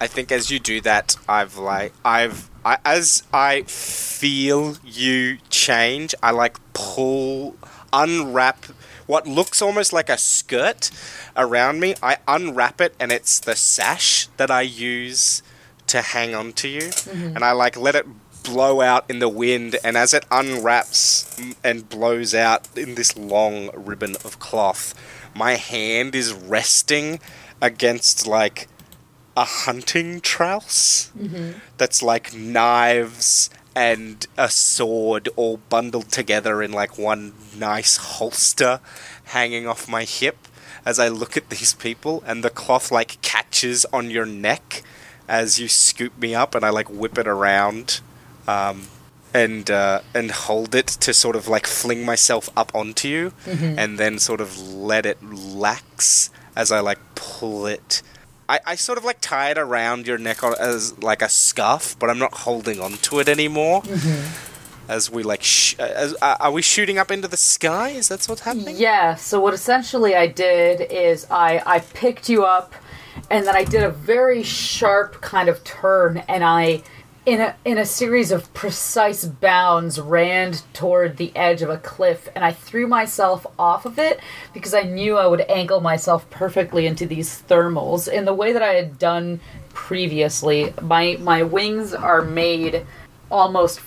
I 0.00 0.06
think 0.06 0.30
as 0.30 0.50
you 0.50 0.58
do 0.58 0.80
that, 0.82 1.16
I've 1.28 1.56
like 1.56 1.92
I've 2.04 2.50
I, 2.64 2.78
as 2.84 3.24
I 3.32 3.62
feel 3.62 4.76
you 4.84 5.38
change, 5.50 6.14
I 6.22 6.30
like 6.30 6.58
pull 6.72 7.56
unwrap 7.92 8.66
what 9.06 9.26
looks 9.26 9.60
almost 9.60 9.92
like 9.92 10.08
a 10.08 10.18
skirt 10.18 10.90
around 11.36 11.80
me. 11.80 11.94
I 12.02 12.18
unwrap 12.26 12.80
it 12.80 12.94
and 12.98 13.12
it's 13.12 13.38
the 13.40 13.56
sash 13.56 14.28
that 14.36 14.50
I 14.50 14.62
use 14.62 15.42
to 15.86 16.00
hang 16.00 16.34
on 16.34 16.52
to 16.54 16.68
you, 16.68 16.80
mm-hmm. 16.80 17.36
and 17.36 17.44
I 17.44 17.52
like 17.52 17.76
let 17.76 17.94
it 17.94 18.06
blow 18.42 18.80
out 18.80 19.08
in 19.10 19.18
the 19.18 19.28
wind, 19.28 19.76
and 19.82 19.96
as 19.96 20.14
it 20.14 20.24
unwraps 20.30 21.40
and 21.64 21.88
blows 21.88 22.34
out 22.34 22.68
in 22.76 22.94
this 22.94 23.16
long 23.16 23.70
ribbon 23.74 24.14
of 24.24 24.38
cloth, 24.38 24.94
my 25.34 25.52
hand 25.52 26.14
is 26.14 26.32
resting 26.32 27.20
against 27.60 28.26
like 28.26 28.68
a 29.36 29.44
hunting 29.44 30.20
trouse 30.20 31.10
mm-hmm. 31.18 31.58
that's 31.76 32.02
like 32.02 32.34
knives 32.34 33.50
and 33.74 34.26
a 34.36 34.48
sword 34.48 35.28
all 35.36 35.58
bundled 35.68 36.10
together 36.10 36.62
in 36.62 36.72
like 36.72 36.96
one 36.98 37.34
nice 37.58 37.96
holster 37.96 38.80
hanging 39.24 39.66
off 39.66 39.88
my 39.88 40.04
hip 40.04 40.36
as 40.86 40.98
I 40.98 41.08
look 41.08 41.36
at 41.36 41.50
these 41.50 41.74
people 41.74 42.22
and 42.26 42.44
the 42.44 42.50
cloth 42.50 42.92
like 42.92 43.20
catches 43.22 43.84
on 43.86 44.10
your 44.10 44.26
neck 44.26 44.82
as 45.28 45.58
you 45.58 45.68
scoop 45.68 46.18
me 46.18 46.34
up 46.34 46.54
and 46.54 46.64
I 46.64 46.70
like 46.70 46.88
whip 46.88 47.18
it 47.18 47.26
around 47.26 48.00
um, 48.46 48.88
and 49.32 49.70
uh, 49.70 50.00
and 50.14 50.30
hold 50.30 50.74
it 50.74 50.86
to 50.86 51.14
sort 51.14 51.34
of 51.34 51.48
like 51.48 51.66
fling 51.66 52.04
myself 52.04 52.50
up 52.56 52.72
onto 52.74 53.08
you 53.08 53.32
mm-hmm. 53.44 53.78
and 53.78 53.98
then 53.98 54.18
sort 54.18 54.40
of 54.40 54.58
let 54.60 55.06
it 55.06 55.22
lax 55.22 56.30
as 56.54 56.70
I 56.70 56.80
like 56.80 56.98
pull 57.14 57.66
it. 57.66 58.02
I, 58.48 58.60
I 58.66 58.74
sort 58.74 58.98
of 58.98 59.04
like 59.04 59.20
tie 59.20 59.50
it 59.50 59.58
around 59.58 60.06
your 60.06 60.18
neck 60.18 60.42
as 60.42 60.98
like 61.02 61.22
a 61.22 61.28
scarf, 61.28 61.96
but 61.98 62.10
I'm 62.10 62.18
not 62.18 62.34
holding 62.34 62.80
on 62.80 62.92
to 62.92 63.20
it 63.20 63.28
anymore. 63.28 63.82
Mm-hmm. 63.82 64.50
As 64.86 65.10
we 65.10 65.22
like, 65.22 65.42
sh- 65.42 65.78
as, 65.78 66.14
uh, 66.20 66.36
are 66.40 66.52
we 66.52 66.60
shooting 66.60 66.98
up 66.98 67.10
into 67.10 67.26
the 67.26 67.38
sky? 67.38 67.90
Is 67.90 68.08
that 68.08 68.22
what's 68.26 68.42
happening? 68.42 68.76
Yeah. 68.76 69.14
So 69.14 69.40
what 69.40 69.54
essentially 69.54 70.14
I 70.14 70.26
did 70.26 70.92
is 70.92 71.26
I 71.30 71.62
I 71.64 71.78
picked 71.78 72.28
you 72.28 72.44
up, 72.44 72.74
and 73.30 73.46
then 73.46 73.56
I 73.56 73.64
did 73.64 73.82
a 73.82 73.88
very 73.88 74.42
sharp 74.42 75.22
kind 75.22 75.48
of 75.48 75.64
turn, 75.64 76.18
and 76.28 76.44
I 76.44 76.82
in 77.26 77.40
a 77.40 77.56
in 77.64 77.78
a 77.78 77.86
series 77.86 78.30
of 78.30 78.52
precise 78.52 79.24
bounds 79.24 79.98
ran 79.98 80.54
toward 80.72 81.16
the 81.16 81.34
edge 81.34 81.62
of 81.62 81.70
a 81.70 81.78
cliff 81.78 82.28
and 82.34 82.44
I 82.44 82.52
threw 82.52 82.86
myself 82.86 83.46
off 83.58 83.86
of 83.86 83.98
it 83.98 84.20
because 84.52 84.74
I 84.74 84.82
knew 84.82 85.16
I 85.16 85.26
would 85.26 85.40
angle 85.42 85.80
myself 85.80 86.28
perfectly 86.30 86.86
into 86.86 87.06
these 87.06 87.42
thermals 87.42 88.12
in 88.12 88.26
the 88.26 88.34
way 88.34 88.52
that 88.52 88.62
I 88.62 88.74
had 88.74 88.98
done 88.98 89.40
previously. 89.70 90.74
My 90.82 91.16
my 91.20 91.42
wings 91.42 91.94
are 91.94 92.22
made 92.22 92.84
almost 93.30 93.80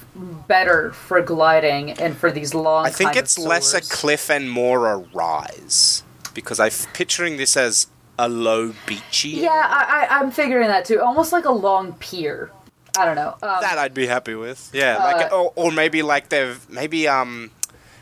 better 0.48 0.92
for 0.92 1.22
gliding 1.22 1.92
and 1.92 2.18
for 2.18 2.32
these 2.32 2.56
long 2.56 2.88
I 2.88 2.90
think 2.90 3.16
it's 3.16 3.38
less 3.38 3.74
a 3.74 3.82
cliff 3.82 4.32
and 4.32 4.50
more 4.50 4.92
a 4.92 4.98
rise 4.98 6.04
because 6.34 6.60
I'm 6.60 6.72
picturing 6.94 7.38
this 7.38 7.56
as 7.56 7.88
a 8.20 8.28
low 8.28 8.74
beachy. 8.88 9.30
Yeah, 9.30 9.50
I, 9.52 10.08
I, 10.10 10.20
I'm 10.20 10.32
figuring 10.32 10.68
that 10.70 10.86
too. 10.86 11.00
Almost 11.00 11.32
like 11.32 11.46
a 11.46 11.52
long 11.52 11.94
pier 11.94 12.52
I 12.98 13.06
don't 13.06 13.16
know. 13.16 13.38
Um, 13.42 13.62
that 13.62 13.78
I'd 13.78 13.94
be 13.94 14.08
happy 14.08 14.36
with. 14.36 14.70
Yeah, 14.74 14.98
uh, 14.98 15.04
like 15.04 15.32
or, 15.32 15.54
or 15.56 15.72
maybe 15.72 16.02
like 16.02 16.30
they've 16.30 16.68
maybe 16.70 17.08
um 17.08 17.52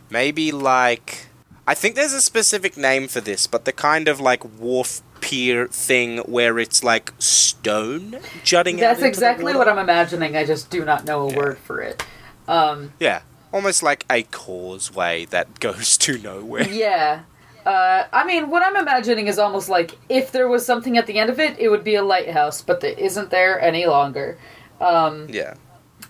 maybe 0.09 0.51
like 0.51 1.27
I 1.67 1.73
think 1.73 1.95
there's 1.95 2.13
a 2.13 2.21
specific 2.21 2.77
name 2.77 3.07
for 3.07 3.21
this, 3.21 3.47
but 3.47 3.65
the 3.65 3.71
kind 3.71 4.07
of 4.07 4.19
like 4.19 4.43
wharf 4.59 5.01
pier 5.21 5.67
thing 5.67 6.19
where 6.19 6.59
it's 6.59 6.83
like 6.83 7.11
stone 7.17 8.19
jutting 8.43 8.77
That's 8.77 9.01
exactly 9.01 9.55
what 9.55 9.67
I'm 9.67 9.79
imagining. 9.79 10.35
I 10.35 10.45
just 10.45 10.69
do 10.69 10.85
not 10.85 11.05
know 11.05 11.27
a 11.27 11.31
yeah. 11.31 11.37
word 11.37 11.57
for 11.57 11.81
it. 11.81 12.03
Um, 12.47 12.93
yeah, 12.99 13.21
almost 13.51 13.81
like 13.81 14.05
a 14.09 14.23
causeway 14.23 15.25
that 15.25 15.59
goes 15.59 15.97
to 15.99 16.17
nowhere. 16.19 16.67
Yeah. 16.69 17.23
Uh, 17.65 18.05
I 18.13 18.25
mean, 18.25 18.51
what 18.51 18.61
I'm 18.61 18.75
imagining 18.75 19.25
is 19.25 19.39
almost 19.39 19.69
like 19.69 19.97
if 20.07 20.31
there 20.31 20.47
was 20.47 20.63
something 20.63 20.99
at 20.99 21.07
the 21.07 21.17
end 21.17 21.31
of 21.31 21.39
it, 21.39 21.57
it 21.57 21.69
would 21.69 21.83
be 21.83 21.95
a 21.95 22.03
lighthouse, 22.03 22.61
but 22.61 22.81
there 22.81 22.93
isn't 22.93 23.31
there 23.31 23.59
any 23.59 23.87
longer. 23.87 24.37
Um, 24.81 25.27
yeah. 25.29 25.55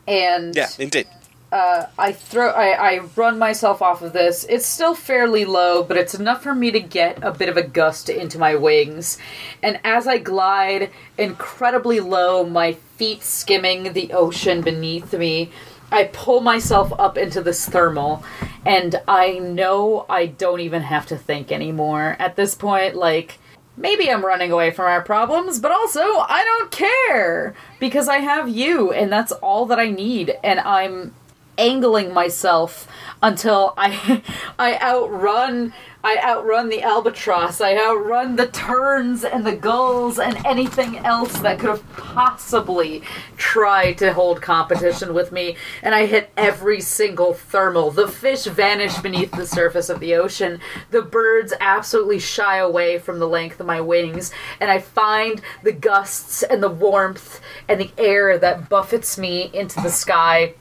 And 0.08 0.56
yeah, 0.56 0.70
indeed. 0.80 1.08
Uh, 1.52 1.86
I 1.98 2.12
throw, 2.12 2.50
I, 2.50 2.96
I 2.96 3.00
run 3.16 3.40
myself 3.40 3.82
off 3.82 4.02
of 4.02 4.12
this. 4.12 4.46
It's 4.50 4.66
still 4.66 4.94
fairly 4.94 5.46
low, 5.46 5.84
but 5.84 5.96
it's 5.96 6.14
enough 6.14 6.44
for 6.44 6.54
me 6.54 6.70
to 6.72 6.82
get 6.82 7.24
a 7.24 7.32
bit 7.32 7.48
of 7.48 7.56
a 7.56 7.64
gust 7.64 8.10
into 8.10 8.38
my 8.38 8.56
wings. 8.56 9.18
And 9.64 9.80
as 9.84 10.06
I 10.06 10.18
glide 10.18 10.90
incredibly 11.18 12.02
low, 12.02 12.44
my 12.44 12.74
feet 12.74 13.24
skimming 13.24 13.94
the 13.94 14.12
ocean 14.12 14.62
beneath 14.62 15.14
me, 15.14 15.52
I 15.92 16.06
pull 16.06 16.42
myself 16.42 16.92
up 17.00 17.18
into 17.18 17.42
this 17.42 17.70
thermal, 17.70 18.24
and 18.66 19.00
I 19.08 19.40
know 19.40 20.06
I 20.10 20.26
don't 20.26 20.60
even 20.60 20.82
have 20.82 21.06
to 21.08 21.18
think 21.18 21.52
anymore. 21.52 22.18
At 22.20 22.36
this 22.36 22.56
point, 22.56 22.96
like, 22.96 23.38
maybe 23.78 24.10
I'm 24.10 24.26
running 24.26 24.52
away 24.52 24.72
from 24.72 24.86
our 24.86 25.02
problems, 25.02 25.60
but 25.60 25.72
also 25.72 26.02
I 26.02 26.44
don't 26.44 26.72
care! 26.72 27.54
Because 27.80 28.08
I 28.08 28.18
have 28.18 28.50
you 28.50 28.92
and 28.92 29.12
that's 29.12 29.32
all 29.32 29.66
that 29.68 29.80
I 29.80 29.90
need 29.90 30.38
and 30.44 30.60
I'm 30.60 31.14
angling 31.58 32.14
myself 32.14 32.88
until 33.22 33.74
I 33.78 34.22
I 34.60 34.78
outrun 34.80 35.74
I 36.06 36.20
outrun 36.24 36.70
the 36.70 36.84
albatross, 36.84 37.60
I 37.62 37.76
outrun 37.76 38.36
the 38.36 38.46
terns 38.46 39.24
and 39.24 39.44
the 39.44 39.56
gulls 39.56 40.20
and 40.20 40.46
anything 40.46 41.00
else 41.00 41.40
that 41.40 41.58
could 41.58 41.72
have 41.72 41.96
possibly 41.96 43.02
tried 43.38 43.98
to 43.98 44.14
hold 44.14 44.40
competition 44.40 45.16
with 45.16 45.32
me, 45.32 45.58
and 45.82 45.96
I 45.96 46.06
hit 46.06 46.30
every 46.38 46.80
single 46.80 47.34
thermal. 47.34 47.90
The 47.90 48.08
fish 48.08 48.44
vanish 48.44 49.00
beneath 49.00 49.32
the 49.32 49.48
surface 49.48 49.90
of 49.90 50.00
the 50.00 50.14
ocean, 50.14 50.60
the 50.92 51.02
birds 51.02 51.54
absolutely 51.60 52.20
shy 52.20 52.58
away 52.58 53.00
from 53.00 53.18
the 53.18 53.28
length 53.28 53.60
of 53.60 53.66
my 53.66 53.82
wings, 53.82 54.30
and 54.60 54.70
I 54.70 54.78
find 54.78 55.42
the 55.64 55.72
gusts 55.72 56.44
and 56.44 56.62
the 56.62 56.70
warmth 56.70 57.42
and 57.68 57.82
the 57.82 57.90
air 57.98 58.38
that 58.38 58.70
buffets 58.70 59.18
me 59.18 59.50
into 59.56 59.82
the 59.82 59.90
sky 59.90 60.54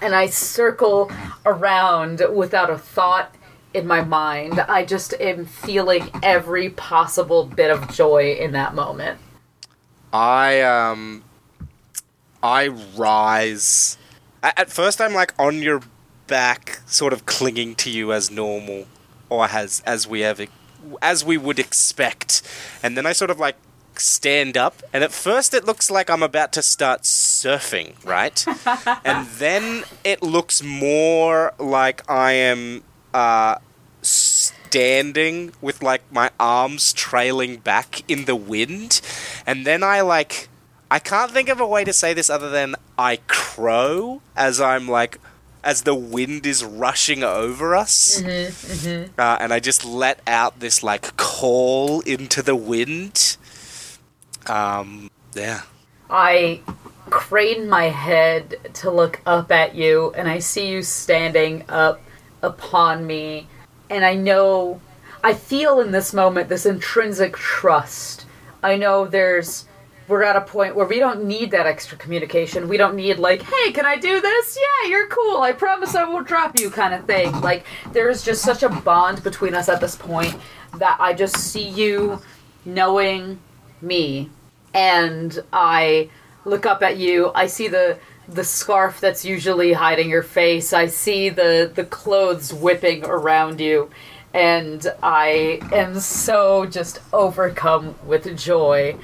and 0.00 0.14
I 0.14 0.26
circle 0.26 1.10
around 1.44 2.22
without 2.34 2.70
a 2.70 2.78
thought 2.78 3.34
in 3.72 3.86
my 3.86 4.02
mind. 4.02 4.60
I 4.60 4.84
just 4.84 5.14
am 5.20 5.44
feeling 5.44 6.10
every 6.22 6.70
possible 6.70 7.44
bit 7.44 7.70
of 7.70 7.92
joy 7.92 8.32
in 8.32 8.52
that 8.52 8.74
moment. 8.74 9.18
I 10.12 10.60
um 10.62 11.24
I 12.42 12.68
rise. 12.68 13.98
At 14.42 14.70
first 14.70 15.00
I'm 15.00 15.14
like 15.14 15.34
on 15.38 15.62
your 15.62 15.82
back 16.26 16.80
sort 16.86 17.12
of 17.12 17.26
clinging 17.26 17.74
to 17.74 17.90
you 17.90 18.12
as 18.12 18.30
normal 18.30 18.86
or 19.28 19.46
as 19.46 19.82
as 19.86 20.06
we 20.06 20.24
ever 20.24 20.46
as 21.02 21.24
we 21.24 21.36
would 21.36 21.58
expect. 21.58 22.42
And 22.82 22.96
then 22.96 23.06
I 23.06 23.12
sort 23.12 23.30
of 23.30 23.38
like 23.38 23.56
stand 23.96 24.56
up, 24.56 24.82
and 24.92 25.04
at 25.04 25.12
first 25.12 25.54
it 25.54 25.64
looks 25.64 25.90
like 25.90 26.08
I'm 26.10 26.22
about 26.22 26.52
to 26.54 26.62
start 26.62 27.04
surfing, 27.40 27.94
right? 28.04 28.44
and 29.04 29.26
then 29.26 29.84
it 30.04 30.22
looks 30.22 30.62
more 30.62 31.52
like 31.58 32.08
I 32.10 32.32
am 32.32 32.82
uh, 33.14 33.56
standing 34.02 35.52
with 35.60 35.82
like 35.82 36.02
my 36.12 36.30
arms 36.38 36.92
trailing 36.92 37.56
back 37.56 38.08
in 38.10 38.24
the 38.26 38.36
wind, 38.36 39.00
and 39.46 39.66
then 39.66 39.82
I 39.82 40.00
like. 40.00 40.48
I 40.92 40.98
can't 40.98 41.30
think 41.30 41.48
of 41.48 41.60
a 41.60 41.66
way 41.68 41.84
to 41.84 41.92
say 41.92 42.14
this 42.14 42.28
other 42.28 42.50
than 42.50 42.74
I 42.98 43.20
crow 43.28 44.22
as 44.34 44.60
I'm 44.60 44.88
like 44.88 45.18
as 45.62 45.82
the 45.82 45.94
wind 45.94 46.46
is 46.46 46.64
rushing 46.64 47.22
over 47.22 47.76
us. 47.76 48.20
Mm-hmm, 48.20 48.88
mm-hmm. 48.88 49.20
Uh, 49.20 49.36
and 49.40 49.52
I 49.52 49.60
just 49.60 49.84
let 49.84 50.20
out 50.26 50.58
this 50.58 50.82
like 50.82 51.16
call 51.16 52.00
into 52.00 52.42
the 52.42 52.56
wind. 52.56 53.36
Um, 54.46 55.10
yeah. 55.34 55.62
I 56.10 56.60
crane 57.10 57.68
my 57.68 57.90
head 57.90 58.56
to 58.74 58.90
look 58.90 59.20
up 59.26 59.52
at 59.52 59.74
you, 59.74 60.12
and 60.16 60.28
I 60.28 60.38
see 60.38 60.68
you 60.68 60.82
standing 60.82 61.64
up 61.68 62.00
upon 62.42 63.06
me, 63.06 63.48
and 63.90 64.04
I 64.04 64.14
know, 64.14 64.80
I 65.22 65.34
feel 65.34 65.80
in 65.80 65.90
this 65.90 66.14
moment 66.14 66.48
this 66.48 66.64
intrinsic 66.64 67.36
trust. 67.36 68.26
I 68.62 68.76
know 68.76 69.06
there's, 69.06 69.66
we're 70.08 70.22
at 70.22 70.36
a 70.36 70.40
point 70.40 70.74
where 70.74 70.86
we 70.86 70.98
don't 70.98 71.24
need 71.24 71.50
that 71.50 71.66
extra 71.66 71.98
communication. 71.98 72.68
We 72.68 72.76
don't 72.76 72.96
need, 72.96 73.18
like, 73.18 73.42
hey, 73.42 73.72
can 73.72 73.84
I 73.84 73.96
do 73.96 74.20
this? 74.20 74.58
Yeah, 74.58 74.90
you're 74.90 75.08
cool. 75.08 75.42
I 75.42 75.52
promise 75.52 75.94
I 75.94 76.04
won't 76.04 76.26
drop 76.26 76.58
you, 76.58 76.70
kind 76.70 76.94
of 76.94 77.04
thing. 77.04 77.32
Like, 77.40 77.64
there's 77.92 78.22
just 78.22 78.42
such 78.42 78.62
a 78.62 78.68
bond 78.68 79.22
between 79.22 79.54
us 79.54 79.68
at 79.68 79.80
this 79.80 79.96
point 79.96 80.36
that 80.78 80.96
I 81.00 81.12
just 81.12 81.36
see 81.36 81.68
you 81.68 82.20
knowing 82.64 83.38
me 83.82 84.30
and 84.74 85.42
I 85.52 86.10
look 86.50 86.66
up 86.66 86.82
at 86.82 86.98
you. 86.98 87.30
I 87.34 87.46
see 87.46 87.68
the 87.68 87.98
the 88.28 88.44
scarf 88.44 89.00
that's 89.00 89.24
usually 89.24 89.72
hiding 89.72 90.08
your 90.10 90.22
face. 90.22 90.72
I 90.72 90.86
see 90.86 91.30
the 91.30 91.70
the 91.72 91.84
clothes 91.84 92.52
whipping 92.52 93.04
around 93.04 93.60
you, 93.60 93.90
and 94.34 94.86
I 95.02 95.60
am 95.72 95.98
so 96.00 96.66
just 96.66 97.00
overcome 97.12 97.94
with 98.04 98.36
joy. 98.36 98.96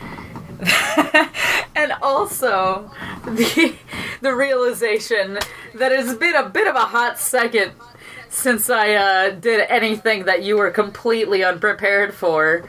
and 1.77 1.93
also 2.03 2.91
the 3.25 3.75
the 4.21 4.35
realization 4.35 5.39
that 5.75 5.93
it's 5.93 6.15
been 6.15 6.35
a 6.35 6.49
bit 6.49 6.67
of 6.67 6.75
a 6.75 6.81
hot 6.81 7.19
second 7.19 7.73
since 8.29 8.69
I 8.69 8.95
uh, 8.95 9.31
did 9.31 9.67
anything 9.69 10.25
that 10.25 10.43
you 10.43 10.57
were 10.57 10.71
completely 10.71 11.45
unprepared 11.45 12.13
for. 12.15 12.65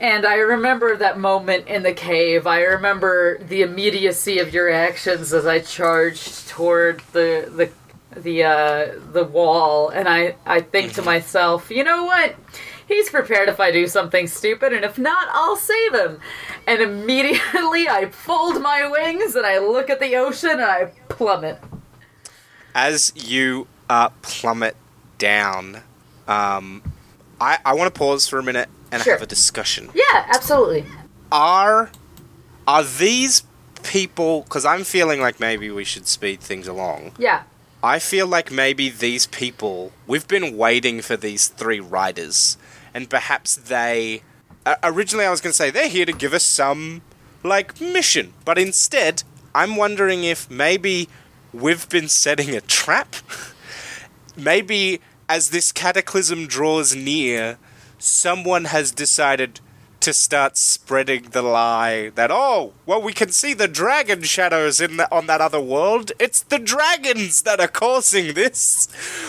And 0.00 0.24
I 0.24 0.36
remember 0.36 0.96
that 0.96 1.18
moment 1.18 1.68
in 1.68 1.82
the 1.82 1.92
cave. 1.92 2.46
I 2.46 2.62
remember 2.62 3.36
the 3.36 3.60
immediacy 3.60 4.38
of 4.38 4.54
your 4.54 4.70
actions 4.70 5.34
as 5.34 5.44
I 5.44 5.58
charged 5.58 6.48
toward 6.48 7.00
the 7.12 7.52
the 7.54 7.70
the 8.18 8.44
uh, 8.44 8.88
the 9.12 9.24
wall, 9.24 9.90
and 9.90 10.08
I 10.08 10.36
I 10.46 10.62
think 10.62 10.94
to 10.94 11.02
myself, 11.02 11.70
you 11.70 11.84
know 11.84 12.04
what? 12.04 12.34
He's 12.88 13.10
prepared 13.10 13.50
if 13.50 13.60
I 13.60 13.70
do 13.70 13.86
something 13.86 14.26
stupid, 14.26 14.72
and 14.72 14.86
if 14.86 14.98
not, 14.98 15.28
I'll 15.32 15.56
save 15.56 15.94
him. 15.94 16.18
And 16.66 16.80
immediately 16.80 17.86
I 17.86 18.08
fold 18.10 18.62
my 18.62 18.88
wings 18.88 19.36
and 19.36 19.44
I 19.44 19.58
look 19.58 19.90
at 19.90 20.00
the 20.00 20.16
ocean 20.16 20.52
and 20.52 20.62
I 20.62 20.84
plummet. 21.10 21.60
As 22.74 23.12
you 23.14 23.68
uh, 23.90 24.08
plummet 24.22 24.76
down, 25.18 25.82
um, 26.26 26.82
I, 27.38 27.58
I 27.64 27.74
want 27.74 27.94
to 27.94 27.98
pause 27.98 28.26
for 28.26 28.38
a 28.38 28.42
minute 28.42 28.68
and 28.92 29.02
Sure. 29.02 29.14
have 29.14 29.22
a 29.22 29.26
discussion. 29.26 29.90
Yeah, 29.94 30.26
absolutely. 30.28 30.84
Are 31.32 31.90
are 32.66 32.82
these 32.84 33.42
people? 33.82 34.42
Because 34.42 34.64
I'm 34.64 34.84
feeling 34.84 35.20
like 35.20 35.40
maybe 35.40 35.70
we 35.70 35.84
should 35.84 36.06
speed 36.06 36.40
things 36.40 36.68
along. 36.68 37.12
Yeah. 37.18 37.42
I 37.82 37.98
feel 37.98 38.26
like 38.26 38.50
maybe 38.52 38.90
these 38.90 39.26
people, 39.26 39.92
we've 40.06 40.28
been 40.28 40.56
waiting 40.56 41.00
for 41.00 41.16
these 41.16 41.48
three 41.48 41.80
riders, 41.80 42.58
and 42.92 43.08
perhaps 43.08 43.56
they. 43.56 44.22
Uh, 44.66 44.74
originally, 44.82 45.24
I 45.24 45.30
was 45.30 45.40
going 45.40 45.52
to 45.52 45.56
say 45.56 45.70
they're 45.70 45.88
here 45.88 46.04
to 46.04 46.12
give 46.12 46.34
us 46.34 46.42
some, 46.44 47.00
like, 47.42 47.80
mission, 47.80 48.34
but 48.44 48.58
instead, 48.58 49.22
I'm 49.54 49.76
wondering 49.76 50.22
if 50.24 50.50
maybe 50.50 51.08
we've 51.54 51.88
been 51.88 52.08
setting 52.08 52.54
a 52.54 52.60
trap? 52.60 53.16
maybe 54.36 55.00
as 55.28 55.48
this 55.50 55.72
cataclysm 55.72 56.46
draws 56.46 56.94
near, 56.94 57.56
someone 58.00 58.64
has 58.64 58.90
decided 58.90 59.60
to 60.00 60.12
start 60.14 60.56
spreading 60.56 61.24
the 61.30 61.42
lie 61.42 62.08
that 62.14 62.30
oh 62.32 62.72
well 62.86 63.02
we 63.02 63.12
can 63.12 63.30
see 63.30 63.52
the 63.52 63.68
dragon 63.68 64.22
shadows 64.22 64.80
in 64.80 64.96
the, 64.96 65.14
on 65.14 65.26
that 65.26 65.40
other 65.40 65.60
world. 65.60 66.10
It's 66.18 66.42
the 66.42 66.58
dragons 66.58 67.42
that 67.42 67.60
are 67.60 67.68
causing 67.68 68.32
this. 68.32 68.88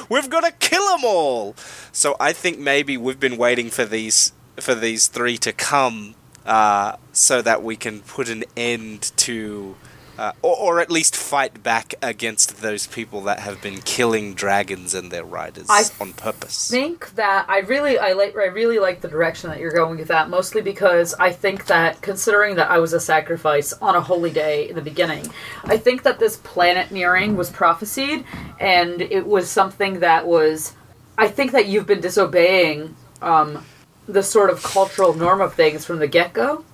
We've 0.10 0.30
got 0.30 0.46
to 0.46 0.52
kill 0.52 0.86
them 0.88 1.04
all. 1.04 1.56
So 1.92 2.16
i 2.20 2.32
think 2.32 2.58
maybe 2.58 2.98
we've 2.98 3.20
been 3.20 3.38
waiting 3.38 3.70
for 3.70 3.86
these 3.86 4.32
for 4.58 4.74
these 4.74 5.08
three 5.08 5.38
to 5.40 5.52
come 5.52 6.16
uh, 6.46 6.96
so 7.12 7.42
that 7.42 7.64
we 7.64 7.76
can 7.76 8.00
put 8.02 8.30
an 8.30 8.44
end 8.56 9.12
to 9.16 9.76
uh, 10.18 10.32
or, 10.42 10.58
or 10.58 10.80
at 10.80 10.92
least 10.92 11.16
fight 11.16 11.64
back 11.64 11.94
against 12.02 12.62
those 12.62 12.88
people 12.88 13.22
that 13.22 13.40
have 13.40 13.62
been 13.62 13.80
killing 13.82 14.34
dragons 14.34 14.94
and 14.94 15.12
their 15.12 15.24
riders 15.24 15.68
I 15.70 15.84
on 16.00 16.14
purpose 16.14 16.72
I 16.72 16.78
think 16.78 17.16
that 17.16 17.46
I 17.50 17.60
really 17.60 17.98
I 17.98 18.14
like 18.14 18.36
I 18.36 18.46
really 18.46 18.80
like 18.80 19.02
the 19.02 19.08
direction 19.08 19.50
that 19.50 19.60
you're 19.60 19.72
going 19.72 19.98
with 19.98 20.08
that 20.10 20.30
mostly 20.30 20.62
because 20.62 21.14
I 21.16 21.32
think 21.32 21.66
that 21.68 22.02
considering 22.02 22.56
that 22.56 22.70
I 22.70 22.80
was 22.80 22.94
a 22.94 23.00
sacrifice 23.00 23.74
on 23.74 23.96
a 23.96 24.02
holy 24.02 24.32
day 24.32 24.70
in 24.70 24.76
the 24.76 24.82
beginning, 24.82 25.28
I 25.64 25.78
think 25.78 26.04
that 26.04 26.20
this 26.20 26.38
planet 26.38 26.92
nearing 26.92 27.36
was 27.36 27.50
prophesied 27.50 28.24
and 28.60 29.02
it 29.02 29.26
was 29.26 29.50
something 29.50 30.00
that 30.00 30.28
was 30.28 30.74
I 31.18 31.28
think 31.28 31.52
that 31.52 31.68
you've 31.68 31.86
been 31.86 32.02
disobeying 32.02 32.96
um, 33.22 33.64
the 34.08 34.24
sort 34.24 34.50
of 34.50 34.64
cultural 34.64 35.14
norm 35.14 35.42
of 35.42 35.54
things 35.54 35.86
from 35.86 36.00
the 36.00 36.08
get 36.08 36.34
go. 36.34 36.66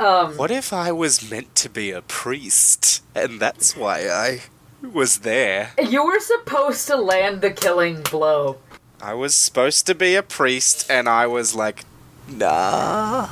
Um, 0.00 0.36
What 0.38 0.50
if 0.50 0.72
I 0.72 0.92
was 0.92 1.30
meant 1.30 1.54
to 1.56 1.68
be 1.68 1.90
a 1.90 2.00
priest, 2.00 3.02
and 3.14 3.38
that's 3.38 3.76
why 3.76 4.08
I 4.08 4.42
was 4.82 5.18
there? 5.18 5.72
you 5.78 6.04
were 6.06 6.20
supposed 6.20 6.86
to 6.86 6.96
land 6.96 7.42
the 7.42 7.50
killing 7.50 8.00
blow. 8.00 8.56
I 9.02 9.12
was 9.12 9.34
supposed 9.34 9.86
to 9.88 9.94
be 9.94 10.14
a 10.14 10.22
priest, 10.22 10.90
and 10.90 11.06
I 11.06 11.26
was 11.26 11.54
like, 11.54 11.84
nah, 12.26 13.28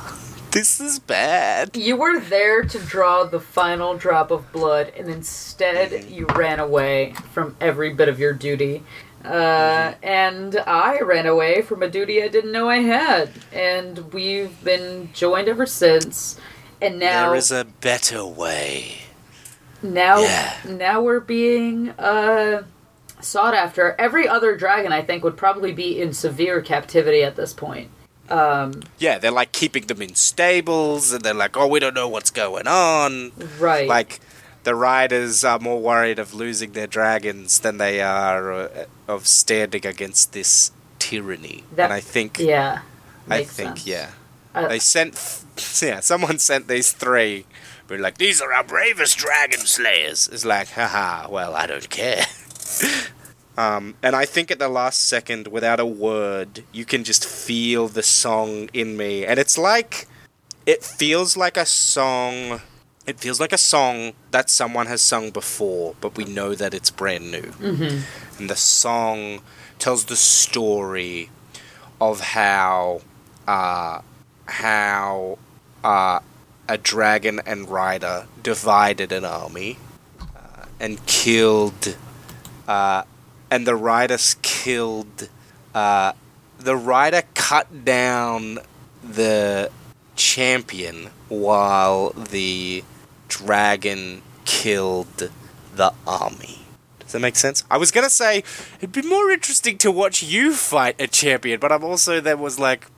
this 0.50 0.78
is 0.78 0.98
bad. 0.98 1.74
You 1.74 1.96
were 1.96 2.20
there 2.20 2.62
to 2.64 2.78
draw 2.78 3.24
the 3.24 3.40
final 3.40 3.96
drop 3.96 4.30
of 4.30 4.52
blood, 4.52 4.92
and 4.94 5.08
instead 5.08 6.04
you 6.10 6.26
ran 6.34 6.60
away 6.60 7.14
from 7.32 7.56
every 7.62 7.94
bit 7.94 8.10
of 8.10 8.18
your 8.18 8.34
duty. 8.34 8.82
Uh, 9.24 9.94
and 10.02 10.56
I 10.66 11.00
ran 11.00 11.26
away 11.26 11.62
from 11.62 11.82
a 11.82 11.88
duty 11.88 12.22
I 12.22 12.28
didn't 12.28 12.52
know 12.52 12.68
I 12.68 12.78
had, 12.78 13.30
and 13.52 14.12
we've 14.12 14.62
been 14.62 15.10
joined 15.14 15.48
ever 15.48 15.64
since. 15.66 16.38
And 16.80 16.98
now, 16.98 17.28
There 17.30 17.36
is 17.38 17.50
a 17.50 17.64
better 17.64 18.24
way. 18.24 18.98
now, 19.82 20.20
Yeah. 20.20 20.54
now 20.66 21.00
we're 21.00 21.20
being 21.20 21.90
uh, 21.98 22.62
sought 23.20 23.54
after. 23.54 23.94
Every 23.98 24.28
other 24.28 24.56
dragon, 24.56 24.92
I 24.92 25.02
think, 25.02 25.24
would 25.24 25.36
probably 25.36 25.72
be 25.72 26.00
in 26.00 26.12
severe 26.12 26.60
captivity 26.60 27.22
at 27.22 27.36
this 27.36 27.52
point. 27.52 27.90
Um, 28.30 28.82
Yeah, 28.98 29.18
they're 29.18 29.30
like 29.30 29.52
keeping 29.52 29.86
them 29.86 30.02
in 30.02 30.14
stables, 30.14 31.12
and 31.12 31.22
they're 31.22 31.34
like, 31.34 31.56
oh, 31.56 31.66
we 31.66 31.80
don't 31.80 31.94
know 31.94 32.08
what's 32.08 32.30
going 32.30 32.66
on. 32.68 33.32
right. 33.58 33.88
Like, 33.88 34.20
the 34.64 34.74
riders 34.74 35.44
are 35.44 35.58
more 35.58 35.80
worried 35.80 36.18
of 36.18 36.34
losing 36.34 36.72
their 36.72 36.86
dragons 36.86 37.60
than 37.60 37.78
they 37.78 38.00
are 38.02 38.52
uh, 38.52 38.68
of 39.08 39.26
standing 39.26 39.86
against 39.86 40.32
this 40.32 40.70
tyranny. 40.98 41.64
That- 41.74 41.84
and 41.84 41.92
I 41.94 42.00
think, 42.00 42.38
yeah. 42.38 42.80
I 43.30 43.44
think, 43.44 43.78
sense. 43.78 43.86
yeah. 43.86 44.10
Uh, 44.54 44.68
They 44.68 44.78
sent, 44.78 45.14
yeah, 45.82 46.00
someone 46.00 46.38
sent 46.50 46.68
these 46.68 46.92
three. 46.92 47.46
We're 47.88 47.98
like, 47.98 48.18
these 48.18 48.40
are 48.40 48.52
our 48.52 48.64
bravest 48.64 49.18
dragon 49.18 49.60
slayers. 49.60 50.28
It's 50.28 50.44
like, 50.44 50.70
haha, 50.70 51.28
well, 51.30 51.54
I 51.54 51.66
don't 51.66 51.88
care. 51.88 52.24
um, 53.56 53.94
and 54.02 54.14
I 54.14 54.26
think 54.26 54.50
at 54.50 54.58
the 54.58 54.68
last 54.68 55.00
second, 55.08 55.48
without 55.48 55.80
a 55.80 55.86
word, 55.86 56.64
you 56.72 56.84
can 56.84 57.02
just 57.02 57.24
feel 57.24 57.88
the 57.88 58.02
song 58.02 58.68
in 58.74 58.96
me. 58.96 59.24
And 59.24 59.38
it's 59.38 59.56
like, 59.56 60.06
it 60.66 60.84
feels 60.84 61.36
like 61.36 61.56
a 61.56 61.64
song. 61.64 62.60
It 63.06 63.18
feels 63.18 63.40
like 63.40 63.54
a 63.54 63.58
song 63.58 64.12
that 64.32 64.50
someone 64.50 64.86
has 64.86 65.00
sung 65.00 65.30
before, 65.30 65.94
but 66.02 66.14
we 66.14 66.24
know 66.26 66.54
that 66.54 66.74
it's 66.74 66.90
brand 66.90 67.30
new. 67.30 67.40
Mm-hmm. 67.40 68.38
And 68.38 68.50
the 68.50 68.56
song 68.56 69.40
tells 69.78 70.04
the 70.04 70.16
story 70.16 71.30
of 72.00 72.20
how 72.20 73.00
uh, 73.46 74.02
how 74.46 75.38
uh, 75.88 76.20
a 76.68 76.76
dragon 76.76 77.40
and 77.46 77.66
rider 77.70 78.26
divided 78.42 79.10
an 79.10 79.24
army 79.24 79.78
uh, 80.20 80.66
and 80.78 81.04
killed, 81.06 81.96
uh, 82.68 83.02
and 83.50 83.66
the 83.66 83.74
riders 83.74 84.36
killed. 84.42 85.30
Uh, 85.74 86.12
the 86.58 86.76
rider 86.76 87.22
cut 87.34 87.86
down 87.86 88.58
the 89.02 89.70
champion 90.14 91.08
while 91.30 92.10
the 92.10 92.84
dragon 93.28 94.20
killed 94.44 95.30
the 95.74 95.94
army. 96.06 96.58
Does 96.98 97.12
that 97.12 97.20
make 97.20 97.36
sense? 97.36 97.64
I 97.70 97.78
was 97.78 97.90
gonna 97.90 98.10
say 98.10 98.44
it'd 98.76 98.92
be 98.92 99.00
more 99.00 99.30
interesting 99.30 99.78
to 99.78 99.90
watch 99.90 100.22
you 100.22 100.52
fight 100.52 101.00
a 101.00 101.06
champion, 101.06 101.58
but 101.58 101.72
I'm 101.72 101.84
also 101.84 102.20
there 102.20 102.36
was 102.36 102.58
like, 102.58 102.88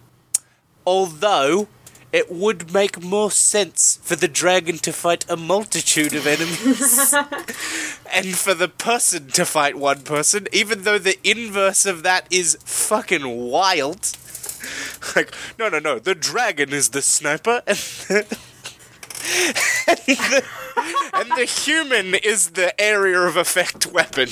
although 0.85 1.69
it 2.13 2.31
would 2.31 2.73
make 2.73 3.03
more 3.03 3.31
sense 3.31 3.99
for 4.03 4.17
the 4.17 4.29
dragon 4.29 4.79
to 4.79 4.93
fight 4.93 5.25
a 5.29 5.37
multitude 5.37 6.15
of 6.15 6.27
enemies 6.27 7.15
and 8.13 8.37
for 8.37 8.55
the 8.55 8.69
person 8.69 9.29
to 9.29 9.45
fight 9.45 9.77
one 9.77 10.03
person, 10.03 10.49
even 10.53 10.83
though 10.83 10.99
the 10.99 11.19
inverse 11.23 11.87
of 11.87 12.03
that 12.03 12.27
is 12.31 12.59
fucking 12.65 13.51
wild. 13.51 14.13
Like, 15.17 15.35
no, 15.59 15.71
no, 15.71 15.79
no, 15.79 15.99
the 15.99 16.15
dragon 16.15 16.75
is 16.75 16.91
the 16.91 17.01
sniper 17.01 17.63
and 17.67 17.79
the, 17.79 18.27
and 19.89 19.99
the, 20.07 20.45
and 21.15 21.31
the 21.31 21.47
human 21.47 22.15
is 22.15 22.51
the 22.51 22.79
area 22.79 23.19
of 23.21 23.37
effect 23.37 23.87
weapon. 23.87 24.29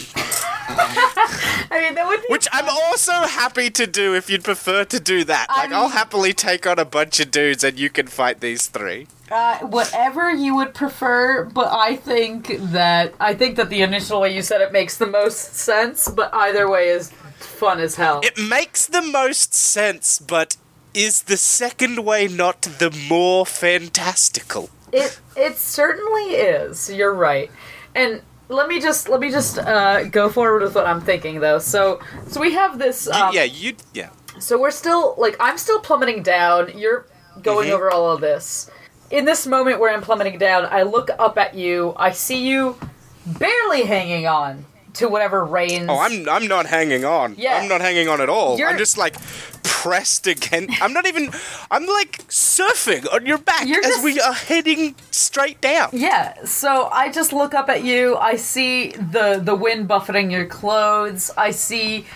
I 1.71 1.81
mean, 1.83 1.95
that 1.95 2.07
would 2.07 2.21
be 2.21 2.27
Which 2.29 2.47
I'm 2.53 2.69
also 2.69 3.13
happy 3.13 3.71
to 3.71 3.87
do 3.87 4.15
if 4.15 4.29
you'd 4.29 4.45
prefer 4.45 4.85
to 4.85 5.01
do 5.01 5.25
that. 5.25 5.47
Like, 5.49 5.73
I'll 5.73 5.83
I'm- 5.85 5.91
happily 5.93 6.33
take 6.33 6.67
on 6.67 6.79
a 6.79 6.85
bunch 6.85 7.21
of 7.21 7.31
dudes 7.31 7.65
and 7.65 7.79
you 7.79 7.91
can 7.91 8.07
fight 8.07 8.41
these 8.41 8.67
three. 8.67 9.07
Uh, 9.31 9.59
whatever 9.59 10.31
you 10.31 10.57
would 10.57 10.73
prefer, 10.75 11.45
but 11.45 11.69
I 11.71 11.97
think 11.97 12.57
that 12.73 13.13
I 13.21 13.35
think 13.35 13.57
that 13.57 13.69
the 13.69 13.83
initial 13.83 14.23
way 14.23 14.35
you 14.35 14.41
said 14.41 14.63
it 14.63 14.73
makes 14.73 14.97
the 14.97 15.07
most 15.07 15.55
sense. 15.55 16.09
But 16.09 16.33
either 16.33 16.69
way 16.69 16.89
is 16.89 17.11
fun 17.37 17.79
as 17.79 17.97
hell. 17.97 18.21
It 18.23 18.39
makes 18.39 18.87
the 18.87 19.03
most 19.03 19.53
sense, 19.53 20.19
but 20.19 20.57
is 20.95 21.23
the 21.25 21.37
second 21.37 22.05
way 22.07 22.27
not 22.27 22.63
the 22.63 22.91
more 22.91 23.45
fantastical? 23.45 24.71
It 24.93 25.21
it 25.37 25.57
certainly 25.59 26.37
is. 26.37 26.89
You're 26.91 27.13
right. 27.15 27.51
And 27.95 28.23
let 28.49 28.69
me 28.69 28.81
just 28.81 29.09
let 29.09 29.21
me 29.21 29.31
just 29.31 29.59
uh, 29.59 30.05
go 30.05 30.29
forward 30.29 30.63
with 30.63 30.75
what 30.75 30.87
I'm 30.87 31.01
thinking 31.01 31.41
though. 31.41 31.59
So 31.59 32.01
so 32.27 32.41
we 32.41 32.53
have 32.55 32.79
this. 32.79 33.09
Um, 33.09 33.35
yeah, 33.35 33.45
you. 33.45 33.75
Yeah. 33.95 34.11
So 34.39 34.59
we're 34.59 34.71
still 34.71 35.15
like 35.19 35.37
I'm 35.41 35.59
still 35.59 35.81
plummeting 35.81 36.23
down. 36.23 36.77
You're 36.79 37.07
going 37.43 37.69
Mhm. 37.69 37.73
over 37.73 37.91
all 37.91 38.11
of 38.13 38.21
this. 38.21 38.71
In 39.11 39.25
this 39.25 39.47
moment 39.47 39.81
where 39.81 39.93
I'm 39.93 40.03
plummeting 40.03 40.39
down, 40.39 40.67
I 40.71 40.83
look 40.83 41.11
up 41.19 41.39
at 41.39 41.55
you. 41.55 41.95
I 41.97 42.13
see 42.13 42.47
you 42.47 42.77
barely 43.27 43.83
hanging 43.85 44.27
on 44.27 44.65
to 44.99 45.09
whatever 45.09 45.45
reins. 45.45 45.87
Oh, 45.89 45.99
I'm 45.99 46.29
I'm 46.29 46.47
not 46.47 46.67
hanging 46.67 47.05
on. 47.05 47.35
Yeah. 47.39 47.57
I'm 47.57 47.69
not 47.69 47.81
hanging 47.81 48.09
on 48.09 48.21
at 48.21 48.29
all. 48.29 48.59
You're- 48.59 48.73
I'm 48.73 48.79
just 48.79 48.99
like 48.99 49.17
pressed 49.63 50.27
against. 50.27 50.81
I'm 50.83 50.93
not 50.93 51.07
even. 51.07 51.31
I'm 51.71 51.87
like 51.87 52.19
surfing 52.29 53.13
on 53.13 53.27
your 53.27 53.39
back 53.39 53.63
as 53.63 53.69
just- 53.87 54.05
we 54.05 54.21
are 54.21 54.33
heading 54.35 54.95
straight 55.11 55.61
down. 55.61 55.91
Yeah, 55.93 56.45
so 56.45 56.89
I 56.93 57.11
just 57.11 57.33
look 57.33 57.55
up 57.55 57.69
at 57.69 57.83
you. 57.85 58.17
I 58.17 58.37
see 58.37 58.91
the 58.93 59.41
the 59.43 59.55
wind 59.55 59.89
buffeting 59.89 60.31
your 60.31 60.47
clothes. 60.47 61.31
I 61.37 61.51
see 61.53 62.07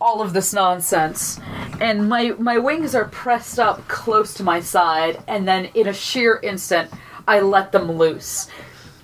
all 0.00 0.20
of 0.20 0.32
this 0.34 0.52
nonsense. 0.52 1.40
And 1.80 2.08
my 2.08 2.34
my 2.38 2.58
wings 2.58 2.94
are 2.94 3.06
pressed 3.06 3.58
up 3.58 3.88
close 3.88 4.34
to 4.34 4.42
my 4.42 4.60
side 4.60 5.22
and 5.26 5.48
then 5.48 5.66
in 5.74 5.86
a 5.88 5.92
sheer 5.94 6.38
instant 6.42 6.90
I 7.26 7.40
let 7.40 7.72
them 7.72 7.90
loose. 7.92 8.48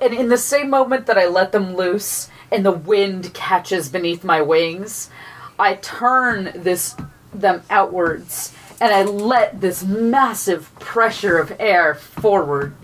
And 0.02 0.12
in 0.12 0.28
the 0.28 0.36
same 0.36 0.68
moment 0.68 1.06
that 1.06 1.16
I 1.16 1.26
let 1.28 1.52
them 1.52 1.76
loose 1.76 2.28
and 2.52 2.64
the 2.64 2.72
wind 2.72 3.32
catches 3.34 3.89
beneath 3.89 4.22
my 4.22 4.42
wings, 4.42 5.10
I 5.58 5.74
turn 5.74 6.52
this 6.55 6.94
them 7.32 7.62
outwards 7.70 8.55
and 8.81 8.92
I 8.92 9.05
let 9.05 9.60
this 9.60 9.82
massive 9.84 10.74
pressure 10.78 11.39
of 11.39 11.55
air 11.58 11.94
forward. 11.94 12.74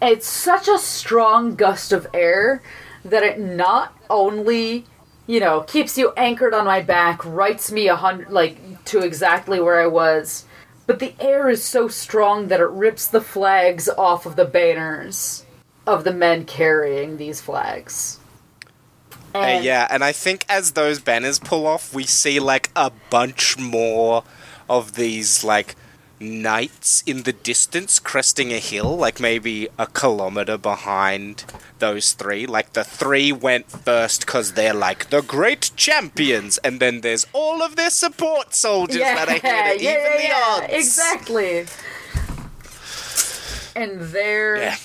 It's 0.00 0.28
such 0.28 0.68
a 0.68 0.78
strong 0.78 1.56
gust 1.56 1.92
of 1.92 2.06
air 2.14 2.62
that 3.04 3.22
it 3.22 3.38
not 3.38 3.96
only 4.10 4.84
you 5.26 5.40
know 5.40 5.62
keeps 5.62 5.98
you 5.98 6.12
anchored 6.16 6.54
on 6.54 6.64
my 6.64 6.80
back 6.80 7.24
rights 7.24 7.72
me 7.72 7.88
a 7.88 7.96
hundred 7.96 8.30
like 8.30 8.84
to 8.84 8.98
exactly 9.00 9.60
where 9.60 9.80
i 9.80 9.86
was 9.86 10.44
but 10.86 10.98
the 10.98 11.14
air 11.18 11.48
is 11.48 11.64
so 11.64 11.88
strong 11.88 12.48
that 12.48 12.60
it 12.60 12.68
rips 12.68 13.08
the 13.08 13.20
flags 13.20 13.88
off 13.88 14.26
of 14.26 14.36
the 14.36 14.44
banners 14.44 15.45
of 15.86 16.04
the 16.04 16.12
men 16.12 16.44
carrying 16.44 17.16
these 17.16 17.40
flags 17.40 18.18
Uh, 19.34 19.60
yeah, 19.62 19.86
and 19.90 20.02
I 20.02 20.12
think 20.12 20.44
as 20.48 20.72
those 20.72 20.98
banners 20.98 21.38
pull 21.38 21.66
off, 21.66 21.92
we 21.94 22.04
see 22.04 22.40
like 22.40 22.70
a 22.74 22.90
bunch 23.10 23.58
more 23.58 24.24
of 24.68 24.94
these 24.94 25.44
like 25.44 25.74
knights 26.18 27.02
in 27.06 27.24
the 27.24 27.32
distance 27.34 27.98
cresting 27.98 28.50
a 28.52 28.58
hill, 28.58 28.96
like 28.96 29.20
maybe 29.20 29.68
a 29.78 29.86
kilometer 29.86 30.56
behind 30.56 31.44
those 31.78 32.14
three. 32.14 32.46
Like 32.46 32.72
the 32.72 32.82
three 32.84 33.30
went 33.30 33.70
first 33.70 34.24
because 34.24 34.54
they're 34.54 34.72
like 34.72 35.10
the 35.10 35.20
great 35.20 35.70
champions, 35.76 36.56
and 36.58 36.80
then 36.80 37.02
there's 37.02 37.26
all 37.34 37.62
of 37.62 37.76
their 37.76 37.90
support 37.90 38.54
soldiers 38.54 39.02
that 39.02 39.28
are 39.28 39.32
here 39.32 39.62
to 39.76 39.82
yeah, 39.82 39.92
even 39.92 40.12
yeah, 40.12 40.16
the 40.16 40.22
yeah, 40.22 40.44
odds. 40.64 40.72
Exactly. 40.72 41.66
And 43.74 44.00
their 44.00 44.56
Yeah. 44.56 44.76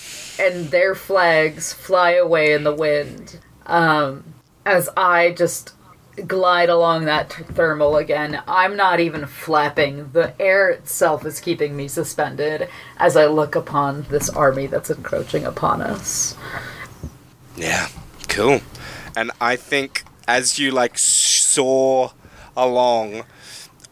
And 0.41 0.71
their 0.71 0.95
flags 0.95 1.71
fly 1.71 2.13
away 2.13 2.53
in 2.53 2.63
the 2.63 2.73
wind. 2.73 3.39
Um, 3.67 4.23
as 4.65 4.89
I 4.97 5.31
just 5.31 5.73
glide 6.27 6.69
along 6.69 7.05
that 7.05 7.29
t- 7.29 7.43
thermal 7.43 7.95
again, 7.95 8.41
I'm 8.47 8.75
not 8.75 8.99
even 8.99 9.27
flapping. 9.27 10.11
The 10.11 10.33
air 10.41 10.69
itself 10.69 11.25
is 11.25 11.39
keeping 11.39 11.75
me 11.75 11.87
suspended 11.87 12.67
as 12.97 13.15
I 13.15 13.27
look 13.27 13.55
upon 13.55 14.03
this 14.09 14.29
army 14.29 14.65
that's 14.65 14.89
encroaching 14.89 15.45
upon 15.45 15.81
us. 15.81 16.35
Yeah, 17.55 17.87
cool. 18.27 18.61
And 19.15 19.31
I 19.39 19.55
think 19.55 20.03
as 20.27 20.57
you 20.57 20.71
like 20.71 20.97
soar 20.97 22.13
along, 22.57 23.23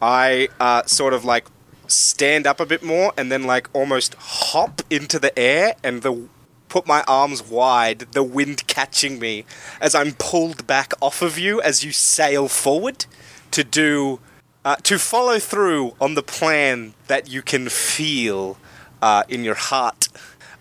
I 0.02 0.48
uh, 0.58 0.84
sort 0.86 1.14
of 1.14 1.24
like 1.24 1.46
stand 1.86 2.46
up 2.46 2.60
a 2.60 2.66
bit 2.66 2.82
more 2.82 3.12
and 3.16 3.30
then 3.30 3.44
like 3.44 3.68
almost 3.72 4.14
hop 4.14 4.82
into 4.90 5.18
the 5.18 5.36
air 5.38 5.74
and 5.82 6.02
the 6.02 6.28
put 6.70 6.86
my 6.86 7.04
arms 7.06 7.42
wide, 7.42 7.98
the 8.12 8.22
wind 8.22 8.66
catching 8.66 9.18
me 9.18 9.44
as 9.80 9.94
I'm 9.94 10.12
pulled 10.12 10.66
back 10.66 10.94
off 11.02 11.20
of 11.20 11.38
you 11.38 11.60
as 11.60 11.84
you 11.84 11.92
sail 11.92 12.48
forward 12.48 13.04
to 13.50 13.62
do 13.62 14.20
uh, 14.64 14.76
to 14.76 14.98
follow 14.98 15.38
through 15.38 15.94
on 16.00 16.14
the 16.14 16.22
plan 16.22 16.94
that 17.08 17.28
you 17.28 17.42
can 17.42 17.68
feel 17.68 18.56
uh, 19.02 19.24
in 19.28 19.44
your 19.44 19.54
heart 19.54 20.08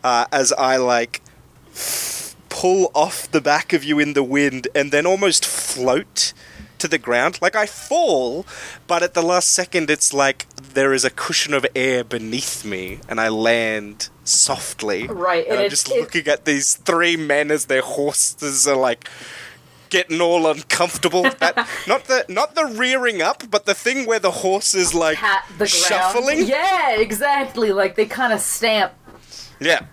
uh, 0.04 0.26
as 0.32 0.52
I 0.54 0.78
like 0.78 1.22
pull 2.50 2.92
off 2.94 3.30
the 3.32 3.42
back 3.42 3.72
of 3.72 3.84
you 3.84 4.00
in 4.00 4.14
the 4.14 4.24
wind 4.24 4.68
and 4.74 4.92
then 4.92 5.06
almost 5.06 5.46
float 5.46 6.34
to 6.80 6.88
the 6.88 6.98
ground. 6.98 7.40
Like 7.42 7.56
I 7.56 7.66
fall, 7.66 8.46
but 8.88 9.04
at 9.04 9.14
the 9.14 9.22
last 9.22 9.50
second, 9.50 9.90
it's 9.90 10.14
like 10.14 10.48
there 10.58 10.94
is 10.94 11.06
a 11.06 11.10
cushion 11.10 11.54
of 11.54 11.66
air 11.76 12.04
beneath 12.04 12.66
me 12.66 13.00
and 13.08 13.20
I 13.20 13.30
land 13.30 14.10
softly. 14.30 15.08
Right, 15.08 15.46
And, 15.46 15.56
and 15.56 15.64
I'm 15.64 15.70
just 15.70 15.90
looking 15.90 16.28
at 16.28 16.46
these 16.46 16.76
three 16.76 17.18
men 17.18 17.52
as 17.52 17.66
their 17.66 17.82
horses 17.82 18.68
are 18.68 18.78
like 18.78 19.10
getting 19.90 20.22
all 20.22 20.48
uncomfortable. 20.48 21.24
that 21.40 21.68
not 21.88 22.06
the 22.06 22.26
not 22.30 22.56
the 22.56 22.66
rearing 22.66 23.22
up, 23.22 23.44
but 23.50 23.66
the 23.66 23.74
thing 23.74 24.06
where 24.06 24.20
the 24.20 24.32
horse 24.32 24.74
is 24.74 24.94
like 24.94 25.20
the 25.58 25.68
shuffling. 25.68 26.46
Yeah, 26.46 26.98
exactly. 27.00 27.72
Like 27.72 27.96
they 27.96 28.06
kind 28.06 28.34
of 28.34 28.40
stamp 28.40 28.94
yeah. 29.60 29.86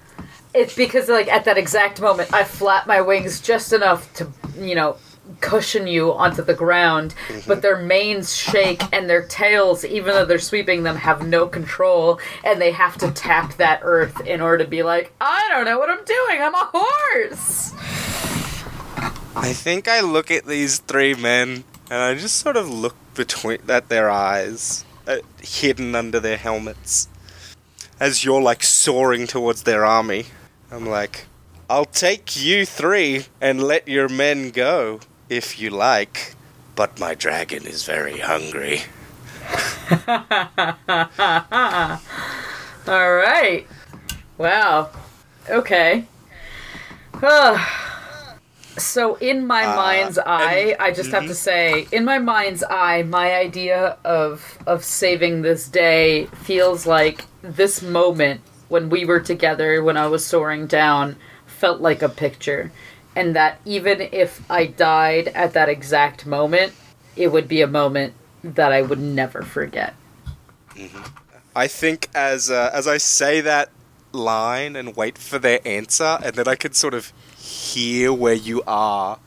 It's 0.55 0.75
because 0.75 1.09
like 1.09 1.29
at 1.29 1.45
that 1.45 1.59
exact 1.59 2.01
moment 2.01 2.33
I 2.33 2.45
flap 2.45 2.87
my 2.87 3.01
wings 3.01 3.41
just 3.41 3.73
enough 3.73 4.13
to 4.15 4.29
you 4.59 4.75
know 4.75 4.97
cushion 5.41 5.87
you 5.87 6.13
onto 6.13 6.43
the 6.43 6.55
ground, 6.55 7.15
but 7.47 7.63
their 7.63 7.79
manes 7.79 8.35
shake 8.35 8.83
and 8.93 9.09
their 9.09 9.27
tails, 9.27 9.85
even 9.85 10.15
though 10.15 10.25
they're 10.25 10.39
sweeping 10.39 10.83
them, 10.83 10.97
have 10.97 11.27
no 11.27 11.47
control, 11.47 12.21
and 12.45 12.61
they 12.61 12.73
have 12.73 12.97
to 12.99 13.11
tap 13.11 13.57
that 13.57 13.81
earth 13.83 14.21
in 14.27 14.41
order 14.41 14.65
to 14.65 14.71
be 14.71 14.83
like, 14.83 15.13
I 15.21 15.49
don't 15.53 15.65
know 15.65 15.79
what 15.79 15.91
I'm 15.91 16.05
doing. 16.05 16.43
I'm 16.43 16.55
a 16.55 16.71
horse. 16.73 17.75
I 19.37 19.53
think 19.53 19.87
I 19.87 20.01
look 20.01 20.31
at 20.31 20.47
these 20.47 20.79
three 20.79 21.15
men 21.15 21.65
and 21.91 22.03
I 22.03 22.15
just 22.15 22.37
sort 22.37 22.57
of 22.57 22.69
look 22.69 22.97
between 23.15 23.59
at 23.69 23.89
their 23.89 24.11
eyes, 24.11 24.85
uh, 25.07 25.19
hidden 25.43 25.95
under 25.95 26.21
their 26.21 26.37
helmets, 26.37 27.09
as 28.01 28.25
you're 28.25 28.43
like 28.43 28.63
soaring 28.63 29.27
towards 29.27 29.63
their 29.63 29.85
army. 29.85 30.27
I'm 30.71 30.87
like, 30.87 31.27
I'll 31.69 31.85
take 31.85 32.43
you 32.43 32.65
three 32.67 33.27
and 33.41 33.63
let 33.63 33.89
your 33.89 34.09
men 34.09 34.51
go 34.51 35.01
if 35.29 35.59
you 35.61 35.71
like, 35.71 36.35
but 36.75 36.99
my 37.01 37.15
dragon 37.15 37.67
is 37.67 37.85
very 37.85 38.19
hungry. 38.19 38.83
All 42.89 43.15
right. 43.17 43.67
Wow. 44.39 44.91
Okay. 45.49 46.05
so 48.79 49.15
in 49.17 49.47
my 49.47 49.65
Uh, 49.65 49.77
mind's 49.77 50.19
eye, 50.19 50.75
and- 50.75 50.83
I 50.83 50.91
just 50.93 51.11
have 51.13 51.27
to 51.27 51.35
say, 51.35 51.87
in 51.91 52.05
my 52.05 52.19
mind's 52.19 52.63
eye, 52.69 53.03
my 53.03 53.35
idea 53.35 53.97
of 54.05 54.59
of 54.67 54.85
saving 54.85 55.43
this 55.43 55.67
day 55.69 56.27
feels 56.45 56.87
like 56.87 57.25
this 57.43 57.81
moment 57.81 58.41
when 58.69 58.91
we 58.91 59.05
were 59.05 59.21
together 59.21 59.83
when 59.83 59.97
I 59.97 60.07
was 60.09 60.27
soaring 60.27 60.67
down 60.67 61.17
felt 61.47 61.81
like 61.81 62.03
a 62.03 62.09
picture. 62.09 62.71
And 63.17 63.35
that 63.35 63.61
even 63.65 64.09
if 64.13 64.49
I 64.49 64.67
died 64.67 65.29
at 65.29 65.55
that 65.55 65.69
exact 65.69 66.27
moment, 66.27 66.75
it 67.17 67.33
would 67.33 67.49
be 67.49 67.63
a 67.63 67.67
moment 67.67 68.15
that 68.45 68.73
I 68.73 68.83
would 68.83 69.01
never 69.01 69.43
forget. 69.43 69.95
I 71.57 71.67
think 71.67 72.09
as 72.15 72.51
uh, 72.51 72.71
as 72.73 72.87
I 72.87 72.99
say 72.99 73.41
that 73.41 73.71
line 74.13 74.77
and 74.77 74.95
wait 74.95 75.17
for 75.17 75.39
their 75.39 75.61
answer, 75.65 76.19
and 76.23 76.35
then 76.37 76.47
I 76.47 76.55
can 76.55 76.75
sort 76.75 76.93
of 76.95 77.13
hear 77.37 78.13
where 78.13 78.35
you 78.35 78.63
are. 78.67 79.19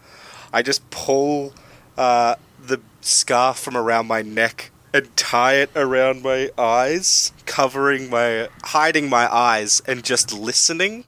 I 0.53 0.61
just 0.61 0.87
pull 0.91 1.53
uh, 1.97 2.35
the 2.61 2.79
scarf 3.01 3.57
from 3.57 3.75
around 3.75 4.07
my 4.07 4.21
neck 4.21 4.71
and 4.93 5.15
tie 5.15 5.55
it 5.55 5.69
around 5.75 6.23
my 6.23 6.49
eyes, 6.57 7.31
covering 7.45 8.09
my, 8.09 8.49
hiding 8.63 9.09
my 9.09 9.31
eyes, 9.33 9.81
and 9.87 10.03
just 10.03 10.33
listening. 10.33 11.05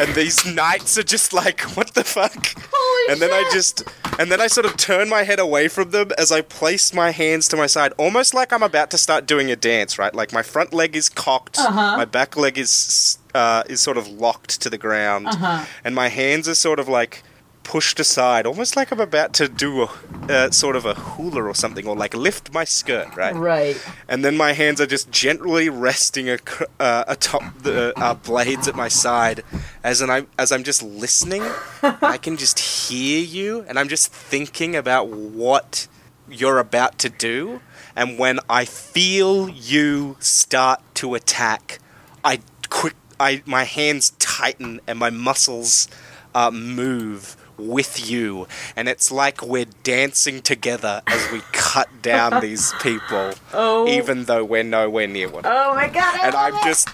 and 0.00 0.14
these 0.14 0.44
knights 0.44 0.98
are 0.98 1.02
just 1.02 1.32
like, 1.32 1.60
"What 1.76 1.94
the 1.94 2.02
fuck?" 2.04 2.54
Holy 2.72 3.12
and 3.12 3.20
then 3.22 3.30
I 3.32 3.48
just 3.52 3.82
and 4.18 4.32
then 4.32 4.40
I 4.40 4.46
sort 4.46 4.64
of 4.66 4.76
turn 4.76 5.08
my 5.08 5.22
head 5.22 5.38
away 5.38 5.68
from 5.68 5.90
them 5.90 6.10
as 6.18 6.32
I 6.32 6.40
place 6.40 6.92
my 6.94 7.10
hands 7.10 7.46
to 7.48 7.56
my 7.56 7.66
side, 7.66 7.92
almost 7.98 8.32
like 8.34 8.52
I'm 8.52 8.62
about 8.62 8.90
to 8.92 8.98
start 8.98 9.26
doing 9.26 9.50
a 9.50 9.56
dance, 9.56 9.98
right? 9.98 10.14
Like 10.14 10.32
my 10.32 10.42
front 10.42 10.72
leg 10.72 10.96
is 10.96 11.08
cocked, 11.08 11.58
Uh-huh. 11.58 11.96
my 11.98 12.04
back 12.04 12.36
leg 12.36 12.58
is 12.58 13.18
uh, 13.34 13.62
is 13.68 13.80
sort 13.80 13.98
of 13.98 14.08
locked 14.08 14.60
to 14.62 14.70
the 14.70 14.78
ground, 14.78 15.28
Uh-huh. 15.28 15.64
and 15.84 15.94
my 15.94 16.08
hands 16.08 16.48
are 16.48 16.54
sort 16.54 16.80
of 16.80 16.88
like 16.88 17.22
pushed 17.66 17.98
aside, 17.98 18.46
almost 18.46 18.76
like 18.76 18.92
I'm 18.92 19.00
about 19.00 19.32
to 19.34 19.48
do 19.48 19.82
a 19.82 19.90
uh, 20.28 20.50
sort 20.52 20.76
of 20.76 20.86
a 20.86 20.94
hula 20.94 21.42
or 21.42 21.52
something, 21.52 21.84
or 21.88 21.96
like 21.96 22.14
lift 22.14 22.54
my 22.54 22.62
skirt, 22.62 23.16
right? 23.16 23.34
Right. 23.34 23.76
And 24.08 24.24
then 24.24 24.36
my 24.36 24.52
hands 24.52 24.80
are 24.80 24.86
just 24.86 25.10
gently 25.10 25.68
resting 25.68 26.28
ac- 26.28 26.66
uh, 26.78 27.02
atop 27.08 27.42
the 27.58 27.92
uh, 27.98 28.14
blades 28.14 28.68
at 28.68 28.76
my 28.76 28.86
side, 28.86 29.42
as 29.82 30.00
an 30.00 30.10
I 30.10 30.26
as 30.38 30.52
I'm 30.52 30.62
just 30.62 30.80
listening. 30.80 31.42
I 31.82 32.18
can 32.18 32.36
just 32.36 32.60
hear 32.60 33.20
you, 33.20 33.64
and 33.68 33.80
I'm 33.80 33.88
just 33.88 34.12
thinking 34.12 34.76
about 34.76 35.08
what 35.08 35.88
you're 36.28 36.60
about 36.60 36.98
to 37.00 37.08
do. 37.08 37.60
And 37.96 38.16
when 38.16 38.38
I 38.48 38.64
feel 38.64 39.48
you 39.48 40.16
start 40.20 40.82
to 40.94 41.16
attack, 41.16 41.80
I 42.22 42.38
quick 42.68 42.94
I 43.18 43.42
my 43.44 43.64
hands 43.64 44.10
tighten 44.20 44.80
and 44.86 45.00
my 45.00 45.10
muscles 45.10 45.88
uh, 46.32 46.52
move 46.52 47.36
with 47.58 48.10
you, 48.10 48.46
and 48.76 48.88
it's 48.88 49.10
like 49.12 49.42
we're 49.42 49.66
dancing 49.82 50.42
together 50.42 51.02
as 51.06 51.30
we 51.32 51.40
cut 51.52 51.88
down 52.02 52.40
these 52.40 52.72
people, 52.80 53.32
Oh. 53.52 53.86
even 53.88 54.24
though 54.24 54.44
we're 54.44 54.62
nowhere 54.62 55.06
near 55.06 55.28
one. 55.28 55.44
Oh 55.46 55.74
my 55.74 55.88
god! 55.88 56.20
I 56.20 56.26
and 56.26 56.34
I'm 56.34 56.54
it! 56.54 56.62
just. 56.64 56.88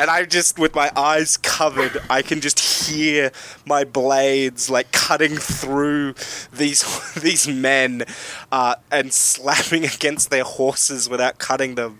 And 0.00 0.08
I 0.08 0.24
just, 0.24 0.58
with 0.58 0.74
my 0.74 0.90
eyes 0.96 1.36
covered, 1.36 2.00
I 2.08 2.22
can 2.22 2.40
just 2.40 2.58
hear 2.58 3.32
my 3.66 3.84
blades 3.84 4.70
like 4.70 4.92
cutting 4.92 5.36
through 5.36 6.14
these 6.50 7.12
these 7.20 7.46
men 7.46 8.04
uh, 8.50 8.76
and 8.90 9.12
slapping 9.12 9.84
against 9.94 10.30
their 10.30 10.44
horses 10.44 11.10
without 11.10 11.38
cutting 11.38 11.74
them. 11.74 11.98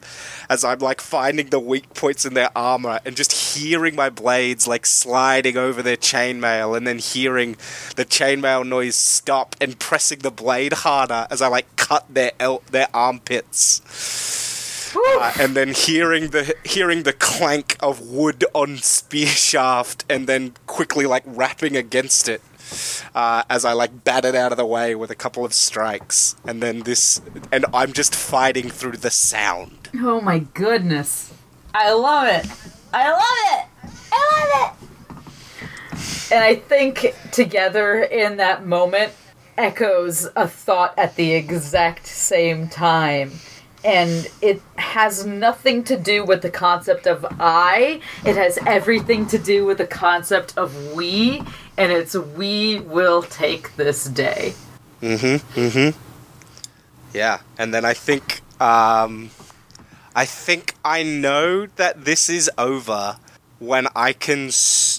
As 0.49 0.65
I'm 0.65 0.79
like 0.79 1.03
finding 1.03 1.51
the 1.51 1.61
weak 1.61 1.93
points 1.93 2.25
in 2.25 2.33
their 2.33 2.49
armor 2.57 3.01
and 3.05 3.15
just 3.15 3.33
hearing 3.33 3.97
my 3.97 4.09
blades 4.09 4.67
like 4.67 4.87
sliding 4.87 5.59
over 5.59 5.83
their 5.83 5.99
chainmail, 5.99 6.75
and 6.75 6.87
then 6.87 7.01
hearing 7.01 7.53
the 7.97 8.07
chainmail 8.07 8.67
noise 8.67 8.97
stop 8.97 9.55
and 9.61 9.79
pressing 9.79 10.20
the 10.20 10.31
blade 10.31 10.73
harder 10.73 11.27
as 11.31 11.43
I 11.43 11.49
like 11.49 11.77
cut 11.77 12.07
their 12.09 12.33
el- 12.41 12.62
their 12.70 12.89
armpits 12.95 14.50
uh, 14.94 15.33
and 15.39 15.55
then 15.55 15.69
hearing 15.75 16.28
the 16.28 16.55
hearing 16.65 17.02
the 17.02 17.12
clank 17.12 17.77
of 17.81 18.01
wood 18.01 18.44
on 18.55 18.78
spear 18.78 19.27
shaft, 19.27 20.05
and 20.09 20.27
then 20.27 20.55
quickly 20.67 21.07
like 21.07 21.23
rapping 21.27 21.77
against 21.77 22.28
it 22.28 22.43
uh, 23.15 23.43
as 23.49 23.65
I 23.65 23.73
like 23.73 24.05
bat 24.05 24.25
it 24.25 24.35
out 24.35 24.52
of 24.52 24.59
the 24.59 24.67
way 24.67 24.94
with 24.94 25.10
a 25.10 25.15
couple 25.15 25.44
of 25.44 25.52
strikes, 25.52 26.36
and 26.47 26.62
then 26.62 26.81
this, 26.81 27.20
and 27.51 27.67
I'm 27.73 27.93
just 27.93 28.15
fighting 28.15 28.70
through 28.70 28.99
the 28.99 29.10
sound. 29.10 29.91
Oh 29.97 30.20
my 30.20 30.41
goodness. 30.41 31.33
I 31.75 31.93
love 31.93 32.27
it. 32.27 32.47
I 32.93 33.10
love 33.10 33.20
it. 33.23 33.67
I 34.12 34.51
love 34.57 34.77
it. 35.93 36.33
And 36.33 36.44
I 36.44 36.55
think 36.57 37.15
together 37.33 38.02
in 38.02 38.36
that 38.36 38.67
moment 38.67 39.12
echoes 39.59 40.28
a 40.36 40.49
thought 40.49 40.99
at 40.99 41.17
the 41.17 41.33
exact 41.33 42.07
same 42.07 42.69
time. 42.69 43.33
And 43.83 44.28
it 44.42 44.60
has 44.76 45.25
nothing 45.25 45.84
to 45.84 45.97
do 45.97 46.25
with 46.25 46.42
the 46.42 46.50
concept 46.50 47.07
of 47.07 47.25
I. 47.41 48.00
It 48.25 48.36
has 48.36 48.59
everything 48.67 49.26
to 49.28 49.39
do 49.39 49.65
with 49.65 49.78
the 49.78 49.86
concept 49.86 50.57
of 50.59 50.92
we. 50.92 51.42
And 51.78 51.91
it's 51.91 52.15
we 52.15 52.81
will 52.81 53.23
take 53.23 53.76
this 53.76 54.05
day. 54.05 54.55
Mhm. 55.02 55.41
Mhm. 55.57 55.94
Yeah, 57.15 57.39
and 57.59 57.73
then 57.73 57.84
I 57.84 57.94
think, 57.94 58.42
um, 58.60 59.31
I 60.15 60.26
think 60.26 60.75
I 60.84 61.02
know 61.02 61.67
that 61.76 62.05
this 62.05 62.28
is 62.28 62.50
over 62.59 63.17
when 63.59 63.86
I 63.97 64.12
can. 64.12 64.49
S- 64.49 64.90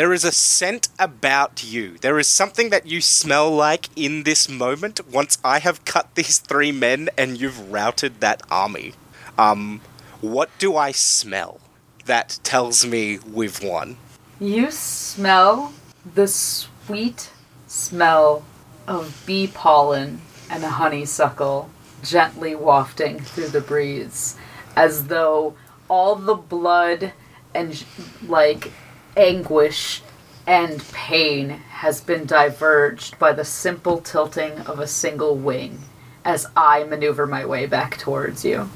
there 0.00 0.14
is 0.14 0.24
a 0.24 0.32
scent 0.32 0.88
about 0.98 1.62
you. 1.62 1.98
There 1.98 2.18
is 2.18 2.26
something 2.26 2.70
that 2.70 2.86
you 2.86 3.02
smell 3.02 3.50
like 3.50 3.90
in 3.94 4.22
this 4.22 4.48
moment. 4.48 5.06
Once 5.06 5.36
I 5.44 5.58
have 5.58 5.84
cut 5.84 6.08
these 6.14 6.38
three 6.38 6.72
men 6.72 7.10
and 7.18 7.38
you've 7.38 7.70
routed 7.70 8.20
that 8.20 8.40
army, 8.50 8.94
um, 9.36 9.82
what 10.22 10.48
do 10.58 10.74
I 10.74 10.90
smell 10.90 11.60
that 12.06 12.38
tells 12.42 12.86
me 12.86 13.18
we've 13.30 13.62
won? 13.62 13.98
You 14.40 14.70
smell 14.70 15.74
the 16.14 16.28
sweet 16.28 17.28
smell 17.66 18.42
of 18.88 19.22
bee 19.26 19.48
pollen 19.48 20.22
and 20.48 20.64
honeysuckle 20.64 21.68
gently 22.02 22.54
wafting 22.54 23.20
through 23.20 23.48
the 23.48 23.60
breeze, 23.60 24.34
as 24.74 25.08
though 25.08 25.56
all 25.90 26.16
the 26.16 26.36
blood 26.36 27.12
and 27.52 27.84
like 28.26 28.72
anguish 29.16 30.02
and 30.46 30.82
pain 30.92 31.50
has 31.50 32.00
been 32.00 32.26
diverged 32.26 33.18
by 33.18 33.32
the 33.32 33.44
simple 33.44 34.00
tilting 34.00 34.58
of 34.60 34.78
a 34.78 34.86
single 34.86 35.36
wing 35.36 35.78
as 36.24 36.46
I 36.56 36.84
maneuver 36.84 37.26
my 37.26 37.46
way 37.46 37.66
back 37.66 37.98
towards 37.98 38.44
you. 38.44 38.68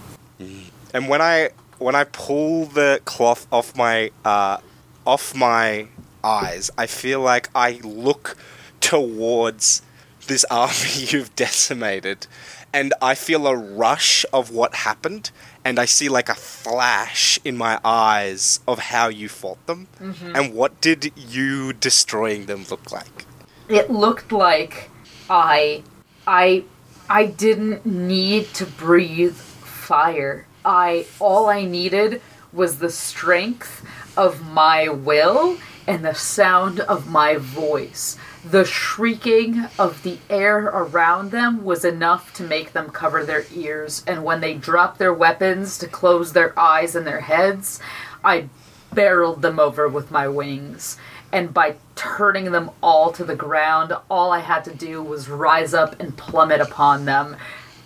And 0.92 1.08
when 1.08 1.20
I 1.20 1.50
when 1.78 1.94
I 1.94 2.04
pull 2.04 2.66
the 2.66 3.00
cloth 3.04 3.46
off 3.52 3.76
my 3.76 4.10
uh, 4.24 4.58
off 5.06 5.34
my 5.34 5.88
eyes, 6.22 6.70
I 6.78 6.86
feel 6.86 7.20
like 7.20 7.50
I 7.54 7.80
look 7.82 8.36
towards 8.80 9.82
this 10.26 10.44
army 10.50 11.06
you've 11.08 11.34
decimated, 11.34 12.26
and 12.72 12.94
I 13.02 13.14
feel 13.14 13.46
a 13.46 13.56
rush 13.56 14.24
of 14.32 14.50
what 14.50 14.74
happened, 14.76 15.30
and 15.64 15.78
I 15.78 15.86
see 15.86 16.08
like 16.08 16.28
a 16.28 16.34
flash 16.34 17.38
in 17.44 17.56
my 17.56 17.80
eyes 17.84 18.60
of 18.68 18.78
how 18.78 19.08
you 19.08 19.28
fought 19.28 19.66
them, 19.66 19.88
mm-hmm. 20.00 20.36
and 20.36 20.54
what 20.54 20.80
did 20.80 21.12
you 21.16 21.72
destroying 21.72 22.46
them 22.46 22.64
look 22.70 22.92
like? 22.92 23.26
it 23.68 23.90
looked 23.90 24.32
like 24.32 24.90
I 25.28 25.82
I 26.26 26.64
I 27.08 27.26
didn't 27.26 27.84
need 27.86 28.52
to 28.54 28.66
breathe 28.66 29.36
fire. 29.36 30.46
I 30.64 31.06
all 31.20 31.48
I 31.48 31.64
needed 31.64 32.20
was 32.52 32.78
the 32.78 32.90
strength 32.90 33.84
of 34.16 34.46
my 34.46 34.88
will 34.88 35.58
and 35.86 36.04
the 36.04 36.14
sound 36.14 36.80
of 36.80 37.10
my 37.10 37.36
voice. 37.36 38.16
The 38.44 38.66
shrieking 38.66 39.68
of 39.78 40.02
the 40.02 40.18
air 40.28 40.58
around 40.66 41.30
them 41.30 41.64
was 41.64 41.82
enough 41.84 42.34
to 42.34 42.42
make 42.42 42.72
them 42.72 42.90
cover 42.90 43.24
their 43.24 43.46
ears, 43.54 44.04
and 44.06 44.22
when 44.22 44.42
they 44.42 44.52
dropped 44.52 44.98
their 44.98 45.14
weapons 45.14 45.78
to 45.78 45.88
close 45.88 46.34
their 46.34 46.58
eyes 46.58 46.94
and 46.94 47.06
their 47.06 47.22
heads, 47.22 47.80
I 48.22 48.50
barreled 48.92 49.40
them 49.40 49.58
over 49.58 49.88
with 49.88 50.10
my 50.10 50.28
wings. 50.28 50.98
And 51.32 51.54
by 51.54 51.76
turning 51.96 52.52
them 52.52 52.70
all 52.82 53.12
to 53.12 53.24
the 53.24 53.34
ground, 53.34 53.92
all 54.10 54.30
I 54.30 54.40
had 54.40 54.64
to 54.64 54.74
do 54.74 55.02
was 55.02 55.28
rise 55.28 55.72
up 55.72 55.98
and 55.98 56.16
plummet 56.16 56.60
upon 56.60 57.06
them 57.06 57.36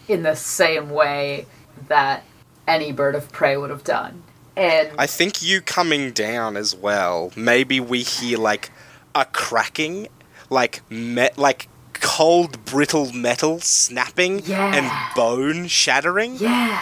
in 0.08 0.22
the 0.22 0.36
same 0.36 0.90
way 0.90 1.46
that 1.86 2.24
any 2.66 2.92
bird 2.92 3.14
of 3.14 3.30
prey 3.32 3.56
would 3.56 3.70
have 3.70 3.84
done. 3.84 4.22
And 4.56 4.90
I 4.98 5.06
think 5.06 5.40
you 5.40 5.60
coming 5.60 6.10
down 6.10 6.56
as 6.56 6.74
well. 6.74 7.32
Maybe 7.36 7.78
we 7.78 8.02
hear 8.02 8.38
like 8.38 8.70
a 9.14 9.24
cracking, 9.24 10.08
like 10.51 10.83
me- 10.91 11.31
like 11.36 11.68
cold 11.94 12.65
brittle 12.65 13.12
metal 13.12 13.60
snapping 13.60 14.41
Yeah. 14.44 14.75
and 14.75 14.91
bone 15.17 15.67
shattering. 15.68 16.36
yeah, 16.36 16.81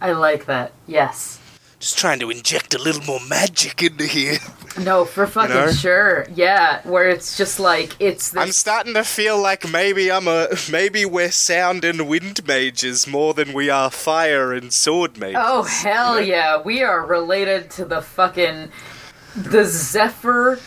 I 0.00 0.12
like 0.12 0.46
that. 0.46 0.72
Yes. 0.86 1.38
Just 1.78 1.98
trying 1.98 2.20
to 2.20 2.30
inject 2.30 2.74
a 2.74 2.78
little 2.78 3.02
more 3.02 3.18
magic 3.28 3.82
into 3.82 4.04
here. 4.06 4.38
No, 4.78 5.04
for 5.04 5.26
fucking 5.26 5.54
know? 5.54 5.72
sure. 5.72 6.26
Yeah, 6.34 6.80
where 6.88 7.08
it's 7.10 7.36
just 7.36 7.58
like 7.58 7.96
it's 7.98 8.30
this. 8.30 8.40
I'm 8.40 8.52
starting 8.52 8.94
to 8.94 9.02
feel 9.04 9.36
like 9.38 9.68
maybe 9.68 10.10
I'm 10.12 10.28
a 10.28 10.48
maybe 10.70 11.04
we're 11.04 11.32
sound 11.32 11.84
and 11.84 12.08
wind 12.08 12.46
mages 12.46 13.06
more 13.06 13.34
than 13.34 13.52
we 13.52 13.68
are 13.68 13.90
fire 13.90 14.52
and 14.52 14.72
sword 14.72 15.18
mages. 15.18 15.40
Oh 15.44 15.64
hell 15.64 16.20
yeah, 16.20 16.62
we 16.62 16.82
are 16.82 17.04
related 17.04 17.68
to 17.72 17.84
the 17.84 18.00
fucking 18.00 18.70
the 19.34 19.64
Zephyr 19.64 20.58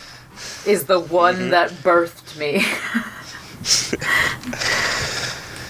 is 0.66 0.86
the 0.86 1.00
one 1.00 1.50
that 1.52 1.70
birthed 1.72 2.38
me. 2.38 2.66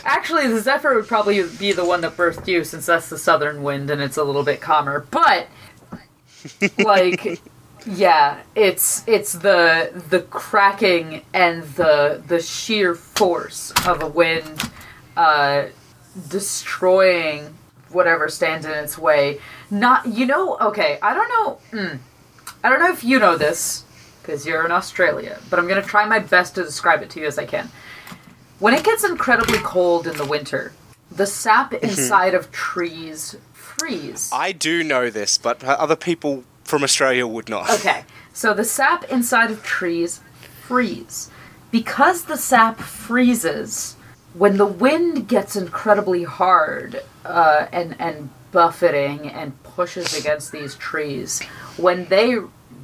Actually, 0.05 0.47
the 0.47 0.59
Zephyr 0.59 0.95
would 0.95 1.07
probably 1.07 1.43
be 1.57 1.71
the 1.71 1.85
one 1.85 2.01
that 2.01 2.15
birthed 2.15 2.47
you 2.47 2.63
since 2.63 2.85
that's 2.85 3.09
the 3.09 3.17
southern 3.17 3.63
wind 3.63 3.89
and 3.89 4.01
it's 4.01 4.17
a 4.17 4.23
little 4.23 4.43
bit 4.43 4.61
calmer. 4.61 5.05
But 5.11 5.47
like 6.77 7.41
yeah, 7.87 8.41
it's 8.55 9.03
it's 9.07 9.33
the 9.33 10.03
the 10.09 10.21
cracking 10.21 11.23
and 11.33 11.63
the 11.63 12.23
the 12.27 12.39
sheer 12.39 12.95
force 12.95 13.71
of 13.87 14.01
a 14.01 14.07
wind 14.07 14.69
uh 15.17 15.65
destroying 16.29 17.55
whatever 17.89 18.29
stands 18.29 18.65
in 18.65 18.71
its 18.71 18.97
way. 18.97 19.39
Not, 19.71 20.05
you 20.05 20.25
know, 20.25 20.57
okay, 20.59 20.99
I 21.01 21.13
don't 21.13 21.29
know. 21.29 21.59
Mm, 21.71 21.99
I 22.63 22.69
don't 22.69 22.79
know 22.79 22.91
if 22.91 23.03
you 23.03 23.19
know 23.19 23.37
this 23.37 23.84
because 24.25 24.45
you're 24.45 24.65
in 24.65 24.71
Australia, 24.71 25.39
but 25.49 25.59
I'm 25.59 25.67
gonna 25.67 25.81
try 25.81 26.05
my 26.05 26.19
best 26.19 26.55
to 26.55 26.63
describe 26.63 27.01
it 27.01 27.09
to 27.11 27.19
you 27.19 27.27
as 27.27 27.37
I 27.37 27.45
can. 27.45 27.69
When 28.59 28.73
it 28.73 28.83
gets 28.83 29.03
incredibly 29.03 29.59
cold 29.59 30.07
in 30.07 30.17
the 30.17 30.25
winter, 30.25 30.73
the 31.11 31.27
sap 31.27 31.73
inside 31.73 32.33
of 32.33 32.51
trees 32.51 33.35
freeze. 33.53 34.29
I 34.33 34.51
do 34.51 34.83
know 34.83 35.09
this, 35.09 35.37
but 35.37 35.63
other 35.63 35.95
people 35.95 36.43
from 36.63 36.83
Australia 36.83 37.27
would 37.27 37.49
not. 37.49 37.69
Okay, 37.69 38.05
so 38.33 38.53
the 38.53 38.63
sap 38.63 39.03
inside 39.11 39.51
of 39.51 39.61
trees 39.63 40.21
freeze 40.63 41.29
because 41.69 42.25
the 42.25 42.37
sap 42.37 42.79
freezes, 42.79 43.95
when 44.33 44.57
the 44.57 44.65
wind 44.65 45.27
gets 45.27 45.55
incredibly 45.55 46.23
hard 46.23 47.03
uh, 47.23 47.67
and 47.71 47.95
and 47.99 48.29
buffeting 48.51 49.29
and 49.29 49.61
pushes 49.63 50.17
against 50.17 50.51
these 50.51 50.75
trees, 50.75 51.43
when 51.77 52.05
they 52.05 52.37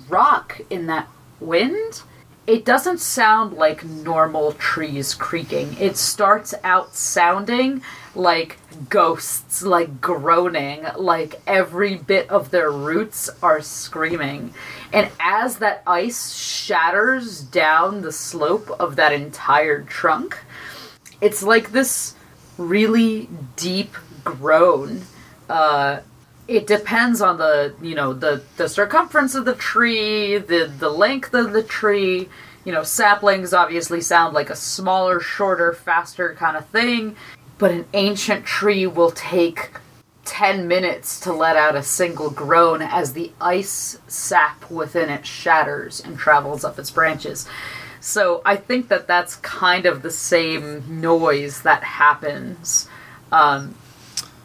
rock 0.09 0.59
in 0.69 0.87
that 0.87 1.07
wind, 1.41 2.03
it 2.47 2.65
doesn't 2.65 2.99
sound 2.99 3.53
like 3.53 3.85
normal 3.85 4.53
trees 4.53 5.13
creaking. 5.13 5.75
It 5.79 5.95
starts 5.95 6.53
out 6.63 6.95
sounding 6.95 7.81
like 8.15 8.57
ghosts, 8.89 9.63
like 9.63 10.01
groaning, 10.01 10.85
like 10.97 11.39
every 11.45 11.95
bit 11.95 12.29
of 12.29 12.51
their 12.51 12.71
roots 12.71 13.29
are 13.41 13.61
screaming. 13.61 14.53
And 14.91 15.09
as 15.19 15.59
that 15.59 15.83
ice 15.85 16.33
shatters 16.33 17.41
down 17.41 18.01
the 18.01 18.11
slope 18.11 18.69
of 18.79 18.95
that 18.95 19.13
entire 19.13 19.83
trunk, 19.83 20.39
it's 21.21 21.43
like 21.43 21.71
this 21.71 22.15
really 22.57 23.29
deep 23.55 23.93
groan. 24.23 25.03
Uh, 25.47 25.99
it 26.51 26.67
depends 26.67 27.21
on 27.21 27.37
the 27.37 27.73
you 27.81 27.95
know 27.95 28.13
the 28.13 28.43
the 28.57 28.67
circumference 28.67 29.35
of 29.35 29.45
the 29.45 29.55
tree, 29.55 30.37
the 30.37 30.71
the 30.77 30.89
length 30.89 31.33
of 31.33 31.53
the 31.53 31.63
tree. 31.63 32.27
You 32.65 32.71
know, 32.71 32.83
saplings 32.83 33.53
obviously 33.53 34.01
sound 34.01 34.35
like 34.35 34.51
a 34.51 34.55
smaller, 34.55 35.19
shorter, 35.19 35.73
faster 35.73 36.35
kind 36.35 36.55
of 36.55 36.67
thing, 36.67 37.15
but 37.57 37.71
an 37.71 37.85
ancient 37.93 38.45
tree 38.45 38.85
will 38.85 39.09
take 39.09 39.71
10 40.25 40.67
minutes 40.67 41.19
to 41.21 41.33
let 41.33 41.55
out 41.55 41.75
a 41.75 41.81
single 41.81 42.29
groan 42.29 42.83
as 42.83 43.13
the 43.13 43.31
ice 43.41 43.97
sap 44.07 44.69
within 44.69 45.09
it 45.09 45.25
shatters 45.25 46.01
and 46.01 46.19
travels 46.19 46.63
up 46.63 46.77
its 46.77 46.91
branches. 46.91 47.47
So 47.99 48.43
I 48.45 48.57
think 48.57 48.89
that 48.89 49.07
that's 49.07 49.37
kind 49.37 49.87
of 49.87 50.03
the 50.03 50.11
same 50.11 51.01
noise 51.01 51.63
that 51.63 51.83
happens 51.83 52.87
um, 53.31 53.75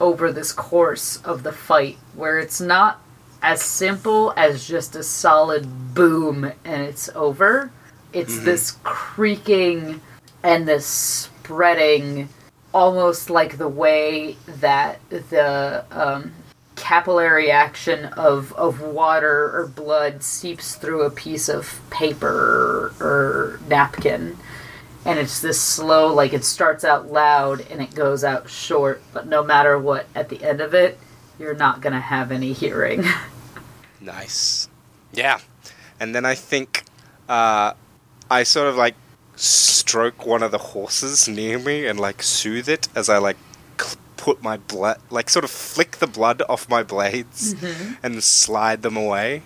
over 0.00 0.32
this 0.32 0.52
course 0.52 1.16
of 1.22 1.42
the 1.42 1.52
fight, 1.52 1.98
where 2.14 2.38
it's 2.38 2.60
not 2.60 3.00
as 3.42 3.62
simple 3.62 4.32
as 4.36 4.66
just 4.66 4.96
a 4.96 5.02
solid 5.02 5.94
boom 5.94 6.44
and 6.64 6.82
it's 6.82 7.08
over. 7.14 7.70
It's 8.12 8.38
this 8.40 8.78
creaking 8.82 10.00
and 10.42 10.66
this 10.66 10.86
spreading, 10.86 12.28
almost 12.72 13.30
like 13.30 13.58
the 13.58 13.68
way 13.68 14.36
that 14.46 15.00
the 15.10 15.84
um, 15.90 16.32
capillary 16.76 17.50
action 17.50 18.06
of, 18.06 18.52
of 18.54 18.80
water 18.80 19.50
or 19.56 19.66
blood 19.66 20.22
seeps 20.22 20.76
through 20.76 21.02
a 21.02 21.10
piece 21.10 21.48
of 21.48 21.80
paper 21.90 22.92
or, 23.00 23.06
or 23.06 23.60
napkin 23.68 24.36
and 25.06 25.18
it's 25.18 25.40
this 25.40 25.60
slow 25.60 26.12
like 26.12 26.32
it 26.32 26.44
starts 26.44 26.84
out 26.84 27.10
loud 27.10 27.60
and 27.70 27.80
it 27.80 27.94
goes 27.94 28.24
out 28.24 28.48
short 28.50 29.02
but 29.12 29.26
no 29.26 29.42
matter 29.42 29.78
what 29.78 30.06
at 30.14 30.28
the 30.28 30.42
end 30.42 30.60
of 30.60 30.74
it 30.74 30.98
you're 31.38 31.54
not 31.54 31.80
going 31.80 31.92
to 31.92 32.00
have 32.00 32.32
any 32.32 32.52
hearing 32.52 33.04
Nice. 34.00 34.68
Yeah. 35.12 35.40
And 35.98 36.14
then 36.14 36.24
I 36.24 36.34
think 36.34 36.84
uh, 37.28 37.72
I 38.30 38.42
sort 38.44 38.68
of 38.68 38.76
like 38.76 38.94
stroke 39.34 40.24
one 40.24 40.42
of 40.42 40.50
the 40.50 40.58
horses 40.58 41.28
near 41.28 41.58
me 41.58 41.86
and 41.86 41.98
like 41.98 42.22
soothe 42.22 42.68
it 42.68 42.88
as 42.94 43.08
I 43.08 43.18
like 43.18 43.36
cl- 43.80 43.96
put 44.16 44.42
my 44.42 44.56
blood, 44.58 44.98
like 45.10 45.28
sort 45.28 45.44
of 45.44 45.50
flick 45.50 45.96
the 45.96 46.06
blood 46.06 46.42
off 46.48 46.68
my 46.68 46.82
blades 46.82 47.54
and 48.02 48.22
slide 48.22 48.82
them 48.82 48.96
away. 48.96 49.42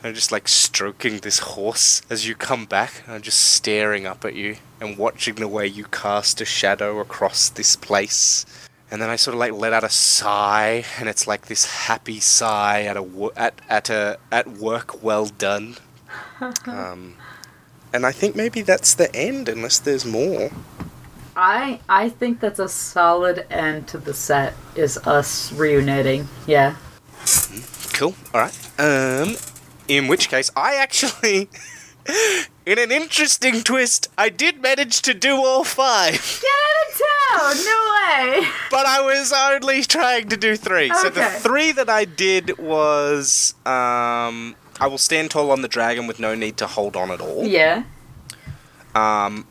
And 0.00 0.08
I'm 0.08 0.14
just 0.14 0.32
like 0.32 0.48
stroking 0.48 1.18
this 1.18 1.40
horse 1.40 2.00
as 2.08 2.26
you 2.26 2.34
come 2.34 2.64
back. 2.64 3.02
And 3.04 3.14
I'm 3.16 3.22
just 3.22 3.38
staring 3.38 4.06
up 4.06 4.24
at 4.24 4.34
you 4.34 4.56
and 4.80 4.96
watching 4.96 5.34
the 5.34 5.46
way 5.48 5.66
you 5.66 5.84
cast 5.84 6.40
a 6.40 6.46
shadow 6.46 7.00
across 7.00 7.50
this 7.50 7.76
place. 7.76 8.46
And 8.90 9.00
then 9.00 9.10
I 9.10 9.16
sort 9.16 9.34
of 9.34 9.38
like 9.40 9.52
let 9.52 9.72
out 9.72 9.84
a 9.84 9.88
sigh, 9.90 10.84
and 10.98 11.08
it's 11.08 11.26
like 11.28 11.46
this 11.46 11.64
happy 11.86 12.18
sigh 12.18 12.82
at 12.82 12.96
a 12.96 13.02
wo- 13.02 13.30
at 13.36 13.60
at 13.68 13.88
a 13.88 14.18
at 14.32 14.48
work 14.48 15.00
well 15.02 15.26
done. 15.26 15.76
um, 16.66 17.14
and 17.92 18.04
I 18.04 18.10
think 18.10 18.34
maybe 18.34 18.62
that's 18.62 18.94
the 18.94 19.14
end, 19.14 19.48
unless 19.48 19.78
there's 19.78 20.04
more. 20.04 20.50
i 21.36 21.78
i 21.88 22.08
think 22.08 22.40
that's 22.40 22.58
a 22.58 22.68
solid 22.68 23.46
end 23.50 23.86
to 23.86 23.96
the 23.98 24.12
set 24.12 24.52
is 24.74 24.98
us 25.06 25.52
reuniting 25.52 26.26
yeah 26.46 26.74
Cool. 27.92 28.14
All 28.32 28.40
right. 28.40 28.56
Um, 28.78 29.36
in 29.90 30.06
which 30.06 30.28
case, 30.28 30.50
I 30.56 30.76
actually, 30.76 31.48
in 32.66 32.78
an 32.78 32.92
interesting 32.92 33.62
twist, 33.62 34.08
I 34.16 34.28
did 34.28 34.62
manage 34.62 35.02
to 35.02 35.14
do 35.14 35.36
all 35.36 35.64
five, 35.64 36.12
get 36.40 36.50
out 36.50 36.88
of 36.88 37.00
town 37.00 37.64
no 37.64 38.40
way 38.40 38.48
but 38.70 38.86
I 38.86 39.00
was 39.00 39.32
only 39.32 39.82
trying 39.82 40.28
to 40.28 40.36
do 40.36 40.56
three. 40.56 40.90
Okay. 40.90 41.00
So 41.00 41.10
the 41.10 41.24
three 41.24 41.72
that 41.72 41.88
I 41.88 42.04
did 42.04 42.58
was, 42.58 43.54
um, 43.66 44.54
I 44.80 44.86
will 44.88 44.98
stand 44.98 45.30
tall 45.32 45.50
on 45.50 45.62
the 45.62 45.68
dragon 45.68 46.06
with 46.06 46.20
no 46.20 46.34
need 46.34 46.56
to 46.58 46.66
hold 46.66 46.96
on 46.96 47.10
at 47.10 47.20
all. 47.20 47.44
yeah 47.44 47.84
Um, 48.94 49.46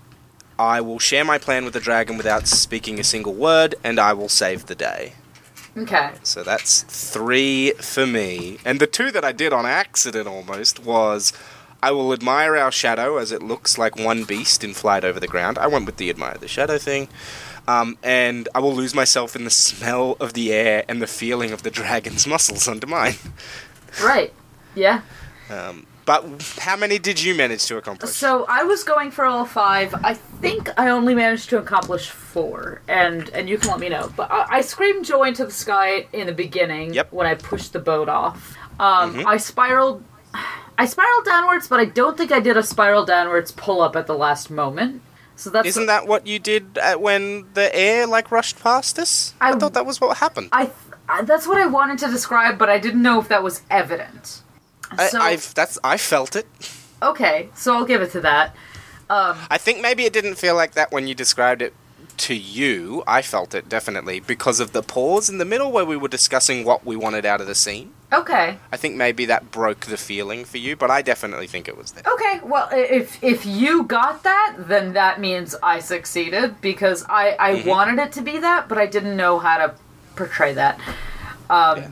I 0.57 0.81
will 0.81 0.99
share 0.99 1.23
my 1.23 1.37
plan 1.37 1.63
with 1.65 1.73
the 1.73 1.79
dragon 1.79 2.17
without 2.17 2.47
speaking 2.47 2.99
a 2.99 3.03
single 3.03 3.33
word, 3.33 3.75
and 3.83 3.99
I 3.99 4.11
will 4.13 4.27
save 4.29 4.65
the 4.65 4.75
day. 4.75 5.13
Okay 5.77 6.11
So 6.23 6.43
that's 6.43 6.81
three 6.83 7.71
for 7.79 8.05
me. 8.05 8.57
And 8.65 8.79
the 8.79 8.87
two 8.87 9.11
that 9.11 9.23
I 9.25 9.31
did 9.31 9.53
on 9.53 9.65
accident 9.65 10.27
almost 10.27 10.83
was 10.83 11.33
I 11.81 11.91
will 11.91 12.11
admire 12.11 12.57
our 12.57 12.71
shadow 12.71 13.17
as 13.17 13.31
it 13.31 13.41
looks 13.41 13.77
like 13.77 13.95
one 13.97 14.23
beast 14.25 14.63
in 14.63 14.73
flight 14.73 15.03
over 15.05 15.19
the 15.19 15.27
ground. 15.27 15.57
I 15.57 15.67
went 15.67 15.85
with 15.85 15.97
the 15.97 16.09
admire 16.09 16.37
the 16.39 16.47
shadow 16.47 16.77
thing. 16.77 17.07
Um, 17.67 17.97
and 18.03 18.49
I 18.55 18.59
will 18.59 18.73
lose 18.73 18.95
myself 18.95 19.35
in 19.35 19.43
the 19.43 19.51
smell 19.51 20.17
of 20.19 20.33
the 20.33 20.51
air 20.51 20.83
and 20.89 21.01
the 21.01 21.07
feeling 21.07 21.51
of 21.51 21.61
the 21.63 21.69
dragon's 21.71 22.25
muscles 22.33 22.67
under 22.67 22.87
mine. 22.87 23.15
right 24.03 24.33
yeah 24.75 25.01
Um, 25.49 25.85
but 26.09 26.25
how 26.57 26.75
many 26.75 26.97
did 26.97 27.21
you 27.21 27.35
manage 27.35 27.63
to 27.67 27.77
accomplish? 27.77 28.09
So 28.25 28.43
I 28.49 28.63
was 28.63 28.83
going 28.83 29.11
for 29.11 29.25
all 29.25 29.45
five. 29.45 29.93
I 30.11 30.15
think 30.43 30.61
I 30.75 30.89
only 30.89 31.13
managed 31.13 31.49
to 31.51 31.59
accomplish 31.59 32.09
four, 32.09 32.81
and 32.87 33.29
and 33.29 33.47
you 33.47 33.59
can 33.59 33.69
let 33.69 33.79
me 33.79 33.89
know. 33.89 34.11
But 34.15 34.31
I, 34.31 34.57
I 34.57 34.61
screamed 34.61 35.05
joy 35.05 35.25
into 35.27 35.45
the 35.45 35.51
sky 35.51 36.07
in 36.11 36.25
the 36.25 36.33
beginning 36.33 36.95
Yep. 36.95 37.13
when 37.13 37.27
I 37.27 37.35
pushed 37.35 37.73
the 37.73 37.79
boat 37.91 38.09
off. 38.09 38.57
Um, 38.79 39.27
I 39.27 39.37
spiraled. 39.37 40.03
I 40.81 40.85
spiraled 40.87 41.25
downwards, 41.25 41.67
but 41.67 41.79
I 41.79 41.85
don't 41.85 42.17
think 42.17 42.31
I 42.31 42.39
did 42.39 42.57
a 42.57 42.63
spiral 42.63 43.05
downwards 43.05 43.51
pull 43.51 43.79
up 43.81 43.95
at 43.95 44.07
the 44.07 44.15
last 44.25 44.49
moment. 44.49 45.03
So 45.35 45.51
that's 45.51 45.67
Isn't 45.67 45.85
that 45.85 46.07
what 46.07 46.25
you 46.25 46.39
did 46.39 46.79
at 46.79 46.99
when 47.01 47.45
the 47.53 47.67
air 47.75 48.07
like 48.07 48.31
rushed 48.31 48.57
past 48.63 48.97
us? 48.97 49.35
I, 49.39 49.51
I- 49.51 49.59
thought 49.59 49.73
that 49.73 49.85
was 49.85 50.01
what 50.01 50.17
happened. 50.17 50.49
I, 50.51 50.71
I 51.07 51.21
that's 51.21 51.45
what 51.45 51.59
I 51.61 51.67
wanted 51.67 51.99
to 51.99 52.07
describe, 52.09 52.57
but 52.57 52.67
I 52.67 52.79
didn't 52.79 53.03
know 53.03 53.19
if 53.21 53.27
that 53.27 53.43
was 53.43 53.61
evident. 53.69 54.41
I, 54.97 55.07
So 55.07 55.19
I've 55.21 55.53
that's 55.53 55.77
I 55.83 55.97
felt 55.97 56.35
it. 56.35 56.47
okay, 57.01 57.49
so 57.55 57.75
I'll 57.75 57.85
give 57.85 58.01
it 58.01 58.11
to 58.11 58.21
that. 58.21 58.55
I 59.11 59.57
think 59.57 59.81
maybe 59.81 60.03
it 60.05 60.13
didn't 60.13 60.35
feel 60.35 60.55
like 60.55 60.73
that 60.73 60.91
when 60.91 61.07
you 61.07 61.15
described 61.15 61.61
it 61.63 61.73
to 62.17 62.35
you. 62.35 63.03
I 63.07 63.21
felt 63.23 63.55
it 63.55 63.67
definitely 63.67 64.19
because 64.19 64.59
of 64.59 64.71
the 64.71 64.83
pause 64.83 65.29
in 65.29 65.39
the 65.39 65.45
middle 65.45 65.71
where 65.71 65.85
we 65.85 65.97
were 65.97 66.07
discussing 66.07 66.63
what 66.63 66.85
we 66.85 66.95
wanted 66.95 67.25
out 67.25 67.41
of 67.41 67.47
the 67.47 67.55
scene. 67.55 67.93
Okay, 68.13 68.57
I 68.71 68.77
think 68.77 68.95
maybe 68.95 69.25
that 69.25 69.49
broke 69.51 69.81
the 69.87 69.97
feeling 69.97 70.43
for 70.45 70.57
you, 70.57 70.75
but 70.75 70.89
I 70.91 71.01
definitely 71.01 71.47
think 71.47 71.67
it 71.67 71.75
was 71.77 71.91
there. 71.93 72.03
Okay, 72.11 72.39
well, 72.43 72.67
if 72.71 73.23
if 73.23 73.45
you 73.45 73.83
got 73.83 74.21
that, 74.23 74.55
then 74.57 74.93
that 74.93 75.19
means 75.19 75.55
I 75.63 75.79
succeeded 75.79 76.59
because 76.61 77.03
I 77.09 77.35
I 77.39 77.51
Mm-hmm. 77.55 77.69
wanted 77.69 77.99
it 77.99 78.11
to 78.13 78.21
be 78.21 78.37
that, 78.39 78.67
but 78.69 78.77
I 78.77 78.85
didn't 78.85 79.15
know 79.17 79.39
how 79.39 79.57
to 79.57 79.73
portray 80.15 80.53
that. 80.53 80.79
Um, 81.49 81.77
Yeah. 81.77 81.91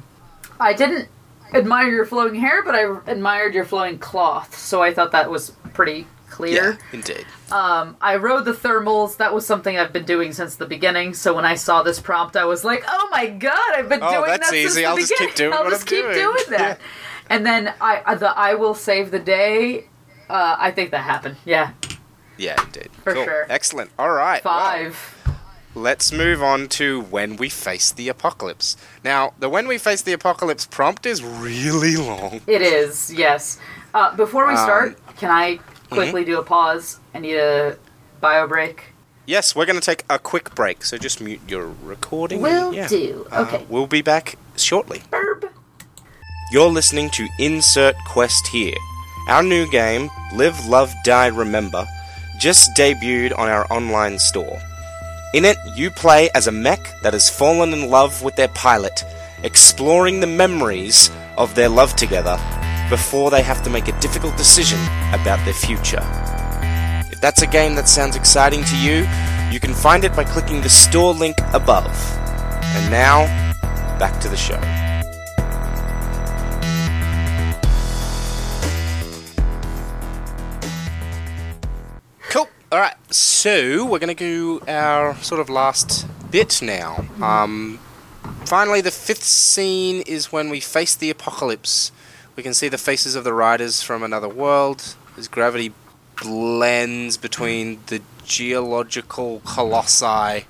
I 0.60 0.74
didn't 0.74 1.08
admire 1.54 1.90
your 1.90 2.06
flowing 2.06 2.36
hair, 2.36 2.64
but 2.64 2.76
I 2.76 2.84
admired 3.08 3.54
your 3.54 3.66
flowing 3.66 3.98
cloth, 4.00 4.56
so 4.58 4.82
I 4.82 4.94
thought 4.94 5.12
that 5.12 5.30
was 5.30 5.52
pretty 5.74 6.08
clear. 6.30 6.72
Yeah, 6.74 6.78
indeed. 6.94 7.26
Um, 7.52 7.96
I 8.02 8.18
rode 8.18 8.46
the 8.46 8.52
thermals. 8.54 9.18
That 9.18 9.34
was 9.34 9.46
something 9.46 9.78
I've 9.78 9.94
been 9.94 10.06
doing 10.06 10.34
since 10.34 10.56
the 10.56 10.66
beginning. 10.66 11.14
So 11.14 11.34
when 11.34 11.46
I 11.46 11.56
saw 11.56 11.84
this 11.84 12.00
prompt, 12.00 12.36
I 12.36 12.46
was 12.46 12.64
like, 12.64 12.84
"Oh 12.88 13.08
my 13.12 13.28
god, 13.28 13.76
I've 13.76 13.90
been 13.90 14.02
Oh, 14.04 14.10
doing 14.12 14.26
that's 14.28 14.50
that 14.50 14.56
since 14.56 14.72
easy. 14.72 14.82
the 14.82 14.86
I'll 14.88 14.98
just 14.98 15.14
keep 15.16 15.36
doing 15.36 15.54
I'll 15.54 15.70
just 15.70 15.82
I'm 15.84 15.88
keep 15.88 16.04
doing." 16.04 16.16
doing 16.16 16.44
that." 16.50 16.80
And 17.30 17.46
then 17.46 17.74
I 17.82 18.02
uh, 18.06 18.16
the 18.16 18.30
I 18.38 18.54
will 18.56 18.74
save 18.74 19.12
the 19.12 19.20
day. 19.20 19.86
Uh, 20.30 20.56
I 20.60 20.72
think 20.72 20.92
that 20.92 21.00
happened. 21.04 21.38
Yeah, 21.46 21.72
Yeah, 22.38 22.62
indeed. 22.62 22.90
For 23.04 23.14
Cool. 23.14 23.24
sure. 23.24 23.46
Excellent. 23.50 23.90
All 23.98 24.12
right. 24.12 24.44
five. 24.44 24.96
Let's 25.78 26.12
move 26.12 26.42
on 26.42 26.68
to 26.70 27.02
when 27.02 27.38
we 27.38 27.50
face 27.50 27.92
the 27.92 28.10
apocalypse. 28.10 28.76
Now, 29.04 29.34
the 29.40 29.48
when 29.50 29.68
we 29.68 29.78
face 29.78 30.02
the 30.02 30.14
apocalypse 30.14 30.66
prompt 30.66 31.06
is 31.06 31.24
really 31.24 31.96
long. 31.96 32.42
It 32.48 32.62
is 32.62 33.14
yes. 33.14 33.58
Uh, 33.94 34.16
before 34.16 34.48
we 34.48 34.56
start, 34.56 34.98
Um, 35.08 35.14
can 35.16 35.30
I 35.32 35.60
quickly 35.90 36.26
do 36.26 36.40
a 36.40 36.44
pause? 36.44 37.00
I 37.14 37.20
need 37.20 37.36
a 37.38 37.78
bio 38.22 38.48
break. 38.48 38.94
Yes, 39.26 39.56
we're 39.56 39.66
going 39.66 39.80
to 39.80 39.86
take 39.86 40.04
a 40.10 40.18
quick 40.20 40.56
break, 40.56 40.86
so 40.86 40.98
just 40.98 41.20
mute 41.22 41.42
your 41.48 41.68
recording. 41.84 42.42
Will 42.42 42.74
Yeah. 42.74 42.88
do. 42.88 43.28
Uh, 43.32 43.42
Okay. 43.42 43.66
we'll 43.70 43.88
be 43.88 44.02
back 44.02 44.36
shortly. 44.56 45.02
You're 46.52 46.70
listening 46.72 47.10
to 47.12 47.28
Insert 47.40 47.96
Quest 48.08 48.48
here. 48.48 48.76
Our 49.28 49.44
new 49.44 49.70
game, 49.70 50.10
Live, 50.34 50.66
Love, 50.68 50.94
Die, 51.04 51.28
Remember, 51.28 51.86
just 52.40 52.70
debuted 52.78 53.38
on 53.38 53.50
our 53.50 53.66
online 53.70 54.18
store. 54.20 54.58
In 55.34 55.44
it, 55.44 55.58
you 55.76 55.92
play 55.92 56.30
as 56.34 56.48
a 56.48 56.52
mech 56.52 56.80
that 57.02 57.12
has 57.12 57.30
fallen 57.30 57.74
in 57.74 57.90
love 57.90 58.24
with 58.24 58.36
their 58.36 58.48
pilot, 58.50 59.04
exploring 59.44 60.20
the 60.22 60.28
memories 60.28 61.12
of 61.38 61.54
their 61.54 61.68
love 61.68 61.96
together 61.98 62.40
before 62.90 63.30
they 63.30 63.42
have 63.42 63.62
to 63.64 63.70
make 63.70 63.90
a 63.90 64.00
difficult 64.00 64.38
decision 64.38 64.80
about 65.12 65.44
their 65.44 65.54
future. 65.54 66.02
If 67.12 67.20
that's 67.20 67.42
a 67.42 67.48
game 67.48 67.76
that 67.76 67.90
sounds 67.90 68.16
exciting 68.16 68.64
to 68.64 68.78
you, 68.78 69.06
you 69.52 69.60
can 69.60 69.74
find 69.74 70.06
it 70.06 70.16
by 70.16 70.24
clicking 70.24 70.62
the 70.62 70.70
store 70.70 71.14
link 71.14 71.36
above. 71.54 71.94
And 72.62 72.90
now, 72.90 73.26
back 74.00 74.22
to 74.22 74.30
the 74.30 74.38
show. 74.38 74.87
All 82.70 82.80
right. 82.80 82.96
So 83.14 83.86
we're 83.86 84.00
going 84.00 84.14
to 84.14 84.60
do 84.60 84.62
our 84.68 85.16
sort 85.24 85.40
of 85.40 85.50
last 85.50 86.06
bit 86.30 86.62
now. 86.62 87.06
Um, 87.22 87.80
finally, 88.44 88.82
the 88.82 88.92
fifth 88.92 89.24
scene 89.24 90.02
is 90.02 90.34
when 90.34 90.50
we 90.50 90.60
face 90.60 90.94
the 90.94 91.10
apocalypse. 91.10 91.94
We 92.36 92.44
can 92.44 92.54
see 92.54 92.68
the 92.68 92.78
faces 92.78 93.16
of 93.16 93.24
the 93.24 93.34
riders 93.34 93.82
from 93.82 94.04
another 94.04 94.28
world 94.28 94.96
as 95.18 95.30
gravity 95.30 95.72
blends 96.22 97.16
between 97.16 97.80
the 97.86 98.02
geological 98.26 99.42
colossi. 99.46 100.46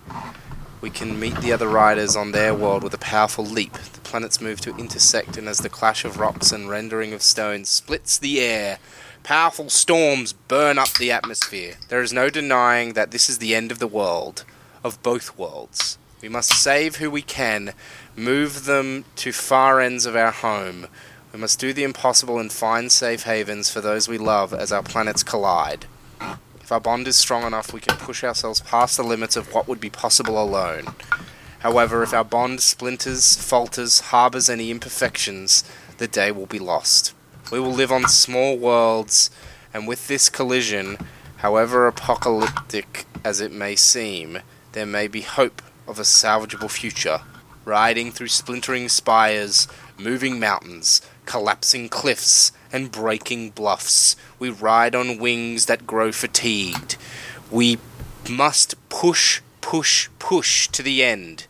We 0.82 0.90
can 0.90 1.20
meet 1.20 1.36
the 1.36 1.54
other 1.54 1.68
riders 1.68 2.16
on 2.16 2.32
their 2.32 2.56
world 2.56 2.82
with 2.82 2.96
a 2.96 3.00
powerful 3.00 3.46
leap. 3.46 3.74
The 3.74 4.02
planets 4.02 4.42
move 4.42 4.60
to 4.62 4.76
intersect, 4.78 5.38
and 5.38 5.48
as 5.48 5.60
the 5.60 5.70
clash 5.70 6.04
of 6.04 6.18
rocks 6.18 6.52
and 6.52 6.68
rendering 6.68 7.14
of 7.14 7.22
stone 7.22 7.64
splits 7.66 8.18
the 8.18 8.42
air, 8.42 8.80
powerful 9.28 9.70
storms 9.70 10.32
burn 10.32 10.78
up 10.78 10.94
the 10.94 11.12
atmosphere. 11.12 11.74
There 11.90 12.02
is 12.02 12.14
no 12.14 12.30
denying 12.30 12.94
that 12.94 13.12
this 13.12 13.30
is 13.30 13.40
the 13.40 13.56
end 13.56 13.74
of 13.74 13.80
the 13.80 13.86
world, 13.86 14.46
of 14.86 15.04
both 15.04 15.38
worlds. 15.38 15.98
We 16.22 16.30
must 16.30 16.54
save 16.54 16.96
who 16.96 17.12
we 17.12 17.24
can, 17.24 17.74
move 18.16 18.64
them 18.64 19.04
to 19.18 19.34
far 19.34 19.82
ends 19.82 20.06
of 20.06 20.16
our 20.16 20.32
home. 20.32 20.88
We 21.34 21.40
must 21.40 21.60
do 21.60 21.74
the 21.74 21.84
impossible 21.84 22.40
and 22.40 22.50
find 22.50 22.90
safe 22.90 23.24
havens 23.24 23.70
for 23.70 23.82
those 23.82 24.08
we 24.08 24.18
love 24.18 24.54
as 24.54 24.72
our 24.72 24.82
planets 24.82 25.24
collide. 25.24 25.88
If 26.62 26.72
our 26.72 26.80
bond 26.80 27.06
is 27.06 27.18
strong 27.18 27.44
enough, 27.44 27.74
we 27.74 27.82
can 27.82 27.98
push 27.98 28.24
ourselves 28.24 28.62
past 28.62 28.96
the 28.96 29.04
limits 29.04 29.36
of 29.36 29.54
what 29.54 29.68
would 29.68 29.82
be 29.82 29.90
possible 29.90 30.42
alone. 30.42 30.96
However, 31.60 32.02
if 32.02 32.14
our 32.14 32.24
bond 32.24 32.62
splinters, 32.62 33.36
falters, 33.36 34.00
harbours 34.00 34.50
any 34.50 34.72
imperfections, 34.72 35.66
the 35.98 36.08
day 36.08 36.32
will 36.32 36.46
be 36.46 36.60
lost. 36.60 37.14
We 37.52 37.60
will 37.62 37.72
live 37.72 37.92
on 37.92 38.10
small 38.10 38.58
worlds, 38.58 39.30
and 39.74 39.88
with 39.88 40.08
this 40.08 40.28
collision, 40.28 40.98
however 41.38 41.88
apocalyptic 41.88 43.06
as 43.24 43.40
it 43.40 43.52
may 43.54 43.76
seem, 43.76 44.40
there 44.74 44.86
may 44.86 45.08
be 45.08 45.22
hope 45.22 45.62
of 45.88 45.98
a 45.98 46.04
salvageable 46.04 46.70
future. 46.70 47.22
Riding 47.64 48.12
through 48.12 48.28
splintering 48.28 48.90
spires, 48.90 49.68
moving 49.98 50.40
mountains, 50.40 51.02
collapsing 51.26 51.90
cliffs, 51.90 52.52
and 52.72 52.92
breaking 52.92 53.52
bluffs. 53.52 54.16
We 54.40 54.50
ride 54.50 54.96
on 54.96 55.18
wings 55.18 55.68
that 55.68 55.88
grow 55.88 56.12
fatigued. 56.12 56.98
We 57.50 57.78
must 58.30 58.76
push, 58.90 59.42
push, 59.62 60.10
push 60.20 60.68
to 60.70 60.84
the 60.84 61.04
end. 61.04 61.48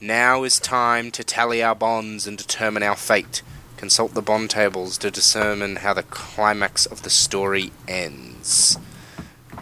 Now 0.00 0.44
is 0.44 0.60
time 0.60 1.10
to 1.12 1.24
tally 1.24 1.62
our 1.62 1.74
bonds 1.74 2.26
and 2.26 2.36
determine 2.36 2.82
our 2.82 2.96
fate. 2.96 3.42
Consult 3.84 4.14
the 4.14 4.22
bond 4.22 4.48
tables 4.48 4.96
to 4.96 5.10
determine 5.10 5.76
how 5.76 5.92
the 5.92 6.04
climax 6.04 6.86
of 6.86 7.02
the 7.02 7.10
story 7.10 7.70
ends. 7.86 8.78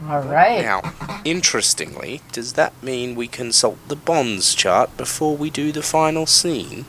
All 0.08 0.22
right. 0.22 0.62
Now, 0.62 0.94
interestingly, 1.24 2.20
does 2.30 2.52
that 2.52 2.72
mean 2.84 3.16
we 3.16 3.26
consult 3.26 3.78
the 3.88 3.96
bonds 3.96 4.54
chart 4.54 4.96
before 4.96 5.36
we 5.36 5.50
do 5.50 5.72
the 5.72 5.82
final 5.82 6.26
scene? 6.26 6.84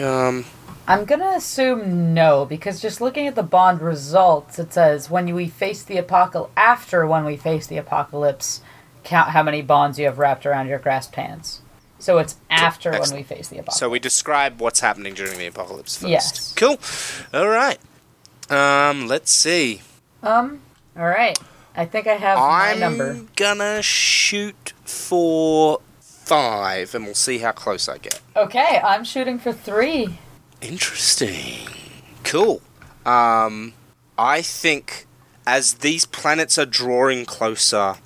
Um, 0.00 0.44
I'm 0.86 1.06
gonna 1.06 1.32
assume 1.34 2.14
no, 2.14 2.44
because 2.44 2.80
just 2.80 3.00
looking 3.00 3.26
at 3.26 3.34
the 3.34 3.42
Bond 3.42 3.80
results, 3.80 4.60
it 4.60 4.72
says 4.72 5.10
when 5.10 5.34
we 5.34 5.48
face 5.48 5.82
the 5.82 5.96
apocalypse, 5.96 6.52
after 6.56 7.04
when 7.04 7.24
we 7.24 7.36
face 7.36 7.66
the 7.66 7.78
apocalypse, 7.78 8.60
count 9.02 9.30
how 9.30 9.42
many 9.42 9.60
bonds 9.60 9.98
you 9.98 10.04
have 10.04 10.20
wrapped 10.20 10.46
around 10.46 10.68
your 10.68 10.78
grasped 10.78 11.16
hands. 11.16 11.62
So 11.98 12.18
it's 12.18 12.36
after 12.50 12.92
when 12.92 13.14
we 13.14 13.22
face 13.22 13.48
the 13.48 13.56
apocalypse. 13.56 13.78
so 13.78 13.88
we 13.88 13.98
describe 13.98 14.60
what's 14.60 14.80
happening 14.80 15.14
during 15.14 15.38
the 15.38 15.46
apocalypse 15.46 15.96
first. 15.96 16.10
Yes. 16.10 16.52
Cool. 16.54 16.78
All 17.32 17.48
right. 17.48 17.78
Um, 18.50 19.08
let's 19.08 19.30
see. 19.32 19.80
um, 20.22 20.60
all 20.96 21.06
right. 21.06 21.38
I 21.74 21.84
think 21.84 22.06
I 22.06 22.14
have 22.14 22.38
my 22.38 22.74
number. 22.74 23.10
I'm 23.10 23.28
gonna 23.36 23.82
shoot 23.82 24.72
for 24.84 25.80
five, 26.00 26.94
and 26.94 27.04
we'll 27.04 27.14
see 27.14 27.38
how 27.38 27.52
close 27.52 27.88
I 27.88 27.98
get. 27.98 28.20
Okay, 28.34 28.80
I'm 28.82 29.04
shooting 29.04 29.38
for 29.38 29.52
three. 29.52 30.18
Interesting. 30.62 31.68
Cool. 32.24 32.62
Um, 33.04 33.74
I 34.18 34.42
think 34.42 35.06
as 35.46 35.74
these 35.74 36.06
planets 36.06 36.56
are 36.58 36.66
drawing 36.66 37.24
closer, 37.26 37.96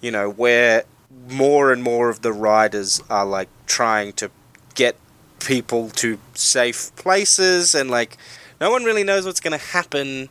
you 0.00 0.10
know, 0.10 0.30
where 0.30 0.84
more 1.28 1.72
and 1.72 1.82
more 1.82 2.08
of 2.08 2.22
the 2.22 2.32
riders 2.32 3.02
are 3.10 3.26
like 3.26 3.48
trying 3.66 4.12
to 4.14 4.30
get 4.74 4.96
people 5.40 5.90
to 5.90 6.18
safe 6.34 6.94
places 6.96 7.74
and 7.74 7.90
like 7.90 8.16
no 8.60 8.70
one 8.70 8.84
really 8.84 9.04
knows 9.04 9.24
what's 9.24 9.40
going 9.40 9.58
to 9.58 9.64
happen. 9.66 10.28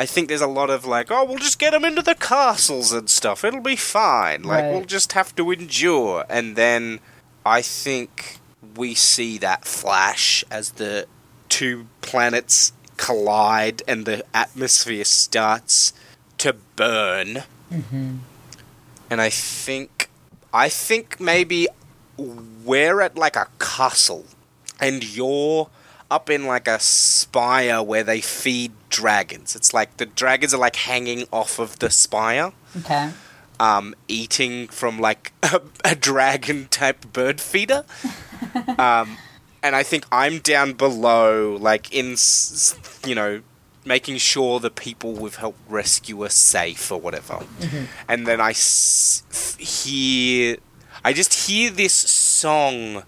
I 0.00 0.06
think 0.06 0.28
there's 0.28 0.40
a 0.40 0.46
lot 0.48 0.70
of 0.70 0.84
like, 0.84 1.10
oh, 1.10 1.24
we'll 1.24 1.38
just 1.38 1.58
get 1.58 1.70
them 1.72 1.84
into 1.84 2.02
the 2.02 2.14
castles 2.14 2.92
and 2.92 3.08
stuff. 3.10 3.44
It'll 3.44 3.60
be 3.60 3.76
fine. 3.76 4.42
Like, 4.42 4.64
Right. 4.64 4.72
we'll 4.72 4.84
just 4.84 5.12
have 5.12 5.34
to 5.36 5.50
endure. 5.50 6.24
And 6.28 6.54
then 6.56 7.00
I 7.44 7.62
think 7.62 8.38
we 8.76 8.94
see 8.94 9.38
that 9.38 9.64
flash 9.64 10.44
as 10.50 10.72
the 10.72 11.06
two 11.48 11.86
planets 12.00 12.72
collide 12.96 13.82
and 13.88 14.06
the 14.06 14.24
atmosphere 14.34 15.04
starts 15.04 15.92
to 16.38 16.54
burn. 16.76 17.42
Mm-hmm. 17.72 18.16
And 19.10 19.20
I 19.20 19.30
think, 19.30 19.97
I 20.52 20.68
think 20.68 21.20
maybe 21.20 21.68
we're 22.16 23.00
at 23.00 23.16
like 23.16 23.36
a 23.36 23.46
castle, 23.58 24.24
and 24.80 25.04
you're 25.04 25.68
up 26.10 26.30
in 26.30 26.46
like 26.46 26.66
a 26.66 26.80
spire 26.80 27.82
where 27.82 28.02
they 28.02 28.20
feed 28.20 28.72
dragons. 28.88 29.54
It's 29.54 29.74
like 29.74 29.98
the 29.98 30.06
dragons 30.06 30.54
are 30.54 30.58
like 30.58 30.76
hanging 30.76 31.26
off 31.32 31.58
of 31.58 31.78
the 31.80 31.90
spire 31.90 32.52
Okay. 32.78 33.10
um, 33.60 33.94
eating 34.08 34.68
from 34.68 34.98
like 34.98 35.32
a, 35.42 35.60
a 35.84 35.94
dragon 35.94 36.68
type 36.68 37.12
bird 37.12 37.40
feeder. 37.40 37.84
um, 38.78 39.18
and 39.62 39.76
I 39.76 39.82
think 39.82 40.06
I'm 40.10 40.38
down 40.38 40.72
below, 40.72 41.56
like 41.60 41.92
in, 41.92 42.16
you 43.06 43.14
know, 43.14 43.42
making 43.88 44.18
sure 44.18 44.60
the 44.60 44.70
people 44.70 45.12
we've 45.14 45.36
helped 45.36 45.58
rescue 45.68 46.22
are 46.22 46.28
safe 46.28 46.92
or 46.92 47.00
whatever. 47.00 47.38
And 48.08 48.26
then 48.26 48.40
I 48.40 48.50
s- 48.50 49.56
hear, 49.58 50.58
I 51.04 51.12
just 51.12 51.32
hear 51.48 51.70
this 51.70 51.94
song, 51.94 53.02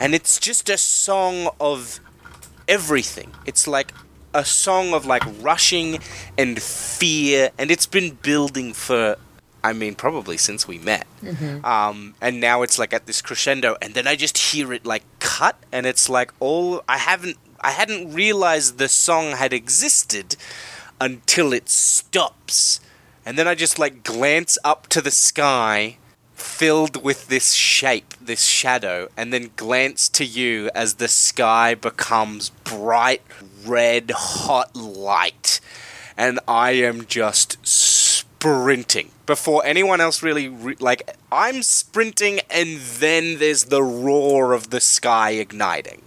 and 0.00 0.14
it's 0.14 0.38
just 0.38 0.68
a 0.68 0.76
song 0.76 1.48
of 1.60 2.00
everything. 2.68 3.32
It's 3.46 3.66
like 3.66 3.92
a 4.34 4.44
song 4.44 4.92
of 4.92 5.06
like 5.06 5.22
rushing 5.40 6.00
and 6.36 6.60
fear, 6.60 7.50
and 7.58 7.70
it's 7.70 7.86
been 7.86 8.18
building 8.22 8.72
for, 8.74 9.16
I 9.62 9.72
mean, 9.72 9.94
probably 9.94 10.36
since 10.36 10.66
we 10.66 10.78
met. 10.78 11.06
Um, 11.64 12.14
and 12.20 12.40
now 12.40 12.62
it's 12.62 12.78
like 12.78 12.92
at 12.92 13.06
this 13.06 13.22
crescendo, 13.22 13.76
and 13.80 13.94
then 13.94 14.06
I 14.06 14.16
just 14.16 14.36
hear 14.38 14.72
it 14.72 14.84
like 14.84 15.04
cut, 15.20 15.56
and 15.72 15.86
it's 15.86 16.08
like 16.08 16.32
all 16.40 16.82
I 16.88 16.98
haven't, 16.98 17.36
I 17.64 17.70
hadn't 17.70 18.12
realized 18.12 18.76
the 18.76 18.90
song 18.90 19.30
had 19.30 19.54
existed 19.54 20.36
until 21.00 21.54
it 21.54 21.70
stops, 21.70 22.78
and 23.24 23.38
then 23.38 23.48
I 23.48 23.54
just 23.54 23.78
like 23.78 24.04
glance 24.04 24.58
up 24.62 24.86
to 24.88 25.00
the 25.00 25.10
sky 25.10 25.96
filled 26.34 27.02
with 27.02 27.28
this 27.28 27.54
shape, 27.54 28.12
this 28.20 28.44
shadow, 28.44 29.08
and 29.16 29.32
then 29.32 29.50
glance 29.56 30.10
to 30.10 30.26
you 30.26 30.68
as 30.74 30.96
the 30.96 31.08
sky 31.08 31.74
becomes 31.74 32.50
bright 32.50 33.22
red 33.64 34.10
hot 34.10 34.76
light. 34.76 35.58
And 36.18 36.40
I 36.46 36.72
am 36.72 37.06
just 37.06 37.66
sprinting 37.66 39.10
before 39.24 39.64
anyone 39.64 40.02
else 40.02 40.22
really 40.22 40.48
re- 40.48 40.76
like 40.80 41.16
I'm 41.32 41.62
sprinting 41.62 42.40
and 42.50 42.78
then 42.78 43.38
there's 43.38 43.64
the 43.64 43.82
roar 43.82 44.52
of 44.52 44.68
the 44.68 44.82
sky 44.82 45.30
igniting. 45.30 46.02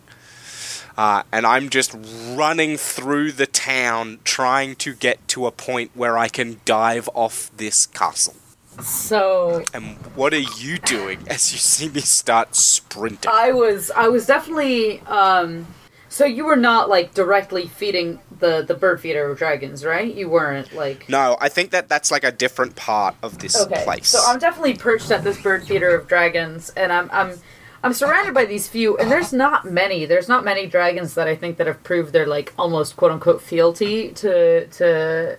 Uh, 0.97 1.23
and 1.31 1.45
I'm 1.45 1.69
just 1.69 1.95
running 2.35 2.77
through 2.77 3.33
the 3.33 3.45
town 3.47 4.19
trying 4.23 4.75
to 4.77 4.93
get 4.95 5.27
to 5.29 5.45
a 5.45 5.51
point 5.51 5.91
where 5.93 6.17
I 6.17 6.27
can 6.27 6.61
dive 6.65 7.07
off 7.13 7.51
this 7.55 7.85
castle. 7.85 8.35
So 8.81 9.63
And 9.73 9.97
what 10.15 10.33
are 10.33 10.39
you 10.39 10.77
doing 10.77 11.19
as 11.27 11.51
you 11.51 11.57
see 11.59 11.89
me 11.89 12.01
start 12.01 12.55
sprinting? 12.55 13.33
I 13.33 13.51
was 13.51 13.91
I 13.91 14.07
was 14.07 14.25
definitely 14.27 15.01
um 15.07 15.67
So 16.09 16.25
you 16.25 16.45
were 16.45 16.55
not 16.55 16.89
like 16.89 17.13
directly 17.13 17.67
feeding 17.67 18.19
the 18.39 18.63
the 18.63 18.75
bird 18.75 19.01
feeder 19.01 19.29
of 19.29 19.37
dragons, 19.37 19.83
right? 19.83 20.13
You 20.13 20.29
weren't 20.29 20.73
like. 20.73 21.09
No, 21.09 21.37
I 21.41 21.49
think 21.49 21.71
that 21.71 21.89
that's 21.89 22.11
like 22.11 22.23
a 22.23 22.31
different 22.31 22.75
part 22.75 23.15
of 23.23 23.39
this 23.39 23.55
Okay, 23.55 23.83
place. 23.83 24.09
so 24.09 24.21
I'm 24.25 24.39
definitely 24.39 24.75
perched 24.75 25.11
at 25.11 25.23
this 25.23 25.37
bird 25.41 25.65
feeder 25.65 25.95
of 25.95 26.07
dragons, 26.07 26.69
and 26.77 26.93
I'm 26.93 27.09
I'm 27.11 27.41
I'm 27.83 27.93
surrounded 27.93 28.33
by 28.33 28.45
these 28.45 28.67
few, 28.67 28.97
and 28.97 29.11
there's 29.11 29.31
not 29.31 29.65
many. 29.65 30.05
There's 30.05 30.27
not 30.27 30.43
many 30.43 30.65
dragons 30.65 31.13
that 31.13 31.27
I 31.27 31.35
think 31.35 31.57
that 31.57 31.67
have 31.67 31.83
proved 31.83 32.11
their 32.13 32.25
like 32.25 32.53
almost 32.57 32.95
quote 32.95 33.11
unquote 33.11 33.41
fealty 33.41 34.09
to 34.13 34.67
to 34.67 35.37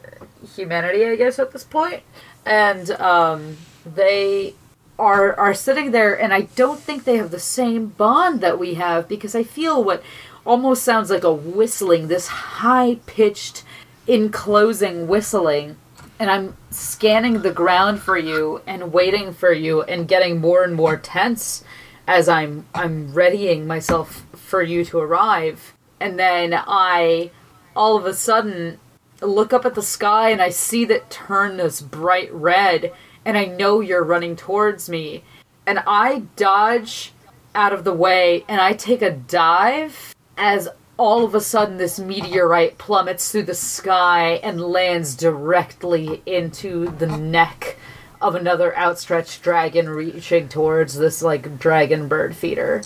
humanity, 0.55 1.05
I 1.05 1.17
guess 1.17 1.39
at 1.39 1.53
this 1.53 1.65
point, 1.65 2.03
and 2.47 2.91
um, 2.93 3.57
they 3.85 4.55
are 4.99 5.35
are 5.39 5.55
sitting 5.55 5.91
there, 5.91 6.19
and 6.19 6.33
I 6.33 6.43
don't 6.43 6.81
think 6.81 7.05
they 7.05 7.17
have 7.17 7.31
the 7.31 7.41
same 7.41 7.89
bond 7.89 8.41
that 8.41 8.59
we 8.59 8.75
have 8.75 9.09
because 9.09 9.35
I 9.35 9.43
feel 9.43 9.83
what 9.83 10.03
almost 10.47 10.83
sounds 10.83 11.11
like 11.11 11.25
a 11.25 11.33
whistling, 11.33 12.09
this 12.09 12.29
high 12.29 12.99
pitched, 13.07 13.65
enclosing 14.07 15.09
whistling 15.09 15.77
and 16.19 16.31
I'm 16.31 16.57
scanning 16.71 17.43
the 17.43 17.53
ground 17.53 18.01
for 18.01 18.19
you 18.19 18.61
and 18.67 18.93
waiting 18.93 19.33
for 19.33 19.53
you 19.53 19.83
and 19.83 20.09
getting 20.09 20.41
more 20.41 20.65
and 20.65 20.75
more 20.75 20.97
tense 20.97 21.63
as 22.09 22.27
I'm 22.27 22.67
I'm 22.75 23.13
readying 23.13 23.67
myself 23.67 24.27
for 24.33 24.63
you 24.63 24.85
to 24.87 24.99
arrive. 24.99 25.75
And 26.01 26.19
then 26.19 26.55
I 26.55 27.31
all 27.77 27.97
of 27.97 28.07
a 28.07 28.15
sudden 28.15 28.81
look 29.21 29.53
up 29.53 29.67
at 29.67 29.75
the 29.75 29.83
sky 29.83 30.31
and 30.31 30.41
I 30.41 30.49
see 30.49 30.85
that 30.87 31.11
turn 31.11 31.59
this 31.59 31.81
bright 31.81 32.33
red 32.33 32.93
and 33.25 33.37
I 33.37 33.45
know 33.45 33.81
you're 33.81 34.03
running 34.03 34.35
towards 34.35 34.89
me. 34.89 35.23
And 35.67 35.81
I 35.87 36.21
dodge 36.35 37.13
out 37.55 37.75
of 37.75 37.85
the 37.85 37.93
way 37.93 38.45
and 38.49 38.61
I 38.61 38.73
take 38.73 39.03
a 39.03 39.11
dive 39.11 40.15
as 40.39 40.69
all 40.97 41.25
of 41.25 41.35
a 41.35 41.41
sudden 41.41 41.77
this 41.77 42.01
meteorite 42.01 42.79
plummets 42.79 43.31
through 43.31 43.43
the 43.43 43.55
sky 43.55 44.41
and 44.43 44.61
lands 44.61 45.15
directly 45.15 46.23
into 46.25 46.89
the 46.89 47.07
neck 47.07 47.77
of 48.21 48.35
another 48.35 48.77
outstretched 48.77 49.43
dragon 49.43 49.89
reaching 49.89 50.49
towards 50.49 50.99
this 50.99 51.23
like 51.23 51.59
dragon 51.59 52.09
bird 52.09 52.37
feeder. 52.37 52.83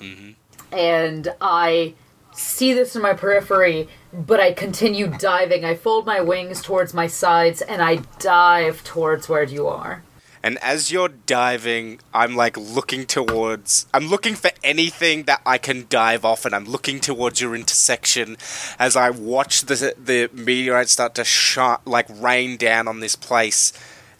Mm-hmm. 0.00 0.30
And 0.72 1.34
I 1.40 1.94
see 2.32 2.72
this 2.72 2.94
in 2.94 3.02
my 3.02 3.14
periphery, 3.14 3.88
but 4.12 4.40
I 4.40 4.52
continue 4.52 5.08
diving. 5.08 5.64
I 5.64 5.74
fold 5.74 6.06
my 6.06 6.20
wings 6.20 6.62
towards 6.62 6.94
my 6.94 7.06
sides 7.06 7.62
and 7.62 7.82
I 7.82 7.96
dive 8.18 8.84
towards 8.84 9.28
where 9.28 9.44
you 9.44 9.66
are. 9.66 10.02
And 10.46 10.58
as 10.58 10.92
you're 10.92 11.08
diving, 11.08 11.98
I'm 12.14 12.36
like 12.36 12.56
looking 12.56 13.04
towards. 13.04 13.86
I'm 13.92 14.06
looking 14.06 14.36
for 14.36 14.52
anything 14.62 15.24
that 15.24 15.40
I 15.44 15.58
can 15.58 15.86
dive 15.88 16.24
off, 16.24 16.44
and 16.44 16.54
I'm 16.54 16.66
looking 16.66 17.00
towards 17.00 17.40
your 17.40 17.56
intersection 17.56 18.36
as 18.78 18.94
I 18.94 19.10
watch 19.10 19.62
the 19.62 19.94
the 19.98 20.30
meteorite 20.32 20.88
start 20.88 21.16
to 21.16 21.24
shot 21.24 21.84
like 21.84 22.06
rain 22.08 22.56
down 22.56 22.86
on 22.86 23.00
this 23.00 23.16
place, 23.16 23.72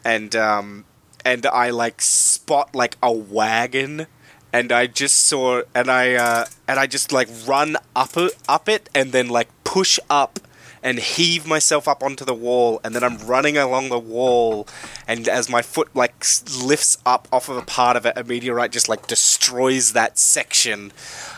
and 0.06 0.36
um, 0.36 0.84
and 1.24 1.44
I 1.46 1.70
like 1.70 2.00
spot 2.00 2.74
like 2.74 2.96
a 3.02 3.10
wagon, 3.10 4.06
and 4.52 4.70
I 4.70 4.86
just 4.86 5.18
saw, 5.18 5.62
and 5.74 5.90
I 5.90 6.14
uh, 6.14 6.44
and 6.68 6.78
I 6.78 6.86
just 6.86 7.10
like 7.10 7.28
run 7.44 7.76
up 7.96 8.16
it, 8.16 8.36
up 8.48 8.68
it, 8.68 8.88
and 8.94 9.10
then 9.10 9.28
like 9.28 9.48
push 9.64 9.98
up 10.08 10.38
and 10.80 11.00
heave 11.00 11.44
myself 11.44 11.88
up 11.88 12.04
onto 12.04 12.24
the 12.24 12.34
wall, 12.34 12.80
and 12.84 12.94
then 12.94 13.02
I'm 13.02 13.18
running 13.18 13.56
along 13.56 13.88
the 13.88 13.98
wall, 13.98 14.68
and 15.08 15.28
as 15.28 15.50
my 15.50 15.60
foot 15.60 15.88
like 15.92 16.24
lifts 16.62 16.98
up 17.04 17.26
off 17.32 17.48
of 17.48 17.56
a 17.56 17.62
part 17.62 17.96
of 17.96 18.06
it, 18.06 18.16
a 18.16 18.22
meteorite 18.22 18.70
just 18.70 18.88
like 18.88 19.08
destroys 19.08 19.92
that 19.92 20.20
section, 20.20 20.92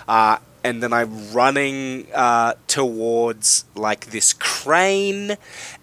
uh, 0.07 0.37
and 0.65 0.83
then 0.83 0.93
I'm 0.93 1.33
running 1.33 2.07
uh, 2.15 2.55
towards 2.67 3.65
like 3.75 4.07
this 4.07 4.33
crane, 4.33 5.37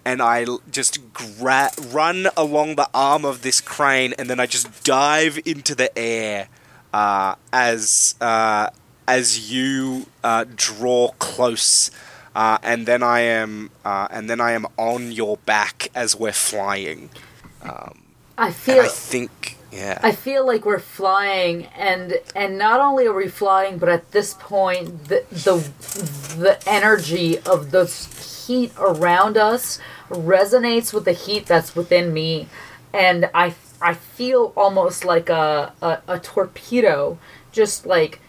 and 0.04 0.22
I 0.22 0.46
just 0.70 1.12
gra- 1.12 1.70
run 1.90 2.28
along 2.36 2.76
the 2.76 2.88
arm 2.92 3.24
of 3.24 3.42
this 3.42 3.60
crane, 3.60 4.14
and 4.18 4.28
then 4.28 4.40
I 4.40 4.46
just 4.46 4.84
dive 4.84 5.38
into 5.44 5.74
the 5.74 5.96
air 5.98 6.48
uh, 6.92 7.34
as 7.52 8.14
uh, 8.20 8.70
as 9.08 9.52
you 9.52 10.06
uh, 10.24 10.44
draw 10.56 11.12
close 11.18 11.90
uh, 12.36 12.58
and 12.62 12.84
then 12.84 13.02
I 13.02 13.20
am, 13.20 13.70
uh, 13.82 14.08
and 14.10 14.28
then 14.28 14.42
I 14.42 14.52
am 14.52 14.66
on 14.76 15.10
your 15.10 15.38
back 15.38 15.88
as 15.94 16.14
we're 16.14 16.32
flying. 16.32 17.08
I 18.36 18.52
feel 18.52 18.82
I 18.82 18.88
think, 18.88 19.55
yeah, 19.72 19.98
I 20.02 20.12
feel 20.12 20.46
like 20.46 20.64
we're 20.64 20.78
flying, 20.78 21.66
and 21.66 22.20
and 22.34 22.56
not 22.58 22.80
only 22.80 23.06
are 23.06 23.12
we 23.12 23.28
flying, 23.28 23.78
but 23.78 23.88
at 23.88 24.12
this 24.12 24.34
point, 24.34 25.08
the 25.08 25.24
the 25.30 25.56
the 26.36 26.62
energy 26.66 27.38
of 27.40 27.72
the 27.72 27.86
heat 27.86 28.72
around 28.78 29.36
us 29.36 29.80
resonates 30.08 30.92
with 30.92 31.04
the 31.04 31.12
heat 31.12 31.46
that's 31.46 31.74
within 31.74 32.12
me, 32.12 32.48
and 32.94 33.28
I 33.34 33.54
I 33.80 33.94
feel 33.94 34.52
almost 34.56 35.04
like 35.04 35.28
a 35.28 35.72
a, 35.82 35.98
a 36.06 36.18
torpedo 36.20 37.18
just 37.52 37.86
like 37.86 38.20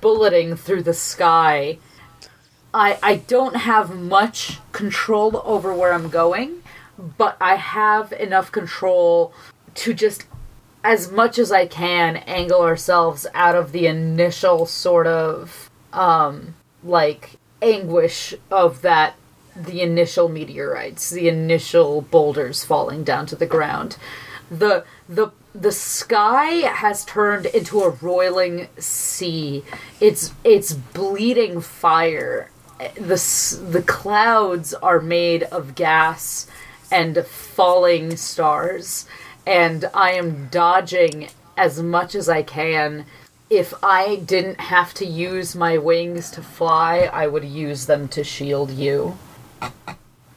bulleting 0.00 0.56
through 0.56 0.82
the 0.82 0.94
sky. 0.94 1.78
I 2.72 2.98
I 3.02 3.16
don't 3.16 3.56
have 3.56 3.94
much 3.94 4.60
control 4.72 5.42
over 5.44 5.74
where 5.74 5.92
I'm 5.92 6.10
going, 6.10 6.62
but 6.96 7.36
I 7.40 7.56
have 7.56 8.12
enough 8.12 8.52
control 8.52 9.32
to 9.74 9.92
just 9.92 10.26
as 10.86 11.10
much 11.10 11.36
as 11.36 11.50
I 11.50 11.66
can 11.66 12.18
angle 12.28 12.62
ourselves 12.62 13.26
out 13.34 13.56
of 13.56 13.72
the 13.72 13.88
initial 13.88 14.66
sort 14.66 15.08
of 15.08 15.68
um 15.92 16.54
like 16.84 17.30
anguish 17.60 18.34
of 18.52 18.82
that 18.82 19.16
the 19.56 19.80
initial 19.80 20.28
meteorites, 20.28 21.10
the 21.10 21.28
initial 21.28 22.02
boulders 22.02 22.64
falling 22.64 23.02
down 23.02 23.26
to 23.26 23.34
the 23.34 23.46
ground. 23.46 23.96
The 24.48 24.84
the 25.08 25.32
the 25.52 25.72
sky 25.72 26.68
has 26.68 27.04
turned 27.04 27.46
into 27.46 27.80
a 27.80 27.90
roiling 27.90 28.68
sea. 28.78 29.64
It's 30.00 30.34
it's 30.44 30.72
bleeding 30.72 31.60
fire. 31.62 32.52
The 32.94 33.18
the 33.70 33.82
clouds 33.84 34.72
are 34.74 35.00
made 35.00 35.42
of 35.44 35.74
gas 35.74 36.46
and 36.92 37.26
falling 37.26 38.16
stars 38.16 39.06
and 39.46 39.88
I 39.94 40.12
am 40.12 40.48
dodging 40.48 41.28
as 41.56 41.82
much 41.82 42.14
as 42.14 42.28
I 42.28 42.42
can. 42.42 43.06
If 43.48 43.72
I 43.82 44.16
didn't 44.16 44.60
have 44.60 44.92
to 44.94 45.06
use 45.06 45.54
my 45.54 45.78
wings 45.78 46.30
to 46.32 46.42
fly, 46.42 47.08
I 47.12 47.28
would 47.28 47.44
use 47.44 47.86
them 47.86 48.08
to 48.08 48.24
shield 48.24 48.72
you. 48.72 49.16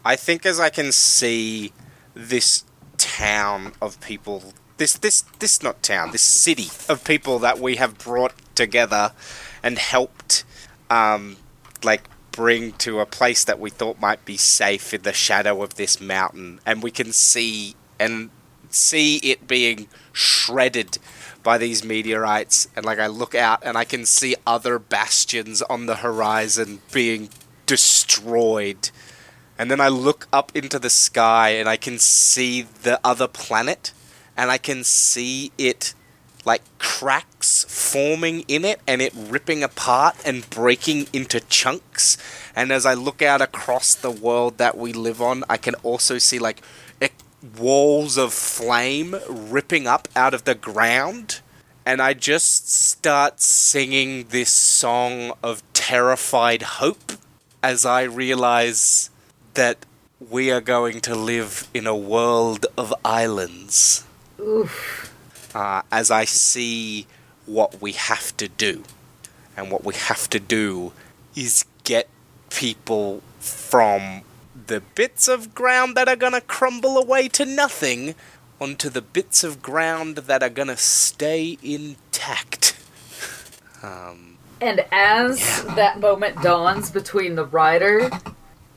I 0.06 0.16
think 0.16 0.46
as 0.46 0.60
I 0.60 0.70
can 0.70 0.92
see 0.92 1.74
this 2.14 2.64
town 2.98 3.74
of 3.82 4.00
people, 4.00 4.54
this 4.78 4.94
this 4.94 5.22
this 5.40 5.64
not 5.64 5.82
town, 5.82 6.12
this 6.12 6.22
city 6.22 6.70
of 6.88 7.04
people 7.04 7.40
that 7.40 7.60
we 7.60 7.78
have 7.78 7.98
brought 7.98 8.34
together 8.54 9.12
and 9.64 9.78
helped, 9.78 10.44
um, 10.90 11.38
like 11.84 12.04
bring 12.32 12.74
to 12.74 13.00
a 13.00 13.06
place 13.06 13.44
that 13.44 13.60
we 13.60 13.70
thought 13.72 14.00
might 14.00 14.24
be 14.24 14.38
safe 14.38 14.94
in 14.94 15.02
the 15.02 15.14
shadow 15.14 15.64
of 15.64 15.76
this 15.76 16.00
mountain, 16.00 16.60
and 16.66 16.84
we 16.84 16.92
can 16.92 17.12
see 17.12 17.76
and 18.00 18.30
see 18.70 19.18
it 19.18 19.48
being 19.48 19.88
shredded 20.14 20.98
by 21.44 21.58
these 21.58 21.84
meteorites 21.84 22.68
and 22.76 22.86
like 22.86 23.00
I 23.00 23.08
look 23.08 23.34
out 23.34 23.62
and 23.64 23.78
I 23.78 23.84
can 23.84 24.06
see 24.06 24.36
other 24.46 24.78
bastions 24.78 25.62
on 25.64 25.86
the 25.86 25.98
horizon 25.98 26.82
being 26.92 27.30
destroyed. 27.66 28.90
And 29.58 29.70
then 29.70 29.82
I 29.82 29.90
look 29.90 30.28
up 30.32 30.52
into 30.56 30.80
the 30.80 30.90
sky 30.90 31.50
and 31.50 31.68
I 31.68 31.78
can 31.78 32.00
see 32.00 32.62
the 32.62 33.00
other 33.04 33.28
planet 33.28 33.94
and 34.36 34.50
I 34.50 34.58
can 34.58 34.84
see 34.84 35.52
it 35.58 35.94
like 36.46 36.62
cracks 36.78 37.66
forming 37.68 38.42
in 38.48 38.64
it 38.64 38.80
and 38.88 39.02
it 39.02 39.14
ripping 39.16 39.62
apart 39.62 40.16
and 40.26 40.50
breaking 40.50 41.08
into 41.12 41.40
chunks. 41.42 42.18
And 42.56 42.72
as 42.72 42.86
I 42.86 42.94
look 42.94 43.22
out 43.22 43.42
across 43.42 43.94
the 43.94 44.12
world 44.12 44.58
that 44.58 44.78
we 44.78 44.94
live 44.94 45.22
on 45.22 45.44
I 45.50 45.58
can 45.58 45.76
also 45.76 46.18
see 46.18 46.40
like 46.40 46.62
walls 47.58 48.18
of 48.18 48.34
flame 48.34 49.16
ripping 49.30 49.88
up 49.88 50.08
out 50.16 50.34
of 50.34 50.44
the 50.44 50.56
ground 50.56 51.42
and 51.86 52.02
I 52.04 52.14
just 52.14 52.72
start 52.72 53.42
singing 53.42 54.26
this 54.30 54.52
song 54.52 55.34
of 55.42 55.64
terrified 55.74 56.62
hope 56.62 57.14
as 57.64 57.86
I 57.86 58.04
realize 58.04 59.10
that 59.56 59.86
we 60.20 60.52
are 60.52 60.62
going 60.62 61.02
to 61.02 61.16
live 61.16 61.68
in 61.74 61.88
a 61.88 61.96
world 61.96 62.68
of 62.78 62.94
islands. 63.04 64.06
Oof. 64.40 65.12
Uh, 65.56 65.82
as 65.92 66.12
I 66.12 66.26
see 66.26 67.08
what 67.46 67.82
we 67.82 67.94
have 67.94 68.38
to 68.38 68.48
do. 68.48 68.84
And 69.58 69.72
what 69.72 69.84
we 69.84 69.96
have 69.96 70.30
to 70.30 70.40
do 70.40 70.94
is 71.36 71.66
get 71.84 72.08
people 72.52 73.24
from 73.40 74.22
the 74.70 74.82
bits 74.94 75.28
of 75.28 75.56
ground 75.56 75.98
that 75.98 76.08
are 76.08 76.16
going 76.16 76.34
to 76.34 76.42
crumble 76.42 76.96
away 76.98 77.28
to 77.28 77.44
nothing 77.44 78.14
onto 78.62 78.88
the 78.88 79.02
bits 79.02 79.44
of 79.44 79.64
ground 79.64 80.16
that 80.18 80.44
are 80.44 80.50
going 80.50 80.68
to 80.68 80.78
stay 80.78 81.58
intact. 81.62 82.76
Um, 83.82 84.38
And 84.60 84.86
as 84.92 85.64
that 85.64 86.02
moment 86.02 86.42
dawns 86.42 86.92
between 86.92 87.36
the 87.36 87.46
rider, 87.46 88.10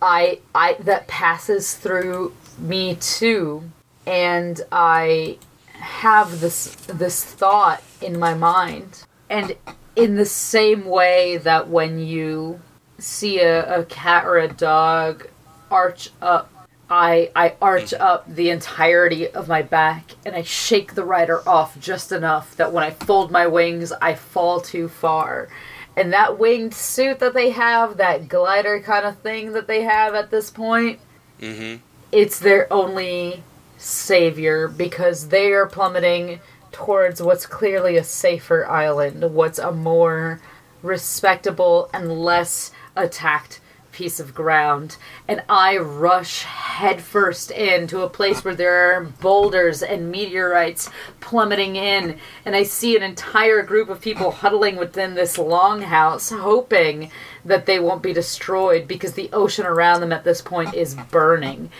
I 0.00 0.38
I 0.54 0.76
that 0.78 1.08
passes 1.08 1.74
through 1.74 2.32
me 2.56 2.94
too, 2.94 3.64
and 4.06 4.60
I 4.70 5.38
have 5.72 6.38
this 6.38 6.76
this 6.86 7.24
thought 7.24 7.82
in 8.00 8.16
my 8.16 8.32
mind. 8.34 9.02
And 9.28 9.56
in 9.96 10.14
the 10.14 10.24
same 10.24 10.84
way 10.84 11.36
that 11.38 11.68
when 11.68 11.98
you 11.98 12.60
see 12.98 13.40
a, 13.40 13.80
a 13.80 13.84
cat 13.86 14.24
or 14.24 14.38
a 14.38 14.46
dog 14.46 15.26
arch 15.73 16.10
up 16.20 16.51
I, 16.91 17.31
I 17.34 17.55
arch 17.62 17.94
up 17.94 18.26
the 18.28 18.51
entirety 18.51 19.26
of 19.26 19.49
my 19.49 19.62
back 19.62 20.10
and 20.26 20.36
I 20.36 20.42
shake 20.42 20.94
the 20.94 21.05
rider 21.05 21.41
off 21.49 21.81
just 21.81 22.12
enough 22.12 22.55
that 22.57 22.70
when 22.70 22.84
I 22.84 22.91
fold 22.91 23.31
my 23.31 23.47
wings, 23.47 23.92
I 23.92 24.15
fall 24.15 24.60
too 24.60 24.89
far. 24.89 25.49
And 25.97 26.12
that 26.12 26.39
winged 26.39 26.75
suit 26.75 27.18
that 27.20 27.33
they 27.33 27.49
have, 27.49 27.97
that 27.97 28.28
glider 28.28 28.78
kind 28.81 29.07
of 29.07 29.17
thing 29.20 29.52
that 29.52 29.67
they 29.67 29.83
have 29.84 30.15
at 30.15 30.31
this 30.31 30.51
point, 30.51 31.01
Mm-hmm. 31.41 31.81
it's 32.12 32.39
their 32.39 32.70
only 32.73 33.42
savior 33.78 34.68
because 34.68 35.28
they 35.28 35.51
are 35.52 35.67
plummeting 35.67 36.41
towards 36.73 37.23
what's 37.23 37.47
clearly 37.47 37.97
a 37.97 38.05
safer 38.05 38.67
island, 38.67 39.34
what's 39.34 39.59
a 39.59 39.73
more 39.73 40.41
respectable 40.83 41.89
and 41.94 42.12
less 42.12 42.70
attacked 42.94 43.60
piece 44.02 44.18
of 44.18 44.34
ground. 44.34 44.97
And 45.28 45.44
I 45.48 45.76
rush 45.76 46.42
headfirst 46.42 47.52
into 47.52 48.00
a 48.00 48.08
place 48.08 48.44
where 48.44 48.56
there 48.56 48.97
are 48.97 49.05
boulders 49.05 49.81
and 49.81 50.10
meteorites 50.10 50.90
plummeting 51.20 51.76
in, 51.76 52.18
and 52.44 52.56
I 52.56 52.64
see 52.64 52.97
an 52.97 53.05
entire 53.05 53.62
group 53.62 53.89
of 53.89 54.00
people 54.00 54.32
huddling 54.32 54.74
within 54.74 55.14
this 55.14 55.36
longhouse, 55.36 56.36
hoping 56.36 57.12
that 57.44 57.66
they 57.66 57.78
won't 57.78 58.02
be 58.02 58.12
destroyed 58.12 58.89
because 58.89 59.12
the 59.12 59.31
ocean 59.32 59.66
around 59.66 60.00
them 60.00 60.12
at 60.12 60.24
this 60.24 60.42
point 60.42 60.74
is 60.74 60.97
burning. 61.12 61.70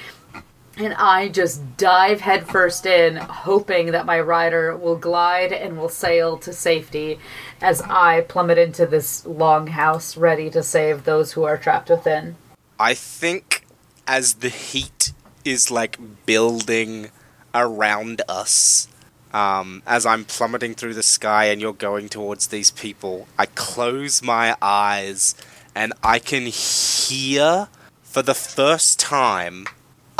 And 0.77 0.95
I 0.95 1.29
just 1.29 1.77
dive 1.77 2.23
headfirst 2.23 2.87
in, 2.87 3.17
hoping 3.17 3.93
that 3.93 4.07
my 4.07 4.19
rider 4.19 4.75
will 4.75 4.97
glide 4.97 5.53
and 5.53 5.77
will 5.77 5.91
sail 5.91 6.39
to 6.39 6.53
safety 6.53 7.19
as 7.61 7.83
I 7.83 8.23
plummet 8.23 8.57
into 8.57 8.87
this 8.87 9.23
longhouse, 9.25 10.19
ready 10.19 10.49
to 10.51 10.63
save 10.63 11.05
those 11.05 11.33
who 11.33 11.45
are 11.45 11.59
trapped 11.59 11.91
within. 11.91 12.37
I 12.81 12.95
think 12.95 13.67
as 14.07 14.35
the 14.35 14.49
heat 14.49 15.13
is 15.45 15.71
like 15.71 15.99
building 16.25 17.11
around 17.55 18.23
us, 18.29 18.89
um, 19.35 19.83
as 19.87 20.07
I'm 20.07 20.25
plummeting 20.25 20.75
through 20.75 20.95
the 20.95 21.03
sky 21.03 21.47
and 21.47 21.61
you're 21.61 21.73
going 21.75 22.09
towards 22.09 22.47
these 22.47 22.71
people, 22.71 23.29
I 23.39 23.47
close 23.47 24.23
my 24.23 24.57
eyes 24.63 25.35
and 25.75 25.93
I 26.03 26.19
can 26.19 26.47
hear 26.47 27.69
for 28.03 28.23
the 28.23 28.35
first 28.35 28.99
time 28.99 29.67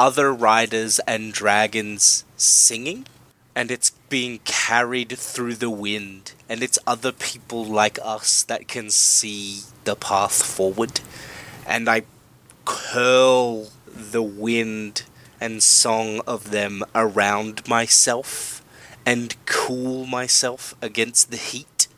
other 0.03 0.35
riders 0.35 0.99
and 1.07 1.33
dragons 1.33 2.25
singing. 2.37 3.07
And 3.55 3.71
it's 3.71 3.91
being 4.09 4.41
carried 4.45 5.13
through 5.17 5.57
the 5.57 5.71
wind, 5.71 6.33
and 6.49 6.63
it's 6.63 6.79
other 6.87 7.13
people 7.13 7.65
like 7.65 7.99
us 8.03 8.43
that 8.45 8.67
can 8.67 8.91
see 8.91 9.61
the 9.85 9.95
path 9.95 10.43
forward. 10.43 11.01
And 11.67 11.89
I 11.89 12.03
curl 12.65 13.69
the 13.87 14.23
wind 14.23 15.05
and 15.39 15.63
song 15.63 16.23
of 16.27 16.51
them 16.51 16.83
around 16.95 17.69
myself 17.69 18.65
and 19.05 19.37
cool 19.45 20.07
myself 20.07 20.75
against 20.81 21.31
the 21.31 21.37
heat 21.37 21.89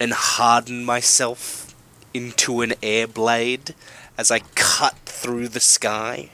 and 0.00 0.12
harden 0.12 0.84
myself 0.84 1.72
into 2.12 2.62
an 2.62 2.74
air 2.82 3.06
blade 3.06 3.76
as 4.18 4.32
I 4.32 4.40
cut 4.56 4.96
through 5.06 5.48
the 5.48 5.60
sky. 5.60 6.30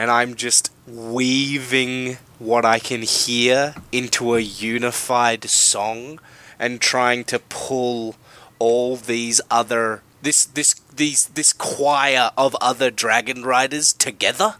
And 0.00 0.10
I'm 0.10 0.34
just 0.34 0.72
weaving 0.86 2.16
what 2.38 2.64
I 2.64 2.78
can 2.78 3.02
hear 3.02 3.74
into 3.92 4.34
a 4.34 4.40
unified 4.40 5.44
song 5.44 6.20
and 6.58 6.80
trying 6.80 7.24
to 7.24 7.38
pull 7.38 8.16
all 8.58 8.96
these 8.96 9.42
other 9.50 10.00
this 10.22 10.46
this 10.46 10.72
these 10.96 11.26
this 11.26 11.52
choir 11.52 12.30
of 12.38 12.56
other 12.62 12.90
dragon 12.90 13.42
riders 13.42 13.92
together. 13.92 14.54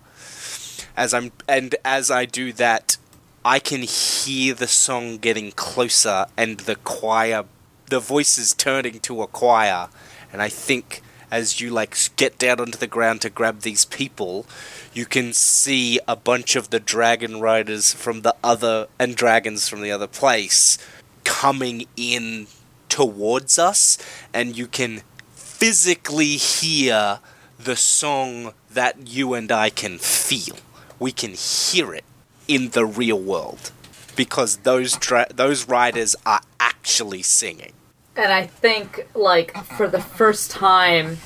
As 0.94 1.14
I'm 1.14 1.32
and 1.48 1.74
as 1.86 2.10
I 2.10 2.26
do 2.26 2.52
that 2.52 2.98
I 3.42 3.60
can 3.60 3.80
hear 3.80 4.52
the 4.52 4.68
song 4.68 5.16
getting 5.16 5.52
closer 5.52 6.26
and 6.36 6.60
the 6.60 6.76
choir 6.76 7.46
the 7.86 7.98
voices 7.98 8.52
turning 8.52 9.00
to 9.00 9.22
a 9.22 9.26
choir. 9.26 9.88
And 10.30 10.42
I 10.42 10.50
think 10.50 11.00
as 11.30 11.60
you 11.60 11.70
like 11.70 11.96
get 12.16 12.38
down 12.38 12.60
onto 12.60 12.78
the 12.78 12.86
ground 12.86 13.20
to 13.20 13.30
grab 13.30 13.60
these 13.60 13.84
people 13.84 14.46
you 14.92 15.06
can 15.06 15.32
see 15.32 15.98
a 16.08 16.16
bunch 16.16 16.56
of 16.56 16.70
the 16.70 16.80
dragon 16.80 17.40
riders 17.40 17.92
from 17.92 18.22
the 18.22 18.34
other 18.42 18.88
and 18.98 19.16
dragons 19.16 19.68
from 19.68 19.80
the 19.80 19.90
other 19.90 20.06
place 20.06 20.78
coming 21.24 21.86
in 21.96 22.46
towards 22.88 23.58
us 23.58 23.96
and 24.34 24.56
you 24.56 24.66
can 24.66 25.02
physically 25.34 26.36
hear 26.36 27.20
the 27.58 27.76
song 27.76 28.54
that 28.70 29.08
you 29.08 29.34
and 29.34 29.52
I 29.52 29.68
can 29.70 29.98
feel. 29.98 30.56
We 30.98 31.12
can 31.12 31.32
hear 31.32 31.92
it 31.94 32.04
in 32.48 32.70
the 32.70 32.86
real 32.86 33.20
world 33.20 33.70
because 34.16 34.58
those 34.58 34.96
dra- 34.96 35.32
those 35.32 35.68
riders 35.68 36.16
are 36.24 36.40
actually 36.58 37.22
singing. 37.22 37.72
And 38.20 38.30
I 38.30 38.44
think, 38.44 39.08
like, 39.14 39.56
for 39.64 39.88
the 39.88 40.02
first 40.02 40.50
time 40.50 41.16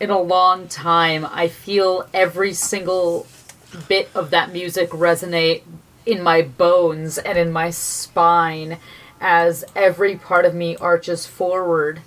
in 0.00 0.08
a 0.08 0.18
long 0.18 0.68
time, 0.68 1.26
I 1.30 1.48
feel 1.48 2.08
every 2.14 2.54
single 2.54 3.26
bit 3.88 4.08
of 4.14 4.30
that 4.30 4.50
music 4.50 4.88
resonate 4.88 5.64
in 6.06 6.22
my 6.22 6.40
bones 6.40 7.18
and 7.18 7.36
in 7.36 7.52
my 7.52 7.68
spine 7.68 8.78
as 9.20 9.66
every 9.76 10.16
part 10.16 10.46
of 10.46 10.54
me 10.54 10.78
arches 10.78 11.26
forward. 11.26 12.00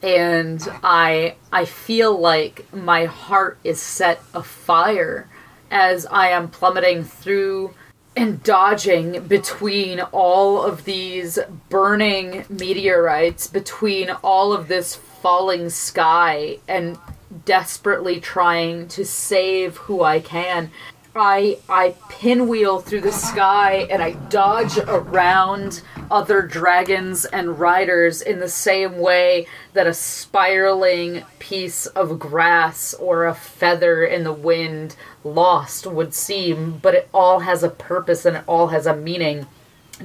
And 0.00 0.62
i 0.84 1.34
i 1.52 1.64
feel 1.64 2.16
like 2.16 2.72
my 2.72 3.06
heart 3.06 3.58
is 3.64 3.82
set 3.82 4.22
afire 4.32 5.28
as 5.72 6.06
i 6.06 6.28
am 6.28 6.48
plummeting 6.48 7.02
through 7.02 7.74
and 8.16 8.42
dodging 8.42 9.26
between 9.26 10.00
all 10.00 10.62
of 10.62 10.84
these 10.84 11.38
burning 11.68 12.44
meteorites 12.48 13.46
between 13.46 14.10
all 14.22 14.52
of 14.52 14.68
this 14.68 14.94
falling 14.94 15.70
sky 15.70 16.58
and 16.68 16.98
desperately 17.44 18.20
trying 18.20 18.86
to 18.88 19.04
save 19.04 19.76
who 19.78 20.02
I 20.02 20.20
can. 20.20 20.70
I 21.14 21.58
I 21.68 21.94
pinwheel 22.08 22.80
through 22.80 23.02
the 23.02 23.12
sky 23.12 23.86
and 23.90 24.02
I 24.02 24.12
dodge 24.12 24.78
around 24.78 25.82
other 26.10 26.42
dragons 26.42 27.26
and 27.26 27.58
riders 27.58 28.22
in 28.22 28.40
the 28.40 28.48
same 28.48 28.98
way 28.98 29.46
that 29.74 29.86
a 29.86 29.94
spiraling 29.94 31.24
piece 31.38 31.86
of 31.86 32.18
grass 32.18 32.94
or 32.94 33.26
a 33.26 33.34
feather 33.34 34.04
in 34.04 34.24
the 34.24 34.32
wind 34.32 34.96
lost 35.22 35.86
would 35.86 36.14
seem, 36.14 36.78
but 36.78 36.94
it 36.94 37.08
all 37.12 37.40
has 37.40 37.62
a 37.62 37.68
purpose 37.68 38.24
and 38.24 38.38
it 38.38 38.44
all 38.46 38.68
has 38.68 38.86
a 38.86 38.96
meaning 38.96 39.46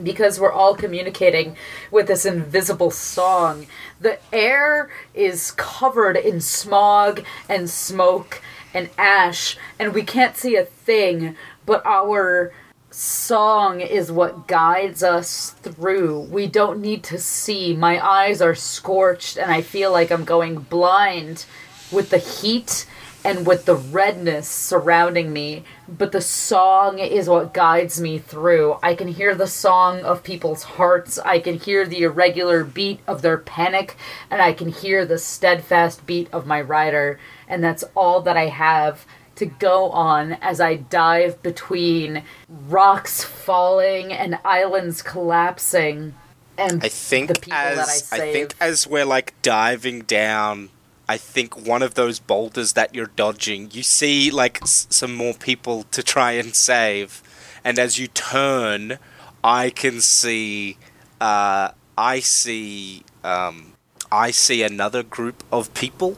because 0.03 0.39
we're 0.39 0.51
all 0.51 0.75
communicating 0.75 1.55
with 1.89 2.07
this 2.07 2.25
invisible 2.25 2.91
song. 2.91 3.65
The 3.99 4.19
air 4.33 4.89
is 5.13 5.51
covered 5.51 6.17
in 6.17 6.41
smog 6.41 7.23
and 7.49 7.69
smoke 7.69 8.41
and 8.73 8.89
ash, 8.97 9.57
and 9.79 9.93
we 9.93 10.03
can't 10.03 10.37
see 10.37 10.55
a 10.55 10.65
thing, 10.65 11.35
but 11.65 11.85
our 11.85 12.53
song 12.89 13.81
is 13.81 14.11
what 14.11 14.47
guides 14.47 15.03
us 15.03 15.51
through. 15.61 16.21
We 16.21 16.47
don't 16.47 16.81
need 16.81 17.03
to 17.03 17.17
see. 17.17 17.75
My 17.75 18.05
eyes 18.05 18.41
are 18.41 18.55
scorched, 18.55 19.37
and 19.37 19.51
I 19.51 19.61
feel 19.61 19.91
like 19.91 20.11
I'm 20.11 20.25
going 20.25 20.59
blind 20.59 21.45
with 21.91 22.09
the 22.09 22.17
heat 22.17 22.87
and 23.25 23.45
with 23.45 23.65
the 23.65 23.75
redness 23.75 24.47
surrounding 24.47 25.33
me, 25.33 25.63
but 25.89 26.13
the 26.13 26.21
song 26.21 26.99
is 26.99 27.27
what 27.27 27.53
guides 27.53 27.99
me 27.99 28.17
through. 28.17 28.77
I 28.81 28.95
can 28.95 29.09
hear 29.09 29.35
the 29.35 29.47
song 29.47 30.01
of 30.01 30.23
people's 30.23 30.63
hearts, 30.63 31.19
I 31.19 31.39
can 31.39 31.59
hear 31.59 31.85
the 31.85 32.03
irregular 32.03 32.63
beat 32.63 33.01
of 33.05 33.21
their 33.21 33.37
panic, 33.37 33.97
and 34.31 34.41
I 34.41 34.53
can 34.53 34.69
hear 34.69 35.05
the 35.05 35.17
steadfast 35.17 36.05
beat 36.05 36.29
of 36.31 36.47
my 36.47 36.61
rider, 36.61 37.19
and 37.47 37.63
that's 37.63 37.83
all 37.95 38.21
that 38.21 38.37
I 38.37 38.47
have 38.47 39.05
to 39.35 39.45
go 39.45 39.89
on 39.91 40.33
as 40.33 40.59
I 40.59 40.75
dive 40.75 41.41
between 41.43 42.23
rocks 42.49 43.23
falling 43.23 44.11
and 44.11 44.39
islands 44.43 45.01
collapsing. 45.01 46.15
And 46.57 46.83
I 46.83 46.89
think 46.89 47.27
the 47.29 47.35
people 47.35 47.53
as 47.53 47.77
that 47.77 47.87
I 47.87 47.93
save. 47.93 48.21
I, 48.21 48.33
think 48.33 48.55
as 48.59 48.87
we're 48.87 49.05
like 49.05 49.39
diving 49.43 50.01
down, 50.01 50.69
I 51.07 51.17
think 51.17 51.55
one 51.67 51.83
of 51.83 51.93
those 51.93 52.19
boulders 52.19 52.73
that 52.73 52.95
you're 52.95 53.11
dodging, 53.15 53.69
you 53.71 53.83
see 53.83 54.31
like 54.31 54.61
s- 54.63 54.87
some 54.89 55.15
more 55.15 55.35
people 55.35 55.83
to 55.91 56.01
try 56.01 56.31
and 56.31 56.55
save, 56.55 57.21
and 57.63 57.77
as 57.77 57.99
you 57.99 58.07
turn, 58.07 58.97
I 59.43 59.69
can 59.69 60.01
see, 60.01 60.77
uh, 61.21 61.71
I 61.97 62.19
see, 62.19 63.03
um, 63.23 63.73
I 64.11 64.31
see 64.31 64.63
another 64.63 65.03
group 65.03 65.43
of 65.51 65.73
people 65.75 66.17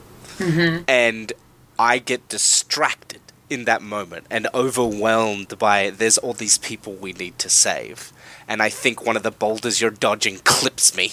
and 0.88 1.32
I 1.78 1.98
get 1.98 2.28
distracted 2.28 3.20
in 3.48 3.64
that 3.64 3.82
moment 3.82 4.26
and 4.30 4.46
overwhelmed 4.54 5.58
by 5.58 5.90
there's 5.90 6.18
all 6.18 6.32
these 6.32 6.58
people 6.58 6.92
we 6.94 7.12
need 7.12 7.38
to 7.40 7.48
save. 7.48 8.12
And 8.46 8.62
I 8.62 8.68
think 8.68 9.04
one 9.04 9.16
of 9.16 9.22
the 9.22 9.30
boulders 9.30 9.80
you're 9.80 9.90
dodging 9.90 10.38
clips 10.44 10.96
me. 10.96 11.12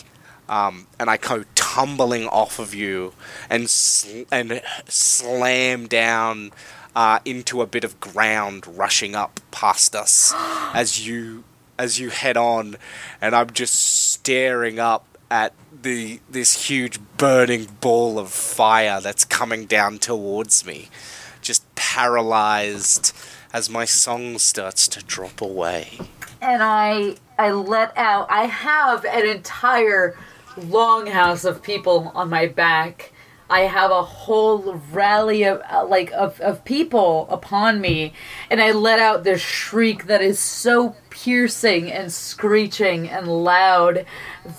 Um, 0.50 0.88
and 0.98 1.10
I 1.10 1.18
go 1.18 1.44
tumbling 1.56 2.28
off 2.28 2.58
of 2.58 2.74
you 2.74 3.14
and 3.50 3.70
sl- 3.70 4.24
and 4.32 4.62
slam 4.88 5.88
down 5.88 6.52
uh, 6.96 7.20
into 7.26 7.62
a 7.62 7.68
bit 7.68 7.84
of 7.84 8.00
ground 8.00 8.66
rushing 8.66 9.14
up 9.14 9.42
past 9.52 9.94
us 9.96 10.34
as 10.74 11.06
you 11.06 11.44
as 11.78 12.00
you 12.00 12.10
head 12.10 12.38
on, 12.38 12.76
and 13.22 13.36
I'm 13.36 13.52
just 13.52 13.76
staring 13.76 14.80
up 14.80 15.06
at 15.30 15.54
the 15.88 16.20
this 16.30 16.68
huge 16.68 17.00
burning 17.18 17.66
ball 17.80 18.20
of 18.20 18.30
fire 18.30 19.00
that's 19.02 19.24
coming 19.24 19.66
down 19.66 19.98
towards 20.00 20.66
me, 20.66 20.90
just 21.42 21.64
paralyzed 21.76 23.16
as 23.54 23.70
my 23.70 23.86
song 23.86 24.38
starts 24.38 24.88
to 24.90 25.04
drop 25.04 25.42
away. 25.42 26.00
and 26.42 26.62
I 26.62 27.16
I 27.40 27.52
let 27.52 27.96
out. 27.98 28.28
I 28.30 28.46
have 28.46 29.06
an 29.06 29.26
entire 29.26 30.18
longhouse 30.58 31.46
of 31.46 31.62
people 31.64 32.12
on 32.14 32.30
my 32.30 32.48
back. 32.48 33.14
I 33.50 33.62
have 33.62 33.92
a 33.92 34.04
whole 34.04 34.82
rally 34.92 35.44
of 35.44 35.62
uh, 35.72 35.86
like 35.86 36.12
of, 36.12 36.42
of 36.42 36.66
people 36.66 37.28
upon 37.30 37.80
me, 37.80 38.12
and 38.50 38.60
I 38.62 38.72
let 38.72 39.00
out 39.00 39.24
this 39.24 39.42
shriek 39.42 40.08
that 40.08 40.22
is 40.22 40.38
so 40.40 40.96
piercing 41.24 41.92
and 41.92 42.12
screeching 42.12 43.10
and 43.10 43.28
loud 43.28 44.06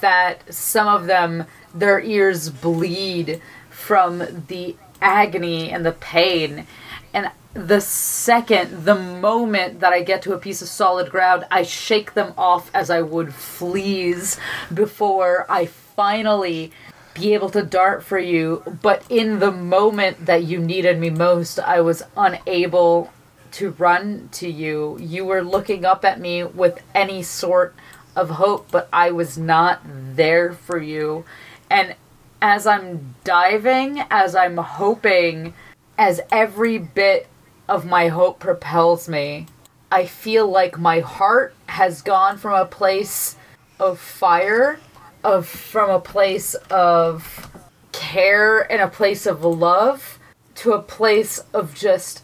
that 0.00 0.52
some 0.52 0.88
of 0.88 1.06
them 1.06 1.44
their 1.74 2.00
ears 2.00 2.50
bleed 2.50 3.40
from 3.70 4.44
the 4.48 4.76
agony 5.00 5.70
and 5.70 5.86
the 5.86 5.92
pain. 5.92 6.66
And 7.12 7.30
the 7.54 7.80
second, 7.80 8.84
the 8.84 8.94
moment 8.94 9.80
that 9.80 9.92
I 9.92 10.02
get 10.02 10.22
to 10.22 10.34
a 10.34 10.38
piece 10.38 10.62
of 10.62 10.68
solid 10.68 11.10
ground, 11.10 11.44
I 11.50 11.62
shake 11.62 12.14
them 12.14 12.34
off 12.36 12.70
as 12.74 12.90
I 12.90 13.02
would 13.02 13.34
fleas 13.34 14.38
before 14.72 15.46
I 15.48 15.66
finally 15.66 16.72
be 17.14 17.34
able 17.34 17.50
to 17.50 17.62
dart 17.62 18.02
for 18.02 18.18
you. 18.18 18.62
But 18.82 19.02
in 19.08 19.38
the 19.38 19.52
moment 19.52 20.26
that 20.26 20.44
you 20.44 20.58
needed 20.58 20.98
me 20.98 21.10
most, 21.10 21.58
I 21.58 21.80
was 21.80 22.02
unable 22.16 23.12
to 23.52 23.70
run 23.70 24.28
to 24.32 24.48
you. 24.48 24.98
You 25.00 25.24
were 25.24 25.42
looking 25.42 25.84
up 25.84 26.04
at 26.04 26.20
me 26.20 26.44
with 26.44 26.82
any 26.94 27.22
sort 27.22 27.74
of 28.16 28.30
hope, 28.30 28.70
but 28.70 28.88
I 28.92 29.10
was 29.10 29.38
not 29.38 29.80
there 29.84 30.52
for 30.52 30.80
you. 30.80 31.24
And 31.70 31.94
as 32.40 32.66
I'm 32.66 33.14
diving, 33.24 34.00
as 34.10 34.34
I'm 34.34 34.56
hoping, 34.56 35.54
as 35.96 36.20
every 36.30 36.78
bit 36.78 37.28
of 37.68 37.84
my 37.84 38.08
hope 38.08 38.38
propels 38.38 39.08
me, 39.08 39.46
I 39.90 40.06
feel 40.06 40.48
like 40.48 40.78
my 40.78 41.00
heart 41.00 41.54
has 41.66 42.02
gone 42.02 42.36
from 42.36 42.54
a 42.54 42.66
place 42.66 43.36
of 43.80 43.98
fire, 43.98 44.80
of 45.24 45.46
from 45.46 45.90
a 45.90 46.00
place 46.00 46.54
of 46.70 47.50
care 47.92 48.60
and 48.70 48.80
a 48.80 48.88
place 48.88 49.26
of 49.26 49.44
love 49.44 50.18
to 50.56 50.72
a 50.72 50.82
place 50.82 51.38
of 51.52 51.74
just 51.74 52.22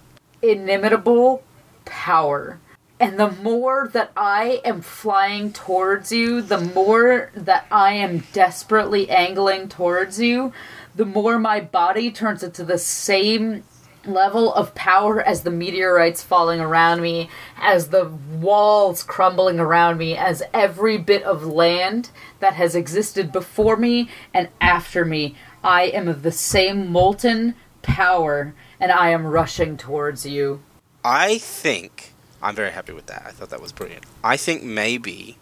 inimitable 0.50 1.42
power. 1.84 2.58
And 3.00 3.18
the 3.18 3.30
more 3.30 3.90
that 3.92 4.12
I 4.16 4.60
am 4.64 4.80
flying 4.80 5.52
towards 5.52 6.12
you, 6.12 6.40
the 6.40 6.60
more 6.60 7.30
that 7.34 7.66
I 7.70 7.92
am 7.94 8.22
desperately 8.32 9.10
angling 9.10 9.68
towards 9.68 10.20
you, 10.20 10.52
the 10.94 11.04
more 11.04 11.38
my 11.38 11.60
body 11.60 12.10
turns 12.10 12.42
into 12.42 12.64
the 12.64 12.78
same 12.78 13.64
level 14.06 14.52
of 14.54 14.74
power 14.74 15.20
as 15.20 15.42
the 15.42 15.50
meteorites 15.50 16.22
falling 16.22 16.60
around 16.60 17.00
me, 17.00 17.28
as 17.56 17.88
the 17.88 18.04
walls 18.38 19.02
crumbling 19.02 19.58
around 19.58 19.98
me, 19.98 20.16
as 20.16 20.42
every 20.52 20.98
bit 20.98 21.22
of 21.24 21.44
land 21.46 22.10
that 22.40 22.54
has 22.54 22.74
existed 22.74 23.32
before 23.32 23.76
me 23.76 24.08
and 24.32 24.48
after 24.60 25.04
me. 25.04 25.34
I 25.62 25.84
am 25.84 26.08
of 26.08 26.22
the 26.22 26.32
same 26.32 26.92
molten 26.92 27.54
power, 27.82 28.54
and 28.84 28.92
I 28.92 29.08
am 29.08 29.26
rushing 29.26 29.78
towards 29.78 30.26
you. 30.26 30.62
I 31.02 31.38
think 31.38 32.12
I'm 32.42 32.54
very 32.54 32.70
happy 32.70 32.92
with 32.92 33.06
that. 33.06 33.22
I 33.26 33.30
thought 33.30 33.48
that 33.48 33.62
was 33.62 33.72
brilliant. 33.72 34.04
I 34.22 34.36
think 34.36 34.62
maybe 34.62 35.38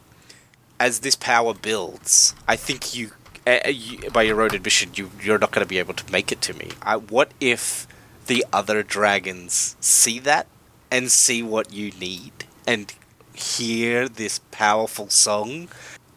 as 0.79 1.01
this 1.01 1.17
power 1.17 1.53
builds, 1.53 2.37
I 2.47 2.55
think 2.55 2.95
you, 2.95 3.11
uh, 3.45 3.69
you 3.69 4.09
by 4.11 4.23
your 4.23 4.41
own 4.43 4.55
admission, 4.55 4.93
you 4.95 5.11
you're 5.21 5.41
not 5.41 5.51
going 5.51 5.65
to 5.65 5.69
be 5.69 5.81
able 5.81 5.95
to 5.95 6.13
make 6.13 6.31
it 6.31 6.41
to 6.43 6.55
me. 6.55 6.71
I, 6.83 6.97
what 6.97 7.33
if 7.41 7.89
the 8.29 8.47
other 8.53 8.85
dragons 8.85 9.75
see 9.81 10.21
that 10.21 10.47
and 10.93 11.11
see 11.11 11.43
what 11.43 11.73
you 11.73 11.91
need 11.99 12.45
and 12.65 12.95
hear 13.35 14.09
this 14.09 14.39
powerful 14.53 15.09
song 15.09 15.67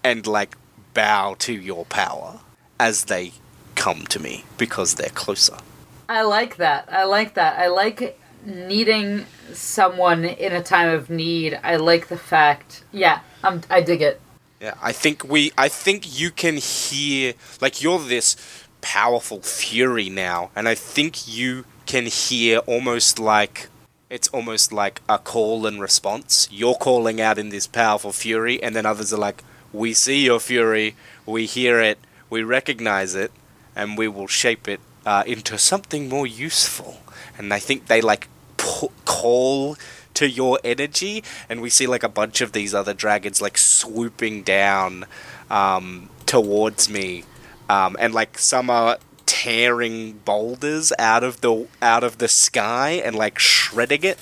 and 0.04 0.28
like 0.28 0.56
bow 0.94 1.36
to 1.40 1.54
your 1.54 1.86
power 1.86 2.42
as 2.80 3.06
they 3.06 3.32
come 3.74 4.04
to 4.04 4.20
me 4.20 4.44
because 4.60 4.94
they're 4.94 5.10
closer. 5.10 5.58
I 6.08 6.22
like 6.24 6.58
that. 6.58 6.88
I 6.92 7.06
like 7.06 7.34
that. 7.34 7.60
I 7.60 7.68
like 7.68 8.20
needing 8.46 9.26
someone 9.54 10.26
in 10.26 10.54
a 10.54 10.62
time 10.62 10.90
of 10.90 11.10
need. 11.10 11.60
I 11.64 11.78
like 11.78 12.08
the 12.08 12.18
fact. 12.18 12.84
Yeah, 12.92 13.22
I'm, 13.44 13.62
I 13.70 13.82
dig 13.82 14.02
it. 14.02 14.22
Yeah, 14.60 14.76
I 14.82 14.92
think 14.92 15.24
we. 15.24 15.52
I 15.58 15.68
think 15.68 16.20
you 16.20 16.32
can 16.32 16.58
hear 16.58 17.34
like 17.60 17.82
you're 17.82 18.00
this 18.00 18.36
powerful 18.82 19.42
fury 19.42 20.10
now, 20.10 20.52
and 20.56 20.68
I 20.68 20.76
think 20.76 21.28
you 21.28 21.66
can 21.86 22.06
hear 22.06 22.60
almost 22.60 23.20
like 23.20 23.68
it's 24.10 24.28
almost 24.30 24.72
like 24.72 25.02
a 25.10 25.18
call 25.18 25.66
and 25.66 25.82
response. 25.82 26.48
You're 26.52 26.76
calling 26.76 27.20
out 27.20 27.38
in 27.38 27.50
this 27.50 27.68
powerful 27.68 28.12
fury, 28.12 28.62
and 28.62 28.76
then 28.76 28.86
others 28.86 29.12
are 29.12 29.20
like, 29.20 29.44
"We 29.74 29.94
see 29.94 30.24
your 30.24 30.40
fury, 30.40 30.96
we 31.26 31.46
hear 31.46 31.82
it, 31.82 31.98
we 32.30 32.44
recognize 32.44 33.16
it, 33.16 33.32
and 33.76 33.98
we 33.98 34.08
will 34.08 34.28
shape 34.28 34.68
it 34.68 34.80
uh, 35.06 35.24
into 35.26 35.58
something 35.58 36.10
more 36.10 36.28
useful." 36.28 37.02
And 37.38 37.54
I 37.54 37.60
think 37.60 37.88
they 37.88 38.02
like 38.02 38.28
call 39.06 39.78
to 40.16 40.30
your 40.30 40.60
energy, 40.64 41.24
and 41.50 41.62
we 41.62 41.70
see 41.70 41.88
like 41.88 42.04
a 42.04 42.10
bunch 42.10 42.42
of 42.42 42.52
these 42.52 42.74
other 42.74 42.94
dragons 42.94 43.42
like 43.42 43.58
swooping 43.58 44.44
down 44.44 45.06
um, 45.50 46.10
towards 46.26 46.90
me, 46.90 47.24
um, 47.70 47.96
and 48.00 48.14
like 48.14 48.38
some 48.38 48.70
are 48.70 48.98
tearing 49.26 50.14
boulders 50.26 50.94
out 50.98 51.24
of 51.24 51.42
the 51.42 51.68
out 51.82 52.04
of 52.04 52.18
the 52.18 52.28
sky 52.28 52.92
and 52.92 53.16
like 53.16 53.40
shredding 53.40 54.04
it. 54.04 54.20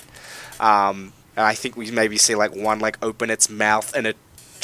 Um, 0.60 1.12
and 1.36 1.46
I 1.46 1.54
think 1.54 1.76
we 1.76 1.90
maybe 1.90 2.16
see 2.16 2.34
like 2.34 2.54
one 2.54 2.78
like 2.78 2.98
open 3.02 3.30
its 3.30 3.48
mouth 3.50 3.94
and 3.94 4.06
a 4.06 4.14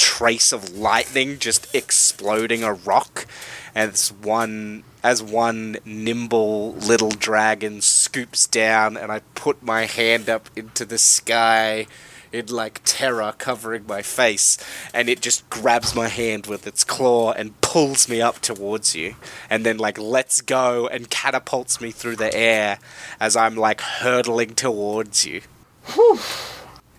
trace 0.01 0.51
of 0.51 0.75
lightning 0.75 1.37
just 1.37 1.73
exploding 1.75 2.63
a 2.63 2.73
rock 2.73 3.27
as 3.75 4.11
one 4.11 4.83
as 5.03 5.21
one 5.21 5.77
nimble 5.85 6.73
little 6.73 7.11
dragon 7.11 7.79
scoops 7.81 8.47
down 8.47 8.97
and 8.97 9.11
I 9.11 9.19
put 9.35 9.61
my 9.61 9.85
hand 9.85 10.27
up 10.27 10.49
into 10.55 10.85
the 10.85 10.97
sky 10.97 11.85
in 12.31 12.47
like 12.47 12.81
terror 12.83 13.35
covering 13.37 13.85
my 13.85 14.01
face 14.01 14.57
and 14.91 15.07
it 15.07 15.21
just 15.21 15.47
grabs 15.51 15.93
my 15.93 16.07
hand 16.07 16.47
with 16.47 16.65
its 16.65 16.83
claw 16.83 17.31
and 17.33 17.61
pulls 17.61 18.09
me 18.09 18.23
up 18.23 18.39
towards 18.39 18.95
you 18.95 19.13
and 19.51 19.63
then 19.63 19.77
like 19.77 19.99
lets 19.99 20.41
go 20.41 20.87
and 20.87 21.11
catapults 21.11 21.79
me 21.79 21.91
through 21.91 22.15
the 22.15 22.33
air 22.33 22.79
as 23.19 23.35
I'm 23.35 23.55
like 23.55 23.81
hurtling 23.81 24.55
towards 24.55 25.27
you. 25.27 25.41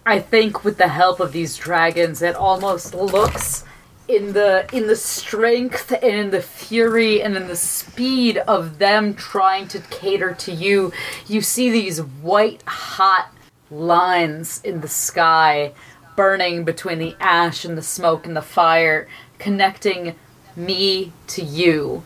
I 0.05 0.19
think 0.19 0.65
with 0.65 0.79
the 0.79 0.89
help 0.89 1.21
of 1.21 1.33
these 1.33 1.57
dragons, 1.57 2.23
it 2.23 2.35
almost 2.35 2.95
looks 2.95 3.65
in 4.09 4.33
the 4.33 4.67
in 4.73 4.89
the 4.89 4.97
strength 4.97 5.93
and 5.93 6.05
in 6.05 6.31
the 6.31 6.43
fury 6.43 7.23
and 7.23 7.37
in 7.37 7.47
the 7.47 7.57
speed 7.57 8.39
of 8.39 8.79
them 8.79 9.15
trying 9.15 9.69
to 9.69 9.79
cater 9.91 10.35
to 10.35 10.53
you. 10.53 10.93
You 11.29 11.41
see 11.41 11.71
these 11.71 11.99
white 11.99 12.63
hot 12.67 13.33
lines 13.71 14.61
in 14.65 14.81
the 14.81 14.89
sky 14.89 15.73
burning 16.17 16.65
between 16.65 16.99
the 16.99 17.17
ash 17.21 17.65
and 17.65 17.79
the 17.79 17.83
smoke 17.83 18.27
and 18.27 18.37
the 18.37 18.43
fire, 18.43 19.09
connecting 19.39 20.15
me 20.57 21.13
to 21.29 21.43
you. 21.43 22.03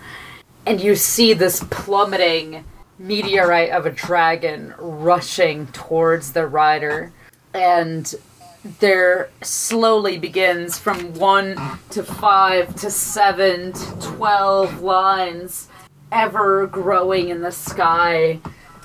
And 0.64 0.80
you 0.80 0.96
see 0.96 1.32
this 1.32 1.64
plummeting 1.70 2.64
meteorite 2.98 3.70
of 3.70 3.86
a 3.86 3.90
dragon 3.90 4.74
rushing 4.78 5.66
towards 5.68 6.32
the 6.32 6.46
rider. 6.46 7.12
And 7.56 8.14
there 8.80 9.30
slowly 9.42 10.18
begins 10.18 10.78
from 10.78 11.14
one 11.14 11.56
to 11.90 12.02
five 12.02 12.74
to 12.76 12.90
seven 12.90 13.72
to 13.72 14.00
twelve 14.00 14.82
lines, 14.82 15.68
ever 16.12 16.66
growing 16.66 17.30
in 17.30 17.40
the 17.40 17.52
sky 17.52 18.40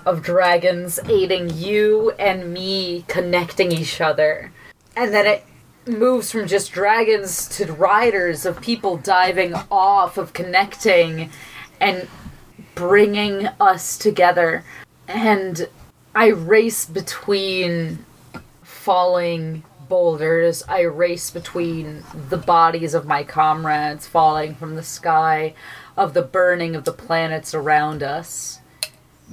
of 0.05 0.23
dragons 0.23 0.99
aiding 1.09 1.49
you 1.55 2.11
and 2.11 2.53
me 2.53 3.03
connecting 3.07 3.71
each 3.71 3.99
other. 3.99 4.51
And 4.95 5.13
then 5.13 5.27
it 5.27 5.43
moves 5.85 6.31
from 6.31 6.47
just 6.47 6.71
dragons 6.71 7.47
to 7.57 7.73
riders 7.73 8.45
of 8.45 8.61
people 8.61 8.97
diving 8.97 9.53
off, 9.69 10.17
of 10.17 10.33
connecting, 10.33 11.29
and 11.79 12.07
bringing 12.75 13.47
us 13.59 13.97
together. 13.97 14.63
And 15.07 15.67
I 16.15 16.27
race 16.27 16.85
between 16.85 18.05
falling 18.81 19.63
boulders. 19.87 20.63
I 20.67 20.81
race 20.81 21.29
between 21.29 22.03
the 22.29 22.37
bodies 22.37 22.93
of 22.93 23.05
my 23.05 23.23
comrades 23.23 24.07
falling 24.07 24.55
from 24.55 24.75
the 24.75 24.83
sky, 24.83 25.53
of 25.95 26.13
the 26.13 26.23
burning 26.23 26.75
of 26.75 26.85
the 26.85 26.91
planets 26.91 27.53
around 27.53 28.01
us, 28.01 28.59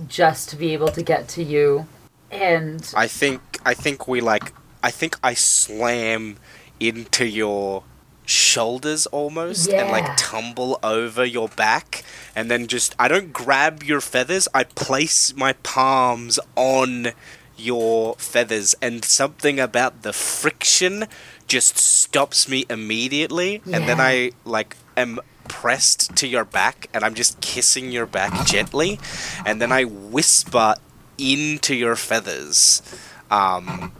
just 0.07 0.51
to 0.51 0.57
be 0.57 0.73
able 0.75 0.89
to 0.89 1.03
get 1.03 1.29
to 1.29 1.43
you. 1.43 1.87
And 2.31 2.93
I 2.95 3.09
think 3.09 3.41
I 3.65 3.73
think 3.73 4.07
we 4.07 4.21
like 4.21 4.53
I 4.83 4.91
think 4.91 5.19
I 5.23 5.33
slam 5.33 6.37
into 6.79 7.27
your 7.27 7.85
shoulders 8.27 9.07
almost 9.07 9.71
and 9.71 9.91
like 9.91 10.07
tumble 10.19 10.79
over 10.83 11.25
your 11.25 11.49
back 11.49 12.05
and 12.37 12.51
then 12.51 12.67
just 12.67 12.95
I 12.99 13.09
don't 13.09 13.33
grab 13.33 13.83
your 13.83 14.03
feathers, 14.03 14.47
I 14.53 14.65
place 14.65 15.35
my 15.35 15.55
palms 15.55 16.39
on 16.55 17.13
your 17.59 18.15
feathers 18.17 18.75
and 18.81 19.05
something 19.05 19.59
about 19.59 20.03
the 20.03 20.13
friction 20.13 21.07
just 21.47 21.77
stops 21.77 22.49
me 22.49 22.65
immediately 22.71 23.61
and 23.73 23.89
then 23.89 24.01
I 24.01 24.33
like 24.45 24.77
am 24.97 25.19
pressed 25.49 26.15
to 26.17 26.29
your 26.29 26.45
back 26.45 26.89
and 26.93 27.05
I'm 27.05 27.15
just 27.15 27.41
kissing 27.41 27.91
your 27.91 28.07
back 28.07 28.47
gently 28.47 29.01
and 29.45 29.61
then 29.61 29.73
I 29.73 29.85
whisper 29.85 30.75
into 31.17 31.75
your 31.75 31.97
feathers 31.97 32.83
um 33.31 33.93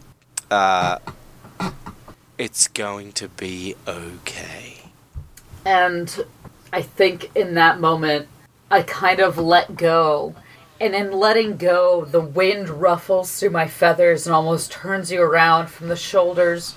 uh 0.49 0.99
it's 2.39 2.69
going 2.69 3.11
to 3.11 3.27
be 3.27 3.75
okay. 3.85 4.77
And 5.65 6.25
I 6.71 6.81
think 6.81 7.29
in 7.35 7.53
that 7.55 7.79
moment, 7.79 8.29
I 8.71 8.81
kind 8.81 9.19
of 9.19 9.37
let 9.37 9.75
go. 9.75 10.33
And 10.81 10.95
in 10.95 11.11
letting 11.11 11.57
go, 11.57 12.05
the 12.05 12.21
wind 12.21 12.69
ruffles 12.69 13.37
through 13.37 13.49
my 13.49 13.67
feathers 13.67 14.25
and 14.25 14.33
almost 14.33 14.71
turns 14.71 15.11
you 15.11 15.21
around 15.21 15.67
from 15.67 15.89
the 15.89 15.95
shoulders, 15.95 16.75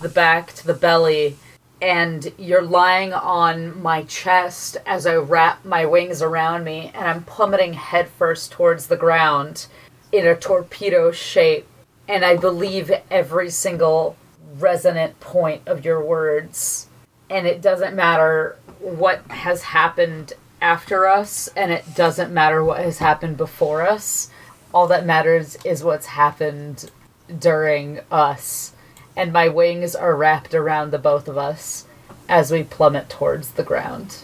the 0.00 0.08
back 0.08 0.54
to 0.54 0.66
the 0.66 0.74
belly. 0.74 1.36
And 1.80 2.32
you're 2.38 2.62
lying 2.62 3.12
on 3.12 3.82
my 3.82 4.04
chest 4.04 4.78
as 4.86 5.06
I 5.06 5.16
wrap 5.16 5.64
my 5.64 5.84
wings 5.84 6.22
around 6.22 6.64
me, 6.64 6.92
and 6.94 7.06
I'm 7.06 7.24
plummeting 7.24 7.74
headfirst 7.74 8.52
towards 8.52 8.86
the 8.86 8.96
ground 8.96 9.66
in 10.12 10.26
a 10.26 10.36
torpedo 10.36 11.10
shape. 11.12 11.66
And 12.08 12.24
I 12.24 12.36
believe 12.36 12.90
every 13.10 13.50
single 13.50 14.16
resonant 14.58 15.18
point 15.20 15.62
of 15.66 15.84
your 15.84 16.02
words 16.04 16.88
and 17.32 17.46
it 17.46 17.62
doesn't 17.62 17.96
matter 17.96 18.58
what 18.78 19.22
has 19.30 19.62
happened 19.62 20.34
after 20.62 21.06
us, 21.06 21.48
and 21.48 21.70
it 21.72 21.94
doesn't 21.94 22.32
matter 22.32 22.64
what 22.64 22.80
has 22.82 22.98
happened 22.98 23.36
before 23.36 23.82
us. 23.82 24.30
All 24.72 24.86
that 24.86 25.04
matters 25.04 25.58
is 25.64 25.84
what's 25.84 26.06
happened 26.06 26.90
during 27.38 28.00
us. 28.10 28.72
And 29.14 29.32
my 29.32 29.48
wings 29.48 29.94
are 29.94 30.16
wrapped 30.16 30.54
around 30.54 30.90
the 30.90 30.98
both 30.98 31.28
of 31.28 31.36
us 31.36 31.84
as 32.28 32.50
we 32.50 32.62
plummet 32.62 33.10
towards 33.10 33.52
the 33.52 33.62
ground. 33.62 34.18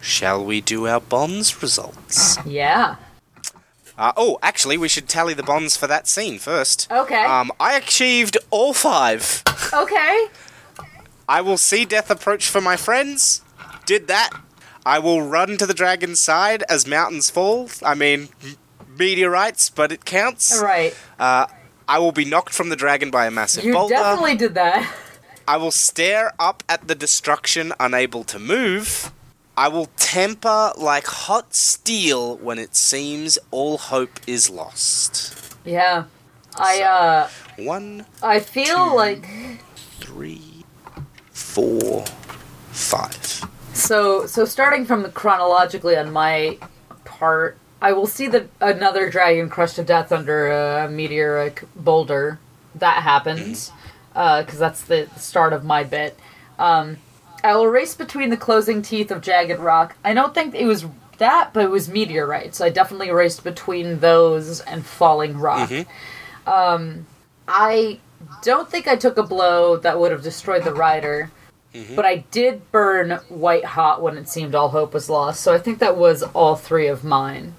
Shall 0.00 0.42
we 0.42 0.62
do 0.62 0.86
our 0.86 1.00
bonds 1.00 1.62
results? 1.62 2.38
Yeah. 2.46 2.96
Uh, 3.98 4.12
oh, 4.16 4.38
actually, 4.42 4.78
we 4.78 4.88
should 4.88 5.08
tally 5.08 5.34
the 5.34 5.42
bonds 5.42 5.76
for 5.76 5.86
that 5.86 6.08
scene 6.08 6.38
first. 6.38 6.90
Okay. 6.90 7.22
Um, 7.22 7.52
I 7.60 7.74
achieved 7.76 8.38
all 8.50 8.72
five. 8.72 9.42
okay. 9.74 10.28
I 11.28 11.42
will 11.42 11.58
see 11.58 11.84
death 11.84 12.10
approach 12.10 12.48
for 12.48 12.62
my 12.62 12.76
friends. 12.76 13.42
Did 13.84 14.08
that. 14.08 14.30
I 14.86 14.98
will 14.98 15.22
run 15.22 15.56
to 15.58 15.66
the 15.66 15.74
dragon's 15.74 16.18
side 16.20 16.62
as 16.68 16.86
mountains 16.86 17.28
fall. 17.30 17.68
I 17.82 17.94
mean, 17.94 18.28
meteorites, 18.98 19.70
but 19.70 19.92
it 19.92 20.04
counts. 20.04 20.60
Right. 20.60 20.94
Uh, 21.18 21.46
I 21.88 21.98
will 21.98 22.12
be 22.12 22.24
knocked 22.24 22.52
from 22.54 22.68
the 22.68 22.76
dragon 22.76 23.10
by 23.10 23.26
a 23.26 23.30
massive 23.30 23.64
You 23.64 23.72
boulder. 23.74 23.94
definitely 23.94 24.36
did 24.36 24.54
that. 24.54 24.90
I 25.48 25.56
will 25.56 25.72
stare 25.72 26.32
up 26.38 26.62
at 26.68 26.86
the 26.86 26.94
destruction, 26.94 27.72
unable 27.80 28.22
to 28.24 28.38
move. 28.38 29.10
I 29.56 29.68
will 29.68 29.88
temper 29.96 30.72
like 30.78 31.06
hot 31.06 31.54
steel 31.54 32.36
when 32.36 32.58
it 32.58 32.74
seems 32.76 33.38
all 33.50 33.76
hope 33.76 34.20
is 34.26 34.48
lost. 34.48 35.54
Yeah. 35.64 36.04
I 36.56 36.82
uh 36.82 37.28
One, 37.58 38.06
I 38.22 38.40
feel 38.40 38.94
like 38.96 39.26
three, 39.98 40.64
four, 41.32 42.04
five. 42.70 43.44
So, 43.72 44.26
so 44.26 44.44
starting 44.44 44.84
from 44.84 45.02
the 45.02 45.08
chronologically 45.08 45.96
on 45.96 46.12
my 46.12 46.58
part, 47.04 47.56
I 47.82 47.92
will 47.92 48.06
see 48.06 48.28
the 48.28 48.48
another 48.60 49.08
dragon 49.10 49.48
crushed 49.48 49.76
to 49.76 49.84
death 49.84 50.12
under 50.12 50.50
a 50.50 50.88
meteoric 50.88 51.64
boulder. 51.74 52.38
That 52.74 53.02
happens 53.02 53.72
because 54.12 54.58
that's 54.58 54.82
the 54.82 55.08
start 55.16 55.52
of 55.52 55.64
my 55.64 55.82
bit. 55.84 56.18
Um, 56.58 56.98
I 57.42 57.56
will 57.56 57.66
race 57.66 57.94
between 57.94 58.28
the 58.30 58.36
closing 58.36 58.82
teeth 58.82 59.10
of 59.10 59.22
jagged 59.22 59.58
rock. 59.58 59.96
I 60.04 60.12
don't 60.12 60.34
think 60.34 60.54
it 60.54 60.66
was 60.66 60.84
that, 61.18 61.50
but 61.54 61.64
it 61.64 61.70
was 61.70 61.88
meteorites. 61.88 62.60
I 62.60 62.68
definitely 62.68 63.10
raced 63.10 63.44
between 63.44 64.00
those 64.00 64.60
and 64.60 64.84
falling 64.84 65.38
rock. 65.38 65.70
Um, 66.46 67.06
I 67.48 67.98
don't 68.42 68.70
think 68.70 68.86
I 68.86 68.96
took 68.96 69.16
a 69.16 69.22
blow 69.22 69.76
that 69.78 69.98
would 69.98 70.12
have 70.12 70.22
destroyed 70.22 70.64
the 70.64 70.74
rider. 70.74 71.30
But 71.94 72.04
I 72.04 72.24
did 72.32 72.70
burn 72.72 73.12
white 73.28 73.64
hot 73.64 74.02
when 74.02 74.16
it 74.16 74.28
seemed 74.28 74.54
all 74.56 74.70
hope 74.70 74.92
was 74.92 75.08
lost, 75.08 75.40
so 75.40 75.54
I 75.54 75.58
think 75.58 75.78
that 75.78 75.96
was 75.96 76.22
all 76.22 76.56
three 76.56 76.88
of 76.88 77.04
mine. 77.04 77.54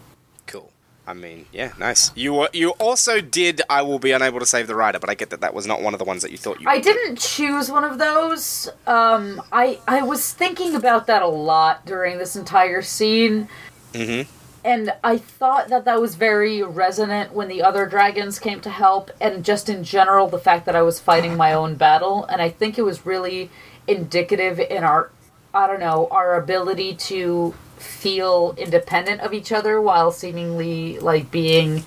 Cool. 0.47 0.69
I 1.07 1.13
mean, 1.13 1.45
yeah, 1.53 1.71
nice. 1.79 2.11
You 2.13 2.33
were, 2.33 2.49
you 2.51 2.71
also 2.71 3.21
did. 3.21 3.61
I 3.69 3.81
will 3.83 3.99
be 3.99 4.11
unable 4.11 4.39
to 4.41 4.45
save 4.45 4.67
the 4.67 4.75
rider, 4.75 4.99
but 4.99 5.09
I 5.09 5.13
get 5.13 5.29
that 5.29 5.39
that 5.39 5.53
was 5.53 5.65
not 5.65 5.81
one 5.81 5.93
of 5.93 5.97
the 5.99 6.03
ones 6.05 6.23
that 6.23 6.31
you 6.31 6.37
thought 6.37 6.59
you. 6.59 6.67
I 6.67 6.79
didn't 6.79 7.19
choose 7.19 7.71
one 7.71 7.85
of 7.85 7.99
those. 7.99 8.69
Um, 8.85 9.41
I 9.51 9.79
I 9.87 10.01
was 10.01 10.33
thinking 10.33 10.75
about 10.75 11.07
that 11.07 11.21
a 11.21 11.27
lot 11.27 11.85
during 11.85 12.17
this 12.17 12.35
entire 12.35 12.81
scene, 12.81 13.47
Mhm. 13.93 14.27
and 14.65 14.93
I 15.05 15.17
thought 15.17 15.69
that 15.69 15.85
that 15.85 16.01
was 16.01 16.15
very 16.15 16.61
resonant 16.61 17.31
when 17.33 17.47
the 17.47 17.63
other 17.63 17.85
dragons 17.85 18.39
came 18.39 18.59
to 18.61 18.69
help, 18.69 19.09
and 19.21 19.45
just 19.45 19.69
in 19.69 19.85
general 19.85 20.27
the 20.27 20.37
fact 20.39 20.65
that 20.65 20.75
I 20.75 20.81
was 20.81 20.99
fighting 20.99 21.37
my 21.37 21.53
own 21.53 21.75
battle, 21.75 22.25
and 22.25 22.41
I 22.41 22.49
think 22.49 22.77
it 22.77 22.83
was 22.83 23.05
really 23.05 23.49
indicative 23.87 24.59
in 24.59 24.83
our, 24.83 25.11
I 25.53 25.67
don't 25.67 25.79
know, 25.79 26.07
our 26.11 26.35
ability 26.35 26.95
to 26.95 27.53
feel 27.77 28.53
independent 28.57 29.21
of 29.21 29.33
each 29.33 29.51
other 29.51 29.81
while 29.81 30.11
seemingly 30.11 30.99
like 30.99 31.31
being 31.31 31.83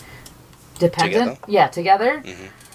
dependent. 0.79 1.37
Together. 1.37 1.53
Yeah, 1.53 1.69
together. 1.69 2.23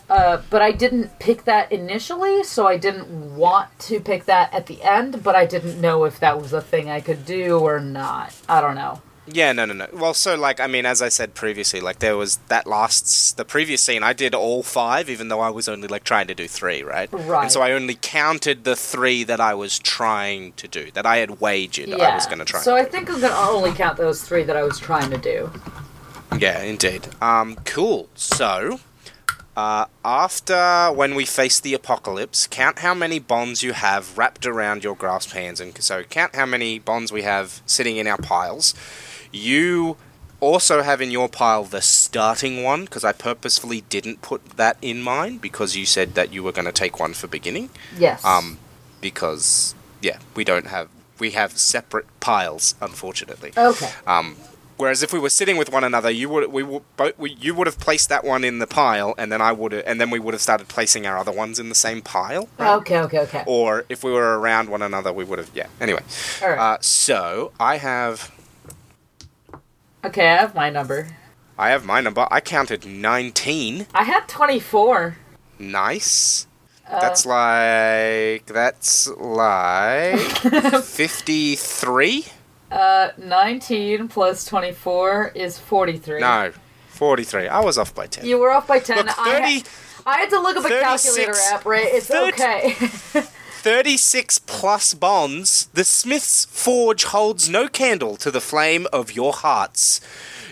Uh, 0.09 0.41
but 0.49 0.61
I 0.61 0.71
didn't 0.71 1.19
pick 1.19 1.43
that 1.43 1.71
initially, 1.71 2.43
so 2.43 2.65
I 2.65 2.77
didn't 2.77 3.35
want 3.35 3.77
to 3.79 3.99
pick 3.99 4.25
that 4.25 4.51
at 4.53 4.65
the 4.65 4.81
end, 4.81 5.21
but 5.23 5.35
I 5.35 5.45
didn't 5.45 5.79
know 5.79 6.05
if 6.05 6.19
that 6.19 6.41
was 6.41 6.51
a 6.51 6.61
thing 6.61 6.89
I 6.89 6.99
could 6.99 7.25
do 7.25 7.59
or 7.59 7.79
not. 7.79 8.33
I 8.47 8.59
don't 8.59 8.75
know. 8.75 9.01
Yeah, 9.31 9.51
no, 9.51 9.65
no, 9.65 9.73
no. 9.73 9.87
Well, 9.93 10.13
so 10.13 10.35
like, 10.35 10.59
I 10.59 10.67
mean, 10.67 10.85
as 10.85 11.01
I 11.01 11.09
said 11.09 11.33
previously, 11.33 11.81
like 11.81 11.99
there 11.99 12.17
was 12.17 12.37
that 12.47 12.65
last, 12.67 13.37
the 13.37 13.45
previous 13.45 13.81
scene. 13.81 14.03
I 14.03 14.13
did 14.13 14.33
all 14.33 14.63
five, 14.63 15.09
even 15.09 15.27
though 15.27 15.39
I 15.39 15.49
was 15.49 15.67
only 15.67 15.87
like 15.87 16.03
trying 16.03 16.27
to 16.27 16.35
do 16.35 16.47
three, 16.47 16.83
right? 16.83 17.09
Right. 17.11 17.43
And 17.43 17.51
so 17.51 17.61
I 17.61 17.71
only 17.71 17.97
counted 17.99 18.63
the 18.63 18.75
three 18.75 19.23
that 19.23 19.39
I 19.39 19.53
was 19.53 19.79
trying 19.79 20.53
to 20.53 20.67
do, 20.67 20.91
that 20.91 21.05
I 21.05 21.17
had 21.17 21.39
wagered 21.39 21.89
I 21.91 22.15
was 22.15 22.25
going 22.25 22.39
to 22.39 22.45
try. 22.45 22.61
So 22.61 22.75
I 22.75 22.83
think 22.83 23.09
I'm 23.09 23.21
gonna 23.21 23.35
only 23.35 23.71
count 23.71 23.97
those 23.97 24.21
three 24.21 24.43
that 24.43 24.55
I 24.55 24.63
was 24.63 24.79
trying 24.79 25.09
to 25.11 25.17
do. 25.17 25.51
Yeah, 26.37 26.61
indeed. 26.61 27.07
Um, 27.21 27.55
cool. 27.65 28.09
So, 28.15 28.79
uh, 29.57 29.85
after 30.05 30.91
when 30.93 31.15
we 31.15 31.25
face 31.25 31.59
the 31.59 31.73
apocalypse, 31.73 32.47
count 32.47 32.79
how 32.79 32.93
many 32.93 33.19
bonds 33.19 33.63
you 33.63 33.73
have 33.73 34.17
wrapped 34.17 34.45
around 34.45 34.83
your 34.83 34.95
grasp 34.95 35.31
hands, 35.31 35.59
and 35.59 35.77
so 35.81 36.03
count 36.03 36.35
how 36.35 36.45
many 36.45 36.79
bonds 36.79 37.11
we 37.11 37.23
have 37.23 37.61
sitting 37.65 37.97
in 37.97 38.07
our 38.07 38.17
piles. 38.17 38.73
You 39.31 39.97
also 40.39 40.81
have 40.81 41.01
in 41.01 41.11
your 41.11 41.27
pile 41.27 41.63
the 41.63 41.81
starting 41.81 42.63
one 42.63 42.85
because 42.85 43.03
I 43.03 43.11
purposefully 43.11 43.81
didn't 43.81 44.21
put 44.21 44.57
that 44.57 44.77
in 44.81 45.01
mine 45.01 45.37
because 45.37 45.75
you 45.75 45.85
said 45.85 46.15
that 46.15 46.33
you 46.33 46.43
were 46.43 46.51
going 46.51 46.65
to 46.65 46.71
take 46.71 46.99
one 46.99 47.13
for 47.13 47.27
beginning. 47.27 47.69
Yes. 47.97 48.23
Um, 48.23 48.57
because 49.01 49.75
yeah, 50.01 50.19
we 50.35 50.43
don't 50.43 50.67
have 50.67 50.89
we 51.19 51.31
have 51.31 51.57
separate 51.57 52.05
piles, 52.19 52.75
unfortunately. 52.81 53.51
Okay. 53.57 53.91
Um, 54.07 54.37
whereas 54.77 55.03
if 55.03 55.11
we 55.11 55.19
were 55.19 55.29
sitting 55.29 55.57
with 55.57 55.69
one 55.71 55.83
another, 55.83 56.09
you 56.09 56.29
would 56.29 56.51
we 56.51 56.63
would 56.63 56.83
both 56.95 57.17
we, 57.19 57.31
you 57.31 57.53
would 57.53 57.67
have 57.67 57.79
placed 57.79 58.07
that 58.09 58.23
one 58.23 58.43
in 58.43 58.59
the 58.59 58.67
pile, 58.67 59.13
and 59.17 59.31
then 59.31 59.41
I 59.41 59.51
would 59.51 59.73
and 59.73 59.99
then 59.99 60.09
we 60.09 60.19
would 60.19 60.33
have 60.33 60.41
started 60.41 60.69
placing 60.69 61.05
our 61.05 61.17
other 61.17 61.31
ones 61.31 61.59
in 61.59 61.67
the 61.69 61.75
same 61.75 62.01
pile. 62.01 62.47
Okay. 62.59 62.99
Okay. 62.99 63.19
Okay. 63.19 63.43
Or 63.45 63.85
if 63.89 64.03
we 64.03 64.11
were 64.11 64.39
around 64.39 64.69
one 64.69 64.81
another, 64.81 65.11
we 65.11 65.25
would 65.25 65.39
have 65.39 65.51
yeah. 65.53 65.67
Anyway, 65.81 66.03
All 66.41 66.49
right. 66.49 66.59
uh, 66.59 66.77
so 66.79 67.51
I 67.59 67.77
have 67.77 68.31
okay. 70.05 70.27
I 70.29 70.37
have 70.37 70.55
my 70.55 70.69
number. 70.69 71.07
I 71.57 71.69
have 71.71 71.85
my 71.85 72.01
number. 72.01 72.27
I 72.31 72.39
counted 72.39 72.85
nineteen. 72.85 73.87
I 73.93 74.03
had 74.03 74.27
24. 74.27 75.17
Nice. 75.59 76.47
That's 76.89 77.25
like 77.25 78.45
that's 78.47 79.07
like 79.09 80.19
fifty 80.83 81.55
three. 81.55 82.25
Uh, 82.71 83.09
19 83.17 84.07
plus 84.09 84.45
24 84.45 85.31
is 85.35 85.57
43. 85.59 86.19
No, 86.19 86.51
forty 86.87 87.23
three. 87.23 87.47
I 87.47 87.59
was 87.59 87.77
off 87.77 87.93
by 87.93 88.07
ten. 88.07 88.25
You 88.25 88.37
were 88.39 88.51
off 88.51 88.67
by 88.67 88.79
10. 88.79 88.97
Look, 88.97 89.19
I, 89.19 89.31
30, 89.31 89.59
ha- 89.59 90.03
I 90.05 90.17
had 90.19 90.29
to 90.29 90.39
look 90.39 90.57
up 90.57 90.65
a 90.65 90.69
calculator 90.69 91.33
app, 91.51 91.65
right? 91.65 91.85
It's 91.87 92.07
30 92.07 92.33
okay. 92.33 92.75
36 93.61 94.39
plus 94.39 94.93
bonds, 94.93 95.65
the 95.73 95.83
Smith's 95.83 96.45
Forge 96.45 97.03
holds 97.03 97.49
no 97.49 97.67
candle 97.67 98.15
to 98.15 98.31
the 98.31 98.39
flame 98.39 98.87
of 98.93 99.11
your 99.11 99.33
hearts. 99.33 99.99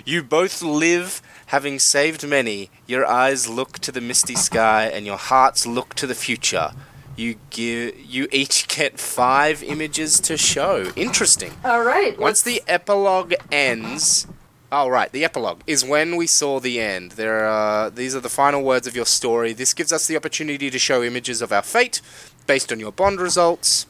You 0.04 0.22
both 0.22 0.62
live, 0.62 1.22
having 1.46 1.80
saved 1.80 2.28
many. 2.28 2.70
Your 2.86 3.06
eyes 3.06 3.48
look 3.48 3.80
to 3.80 3.94
the 3.94 4.02
misty 4.02 4.36
sky, 4.36 4.88
and 4.88 5.06
your 5.06 5.16
hearts 5.16 5.66
look 5.66 5.96
to 5.96 6.06
the 6.06 6.16
future. 6.16 6.72
You 7.16 7.36
give, 7.50 7.98
you 7.98 8.28
each 8.30 8.68
get 8.68 9.00
five 9.00 9.64
images 9.64 10.20
to 10.20 10.36
show. 10.36 10.92
Interesting. 10.98 11.54
All 11.64 11.86
right. 11.86 12.20
Once 12.20 12.42
the 12.42 12.62
epilogue 12.68 13.34
ends, 13.50 14.28
oh 14.70 14.90
right, 14.90 15.10
the 15.14 15.24
epilogue 15.24 15.62
is 15.66 15.86
when 15.86 16.18
we 16.18 16.28
saw 16.28 16.60
the 16.60 16.82
end. 16.82 17.12
There 17.12 17.46
are 17.46 17.90
these 17.90 18.18
are 18.18 18.20
the 18.20 18.28
final 18.28 18.64
words 18.64 18.86
of 18.86 18.98
your 18.98 19.06
story. 19.06 19.54
This 19.54 19.74
gives 19.74 19.94
us 19.94 20.08
the 20.08 20.18
opportunity 20.18 20.70
to 20.70 20.78
show 20.78 21.04
images 21.04 21.42
of 21.42 21.54
our 21.54 21.64
fate 21.64 22.02
based 22.48 22.72
on 22.72 22.80
your 22.80 22.92
bond 22.92 23.20
results. 23.20 23.86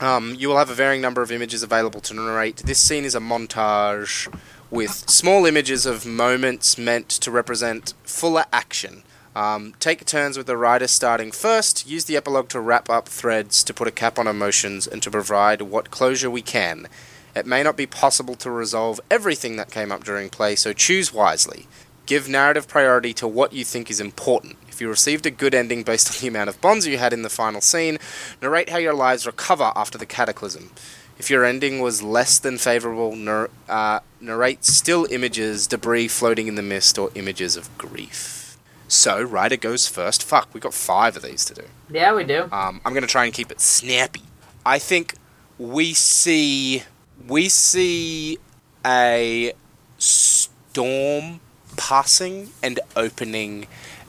Um, 0.00 0.34
you 0.38 0.48
will 0.48 0.58
have 0.58 0.70
a 0.70 0.74
varying 0.74 1.00
number 1.00 1.22
of 1.22 1.32
images 1.32 1.62
available 1.62 2.00
to 2.02 2.14
narrate. 2.14 2.58
This 2.58 2.78
scene 2.78 3.04
is 3.04 3.14
a 3.14 3.20
montage 3.20 4.32
with 4.70 5.08
small 5.08 5.46
images 5.46 5.86
of 5.86 6.04
moments 6.04 6.76
meant 6.76 7.08
to 7.08 7.30
represent 7.30 7.94
fuller 8.04 8.44
action. 8.52 9.02
Um, 9.34 9.74
take 9.80 10.04
turns 10.04 10.36
with 10.36 10.46
the 10.46 10.56
writer 10.56 10.86
starting 10.86 11.30
first. 11.30 11.86
Use 11.86 12.04
the 12.04 12.16
epilogue 12.16 12.48
to 12.50 12.60
wrap 12.60 12.88
up 12.90 13.08
threads, 13.08 13.62
to 13.64 13.74
put 13.74 13.88
a 13.88 13.90
cap 13.90 14.18
on 14.18 14.26
emotions, 14.26 14.86
and 14.86 15.02
to 15.02 15.10
provide 15.10 15.62
what 15.62 15.90
closure 15.90 16.30
we 16.30 16.42
can. 16.42 16.88
It 17.34 17.46
may 17.46 17.62
not 17.62 17.76
be 17.76 17.86
possible 17.86 18.34
to 18.36 18.50
resolve 18.50 18.98
everything 19.10 19.56
that 19.56 19.70
came 19.70 19.92
up 19.92 20.04
during 20.04 20.30
play, 20.30 20.56
so 20.56 20.72
choose 20.72 21.12
wisely. 21.12 21.68
Give 22.06 22.28
narrative 22.28 22.66
priority 22.66 23.12
to 23.14 23.28
what 23.28 23.52
you 23.52 23.64
think 23.64 23.90
is 23.90 24.00
important. 24.00 24.56
If 24.76 24.82
you 24.82 24.90
received 24.90 25.24
a 25.24 25.30
good 25.30 25.54
ending 25.54 25.84
based 25.84 26.10
on 26.10 26.20
the 26.20 26.28
amount 26.28 26.50
of 26.50 26.60
bonds 26.60 26.86
you 26.86 26.98
had 26.98 27.14
in 27.14 27.22
the 27.22 27.30
final 27.30 27.62
scene, 27.62 27.96
narrate 28.42 28.68
how 28.68 28.76
your 28.76 28.92
lives 28.92 29.26
recover 29.26 29.72
after 29.74 29.96
the 29.96 30.04
cataclysm. 30.04 30.70
If 31.18 31.30
your 31.30 31.46
ending 31.46 31.80
was 31.80 32.02
less 32.02 32.38
than 32.38 32.58
favorable, 32.58 33.16
nar- 33.16 33.48
uh, 33.70 34.00
narrate 34.20 34.66
still 34.66 35.06
images, 35.10 35.66
debris 35.66 36.08
floating 36.08 36.46
in 36.46 36.56
the 36.56 36.62
mist, 36.62 36.98
or 36.98 37.10
images 37.14 37.56
of 37.56 37.70
grief. 37.78 38.58
So, 38.86 39.22
writer 39.22 39.56
goes 39.56 39.88
first. 39.88 40.22
Fuck, 40.22 40.52
we 40.52 40.60
got 40.60 40.74
five 40.74 41.16
of 41.16 41.22
these 41.22 41.46
to 41.46 41.54
do. 41.54 41.62
yeah, 41.88 42.14
we 42.14 42.24
do. 42.24 42.42
Um, 42.52 42.82
I'm 42.84 42.92
going 42.92 43.00
to 43.00 43.06
try 43.08 43.24
and 43.24 43.32
keep 43.32 43.50
it 43.50 43.62
snappy. 43.62 44.24
I 44.66 44.78
think 44.78 45.14
we 45.56 45.94
see 45.94 46.82
we 47.26 47.48
see 47.48 48.38
a 48.84 49.54
storm 49.96 51.40
passing 51.78 52.50
and 52.62 52.80
opening, 52.94 53.66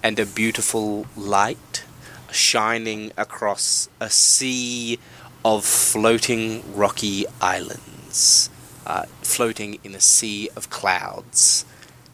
and 0.07 0.19
a 0.19 0.25
beautiful 0.25 1.05
light 1.17 1.83
shining 2.31 3.11
across 3.17 3.89
a 3.99 4.09
sea 4.09 4.97
of 5.43 5.65
floating 5.65 6.63
rocky 6.73 7.25
islands, 7.41 8.49
uh, 8.85 9.03
floating 9.21 9.77
in 9.83 9.93
a 9.93 9.99
sea 9.99 10.49
of 10.55 10.69
clouds. 10.69 11.65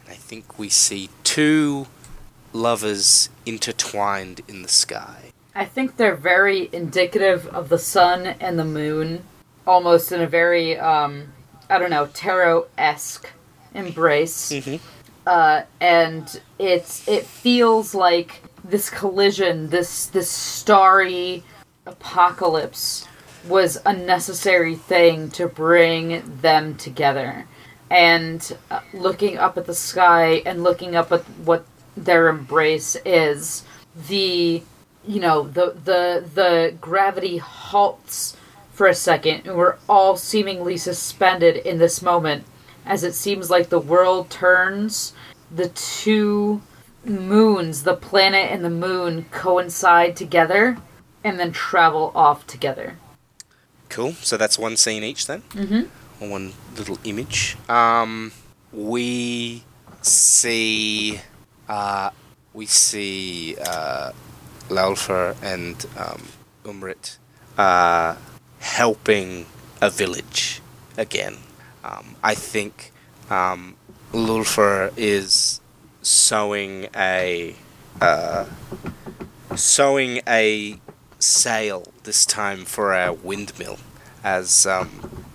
And 0.02 0.12
I 0.12 0.16
think 0.16 0.58
we 0.58 0.68
see 0.68 1.08
two 1.22 1.86
lovers 2.52 3.28
intertwined 3.46 4.40
in 4.48 4.62
the 4.62 4.68
sky. 4.68 5.30
I 5.54 5.64
think 5.64 5.96
they're 5.96 6.16
very 6.16 6.68
indicative 6.72 7.46
of 7.46 7.68
the 7.68 7.78
sun 7.78 8.26
and 8.26 8.58
the 8.58 8.64
moon, 8.64 9.22
almost 9.68 10.10
in 10.10 10.20
a 10.20 10.26
very, 10.26 10.76
um, 10.76 11.32
I 11.70 11.78
don't 11.78 11.90
know, 11.90 12.06
tarot 12.06 12.66
esque 12.76 13.30
embrace. 13.72 14.50
Mhm. 14.50 14.80
Uh, 15.26 15.62
and 15.80 16.40
it's 16.58 17.06
it 17.08 17.24
feels 17.24 17.94
like 17.94 18.42
this 18.62 18.90
collision, 18.90 19.70
this 19.70 20.06
this 20.06 20.30
starry 20.30 21.42
apocalypse, 21.86 23.06
was 23.48 23.80
a 23.86 23.92
necessary 23.92 24.74
thing 24.74 25.30
to 25.30 25.46
bring 25.46 26.22
them 26.40 26.76
together. 26.76 27.46
And 27.90 28.56
uh, 28.70 28.80
looking 28.92 29.38
up 29.38 29.56
at 29.56 29.66
the 29.66 29.74
sky 29.74 30.42
and 30.46 30.62
looking 30.62 30.96
up 30.96 31.12
at 31.12 31.22
what 31.44 31.64
their 31.96 32.28
embrace 32.28 32.96
is, 33.04 33.64
the 34.08 34.62
you 35.06 35.20
know 35.20 35.44
the 35.44 35.76
the 35.84 36.24
the 36.34 36.74
gravity 36.80 37.38
halts 37.38 38.36
for 38.72 38.86
a 38.88 38.94
second 38.94 39.46
and 39.46 39.56
we're 39.56 39.76
all 39.88 40.16
seemingly 40.16 40.76
suspended 40.76 41.56
in 41.56 41.78
this 41.78 42.02
moment 42.02 42.44
as 42.86 43.04
it 43.04 43.14
seems 43.14 43.50
like 43.50 43.68
the 43.68 43.78
world 43.78 44.30
turns 44.30 45.12
the 45.50 45.68
two 45.68 46.60
moons 47.04 47.82
the 47.82 47.94
planet 47.94 48.50
and 48.50 48.64
the 48.64 48.70
moon 48.70 49.24
coincide 49.30 50.16
together 50.16 50.78
and 51.22 51.38
then 51.38 51.52
travel 51.52 52.10
off 52.14 52.46
together 52.46 52.96
Cool. 53.94 54.14
So 54.14 54.36
that's 54.36 54.58
one 54.58 54.76
scene 54.76 55.04
each 55.04 55.28
then. 55.28 55.42
Mm-hmm. 55.50 56.24
Or 56.24 56.28
one 56.28 56.52
little 56.76 56.98
image. 57.04 57.56
Um, 57.68 58.32
we 58.72 59.62
see, 60.02 61.20
uh, 61.68 62.10
we 62.52 62.66
see 62.66 63.56
uh, 63.64 64.10
Laufer 64.68 65.36
and 65.42 65.86
um, 65.96 66.22
Umrit 66.64 67.18
uh, 67.56 68.16
helping 68.58 69.46
a 69.80 69.90
village 69.90 70.60
again. 70.98 71.36
Um, 71.84 72.16
I 72.22 72.34
think 72.34 72.92
um, 73.28 73.76
Laufer 74.12 74.92
is 74.96 75.60
sewing 76.00 76.88
a 76.96 77.54
uh, 78.00 78.46
sewing 79.54 80.20
a 80.26 80.80
sail 81.18 81.92
this 82.04 82.24
time 82.24 82.64
for 82.64 82.94
our 82.94 83.12
windmill 83.12 83.78
as 84.22 84.66
um, 84.66 85.26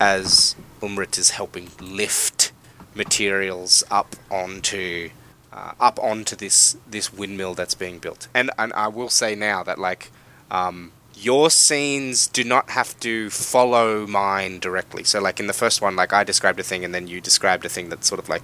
as 0.00 0.54
Umrit 0.80 1.18
is 1.18 1.30
helping 1.30 1.70
lift 1.80 2.52
materials 2.94 3.82
up 3.90 4.14
onto 4.30 5.10
uh, 5.52 5.72
up 5.80 5.98
onto 5.98 6.36
this 6.36 6.76
this 6.88 7.12
windmill 7.12 7.54
that's 7.54 7.74
being 7.74 7.98
built. 7.98 8.28
And 8.32 8.50
and 8.56 8.72
I 8.74 8.86
will 8.86 9.08
say 9.08 9.34
now 9.34 9.64
that 9.64 9.78
like 9.78 10.12
um, 10.50 10.92
your 11.14 11.50
scenes 11.50 12.26
do 12.26 12.44
not 12.44 12.70
have 12.70 12.98
to 13.00 13.30
follow 13.30 14.06
mine 14.06 14.58
directly. 14.58 15.04
So 15.04 15.20
like 15.20 15.38
in 15.40 15.46
the 15.46 15.52
first 15.52 15.80
one, 15.80 15.96
like 15.96 16.12
I 16.12 16.24
described 16.24 16.58
a 16.60 16.62
thing 16.62 16.84
and 16.84 16.94
then 16.94 17.06
you 17.06 17.20
described 17.20 17.64
a 17.64 17.68
thing 17.68 17.88
that 17.90 18.04
sort 18.04 18.18
of 18.18 18.28
like 18.28 18.42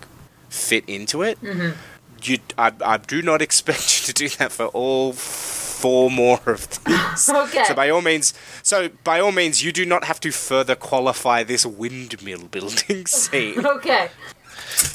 fit 0.48 0.84
into 0.86 1.22
it. 1.22 1.40
Mm-hmm. 1.42 1.78
You, 2.22 2.38
I, 2.56 2.72
I 2.84 2.96
do 2.98 3.22
not 3.22 3.42
expect 3.48 4.00
you 4.00 4.06
to 4.06 4.12
do 4.12 4.28
that 4.36 4.52
for 4.52 4.66
all 4.66 5.12
four 5.12 6.10
more 6.10 6.40
of 6.46 6.68
these. 6.84 7.30
Okay. 7.30 7.64
So 7.64 7.74
by 7.74 7.90
all 7.90 8.02
means, 8.02 8.34
so 8.62 8.88
by 9.04 9.20
all 9.20 9.32
means, 9.32 9.62
you 9.62 9.72
do 9.72 9.84
not 9.86 10.04
have 10.04 10.20
to 10.20 10.30
further 10.30 10.74
qualify 10.74 11.42
this 11.42 11.64
windmill 11.66 12.46
building 12.48 13.06
scene. 13.20 13.64
okay 13.66 14.08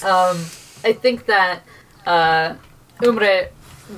um 0.05 0.37
i 0.85 0.93
think 0.93 1.25
that 1.25 1.63
uh 2.05 2.55
Umrit 3.01 3.49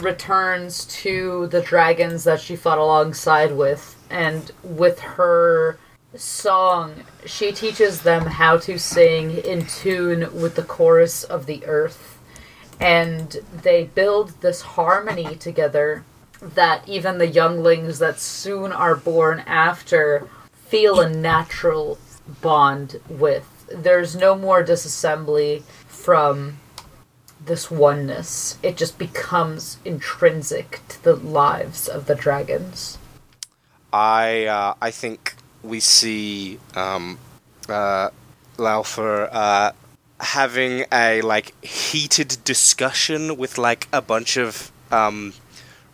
returns 0.02 0.86
to 0.86 1.48
the 1.48 1.62
dragons 1.62 2.24
that 2.24 2.40
she 2.40 2.56
fought 2.56 2.78
alongside 2.78 3.52
with 3.52 3.96
and 4.10 4.52
with 4.64 5.00
her 5.00 5.78
song 6.16 7.04
she 7.26 7.52
teaches 7.52 8.02
them 8.02 8.26
how 8.26 8.58
to 8.58 8.78
sing 8.78 9.38
in 9.40 9.66
tune 9.66 10.22
with 10.40 10.56
the 10.56 10.64
chorus 10.64 11.24
of 11.26 11.46
the 11.46 11.66
earth 11.66 12.18
and 12.80 13.38
they 13.64 13.84
build 13.84 14.30
this 14.42 14.62
harmony 14.62 15.36
together 15.36 16.04
that 16.42 16.88
even 16.88 17.18
the 17.18 17.28
younglings 17.28 18.00
that 18.00 18.20
soon 18.20 18.72
are 18.72 18.96
born 18.96 19.44
after 19.46 20.28
feel 20.54 21.00
a 21.00 21.10
natural 21.10 21.98
bond 22.42 23.00
with. 23.08 23.66
There's 23.74 24.16
no 24.16 24.36
more 24.36 24.64
disassembly 24.64 25.64
from 25.88 26.60
this 27.46 27.72
oneness. 27.72 28.58
It 28.64 28.78
just 28.78 28.98
becomes 28.98 29.78
intrinsic 29.86 30.82
to 30.90 31.04
the 31.04 31.16
lives 31.16 31.88
of 31.88 32.06
the 32.06 32.16
dragons. 32.16 32.98
I 33.92 34.46
uh, 34.46 34.74
I 34.82 34.92
think 34.92 35.36
we 35.64 35.80
see 35.80 36.60
um, 36.76 37.18
uh, 37.70 38.10
Laufer 38.58 39.30
uh, 39.32 39.72
having 40.20 40.86
a 40.92 41.22
like 41.22 41.54
heated 41.64 42.38
discussion 42.44 43.38
with 43.38 43.58
like 43.58 43.88
a 43.92 44.02
bunch 44.02 44.38
of 44.38 44.72
um, 44.92 45.34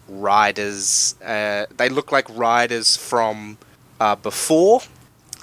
riders. 0.08 1.16
Uh, 1.24 1.66
they 1.76 1.90
look 1.90 2.12
like 2.12 2.28
riders 2.30 2.98
from 2.98 3.58
uh, 4.00 4.16
before, 4.16 4.82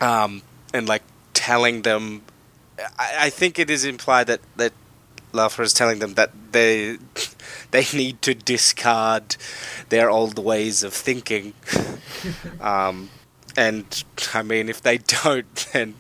um, 0.01 0.43
and 0.73 0.89
like 0.89 1.03
telling 1.35 1.83
them. 1.83 2.23
I, 2.99 3.27
I 3.27 3.31
think 3.31 3.59
it 3.59 3.71
is 3.71 3.85
implied 3.85 4.29
that 4.29 4.41
that 4.57 4.73
Laufer 5.39 5.63
is 5.63 5.73
telling 5.73 6.01
them 6.01 6.15
that 6.15 6.33
they 6.53 6.99
they 7.71 7.85
need 7.95 8.21
to 8.23 8.35
discard 8.35 9.37
their 9.89 10.11
old 10.11 10.39
ways 10.39 10.83
of 10.83 10.93
thinking. 10.93 11.55
um, 12.61 13.11
and 13.57 14.05
I 14.35 14.43
mean, 14.43 14.69
if 14.69 14.83
they 14.83 14.99
don't, 14.99 15.55
then 15.73 15.95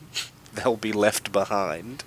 they'll 0.54 0.76
be 0.76 0.92
left 0.92 1.30
behind. 1.32 2.04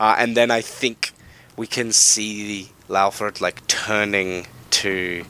Uh, 0.00 0.16
and 0.18 0.36
then 0.36 0.50
I 0.50 0.60
think 0.60 1.12
we 1.56 1.66
can 1.68 1.92
see 1.92 2.70
Laufer 2.88 3.40
like 3.40 3.64
turning 3.68 4.48
to, 4.70 5.24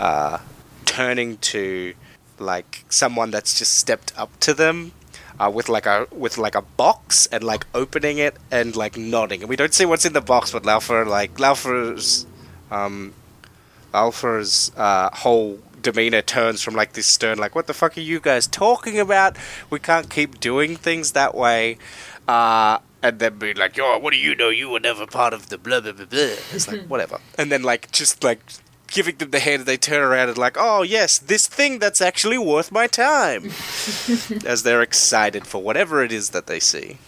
uh, 0.00 0.38
turning 0.86 1.36
to 1.52 1.92
like 2.38 2.84
someone 2.88 3.30
that's 3.30 3.58
just 3.58 3.74
stepped 3.74 4.12
up 4.16 4.30
to 4.40 4.54
them 4.54 4.92
uh, 5.40 5.50
with 5.52 5.68
like 5.68 5.86
a 5.86 6.06
with 6.10 6.38
like 6.38 6.54
a 6.54 6.62
box 6.62 7.26
and 7.26 7.44
like 7.44 7.66
opening 7.74 8.18
it 8.18 8.36
and 8.50 8.74
like 8.76 8.96
nodding. 8.96 9.40
And 9.40 9.48
we 9.48 9.56
don't 9.56 9.74
see 9.74 9.84
what's 9.84 10.04
in 10.04 10.12
the 10.12 10.20
box, 10.20 10.52
but 10.52 10.64
Laufer 10.64 11.04
like 11.04 11.34
Laufer's 11.38 12.26
um, 12.70 13.14
Laufer's 13.92 14.72
uh, 14.76 15.10
whole 15.12 15.58
demeanor 15.80 16.22
turns 16.22 16.62
from 16.62 16.74
like 16.74 16.92
this 16.92 17.06
stern, 17.06 17.38
like, 17.38 17.54
"What 17.54 17.66
the 17.66 17.74
fuck 17.74 17.96
are 17.96 18.00
you 18.00 18.20
guys 18.20 18.46
talking 18.46 18.98
about? 18.98 19.36
We 19.70 19.78
can't 19.78 20.10
keep 20.10 20.40
doing 20.40 20.76
things 20.76 21.12
that 21.12 21.34
way." 21.34 21.78
Uh, 22.26 22.78
and 23.02 23.18
then 23.18 23.38
be 23.38 23.54
like, 23.54 23.76
"Yo, 23.76 23.98
what 23.98 24.12
do 24.12 24.18
you 24.18 24.34
know? 24.34 24.48
You 24.48 24.68
were 24.68 24.80
never 24.80 25.06
part 25.06 25.32
of 25.32 25.48
the 25.48 25.58
blah 25.58 25.80
blah 25.80 25.92
blah 25.92 26.06
blah." 26.06 26.36
It's 26.52 26.68
like 26.68 26.86
whatever. 26.88 27.20
And 27.36 27.50
then 27.50 27.62
like 27.62 27.90
just 27.92 28.24
like 28.24 28.40
giving 28.88 29.16
them 29.16 29.30
the 29.30 29.40
hand, 29.40 29.66
they 29.66 29.76
turn 29.76 30.02
around 30.02 30.28
and 30.28 30.38
like, 30.38 30.56
"Oh 30.58 30.82
yes, 30.82 31.18
this 31.18 31.46
thing 31.46 31.78
that's 31.78 32.00
actually 32.00 32.38
worth 32.38 32.72
my 32.72 32.86
time," 32.86 33.44
as 34.44 34.62
they're 34.62 34.82
excited 34.82 35.46
for 35.46 35.62
whatever 35.62 36.02
it 36.02 36.12
is 36.12 36.30
that 36.30 36.46
they 36.46 36.60
see. 36.60 36.98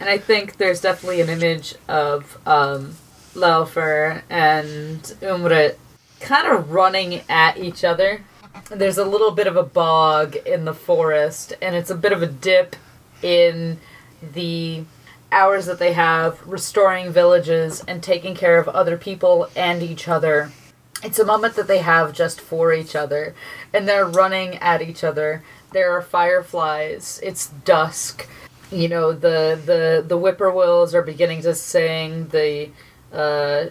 And 0.00 0.08
I 0.08 0.18
think 0.18 0.56
there's 0.56 0.80
definitely 0.80 1.20
an 1.20 1.28
image 1.28 1.76
of 1.88 2.38
um, 2.46 2.96
Laufer 3.34 4.22
and 4.28 5.00
Umrit 5.22 5.76
kind 6.20 6.48
of 6.48 6.72
running 6.72 7.22
at 7.28 7.58
each 7.58 7.84
other. 7.84 8.22
There's 8.70 8.98
a 8.98 9.04
little 9.04 9.30
bit 9.30 9.46
of 9.46 9.56
a 9.56 9.62
bog 9.62 10.36
in 10.36 10.64
the 10.64 10.74
forest, 10.74 11.52
and 11.60 11.76
it's 11.76 11.90
a 11.90 11.94
bit 11.94 12.12
of 12.12 12.22
a 12.22 12.26
dip 12.26 12.76
in 13.22 13.78
the 14.22 14.84
hours 15.30 15.66
that 15.66 15.78
they 15.78 15.92
have 15.92 16.46
restoring 16.46 17.12
villages 17.12 17.82
and 17.86 18.02
taking 18.02 18.34
care 18.34 18.58
of 18.58 18.68
other 18.68 18.96
people 18.96 19.48
and 19.56 19.82
each 19.82 20.08
other. 20.08 20.50
It's 21.04 21.18
a 21.18 21.24
moment 21.24 21.54
that 21.56 21.68
they 21.68 21.78
have 21.78 22.14
just 22.14 22.40
for 22.40 22.72
each 22.72 22.96
other, 22.96 23.34
and 23.74 23.86
they're 23.86 24.06
running 24.06 24.56
at 24.56 24.80
each 24.80 25.04
other. 25.04 25.42
There 25.72 25.92
are 25.92 26.00
fireflies. 26.00 27.20
It's 27.22 27.48
dusk. 27.48 28.26
You 28.72 28.88
know 28.88 29.12
the 29.12 29.60
the 29.64 30.04
the 30.06 30.18
whippoorwills 30.18 30.94
are 30.94 31.02
beginning 31.02 31.42
to 31.42 31.54
sing. 31.54 32.28
The 32.28 32.70
uh, 33.12 33.66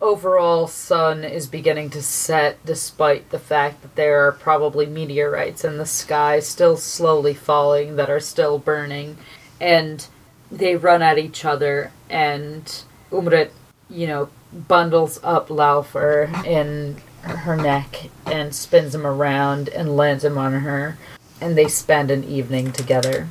overall 0.00 0.66
sun 0.66 1.24
is 1.24 1.46
beginning 1.46 1.90
to 1.90 2.02
set, 2.02 2.64
despite 2.64 3.30
the 3.30 3.38
fact 3.38 3.82
that 3.82 3.94
there 3.94 4.26
are 4.26 4.32
probably 4.32 4.86
meteorites 4.86 5.64
in 5.64 5.76
the 5.76 5.86
sky 5.86 6.40
still 6.40 6.76
slowly 6.78 7.34
falling 7.34 7.96
that 7.96 8.08
are 8.08 8.20
still 8.20 8.58
burning, 8.58 9.18
and 9.60 10.06
they 10.50 10.74
run 10.74 11.02
at 11.02 11.18
each 11.18 11.44
other. 11.44 11.92
And 12.08 12.64
Umrit, 13.12 13.50
you 13.90 14.06
know, 14.06 14.30
bundles 14.52 15.20
up 15.22 15.48
Laufer 15.48 16.30
in 16.44 16.96
her 17.22 17.56
neck 17.56 18.10
and 18.26 18.54
spins 18.54 18.94
him 18.94 19.06
around 19.06 19.68
and 19.68 19.96
lands 19.96 20.24
him 20.24 20.38
on 20.38 20.60
her, 20.60 20.96
and 21.40 21.56
they 21.56 21.68
spend 21.68 22.10
an 22.10 22.24
evening 22.24 22.72
together. 22.72 23.28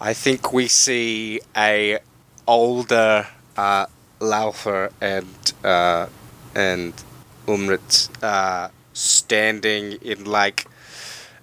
I 0.00 0.14
think 0.14 0.52
we 0.52 0.68
see 0.68 1.40
a 1.56 1.98
older 2.46 3.26
uh, 3.56 3.86
Laufer 4.20 4.92
and 5.00 5.52
uh, 5.62 6.06
and 6.54 6.94
Umrit 7.46 8.08
uh, 8.22 8.70
standing 8.92 9.92
in 10.02 10.24
like 10.24 10.66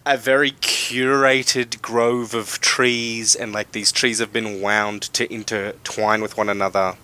a 0.06 0.18
very 0.18 0.52
curated 0.52 1.82
grove 1.82 2.34
of 2.34 2.62
trees, 2.62 3.36
and 3.36 3.52
like 3.52 3.74
these 3.74 3.92
trees 3.92 4.20
have 4.20 4.32
been 4.32 4.62
wound 4.62 5.02
to 5.14 5.32
intertwine 5.32 6.22
with 6.22 6.38
one 6.38 6.50
another, 6.50 6.96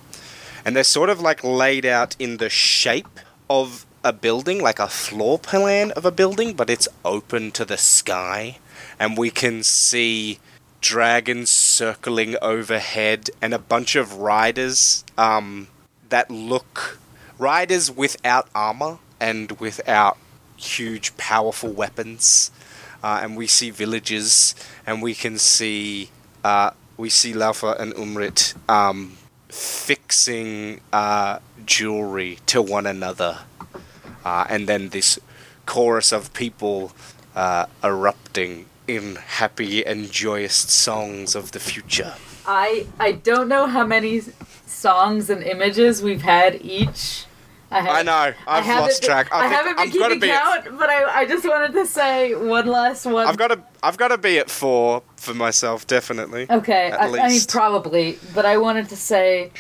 and 0.65 0.75
they're 0.75 0.83
sort 0.83 1.09
of 1.09 1.21
like 1.21 1.43
laid 1.43 1.85
out 1.85 2.15
in 2.19 2.37
the 2.37 2.49
shape 2.49 3.19
of 3.49 3.85
a 4.03 4.13
building, 4.13 4.61
like 4.61 4.79
a 4.79 4.87
floor 4.87 5.39
plan 5.39 5.91
of 5.91 6.05
a 6.05 6.11
building, 6.11 6.53
but 6.53 6.69
it's 6.69 6.87
open 7.05 7.51
to 7.51 7.65
the 7.65 7.77
sky, 7.77 8.57
and 8.99 9.17
we 9.17 9.29
can 9.29 9.63
see 9.63 10.39
dragons 10.81 11.49
circling 11.49 12.35
overhead 12.41 13.29
and 13.41 13.53
a 13.53 13.59
bunch 13.59 13.95
of 13.95 14.17
riders 14.17 15.05
um, 15.17 15.67
that 16.09 16.29
look 16.29 16.99
riders 17.39 17.89
without 17.89 18.49
armor 18.53 18.99
and 19.19 19.53
without 19.53 20.17
huge 20.57 21.15
powerful 21.15 21.71
weapons. 21.71 22.51
Uh, 23.01 23.19
and 23.21 23.37
we 23.37 23.47
see 23.47 23.69
villages 23.69 24.55
and 24.85 25.01
we 25.01 25.13
can 25.13 25.37
see 25.37 26.09
uh, 26.43 26.71
we 26.97 27.09
see 27.09 27.33
Laufer 27.33 27.75
and 27.79 27.93
Umrit 27.95 28.53
um, 28.69 29.17
fixing 29.53 30.81
uh, 30.91 31.37
jewelry 31.65 32.39
to 32.47 32.59
one 32.61 32.87
another 32.87 33.39
uh, 34.25 34.45
and 34.49 34.67
then 34.67 34.89
this 34.89 35.19
chorus 35.67 36.11
of 36.11 36.33
people 36.33 36.91
uh, 37.35 37.65
erupting 37.83 38.65
in 38.87 39.15
happy 39.15 39.85
and 39.85 40.11
joyous 40.11 40.55
songs 40.55 41.35
of 41.35 41.51
the 41.51 41.59
future. 41.59 42.15
I 42.45 42.87
I 42.99 43.13
don't 43.13 43.47
know 43.47 43.67
how 43.67 43.85
many 43.85 44.21
songs 44.65 45.29
and 45.29 45.43
images 45.43 46.01
we've 46.01 46.23
had 46.23 46.59
each. 46.61 47.25
I, 47.73 47.81
have, 47.81 47.95
I 47.95 48.01
know. 48.03 48.33
I've 48.47 48.63
haven't 48.63 48.81
lost 48.83 49.01
been- 49.01 49.09
track. 49.09 49.27
I 49.31 49.45
I, 49.45 49.47
haven't 49.47 49.75
been 49.77 49.87
I've 49.87 49.91
keeping 49.93 50.19
be 50.19 50.31
at- 50.31 50.63
count, 50.65 50.79
but 50.79 50.89
I, 50.89 51.19
I 51.21 51.25
just 51.25 51.47
wanted 51.47 51.73
to 51.73 51.85
say 51.85 52.35
one 52.35 52.67
last 52.67 53.05
one. 53.05 53.27
I've 53.27 53.37
got 53.37 53.47
to 53.49 53.59
I've 53.81 53.97
got 53.97 54.09
to 54.09 54.17
be 54.17 54.39
at 54.39 54.49
four 54.49 55.03
for 55.17 55.33
myself, 55.33 55.85
definitely. 55.87 56.47
Okay, 56.49 56.91
At 56.91 56.99
I, 57.01 57.25
I 57.25 57.27
mean 57.29 57.41
probably, 57.47 58.17
but 58.33 58.45
I 58.45 58.57
wanted 58.57 58.89
to 58.89 58.95
say, 58.95 59.51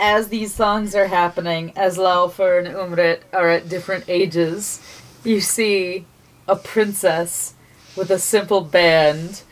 as 0.00 0.28
these 0.28 0.54
songs 0.54 0.94
are 0.94 1.06
happening, 1.06 1.72
as 1.76 1.96
Laufer 1.98 2.58
and 2.58 2.68
Umrit 2.68 3.20
are 3.32 3.48
at 3.50 3.68
different 3.68 4.04
ages, 4.08 4.80
you 5.24 5.40
see 5.40 6.06
a 6.48 6.56
princess 6.56 7.54
with 7.96 8.10
a 8.10 8.18
simple 8.18 8.60
band 8.60 9.42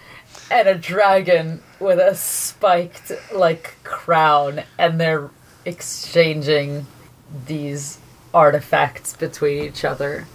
and 0.51 0.69
a 0.69 0.75
dragon 0.75 1.63
with 1.81 1.99
a 1.99 2.15
spiked 2.15 3.11
like 3.35 3.77
crown, 3.83 4.63
and 4.79 5.01
they're 5.01 5.31
exchanging 5.65 6.87
these 7.47 7.99
artifacts 8.35 9.17
between 9.17 9.63
each 9.65 9.85
other. 9.85 10.27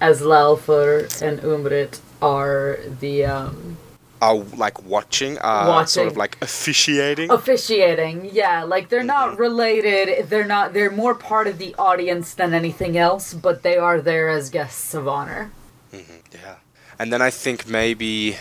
As 0.00 0.20
Laufer 0.20 1.08
and 1.22 1.40
Umrit 1.40 2.00
are 2.20 2.78
the 3.00 3.24
um, 3.24 3.78
Are 4.20 4.36
like 4.36 4.82
watching, 4.84 5.38
uh, 5.38 5.84
sort 5.86 6.06
of 6.08 6.16
like 6.16 6.36
officiating. 6.42 7.30
officiating 7.30 8.28
yeah 8.32 8.62
like 8.62 8.88
they're 8.88 9.04
not 9.04 9.38
related 9.38 10.28
they're 10.30 10.46
not 10.56 10.72
they're 10.72 10.90
more 10.90 11.14
part 11.14 11.46
of 11.46 11.58
the 11.58 11.74
audience 11.78 12.34
than 12.34 12.52
anything 12.54 12.96
else 12.96 13.34
but 13.34 13.62
they 13.62 13.76
are 13.76 14.00
there 14.00 14.28
as 14.28 14.50
guests 14.50 14.94
of 14.94 15.06
honor 15.08 15.50
Yeah. 15.92 16.56
And 16.98 17.12
then 17.12 17.20
I 17.20 17.30
think 17.30 17.68
maybe 17.68 18.36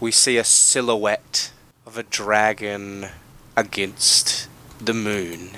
we 0.00 0.10
see 0.10 0.36
a 0.36 0.44
silhouette 0.44 1.52
of 1.86 1.96
a 1.96 2.02
dragon 2.02 3.06
against 3.56 4.48
the 4.80 4.94
moon, 4.94 5.50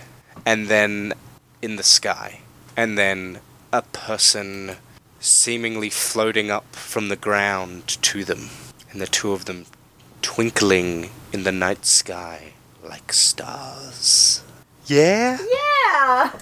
and 0.44 0.68
then 0.68 1.12
in 1.62 1.76
the 1.76 1.82
sky, 1.82 2.40
and 2.76 2.96
then 2.98 3.40
a 3.72 3.82
person 3.82 4.76
seemingly 5.20 5.90
floating 5.90 6.50
up 6.50 6.74
from 6.74 7.08
the 7.08 7.16
ground 7.16 7.86
to 8.02 8.24
them, 8.24 8.50
and 8.90 9.00
the 9.00 9.06
two 9.06 9.32
of 9.32 9.44
them 9.44 9.66
twinkling 10.20 11.10
in 11.32 11.44
the 11.44 11.52
night 11.52 11.84
sky 11.84 12.52
like 12.82 13.12
stars. 13.12 14.42
Yeah? 14.86 15.38
yeah 15.38 16.32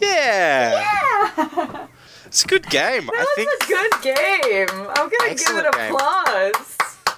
Yeah! 0.00 0.84
Yeah! 1.30 1.86
It's 2.26 2.44
a 2.44 2.48
good 2.48 2.68
game. 2.68 3.08
I 3.10 3.16
that 3.18 3.28
think 3.36 3.48
was 3.48 3.60
a 3.62 3.72
good 3.72 4.02
game 4.02 4.86
i'm 4.96 5.08
gonna 5.08 5.30
Excellent 5.30 5.72
give 5.72 5.74
it 5.74 5.76
game. 5.76 5.92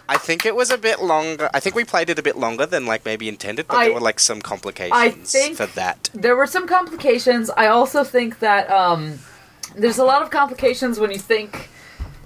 I 0.09 0.17
think 0.19 0.47
it 0.47 0.55
was 0.55 0.71
a 0.71 0.79
bit 0.79 1.03
longer. 1.03 1.51
I 1.53 1.61
think 1.61 1.75
we 1.75 1.85
played 1.85 2.09
it 2.11 2.19
a 2.19 2.23
bit 2.23 2.37
longer 2.37 2.65
than 2.67 2.87
like 2.87 3.05
maybe 3.05 3.29
intended, 3.29 3.67
but 3.67 3.77
I- 3.77 3.85
there 3.87 3.95
were 3.95 4.01
like 4.01 4.21
some 4.21 4.41
complications 4.41 5.33
think- 5.33 5.57
for 5.57 5.67
that. 5.67 6.11
there 6.15 6.37
were 6.37 6.47
some 6.47 6.67
complications 6.67 7.51
i 7.57 7.67
also 7.67 8.05
think 8.05 8.39
that 8.39 8.71
um 8.71 9.19
there's 9.75 9.99
a 9.99 10.05
lot 10.05 10.23
of 10.23 10.31
complications 10.31 10.99
when 10.99 11.11
you 11.11 11.19
think 11.19 11.69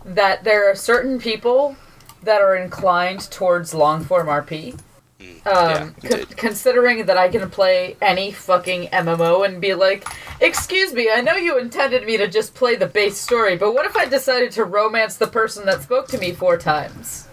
that 0.05 0.45
there 0.45 0.71
are 0.71 0.75
certain 0.75 1.19
people 1.19 1.75
that 2.23 2.41
are 2.41 2.55
inclined 2.57 3.21
towards 3.31 3.73
long 3.75 4.05
form 4.05 4.27
rp 4.29 4.79
yeah, 5.19 5.51
um, 5.51 5.95
con- 5.95 6.13
indeed. 6.21 6.37
considering 6.37 7.07
that 7.07 7.17
I 7.19 7.29
can 7.29 7.51
play 7.51 7.97
any 8.01 8.33
fucking 8.33 8.89
MMO 8.89 9.45
and 9.47 9.61
be 9.61 9.75
like, 9.75 10.07
excuse 10.41 10.95
me, 10.95 11.11
I 11.11 11.21
know 11.21 11.37
you 11.37 11.59
intended 11.59 12.07
me 12.07 12.17
to 12.17 12.27
just 12.27 12.55
play 12.55 12.75
the 12.77 12.87
base 12.87 13.19
story, 13.19 13.57
but 13.59 13.75
what 13.75 13.85
if 13.85 13.95
I 13.97 14.07
decided 14.07 14.51
to 14.53 14.65
romance 14.65 15.17
the 15.17 15.27
person 15.27 15.67
that 15.67 15.83
spoke 15.83 16.09
to 16.09 16.19
me 16.19 16.33
four 16.33 16.57
times? 16.57 17.29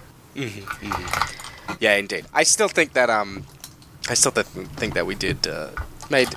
Yeah, 1.79 1.95
indeed. 1.95 2.25
I 2.33 2.43
still 2.43 2.67
think 2.69 2.93
that 2.93 3.09
um, 3.09 3.45
I 4.09 4.13
still 4.13 4.31
th- 4.31 4.45
think 4.77 4.93
that 4.93 5.05
we 5.05 5.15
did 5.15 5.47
uh, 5.47 5.69
made 6.09 6.29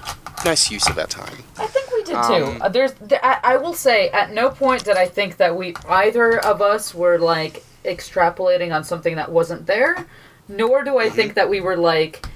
nice 0.45 0.71
use 0.71 0.89
of 0.89 0.99
our 0.99 1.07
time. 1.07 1.37
I 1.59 1.67
think 1.67 1.91
we 1.93 2.03
did 2.03 2.13
too. 2.15 2.45
Um, 2.57 2.63
Uh, 2.63 2.69
there's, 2.69 2.93
th- 3.09 3.21
I, 3.23 3.39
I 3.45 3.57
will 3.57 3.75
say, 3.75 4.09
at 4.11 4.33
no 4.33 4.51
point 4.51 4.85
did 4.85 4.97
I 4.97 5.07
think 5.07 5.37
that 5.37 5.55
we 5.57 5.75
either 5.89 6.39
of 6.45 6.61
us 6.63 6.95
were 6.95 7.19
like 7.19 7.63
extrapolating 7.85 8.75
on 8.75 8.85
something 8.85 9.17
that 9.17 9.31
wasn't 9.31 9.67
there, 9.67 10.07
nor 10.49 10.83
do 10.83 10.99
I 10.99 11.07
Mm-hmm. 11.07 11.15
think 11.17 11.35
that 11.35 11.49
we 11.49 11.61
were 11.61 11.77
like, 11.77 12.27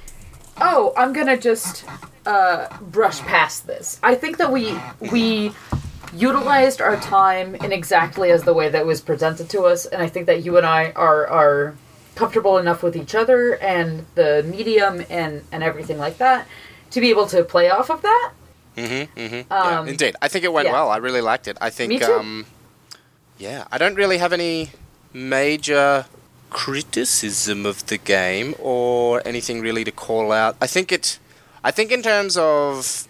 oh, 0.60 0.92
I'm 0.96 1.12
gonna 1.12 1.36
just 1.36 1.84
uh, 2.26 2.68
brush 2.80 3.20
past 3.20 3.66
this. 3.66 3.98
I 4.02 4.14
think 4.14 4.36
that 4.38 4.52
we 4.52 4.78
we 5.12 5.52
utilized 6.14 6.80
our 6.80 6.96
time 6.96 7.54
in 7.56 7.72
exactly 7.72 8.30
as 8.30 8.44
the 8.44 8.54
way 8.54 8.68
that 8.68 8.86
was 8.86 9.00
presented 9.00 9.48
to 9.50 9.62
us, 9.62 9.86
and 9.86 10.02
I 10.02 10.08
think 10.08 10.26
that 10.26 10.44
you 10.44 10.56
and 10.56 10.66
I 10.66 10.92
are 10.92 11.26
are 11.26 11.74
comfortable 12.14 12.58
enough 12.58 12.82
with 12.82 12.96
each 12.96 13.14
other 13.14 13.56
and 13.56 14.06
the 14.14 14.44
medium 14.48 15.04
and 15.10 15.42
and 15.50 15.62
everything 15.62 15.98
like 15.98 16.18
that 16.18 16.46
to 16.90 17.00
be 17.00 17.10
able 17.10 17.26
to 17.26 17.42
play 17.42 17.68
off 17.68 17.90
of 17.90 18.02
that. 18.02 18.32
Mm-hmm, 18.76 19.18
mm-hmm. 19.18 19.52
Um, 19.52 19.86
yeah, 19.86 19.90
indeed. 19.92 20.16
I 20.22 20.28
think 20.28 20.44
it 20.44 20.52
went 20.52 20.66
yeah. 20.66 20.72
well. 20.72 20.90
I 20.90 20.96
really 20.96 21.20
liked 21.20 21.46
it. 21.48 21.56
I 21.60 21.70
think, 21.70 21.90
Me 21.90 21.98
too. 21.98 22.12
um, 22.12 22.46
yeah, 23.38 23.66
I 23.70 23.78
don't 23.78 23.94
really 23.94 24.18
have 24.18 24.32
any 24.32 24.70
major 25.12 26.06
criticism 26.50 27.66
of 27.66 27.86
the 27.86 27.98
game 27.98 28.54
or 28.58 29.22
anything 29.26 29.60
really 29.60 29.84
to 29.84 29.92
call 29.92 30.32
out. 30.32 30.56
I 30.60 30.66
think 30.66 30.92
it, 30.92 31.18
I 31.62 31.70
think 31.70 31.92
in 31.92 32.02
terms 32.02 32.36
of, 32.36 33.06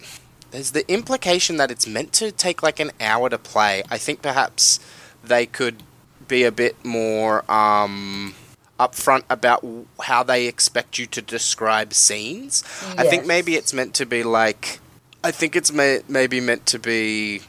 there's 0.54 0.70
the 0.70 0.88
implication 0.90 1.56
that 1.56 1.72
it's 1.72 1.84
meant 1.86 2.12
to 2.12 2.30
take 2.30 2.62
like 2.62 2.78
an 2.78 2.92
hour 3.00 3.28
to 3.28 3.38
play. 3.38 3.82
I 3.90 3.98
think 3.98 4.22
perhaps 4.22 4.78
they 5.22 5.46
could 5.46 5.82
be 6.28 6.44
a 6.44 6.52
bit 6.52 6.84
more, 6.84 7.44
um, 7.50 8.36
upfront 8.78 9.24
about 9.28 9.62
w- 9.62 9.86
how 10.02 10.22
they 10.22 10.46
expect 10.46 10.96
you 10.96 11.06
to 11.06 11.20
describe 11.20 11.92
scenes. 11.92 12.62
I 12.96 13.04
think 13.04 13.26
maybe 13.26 13.56
it's 13.56 13.72
meant 13.72 13.94
to 13.94 14.06
be 14.06 14.22
like 14.22 14.78
I 15.24 15.32
think 15.32 15.56
it's 15.56 15.72
may- 15.72 16.02
maybe 16.08 16.40
meant 16.40 16.66
to 16.66 16.78
be 16.78 17.40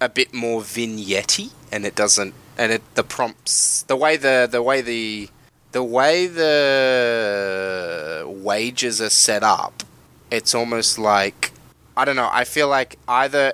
a 0.00 0.08
bit 0.08 0.32
more 0.32 0.62
vignette 0.62 1.40
and 1.70 1.84
it 1.84 1.94
doesn't 1.94 2.32
and 2.56 2.72
it 2.72 2.82
the 2.94 3.02
prompts 3.02 3.82
the 3.82 3.96
way 3.96 4.16
the 4.16 4.48
the 4.50 4.62
way 4.62 4.80
the 4.80 5.28
the 5.72 5.82
way 5.82 6.26
the 6.26 8.24
wages 8.26 9.00
are 9.00 9.10
set 9.10 9.42
up 9.42 9.82
it's 10.30 10.54
almost 10.54 10.98
like 10.98 11.52
I 11.96 12.04
don't 12.04 12.16
know 12.16 12.28
I 12.32 12.44
feel 12.44 12.68
like 12.68 12.98
either 13.08 13.52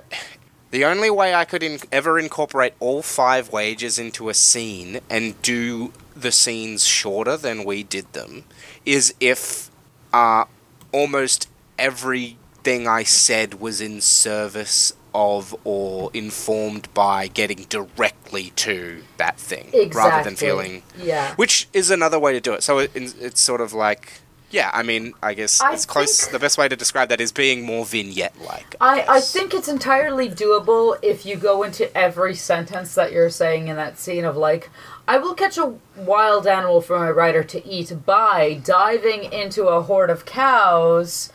the 0.71 0.85
only 0.85 1.09
way 1.09 1.33
I 1.35 1.45
could 1.45 1.63
in- 1.63 1.79
ever 1.91 2.17
incorporate 2.19 2.73
all 2.79 3.01
five 3.01 3.51
wages 3.51 3.99
into 3.99 4.29
a 4.29 4.33
scene 4.33 4.99
and 5.09 5.39
do 5.41 5.93
the 6.15 6.31
scenes 6.31 6.85
shorter 6.85 7.37
than 7.37 7.63
we 7.63 7.83
did 7.83 8.11
them 8.13 8.43
is 8.85 9.13
if 9.19 9.69
uh, 10.11 10.45
almost 10.91 11.47
everything 11.79 12.87
I 12.87 13.03
said 13.03 13.59
was 13.59 13.81
in 13.81 14.01
service 14.01 14.93
of 15.15 15.55
or 15.63 16.09
informed 16.13 16.91
by 16.95 17.27
getting 17.27 17.65
directly 17.69 18.51
to 18.55 19.03
that 19.17 19.37
thing 19.39 19.69
rather 19.93 20.23
than 20.23 20.35
feeling 20.35 20.81
Yeah. 20.97 21.35
which 21.35 21.67
is 21.71 21.91
another 21.91 22.17
way 22.17 22.33
to 22.33 22.41
do 22.41 22.53
it 22.53 22.63
so 22.63 22.79
it, 22.79 22.91
it's 22.95 23.39
sort 23.39 23.61
of 23.61 23.73
like 23.73 24.21
yeah 24.53 24.69
i 24.73 24.81
mean 24.83 25.13
i 25.21 25.33
guess 25.33 25.59
I 25.59 25.73
it's 25.73 25.85
close 25.85 26.27
the 26.27 26.39
best 26.39 26.57
way 26.57 26.67
to 26.69 26.75
describe 26.75 27.09
that 27.09 27.19
is 27.19 27.31
being 27.31 27.63
more 27.65 27.85
vignette 27.85 28.39
like 28.45 28.75
I, 28.79 29.05
I 29.09 29.19
think 29.19 29.53
it's 29.53 29.67
entirely 29.67 30.29
doable 30.29 30.97
if 31.01 31.25
you 31.25 31.35
go 31.35 31.63
into 31.63 31.95
every 31.97 32.35
sentence 32.35 32.95
that 32.95 33.11
you're 33.11 33.29
saying 33.29 33.67
in 33.67 33.75
that 33.75 33.97
scene 33.97 34.25
of 34.25 34.37
like, 34.37 34.69
I 35.07 35.17
will 35.17 35.33
catch 35.33 35.57
a 35.57 35.73
wild 35.95 36.47
animal 36.47 36.81
for 36.81 36.97
my 36.99 37.09
rider 37.09 37.43
to 37.43 37.65
eat 37.67 38.05
by 38.05 38.61
diving 38.63 39.31
into 39.31 39.67
a 39.67 39.81
horde 39.81 40.09
of 40.09 40.25
cows 40.25 41.31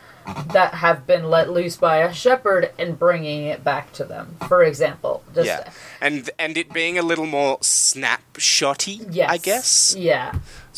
that 0.53 0.75
have 0.75 1.07
been 1.07 1.29
let 1.29 1.49
loose 1.49 1.75
by 1.75 1.97
a 1.97 2.13
shepherd 2.13 2.71
and 2.77 2.99
bringing 2.99 3.45
it 3.45 3.63
back 3.63 3.91
to 3.93 4.03
them, 4.03 4.35
for 4.47 4.63
example. 4.63 5.23
Just, 5.33 5.47
yeah 5.47 5.71
and 6.01 6.29
and 6.39 6.57
it 6.57 6.71
being 6.71 6.97
a 6.97 7.01
little 7.01 7.25
more 7.25 7.57
snapshotty 7.59 9.07
Yes. 9.11 9.29
i 9.29 9.37
guess 9.37 9.95
Yeah. 9.97 10.33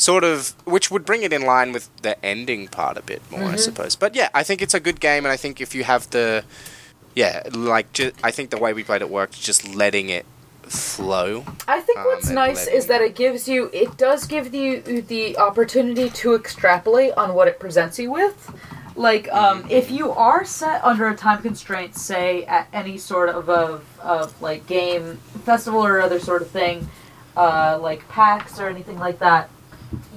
Sort 0.09 0.23
of 0.23 0.35
which 0.65 0.89
would 0.91 1.05
bring 1.09 1.21
it 1.27 1.31
in 1.37 1.43
line 1.55 1.69
with 1.75 1.85
the 2.01 2.13
ending 2.33 2.61
part 2.77 2.95
a 2.97 3.03
bit 3.11 3.21
more 3.31 3.43
i 3.55 3.57
suppose. 3.67 3.93
But 4.03 4.11
yeah 4.19 4.29
i 4.33 4.43
think 4.47 4.57
it's 4.65 4.73
a 4.81 4.83
good 4.87 4.99
game 5.09 5.21
and 5.25 5.31
i 5.37 5.37
think 5.43 5.53
if 5.65 5.71
you 5.75 5.83
have 5.93 6.03
the 6.17 6.27
yeah 7.21 7.33
like 7.73 7.87
ju- 7.97 8.13
i 8.23 8.31
think 8.35 8.49
the 8.55 8.61
way 8.63 8.71
we 8.73 8.83
played 8.89 9.01
it 9.01 9.09
worked 9.19 9.35
just 9.49 9.61
letting 9.83 10.07
it 10.09 10.25
flow. 10.63 11.43
I 11.67 11.81
think 11.81 11.99
Um, 11.99 12.05
what's 12.05 12.27
and 12.27 12.35
nice 12.35 12.65
is 12.67 12.85
that 12.87 13.01
it 13.01 13.13
gives 13.15 13.47
you, 13.47 13.69
it 13.73 13.97
does 13.97 14.25
give 14.25 14.53
you 14.55 15.01
the 15.13 15.37
opportunity 15.37 16.09
to 16.21 16.33
extrapolate 16.33 17.13
on 17.17 17.33
what 17.33 17.47
it 17.49 17.59
presents 17.59 17.99
you 17.99 18.09
with. 18.11 18.37
Like, 18.95 19.25
um, 19.33 19.65
if 19.69 19.91
you 19.91 20.11
are 20.11 20.45
set 20.45 20.83
under 20.83 21.07
a 21.09 21.15
time 21.15 21.41
constraint, 21.41 21.95
say 21.97 22.45
at 22.45 22.67
any 22.71 22.97
sort 22.97 23.29
of 23.29 23.49
of, 23.49 23.83
of 24.01 24.39
like 24.41 24.65
game 24.67 25.17
festival 25.45 25.85
or 25.85 25.99
other 26.01 26.19
sort 26.19 26.41
of 26.41 26.49
thing, 26.49 26.87
uh, 27.35 27.77
like 27.81 28.07
PAX 28.07 28.59
or 28.59 28.67
anything 28.69 28.99
like 28.99 29.19
that, 29.19 29.49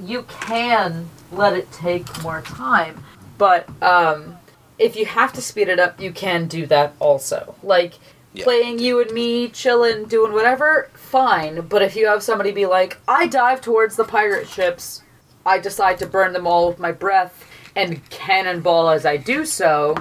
you 0.04 0.22
can 0.24 1.08
let 1.32 1.54
it 1.54 1.70
take 1.72 2.22
more 2.22 2.42
time. 2.42 3.02
But 3.38 3.68
um, 3.82 4.36
if 4.78 4.96
you 4.96 5.06
have 5.06 5.32
to 5.34 5.40
speed 5.42 5.68
it 5.68 5.78
up, 5.80 6.00
you 6.00 6.12
can 6.12 6.46
do 6.46 6.66
that 6.66 6.94
also. 7.00 7.54
Like 7.62 7.94
Yeah. 8.32 8.44
playing 8.44 8.78
you 8.78 9.00
and 9.00 9.10
me, 9.12 9.48
chilling, 9.48 10.04
doing 10.06 10.32
whatever, 10.32 10.90
fine. 10.94 11.62
But 11.68 11.82
if 11.82 11.94
you 11.96 12.06
have 12.06 12.22
somebody 12.22 12.52
be 12.52 12.66
like, 12.66 12.98
I 13.06 13.26
dive 13.26 13.60
towards 13.60 13.96
the 13.96 14.04
pirate 14.04 14.48
ships, 14.48 15.02
I 15.46 15.58
decide 15.58 15.98
to 15.98 16.06
burn 16.06 16.32
them 16.32 16.46
all 16.46 16.68
with 16.68 16.78
my 16.78 16.90
breath 16.92 17.44
and 17.76 18.08
cannonball 18.10 18.88
as 18.88 19.04
I 19.06 19.16
do 19.16 19.44
so, 19.44 19.96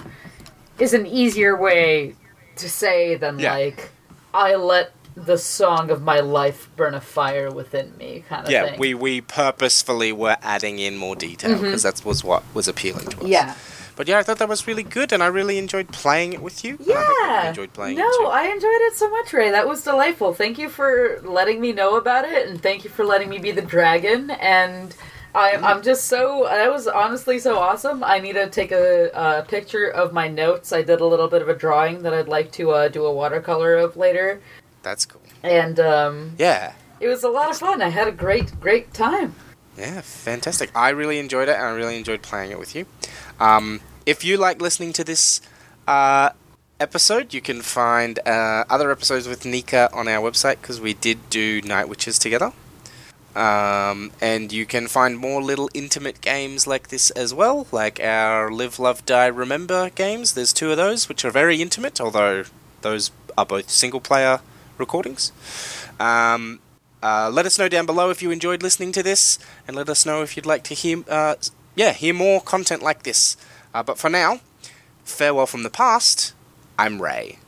is 0.79 0.93
an 0.93 1.05
easier 1.05 1.55
way 1.55 2.15
to 2.55 2.69
say 2.69 3.15
than 3.15 3.39
Yeah. 3.39 3.53
like, 3.53 3.89
I 4.33 4.55
let 4.55 4.91
the 5.15 5.37
song 5.37 5.89
of 5.89 6.01
my 6.01 6.19
life 6.19 6.69
burn 6.75 6.93
a 6.93 7.01
fire 7.01 7.51
within 7.51 7.95
me 7.97 8.23
kind 8.27 8.45
of 8.45 8.51
yeah 8.51 8.65
thing. 8.65 8.79
we 8.79 8.93
we 8.93 9.21
purposefully 9.21 10.11
were 10.11 10.37
adding 10.41 10.79
in 10.79 10.97
more 10.97 11.15
detail 11.15 11.59
because 11.59 11.83
that 11.83 12.03
was 12.05 12.23
what 12.23 12.43
was 12.53 12.67
appealing 12.67 13.05
to 13.07 13.17
us 13.21 13.27
yeah. 13.27 13.55
but 13.95 14.07
yeah 14.07 14.17
i 14.17 14.23
thought 14.23 14.39
that 14.39 14.49
was 14.49 14.65
really 14.67 14.83
good 14.83 15.11
and 15.13 15.21
i 15.21 15.27
really 15.27 15.57
enjoyed 15.57 15.87
playing 15.89 16.33
it 16.33 16.41
with 16.41 16.63
you 16.63 16.77
Yeah, 16.79 16.95
I 16.97 17.47
enjoyed 17.49 17.73
playing 17.73 17.97
no. 17.97 18.25
I 18.27 18.45
enjoyed 18.45 18.81
it 18.87 18.95
so 18.95 19.09
much, 19.09 19.33
Ray. 19.33 19.51
That 19.51 19.67
was 19.67 19.83
delightful. 19.83 20.33
Thank 20.33 20.57
you 20.57 20.69
for 20.69 21.19
letting 21.23 21.61
me 21.61 21.71
know 21.71 21.95
about 21.97 22.25
it, 22.25 22.47
and 22.47 22.61
thank 22.61 22.83
you 22.83 22.89
for 22.89 23.05
letting 23.05 23.29
me 23.29 23.37
be 23.39 23.51
the 23.51 23.61
dragon. 23.61 24.31
And 24.31 24.95
I, 25.35 25.55
I'm 25.55 25.81
just 25.81 26.05
so 26.05 26.43
that 26.49 26.71
was 26.71 26.87
honestly 26.87 27.39
so 27.39 27.57
awesome. 27.57 28.03
I 28.03 28.19
need 28.19 28.33
to 28.33 28.49
take 28.49 28.71
a, 28.71 29.09
a 29.13 29.43
picture 29.43 29.87
of 29.87 30.13
my 30.13 30.27
notes. 30.27 30.71
I 30.71 30.81
did 30.81 31.01
a 31.01 31.05
little 31.05 31.27
bit 31.27 31.41
of 31.41 31.49
a 31.49 31.55
drawing 31.55 32.03
that 32.03 32.13
I'd 32.13 32.27
like 32.27 32.51
to 32.53 32.71
uh, 32.71 32.87
do 32.87 33.05
a 33.05 33.13
watercolor 33.13 33.75
of 33.75 33.97
later, 33.97 34.41
that's 34.83 35.05
cool 35.05 35.21
and 35.41 35.79
um, 35.79 36.35
yeah 36.37 36.73
it 37.03 37.09
was 37.09 37.23
a 37.23 37.29
lot 37.29 37.49
of 37.49 37.57
fun. 37.57 37.81
I 37.81 37.89
had 37.89 38.07
a 38.07 38.13
great, 38.13 38.57
great 38.61 38.93
time. 38.93 39.35
Yeah, 39.77 39.99
fantastic. 39.99 40.71
I 40.73 40.89
really 40.89 41.19
enjoyed 41.19 41.49
it, 41.49 41.55
and 41.57 41.65
I 41.65 41.71
really 41.71 41.97
enjoyed 41.97 42.21
playing 42.21 42.51
it 42.51 42.57
with 42.59 42.75
you. 42.75 42.85
Um, 43.41 43.81
if 44.05 44.23
you 44.23 44.37
like 44.37 44.61
listening 44.61 44.93
to 44.93 45.03
this 45.03 45.41
uh, 45.85 46.29
episode, 46.79 47.33
you 47.33 47.41
can 47.41 47.61
find 47.61 48.19
uh, 48.25 48.63
other 48.69 48.89
episodes 48.89 49.27
with 49.27 49.43
Nika 49.43 49.89
on 49.91 50.07
our 50.07 50.21
website 50.23 50.61
because 50.61 50.79
we 50.79 50.93
did 50.93 51.29
do 51.29 51.61
Night 51.63 51.89
Witches 51.89 52.17
together. 52.17 52.53
Um, 53.35 54.11
and 54.21 54.53
you 54.53 54.65
can 54.65 54.87
find 54.87 55.17
more 55.17 55.41
little 55.41 55.69
intimate 55.73 56.21
games 56.21 56.67
like 56.67 56.87
this 56.87 57.09
as 57.09 57.33
well, 57.33 57.67
like 57.73 57.99
our 57.99 58.49
Live, 58.49 58.79
Love, 58.79 59.05
Die, 59.05 59.27
Remember 59.27 59.89
games. 59.89 60.35
There's 60.35 60.53
two 60.53 60.71
of 60.71 60.77
those, 60.77 61.09
which 61.09 61.25
are 61.25 61.31
very 61.31 61.61
intimate, 61.61 61.99
although 61.99 62.45
those 62.81 63.11
are 63.37 63.45
both 63.45 63.69
single 63.69 63.99
player 63.99 64.39
recordings. 64.77 65.31
Um, 65.99 66.59
uh, 67.01 67.29
let 67.31 67.45
us 67.45 67.59
know 67.59 67.67
down 67.67 67.85
below 67.85 68.09
if 68.09 68.21
you 68.21 68.31
enjoyed 68.31 68.63
listening 68.63 68.91
to 68.93 69.03
this, 69.03 69.37
and 69.67 69.75
let 69.75 69.89
us 69.89 70.05
know 70.05 70.21
if 70.21 70.35
you'd 70.35 70.45
like 70.45 70.63
to 70.63 70.73
hear, 70.73 71.03
uh, 71.09 71.35
yeah, 71.75 71.91
hear 71.91 72.13
more 72.13 72.41
content 72.41 72.81
like 72.81 73.03
this. 73.03 73.35
Uh, 73.73 73.83
but 73.83 73.97
for 73.97 74.09
now, 74.09 74.39
farewell 75.03 75.45
from 75.45 75.63
the 75.63 75.69
past. 75.69 76.33
I'm 76.79 77.01
Ray. 77.01 77.39